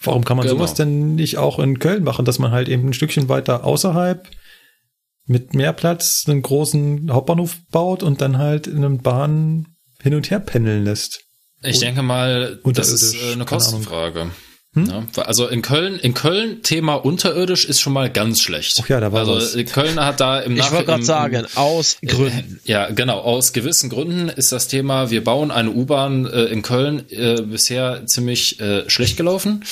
Warum 0.00 0.24
kann 0.24 0.36
man 0.36 0.46
genau. 0.46 0.58
sowas 0.58 0.74
denn 0.74 1.14
nicht 1.14 1.38
auch 1.38 1.58
in 1.58 1.78
Köln 1.78 2.04
machen, 2.04 2.24
dass 2.24 2.38
man 2.38 2.50
halt 2.50 2.68
eben 2.68 2.88
ein 2.88 2.92
Stückchen 2.92 3.28
weiter 3.28 3.64
außerhalb 3.64 4.28
mit 5.26 5.54
mehr 5.54 5.72
Platz 5.72 6.24
einen 6.26 6.42
großen 6.42 7.10
Hauptbahnhof 7.10 7.56
baut 7.70 8.02
und 8.02 8.20
dann 8.20 8.38
halt 8.38 8.66
in 8.66 8.78
einem 8.78 8.98
Bahn 8.98 9.76
hin 10.02 10.14
und 10.14 10.30
her 10.30 10.40
pendeln 10.40 10.84
lässt. 10.84 11.22
Ich 11.62 11.78
denke 11.78 12.02
mal, 12.02 12.60
das 12.64 12.90
ist 12.90 13.14
äh, 13.14 13.32
eine 13.32 13.46
Kostenfrage. 13.46 14.30
Hm? 14.74 15.06
Also 15.16 15.46
in 15.46 15.62
Köln, 15.62 15.98
in 16.00 16.14
Köln 16.14 16.62
Thema 16.62 16.94
unterirdisch 16.94 17.64
ist 17.64 17.80
schon 17.80 17.92
mal 17.92 18.10
ganz 18.10 18.42
schlecht. 18.42 18.74
Ach 18.82 18.88
ja, 18.88 18.98
da 18.98 19.12
war 19.12 19.20
also 19.20 19.36
was. 19.36 19.72
Köln 19.72 20.00
hat 20.00 20.20
da 20.20 20.40
im 20.40 20.56
Ich 20.56 20.70
wollte 20.72 20.86
gerade 20.86 21.04
sagen, 21.04 21.46
aus 21.54 21.98
äh, 22.00 22.06
Gründen. 22.06 22.60
Ja, 22.64 22.90
genau, 22.90 23.20
aus 23.20 23.52
gewissen 23.52 23.88
Gründen 23.88 24.28
ist 24.28 24.50
das 24.50 24.66
Thema, 24.66 25.10
wir 25.10 25.22
bauen 25.22 25.52
eine 25.52 25.70
U-Bahn 25.70 26.26
äh, 26.26 26.44
in 26.46 26.62
Köln 26.62 27.08
äh, 27.10 27.42
bisher 27.42 28.02
ziemlich 28.06 28.60
äh, 28.60 28.88
schlecht 28.90 29.16
gelaufen. 29.16 29.64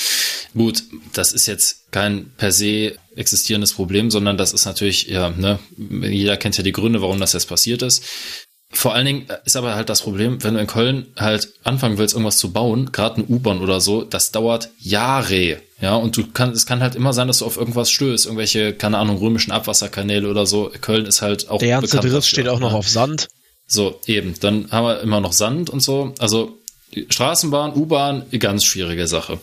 Gut, 0.53 0.83
das 1.13 1.33
ist 1.33 1.47
jetzt 1.47 1.91
kein 1.91 2.31
per 2.37 2.51
se 2.51 2.93
existierendes 3.15 3.73
Problem, 3.73 4.09
sondern 4.09 4.37
das 4.37 4.53
ist 4.53 4.65
natürlich, 4.65 5.07
ja, 5.07 5.31
ne, 5.31 5.59
jeder 5.77 6.37
kennt 6.37 6.57
ja 6.57 6.63
die 6.63 6.71
Gründe, 6.71 7.01
warum 7.01 7.19
das 7.19 7.33
jetzt 7.33 7.47
passiert 7.47 7.81
ist. 7.81 8.03
Vor 8.73 8.95
allen 8.95 9.05
Dingen 9.05 9.27
ist 9.45 9.55
aber 9.55 9.75
halt 9.75 9.89
das 9.89 10.01
Problem, 10.01 10.43
wenn 10.43 10.55
du 10.55 10.59
in 10.59 10.67
Köln 10.67 11.07
halt 11.15 11.47
anfangen 11.63 11.97
willst, 11.97 12.15
irgendwas 12.15 12.37
zu 12.37 12.51
bauen, 12.51 12.91
gerade 12.91 13.17
eine 13.17 13.25
U-Bahn 13.25 13.61
oder 13.61 13.79
so, 13.79 14.03
das 14.03 14.31
dauert 14.31 14.69
Jahre. 14.79 15.61
Ja, 15.79 15.95
und 15.95 16.17
du 16.17 16.25
kannst, 16.33 16.57
es 16.57 16.65
kann 16.65 16.81
halt 16.81 16.95
immer 16.95 17.13
sein, 17.13 17.27
dass 17.27 17.39
du 17.39 17.45
auf 17.45 17.57
irgendwas 17.57 17.91
stößt, 17.91 18.25
irgendwelche, 18.25 18.73
keine 18.73 18.97
Ahnung, 18.97 19.17
römischen 19.17 19.51
Abwasserkanäle 19.51 20.29
oder 20.29 20.45
so. 20.45 20.71
Köln 20.81 21.05
ist 21.05 21.21
halt 21.21 21.49
auch. 21.49 21.59
Der 21.59 21.81
ganze 21.81 21.99
Driss 21.99 22.27
steht 22.27 22.47
auch 22.47 22.59
noch 22.59 22.71
ja. 22.71 22.77
auf 22.77 22.89
Sand. 22.89 23.27
So, 23.67 23.99
eben. 24.07 24.33
Dann 24.39 24.71
haben 24.71 24.87
wir 24.87 25.01
immer 25.01 25.21
noch 25.21 25.33
Sand 25.33 25.69
und 25.69 25.81
so. 25.81 26.13
Also, 26.19 26.57
Straßenbahn, 27.09 27.73
U-Bahn, 27.75 28.25
ganz 28.39 28.65
schwierige 28.65 29.07
Sache. 29.07 29.39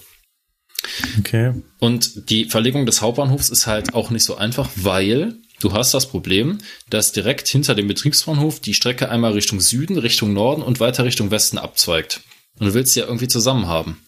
Okay. 1.18 1.54
Und 1.78 2.30
die 2.30 2.46
Verlegung 2.46 2.86
des 2.86 3.02
Hauptbahnhofs 3.02 3.50
ist 3.50 3.66
halt 3.66 3.94
auch 3.94 4.10
nicht 4.10 4.24
so 4.24 4.36
einfach, 4.36 4.68
weil 4.76 5.36
Du 5.60 5.72
hast 5.72 5.92
das 5.92 6.08
Problem, 6.08 6.58
dass 6.88 7.12
direkt 7.12 7.46
hinter 7.48 7.74
dem 7.74 7.86
Betriebsbahnhof 7.86 8.60
die 8.60 8.74
Strecke 8.74 9.10
einmal 9.10 9.32
Richtung 9.32 9.60
Süden, 9.60 9.98
Richtung 9.98 10.32
Norden 10.32 10.62
und 10.62 10.80
weiter 10.80 11.04
Richtung 11.04 11.30
Westen 11.30 11.58
abzweigt. 11.58 12.22
Und 12.58 12.66
du 12.66 12.74
willst 12.74 12.94
sie 12.94 13.00
ja 13.00 13.06
irgendwie 13.06 13.28
zusammen 13.28 13.66
haben. 13.66 13.98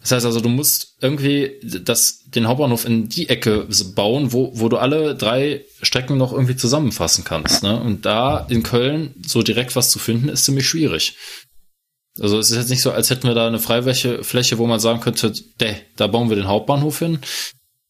Das 0.00 0.12
heißt 0.12 0.26
also, 0.26 0.40
du 0.40 0.50
musst 0.50 0.96
irgendwie 1.00 1.60
das, 1.62 2.24
den 2.26 2.46
Hauptbahnhof 2.46 2.84
in 2.84 3.08
die 3.08 3.30
Ecke 3.30 3.66
bauen, 3.94 4.32
wo, 4.32 4.50
wo 4.54 4.68
du 4.68 4.76
alle 4.76 5.14
drei 5.14 5.64
Strecken 5.80 6.18
noch 6.18 6.32
irgendwie 6.32 6.56
zusammenfassen 6.56 7.24
kannst. 7.24 7.62
Ne? 7.62 7.80
Und 7.80 8.04
da 8.04 8.44
in 8.50 8.62
Köln 8.62 9.14
so 9.26 9.42
direkt 9.42 9.76
was 9.76 9.88
zu 9.90 9.98
finden, 9.98 10.28
ist 10.28 10.44
ziemlich 10.44 10.68
schwierig. 10.68 11.16
Also 12.20 12.38
es 12.38 12.50
ist 12.50 12.56
jetzt 12.58 12.70
nicht 12.70 12.82
so, 12.82 12.92
als 12.92 13.10
hätten 13.10 13.26
wir 13.26 13.34
da 13.34 13.46
eine 13.46 13.58
Fläche, 13.58 14.58
wo 14.58 14.66
man 14.66 14.78
sagen 14.78 15.00
könnte, 15.00 15.32
da 15.96 16.06
bauen 16.06 16.28
wir 16.28 16.36
den 16.36 16.48
Hauptbahnhof 16.48 16.98
hin. 16.98 17.20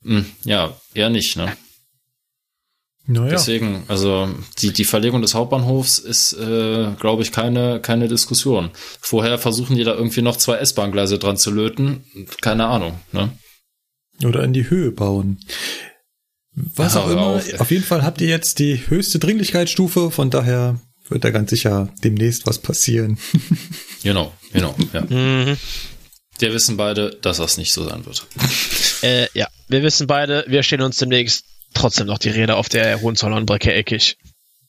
Hm, 0.04 0.26
ja, 0.44 0.76
eher 0.94 1.10
nicht, 1.10 1.36
ne? 1.36 1.56
Naja. 3.06 3.32
Deswegen, 3.32 3.84
also 3.88 4.28
die, 4.58 4.72
die 4.72 4.84
Verlegung 4.84 5.20
des 5.20 5.34
Hauptbahnhofs 5.34 5.98
ist, 5.98 6.32
äh, 6.34 6.88
glaube 6.98 7.22
ich, 7.22 7.32
keine, 7.32 7.80
keine 7.80 8.08
Diskussion. 8.08 8.70
Vorher 9.00 9.38
versuchen 9.38 9.76
die 9.76 9.84
da 9.84 9.94
irgendwie 9.94 10.22
noch 10.22 10.38
zwei 10.38 10.56
S-Bahn-Gleise 10.56 11.18
dran 11.18 11.36
zu 11.36 11.50
löten. 11.50 12.04
Keine 12.40 12.66
Ahnung, 12.66 12.98
ne? 13.12 13.30
Oder 14.24 14.44
in 14.44 14.54
die 14.54 14.70
Höhe 14.70 14.90
bauen. 14.90 15.38
Was 16.54 16.94
ja, 16.94 17.02
auch 17.02 17.10
immer. 17.10 17.26
Auf, 17.26 17.60
auf 17.60 17.70
jeden 17.70 17.84
Fall 17.84 18.04
habt 18.04 18.20
ihr 18.20 18.28
jetzt 18.28 18.58
die 18.58 18.88
höchste 18.88 19.18
Dringlichkeitsstufe, 19.18 20.10
von 20.10 20.30
daher 20.30 20.80
wird 21.08 21.24
da 21.24 21.30
ganz 21.30 21.50
sicher 21.50 21.92
demnächst 22.02 22.46
was 22.46 22.58
passieren. 22.58 23.18
genau, 24.02 24.32
genau, 24.52 24.74
ja. 24.92 25.02
Mhm. 25.02 25.58
Wir 26.38 26.52
wissen 26.52 26.76
beide, 26.76 27.10
dass 27.22 27.36
das 27.36 27.58
nicht 27.58 27.72
so 27.72 27.86
sein 27.86 28.06
wird. 28.06 28.26
Äh, 29.02 29.28
ja, 29.34 29.48
wir 29.68 29.82
wissen 29.82 30.06
beide, 30.06 30.44
wir 30.48 30.62
stehen 30.62 30.80
uns 30.80 30.96
demnächst 30.96 31.44
trotzdem 31.74 32.06
noch 32.06 32.18
die 32.18 32.30
Räder 32.30 32.56
auf 32.56 32.68
der 32.68 33.00
Hohenzollern-Brücke 33.00 33.72
eckig. 33.72 34.16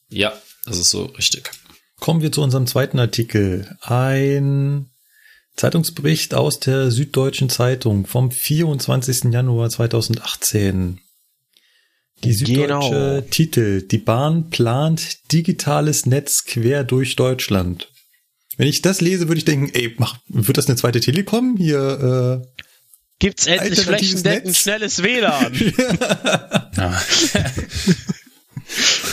Ja, 0.09 0.33
das 0.65 0.77
ist 0.77 0.89
so 0.89 1.05
richtig. 1.05 1.51
Kommen 1.99 2.21
wir 2.21 2.31
zu 2.31 2.41
unserem 2.41 2.67
zweiten 2.67 2.99
Artikel. 2.99 3.77
Ein 3.81 4.89
Zeitungsbericht 5.55 6.33
aus 6.33 6.59
der 6.59 6.91
Süddeutschen 6.91 7.49
Zeitung 7.49 8.05
vom 8.05 8.31
24. 8.31 9.31
Januar 9.31 9.69
2018. 9.69 10.99
Die 12.23 12.33
süddeutsche 12.33 12.65
Genau. 12.65 13.21
Titel. 13.21 13.81
Die 13.87 13.97
Bahn 13.97 14.49
plant 14.49 15.31
digitales 15.31 16.05
Netz 16.05 16.43
quer 16.45 16.83
durch 16.83 17.15
Deutschland. 17.15 17.89
Wenn 18.57 18.67
ich 18.67 18.81
das 18.81 19.01
lese, 19.01 19.27
würde 19.27 19.39
ich 19.39 19.45
denken, 19.45 19.69
ey, 19.73 19.93
mach, 19.97 20.17
wird 20.27 20.57
das 20.57 20.67
eine 20.67 20.77
zweite 20.77 21.01
Telekom? 21.01 21.57
Hier, 21.57 22.41
äh, 22.41 22.64
Gibt's 23.19 23.47
endlich 23.47 23.79
Alternatives 23.79 24.21
flächendeckend 24.21 24.45
Netz. 24.47 24.59
schnelles 24.59 25.03
WLAN? 25.03 25.53
Ja. 26.75 27.01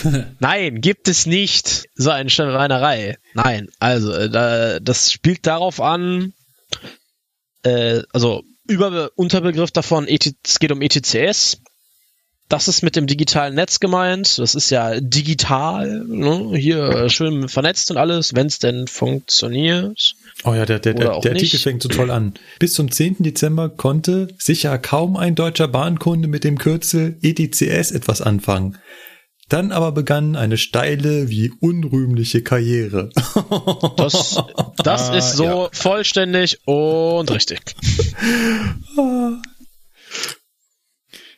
Nein, 0.39 0.81
gibt 0.81 1.07
es 1.07 1.25
nicht. 1.25 1.87
So 1.95 2.09
eine 2.09 2.29
Schweinerei. 2.29 3.17
Nein, 3.35 3.69
also 3.79 4.11
äh, 4.11 4.29
da, 4.29 4.79
das 4.81 5.11
spielt 5.13 5.47
darauf 5.47 5.79
an, 5.79 6.33
äh, 7.63 8.01
also 8.11 8.43
über 8.67 9.11
Unterbegriff 9.15 9.71
davon, 9.71 10.07
ET, 10.07 10.33
es 10.45 10.59
geht 10.59 10.71
um 10.71 10.81
E 10.81 10.85
ETCS. 10.85 11.61
Das 12.49 12.67
ist 12.67 12.83
mit 12.83 12.95
dem 12.95 13.07
digitalen 13.07 13.55
Netz 13.55 13.79
gemeint. 13.79 14.37
Das 14.37 14.53
ist 14.53 14.69
ja 14.69 14.99
digital, 14.99 16.03
ne? 16.05 16.51
hier 16.55 16.83
äh, 16.89 17.09
schön 17.09 17.47
vernetzt 17.49 17.89
und 17.89 17.97
alles, 17.97 18.35
wenn 18.35 18.47
es 18.47 18.59
denn 18.59 18.85
funktioniert. 18.87 20.13
Oh 20.43 20.53
ja, 20.53 20.65
der, 20.65 20.79
der, 20.79 20.93
der, 20.93 21.19
der 21.19 21.31
Artikel 21.31 21.57
fängt 21.59 21.81
so 21.81 21.89
toll 21.89 22.11
an. 22.11 22.33
Bis 22.59 22.73
zum 22.73 22.91
10. 22.91 23.17
Dezember 23.19 23.69
konnte 23.69 24.27
sicher 24.37 24.77
kaum 24.77 25.15
ein 25.17 25.35
deutscher 25.35 25.67
Bahnkunde 25.67 26.27
mit 26.27 26.43
dem 26.43 26.57
Kürzel 26.57 27.17
ETCS 27.21 27.91
etwas 27.91 28.21
anfangen. 28.21 28.77
Dann 29.49 29.71
aber 29.71 29.91
begann 29.91 30.35
eine 30.35 30.57
steile 30.57 31.29
wie 31.29 31.51
unrühmliche 31.59 32.43
Karriere. 32.43 33.09
Das, 33.97 34.37
das 34.83 35.09
Ah, 35.09 35.15
ist 35.17 35.33
so 35.33 35.43
ja. 35.45 35.69
vollständig 35.71 36.59
und 36.65 37.29
richtig. 37.31 37.61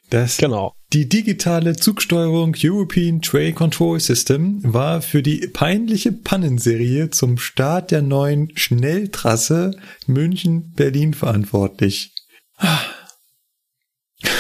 Das, 0.10 0.38
Genau. 0.38 0.76
Die 0.94 1.10
digitale 1.10 1.76
Zugsteuerung 1.76 2.56
European 2.64 3.22
Train 3.22 3.56
Control 3.56 4.00
System 4.00 4.62
war 4.64 5.02
für 5.02 5.22
die 5.22 5.48
peinliche 5.48 6.12
Pannenserie 6.12 7.10
zum 7.10 7.38
Start 7.38 7.92
der 7.92 8.02
neuen 8.02 8.56
Schnelltrasse 8.56 9.78
München-Berlin 10.08 11.14
verantwortlich. 11.14 12.14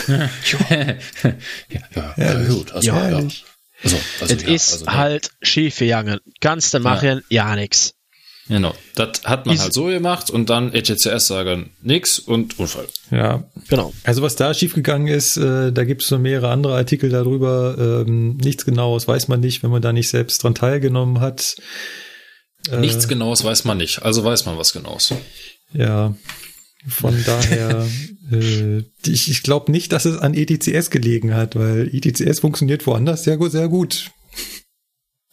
ja, 0.07 0.29
ja, 1.95 2.13
ja, 2.15 2.43
gut. 2.47 2.71
Also, 2.71 2.87
Ja, 2.87 3.09
ja. 3.09 3.17
Also, 3.17 3.97
also, 4.21 4.33
Es 4.33 4.43
ja, 4.43 4.49
ist 4.49 4.73
also, 4.73 4.87
halt 4.87 5.31
schief 5.41 5.79
gegangen. 5.79 6.19
Ganz 6.39 6.71
der 6.71 6.79
machen 6.79 7.21
ja, 7.29 7.55
nix. 7.55 7.94
Genau. 8.47 8.75
Das 8.93 9.23
hat 9.23 9.47
man 9.47 9.55
Ist- 9.55 9.61
halt 9.63 9.73
so 9.73 9.85
gemacht 9.85 10.29
und 10.29 10.49
dann 10.51 10.71
ETCS 10.71 11.25
sagen 11.27 11.71
nix 11.81 12.19
und 12.19 12.59
Unfall. 12.59 12.87
Ja, 13.09 13.43
Genau. 13.69 13.91
Also 14.03 14.21
was 14.21 14.35
da 14.35 14.53
schiefgegangen 14.53 15.07
ist, 15.07 15.37
äh, 15.37 15.71
da 15.71 15.83
gibt 15.83 16.03
es 16.03 16.11
noch 16.11 16.19
mehrere 16.19 16.49
andere 16.49 16.75
Artikel 16.75 17.09
darüber. 17.09 18.03
Ähm, 18.07 18.37
nichts 18.37 18.63
Genaues 18.65 19.07
weiß 19.07 19.27
man 19.29 19.39
nicht, 19.39 19.63
wenn 19.63 19.71
man 19.71 19.81
da 19.81 19.91
nicht 19.93 20.09
selbst 20.09 20.43
dran 20.43 20.53
teilgenommen 20.53 21.19
hat. 21.21 21.55
Äh, 22.69 22.77
Nichts 22.77 23.07
Genaues 23.07 23.43
weiß 23.43 23.65
man 23.65 23.77
nicht. 23.77 24.03
Also 24.03 24.23
weiß 24.23 24.45
man 24.45 24.57
was 24.57 24.73
Genaues. 24.73 25.13
Ja, 25.73 26.15
von 26.87 27.15
daher, 27.25 27.87
äh, 28.31 28.83
ich, 29.07 29.29
ich 29.31 29.41
glaube 29.41 29.71
nicht, 29.71 29.91
dass 29.91 30.05
es 30.05 30.17
an 30.19 30.35
ETCS 30.35 30.91
gelegen 30.91 31.33
hat, 31.33 31.55
weil 31.55 31.89
ETCS 31.91 32.39
funktioniert 32.41 32.85
woanders 32.85 33.23
sehr 33.23 33.37
gut, 33.37 33.51
sehr 33.51 33.69
gut. 33.69 34.11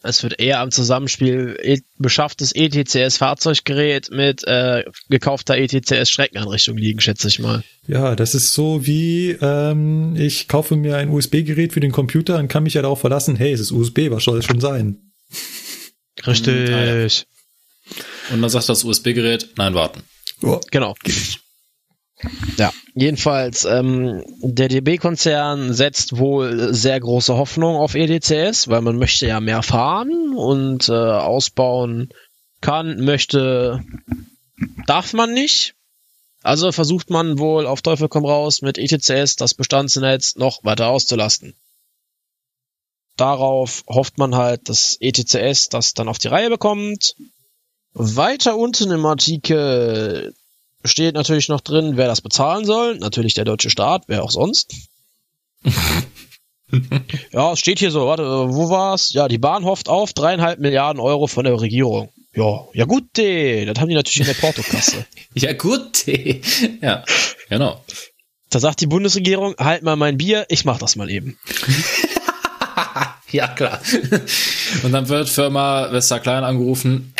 Es 0.03 0.21
wird 0.21 0.39
eher 0.39 0.59
am 0.59 0.69
Zusammenspiel 0.69 1.57
e 1.61 1.79
beschafftes 1.97 2.53
ETCS-Fahrzeuggerät 2.53 4.11
mit 4.11 4.43
äh, 4.45 4.83
gekaufter 5.09 5.57
ETCS-Streckeneinrichtung 5.57 6.77
liegen, 6.77 6.99
schätze 6.99 7.29
ich 7.29 7.39
mal. 7.39 7.63
Ja, 7.87 8.15
das 8.15 8.35
ist 8.35 8.53
so 8.53 8.85
wie, 8.85 9.31
ähm, 9.41 10.15
ich 10.17 10.49
kaufe 10.49 10.75
mir 10.75 10.97
ein 10.97 11.09
USB-Gerät 11.09 11.71
für 11.71 11.79
den 11.79 11.93
Computer 11.93 12.37
und 12.37 12.49
kann 12.49 12.63
mich 12.63 12.73
ja 12.73 12.81
darauf 12.81 12.99
verlassen, 12.99 13.37
hey, 13.37 13.53
es 13.53 13.61
ist 13.61 13.71
USB, 13.71 14.09
was 14.09 14.25
soll 14.25 14.39
es 14.39 14.45
schon 14.45 14.59
sein? 14.59 15.13
Richtig. 16.27 17.25
Und 18.31 18.41
dann 18.41 18.49
sagt 18.49 18.69
das 18.69 18.83
USB-Gerät, 18.83 19.49
nein, 19.55 19.73
warten. 19.73 20.03
Oh, 20.41 20.59
Genau. 20.71 20.95
Ja, 22.57 22.71
jedenfalls, 22.93 23.65
ähm, 23.65 24.23
der 24.41 24.67
DB-Konzern 24.67 25.73
setzt 25.73 26.17
wohl 26.17 26.73
sehr 26.73 26.99
große 26.99 27.35
Hoffnung 27.35 27.75
auf 27.75 27.95
EDCS, 27.95 28.67
weil 28.67 28.81
man 28.81 28.97
möchte 28.97 29.27
ja 29.27 29.39
mehr 29.39 29.63
fahren 29.63 30.33
und 30.35 30.89
äh, 30.89 30.93
ausbauen 30.93 32.09
kann, 32.61 33.03
möchte, 33.03 33.83
darf 34.87 35.13
man 35.13 35.33
nicht. 35.33 35.75
Also 36.43 36.71
versucht 36.71 37.09
man 37.09 37.39
wohl 37.39 37.65
auf 37.65 37.81
Teufel 37.81 38.09
komm 38.09 38.25
raus 38.25 38.61
mit 38.61 38.77
ETCS 38.77 39.37
das 39.37 39.53
Bestandsnetz 39.53 40.35
noch 40.35 40.63
weiter 40.63 40.89
auszulasten. 40.89 41.55
Darauf 43.15 43.83
hofft 43.87 44.17
man 44.17 44.35
halt, 44.35 44.69
dass 44.69 44.97
ETCS 44.99 45.69
das 45.69 45.93
dann 45.93 46.09
auf 46.09 46.17
die 46.17 46.27
Reihe 46.27 46.49
bekommt. 46.49 47.15
Weiter 47.93 48.57
unten 48.57 48.91
im 48.91 49.05
Artikel 49.05 50.33
steht 50.83 51.15
natürlich 51.15 51.49
noch 51.49 51.61
drin, 51.61 51.97
wer 51.97 52.07
das 52.07 52.21
bezahlen 52.21 52.65
soll. 52.65 52.97
Natürlich 52.97 53.33
der 53.33 53.45
deutsche 53.45 53.69
Staat, 53.69 54.03
wer 54.07 54.23
auch 54.23 54.31
sonst. 54.31 54.73
ja, 57.31 57.53
es 57.53 57.59
steht 57.59 57.79
hier 57.79 57.91
so, 57.91 58.07
warte, 58.07 58.23
wo 58.23 58.69
war's? 58.69 59.13
Ja, 59.13 59.27
die 59.27 59.37
Bahn 59.37 59.65
hofft 59.65 59.89
auf 59.89 60.13
dreieinhalb 60.13 60.59
Milliarden 60.59 60.99
Euro 60.99 61.27
von 61.27 61.45
der 61.45 61.59
Regierung. 61.59 62.09
Ja, 62.35 62.65
ja 62.73 62.85
gut, 62.85 63.05
das 63.13 63.79
haben 63.79 63.89
die 63.89 63.95
natürlich 63.95 64.21
in 64.21 64.25
der 64.25 64.33
Portokasse. 64.33 65.05
Ja, 65.35 65.51
gut. 65.53 66.05
ja, 66.05 67.03
genau. 67.49 67.83
da 68.51 68.59
sagt 68.59 68.81
die 68.81 68.85
Bundesregierung, 68.85 69.55
halt 69.57 69.81
mal 69.81 69.95
mein 69.95 70.17
Bier, 70.17 70.45
ich 70.47 70.63
mach 70.63 70.77
das 70.77 70.95
mal 70.95 71.09
eben. 71.09 71.39
Ja, 73.33 73.47
klar. 73.47 73.81
Und 74.83 74.91
dann 74.91 75.09
wird 75.09 75.27
Firma 75.27 75.91
Wester 75.91 76.19
Klein 76.19 76.43
angerufen, 76.43 77.12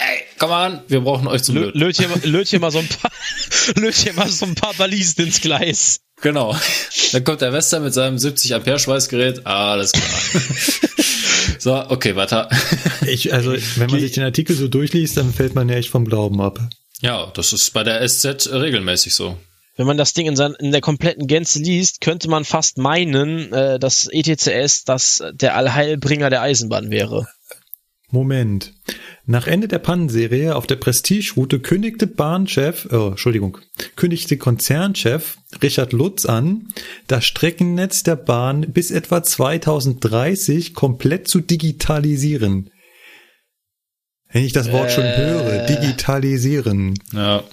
mal 0.50 0.66
an, 0.66 0.82
wir 0.88 1.02
brauchen 1.02 1.28
euch 1.28 1.44
zum 1.44 1.56
Lö 1.56 1.66
Löten. 1.66 1.80
löt, 1.80 1.98
hier, 1.98 2.08
mal- 2.10 2.20
löt 2.24 2.48
hier 2.48 2.60
mal 2.60 2.72
so 2.72 2.80
ein 2.80 2.88
paar, 2.88 3.12
löt 3.76 3.96
hier 3.96 4.14
mal 4.14 4.30
so 4.30 4.46
ein 4.46 4.56
paar 4.56 4.74
Balisen 4.76 5.26
ins 5.26 5.42
Gleis. 5.42 6.00
Genau. 6.22 6.56
Dann 7.12 7.24
kommt 7.24 7.42
der 7.42 7.52
Wester 7.54 7.80
mit 7.80 7.94
seinem 7.94 8.18
70 8.18 8.56
Ampere 8.56 8.80
Schweißgerät. 8.80 9.46
Alles 9.46 9.92
klar. 9.92 10.42
so, 11.60 11.76
okay, 11.90 12.16
weiter. 12.16 12.50
Ich, 13.06 13.34
also, 13.34 13.54
wenn 13.76 13.90
man 13.90 14.00
sich 14.00 14.14
den 14.14 14.24
Artikel 14.24 14.56
so 14.56 14.68
durchliest, 14.68 15.18
dann 15.18 15.34
fällt 15.34 15.54
man 15.56 15.68
ja 15.70 15.76
echt 15.76 15.90
vom 15.90 16.06
Glauben 16.06 16.40
ab. 16.42 16.60
Ja, 17.02 17.30
das 17.36 17.52
ist 17.52 17.72
bei 17.74 17.84
der 17.84 18.08
SZ 18.08 18.48
regelmäßig 18.54 19.14
so. 19.14 19.38
Wenn 19.76 19.88
man 19.88 19.98
das 19.98 20.14
Ding 20.14 20.28
in, 20.28 20.36
sein, 20.36 20.56
in 20.60 20.72
der 20.72 20.82
kompletten 20.82 21.28
Gänze 21.28 21.60
liest, 21.60 22.00
könnte 22.00 22.30
man 22.30 22.46
fast 22.46 22.78
meinen, 22.78 23.52
äh, 23.52 23.80
dass 23.80 24.08
ETCS 24.10 24.84
das 24.86 25.22
der 25.34 25.56
Allheilbringer 25.56 26.30
der 26.30 26.42
Eisenbahn 26.42 26.92
wäre. 26.92 27.28
Moment. 28.10 28.72
Nach 29.26 29.48
Ende 29.48 29.70
der 29.70 29.80
Pannenserie 29.80 30.54
auf 30.54 30.68
der 30.68 30.76
Prestige-Route 30.76 31.62
kündigte 31.62 32.08
Bahnchef, 32.08 32.88
oh, 32.92 33.10
Entschuldigung, 33.12 33.58
kündigte 33.96 34.38
Konzernchef 34.38 35.38
Richard 35.62 35.94
Lutz 35.94 36.26
an, 36.26 36.68
das 37.08 37.24
Streckennetz 37.26 38.04
der 38.04 38.18
Bahn 38.18 38.74
bis 38.74 38.92
etwa 38.92 39.24
2030 39.24 40.74
komplett 40.74 41.30
zu 41.30 41.40
digitalisieren. 41.40 42.70
Wenn 44.30 44.44
ich 44.44 44.52
das 44.52 44.72
Wort 44.74 44.92
schon 44.92 45.06
Äh. 45.06 45.16
höre, 45.16 45.66
digitalisieren. 45.68 46.96
Ja. 47.14 47.44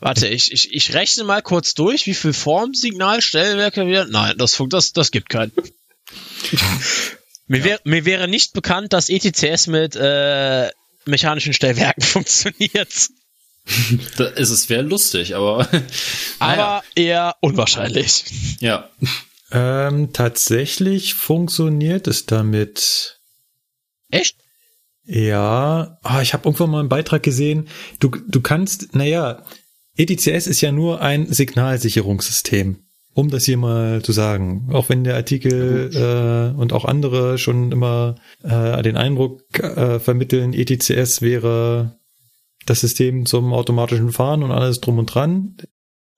Warte, 0.00 0.26
ich, 0.26 0.50
ich, 0.50 0.72
ich 0.72 0.94
rechne 0.94 1.22
mal 1.24 1.42
kurz 1.42 1.74
durch, 1.74 2.06
wie 2.06 2.14
viel 2.14 2.32
Formsignalstellwerke 2.32 3.86
wir. 3.86 4.06
Nein, 4.06 4.34
das, 4.38 4.60
das, 4.68 4.92
das 4.92 5.10
gibt 5.12 5.28
keinen. 5.28 5.52
mir, 7.46 7.62
wär, 7.62 7.78
mir 7.84 8.04
wäre 8.04 8.26
nicht 8.26 8.52
bekannt, 8.54 8.94
dass 8.94 9.10
ETCS 9.10 9.66
mit 9.68 9.94
äh, 9.94 10.70
mechanischen 11.10 11.52
Stellwerken 11.52 12.02
funktioniert. 12.02 13.08
Da 14.16 14.24
ist 14.26 14.50
es 14.50 14.68
wäre 14.68 14.82
lustig, 14.82 15.36
aber 15.36 15.68
Aber 16.38 16.82
eher 16.94 17.36
unwahrscheinlich. 17.40 18.24
ja. 18.60 18.88
Ähm, 19.52 20.12
tatsächlich 20.12 21.14
funktioniert 21.14 22.06
es 22.06 22.26
damit. 22.26 23.20
Echt? 24.10 24.36
Ja, 25.04 25.98
ah, 26.02 26.22
ich 26.22 26.34
habe 26.34 26.48
irgendwann 26.48 26.70
mal 26.70 26.80
einen 26.80 26.88
Beitrag 26.88 27.22
gesehen. 27.22 27.68
Du, 27.98 28.10
du 28.10 28.40
kannst, 28.40 28.94
naja, 28.94 29.44
ETCS 29.96 30.46
ist 30.46 30.60
ja 30.60 30.70
nur 30.70 31.00
ein 31.00 31.32
Signalsicherungssystem, 31.32 32.84
um 33.14 33.30
das 33.30 33.44
hier 33.44 33.56
mal 33.56 34.02
zu 34.02 34.12
sagen. 34.12 34.68
Auch 34.72 34.88
wenn 34.88 35.04
der 35.04 35.16
Artikel 35.16 35.90
äh, 35.94 36.58
und 36.58 36.72
auch 36.72 36.84
andere 36.84 37.38
schon 37.38 37.72
immer 37.72 38.16
äh, 38.42 38.82
den 38.82 38.96
Eindruck 38.96 39.58
äh, 39.58 39.98
vermitteln, 39.98 40.52
ETCS 40.52 41.20
wäre 41.20 41.98
das 42.66 42.80
System 42.80 43.26
zum 43.26 43.52
automatischen 43.52 44.12
Fahren 44.12 44.42
und 44.42 44.52
alles 44.52 44.80
drum 44.80 44.98
und 44.98 45.06
dran. 45.06 45.56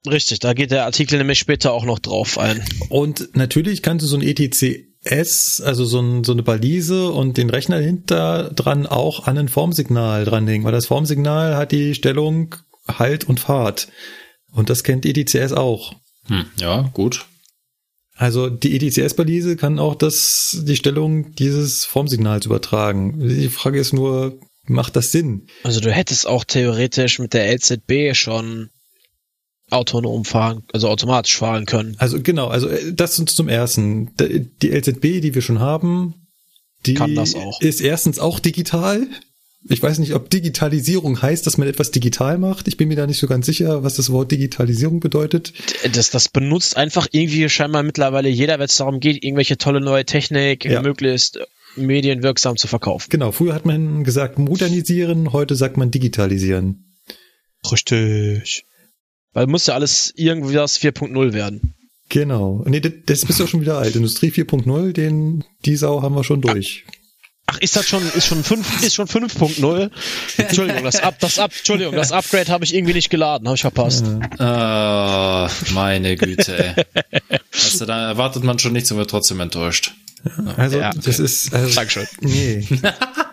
Richtig, 0.09 0.41
da 0.41 0.53
geht 0.53 0.73
der 0.73 0.85
Artikel 0.85 1.19
nämlich 1.19 1.39
später 1.39 1.73
auch 1.73 1.85
noch 1.85 2.01
drauf 2.01 2.37
ein. 2.37 2.62
Und 2.89 3.37
natürlich 3.37 3.83
kannst 3.83 4.05
du 4.05 4.09
so 4.09 4.17
ein 4.17 4.23
ETCS, 4.23 5.61
also 5.61 5.85
so, 5.85 6.01
ein, 6.01 6.25
so 6.25 6.33
eine 6.33 6.43
Balise 6.43 7.12
und 7.12 7.37
den 7.37 7.51
Rechner 7.51 7.79
hinter 7.79 8.51
dran 8.51 8.87
auch 8.87 9.27
an 9.27 9.39
ein 9.39 9.49
Formsignal 9.49 10.25
dranhängen, 10.25 10.65
weil 10.65 10.73
das 10.73 10.87
Formsignal 10.87 11.57
hat 11.57 11.73
die 11.73 11.95
Stellung 11.95 12.57
Halt 12.89 13.25
und 13.25 13.39
Fahrt. 13.39 13.89
Und 14.51 14.69
das 14.69 14.83
kennt 14.83 15.07
ETCS 15.07 15.53
auch. 15.53 15.95
Hm, 16.28 16.47
ja, 16.59 16.91
gut. 16.92 17.26
Also 18.15 18.51
die 18.51 18.76
ETCS-Balise 18.76 19.57
kann 19.57 19.78
auch 19.78 19.94
das, 19.94 20.62
die 20.62 20.76
Stellung 20.76 21.34
dieses 21.34 21.84
Formsignals 21.84 22.47
übertragen. 22.47 23.18
Die 23.28 23.49
Frage 23.49 23.81
ist 23.81 23.92
nur, 23.92 24.39
macht 24.67 24.97
das 24.97 25.10
Sinn? 25.10 25.47
Also 25.65 25.81
du 25.81 25.91
hättest 25.91 26.26
auch 26.26 26.44
theoretisch 26.44 27.18
mit 27.18 27.33
der 27.34 27.52
LZB 27.52 28.15
schon 28.15 28.70
autonom 29.70 30.25
fahren, 30.25 30.65
also 30.73 30.89
automatisch 30.89 31.36
fahren 31.36 31.65
können. 31.65 31.97
Also 31.99 32.20
genau, 32.20 32.49
also 32.49 32.68
äh, 32.68 32.92
das 32.92 33.18
uns 33.18 33.34
zum 33.34 33.49
ersten. 33.49 34.10
Die 34.18 34.70
LZB, 34.70 35.20
die 35.20 35.34
wir 35.34 35.42
schon 35.42 35.60
haben, 35.60 36.15
die 36.86 36.94
Kann 36.94 37.15
das 37.15 37.34
auch. 37.34 37.60
ist 37.60 37.81
erstens 37.81 38.18
auch 38.18 38.39
digital. 38.39 39.07
Ich 39.68 39.82
weiß 39.82 39.99
nicht, 39.99 40.15
ob 40.15 40.28
Digitalisierung 40.28 41.23
heißt, 41.23 41.47
dass 41.47 41.57
man 41.57 41.68
etwas 41.68 41.92
digital 41.92 42.36
macht. 42.39 42.66
Ich 42.66 42.76
bin 42.76 42.89
mir 42.89 42.97
da 42.97 43.07
nicht 43.07 43.18
so 43.20 43.26
ganz 43.28 43.47
sicher, 43.47 43.84
was 43.84 43.94
das 43.94 44.10
Wort 44.10 44.32
Digitalisierung 44.32 44.99
bedeutet. 45.00 45.52
Das, 45.92 46.10
das 46.10 46.28
benutzt 46.28 46.76
einfach 46.76 47.07
irgendwie 47.12 47.49
scheinbar 47.49 47.82
mittlerweile 47.84 48.28
jeder, 48.28 48.58
wenn 48.58 48.65
es 48.66 48.76
darum 48.76 48.99
geht, 48.99 49.23
irgendwelche 49.23 49.58
tolle 49.58 49.81
neue 49.81 50.05
Technik 50.05 50.65
Ja. 50.65 50.82
möglichst 50.82 51.39
medienwirksam 51.76 52.57
zu 52.57 52.66
verkaufen. 52.66 53.08
Genau, 53.10 53.31
früher 53.32 53.55
hat 53.55 53.65
man 53.65 54.05
gesagt 54.05 54.39
modernisieren, 54.39 55.32
heute 55.32 55.55
sagt 55.55 55.76
man 55.76 55.91
digitalisieren. 55.91 56.84
Richtig. 57.70 58.65
Weil 59.32 59.47
muss 59.47 59.66
ja 59.66 59.74
alles 59.74 60.12
irgendwie 60.16 60.55
das 60.55 60.78
4.0 60.81 61.32
werden. 61.32 61.74
Genau. 62.08 62.62
Nee, 62.66 62.81
das, 62.81 62.92
das 63.07 63.24
bist 63.24 63.41
doch 63.41 63.49
schon 63.49 63.62
wieder 63.62 63.78
alt. 63.78 63.97
Industrie 63.97 64.31
4.0, 64.31 64.92
den, 64.92 65.44
die 65.65 65.76
Sau 65.76 66.02
haben 66.02 66.15
wir 66.15 66.24
schon 66.24 66.42
durch. 66.42 66.84
Ach, 67.47 67.59
ist 67.59 67.77
das 67.77 67.87
schon, 67.89 68.03
ist 68.15 68.27
schon 68.27 68.43
5, 68.45 68.83
ist 68.85 68.95
schon 68.95 69.09
5.0? 69.09 69.91
Entschuldigung, 70.39 70.85
das 70.85 71.01
Up, 71.03 71.19
das 71.19 71.39
Up, 71.39 71.53
Entschuldigung, 71.57 71.95
das 71.95 72.12
Upgrade 72.12 72.51
habe 72.51 72.65
ich 72.65 72.75
irgendwie 72.75 72.95
nicht 72.95 73.11
geladen, 73.11 73.47
habe 73.49 73.57
ich 73.57 73.61
verpasst. 73.62 74.05
Äh, 74.07 75.73
meine 75.75 76.17
Güte, 76.17 76.75
ey. 76.77 76.85
Also 77.53 77.85
da 77.85 78.09
erwartet 78.09 78.45
man 78.45 78.59
schon 78.59 78.73
nichts 78.73 78.91
und 78.93 78.99
wird 78.99 79.11
trotzdem 79.11 79.41
enttäuscht. 79.41 79.93
Also, 80.57 80.79
Ja. 80.79 80.93
das 80.95 81.19
ist, 81.19 81.53
also, 81.53 81.75
Dankeschön. 81.75 82.07
Nee. 82.21 82.67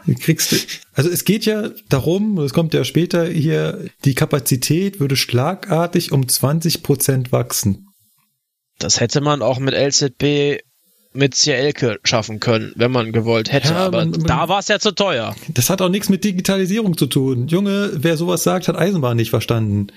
Du 0.08 0.16
kriegst, 0.16 0.56
also 0.94 1.08
es 1.10 1.24
geht 1.24 1.46
ja 1.46 1.70
darum, 1.88 2.36
das 2.38 2.52
kommt 2.52 2.74
ja 2.74 2.84
später 2.84 3.28
hier, 3.28 3.86
die 4.06 4.16
Kapazität 4.16 5.00
würde 5.00 5.16
schlagartig 5.16 6.12
um 6.12 6.28
20 6.28 6.82
Prozent 6.82 7.32
wachsen. 7.32 7.86
Das 8.80 9.00
hätte 9.00 9.22
man 9.22 9.44
auch 9.44 9.60
mit 9.60 9.76
LZB 9.76 10.62
mit 11.12 11.34
CLke 11.36 12.00
schaffen 12.04 12.40
können, 12.40 12.72
wenn 12.76 12.92
man 12.92 13.12
gewollt 13.12 13.52
hätte. 13.52 13.70
Ja, 13.70 13.88
aber 13.88 14.00
man- 14.00 14.12
man- 14.12 14.24
da 14.26 14.48
war 14.48 14.60
es 14.60 14.68
ja 14.68 14.80
zu 14.80 14.92
teuer. 14.94 15.36
Das 15.54 15.70
hat 15.72 15.82
auch 15.82 15.90
nichts 15.90 16.10
mit 16.10 16.24
Digitalisierung 16.24 16.98
zu 16.98 17.08
tun. 17.08 17.48
Junge, 17.48 17.92
wer 17.96 18.16
sowas 18.16 18.44
sagt, 18.44 18.68
hat 18.68 18.78
Eisenbahn 18.78 19.18
nicht 19.18 19.32
verstanden. 19.32 19.88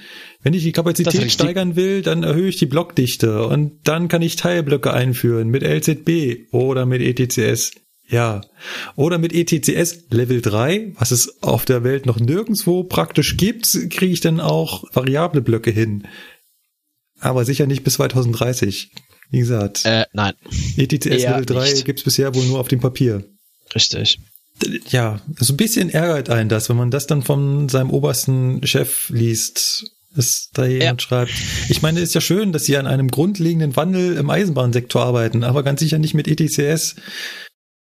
Wenn 0.43 0.55
ich 0.55 0.63
die 0.63 0.73
Kapazität 0.73 1.31
steigern 1.31 1.77
will, 1.77 2.01
dann 2.03 2.23
erhöhe 2.23 2.49
ich 2.49 2.57
die 2.57 2.67
Blockdichte 2.67 3.45
und 3.47 3.73
dann 3.85 4.09
kann 4.09 4.23
ich 4.23 4.37
Teilblöcke 4.37 4.93
einführen 4.93 5.49
mit 5.49 5.63
LZB 5.63 6.47
oder 6.51 6.87
mit 6.87 7.03
ETCS. 7.03 7.73
Ja. 8.09 8.41
Oder 8.97 9.19
mit 9.19 9.33
ETCS 9.33 10.05
Level 10.11 10.41
3, 10.43 10.93
was 10.99 11.11
es 11.13 11.43
auf 11.43 11.65
der 11.65 11.85
Welt 11.85 12.05
noch 12.07 12.19
nirgendwo 12.21 12.85
praktisch 12.85 13.37
gibt, 13.37 13.67
kriege 13.91 14.13
ich 14.13 14.21
dann 14.21 14.41
auch 14.41 14.85
variable 14.93 15.41
Blöcke 15.43 15.71
hin. 15.71 16.07
Aber 17.21 17.45
sicher 17.45 17.67
nicht 17.67 17.85
bis 17.85 17.95
2030. 17.95 18.91
Wie 19.33 19.41
gesagt, 19.41 19.85
Äh, 19.85 20.05
nein, 20.12 20.35
ETCS 20.77 21.07
eher 21.07 21.31
Level 21.33 21.47
3 21.47 21.70
nicht. 21.73 21.85
gibt's 21.85 22.05
bisher 22.05 22.33
wohl 22.36 22.44
nur 22.44 22.61
auf 22.61 22.69
dem 22.69 22.78
Papier 22.81 23.25
richtig. 23.75 24.19
ja, 24.91 25.20
so 25.41 25.55
ein 25.55 25.57
bisschen 25.57 25.91
ärgert 25.91 26.31
einen 26.31 26.49
das, 26.49 26.69
wenn 26.69 26.77
man 26.77 26.91
das 26.93 27.07
dann 27.09 27.23
von 27.23 27.69
seinem 27.69 27.91
obersten 27.91 28.65
Chef 28.67 29.09
liest, 29.09 29.86
dass 30.15 30.51
da 30.52 30.67
jemand 30.67 31.01
schreibt. 31.02 31.33
Ich 31.70 31.81
meine, 31.83 32.01
ist 32.01 32.15
ja 32.15 32.20
schön, 32.20 32.52
dass 32.52 32.67
sie 32.67 32.77
an 32.77 32.86
einem 32.86 33.09
grundlegenden 33.09 33.75
Wandel 33.75 34.17
im 34.19 34.28
Eisenbahnsektor 34.31 35.02
arbeiten, 35.02 35.43
aber 35.43 35.62
ganz 35.62 35.81
sicher 35.81 35.99
nicht 35.99 36.12
mit 36.15 36.28
ETCS. 36.28 36.97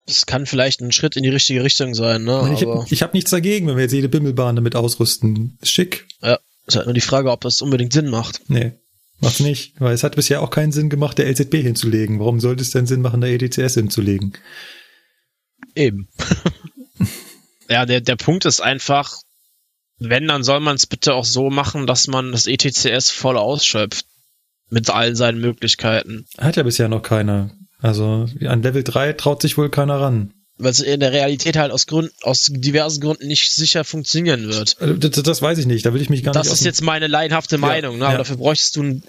Das 0.05 0.25
kann 0.25 0.45
vielleicht 0.45 0.81
ein 0.81 0.91
Schritt 0.91 1.15
in 1.15 1.23
die 1.23 1.29
richtige 1.29 1.63
Richtung 1.63 1.93
sein, 1.93 2.23
ne? 2.23 2.53
Ich, 2.53 2.63
habe 2.65 2.85
hab 2.85 3.13
nichts 3.13 3.31
dagegen, 3.31 3.67
wenn 3.67 3.75
wir 3.75 3.83
jetzt 3.83 3.93
jede 3.93 4.09
Bimmelbahn 4.09 4.55
damit 4.55 4.75
ausrüsten. 4.75 5.57
Ist 5.61 5.71
schick. 5.71 6.05
ja, 6.21 6.39
ist 6.65 6.75
halt 6.75 6.87
nur 6.87 6.93
die 6.93 7.01
Frage, 7.01 7.31
ob 7.31 7.41
das 7.41 7.61
unbedingt 7.61 7.93
Sinn 7.93 8.09
macht. 8.09 8.41
Nee, 8.47 8.73
macht's 9.19 9.39
nicht. 9.39 9.73
Weil 9.79 9.93
es 9.93 10.03
hat 10.03 10.15
bisher 10.15 10.41
auch 10.41 10.49
keinen 10.49 10.71
Sinn 10.71 10.89
gemacht, 10.89 11.17
der 11.17 11.29
LZB 11.29 11.55
hinzulegen. 11.55 12.19
Warum 12.19 12.39
sollte 12.39 12.61
es 12.61 12.71
denn 12.71 12.87
Sinn 12.87 13.01
machen, 13.01 13.21
der 13.21 13.31
ETCS 13.31 13.75
hinzulegen? 13.75 14.33
Eben. 15.75 16.07
ja, 17.69 17.85
der, 17.85 18.01
der 18.01 18.15
Punkt 18.15 18.45
ist 18.45 18.61
einfach, 18.61 19.15
wenn, 19.99 20.27
dann 20.27 20.43
soll 20.43 20.59
man 20.59 20.75
es 20.75 20.87
bitte 20.87 21.13
auch 21.13 21.25
so 21.25 21.49
machen, 21.49 21.87
dass 21.87 22.07
man 22.07 22.31
das 22.31 22.47
ETCS 22.47 23.09
voll 23.11 23.37
ausschöpft. 23.37 24.05
Mit 24.69 24.89
all 24.89 25.15
seinen 25.15 25.39
Möglichkeiten. 25.39 26.25
Hat 26.37 26.57
ja 26.57 26.63
bisher 26.63 26.89
noch 26.89 27.01
keiner. 27.01 27.51
Also 27.79 28.27
an 28.45 28.63
Level 28.63 28.83
3 28.83 29.13
traut 29.13 29.41
sich 29.41 29.57
wohl 29.57 29.69
keiner 29.69 30.01
ran. 30.01 30.33
Weil 30.59 30.71
es 30.71 30.79
in 30.79 30.99
der 30.99 31.11
Realität 31.11 31.55
halt 31.55 31.71
aus 31.71 31.85
Gründen, 31.85 32.11
aus 32.23 32.49
diversen 32.51 32.99
Gründen 33.01 33.27
nicht 33.27 33.53
sicher 33.53 33.83
funktionieren 33.83 34.47
wird. 34.47 34.75
Also, 34.79 34.95
Das, 34.95 35.21
das 35.23 35.41
weiß 35.41 35.59
ich 35.59 35.67
nicht, 35.67 35.85
da 35.85 35.93
will 35.93 36.01
ich 36.01 36.09
mich 36.09 36.23
gar 36.23 36.33
Das 36.33 36.45
nicht 36.45 36.47
ist 36.47 36.53
aus 36.53 36.59
dem- 36.63 36.65
jetzt 36.65 36.81
meine 36.81 37.05
laienhafte 37.07 37.57
Meinung, 37.59 37.97
ne? 37.97 38.03
ja. 38.05 38.07
aber 38.09 38.17
dafür 38.19 38.37
bräuchtest 38.37 38.75
du 38.75 38.83
ein 38.83 39.03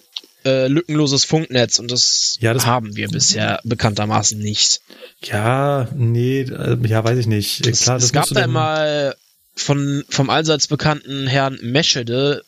äh, 0.45 0.69
lückenloses 0.69 1.25
Funknetz 1.25 1.79
und 1.79 1.91
das, 1.91 2.37
Ja, 2.41 2.53
das- 2.55 2.67
haben 2.67 2.97
wir 2.97 3.09
bisher 3.09 3.61
bekanntermaßen 3.65 4.39
nicht. 4.39 4.81
Ja, 5.25 5.89
nee, 5.97 6.43
äh, 6.43 6.77
ja, 6.87 7.03
weiß 7.03 7.19
ich 7.19 7.27
nicht. 7.27 7.67
Es, 7.67 7.83
Klar, 7.83 7.97
das 7.97 8.05
es 8.05 8.13
gab 8.13 8.29
da 8.29 8.47
mal 8.47 9.17
von, 9.57 10.05
vom 10.11 10.31
allseits 10.31 10.69
bekannten 10.69 11.27
Herrn 11.27 11.59
Meschede 11.63 12.43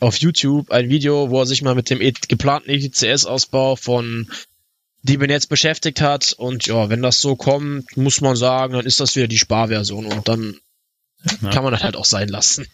auf 0.00 0.16
YouTube 0.16 0.70
ein 0.70 0.88
Video, 0.88 1.30
wo 1.30 1.40
er 1.40 1.46
sich 1.46 1.62
mal 1.62 1.74
mit 1.74 1.88
dem 1.90 2.00
e 2.00 2.12
geplanten 2.28 2.70
ETCS-Ausbau 2.70 3.76
von 3.76 4.28
DB-Netz 5.06 5.46
beschäftigt 5.46 6.00
hat. 6.00 6.34
Und 6.36 6.66
ja, 6.66 6.90
wenn 6.90 7.02
das 7.02 7.20
so 7.20 7.34
kommt, 7.36 7.96
muss 7.96 8.20
man 8.20 8.36
sagen, 8.36 8.74
dann 8.74 8.84
ist 8.86 9.00
das 9.00 9.16
wieder 9.16 9.28
die 9.28 9.38
Sparversion 9.38 10.06
und 10.06 10.28
dann 10.28 10.56
Ja. 11.42 11.50
kann 11.50 11.64
man 11.64 11.72
das 11.72 11.82
halt 11.82 11.96
auch 11.96 12.04
sein 12.04 12.28
lassen. 12.28 12.66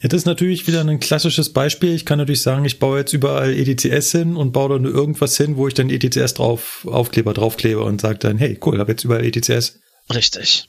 Ja, 0.00 0.08
das 0.10 0.18
ist 0.22 0.26
natürlich 0.26 0.66
wieder 0.66 0.82
ein 0.82 1.00
klassisches 1.00 1.52
Beispiel. 1.52 1.94
Ich 1.94 2.04
kann 2.04 2.18
natürlich 2.18 2.42
sagen, 2.42 2.64
ich 2.66 2.78
baue 2.78 2.98
jetzt 2.98 3.12
überall 3.14 3.52
EDCS 3.54 4.12
hin 4.12 4.36
und 4.36 4.52
baue 4.52 4.68
da 4.74 4.78
nur 4.78 4.92
irgendwas 4.92 5.36
hin, 5.38 5.56
wo 5.56 5.66
ich 5.68 5.74
dann 5.74 5.88
ETCS 5.90 6.34
drauf, 6.34 6.86
Aufkleber 6.90 7.32
draufklebe 7.32 7.82
und 7.82 8.00
sage 8.02 8.18
dann, 8.18 8.36
hey, 8.36 8.58
cool, 8.64 8.78
habe 8.78 8.92
jetzt 8.92 9.04
überall 9.04 9.24
ETCS. 9.24 9.78
Richtig. 10.14 10.68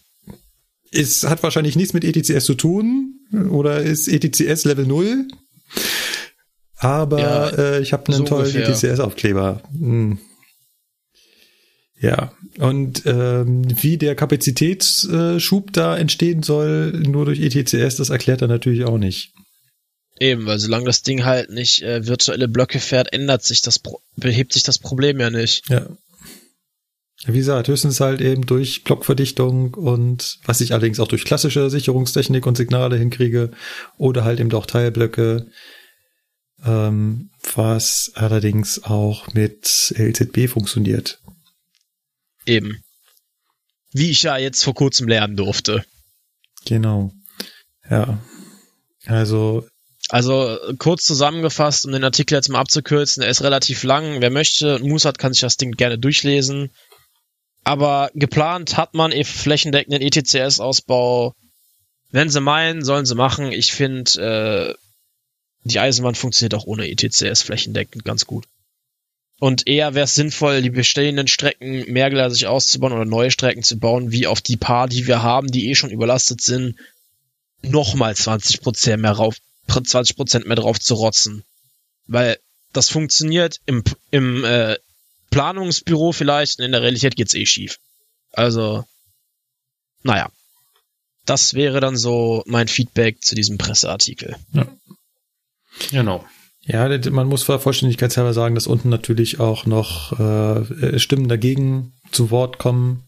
Es 0.92 1.24
hat 1.26 1.44
wahrscheinlich 1.44 1.76
nichts 1.76 1.94
mit 1.94 2.06
ETCS 2.06 2.46
zu 2.46 2.56
tun 2.56 3.20
oder 3.52 3.82
ist 3.82 4.08
ETCS 4.08 4.64
Level 4.64 4.86
0. 4.86 5.28
Aber 6.78 7.20
Ja, 7.20 7.50
äh, 7.50 7.82
ich 7.82 7.92
habe 7.92 8.08
einen 8.08 8.18
so 8.20 8.24
tollen 8.24 8.46
ungefähr. 8.48 8.70
ETCS-Aufkleber. 8.70 9.62
Hm. 9.78 10.20
Ja, 12.00 12.32
und 12.60 13.04
ähm, 13.06 13.64
wie 13.82 13.98
der 13.98 14.16
Kapazitätsschub 14.16 15.74
da 15.74 15.98
entstehen 15.98 16.44
soll, 16.44 16.92
nur 16.92 17.26
durch 17.26 17.40
ETCS, 17.40 17.96
das 17.96 18.10
erklärt 18.10 18.42
er 18.44 18.48
natürlich 18.48 18.86
auch 18.86 19.00
nicht. 19.00 19.34
Eben, 20.20 20.46
weil 20.46 20.60
solange 20.60 20.86
das 20.86 21.02
Ding 21.02 21.26
halt 21.26 21.50
nicht 21.50 21.82
äh, 21.82 22.06
virtuelle 22.08 22.48
Blöcke 22.48 22.80
fährt, 22.80 23.14
ändert 23.14 23.44
sich 23.44 23.62
das, 23.62 23.80
Pro 23.80 24.02
behebt 24.16 24.54
sich 24.54 24.64
das 24.64 24.80
Problem 24.80 25.20
ja 25.20 25.30
nicht. 25.30 25.70
Ja. 25.70 25.88
Wie 27.26 27.38
gesagt, 27.38 27.68
höchstens 27.68 28.00
halt 28.00 28.22
eben 28.22 28.46
durch 28.46 28.84
Blockverdichtung 28.84 29.74
und 29.74 30.38
was 30.46 30.62
ich 30.62 30.74
allerdings 30.74 31.00
auch 31.00 31.08
durch 31.08 31.26
klassische 31.26 31.70
Sicherungstechnik 31.70 32.46
und 32.46 32.58
Signale 32.58 32.96
hinkriege 32.96 33.52
oder 33.98 34.24
halt 34.24 34.40
eben 34.40 34.52
auch 34.54 34.68
Teilblöcke, 34.68 35.48
ähm, 36.64 37.32
was 37.56 38.12
allerdings 38.14 38.84
auch 38.84 39.34
mit 39.34 39.94
LZB 39.98 40.48
funktioniert. 40.48 41.20
Eben. 42.48 42.84
Wie 43.92 44.10
ich 44.10 44.24
ja 44.24 44.38
jetzt 44.38 44.64
vor 44.64 44.74
kurzem 44.74 45.08
lernen 45.08 45.36
durfte. 45.36 45.86
Genau. 46.66 47.12
Ja. 47.90 48.20
Also, 49.06 49.68
Also 50.10 50.58
kurz 50.78 51.04
zusammengefasst, 51.04 51.86
um 51.86 51.92
den 51.92 52.04
Artikel 52.04 52.36
jetzt 52.36 52.50
mal 52.50 52.60
abzukürzen, 52.60 53.24
er 53.24 53.30
ist 53.30 53.44
relativ 53.44 53.84
lang. 53.84 54.22
Wer 54.22 54.30
möchte 54.30 54.80
hat, 55.06 55.20
kann 55.20 55.34
sich 55.34 55.42
das 55.42 55.58
Ding 55.58 55.72
gerne 55.72 55.98
durchlesen. 55.98 56.72
Aber 57.64 58.10
geplant 58.14 58.78
hat 58.78 58.94
man 58.94 59.12
eh 59.12 59.26
flächendeckenden 59.26 60.02
ETCS-Ausbau. 60.02 61.34
Wenn 62.12 62.30
sie 62.30 62.40
meinen, 62.40 62.86
sollen 62.86 63.06
sie 63.06 63.16
machen. 63.16 63.52
Ich 63.52 63.74
finde, 63.74 64.12
äh, 64.22 64.76
die 65.64 65.80
Eisenbahn 65.80 66.16
funktioniert 66.16 66.54
auch 66.54 66.66
ohne 66.66 66.90
ETCS 66.90 67.42
flächendeckend 67.42 68.06
ganz 68.06 68.26
gut. 68.26 68.46
Und 69.40 69.68
eher 69.68 69.94
wäre 69.94 70.06
es 70.06 70.16
sinnvoll, 70.16 70.62
die 70.64 70.72
bestehenden 70.72 71.28
Strecken 71.28 71.92
mehrgleisig 71.92 72.48
auszubauen 72.48 72.94
oder 72.94 73.06
neue 73.06 73.30
Strecken 73.30 73.62
zu 73.62 73.78
bauen, 73.78 74.12
wie 74.12 74.26
auf 74.26 74.42
die 74.42 74.58
paar, 74.58 74.88
die 74.88 75.06
wir 75.06 75.22
haben, 75.22 75.52
die 75.52 75.70
eh 75.70 75.76
schon 75.76 75.92
überlastet 75.92 76.42
sind, 76.42 76.76
nochmal 77.62 78.14
20% 78.14 78.98
mehr 78.98 79.12
rauf, 79.12 79.38
20% 79.70 80.48
mehr 80.48 80.56
drauf 80.56 80.80
zu 80.80 80.96
rotzen. 80.96 81.44
Weil 82.08 82.40
das 82.74 82.90
funktioniert 82.90 83.60
im, 83.66 83.84
im 84.10 84.44
äh, 84.44 84.78
Planungsbüro 85.30 86.14
vielleicht 86.14 86.60
und 86.60 86.66
in 86.66 86.72
der 86.72 86.82
Realität 86.82 87.16
geht's 87.16 87.36
eh 87.36 87.46
schief. 87.46 87.80
Also, 88.32 88.86
naja. 90.04 90.32
Das 91.26 91.54
wäre 91.54 91.82
dann 91.82 91.98
so 91.98 92.42
mein 92.46 92.70
Feedback 92.70 93.22
zu 93.22 93.36
diesem 93.36 93.58
Presseartikel. 93.58 94.38
Genau. 95.92 96.26
Ja, 96.70 96.90
man 97.12 97.28
muss 97.28 97.44
vor 97.44 97.60
Vollständigkeitshalber 97.60 98.34
sagen, 98.34 98.54
dass 98.54 98.68
unten 98.68 98.90
natürlich 98.90 99.40
auch 99.40 99.66
noch 99.66 100.20
äh, 100.20 101.00
Stimmen 101.00 101.30
dagegen 101.30 101.94
zu 102.12 102.30
Wort 102.30 102.60
kommen. 102.60 103.08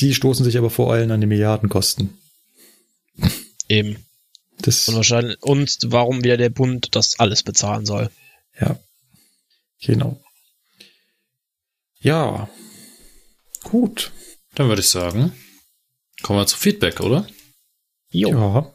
Die 0.00 0.14
stoßen 0.14 0.46
sich 0.46 0.56
aber 0.56 0.70
vor 0.70 0.90
allem 0.90 1.10
an 1.10 1.20
die 1.20 1.26
Milliardenkosten. 1.26 2.18
Eben. 3.68 4.02
Das 4.62 4.88
und 4.88 4.96
wahrscheinlich, 4.96 5.42
und 5.42 5.76
warum 5.84 6.24
wieder 6.24 6.38
der 6.38 6.48
Bund 6.48 6.94
das 6.96 7.18
alles 7.18 7.42
bezahlen 7.42 7.84
soll. 7.84 8.10
Ja. 8.58 8.78
Genau. 9.82 10.18
Ja. 12.00 12.48
Gut. 13.62 14.10
Dann 14.54 14.68
würde 14.68 14.80
ich 14.80 14.88
sagen, 14.88 15.34
kommen 16.22 16.38
wir 16.38 16.46
zu 16.46 16.56
Feedback, 16.56 17.00
oder? 17.00 17.26
Jo. 18.10 18.30
Ja. 18.30 18.74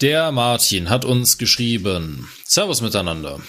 Der 0.00 0.30
Martin 0.30 0.90
hat 0.90 1.04
uns 1.04 1.38
geschrieben. 1.38 2.28
Servus 2.44 2.82
miteinander. 2.82 3.40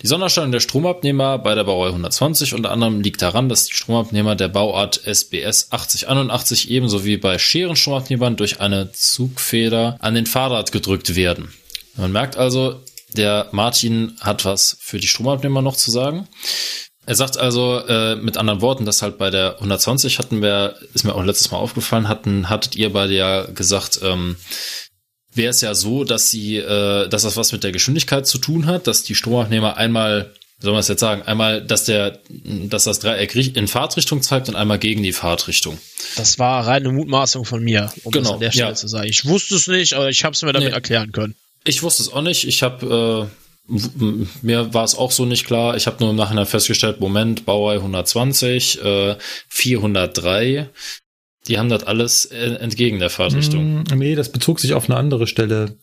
Die 0.00 0.06
Sonderstellung 0.06 0.50
der 0.50 0.60
Stromabnehmer 0.60 1.38
bei 1.38 1.54
der 1.54 1.64
Baureihe 1.64 1.90
120 1.90 2.54
unter 2.54 2.70
anderem 2.70 3.02
liegt 3.02 3.20
daran, 3.20 3.50
dass 3.50 3.66
die 3.66 3.74
Stromabnehmer 3.74 4.34
der 4.34 4.48
Bauart 4.48 5.02
SBS 5.04 5.72
8081 5.72 6.70
ebenso 6.70 7.04
wie 7.04 7.18
bei 7.18 7.38
Scherenstromabnehmern 7.38 8.36
durch 8.36 8.60
eine 8.60 8.92
Zugfeder 8.92 9.98
an 10.00 10.14
den 10.14 10.24
Fahrrad 10.24 10.72
gedrückt 10.72 11.16
werden. 11.16 11.52
Man 11.96 12.12
merkt 12.12 12.38
also, 12.38 12.80
der 13.12 13.48
Martin 13.52 14.16
hat 14.20 14.46
was 14.46 14.78
für 14.80 14.98
die 14.98 15.06
Stromabnehmer 15.06 15.60
noch 15.60 15.76
zu 15.76 15.90
sagen. 15.90 16.28
Er 17.06 17.14
sagt 17.14 17.36
also 17.36 17.80
äh, 17.86 18.16
mit 18.16 18.38
anderen 18.38 18.62
Worten, 18.62 18.86
dass 18.86 19.02
halt 19.02 19.18
bei 19.18 19.28
der 19.28 19.56
120 19.56 20.18
hatten 20.18 20.40
wir, 20.40 20.76
ist 20.94 21.04
mir 21.04 21.14
auch 21.14 21.22
letztes 21.22 21.50
Mal 21.50 21.58
aufgefallen, 21.58 22.08
hatten, 22.08 22.48
hattet 22.48 22.76
ihr 22.76 22.90
beide 22.90 23.14
ja 23.14 23.42
gesagt, 23.44 24.00
ähm, 24.02 24.36
wäre 25.36 25.50
es 25.50 25.60
ja 25.60 25.74
so, 25.74 26.04
dass 26.04 26.30
sie, 26.30 26.56
äh, 26.56 27.08
dass 27.08 27.22
das 27.22 27.36
was 27.36 27.52
mit 27.52 27.64
der 27.64 27.72
Geschwindigkeit 27.72 28.26
zu 28.26 28.38
tun 28.38 28.66
hat, 28.66 28.86
dass 28.86 29.02
die 29.02 29.14
Stromabnehmer 29.14 29.76
einmal, 29.76 30.32
soll 30.60 30.72
man 30.72 30.80
es 30.80 30.88
jetzt 30.88 31.00
sagen, 31.00 31.22
einmal, 31.22 31.62
dass 31.62 31.84
der, 31.84 32.18
dass 32.30 32.84
das 32.84 33.00
Dreieck 33.00 33.34
in 33.56 33.68
Fahrtrichtung 33.68 34.22
zeigt 34.22 34.48
und 34.48 34.56
einmal 34.56 34.78
gegen 34.78 35.02
die 35.02 35.12
Fahrtrichtung. 35.12 35.78
Das 36.16 36.38
war 36.38 36.66
reine 36.66 36.90
Mutmaßung 36.90 37.44
von 37.44 37.62
mir, 37.62 37.92
um 38.04 38.12
genau, 38.12 38.24
das 38.24 38.32
an 38.34 38.40
der 38.40 38.50
Stelle 38.52 38.68
ja. 38.68 38.74
zu 38.74 38.88
sagen. 38.88 39.08
Ich 39.08 39.24
wusste 39.26 39.56
es 39.56 39.66
nicht, 39.66 39.94
aber 39.94 40.08
ich 40.08 40.24
habe 40.24 40.34
es 40.34 40.42
mir 40.42 40.52
damit 40.52 40.68
nee. 40.68 40.74
erklären 40.74 41.12
können. 41.12 41.34
Ich 41.64 41.82
wusste 41.82 42.02
es 42.02 42.12
auch 42.12 42.22
nicht. 42.22 42.46
Ich 42.46 42.62
habe 42.62 43.28
äh, 43.30 43.44
mir 44.42 44.74
war 44.74 44.84
es 44.84 44.94
auch 44.94 45.10
so 45.10 45.24
nicht 45.24 45.46
klar. 45.46 45.76
Ich 45.76 45.86
habe 45.86 45.96
nur 46.00 46.10
im 46.10 46.16
Nachhinein 46.16 46.46
festgestellt, 46.46 47.00
Moment, 47.00 47.46
Bauer 47.46 47.72
120, 47.72 48.82
äh, 48.82 49.16
403. 49.48 50.68
Die 51.46 51.58
haben 51.58 51.68
das 51.68 51.84
alles 51.84 52.24
äh, 52.26 52.54
entgegen 52.54 52.98
der 52.98 53.10
Fahrtrichtung. 53.10 53.82
Mm, 53.82 53.98
nee, 53.98 54.14
das 54.14 54.30
bezog 54.32 54.60
sich 54.60 54.72
auf 54.72 54.88
eine 54.88 54.98
andere 54.98 55.26
Stelle. 55.26 55.76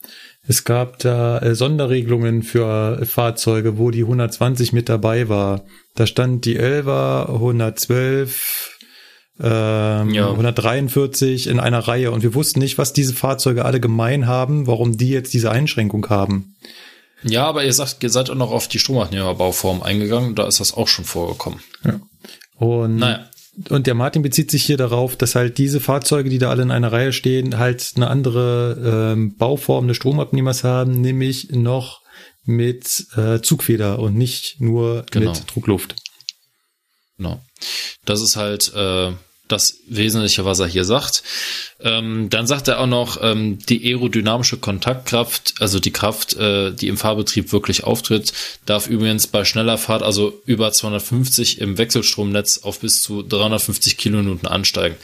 Es 0.48 0.64
gab 0.64 0.98
da 1.00 1.38
äh, 1.40 1.54
Sonderregelungen 1.54 2.42
für 2.42 3.06
Fahrzeuge, 3.06 3.78
wo 3.78 3.92
die 3.92 4.02
120 4.02 4.74
mit 4.74 4.90
dabei 4.90 5.30
war. 5.30 5.64
Da 5.96 6.08
stand 6.08 6.46
die 6.46 6.60
11er, 6.60 7.32
112, 7.34 8.80
ähm, 9.40 10.10
ja. 10.14 10.30
143 10.30 11.48
in 11.48 11.60
einer 11.60 11.80
Reihe 11.80 12.12
und 12.12 12.24
wir 12.24 12.34
wussten 12.34 12.60
nicht, 12.60 12.78
was 12.78 12.94
diese 12.94 13.14
Fahrzeuge 13.14 13.66
alle 13.66 13.80
gemein 13.80 14.26
haben, 14.26 14.66
warum 14.66 14.98
die 14.98 15.10
jetzt 15.10 15.34
diese 15.34 15.52
Einschränkung 15.52 16.10
haben. 16.10 16.56
Ja, 17.24 17.46
aber 17.46 17.64
ihr 17.64 17.74
sagt, 17.74 18.02
ihr 18.02 18.10
seid 18.10 18.32
auch 18.32 18.36
noch 18.36 18.52
auf 18.52 18.68
die 18.68 18.80
Stromabnehmerbauform 18.80 19.84
eingegangen, 19.84 20.34
da 20.34 20.48
ist 20.48 20.60
das 20.60 20.74
auch 20.74 20.88
schon 20.88 21.06
vorgekommen. 21.06 21.60
Ja. 21.86 22.00
Und, 22.56 22.98
naja. 22.98 23.28
Und 23.70 23.88
der 23.88 23.96
Martin 23.96 24.22
bezieht 24.22 24.50
sich 24.50 24.64
hier 24.64 24.78
darauf, 24.78 25.16
dass 25.16 25.36
halt 25.36 25.58
diese 25.58 25.80
Fahrzeuge, 25.80 26.30
die 26.30 26.38
da 26.38 26.50
alle 26.50 26.64
in 26.64 26.72
einer 26.72 26.92
Reihe 26.92 27.12
stehen, 27.12 27.58
halt 27.58 27.94
eine 27.96 28.08
andere 28.08 29.12
ähm, 29.14 29.36
Bauform 29.36 29.88
des 29.88 29.98
Stromabnehmers 29.98 30.64
haben, 30.64 31.02
nämlich 31.02 31.50
noch 31.52 32.02
mit 32.44 33.08
äh, 33.18 33.42
Zugfeder 33.42 34.00
und 34.00 34.16
nicht 34.16 34.60
nur 34.60 35.06
genau. 35.12 35.32
mit 35.32 35.44
Druckluft. 35.54 35.96
Genau. 37.18 37.42
Das 38.06 38.22
ist 38.22 38.36
halt 38.36 38.74
äh, 38.74 39.12
das 39.52 39.80
Wesentliche, 39.88 40.46
was 40.46 40.60
er 40.60 40.68
hier 40.68 40.86
sagt. 40.86 41.24
Ähm, 41.80 42.30
dann 42.30 42.48
sagt 42.48 42.68
er 42.68 42.80
auch 42.80 42.88
noch, 42.88 43.18
ähm, 43.22 43.60
die 43.60 43.86
aerodynamische 43.86 44.58
Kontaktkraft, 44.58 45.56
also 45.60 45.80
die 45.80 45.92
Kraft, 45.92 46.36
äh, 46.36 46.72
die 46.72 46.88
im 46.88 46.98
Fahrbetrieb 46.98 47.52
wirklich 47.52 47.84
auftritt, 47.84 48.34
darf 48.66 48.88
übrigens 48.88 49.28
bei 49.28 49.46
schneller 49.46 49.78
Fahrt, 49.78 50.04
also 50.04 50.42
über 50.46 50.72
250 50.72 51.60
im 51.60 51.78
Wechselstromnetz 51.78 52.60
auf 52.64 52.80
bis 52.80 53.02
zu 53.02 53.24
350 53.24 53.98
Kilonewton 53.98 54.50
ansteigen. 54.50 54.96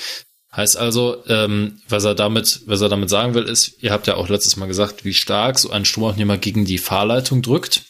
Heißt 0.55 0.77
also, 0.77 1.23
ähm, 1.27 1.81
was 1.87 2.05
er 2.05 2.15
damit, 2.15 2.61
was 2.65 2.81
er 2.81 2.89
damit 2.89 3.09
sagen 3.09 3.35
will, 3.35 3.43
ist, 3.43 3.75
ihr 3.81 3.91
habt 3.91 4.07
ja 4.07 4.15
auch 4.15 4.29
letztes 4.29 4.55
Mal 4.55 4.65
gesagt, 4.65 5.05
wie 5.05 5.13
stark 5.13 5.59
so 5.59 5.69
ein 5.69 5.85
Stromabnehmer 5.85 6.37
gegen 6.37 6.65
die 6.65 6.79
Fahrleitung 6.79 7.41
drückt. 7.41 7.83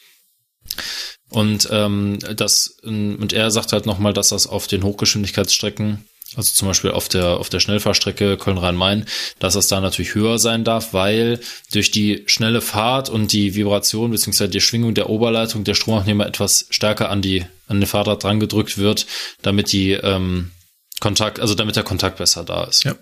Und 1.30 1.70
ähm, 1.72 2.20
das 2.36 2.78
und 2.84 3.32
er 3.34 3.52
sagt 3.52 3.74
halt 3.74 3.86
nochmal, 3.86 4.14
dass 4.14 4.30
das 4.30 4.48
auf 4.48 4.68
den 4.68 4.84
Hochgeschwindigkeitsstrecken 4.84 6.06
also 6.36 6.54
zum 6.54 6.68
Beispiel 6.68 6.92
auf 6.92 7.08
der, 7.08 7.38
auf 7.38 7.50
der 7.50 7.60
Schnellfahrstrecke 7.60 8.38
Köln-Rhein-Main, 8.38 9.06
dass 9.40 9.54
das 9.54 9.68
da 9.68 9.80
natürlich 9.80 10.16
höher 10.16 10.40
sein 10.40 10.64
darf, 10.64 10.94
weil 10.94 11.40
durch 11.72 11.92
die 11.92 12.24
schnelle 12.28 12.62
Fahrt 12.62 13.10
und 13.10 13.32
die 13.32 13.56
Vibration 13.56 14.12
bzw. 14.12 14.48
die 14.48 14.62
Schwingung 14.62 14.94
der 14.94 15.10
Oberleitung 15.10 15.64
der 15.64 15.74
Stromabnehmer 15.74 16.26
etwas 16.26 16.68
stärker 16.70 17.10
an 17.10 17.22
die, 17.22 17.46
an 17.68 17.80
den 17.80 17.88
Fahrrad 17.88 18.24
dran 18.24 18.40
gedrückt 18.40 18.78
wird, 18.78 19.08
damit 19.42 19.72
die, 19.72 19.92
ähm, 19.92 20.52
Kontakt, 21.00 21.40
also 21.40 21.54
damit 21.54 21.76
der 21.76 21.84
Kontakt 21.84 22.18
besser 22.18 22.44
da 22.44 22.64
ist. 22.64 22.84
Ja. 22.84 22.96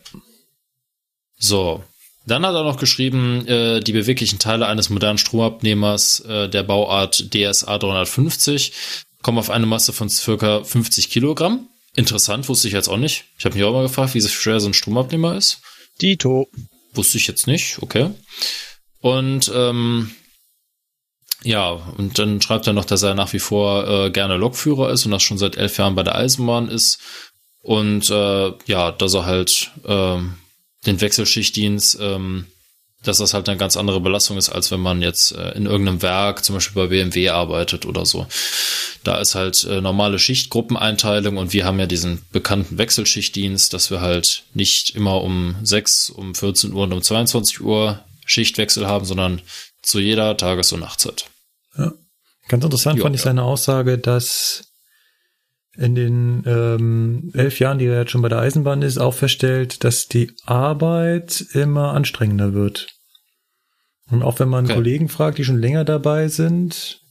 So. 1.37 1.83
Dann 2.27 2.45
hat 2.45 2.55
er 2.55 2.63
noch 2.63 2.79
geschrieben, 2.79 3.47
äh, 3.47 3.81
die 3.81 3.93
beweglichen 3.93 4.39
Teile 4.39 4.65
eines 4.65 4.89
modernen 4.89 5.19
Stromabnehmers 5.19 6.21
äh, 6.21 6.49
der 6.49 6.63
Bauart 6.63 7.33
DSA 7.33 7.77
350 7.77 8.73
kommen 9.21 9.37
auf 9.37 9.51
eine 9.51 9.67
Masse 9.67 9.93
von 9.93 10.09
circa 10.09 10.63
50 10.63 11.09
Kilogramm. 11.11 11.67
Interessant, 11.95 12.49
wusste 12.49 12.67
ich 12.67 12.73
jetzt 12.73 12.89
auch 12.89 12.97
nicht. 12.97 13.25
Ich 13.37 13.45
habe 13.45 13.55
mich 13.55 13.63
auch 13.63 13.71
mal 13.71 13.83
gefragt, 13.83 14.13
wie 14.13 14.21
schwer 14.21 14.59
so 14.59 14.67
ein 14.67 14.73
Stromabnehmer 14.73 15.35
ist. 15.35 15.61
Dito. 16.01 16.49
Wusste 16.93 17.17
ich 17.17 17.27
jetzt 17.27 17.47
nicht, 17.47 17.81
okay. 17.81 18.11
Und 18.99 19.51
ähm, 19.53 20.11
ja, 21.43 21.69
und 21.69 22.17
dann 22.17 22.41
schreibt 22.41 22.67
er 22.67 22.73
noch, 22.73 22.85
dass 22.85 23.03
er 23.03 23.13
nach 23.13 23.31
wie 23.33 23.39
vor 23.39 23.87
äh, 23.87 24.11
gerne 24.11 24.35
Lokführer 24.35 24.91
ist 24.91 25.05
und 25.05 25.11
das 25.11 25.23
schon 25.23 25.37
seit 25.37 25.57
elf 25.57 25.77
Jahren 25.77 25.95
bei 25.95 26.03
der 26.03 26.15
Eisenbahn 26.15 26.69
ist. 26.69 26.99
Und 27.61 28.09
äh, 28.09 28.51
ja, 28.65 28.91
dass 28.91 29.13
er 29.13 29.25
halt 29.25 29.71
äh, 29.85 30.17
den 30.85 31.01
Wechselschichtdienst 31.01 31.97
ähm, 32.01 32.47
dass 33.07 33.17
das 33.19 33.33
halt 33.33 33.47
eine 33.47 33.57
ganz 33.57 33.77
andere 33.77 34.01
Belastung 34.01 34.37
ist, 34.37 34.49
als 34.49 34.71
wenn 34.71 34.79
man 34.79 35.01
jetzt 35.01 35.31
äh, 35.33 35.51
in 35.51 35.65
irgendeinem 35.65 36.01
Werk, 36.01 36.43
zum 36.43 36.55
Beispiel 36.55 36.83
bei 36.83 36.87
BMW 36.87 37.29
arbeitet 37.29 37.85
oder 37.85 38.05
so. 38.05 38.27
Da 39.03 39.19
ist 39.19 39.35
halt 39.35 39.63
äh, 39.65 39.81
normale 39.81 40.19
Schichtgruppeneinteilung 40.19 41.37
und 41.37 41.53
wir 41.53 41.65
haben 41.65 41.79
ja 41.79 41.85
diesen 41.85 42.21
bekannten 42.31 42.77
Wechselschichtdienst, 42.77 43.73
dass 43.73 43.91
wir 43.91 44.01
halt 44.01 44.43
nicht 44.53 44.95
immer 44.95 45.21
um 45.21 45.55
6, 45.63 46.09
um 46.09 46.35
14 46.35 46.73
Uhr 46.73 46.83
und 46.83 46.93
um 46.93 47.01
22 47.01 47.61
Uhr 47.61 47.99
Schichtwechsel 48.25 48.87
haben, 48.87 49.05
sondern 49.05 49.41
zu 49.81 49.99
jeder 49.99 50.35
Tages- 50.37 50.73
und 50.73 50.79
Nachtzeit. 50.79 51.25
Ja. 51.77 51.93
Ganz 52.47 52.63
interessant 52.63 52.97
jo, 52.97 53.03
fand 53.03 53.15
ich 53.15 53.21
ja. 53.21 53.25
seine 53.25 53.43
Aussage, 53.43 53.97
dass 53.97 54.71
in 55.77 55.95
den 55.95 56.43
ähm, 56.45 57.31
elf 57.33 57.59
Jahren, 57.59 57.79
die 57.79 57.85
er 57.85 57.99
jetzt 57.99 58.11
schon 58.11 58.21
bei 58.21 58.29
der 58.29 58.39
Eisenbahn 58.39 58.81
ist, 58.81 58.97
auch 58.97 59.13
feststellt, 59.13 59.83
dass 59.83 60.07
die 60.07 60.31
Arbeit 60.45 61.45
immer 61.53 61.93
anstrengender 61.93 62.53
wird. 62.53 62.94
Und 64.11 64.21
auch 64.21 64.39
wenn 64.39 64.49
man 64.49 64.65
okay. 64.65 64.75
Kollegen 64.75 65.09
fragt, 65.09 65.37
die 65.37 65.43
schon 65.43 65.59
länger 65.59 65.83
dabei 65.83 66.27
sind, 66.27 67.01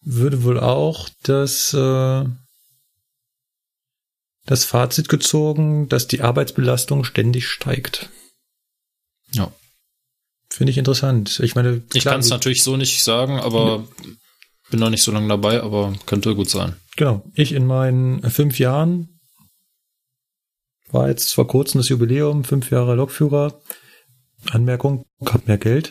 würde 0.00 0.42
wohl 0.42 0.58
auch 0.58 1.08
das, 1.22 1.74
äh, 1.74 2.24
das 4.46 4.64
Fazit 4.64 5.08
gezogen, 5.08 5.88
dass 5.88 6.06
die 6.06 6.22
Arbeitsbelastung 6.22 7.04
ständig 7.04 7.48
steigt. 7.48 8.08
Ja. 9.32 9.52
Finde 10.48 10.72
ich 10.72 10.78
interessant. 10.78 11.38
Ich 11.40 11.54
meine, 11.54 11.82
ich 11.92 12.04
kann 12.04 12.20
es 12.20 12.30
natürlich 12.30 12.64
so 12.64 12.76
nicht 12.76 13.04
sagen, 13.04 13.38
aber 13.38 13.86
ja. 14.04 14.08
bin 14.70 14.80
noch 14.80 14.90
nicht 14.90 15.04
so 15.04 15.12
lange 15.12 15.28
dabei, 15.28 15.62
aber 15.62 15.94
könnte 16.06 16.34
gut 16.34 16.50
sein. 16.50 16.74
Genau. 16.96 17.22
Ich 17.34 17.52
in 17.52 17.66
meinen 17.66 18.28
fünf 18.30 18.58
Jahren 18.58 19.20
war 20.90 21.08
jetzt 21.08 21.34
vor 21.34 21.46
kurzem 21.46 21.80
das 21.80 21.88
Jubiläum, 21.88 22.42
fünf 22.42 22.70
Jahre 22.70 22.96
Lokführer. 22.96 23.60
Anmerkung, 24.50 25.04
hab 25.24 25.46
mehr 25.46 25.58
Geld. 25.58 25.90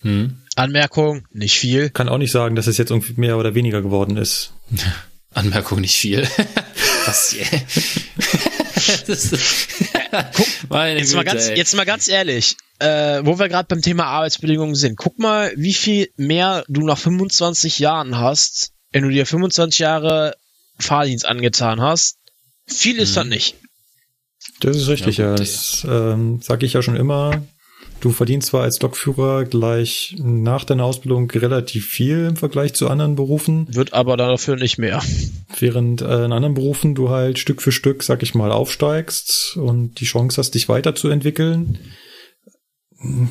Hm. 0.00 0.38
Anmerkung, 0.56 1.26
nicht 1.32 1.58
viel. 1.58 1.90
Kann 1.90 2.08
auch 2.08 2.18
nicht 2.18 2.32
sagen, 2.32 2.56
dass 2.56 2.66
es 2.66 2.78
jetzt 2.78 2.90
irgendwie 2.90 3.20
mehr 3.20 3.38
oder 3.38 3.54
weniger 3.54 3.82
geworden 3.82 4.16
ist. 4.16 4.52
Anmerkung, 5.34 5.80
nicht 5.80 5.96
viel. 5.96 6.22
Was? 7.06 7.36
jetzt, 9.06 11.14
mal 11.14 11.24
ganz, 11.24 11.48
jetzt 11.48 11.76
mal 11.76 11.84
ganz 11.84 12.08
ehrlich, 12.08 12.56
äh, 12.78 13.20
wo 13.22 13.38
wir 13.38 13.48
gerade 13.48 13.66
beim 13.68 13.82
Thema 13.82 14.06
Arbeitsbedingungen 14.06 14.74
sind. 14.74 14.96
Guck 14.96 15.18
mal, 15.18 15.52
wie 15.56 15.74
viel 15.74 16.08
mehr 16.16 16.64
du 16.68 16.82
nach 16.82 16.98
25 16.98 17.78
Jahren 17.78 18.18
hast, 18.18 18.72
wenn 18.92 19.04
du 19.04 19.10
dir 19.10 19.26
25 19.26 19.78
Jahre 19.78 20.34
Fahrdienst 20.78 21.26
angetan 21.26 21.80
hast. 21.80 22.18
Viel 22.66 22.98
ist 22.98 23.12
mhm. 23.12 23.14
das 23.14 23.26
nicht. 23.26 23.54
Das 24.60 24.76
ist 24.76 24.88
richtig, 24.88 25.18
ja. 25.18 25.30
ja. 25.30 25.34
Das 25.34 25.86
ähm, 25.88 26.40
sage 26.42 26.66
ich 26.66 26.72
ja 26.72 26.82
schon 26.82 26.96
immer 26.96 27.42
Du 28.00 28.10
verdienst 28.10 28.48
zwar 28.48 28.62
als 28.62 28.80
Lokführer 28.82 29.44
gleich 29.44 30.14
nach 30.18 30.64
deiner 30.64 30.84
Ausbildung 30.84 31.30
relativ 31.30 31.88
viel 31.88 32.26
im 32.26 32.36
Vergleich 32.36 32.74
zu 32.74 32.88
anderen 32.88 33.16
Berufen. 33.16 33.66
Wird 33.74 33.94
aber 33.94 34.16
dafür 34.16 34.56
nicht 34.56 34.78
mehr. 34.78 35.02
Während 35.58 36.02
äh, 36.02 36.24
in 36.24 36.32
anderen 36.32 36.54
Berufen 36.54 36.94
du 36.94 37.08
halt 37.08 37.38
Stück 37.38 37.62
für 37.62 37.72
Stück, 37.72 38.02
sag 38.02 38.22
ich 38.22 38.34
mal, 38.34 38.52
aufsteigst 38.52 39.56
und 39.56 40.00
die 40.00 40.04
Chance 40.04 40.38
hast, 40.38 40.52
dich 40.52 40.68
weiterzuentwickeln. 40.68 41.78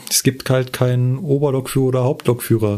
Es 0.10 0.24
gibt 0.24 0.50
halt 0.50 0.74
keinen 0.74 1.18
Oberlokführer 1.18 1.88
oder 1.88 2.04
Hauptlokführer. 2.04 2.78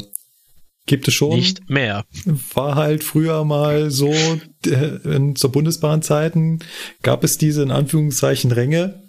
Gibt 0.88 1.08
es 1.08 1.14
schon. 1.14 1.36
Nicht 1.36 1.70
mehr. 1.70 2.06
War 2.54 2.76
halt 2.76 3.04
früher 3.04 3.44
mal 3.44 3.92
so, 3.92 4.14
äh, 4.66 5.00
in, 5.04 5.36
zur 5.36 5.52
Bundesbahnzeiten 5.52 6.64
gab 7.04 7.24
es 7.24 7.38
diese 7.38 7.62
in 7.62 7.72
Anführungszeichen 7.72 8.52
Ränge. 8.52 9.07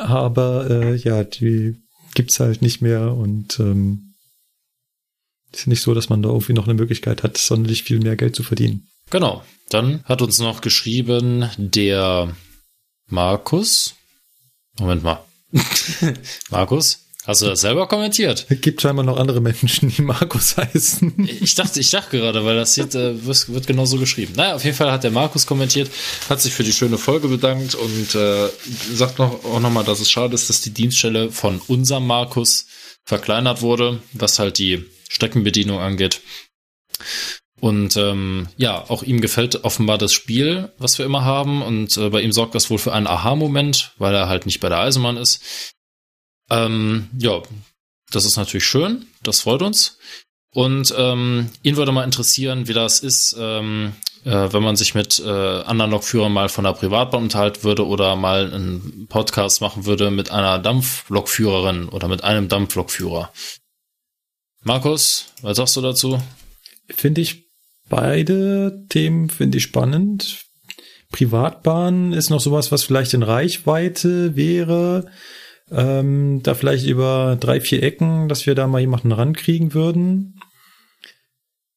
Aber 0.00 0.70
äh, 0.70 0.96
ja, 0.96 1.24
die 1.24 1.76
gibt's 2.14 2.40
halt 2.40 2.62
nicht 2.62 2.80
mehr 2.80 3.12
und 3.12 3.58
ähm, 3.60 4.14
ist 5.52 5.66
nicht 5.66 5.82
so, 5.82 5.94
dass 5.94 6.08
man 6.08 6.22
da 6.22 6.28
irgendwie 6.28 6.52
noch 6.52 6.64
eine 6.64 6.74
Möglichkeit 6.74 7.22
hat, 7.22 7.38
sonderlich 7.38 7.82
viel 7.82 8.00
mehr 8.00 8.16
Geld 8.16 8.34
zu 8.36 8.42
verdienen. 8.42 8.88
Genau. 9.10 9.42
Dann 9.70 10.04
hat 10.04 10.22
uns 10.22 10.38
noch 10.38 10.60
geschrieben 10.60 11.50
der 11.56 12.34
Markus. 13.08 13.94
Moment 14.78 15.02
mal. 15.02 15.24
Markus, 16.50 17.05
hast 17.26 17.42
du 17.42 17.46
das 17.46 17.60
selber 17.60 17.86
kommentiert? 17.88 18.46
Es 18.48 18.60
gibt 18.60 18.80
scheinbar 18.80 19.04
noch 19.04 19.18
andere 19.18 19.40
Menschen, 19.40 19.90
die 19.90 20.02
Markus 20.02 20.56
heißen. 20.56 21.28
Ich 21.40 21.54
dachte, 21.54 21.80
ich 21.80 21.90
dachte 21.90 22.18
gerade, 22.18 22.44
weil 22.44 22.56
das 22.56 22.74
hier 22.74 22.84
äh, 22.94 23.24
wird, 23.24 23.52
wird 23.52 23.66
genauso 23.66 23.98
geschrieben. 23.98 24.34
Naja, 24.36 24.54
auf 24.54 24.64
jeden 24.64 24.76
Fall 24.76 24.90
hat 24.90 25.04
der 25.04 25.10
Markus 25.10 25.46
kommentiert, 25.46 25.90
hat 26.28 26.40
sich 26.40 26.54
für 26.54 26.64
die 26.64 26.72
schöne 26.72 26.98
Folge 26.98 27.28
bedankt 27.28 27.74
und 27.74 28.14
äh, 28.14 28.48
sagt 28.94 29.18
noch, 29.18 29.44
auch 29.44 29.60
nochmal, 29.60 29.84
dass 29.84 30.00
es 30.00 30.10
schade 30.10 30.34
ist, 30.34 30.48
dass 30.48 30.60
die 30.60 30.72
Dienststelle 30.72 31.30
von 31.30 31.60
unserem 31.66 32.06
Markus 32.06 32.66
verkleinert 33.04 33.62
wurde, 33.62 34.00
was 34.12 34.38
halt 34.38 34.58
die 34.58 34.84
Streckenbedienung 35.08 35.78
angeht. 35.78 36.20
Und 37.58 37.96
ähm, 37.96 38.48
ja, 38.56 38.84
auch 38.90 39.02
ihm 39.02 39.20
gefällt 39.20 39.64
offenbar 39.64 39.96
das 39.96 40.12
Spiel, 40.12 40.72
was 40.78 40.98
wir 40.98 41.06
immer 41.06 41.24
haben. 41.24 41.62
Und 41.62 41.96
äh, 41.96 42.10
bei 42.10 42.20
ihm 42.20 42.32
sorgt 42.32 42.54
das 42.54 42.68
wohl 42.70 42.78
für 42.78 42.92
einen 42.92 43.06
Aha-Moment, 43.06 43.92
weil 43.98 44.14
er 44.14 44.28
halt 44.28 44.44
nicht 44.44 44.60
bei 44.60 44.68
der 44.68 44.78
Eisenbahn 44.78 45.16
ist. 45.16 45.74
Ähm, 46.50 47.08
ja, 47.18 47.42
das 48.10 48.24
ist 48.24 48.36
natürlich 48.36 48.64
schön, 48.64 49.06
das 49.22 49.40
freut 49.40 49.62
uns. 49.62 49.98
Und 50.50 50.94
ähm, 50.96 51.50
ihn 51.62 51.76
würde 51.76 51.92
mal 51.92 52.04
interessieren, 52.04 52.66
wie 52.66 52.72
das 52.72 53.00
ist, 53.00 53.36
ähm, 53.38 53.92
äh, 54.24 54.52
wenn 54.52 54.62
man 54.62 54.76
sich 54.76 54.94
mit 54.94 55.18
äh, 55.18 55.28
anderen 55.28 55.90
Lokführern 55.90 56.32
mal 56.32 56.48
von 56.48 56.64
der 56.64 56.72
Privatbahn 56.72 57.24
unterhalten 57.24 57.62
würde 57.62 57.86
oder 57.86 58.16
mal 58.16 58.52
einen 58.52 59.06
Podcast 59.08 59.60
machen 59.60 59.84
würde 59.84 60.10
mit 60.10 60.30
einer 60.30 60.58
Dampflokführerin 60.58 61.90
oder 61.90 62.08
mit 62.08 62.24
einem 62.24 62.48
Dampflokführer. 62.48 63.30
Markus, 64.62 65.26
was 65.42 65.58
sagst 65.58 65.76
du 65.76 65.82
dazu? 65.82 66.22
Finde 66.88 67.20
ich 67.20 67.46
beide 67.88 68.86
Themen 68.88 69.30
finde 69.30 69.58
ich 69.58 69.64
spannend. 69.64 70.44
Privatbahn 71.12 72.12
ist 72.12 72.30
noch 72.30 72.40
sowas, 72.40 72.72
was 72.72 72.82
vielleicht 72.82 73.14
in 73.14 73.22
Reichweite 73.22 74.36
wäre. 74.36 75.10
Ähm, 75.70 76.42
da 76.42 76.54
vielleicht 76.54 76.86
über 76.86 77.36
drei, 77.40 77.60
vier 77.60 77.82
Ecken, 77.82 78.28
dass 78.28 78.46
wir 78.46 78.54
da 78.54 78.66
mal 78.66 78.80
jemanden 78.80 79.12
rankriegen 79.12 79.74
würden. 79.74 80.40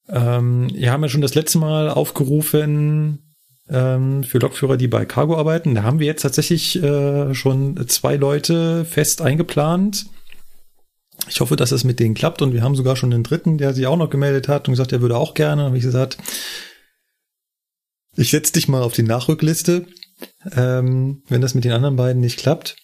Ähm, 0.08 0.70
wir 0.74 0.92
haben 0.92 1.04
ja 1.04 1.10
schon 1.10 1.22
das 1.22 1.36
letzte 1.36 1.58
Mal 1.58 1.90
aufgerufen 1.90 3.36
ähm, 3.70 4.24
für 4.24 4.40
Lokführer, 4.40 4.78
die 4.78 4.88
bei 4.88 5.06
Cargo 5.06 5.38
arbeiten. 5.38 5.76
Da 5.76 5.84
haben 5.84 6.00
wir 6.00 6.08
jetzt 6.08 6.22
tatsächlich 6.22 6.82
äh, 6.82 7.34
schon 7.34 7.88
zwei 7.88 8.16
Leute 8.16 8.86
fest 8.86 9.22
eingeplant. 9.22 10.06
Ich 11.28 11.42
hoffe, 11.42 11.56
dass 11.56 11.72
es 11.72 11.84
mit 11.84 12.00
denen 12.00 12.16
klappt 12.16 12.42
und 12.42 12.54
wir 12.54 12.64
haben 12.64 12.76
sogar 12.76 12.96
schon 12.96 13.12
den 13.12 13.24
dritten, 13.24 13.58
der 13.58 13.74
sich 13.74 13.88
auch 13.88 13.98
noch 13.98 14.10
gemeldet 14.10 14.48
hat 14.48 14.68
und 14.68 14.74
gesagt, 14.74 14.92
er 14.92 15.02
würde 15.02 15.18
auch 15.18 15.34
gerne. 15.34 15.64
Habe 15.64 15.78
ich 15.78 15.84
gesagt, 15.84 16.18
ich 18.16 18.32
setze 18.32 18.54
dich 18.54 18.68
mal 18.68 18.82
auf 18.82 18.94
die 18.94 19.04
Nachrückliste, 19.04 19.86
ähm, 20.56 21.24
wenn 21.28 21.42
das 21.42 21.54
mit 21.54 21.66
den 21.66 21.72
anderen 21.72 21.96
beiden 21.96 22.22
nicht 22.22 22.40
klappt. 22.40 22.76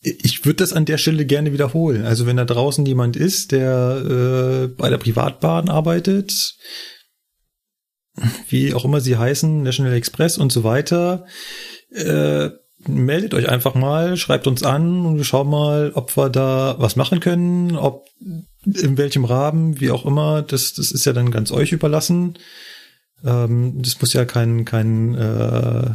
Ich 0.00 0.44
würde 0.44 0.56
das 0.56 0.72
an 0.72 0.84
der 0.84 0.98
Stelle 0.98 1.24
gerne 1.26 1.52
wiederholen. 1.52 2.04
Also 2.04 2.26
wenn 2.26 2.36
da 2.36 2.44
draußen 2.44 2.84
jemand 2.86 3.16
ist, 3.16 3.52
der 3.52 4.02
äh, 4.04 4.66
bei 4.68 4.90
der 4.90 4.98
Privatbahn 4.98 5.68
arbeitet, 5.68 6.56
wie 8.48 8.74
auch 8.74 8.84
immer 8.84 9.00
sie 9.00 9.16
heißen, 9.16 9.62
National 9.62 9.94
Express 9.94 10.38
und 10.38 10.52
so 10.52 10.64
weiter, 10.64 11.26
äh, 11.90 12.50
meldet 12.86 13.34
euch 13.34 13.48
einfach 13.48 13.74
mal, 13.74 14.16
schreibt 14.16 14.46
uns 14.46 14.62
an 14.62 15.04
und 15.06 15.16
wir 15.16 15.24
schauen 15.24 15.48
mal, 15.48 15.92
ob 15.94 16.16
wir 16.16 16.28
da 16.28 16.76
was 16.78 16.96
machen 16.96 17.20
können, 17.20 17.76
ob 17.76 18.06
in 18.64 18.96
welchem 18.96 19.24
Rahmen, 19.24 19.80
wie 19.80 19.90
auch 19.90 20.04
immer. 20.04 20.42
Das, 20.42 20.74
das 20.74 20.90
ist 20.92 21.04
ja 21.06 21.12
dann 21.12 21.30
ganz 21.30 21.50
euch 21.52 21.72
überlassen. 21.72 22.38
Ähm, 23.24 23.82
das 23.82 24.00
muss 24.00 24.12
ja 24.12 24.24
kein 24.24 24.64
kein 24.64 25.14
äh, 25.14 25.94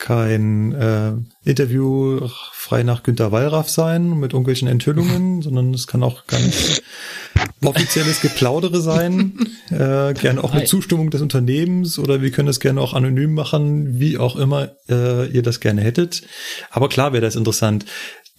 kein 0.00 0.72
äh, 0.72 1.12
Interview 1.44 2.26
frei 2.52 2.82
nach 2.82 3.04
Günter 3.04 3.30
Wallraff 3.30 3.68
sein 3.68 4.18
mit 4.18 4.32
irgendwelchen 4.32 4.66
Enthüllungen, 4.66 5.42
sondern 5.42 5.72
es 5.72 5.86
kann 5.86 6.02
auch 6.02 6.26
ganz 6.26 6.82
offizielles 7.64 8.20
Geplaudere 8.20 8.80
sein, 8.80 9.38
äh, 9.68 10.14
gerne 10.14 10.42
auch 10.42 10.54
mit 10.54 10.66
Zustimmung 10.66 11.10
des 11.10 11.20
Unternehmens 11.20 11.98
oder 11.98 12.22
wir 12.22 12.30
können 12.32 12.46
das 12.46 12.58
gerne 12.58 12.80
auch 12.80 12.94
anonym 12.94 13.34
machen, 13.34 14.00
wie 14.00 14.18
auch 14.18 14.36
immer 14.36 14.70
äh, 14.88 15.28
ihr 15.28 15.42
das 15.42 15.60
gerne 15.60 15.82
hättet. 15.82 16.22
Aber 16.70 16.88
klar 16.88 17.12
wäre 17.12 17.22
das 17.22 17.36
interessant. 17.36 17.84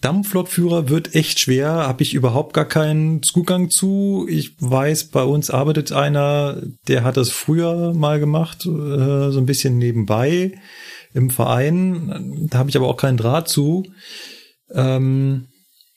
Dampflokführer 0.02 0.90
wird 0.90 1.14
echt 1.14 1.40
schwer, 1.40 1.70
habe 1.70 2.02
ich 2.02 2.16
überhaupt 2.16 2.56
gar 2.56 2.66
keinen 2.66 3.22
Zugang 3.22 3.70
zu. 3.70 4.26
Ich 4.28 4.56
weiß, 4.60 5.10
bei 5.10 5.22
uns 5.22 5.52
arbeitet 5.52 5.92
einer, 5.92 6.64
der 6.88 7.04
hat 7.04 7.18
das 7.18 7.30
früher 7.30 7.94
mal 7.94 8.20
gemacht, 8.20 8.66
äh, 8.66 9.30
so 9.30 9.38
ein 9.38 9.46
bisschen 9.46 9.78
nebenbei 9.78 10.54
im 11.14 11.30
Verein. 11.30 12.48
Da 12.50 12.60
habe 12.60 12.70
ich 12.70 12.78
aber 12.78 12.88
auch 12.88 12.98
keinen 12.98 13.18
Draht 13.18 13.50
zu. 13.50 13.86
Ähm, 14.74 15.48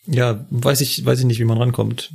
ja, 0.06 0.46
weiß 0.50 0.80
ich, 0.80 1.04
weiß 1.04 1.20
ich 1.20 1.24
nicht, 1.26 1.38
wie 1.38 1.44
man 1.44 1.58
rankommt. 1.58 2.10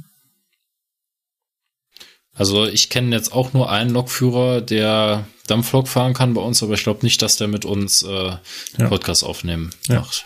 Also 2.34 2.66
ich 2.66 2.90
kenne 2.90 3.16
jetzt 3.16 3.34
auch 3.34 3.54
nur 3.54 3.70
einen 3.70 3.90
Lokführer, 3.90 4.62
der 4.62 5.28
Dampflok 5.48 5.88
fahren 5.88 6.14
kann 6.14 6.34
bei 6.34 6.42
uns, 6.42 6.64
aber 6.64 6.74
ich 6.76 6.84
glaube 6.84 7.04
nicht, 7.04 7.22
dass 7.22 7.36
der 7.38 7.48
mit 7.48 7.66
uns 7.66 8.04
äh, 8.04 8.38
ja. 8.78 8.88
Podcast 8.88 9.24
aufnehmen 9.24 9.72
Ja. 9.88 10.00
macht. 10.00 10.26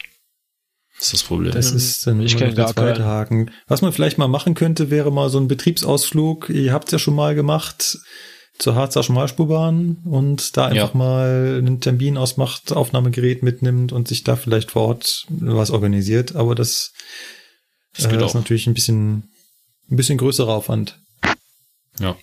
Das 0.98 1.08
ist 1.08 1.14
das 1.14 1.24
Problem. 1.24 1.52
Das 1.54 1.72
ist 1.72 2.06
dann 2.06 2.22
Ich 2.22 2.34
immer 2.34 2.40
kenn 2.42 2.50
noch 2.50 2.56
der 2.56 2.66
gar 2.66 2.74
zweite 2.74 3.00
keinen. 3.00 3.06
Haken. 3.06 3.52
Was 3.68 3.82
man 3.82 3.92
vielleicht 3.94 4.18
mal 4.20 4.28
machen 4.28 4.54
könnte, 4.54 4.90
wäre 4.92 5.12
mal 5.12 5.30
so 5.30 5.40
ein 5.40 5.48
Betriebsausflug. 5.48 6.50
Ihr 6.50 6.72
habt 6.72 6.86
es 6.90 6.92
ja 6.92 7.00
schon 7.00 7.16
mal 7.16 7.34
gemacht 7.36 7.98
zur 8.64 8.76
Harzer 8.76 9.04
Schmalspurbahn 9.04 9.98
und 10.06 10.58
da 10.58 10.66
einfach 10.68 10.94
Ja. 10.94 10.98
mal 10.98 11.58
einen 11.60 11.80
Termin 11.82 12.18
ausmacht, 12.18 12.72
Aufnahmegerät 12.72 13.44
mitnimmt 13.44 13.92
und 13.92 14.08
sich 14.08 14.24
da 14.24 14.36
vielleicht 14.36 14.72
vor 14.72 14.88
Ort 14.88 15.26
was 15.30 15.70
organisiert. 15.70 16.36
Aber 16.36 16.56
das, 16.56 16.94
Das 17.96 18.06
äh, 18.06 18.16
ist 18.16 18.24
auch. 18.24 18.34
natürlich 18.34 18.66
ein 18.68 18.74
bisschen, 18.74 19.30
ein 19.92 19.96
bisschen 19.98 20.18
größerer 20.18 20.54
Aufwand. 20.54 20.98
Ja. 22.00 22.16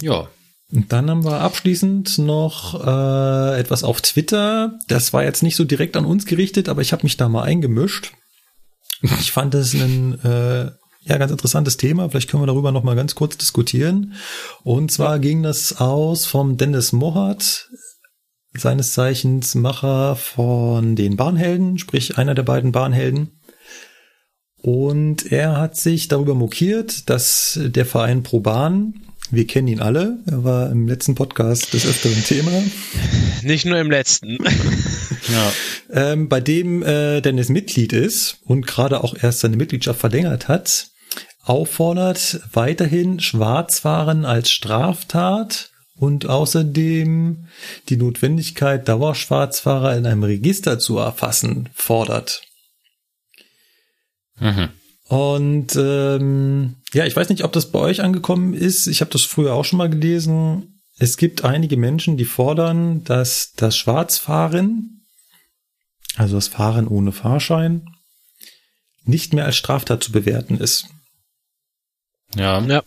Ja. 0.00 0.28
Und 0.72 0.92
dann 0.92 1.08
haben 1.08 1.24
wir 1.24 1.40
abschließend 1.40 2.18
noch 2.18 2.74
äh, 2.84 3.60
etwas 3.60 3.84
auf 3.84 4.00
Twitter. 4.00 4.76
Das 4.88 5.12
war 5.12 5.22
jetzt 5.22 5.42
nicht 5.44 5.54
so 5.56 5.64
direkt 5.64 5.96
an 5.96 6.04
uns 6.04 6.26
gerichtet, 6.26 6.68
aber 6.68 6.80
ich 6.82 6.92
habe 6.92 7.04
mich 7.04 7.16
da 7.16 7.28
mal 7.28 7.42
eingemischt. 7.44 8.12
Ich 9.20 9.30
fand 9.32 9.54
das 9.54 9.72
ein 9.74 10.18
äh, 10.24 10.70
ja 11.04 11.18
ganz 11.18 11.30
interessantes 11.30 11.76
Thema. 11.76 12.08
Vielleicht 12.08 12.30
können 12.30 12.42
wir 12.42 12.46
darüber 12.46 12.72
noch 12.72 12.82
mal 12.82 12.96
ganz 12.96 13.14
kurz 13.14 13.36
diskutieren. 13.36 14.14
Und 14.62 14.90
zwar 14.90 15.18
ging 15.18 15.42
das 15.42 15.78
aus 15.80 16.26
vom 16.26 16.56
Dennis 16.56 16.92
Mohat, 16.92 17.68
seines 18.56 18.92
Zeichens 18.92 19.54
Macher 19.54 20.16
von 20.16 20.96
den 20.96 21.16
Bahnhelden, 21.16 21.78
sprich 21.78 22.18
einer 22.18 22.34
der 22.34 22.44
beiden 22.44 22.72
Bahnhelden. 22.72 23.40
Und 24.62 25.30
er 25.30 25.58
hat 25.58 25.76
sich 25.76 26.08
darüber 26.08 26.34
mokiert, 26.34 27.10
dass 27.10 27.58
der 27.62 27.84
Verein 27.84 28.22
Pro 28.22 28.40
Bahn, 28.40 28.94
wir 29.30 29.46
kennen 29.46 29.68
ihn 29.68 29.80
alle, 29.80 30.18
er 30.26 30.44
war 30.44 30.70
im 30.70 30.88
letzten 30.88 31.14
Podcast 31.14 31.74
des 31.74 31.86
öfteren 31.86 32.22
Thema, 32.24 32.50
Nicht 33.42 33.66
nur 33.66 33.78
im 33.78 33.90
letzten. 33.90 34.38
Ja. 35.32 36.12
ähm, 36.12 36.28
bei 36.28 36.42
dem 36.42 36.82
äh, 36.82 37.22
Dennis 37.22 37.48
Mitglied 37.48 37.94
ist 37.94 38.36
und 38.44 38.66
gerade 38.66 39.02
auch 39.02 39.14
erst 39.22 39.40
seine 39.40 39.56
Mitgliedschaft 39.56 39.98
verlängert 39.98 40.48
hat, 40.48 40.88
auffordert 41.44 42.40
weiterhin 42.52 43.20
Schwarzfahren 43.20 44.24
als 44.24 44.50
Straftat 44.50 45.70
und 45.96 46.26
außerdem 46.26 47.46
die 47.88 47.96
Notwendigkeit, 47.96 48.88
Dauerschwarzfahrer 48.88 49.96
in 49.96 50.06
einem 50.06 50.24
Register 50.24 50.78
zu 50.78 50.98
erfassen, 50.98 51.68
fordert. 51.74 52.42
Mhm. 54.40 54.70
Und 55.06 55.76
ähm, 55.76 56.76
ja, 56.92 57.04
ich 57.04 57.14
weiß 57.14 57.28
nicht, 57.28 57.44
ob 57.44 57.52
das 57.52 57.70
bei 57.70 57.78
euch 57.78 58.02
angekommen 58.02 58.54
ist. 58.54 58.86
Ich 58.86 59.00
habe 59.00 59.10
das 59.10 59.22
früher 59.22 59.54
auch 59.54 59.64
schon 59.64 59.76
mal 59.76 59.90
gelesen. 59.90 60.80
Es 60.98 61.16
gibt 61.16 61.44
einige 61.44 61.76
Menschen, 61.76 62.16
die 62.16 62.24
fordern, 62.24 63.04
dass 63.04 63.52
das 63.56 63.76
Schwarzfahren 63.76 64.94
also 66.16 66.36
das 66.36 66.48
Fahren 66.48 66.88
ohne 66.88 67.12
Fahrschein, 67.12 67.88
nicht 69.04 69.34
mehr 69.34 69.44
als 69.44 69.56
Straftat 69.56 70.02
zu 70.02 70.12
bewerten 70.12 70.58
ist. 70.58 70.86
Ja. 72.36 72.60
Ja. 72.60 72.82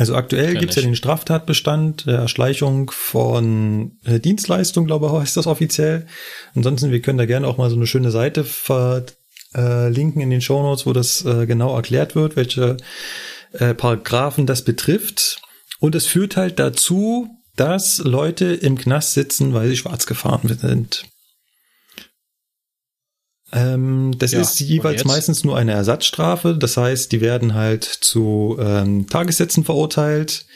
Also 0.00 0.14
aktuell 0.14 0.52
Kenn 0.52 0.60
gibt's 0.60 0.76
ja 0.76 0.82
den 0.82 0.96
Straftatbestand 0.96 2.06
der 2.06 2.20
Erschleichung 2.20 2.90
von 2.90 3.98
äh, 4.04 4.18
Dienstleistung, 4.18 4.86
glaube 4.86 5.06
ich, 5.06 5.12
heißt 5.12 5.36
das 5.36 5.46
offiziell. 5.46 6.06
Ansonsten, 6.54 6.90
wir 6.90 7.02
können 7.02 7.18
da 7.18 7.26
gerne 7.26 7.46
auch 7.46 7.58
mal 7.58 7.68
so 7.68 7.76
eine 7.76 7.86
schöne 7.86 8.10
Seite 8.10 8.44
verlinken 8.44 10.22
in 10.22 10.30
den 10.30 10.40
Shownotes, 10.40 10.86
wo 10.86 10.94
das 10.94 11.24
äh, 11.26 11.44
genau 11.44 11.76
erklärt 11.76 12.14
wird, 12.14 12.36
welche 12.36 12.78
äh, 13.52 13.74
Paragraphen 13.74 14.46
das 14.46 14.64
betrifft. 14.64 15.42
Und 15.80 15.94
es 15.94 16.06
führt 16.06 16.36
halt 16.36 16.58
dazu, 16.58 17.28
dass 17.56 17.98
Leute 17.98 18.46
im 18.46 18.78
Knast 18.78 19.12
sitzen, 19.12 19.52
weil 19.52 19.68
sie 19.68 19.76
schwarz 19.76 20.06
gefahren 20.06 20.48
sind. 20.48 21.04
Ähm, 23.52 24.14
das 24.18 24.32
Ja, 24.32 24.40
ist 24.40 24.60
jeweils 24.60 25.04
meistens 25.04 25.42
nur 25.42 25.56
eine 25.56 25.72
Ersatzstrafe. 25.72 26.56
Das 26.56 26.76
heißt, 26.76 27.10
die 27.10 27.20
werden 27.20 27.54
halt 27.54 27.84
zu 27.84 28.56
ähm, 28.60 29.08
Tagessätzen 29.08 29.64
verurteilt. 29.64 30.46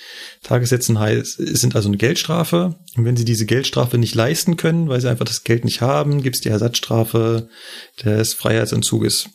Tagessätzen 0.42 0.98
heißt, 0.98 1.36
sind 1.39 1.74
also 1.74 1.89
eine 1.89 1.97
Geldstrafe. 1.97 2.76
Und 2.97 3.05
wenn 3.05 3.16
sie 3.16 3.24
diese 3.24 3.47
Geldstrafe 3.47 3.98
nicht 3.98 4.14
leisten 4.14 4.56
können, 4.56 4.89
weil 4.89 5.00
sie 5.00 5.10
einfach 5.10 5.24
das 5.24 5.42
Geld 5.42 5.64
nicht 5.64 5.81
haben, 5.81 6.23
gibt 6.23 6.36
es 6.36 6.42
die 6.42 6.50
Ersatzstrafe 6.50 7.48
des 8.05 8.34
Freiheitsentzuges. 8.34 9.28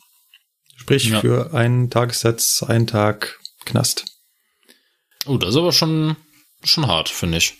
Sprich, 0.77 1.05
Ja. 1.09 1.19
für 1.19 1.53
einen 1.53 1.89
Tagessatz, 1.89 2.63
einen 2.63 2.87
Tag 2.87 3.39
Knast. 3.65 4.05
Oh, 5.25 5.37
das 5.37 5.49
ist 5.49 5.57
aber 5.57 5.73
schon, 5.73 6.15
schon 6.63 6.87
hart, 6.87 7.09
finde 7.09 7.39
ich. 7.39 7.55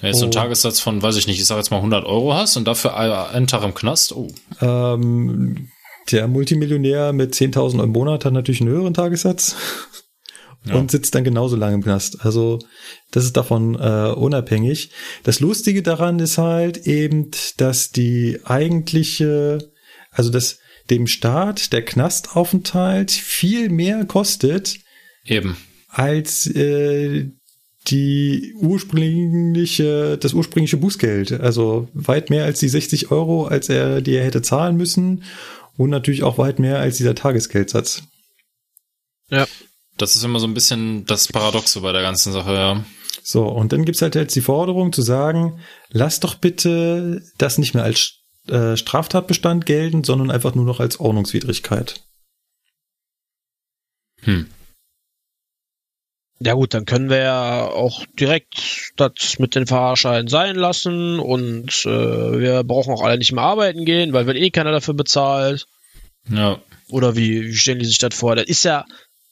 Wenn 0.00 0.08
du 0.08 0.08
jetzt 0.08 0.18
so 0.18 0.24
einen 0.24 0.32
Oh. 0.32 0.34
Tagessatz 0.34 0.80
von, 0.80 1.02
weiß 1.02 1.16
ich 1.16 1.26
nicht, 1.26 1.38
ich 1.38 1.46
sag 1.46 1.56
jetzt 1.58 1.70
mal 1.70 1.76
100 1.78 2.04
Euro 2.04 2.34
hast 2.34 2.56
und 2.56 2.66
dafür 2.66 2.96
einen 2.96 3.46
Tag 3.46 3.62
im 3.62 3.74
Knast, 3.74 4.12
oh. 4.14 4.28
Ähm, 4.60 5.68
der 6.10 6.26
Multimillionär 6.28 7.12
mit 7.12 7.34
10.000 7.34 7.56
Euro 7.76 7.82
im 7.84 7.90
Monat 7.90 8.24
hat 8.24 8.32
natürlich 8.32 8.60
einen 8.60 8.70
höheren 8.70 8.94
Tagessatz 8.94 9.54
Ja. 10.64 10.76
und 10.76 10.92
sitzt 10.92 11.14
dann 11.16 11.24
genauso 11.24 11.56
lange 11.56 11.74
im 11.74 11.82
Knast. 11.82 12.24
Also 12.24 12.60
das 13.10 13.24
ist 13.24 13.36
davon 13.36 13.74
äh, 13.74 14.12
unabhängig. 14.14 14.90
Das 15.24 15.40
Lustige 15.40 15.82
daran 15.82 16.20
ist 16.20 16.38
halt 16.38 16.86
eben, 16.86 17.32
dass 17.56 17.90
die 17.90 18.38
eigentliche, 18.44 19.58
also 20.12 20.30
dass 20.30 20.58
dem 20.88 21.08
Staat 21.08 21.72
der 21.72 21.84
Knastaufenthalt 21.84 23.10
viel 23.10 23.70
mehr 23.70 24.04
kostet 24.04 24.78
Eben. 25.24 25.56
als 25.88 26.46
äh, 26.46 27.30
die 27.88 28.54
ursprüngliche, 28.56 30.16
das 30.18 30.34
ursprüngliche 30.34 30.76
Bußgeld. 30.76 31.32
Also 31.32 31.88
weit 31.94 32.30
mehr 32.30 32.44
als 32.44 32.60
die 32.60 32.68
60 32.68 33.10
Euro, 33.10 33.46
als 33.46 33.68
er 33.68 34.00
die 34.00 34.14
er 34.14 34.24
hätte 34.24 34.42
zahlen 34.42 34.76
müssen. 34.76 35.24
Und 35.76 35.90
natürlich 35.90 36.22
auch 36.22 36.38
weit 36.38 36.58
mehr 36.58 36.78
als 36.78 36.98
dieser 36.98 37.14
Tagesgeldsatz. 37.14 38.02
Ja. 39.30 39.46
Das 39.96 40.16
ist 40.16 40.24
immer 40.24 40.38
so 40.38 40.46
ein 40.46 40.54
bisschen 40.54 41.06
das 41.06 41.28
Paradoxe 41.28 41.80
bei 41.80 41.92
der 41.92 42.02
ganzen 42.02 42.32
Sache, 42.32 42.52
ja. 42.52 42.84
So, 43.22 43.46
und 43.46 43.72
dann 43.72 43.84
gibt's 43.84 44.02
halt 44.02 44.14
jetzt 44.14 44.34
die 44.34 44.40
Forderung 44.40 44.92
zu 44.92 45.02
sagen, 45.02 45.60
lass 45.90 46.20
doch 46.20 46.34
bitte 46.34 47.22
das 47.38 47.58
nicht 47.58 47.74
mehr 47.74 47.84
als 47.84 48.22
äh, 48.48 48.76
Straftatbestand 48.76 49.66
gelten, 49.66 50.02
sondern 50.02 50.30
einfach 50.30 50.54
nur 50.54 50.64
noch 50.64 50.80
als 50.80 50.98
Ordnungswidrigkeit. 50.98 52.02
Hm. 54.22 54.46
Ja 56.44 56.54
gut, 56.54 56.74
dann 56.74 56.86
können 56.86 57.08
wir 57.08 57.18
ja 57.18 57.66
auch 57.66 58.04
direkt 58.18 58.92
das 58.96 59.38
mit 59.38 59.54
den 59.54 59.66
Fahrscheinen 59.66 60.28
sein 60.28 60.56
lassen 60.56 61.18
und 61.18 61.84
äh, 61.84 62.40
wir 62.40 62.64
brauchen 62.64 62.92
auch 62.92 63.02
alle 63.02 63.18
nicht 63.18 63.32
mehr 63.32 63.44
arbeiten 63.44 63.84
gehen, 63.84 64.12
weil 64.12 64.26
wird 64.26 64.38
eh 64.38 64.50
keiner 64.50 64.72
dafür 64.72 64.94
bezahlt. 64.94 65.66
Ja. 66.28 66.58
Oder 66.88 67.16
wie, 67.16 67.46
wie 67.46 67.56
stellen 67.56 67.78
die 67.78 67.84
sich 67.84 67.98
das 67.98 68.14
vor? 68.14 68.34
Das 68.36 68.46
ist 68.46 68.64
ja, 68.64 68.84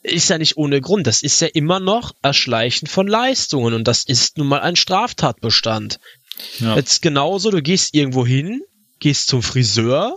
ist 0.03 0.31
ja 0.31 0.39
nicht 0.39 0.57
ohne 0.57 0.81
Grund. 0.81 1.07
Das 1.07 1.23
ist 1.23 1.41
ja 1.41 1.49
immer 1.49 1.81
noch 1.81 2.13
Erschleichen 2.23 2.87
von 2.87 3.07
Leistungen 3.07 3.75
und 3.75 3.89
das 3.89 4.05
ist 4.05 4.39
nun 4.39 4.49
mal 4.49 4.61
ein 4.61 4.77
Straftatbestand. 4.77 5.99
ja. 6.59 6.77
Jetzt 6.77 7.03
genauso, 7.03 7.51
du 7.51 7.63
gehst 7.63 7.95
irgendwo 7.95 8.27
hin, 8.27 8.63
gehst 8.99 9.29
zum 9.29 9.43
Friseur, 9.43 10.17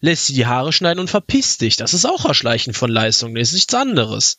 lässt 0.00 0.28
dir 0.28 0.34
die 0.34 0.46
Haare 0.46 0.72
schneiden 0.72 1.00
und 1.00 1.10
verpisst 1.10 1.60
dich. 1.60 1.76
Das 1.76 1.94
ist 1.94 2.04
auch 2.04 2.24
Erschleichen 2.24 2.72
von 2.72 2.90
Leistungen, 2.90 3.34
das 3.34 3.48
ist 3.48 3.54
nichts 3.54 3.74
anderes. 3.74 4.38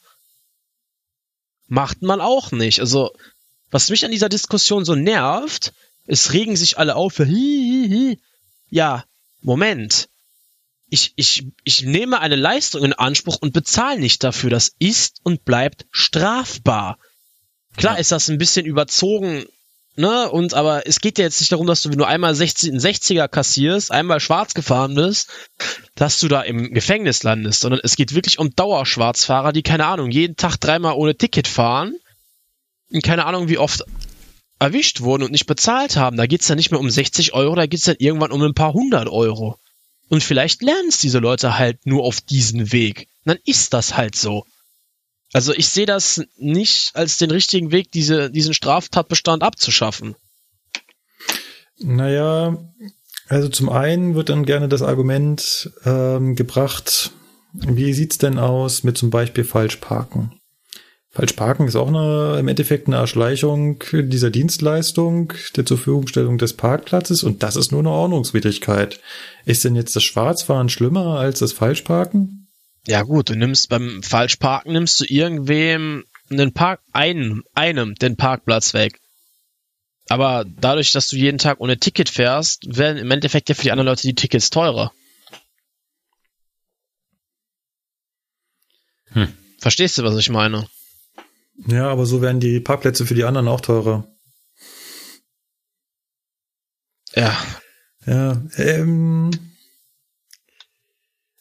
Macht 1.67 2.01
man 2.01 2.21
auch 2.21 2.51
nicht. 2.51 2.79
Also, 2.79 3.11
was 3.71 3.89
mich 3.89 4.05
an 4.05 4.11
dieser 4.11 4.29
Diskussion 4.29 4.85
so 4.85 4.95
nervt, 4.95 5.73
es 6.05 6.33
regen 6.33 6.55
sich 6.55 6.77
alle 6.77 6.95
auf. 6.95 7.17
hi, 7.19 7.25
hi, 7.25 7.89
hi. 7.89 8.19
Ja, 8.69 9.05
Moment. 9.41 10.09
Ich, 10.89 11.13
ich, 11.15 11.47
ich 11.63 11.81
nehme 11.83 12.19
eine 12.19 12.35
Leistung 12.35 12.83
in 12.83 12.93
Anspruch 12.93 13.37
und 13.41 13.53
bezahle 13.53 13.99
nicht 13.99 14.23
dafür. 14.23 14.51
Das 14.51 14.71
ist 14.77 15.19
und 15.23 15.43
bleibt 15.43 15.85
strafbar. 15.91 16.99
Klar 17.75 17.95
Ja. 17.95 17.99
ist 17.99 18.11
das 18.11 18.29
ein 18.29 18.37
bisschen 18.37 18.65
überzogen, 18.65 19.45
ne? 19.95 20.29
Und 20.29 20.53
aber 20.53 20.87
es 20.87 20.99
geht 20.99 21.17
ja 21.17 21.25
jetzt 21.25 21.39
nicht 21.39 21.51
darum, 21.51 21.67
dass 21.67 21.81
du, 21.81 21.89
wenn 21.89 21.97
du 21.97 22.05
einmal 22.05 22.35
60, 22.35 22.71
einen 22.71 22.79
60er 22.79 23.27
kassierst, 23.27 23.91
einmal 23.91 24.19
schwarz 24.19 24.53
gefahren 24.53 24.95
bist, 24.95 25.29
dass 25.95 26.19
du 26.19 26.27
da 26.27 26.41
im 26.41 26.73
Gefängnis 26.73 27.23
landest, 27.23 27.61
sondern 27.61 27.81
es 27.83 27.95
geht 27.95 28.13
wirklich 28.13 28.39
um 28.39 28.55
Dauerschwarzfahrer, 28.55 29.53
die, 29.53 29.63
keine 29.63 29.85
Ahnung, 29.85 30.11
jeden 30.11 30.35
Tag 30.35 30.57
dreimal 30.57 30.93
ohne 30.95 31.15
Ticket 31.15 31.47
fahren 31.47 31.95
und 32.91 33.03
keine 33.03 33.25
Ahnung, 33.25 33.49
wie 33.49 33.57
oft 33.57 33.83
erwischt 34.59 35.01
wurden 35.01 35.23
und 35.23 35.31
nicht 35.31 35.47
bezahlt 35.47 35.97
haben. 35.97 36.17
Da 36.17 36.27
geht's 36.27 36.47
dann 36.47 36.57
nicht 36.57 36.71
mehr 36.71 36.79
um 36.79 36.89
60 36.89 37.33
Euro, 37.33 37.55
da 37.55 37.65
geht's 37.65 37.83
dann 37.83 37.97
irgendwann 37.99 38.31
um 38.31 38.41
ein 38.41 38.53
paar 38.53 38.73
hundert 38.73 39.09
Euro. 39.09 39.57
Und 40.07 40.23
vielleicht 40.23 40.61
lernen 40.61 40.89
es 40.89 40.99
diese 40.99 41.19
Leute 41.19 41.57
halt 41.57 41.85
nur 41.85 42.03
auf 42.03 42.21
diesen 42.21 42.71
Weg. 42.71 43.07
Dann 43.25 43.37
ist 43.43 43.73
das 43.73 43.97
halt 43.97 44.15
so. 44.15 44.45
Also 45.33 45.53
ich 45.53 45.67
sehe 45.67 45.85
das 45.85 46.21
nicht 46.37 46.95
als 46.95 47.17
den 47.17 47.31
richtigen 47.31 47.71
Weg, 47.71 47.91
diese, 47.91 48.31
diesen 48.31 48.53
Straftatbestand 48.53 49.43
abzuschaffen. 49.43 50.15
Naja, 51.77 52.57
also 53.27 53.49
zum 53.49 53.69
einen 53.69 54.15
wird 54.15 54.29
dann 54.29 54.45
gerne 54.45 54.69
das 54.69 54.81
Argument 54.81 55.71
ähm, 55.83 56.35
gebracht, 56.35 57.11
wie 57.53 57.93
sieht's 57.93 58.17
denn 58.17 58.37
aus 58.37 58.83
mit 58.83 58.97
zum 58.97 59.09
Beispiel 59.09 59.43
Falschparken? 59.43 60.39
Falschparken 61.15 61.67
ist 61.67 61.77
auch 61.77 61.87
eine, 61.87 62.37
im 62.39 62.49
Endeffekt 62.49 62.87
eine 62.87 62.97
Erschleichung 62.97 63.81
dieser 63.93 64.29
Dienstleistung 64.29 65.31
der 65.55 65.65
zur 65.65 65.77
Verfügungstellung 65.77 66.37
des 66.37 66.53
Parkplatzes 66.53 67.23
und 67.23 67.41
das 67.41 67.55
ist 67.55 67.71
nur 67.71 67.79
eine 67.79 67.91
Ordnungswidrigkeit. 67.91 68.99
Ist 69.45 69.63
denn 69.63 69.75
jetzt 69.75 69.95
das 69.95 70.03
Schwarzfahren 70.03 70.67
schlimmer 70.67 71.17
als 71.17 71.39
das 71.39 71.53
Falschparken? 71.53 72.44
Ja 72.87 73.01
gut, 73.01 73.29
du 73.29 73.35
nimmst 73.35 73.69
beim 73.69 74.03
Falschparken 74.03 74.73
nimmst 74.73 75.01
du 75.01 75.05
irgendwem 75.05 76.05
den 76.29 76.53
Park 76.53 76.81
einem, 76.91 77.43
einem 77.53 77.95
den 77.95 78.17
Parkplatz 78.17 78.73
weg. 78.73 78.99
Aber 80.07 80.45
dadurch, 80.45 80.91
dass 80.91 81.07
du 81.07 81.15
jeden 81.15 81.39
Tag 81.39 81.59
ohne 81.59 81.77
Ticket 81.77 82.09
fährst, 82.09 82.77
werden 82.77 82.97
im 82.97 83.09
Endeffekt 83.09 83.49
ja 83.49 83.55
für 83.55 83.63
die 83.63 83.71
anderen 83.71 83.87
Leute 83.87 84.03
die 84.03 84.13
Tickets 84.13 84.51
teurer. 84.51 84.93
Hm. 89.07 89.33
Verstehst 89.59 89.97
du, 89.97 90.03
was 90.03 90.17
ich 90.17 90.29
meine? 90.29 90.67
Ja, 91.67 91.89
aber 91.89 92.05
so 92.05 92.21
werden 92.21 92.39
die 92.39 92.59
Parkplätze 92.59 93.05
für 93.05 93.15
die 93.15 93.23
anderen 93.23 93.47
auch 93.47 93.61
teurer. 93.61 94.07
Ja, 97.15 97.35
Ja, 98.05 98.39
ähm, 98.57 99.31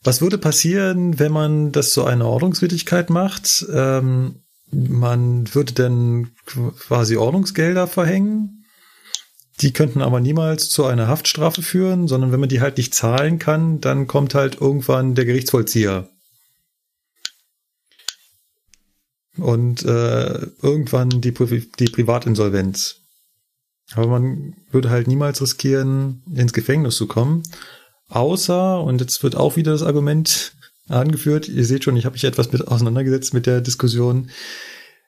was 0.05 0.21
würde 0.21 0.39
passieren, 0.39 1.19
wenn 1.19 1.33
man 1.33 1.73
das 1.73 1.93
zu 1.93 2.05
einer 2.05 2.27
Ordnungswidrigkeit 2.27 3.11
macht? 3.11 3.67
Ähm, 3.73 4.43
man 4.71 5.55
würde 5.55 5.73
dann 5.73 6.33
quasi 6.47 7.17
Ordnungsgelder 7.17 7.87
verhängen. 7.87 8.65
Die 9.61 9.73
könnten 9.73 10.03
aber 10.03 10.21
niemals 10.21 10.69
zu 10.69 10.85
einer 10.85 11.09
Haftstrafe 11.09 11.63
führen, 11.63 12.09
sondern 12.09 12.33
wenn 12.33 12.41
man 12.41 12.49
die 12.49 12.61
halt 12.61 12.77
nicht 12.77 12.95
zahlen 12.95 13.39
kann, 13.39 13.81
dann 13.81 14.07
kommt 14.07 14.35
halt 14.35 14.61
irgendwann 14.61 15.15
der 15.15 15.25
Gerichtsvollzieher. 15.25 16.09
Und 19.37 19.85
äh, 19.85 20.47
irgendwann 20.63 21.21
die, 21.21 21.33
Pri 21.33 21.69
die 21.79 21.87
Privatinsolvenz. 21.87 22.97
Aber 23.95 24.07
man 24.07 24.55
würde 24.71 24.91
halt 24.91 25.07
niemals 25.07 25.41
riskieren, 25.41 26.23
ins 26.35 26.53
Gefängnis 26.53 26.97
zu 26.97 27.07
kommen. 27.07 27.43
Außer, 28.09 28.83
und 28.83 29.01
jetzt 29.01 29.23
wird 29.23 29.37
auch 29.37 29.57
wieder 29.57 29.73
das 29.73 29.83
Argument 29.83 30.53
angeführt, 30.89 31.49
ihr 31.49 31.65
seht 31.65 31.85
schon, 31.85 31.97
ich 31.97 32.05
habe 32.05 32.15
mich 32.15 32.25
etwas 32.25 32.53
mit 32.53 32.69
auseinandergesetzt 32.69 33.33
mit 33.35 33.47
der 33.47 33.61
Diskussion, 33.61 34.31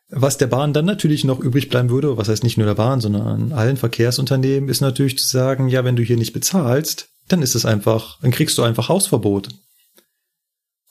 was 0.09 0.39
der 0.39 0.47
Bahn 0.47 0.73
dann 0.73 0.85
natürlich 0.85 1.25
noch 1.25 1.41
übrig 1.41 1.69
bleiben 1.69 1.91
würde, 1.91 2.17
was 2.17 2.29
heißt 2.29 2.45
nicht 2.45 2.57
nur 2.57 2.67
der 2.67 2.75
Bahn, 2.77 3.01
sondern 3.01 3.27
an 3.27 3.53
allen 3.53 3.77
Verkehrsunternehmen, 3.77 4.69
ist 4.69 4.81
natürlich 4.81 5.19
zu 5.19 5.27
sagen, 5.27 5.69
ja, 5.69 5.85
wenn 5.85 5.97
du 5.97 6.03
hier 6.03 6.17
nicht 6.17 6.33
bezahlst, 6.33 7.09
dann 7.29 7.43
ist 7.43 7.55
es 7.55 7.67
einfach, 7.67 8.21
dann 8.21 8.31
kriegst 8.31 8.57
du 8.57 8.63
einfach 8.63 8.89
Hausverbot. 8.89 9.49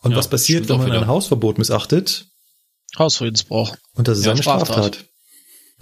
Und 0.01 0.11
Ja, 0.11 0.17
was 0.17 0.29
passiert, 0.29 0.67
wenn 0.69 0.77
man 0.77 0.91
ein 0.91 0.97
wieder. 0.97 1.07
Hausverbot 1.07 1.57
missachtet? 1.57 2.27
Hausfriedensbruch. 2.97 3.75
Und 3.93 4.07
das 4.07 4.19
ist 4.19 4.25
Ja, 4.25 4.33
eine 4.33 4.43
Straftat. 4.43 4.67
Straftat. 4.67 5.05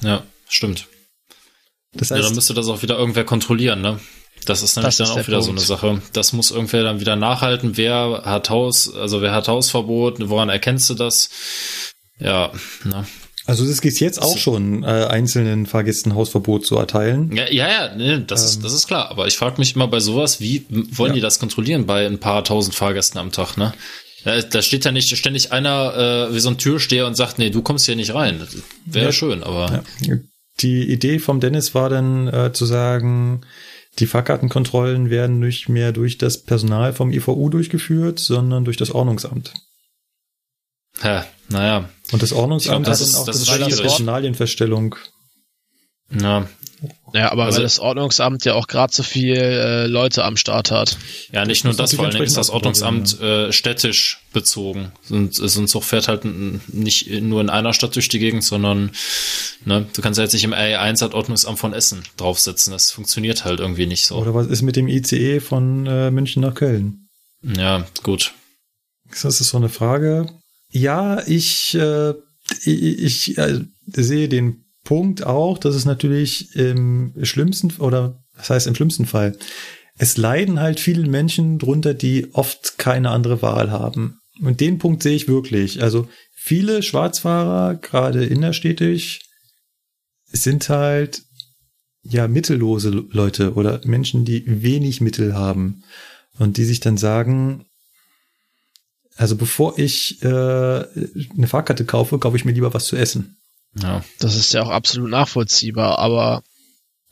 Ja, 0.02 0.24
stimmt. 0.48 0.88
Das 1.94 2.10
Ja, 2.10 2.18
dann 2.18 2.26
heißt, 2.26 2.36
müsste 2.36 2.54
das 2.54 2.68
auch 2.68 2.82
wieder 2.84 2.98
irgendwer 2.98 3.26
kontrollieren, 3.26 3.82
ne? 3.82 4.00
Das 4.46 4.62
ist 4.64 4.76
nämlich 4.76 4.96
Das 4.96 4.98
dann 4.98 5.06
ist 5.06 5.12
auch 5.12 5.16
der 5.16 5.28
wieder 5.28 5.38
Punkt. 5.40 5.60
so 5.60 5.74
eine 5.74 5.80
Sache. 5.80 6.02
Das 6.14 6.34
muss 6.34 6.52
irgendwer 6.52 6.84
dann 6.84 7.00
wieder 7.00 7.16
nachhalten. 7.16 7.78
Wer 7.78 8.22
hat 8.26 8.50
Haus, 8.50 8.94
also 8.94 9.22
wer 9.22 9.32
hat 9.34 9.48
Hausverbot? 9.48 10.30
Woran 10.30 10.50
erkennst 10.50 10.90
du 10.90 10.94
das? 10.96 11.30
Ja, 12.20 12.52
ne? 12.84 13.06
Also 13.46 13.66
es 13.66 13.82
geht 13.82 14.00
jetzt 14.00 14.22
auch 14.22 14.38
schon, 14.38 14.84
äh, 14.84 14.88
einzelnen 14.88 15.66
Fahrgästen 15.66 16.16
Hausverbot 16.16 16.66
zu 16.66 16.78
erteilen. 16.78 17.36
Ja, 17.36 17.52
ja, 17.52 17.68
ja 17.68 17.96
nee, 17.96 18.24
das, 18.26 18.46
ist, 18.46 18.64
das 18.64 18.72
ist 18.72 18.88
klar. 18.88 19.10
Aber 19.12 19.28
ich 19.28 19.36
frage 19.36 19.56
mich 19.60 19.76
immer 19.76 19.88
bei 19.90 20.00
sowas, 20.00 20.40
wie 20.40 20.66
wollen 20.70 21.12
Ja. 21.12 21.16
die 21.16 21.22
das 21.22 21.40
kontrollieren 21.40 21.86
bei 21.86 22.06
ein 22.06 22.20
paar 22.20 22.46
tausend 22.46 22.74
Fahrgästen 22.74 23.20
am 23.20 23.32
Tag, 23.34 23.58
ne? 23.58 23.74
Da, 24.24 24.42
da 24.42 24.62
steht 24.62 24.86
ja 24.86 24.94
nicht 24.94 25.14
ständig 25.18 25.52
einer 25.52 26.30
äh, 26.30 26.34
wie 26.34 26.40
so 26.40 26.48
ein 26.48 26.58
Türsteher 26.58 27.06
und 27.06 27.16
sagt, 27.16 27.38
nee, 27.38 27.50
du 27.50 27.62
kommst 27.62 27.86
hier 27.86 27.98
nicht 27.98 28.14
rein. 28.16 28.48
Wäre 28.86 29.08
Ja. 29.08 29.12
schön, 29.12 29.44
aber 29.44 29.84
Ja. 30.00 30.16
Die 30.62 30.84
Idee 30.90 31.20
vom 31.20 31.42
Dennis 31.42 31.76
war 31.76 31.90
dann 31.90 32.28
äh, 32.30 32.54
zu 32.54 32.66
sagen, 32.66 33.42
die 34.00 34.08
Fahrkartenkontrollen 34.08 35.10
werden 35.10 35.40
nicht 35.40 35.70
mehr 35.70 35.92
durch 35.92 36.18
das 36.18 36.44
Personal 36.44 36.94
vom 36.94 37.12
IVU 37.12 37.50
durchgeführt, 37.50 38.20
sondern 38.20 38.66
durch 38.66 38.78
das 38.78 38.92
Ordnungsamt. 38.92 39.54
ja, 41.04 41.26
naja. 41.50 41.90
Und 42.12 42.22
das 42.22 42.32
Ordnungsamt 42.34 42.86
glaub, 42.86 42.92
das 42.92 43.00
hat 43.00 43.08
ist- 43.08 43.14
dann 43.14 43.22
auch 43.22 43.26
das 43.26 43.40
das, 43.40 43.48
schwierig. 43.56 43.82
Personalienfeststellung. 43.82 44.96
Ja, 46.20 46.48
Ja, 47.14 47.32
aber 47.32 47.46
Also- 47.46 47.58
weil 47.58 47.64
das 47.64 47.80
Ordnungsamt 47.80 48.44
ja 48.44 48.56
auch 48.56 48.68
gerade 48.68 48.92
so 48.94 49.04
viel 49.04 49.38
äh, 49.38 49.86
Leute 49.88 50.26
am 50.26 50.36
Start 50.36 50.70
hat. 50.72 50.98
ja 51.32 51.46
nicht 51.46 51.64
nur 51.64 51.72
das, 51.72 51.78
natürlich 51.80 51.96
vor 51.98 52.06
allen 52.06 52.14
Dingen 52.16 52.26
ist 52.26 52.36
das 52.38 52.50
Ordnungsamt 52.50 53.22
äh, 53.22 53.54
städtisch 53.54 54.20
bezogen. 54.34 54.92
Und 55.10 55.34
so 55.36 55.62
ein 55.62 55.68
Zug 55.68 55.84
fährt 55.86 56.08
halt 56.10 56.26
nicht 56.26 57.10
nur 57.22 57.40
in 57.40 57.50
einer 57.50 57.72
Stadt 57.74 57.96
durch 57.96 58.10
die 58.10 58.20
Gegend, 58.20 58.44
sondern 58.44 58.92
ne, 59.64 59.86
du 59.94 60.02
kannst 60.02 60.18
ja 60.18 60.24
jetzt 60.24 60.34
nicht 60.34 60.44
im 60.44 60.54
A1 60.54 61.02
hat 61.02 61.14
Ordnungsamt 61.14 61.58
von 61.60 61.72
Essen 61.74 62.04
draufsetzen. 62.18 62.74
Das 62.74 62.92
funktioniert 62.92 63.46
halt 63.46 63.62
irgendwie 63.62 63.86
nicht 63.86 64.06
so. 64.06 64.16
Oder 64.18 64.34
was 64.34 64.48
ist 64.48 64.62
mit 64.64 64.76
dem 64.76 64.88
ICE 64.90 65.40
von 65.40 65.86
äh, 65.86 66.12
München 66.12 66.42
nach 66.42 66.56
Köln? 66.56 67.08
Ja, 67.44 67.86
gut. 68.02 68.34
Das 69.10 69.24
ist 69.24 69.50
so 69.50 69.58
eine 69.58 69.70
Frage. 69.70 70.28
Ja, 70.70 71.22
ich, 71.28 71.76
äh, 71.76 72.14
ich, 72.66 73.30
ich 73.30 73.38
äh, 73.38 73.60
sehe 73.88 74.28
den 74.28 74.63
Punkt 74.84 75.26
auch, 75.26 75.58
dass 75.58 75.76
es 75.76 75.86
natürlich 75.86 76.56
im 76.56 77.14
schlimmsten 77.24 77.72
oder 77.80 78.24
das 78.36 78.50
heißt 78.50 78.68
im 78.68 78.76
schlimmsten 78.76 79.06
Fall, 79.06 79.38
es 79.98 80.18
leiden 80.18 80.60
halt 80.60 80.80
viele 80.80 81.08
Menschen 81.08 81.60
drunter, 81.60 81.94
die 81.94 82.34
oft 82.34 82.78
keine 82.78 83.12
andere 83.12 83.42
Wahl 83.42 83.72
haben. 83.72 84.20
Und 84.42 84.60
den 84.60 84.80
Punkt 84.80 85.04
sehe 85.04 85.16
ich 85.16 85.28
wirklich. 85.28 85.84
Also 85.84 86.08
viele 86.34 86.82
Schwarzfahrer, 86.82 87.76
gerade 87.76 88.26
innerstädtisch, 88.26 89.22
sind 90.26 90.68
halt 90.70 91.22
ja 92.02 92.28
mittellose 92.28 92.90
Leute 92.90 93.54
oder 93.54 93.82
Menschen, 93.86 94.26
die 94.26 94.44
wenig 94.46 95.00
Mittel 95.00 95.36
haben 95.36 95.84
und 96.40 96.58
die 96.58 96.66
sich 96.66 96.80
dann 96.80 96.98
sagen, 96.98 97.66
also 99.16 99.36
bevor 99.36 99.78
ich 99.78 100.24
äh, 100.24 100.28
eine 100.28 101.48
Fahrkarte 101.48 101.86
kaufe, 101.86 102.18
kaufe 102.18 102.36
ich 102.36 102.46
mir 102.46 102.52
lieber 102.52 102.74
was 102.74 102.86
zu 102.86 102.96
essen. 102.96 103.38
Ja. 103.82 104.04
Das 104.20 104.36
ist 104.36 104.54
ja 104.54 104.64
auch 104.64 104.70
absolut 104.70 105.10
nachvollziehbar, 105.10 106.00
aber 106.00 106.44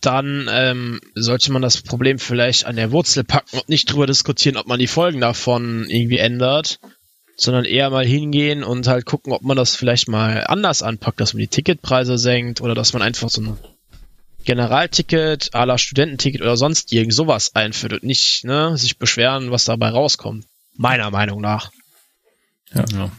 dann 0.01 0.48
ähm, 0.51 0.99
sollte 1.15 1.51
man 1.51 1.61
das 1.61 1.81
Problem 1.81 2.19
vielleicht 2.19 2.65
an 2.65 2.75
der 2.75 2.91
Wurzel 2.91 3.23
packen 3.23 3.57
und 3.57 3.69
nicht 3.69 3.91
drüber 3.91 4.07
diskutieren, 4.07 4.57
ob 4.57 4.67
man 4.67 4.80
die 4.80 4.88
Folgen 4.88 5.22
davon 5.22 5.85
irgendwie 5.90 6.17
ändert, 6.17 6.80
sondern 7.35 7.65
eher 7.65 7.90
mal 7.90 8.06
hingehen 8.06 8.64
und 8.64 8.88
halt 8.88 9.06
gucken, 9.06 9.31
ob 9.31 9.43
man 9.43 9.57
das 9.57 9.75
vielleicht 9.75 10.07
mal 10.07 10.43
anders 10.48 10.81
anpackt, 10.81 11.19
dass 11.19 11.33
man 11.33 11.40
die 11.40 11.48
Ticketpreise 11.48 12.17
senkt 12.17 12.61
oder 12.61 12.75
dass 12.75 12.93
man 12.93 13.01
einfach 13.01 13.30
so 13.30 13.41
ein 13.41 13.57
Generalticket, 14.43 15.53
à 15.53 15.65
la 15.65 15.77
Studententicket 15.77 16.41
oder 16.41 16.57
sonst 16.57 16.91
irgend 16.91 17.14
sowas 17.14 17.56
einführt 17.56 17.93
und 17.93 18.03
nicht 18.03 18.43
ne, 18.43 18.75
sich 18.75 18.98
beschweren, 18.98 19.51
was 19.51 19.65
dabei 19.65 19.90
rauskommt. 19.90 20.45
Meiner 20.77 21.11
Meinung 21.11 21.41
nach. 21.41 21.72
ja. 22.73 22.85
Ja, 22.91 23.11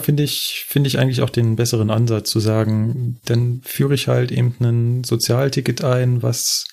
finde 0.00 0.22
ich, 0.22 0.64
finde 0.68 0.88
ich 0.88 0.98
eigentlich 0.98 1.22
auch 1.22 1.30
den 1.30 1.56
besseren 1.56 1.90
Ansatz 1.90 2.30
zu 2.30 2.40
sagen, 2.40 3.18
dann 3.24 3.62
führe 3.64 3.94
ich 3.94 4.08
halt 4.08 4.30
eben 4.30 4.54
ein 4.60 5.04
Sozialticket 5.04 5.82
ein, 5.82 6.22
was 6.22 6.66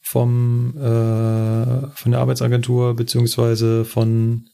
vom 0.00 0.76
äh, 0.76 1.90
von 1.94 2.12
der 2.12 2.20
Arbeitsagentur 2.20 2.94
beziehungsweise 2.94 3.84
von 3.84 4.48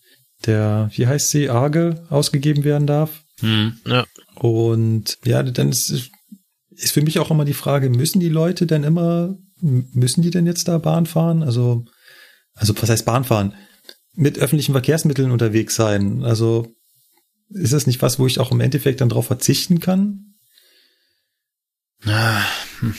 der, 0.47 0.91
wie 0.95 1.07
heißt 1.07 1.31
sie, 1.31 1.51
AGE 1.51 2.07
ausgegeben 2.11 2.65
werden 2.65 2.87
darf. 2.87 3.23
Hm. 3.41 3.79
Ja. 3.87 4.05
Und 4.37 5.19
ja, 5.25 5.43
dann 5.43 5.69
ist, 5.69 6.11
ist 6.71 6.93
für 6.93 7.03
mich 7.03 7.19
auch 7.19 7.31
immer 7.31 7.45
die 7.45 7.55
Frage, 7.55 7.91
müssen 7.91 8.21
die 8.21 8.29
Leute 8.29 8.67
denn 8.67 8.85
immer, 8.85 9.37
müssen 9.61 10.23
die 10.23 10.31
denn 10.31 10.47
jetzt 10.47 10.69
da 10.69 10.79
Bahn 10.79 11.07
fahren? 11.07 11.43
Also, 11.43 11.85
also 12.55 12.75
was 12.81 12.91
heißt 12.91 13.07
Bahn 13.07 13.25
fahren? 13.25 13.55
Mit 14.15 14.39
öffentlichen 14.39 14.73
Verkehrsmitteln 14.73 15.31
unterwegs 15.31 15.75
sein. 15.75 16.25
Also 16.25 16.75
ist 17.51 17.73
das 17.73 17.87
nicht 17.87 18.03
was, 18.03 18.19
wo 18.19 18.27
ich 18.27 18.41
auch 18.41 18.51
im 18.53 18.61
Endeffekt 18.61 19.01
dann 19.01 19.09
drauf 19.09 19.27
verzichten 19.27 19.81
kann? 19.81 20.35
Hm. 22.81 22.95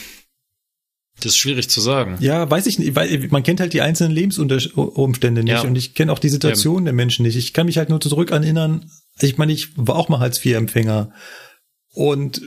Das 1.18 1.32
ist 1.32 1.38
schwierig 1.38 1.70
zu 1.70 1.80
sagen. 1.80 2.18
Ja, 2.20 2.50
weiß 2.50 2.66
ich 2.66 2.78
nicht, 2.78 2.94
weil 2.94 3.28
man 3.30 3.42
kennt 3.42 3.60
halt 3.60 3.72
die 3.72 3.80
einzelnen 3.80 4.12
Lebensumstände 4.12 5.42
nicht 5.42 5.52
Ja. 5.52 5.62
und 5.62 5.76
ich 5.76 5.94
kenne 5.94 6.12
auch 6.12 6.18
die 6.18 6.28
Situation 6.28 6.84
der 6.84 6.92
Menschen 6.92 7.22
nicht. 7.24 7.36
Ich 7.36 7.52
kann 7.54 7.66
mich 7.66 7.78
halt 7.78 7.88
nur 7.88 8.00
zurück 8.00 8.30
erinnern, 8.30 8.90
ich 9.20 9.38
meine, 9.38 9.52
ich 9.52 9.76
war 9.78 9.96
auch 9.96 10.10
mal 10.10 10.20
Hartz-IV-Empfänger 10.20 11.12
und 11.92 12.42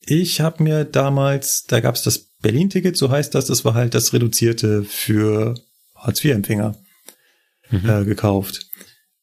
ich 0.00 0.40
habe 0.40 0.62
mir 0.62 0.84
damals, 0.84 1.64
da 1.68 1.80
gab 1.80 1.94
es 1.94 2.02
das 2.02 2.30
Berlin-Ticket, 2.40 2.96
so 2.96 3.10
heißt 3.10 3.34
das, 3.34 3.44
das 3.44 3.66
war 3.66 3.74
halt 3.74 3.94
das 3.94 4.14
reduzierte 4.14 4.82
für 4.84 5.54
Hartz-IV-Empfänger 5.94 6.78
äh, 7.70 8.04
gekauft. 8.04 8.66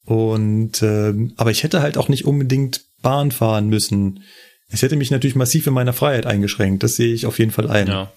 Und 0.08 0.82
ähm, 0.84 1.34
aber 1.36 1.52
ich 1.52 1.64
hätte 1.64 1.82
halt 1.82 1.98
auch 1.98 2.08
nicht 2.08 2.24
unbedingt 2.24 2.86
Bahn 3.02 3.30
fahren 3.30 3.68
müssen. 3.68 4.24
Es 4.69 4.82
hätte 4.82 4.95
mich 4.95 5.11
natürlich 5.11 5.36
massiv 5.36 5.68
in 5.68 5.74
meiner 5.74 5.92
Freiheit 5.92 6.26
eingeschränkt. 6.26 6.82
Das 6.82 6.95
sehe 6.95 7.14
ich 7.14 7.26
auf 7.26 7.40
jeden 7.40 7.52
Fall 7.52 7.69
ein. 7.69 7.88
Ja. 7.88 8.14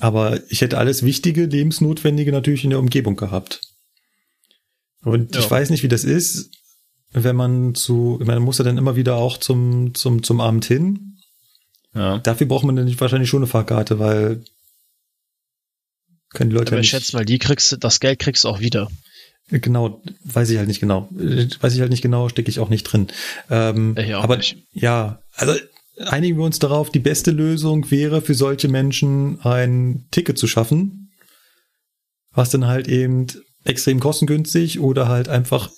Aber 0.00 0.40
ich 0.50 0.62
hätte 0.62 0.78
alles 0.78 1.04
Wichtige, 1.04 1.44
Lebensnotwendige 1.46 2.32
natürlich 2.32 2.64
in 2.64 2.70
der 2.70 2.80
Umgebung 2.80 3.14
gehabt. 3.14 3.60
Und 5.04 5.36
Ja. 5.36 5.40
ich 5.42 5.48
weiß 5.48 5.70
nicht, 5.70 5.84
wie 5.84 5.88
das 5.88 6.02
ist, 6.02 6.50
wenn 7.12 7.36
man 7.36 7.76
zu, 7.76 8.18
ich 8.20 8.26
meine, 8.26 8.40
man 8.40 8.46
muss 8.46 8.58
ja 8.58 8.64
dann 8.64 8.78
immer 8.78 8.96
wieder 8.96 9.14
auch 9.14 9.38
zum, 9.38 9.94
zum, 9.94 10.24
zum 10.24 10.40
Amt 10.40 10.64
hin. 10.64 11.18
Ja. 11.94 12.18
Dafür 12.18 12.48
braucht 12.48 12.64
man 12.64 12.74
dann 12.74 13.00
wahrscheinlich 13.00 13.30
schon 13.30 13.42
eine 13.42 13.46
Fahrkarte, 13.46 14.00
weil 14.00 14.42
können 16.30 16.50
die 16.50 16.56
Leute 16.56 16.72
Aber 16.72 16.76
ja 16.78 16.80
ich 16.80 16.92
nicht, 16.92 17.04
schätze 17.04 17.16
mal, 17.16 17.24
die 17.24 17.38
kriegst 17.38 17.70
du, 17.70 17.76
das 17.76 18.00
Geld 18.00 18.18
kriegst 18.18 18.42
du 18.42 18.48
auch 18.48 18.58
wieder. 18.58 18.90
Genau, 19.48 20.02
weiß 20.24 20.50
ich 20.50 20.58
halt 20.58 20.68
nicht 20.68 20.80
genau. 20.80 21.08
Äh, 21.18 21.48
Weiß 21.60 21.74
ich 21.74 21.80
halt 21.80 21.90
nicht 21.90 22.02
genau, 22.02 22.28
stecke 22.28 22.50
ich 22.50 22.60
auch 22.60 22.68
nicht 22.68 22.84
drin. 22.84 23.08
Ähm, 23.50 23.96
auch 24.14 24.24
aber 24.24 24.36
nicht. 24.36 24.56
ja, 24.72 25.22
also 25.34 25.54
einigen 25.98 26.38
wir 26.38 26.44
uns 26.44 26.58
darauf, 26.58 26.90
die 26.90 26.98
beste 26.98 27.30
Lösung 27.30 27.90
wäre 27.90 28.22
für 28.22 28.34
solche 28.34 28.68
Menschen 28.68 29.40
ein 29.42 30.06
Ticket 30.10 30.38
zu 30.38 30.46
schaffen, 30.46 31.10
was 32.32 32.50
dann 32.50 32.66
halt 32.66 32.88
eben 32.88 33.26
extrem 33.64 34.00
kostengünstig 34.00 34.80
oder 34.80 35.08
halt 35.08 35.28
einfach 35.28 35.70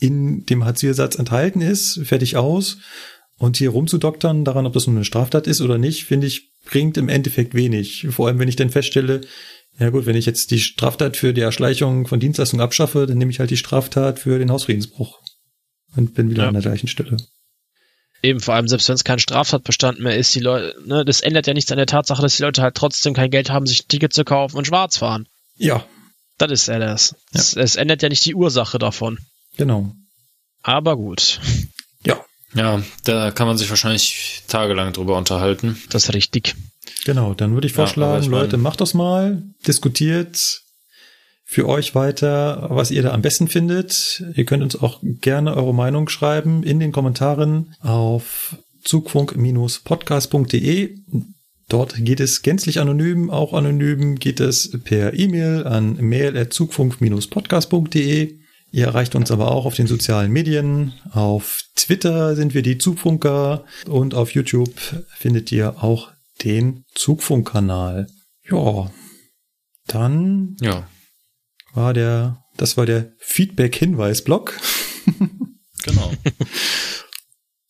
in 0.00 0.44
dem 0.46 0.64
Hartz-IV-Satz 0.64 1.16
enthalten 1.16 1.60
ist, 1.60 2.00
fertig 2.04 2.36
aus. 2.36 2.78
Und 3.36 3.56
hier 3.56 3.70
rumzudoktern 3.70 4.44
daran, 4.44 4.66
ob 4.66 4.72
das 4.72 4.86
nun 4.88 4.96
eine 4.96 5.04
Straftat 5.04 5.46
ist 5.46 5.60
oder 5.60 5.78
nicht, 5.78 6.04
finde 6.04 6.26
ich, 6.26 6.50
bringt 6.64 6.96
im 6.96 7.08
Endeffekt 7.08 7.54
wenig. 7.54 8.08
Vor 8.10 8.26
allem, 8.26 8.40
wenn 8.40 8.48
ich 8.48 8.56
dann 8.56 8.70
feststelle, 8.70 9.20
ja 9.78 9.90
gut, 9.90 10.06
wenn 10.06 10.16
ich 10.16 10.26
jetzt 10.26 10.50
die 10.50 10.60
Straftat 10.60 11.16
für 11.16 11.32
die 11.32 11.40
Erschleichung 11.40 12.06
von 12.06 12.20
Dienstleistungen 12.20 12.62
abschaffe, 12.62 13.06
dann 13.06 13.18
nehme 13.18 13.30
ich 13.30 13.38
halt 13.40 13.50
die 13.50 13.56
Straftat 13.56 14.18
für 14.18 14.38
den 14.38 14.50
Hausfriedensbruch 14.50 15.18
und 15.96 16.14
bin 16.14 16.30
wieder 16.30 16.42
Ja. 16.42 16.48
an 16.48 16.54
der 16.54 16.62
gleichen 16.62 16.88
Stelle. 16.88 17.16
Eben, 18.22 18.40
vor 18.40 18.54
allem, 18.54 18.66
selbst 18.66 18.88
wenn 18.88 18.96
es 18.96 19.04
kein 19.04 19.20
Straftatbestand 19.20 20.00
mehr 20.00 20.16
ist, 20.16 20.34
die 20.34 20.40
Leute, 20.40 20.74
ne, 20.84 21.04
das 21.04 21.20
ändert 21.20 21.46
ja 21.46 21.54
nichts 21.54 21.70
an 21.70 21.76
der 21.76 21.86
Tatsache, 21.86 22.20
dass 22.20 22.36
die 22.36 22.42
Leute 22.42 22.62
halt 22.62 22.74
trotzdem 22.74 23.14
kein 23.14 23.30
Geld 23.30 23.48
haben, 23.50 23.64
sich 23.66 23.84
ein 23.84 23.88
Ticket 23.88 24.12
zu 24.12 24.24
kaufen 24.24 24.56
und 24.56 24.66
schwarz 24.66 24.96
fahren. 24.96 25.28
Ja, 25.56 25.84
Das 26.36 26.50
ist 26.50 26.66
ja 26.66 26.80
das. 26.80 27.14
Es, 27.32 27.54
es 27.54 27.76
ändert 27.76 28.02
ja 28.02 28.08
nicht 28.08 28.24
die 28.24 28.34
Ursache 28.34 28.78
davon. 28.78 29.18
genau. 29.56 29.92
Aber 30.62 30.96
gut, 30.96 31.40
Ja, 32.54 32.76
Ja, 32.78 32.82
da 33.04 33.30
kann 33.30 33.46
man 33.46 33.56
sich 33.58 33.68
wahrscheinlich 33.70 34.42
tagelang 34.48 34.92
drüber 34.92 35.16
unterhalten. 35.18 35.76
das 35.90 36.04
ist 36.04 36.14
richtig. 36.14 36.54
genau. 37.04 37.34
Dann 37.34 37.54
würde 37.54 37.66
ich 37.66 37.72
Ja, 37.74 37.84
vorschlagen, 37.84 38.22
ich 38.22 38.28
mein- 38.28 38.40
Leute, 38.40 38.56
macht 38.56 38.80
das 38.80 38.94
mal, 38.94 39.42
diskutiert 39.66 40.62
für 41.44 41.68
euch 41.68 41.94
weiter, 41.94 42.66
was 42.70 42.90
ihr 42.90 43.02
da 43.02 43.12
am 43.12 43.22
besten 43.22 43.48
findet. 43.48 44.22
Ihr 44.34 44.44
könnt 44.44 44.62
uns 44.62 44.76
auch 44.76 45.00
gerne 45.02 45.54
eure 45.56 45.74
Meinung 45.74 46.08
schreiben 46.08 46.62
in 46.62 46.78
den 46.80 46.92
Kommentaren 46.92 47.74
auf 47.80 48.56
zugfunk-podcast.de. 48.84 50.96
Dort 51.68 51.94
geht 51.98 52.20
es 52.20 52.40
gänzlich 52.42 52.80
anonym, 52.80 53.28
auch 53.30 53.52
anonym 53.52 54.18
geht 54.18 54.40
es 54.40 54.70
per 54.84 55.12
E-Mail 55.12 55.66
an 55.66 55.96
mail.zugfunk-podcast.de. 56.00 58.38
Ihr 58.70 58.86
erreicht 58.86 59.14
uns 59.14 59.30
aber 59.30 59.50
auch 59.50 59.64
auf 59.64 59.74
den 59.74 59.86
sozialen 59.86 60.30
Medien. 60.30 60.92
Auf 61.12 61.62
Twitter 61.74 62.36
sind 62.36 62.54
wir 62.54 62.62
die 62.62 62.78
Zugfunker 62.78 63.64
und 63.86 64.14
auf 64.14 64.34
YouTube 64.34 64.74
findet 65.16 65.50
ihr 65.52 65.82
auch 65.82 66.10
den 66.44 66.84
Zugfunkkanal. 66.94 68.08
Ja, 68.48 68.90
Dann 69.86 70.56
Ja, 70.60 70.88
war 71.72 71.94
der, 71.94 72.44
das 72.56 72.76
war 72.76 72.84
der 72.84 73.12
Feedback-Hinweis-Block. 73.18 74.58
genau. 75.84 76.12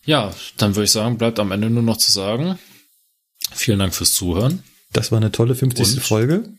ja, 0.05 0.35
dann 0.57 0.75
würde 0.75 0.85
ich 0.85 0.91
sagen, 0.91 1.19
bleibt 1.19 1.39
am 1.39 1.53
Ende 1.53 1.71
nur 1.71 1.83
noch 1.83 1.99
zu 1.99 2.11
sagen, 2.11 2.59
vielen 3.53 3.79
Dank 3.79 3.95
fürs 3.95 4.15
Zuhören. 4.15 4.65
Das 4.93 5.13
war 5.13 5.19
eine 5.19 5.31
tolle 5.31 5.55
50. 5.55 5.97
Und? 5.97 6.01
Folge. 6.03 6.53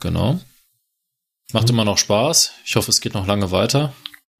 Genau. 0.00 0.40
Macht 1.52 1.68
immer 1.70 1.84
noch 1.84 1.98
Spaß. 1.98 2.52
Ich 2.64 2.76
hoffe, 2.76 2.90
es 2.90 3.00
geht 3.00 3.14
noch 3.14 3.26
lange 3.26 3.50
weiter. 3.50 3.92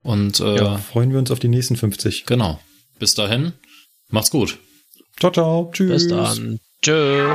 Und 0.03 0.41
äh, 0.41 0.57
Ja, 0.57 0.79
freuen 0.79 1.11
wir 1.13 1.19
uns 1.19 1.31
auf 1.31 1.39
die 1.41 1.49
nächsten 1.49 1.77
50. 1.77 2.25
genau. 2.27 2.61
Bis 2.99 3.15
dahin, 3.15 3.53
macht's 4.09 4.31
gut. 4.31 4.59
Ciao, 5.19 5.33
ciao. 5.33 5.71
Tschüss. 5.73 5.91
Bis 6.05 6.09
dann. 6.09 6.59
Tschö. 6.83 7.27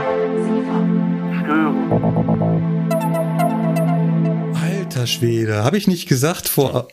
Alter 4.61 5.07
Schwede, 5.07 5.63
habe 5.63 5.77
ich 5.77 5.87
nicht 5.87 6.07
gesagt 6.07 6.47
vor 6.47 6.87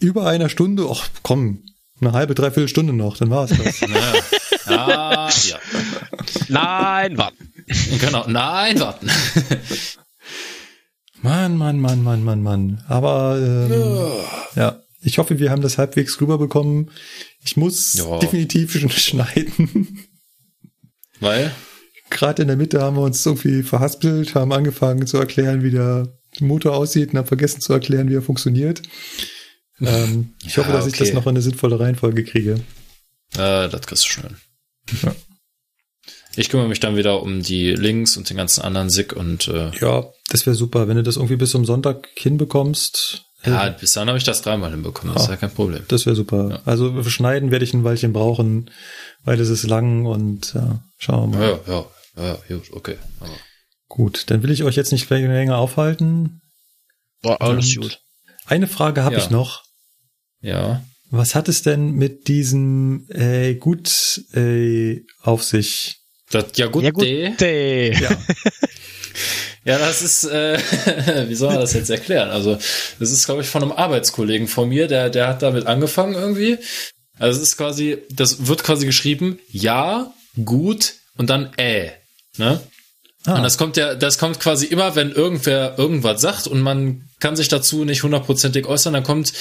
über 0.00 0.26
einer 0.26 0.48
Stunde? 0.48 0.86
Ach 0.90 1.08
komm, 1.22 1.64
eine 2.00 2.12
halbe, 2.12 2.34
dreiviertel 2.34 2.68
Stunde 2.68 2.92
noch, 2.92 3.16
dann 3.16 3.30
war 3.30 3.44
es 3.50 3.56
das. 3.56 3.80
Naja. 4.68 4.88
ah, 5.16 5.30
ja. 5.48 5.58
Nein, 6.48 7.16
warten. 7.16 7.52
Genau. 8.00 8.24
Nein, 8.28 8.78
warten. 8.80 9.10
Mann, 11.28 11.56
Mann, 11.56 11.80
Mann, 11.80 12.02
Mann, 12.02 12.24
Mann, 12.24 12.42
Mann. 12.42 12.82
Aber 12.88 13.38
ähm, 13.38 14.10
ja, 14.56 14.80
ich 15.00 15.18
hoffe, 15.18 15.38
wir 15.38 15.50
haben 15.50 15.62
das 15.62 15.76
halbwegs 15.78 16.20
rüberbekommen. 16.20 16.90
Ich 17.44 17.56
muss 17.56 17.94
Ja. 17.94 18.18
definitiv 18.18 18.72
schon 18.78 18.90
schneiden. 19.06 20.06
Weil, 21.20 21.52
Gerade 22.10 22.42
in 22.42 22.48
der 22.48 22.56
Mitte 22.56 22.80
haben 22.80 22.96
wir 22.96 23.02
uns 23.02 23.24
irgendwie 23.26 23.62
verhaspelt, 23.62 24.34
haben 24.34 24.52
angefangen 24.52 25.06
zu 25.06 25.18
erklären, 25.18 25.62
wie 25.62 25.70
der 25.70 26.08
Motor 26.40 26.74
aussieht 26.76 27.10
und 27.12 27.18
haben 27.18 27.26
vergessen 27.26 27.60
zu 27.60 27.72
erklären, 27.74 28.08
wie 28.08 28.14
er 28.14 28.22
funktioniert. 28.22 28.80
Ähm, 29.80 30.32
ich 30.44 30.56
Ja, 30.56 30.62
hoffe, 30.62 30.72
dass 30.72 30.86
ich 30.86 30.94
okay. 30.94 31.04
das 31.04 31.12
noch 31.12 31.24
in 31.24 31.30
eine 31.30 31.42
sinnvolle 31.42 31.78
Reihenfolge 31.78 32.24
kriege. 32.24 32.54
äh, 33.36 33.68
das 33.68 33.82
kriegst 33.86 34.04
du 34.06 34.08
schnell. 34.08 34.36
Ja. 35.02 35.14
Ich 36.38 36.48
kümmere 36.50 36.68
mich 36.68 36.80
dann 36.80 36.96
wieder 36.96 37.22
um 37.22 37.42
die 37.42 37.70
Links 37.72 38.16
und 38.16 38.30
den 38.30 38.36
ganzen 38.36 38.62
anderen 38.62 38.90
SIG 38.90 39.12
und 39.14 39.48
äh, 39.48 39.70
Ja, 39.80 40.04
das 40.30 40.46
wäre 40.46 40.54
super, 40.54 40.86
wenn 40.88 40.96
du 40.96 41.02
das 41.02 41.16
irgendwie 41.16 41.36
bis 41.36 41.50
zum 41.50 41.64
Sonntag 41.64 42.08
hinbekommst. 42.16 43.24
ja, 43.44 43.66
äh, 43.66 43.74
bis 43.78 43.92
dann 43.94 44.08
habe 44.08 44.18
ich 44.18 44.24
das 44.24 44.42
dreimal 44.42 44.70
hinbekommen. 44.70 45.14
Das 45.14 45.24
ist 45.24 45.28
Ah. 45.28 45.32
ja 45.32 45.36
kein 45.36 45.50
Problem. 45.50 45.82
Das 45.88 46.06
wäre 46.06 46.14
super. 46.16 46.48
Ja. 46.50 46.62
Also 46.64 47.02
für 47.02 47.10
Schneiden 47.10 47.50
werde 47.50 47.64
ich 47.64 47.74
ein 47.74 47.84
Weilchen 47.84 48.12
brauchen, 48.12 48.70
weil 49.24 49.40
es 49.40 49.48
ist 49.48 49.64
lang 49.66 50.06
und 50.06 50.54
ja, 50.54 50.82
schauen 50.98 51.32
wir 51.32 51.38
mal. 51.38 51.60
Ja, 51.66 51.72
ja, 51.74 51.86
ja, 52.24 52.38
ja, 52.48 52.56
gut, 52.56 52.72
okay. 52.72 52.96
Aber 53.20 53.30
Gut, 53.88 54.24
dann 54.28 54.42
will 54.42 54.50
ich 54.50 54.64
euch 54.64 54.76
jetzt 54.76 54.92
nicht 54.92 55.08
länger 55.10 55.56
aufhalten. 55.58 56.40
War 57.22 57.40
alles 57.40 57.76
Und- 57.76 57.82
gut. 57.82 58.00
Eine 58.46 58.66
Frage 58.66 59.02
habe 59.02 59.16
Ja. 59.16 59.20
ich 59.22 59.30
noch. 59.30 59.64
ja, 60.40 60.82
Was 61.10 61.34
hat 61.34 61.48
es 61.48 61.62
denn 61.62 61.92
mit 61.92 62.28
diesem 62.28 63.06
äh, 63.08 63.54
gut 63.54 64.22
äh, 64.34 65.00
auf 65.22 65.42
sich? 65.42 65.97
Das, 66.30 66.46
ja 66.56 66.66
gut, 66.66 66.84
Ja 66.84 66.90
gut, 66.90 67.04
D. 67.04 67.30
D. 67.38 67.92
Ja. 67.92 68.10
Ja, 69.64 69.76
das 69.78 70.00
ist, 70.00 70.24
äh, 70.24 70.58
wie 71.28 71.34
soll 71.34 71.50
man 71.50 71.60
das 71.60 71.74
jetzt 71.74 71.90
erklären? 71.90 72.30
Also, 72.30 72.56
das 72.98 73.10
ist, 73.10 73.26
glaube 73.26 73.42
ich, 73.42 73.48
von 73.48 73.62
einem 73.62 73.72
Arbeitskollegen 73.72 74.48
von 74.48 74.68
mir, 74.70 74.88
der, 74.88 75.10
der 75.10 75.28
hat 75.28 75.42
damit 75.42 75.66
angefangen 75.66 76.14
irgendwie. 76.14 76.56
Also, 77.18 77.38
es 77.38 77.48
ist 77.48 77.56
quasi, 77.58 77.98
das 78.10 78.46
wird 78.46 78.64
quasi 78.64 78.86
geschrieben, 78.86 79.38
ja, 79.50 80.10
gut 80.42 80.94
und 81.18 81.28
dann 81.28 81.52
äh, 81.58 81.90
ne? 82.38 82.62
Ah, 83.26 83.34
Und 83.34 83.42
das 83.42 83.58
kommt 83.58 83.76
ja, 83.76 83.94
das 83.94 84.16
kommt 84.16 84.40
quasi 84.40 84.64
immer, 84.64 84.94
wenn 84.94 85.12
irgendwer 85.12 85.76
irgendwas 85.76 86.22
sagt 86.22 86.46
und 86.46 86.62
man 86.62 87.02
kann 87.20 87.36
sich 87.36 87.48
dazu 87.48 87.84
nicht 87.84 88.04
hundertprozentig 88.04 88.64
äußern, 88.64 88.94
dann 88.94 89.02
kommt 89.02 89.32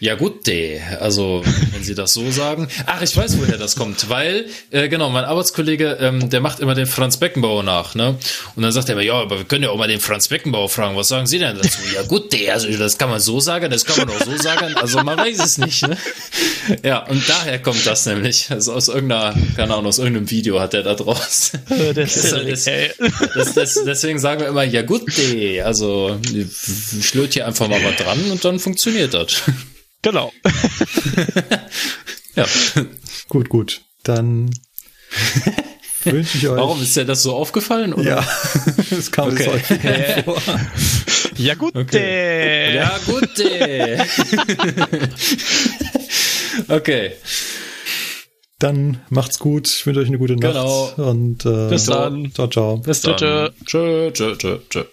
ja 0.00 0.14
gut, 0.14 0.46
de. 0.46 0.80
Also, 0.98 1.42
wenn 1.72 1.84
Sie 1.84 1.94
das 1.94 2.12
so 2.12 2.30
sagen. 2.30 2.68
Ach, 2.86 3.02
ich 3.02 3.16
weiß, 3.16 3.38
woher 3.38 3.58
das 3.58 3.76
kommt, 3.76 4.08
weil, 4.08 4.46
äh, 4.70 4.88
genau, 4.88 5.10
mein 5.10 5.24
Arbeitskollege, 5.24 5.98
ähm, 6.00 6.30
der 6.30 6.40
macht 6.40 6.60
immer 6.60 6.74
den 6.74 6.86
Franz 6.86 7.18
Beckenbauer 7.18 7.62
nach, 7.62 7.94
ne? 7.94 8.16
Und 8.56 8.62
dann 8.62 8.72
sagt 8.72 8.88
er 8.88 8.94
immer, 8.94 9.02
ja, 9.02 9.14
aber 9.14 9.38
wir 9.38 9.44
können 9.44 9.62
ja 9.62 9.70
auch 9.70 9.76
mal 9.76 9.88
den 9.88 10.00
Franz 10.00 10.28
Beckenbauer 10.28 10.68
fragen, 10.68 10.96
was 10.96 11.08
sagen 11.08 11.26
Sie 11.26 11.38
denn 11.38 11.56
dazu? 11.56 11.78
Ja 11.94 12.02
gut, 12.02 12.32
de, 12.32 12.50
also 12.50 12.68
das 12.70 12.98
kann 12.98 13.10
man 13.10 13.20
so 13.20 13.40
sagen, 13.40 13.70
das 13.70 13.84
kann 13.84 13.98
man 13.98 14.08
auch 14.10 14.24
so 14.24 14.36
sagen, 14.36 14.74
also 14.76 15.02
man 15.02 15.18
weiß 15.18 15.38
es 15.38 15.58
nicht, 15.58 15.86
ne? 15.86 15.96
Ja, 16.82 17.06
und 17.06 17.28
daher 17.28 17.58
kommt 17.58 17.84
das 17.86 18.06
nämlich. 18.06 18.50
Also 18.50 18.72
aus 18.72 18.88
irgendeiner, 18.88 19.34
keine 19.56 19.74
Ahnung, 19.74 19.86
aus 19.86 19.98
irgendeinem 19.98 20.30
Video 20.30 20.60
hat 20.60 20.74
er 20.74 20.82
da 20.82 20.94
draus. 20.94 21.52
Der 21.68 21.92
Das, 21.92 22.14
das, 22.14 22.64
das, 23.34 23.54
das, 23.54 23.84
deswegen 23.84 24.18
sagen 24.18 24.40
wir 24.40 24.48
immer, 24.48 24.64
ja 24.64 24.82
gut, 24.82 25.16
de. 25.16 25.60
Also, 25.62 26.18
ich 26.32 27.14
löt 27.14 27.34
hier 27.34 27.46
einfach 27.46 27.68
mal 27.68 27.82
was 27.84 27.96
dran 27.96 28.30
und 28.30 28.44
dann 28.44 28.58
funktioniert 28.58 29.14
das. 29.14 29.42
Genau. 30.02 30.32
Ja. 32.36 32.46
gut, 33.28 33.48
gut. 33.48 33.82
Dann 34.04 34.50
wünsche 36.04 36.38
ich 36.38 36.48
euch. 36.48 36.56
Warum 36.56 36.80
ist 36.80 36.96
dir 36.96 37.04
das 37.04 37.24
so 37.24 37.34
aufgefallen? 37.34 37.92
Oder? 37.92 38.04
Ja, 38.04 38.28
es 38.96 39.10
kam 39.10 39.30
Okay. 39.30 39.46
häufig 39.48 40.24
vor. 40.24 40.40
Ja 41.36 41.54
gut, 41.54 41.74
Okay. 41.74 42.76
Ja, 42.76 42.98
gut, 43.06 43.28
okay. 46.68 47.12
Dann 48.58 49.00
macht's 49.08 49.38
gut. 49.38 49.68
Ich 49.68 49.86
wünsche 49.86 50.00
euch 50.00 50.08
eine 50.08 50.18
gute 50.18 50.34
Nacht. 50.36 50.52
Genau. 50.52 50.92
Und 50.96 51.46
äh, 51.46 51.68
Bis 51.68 51.86
dann. 51.86 52.32
Ciao, 52.34 52.46
ciao. 52.48 52.76
Bis 52.76 53.00
dann. 53.00 53.16
Tschö, 53.16 54.10
tschö, 54.12 54.36
tschö, 54.36 54.58
tschö. 54.68 54.84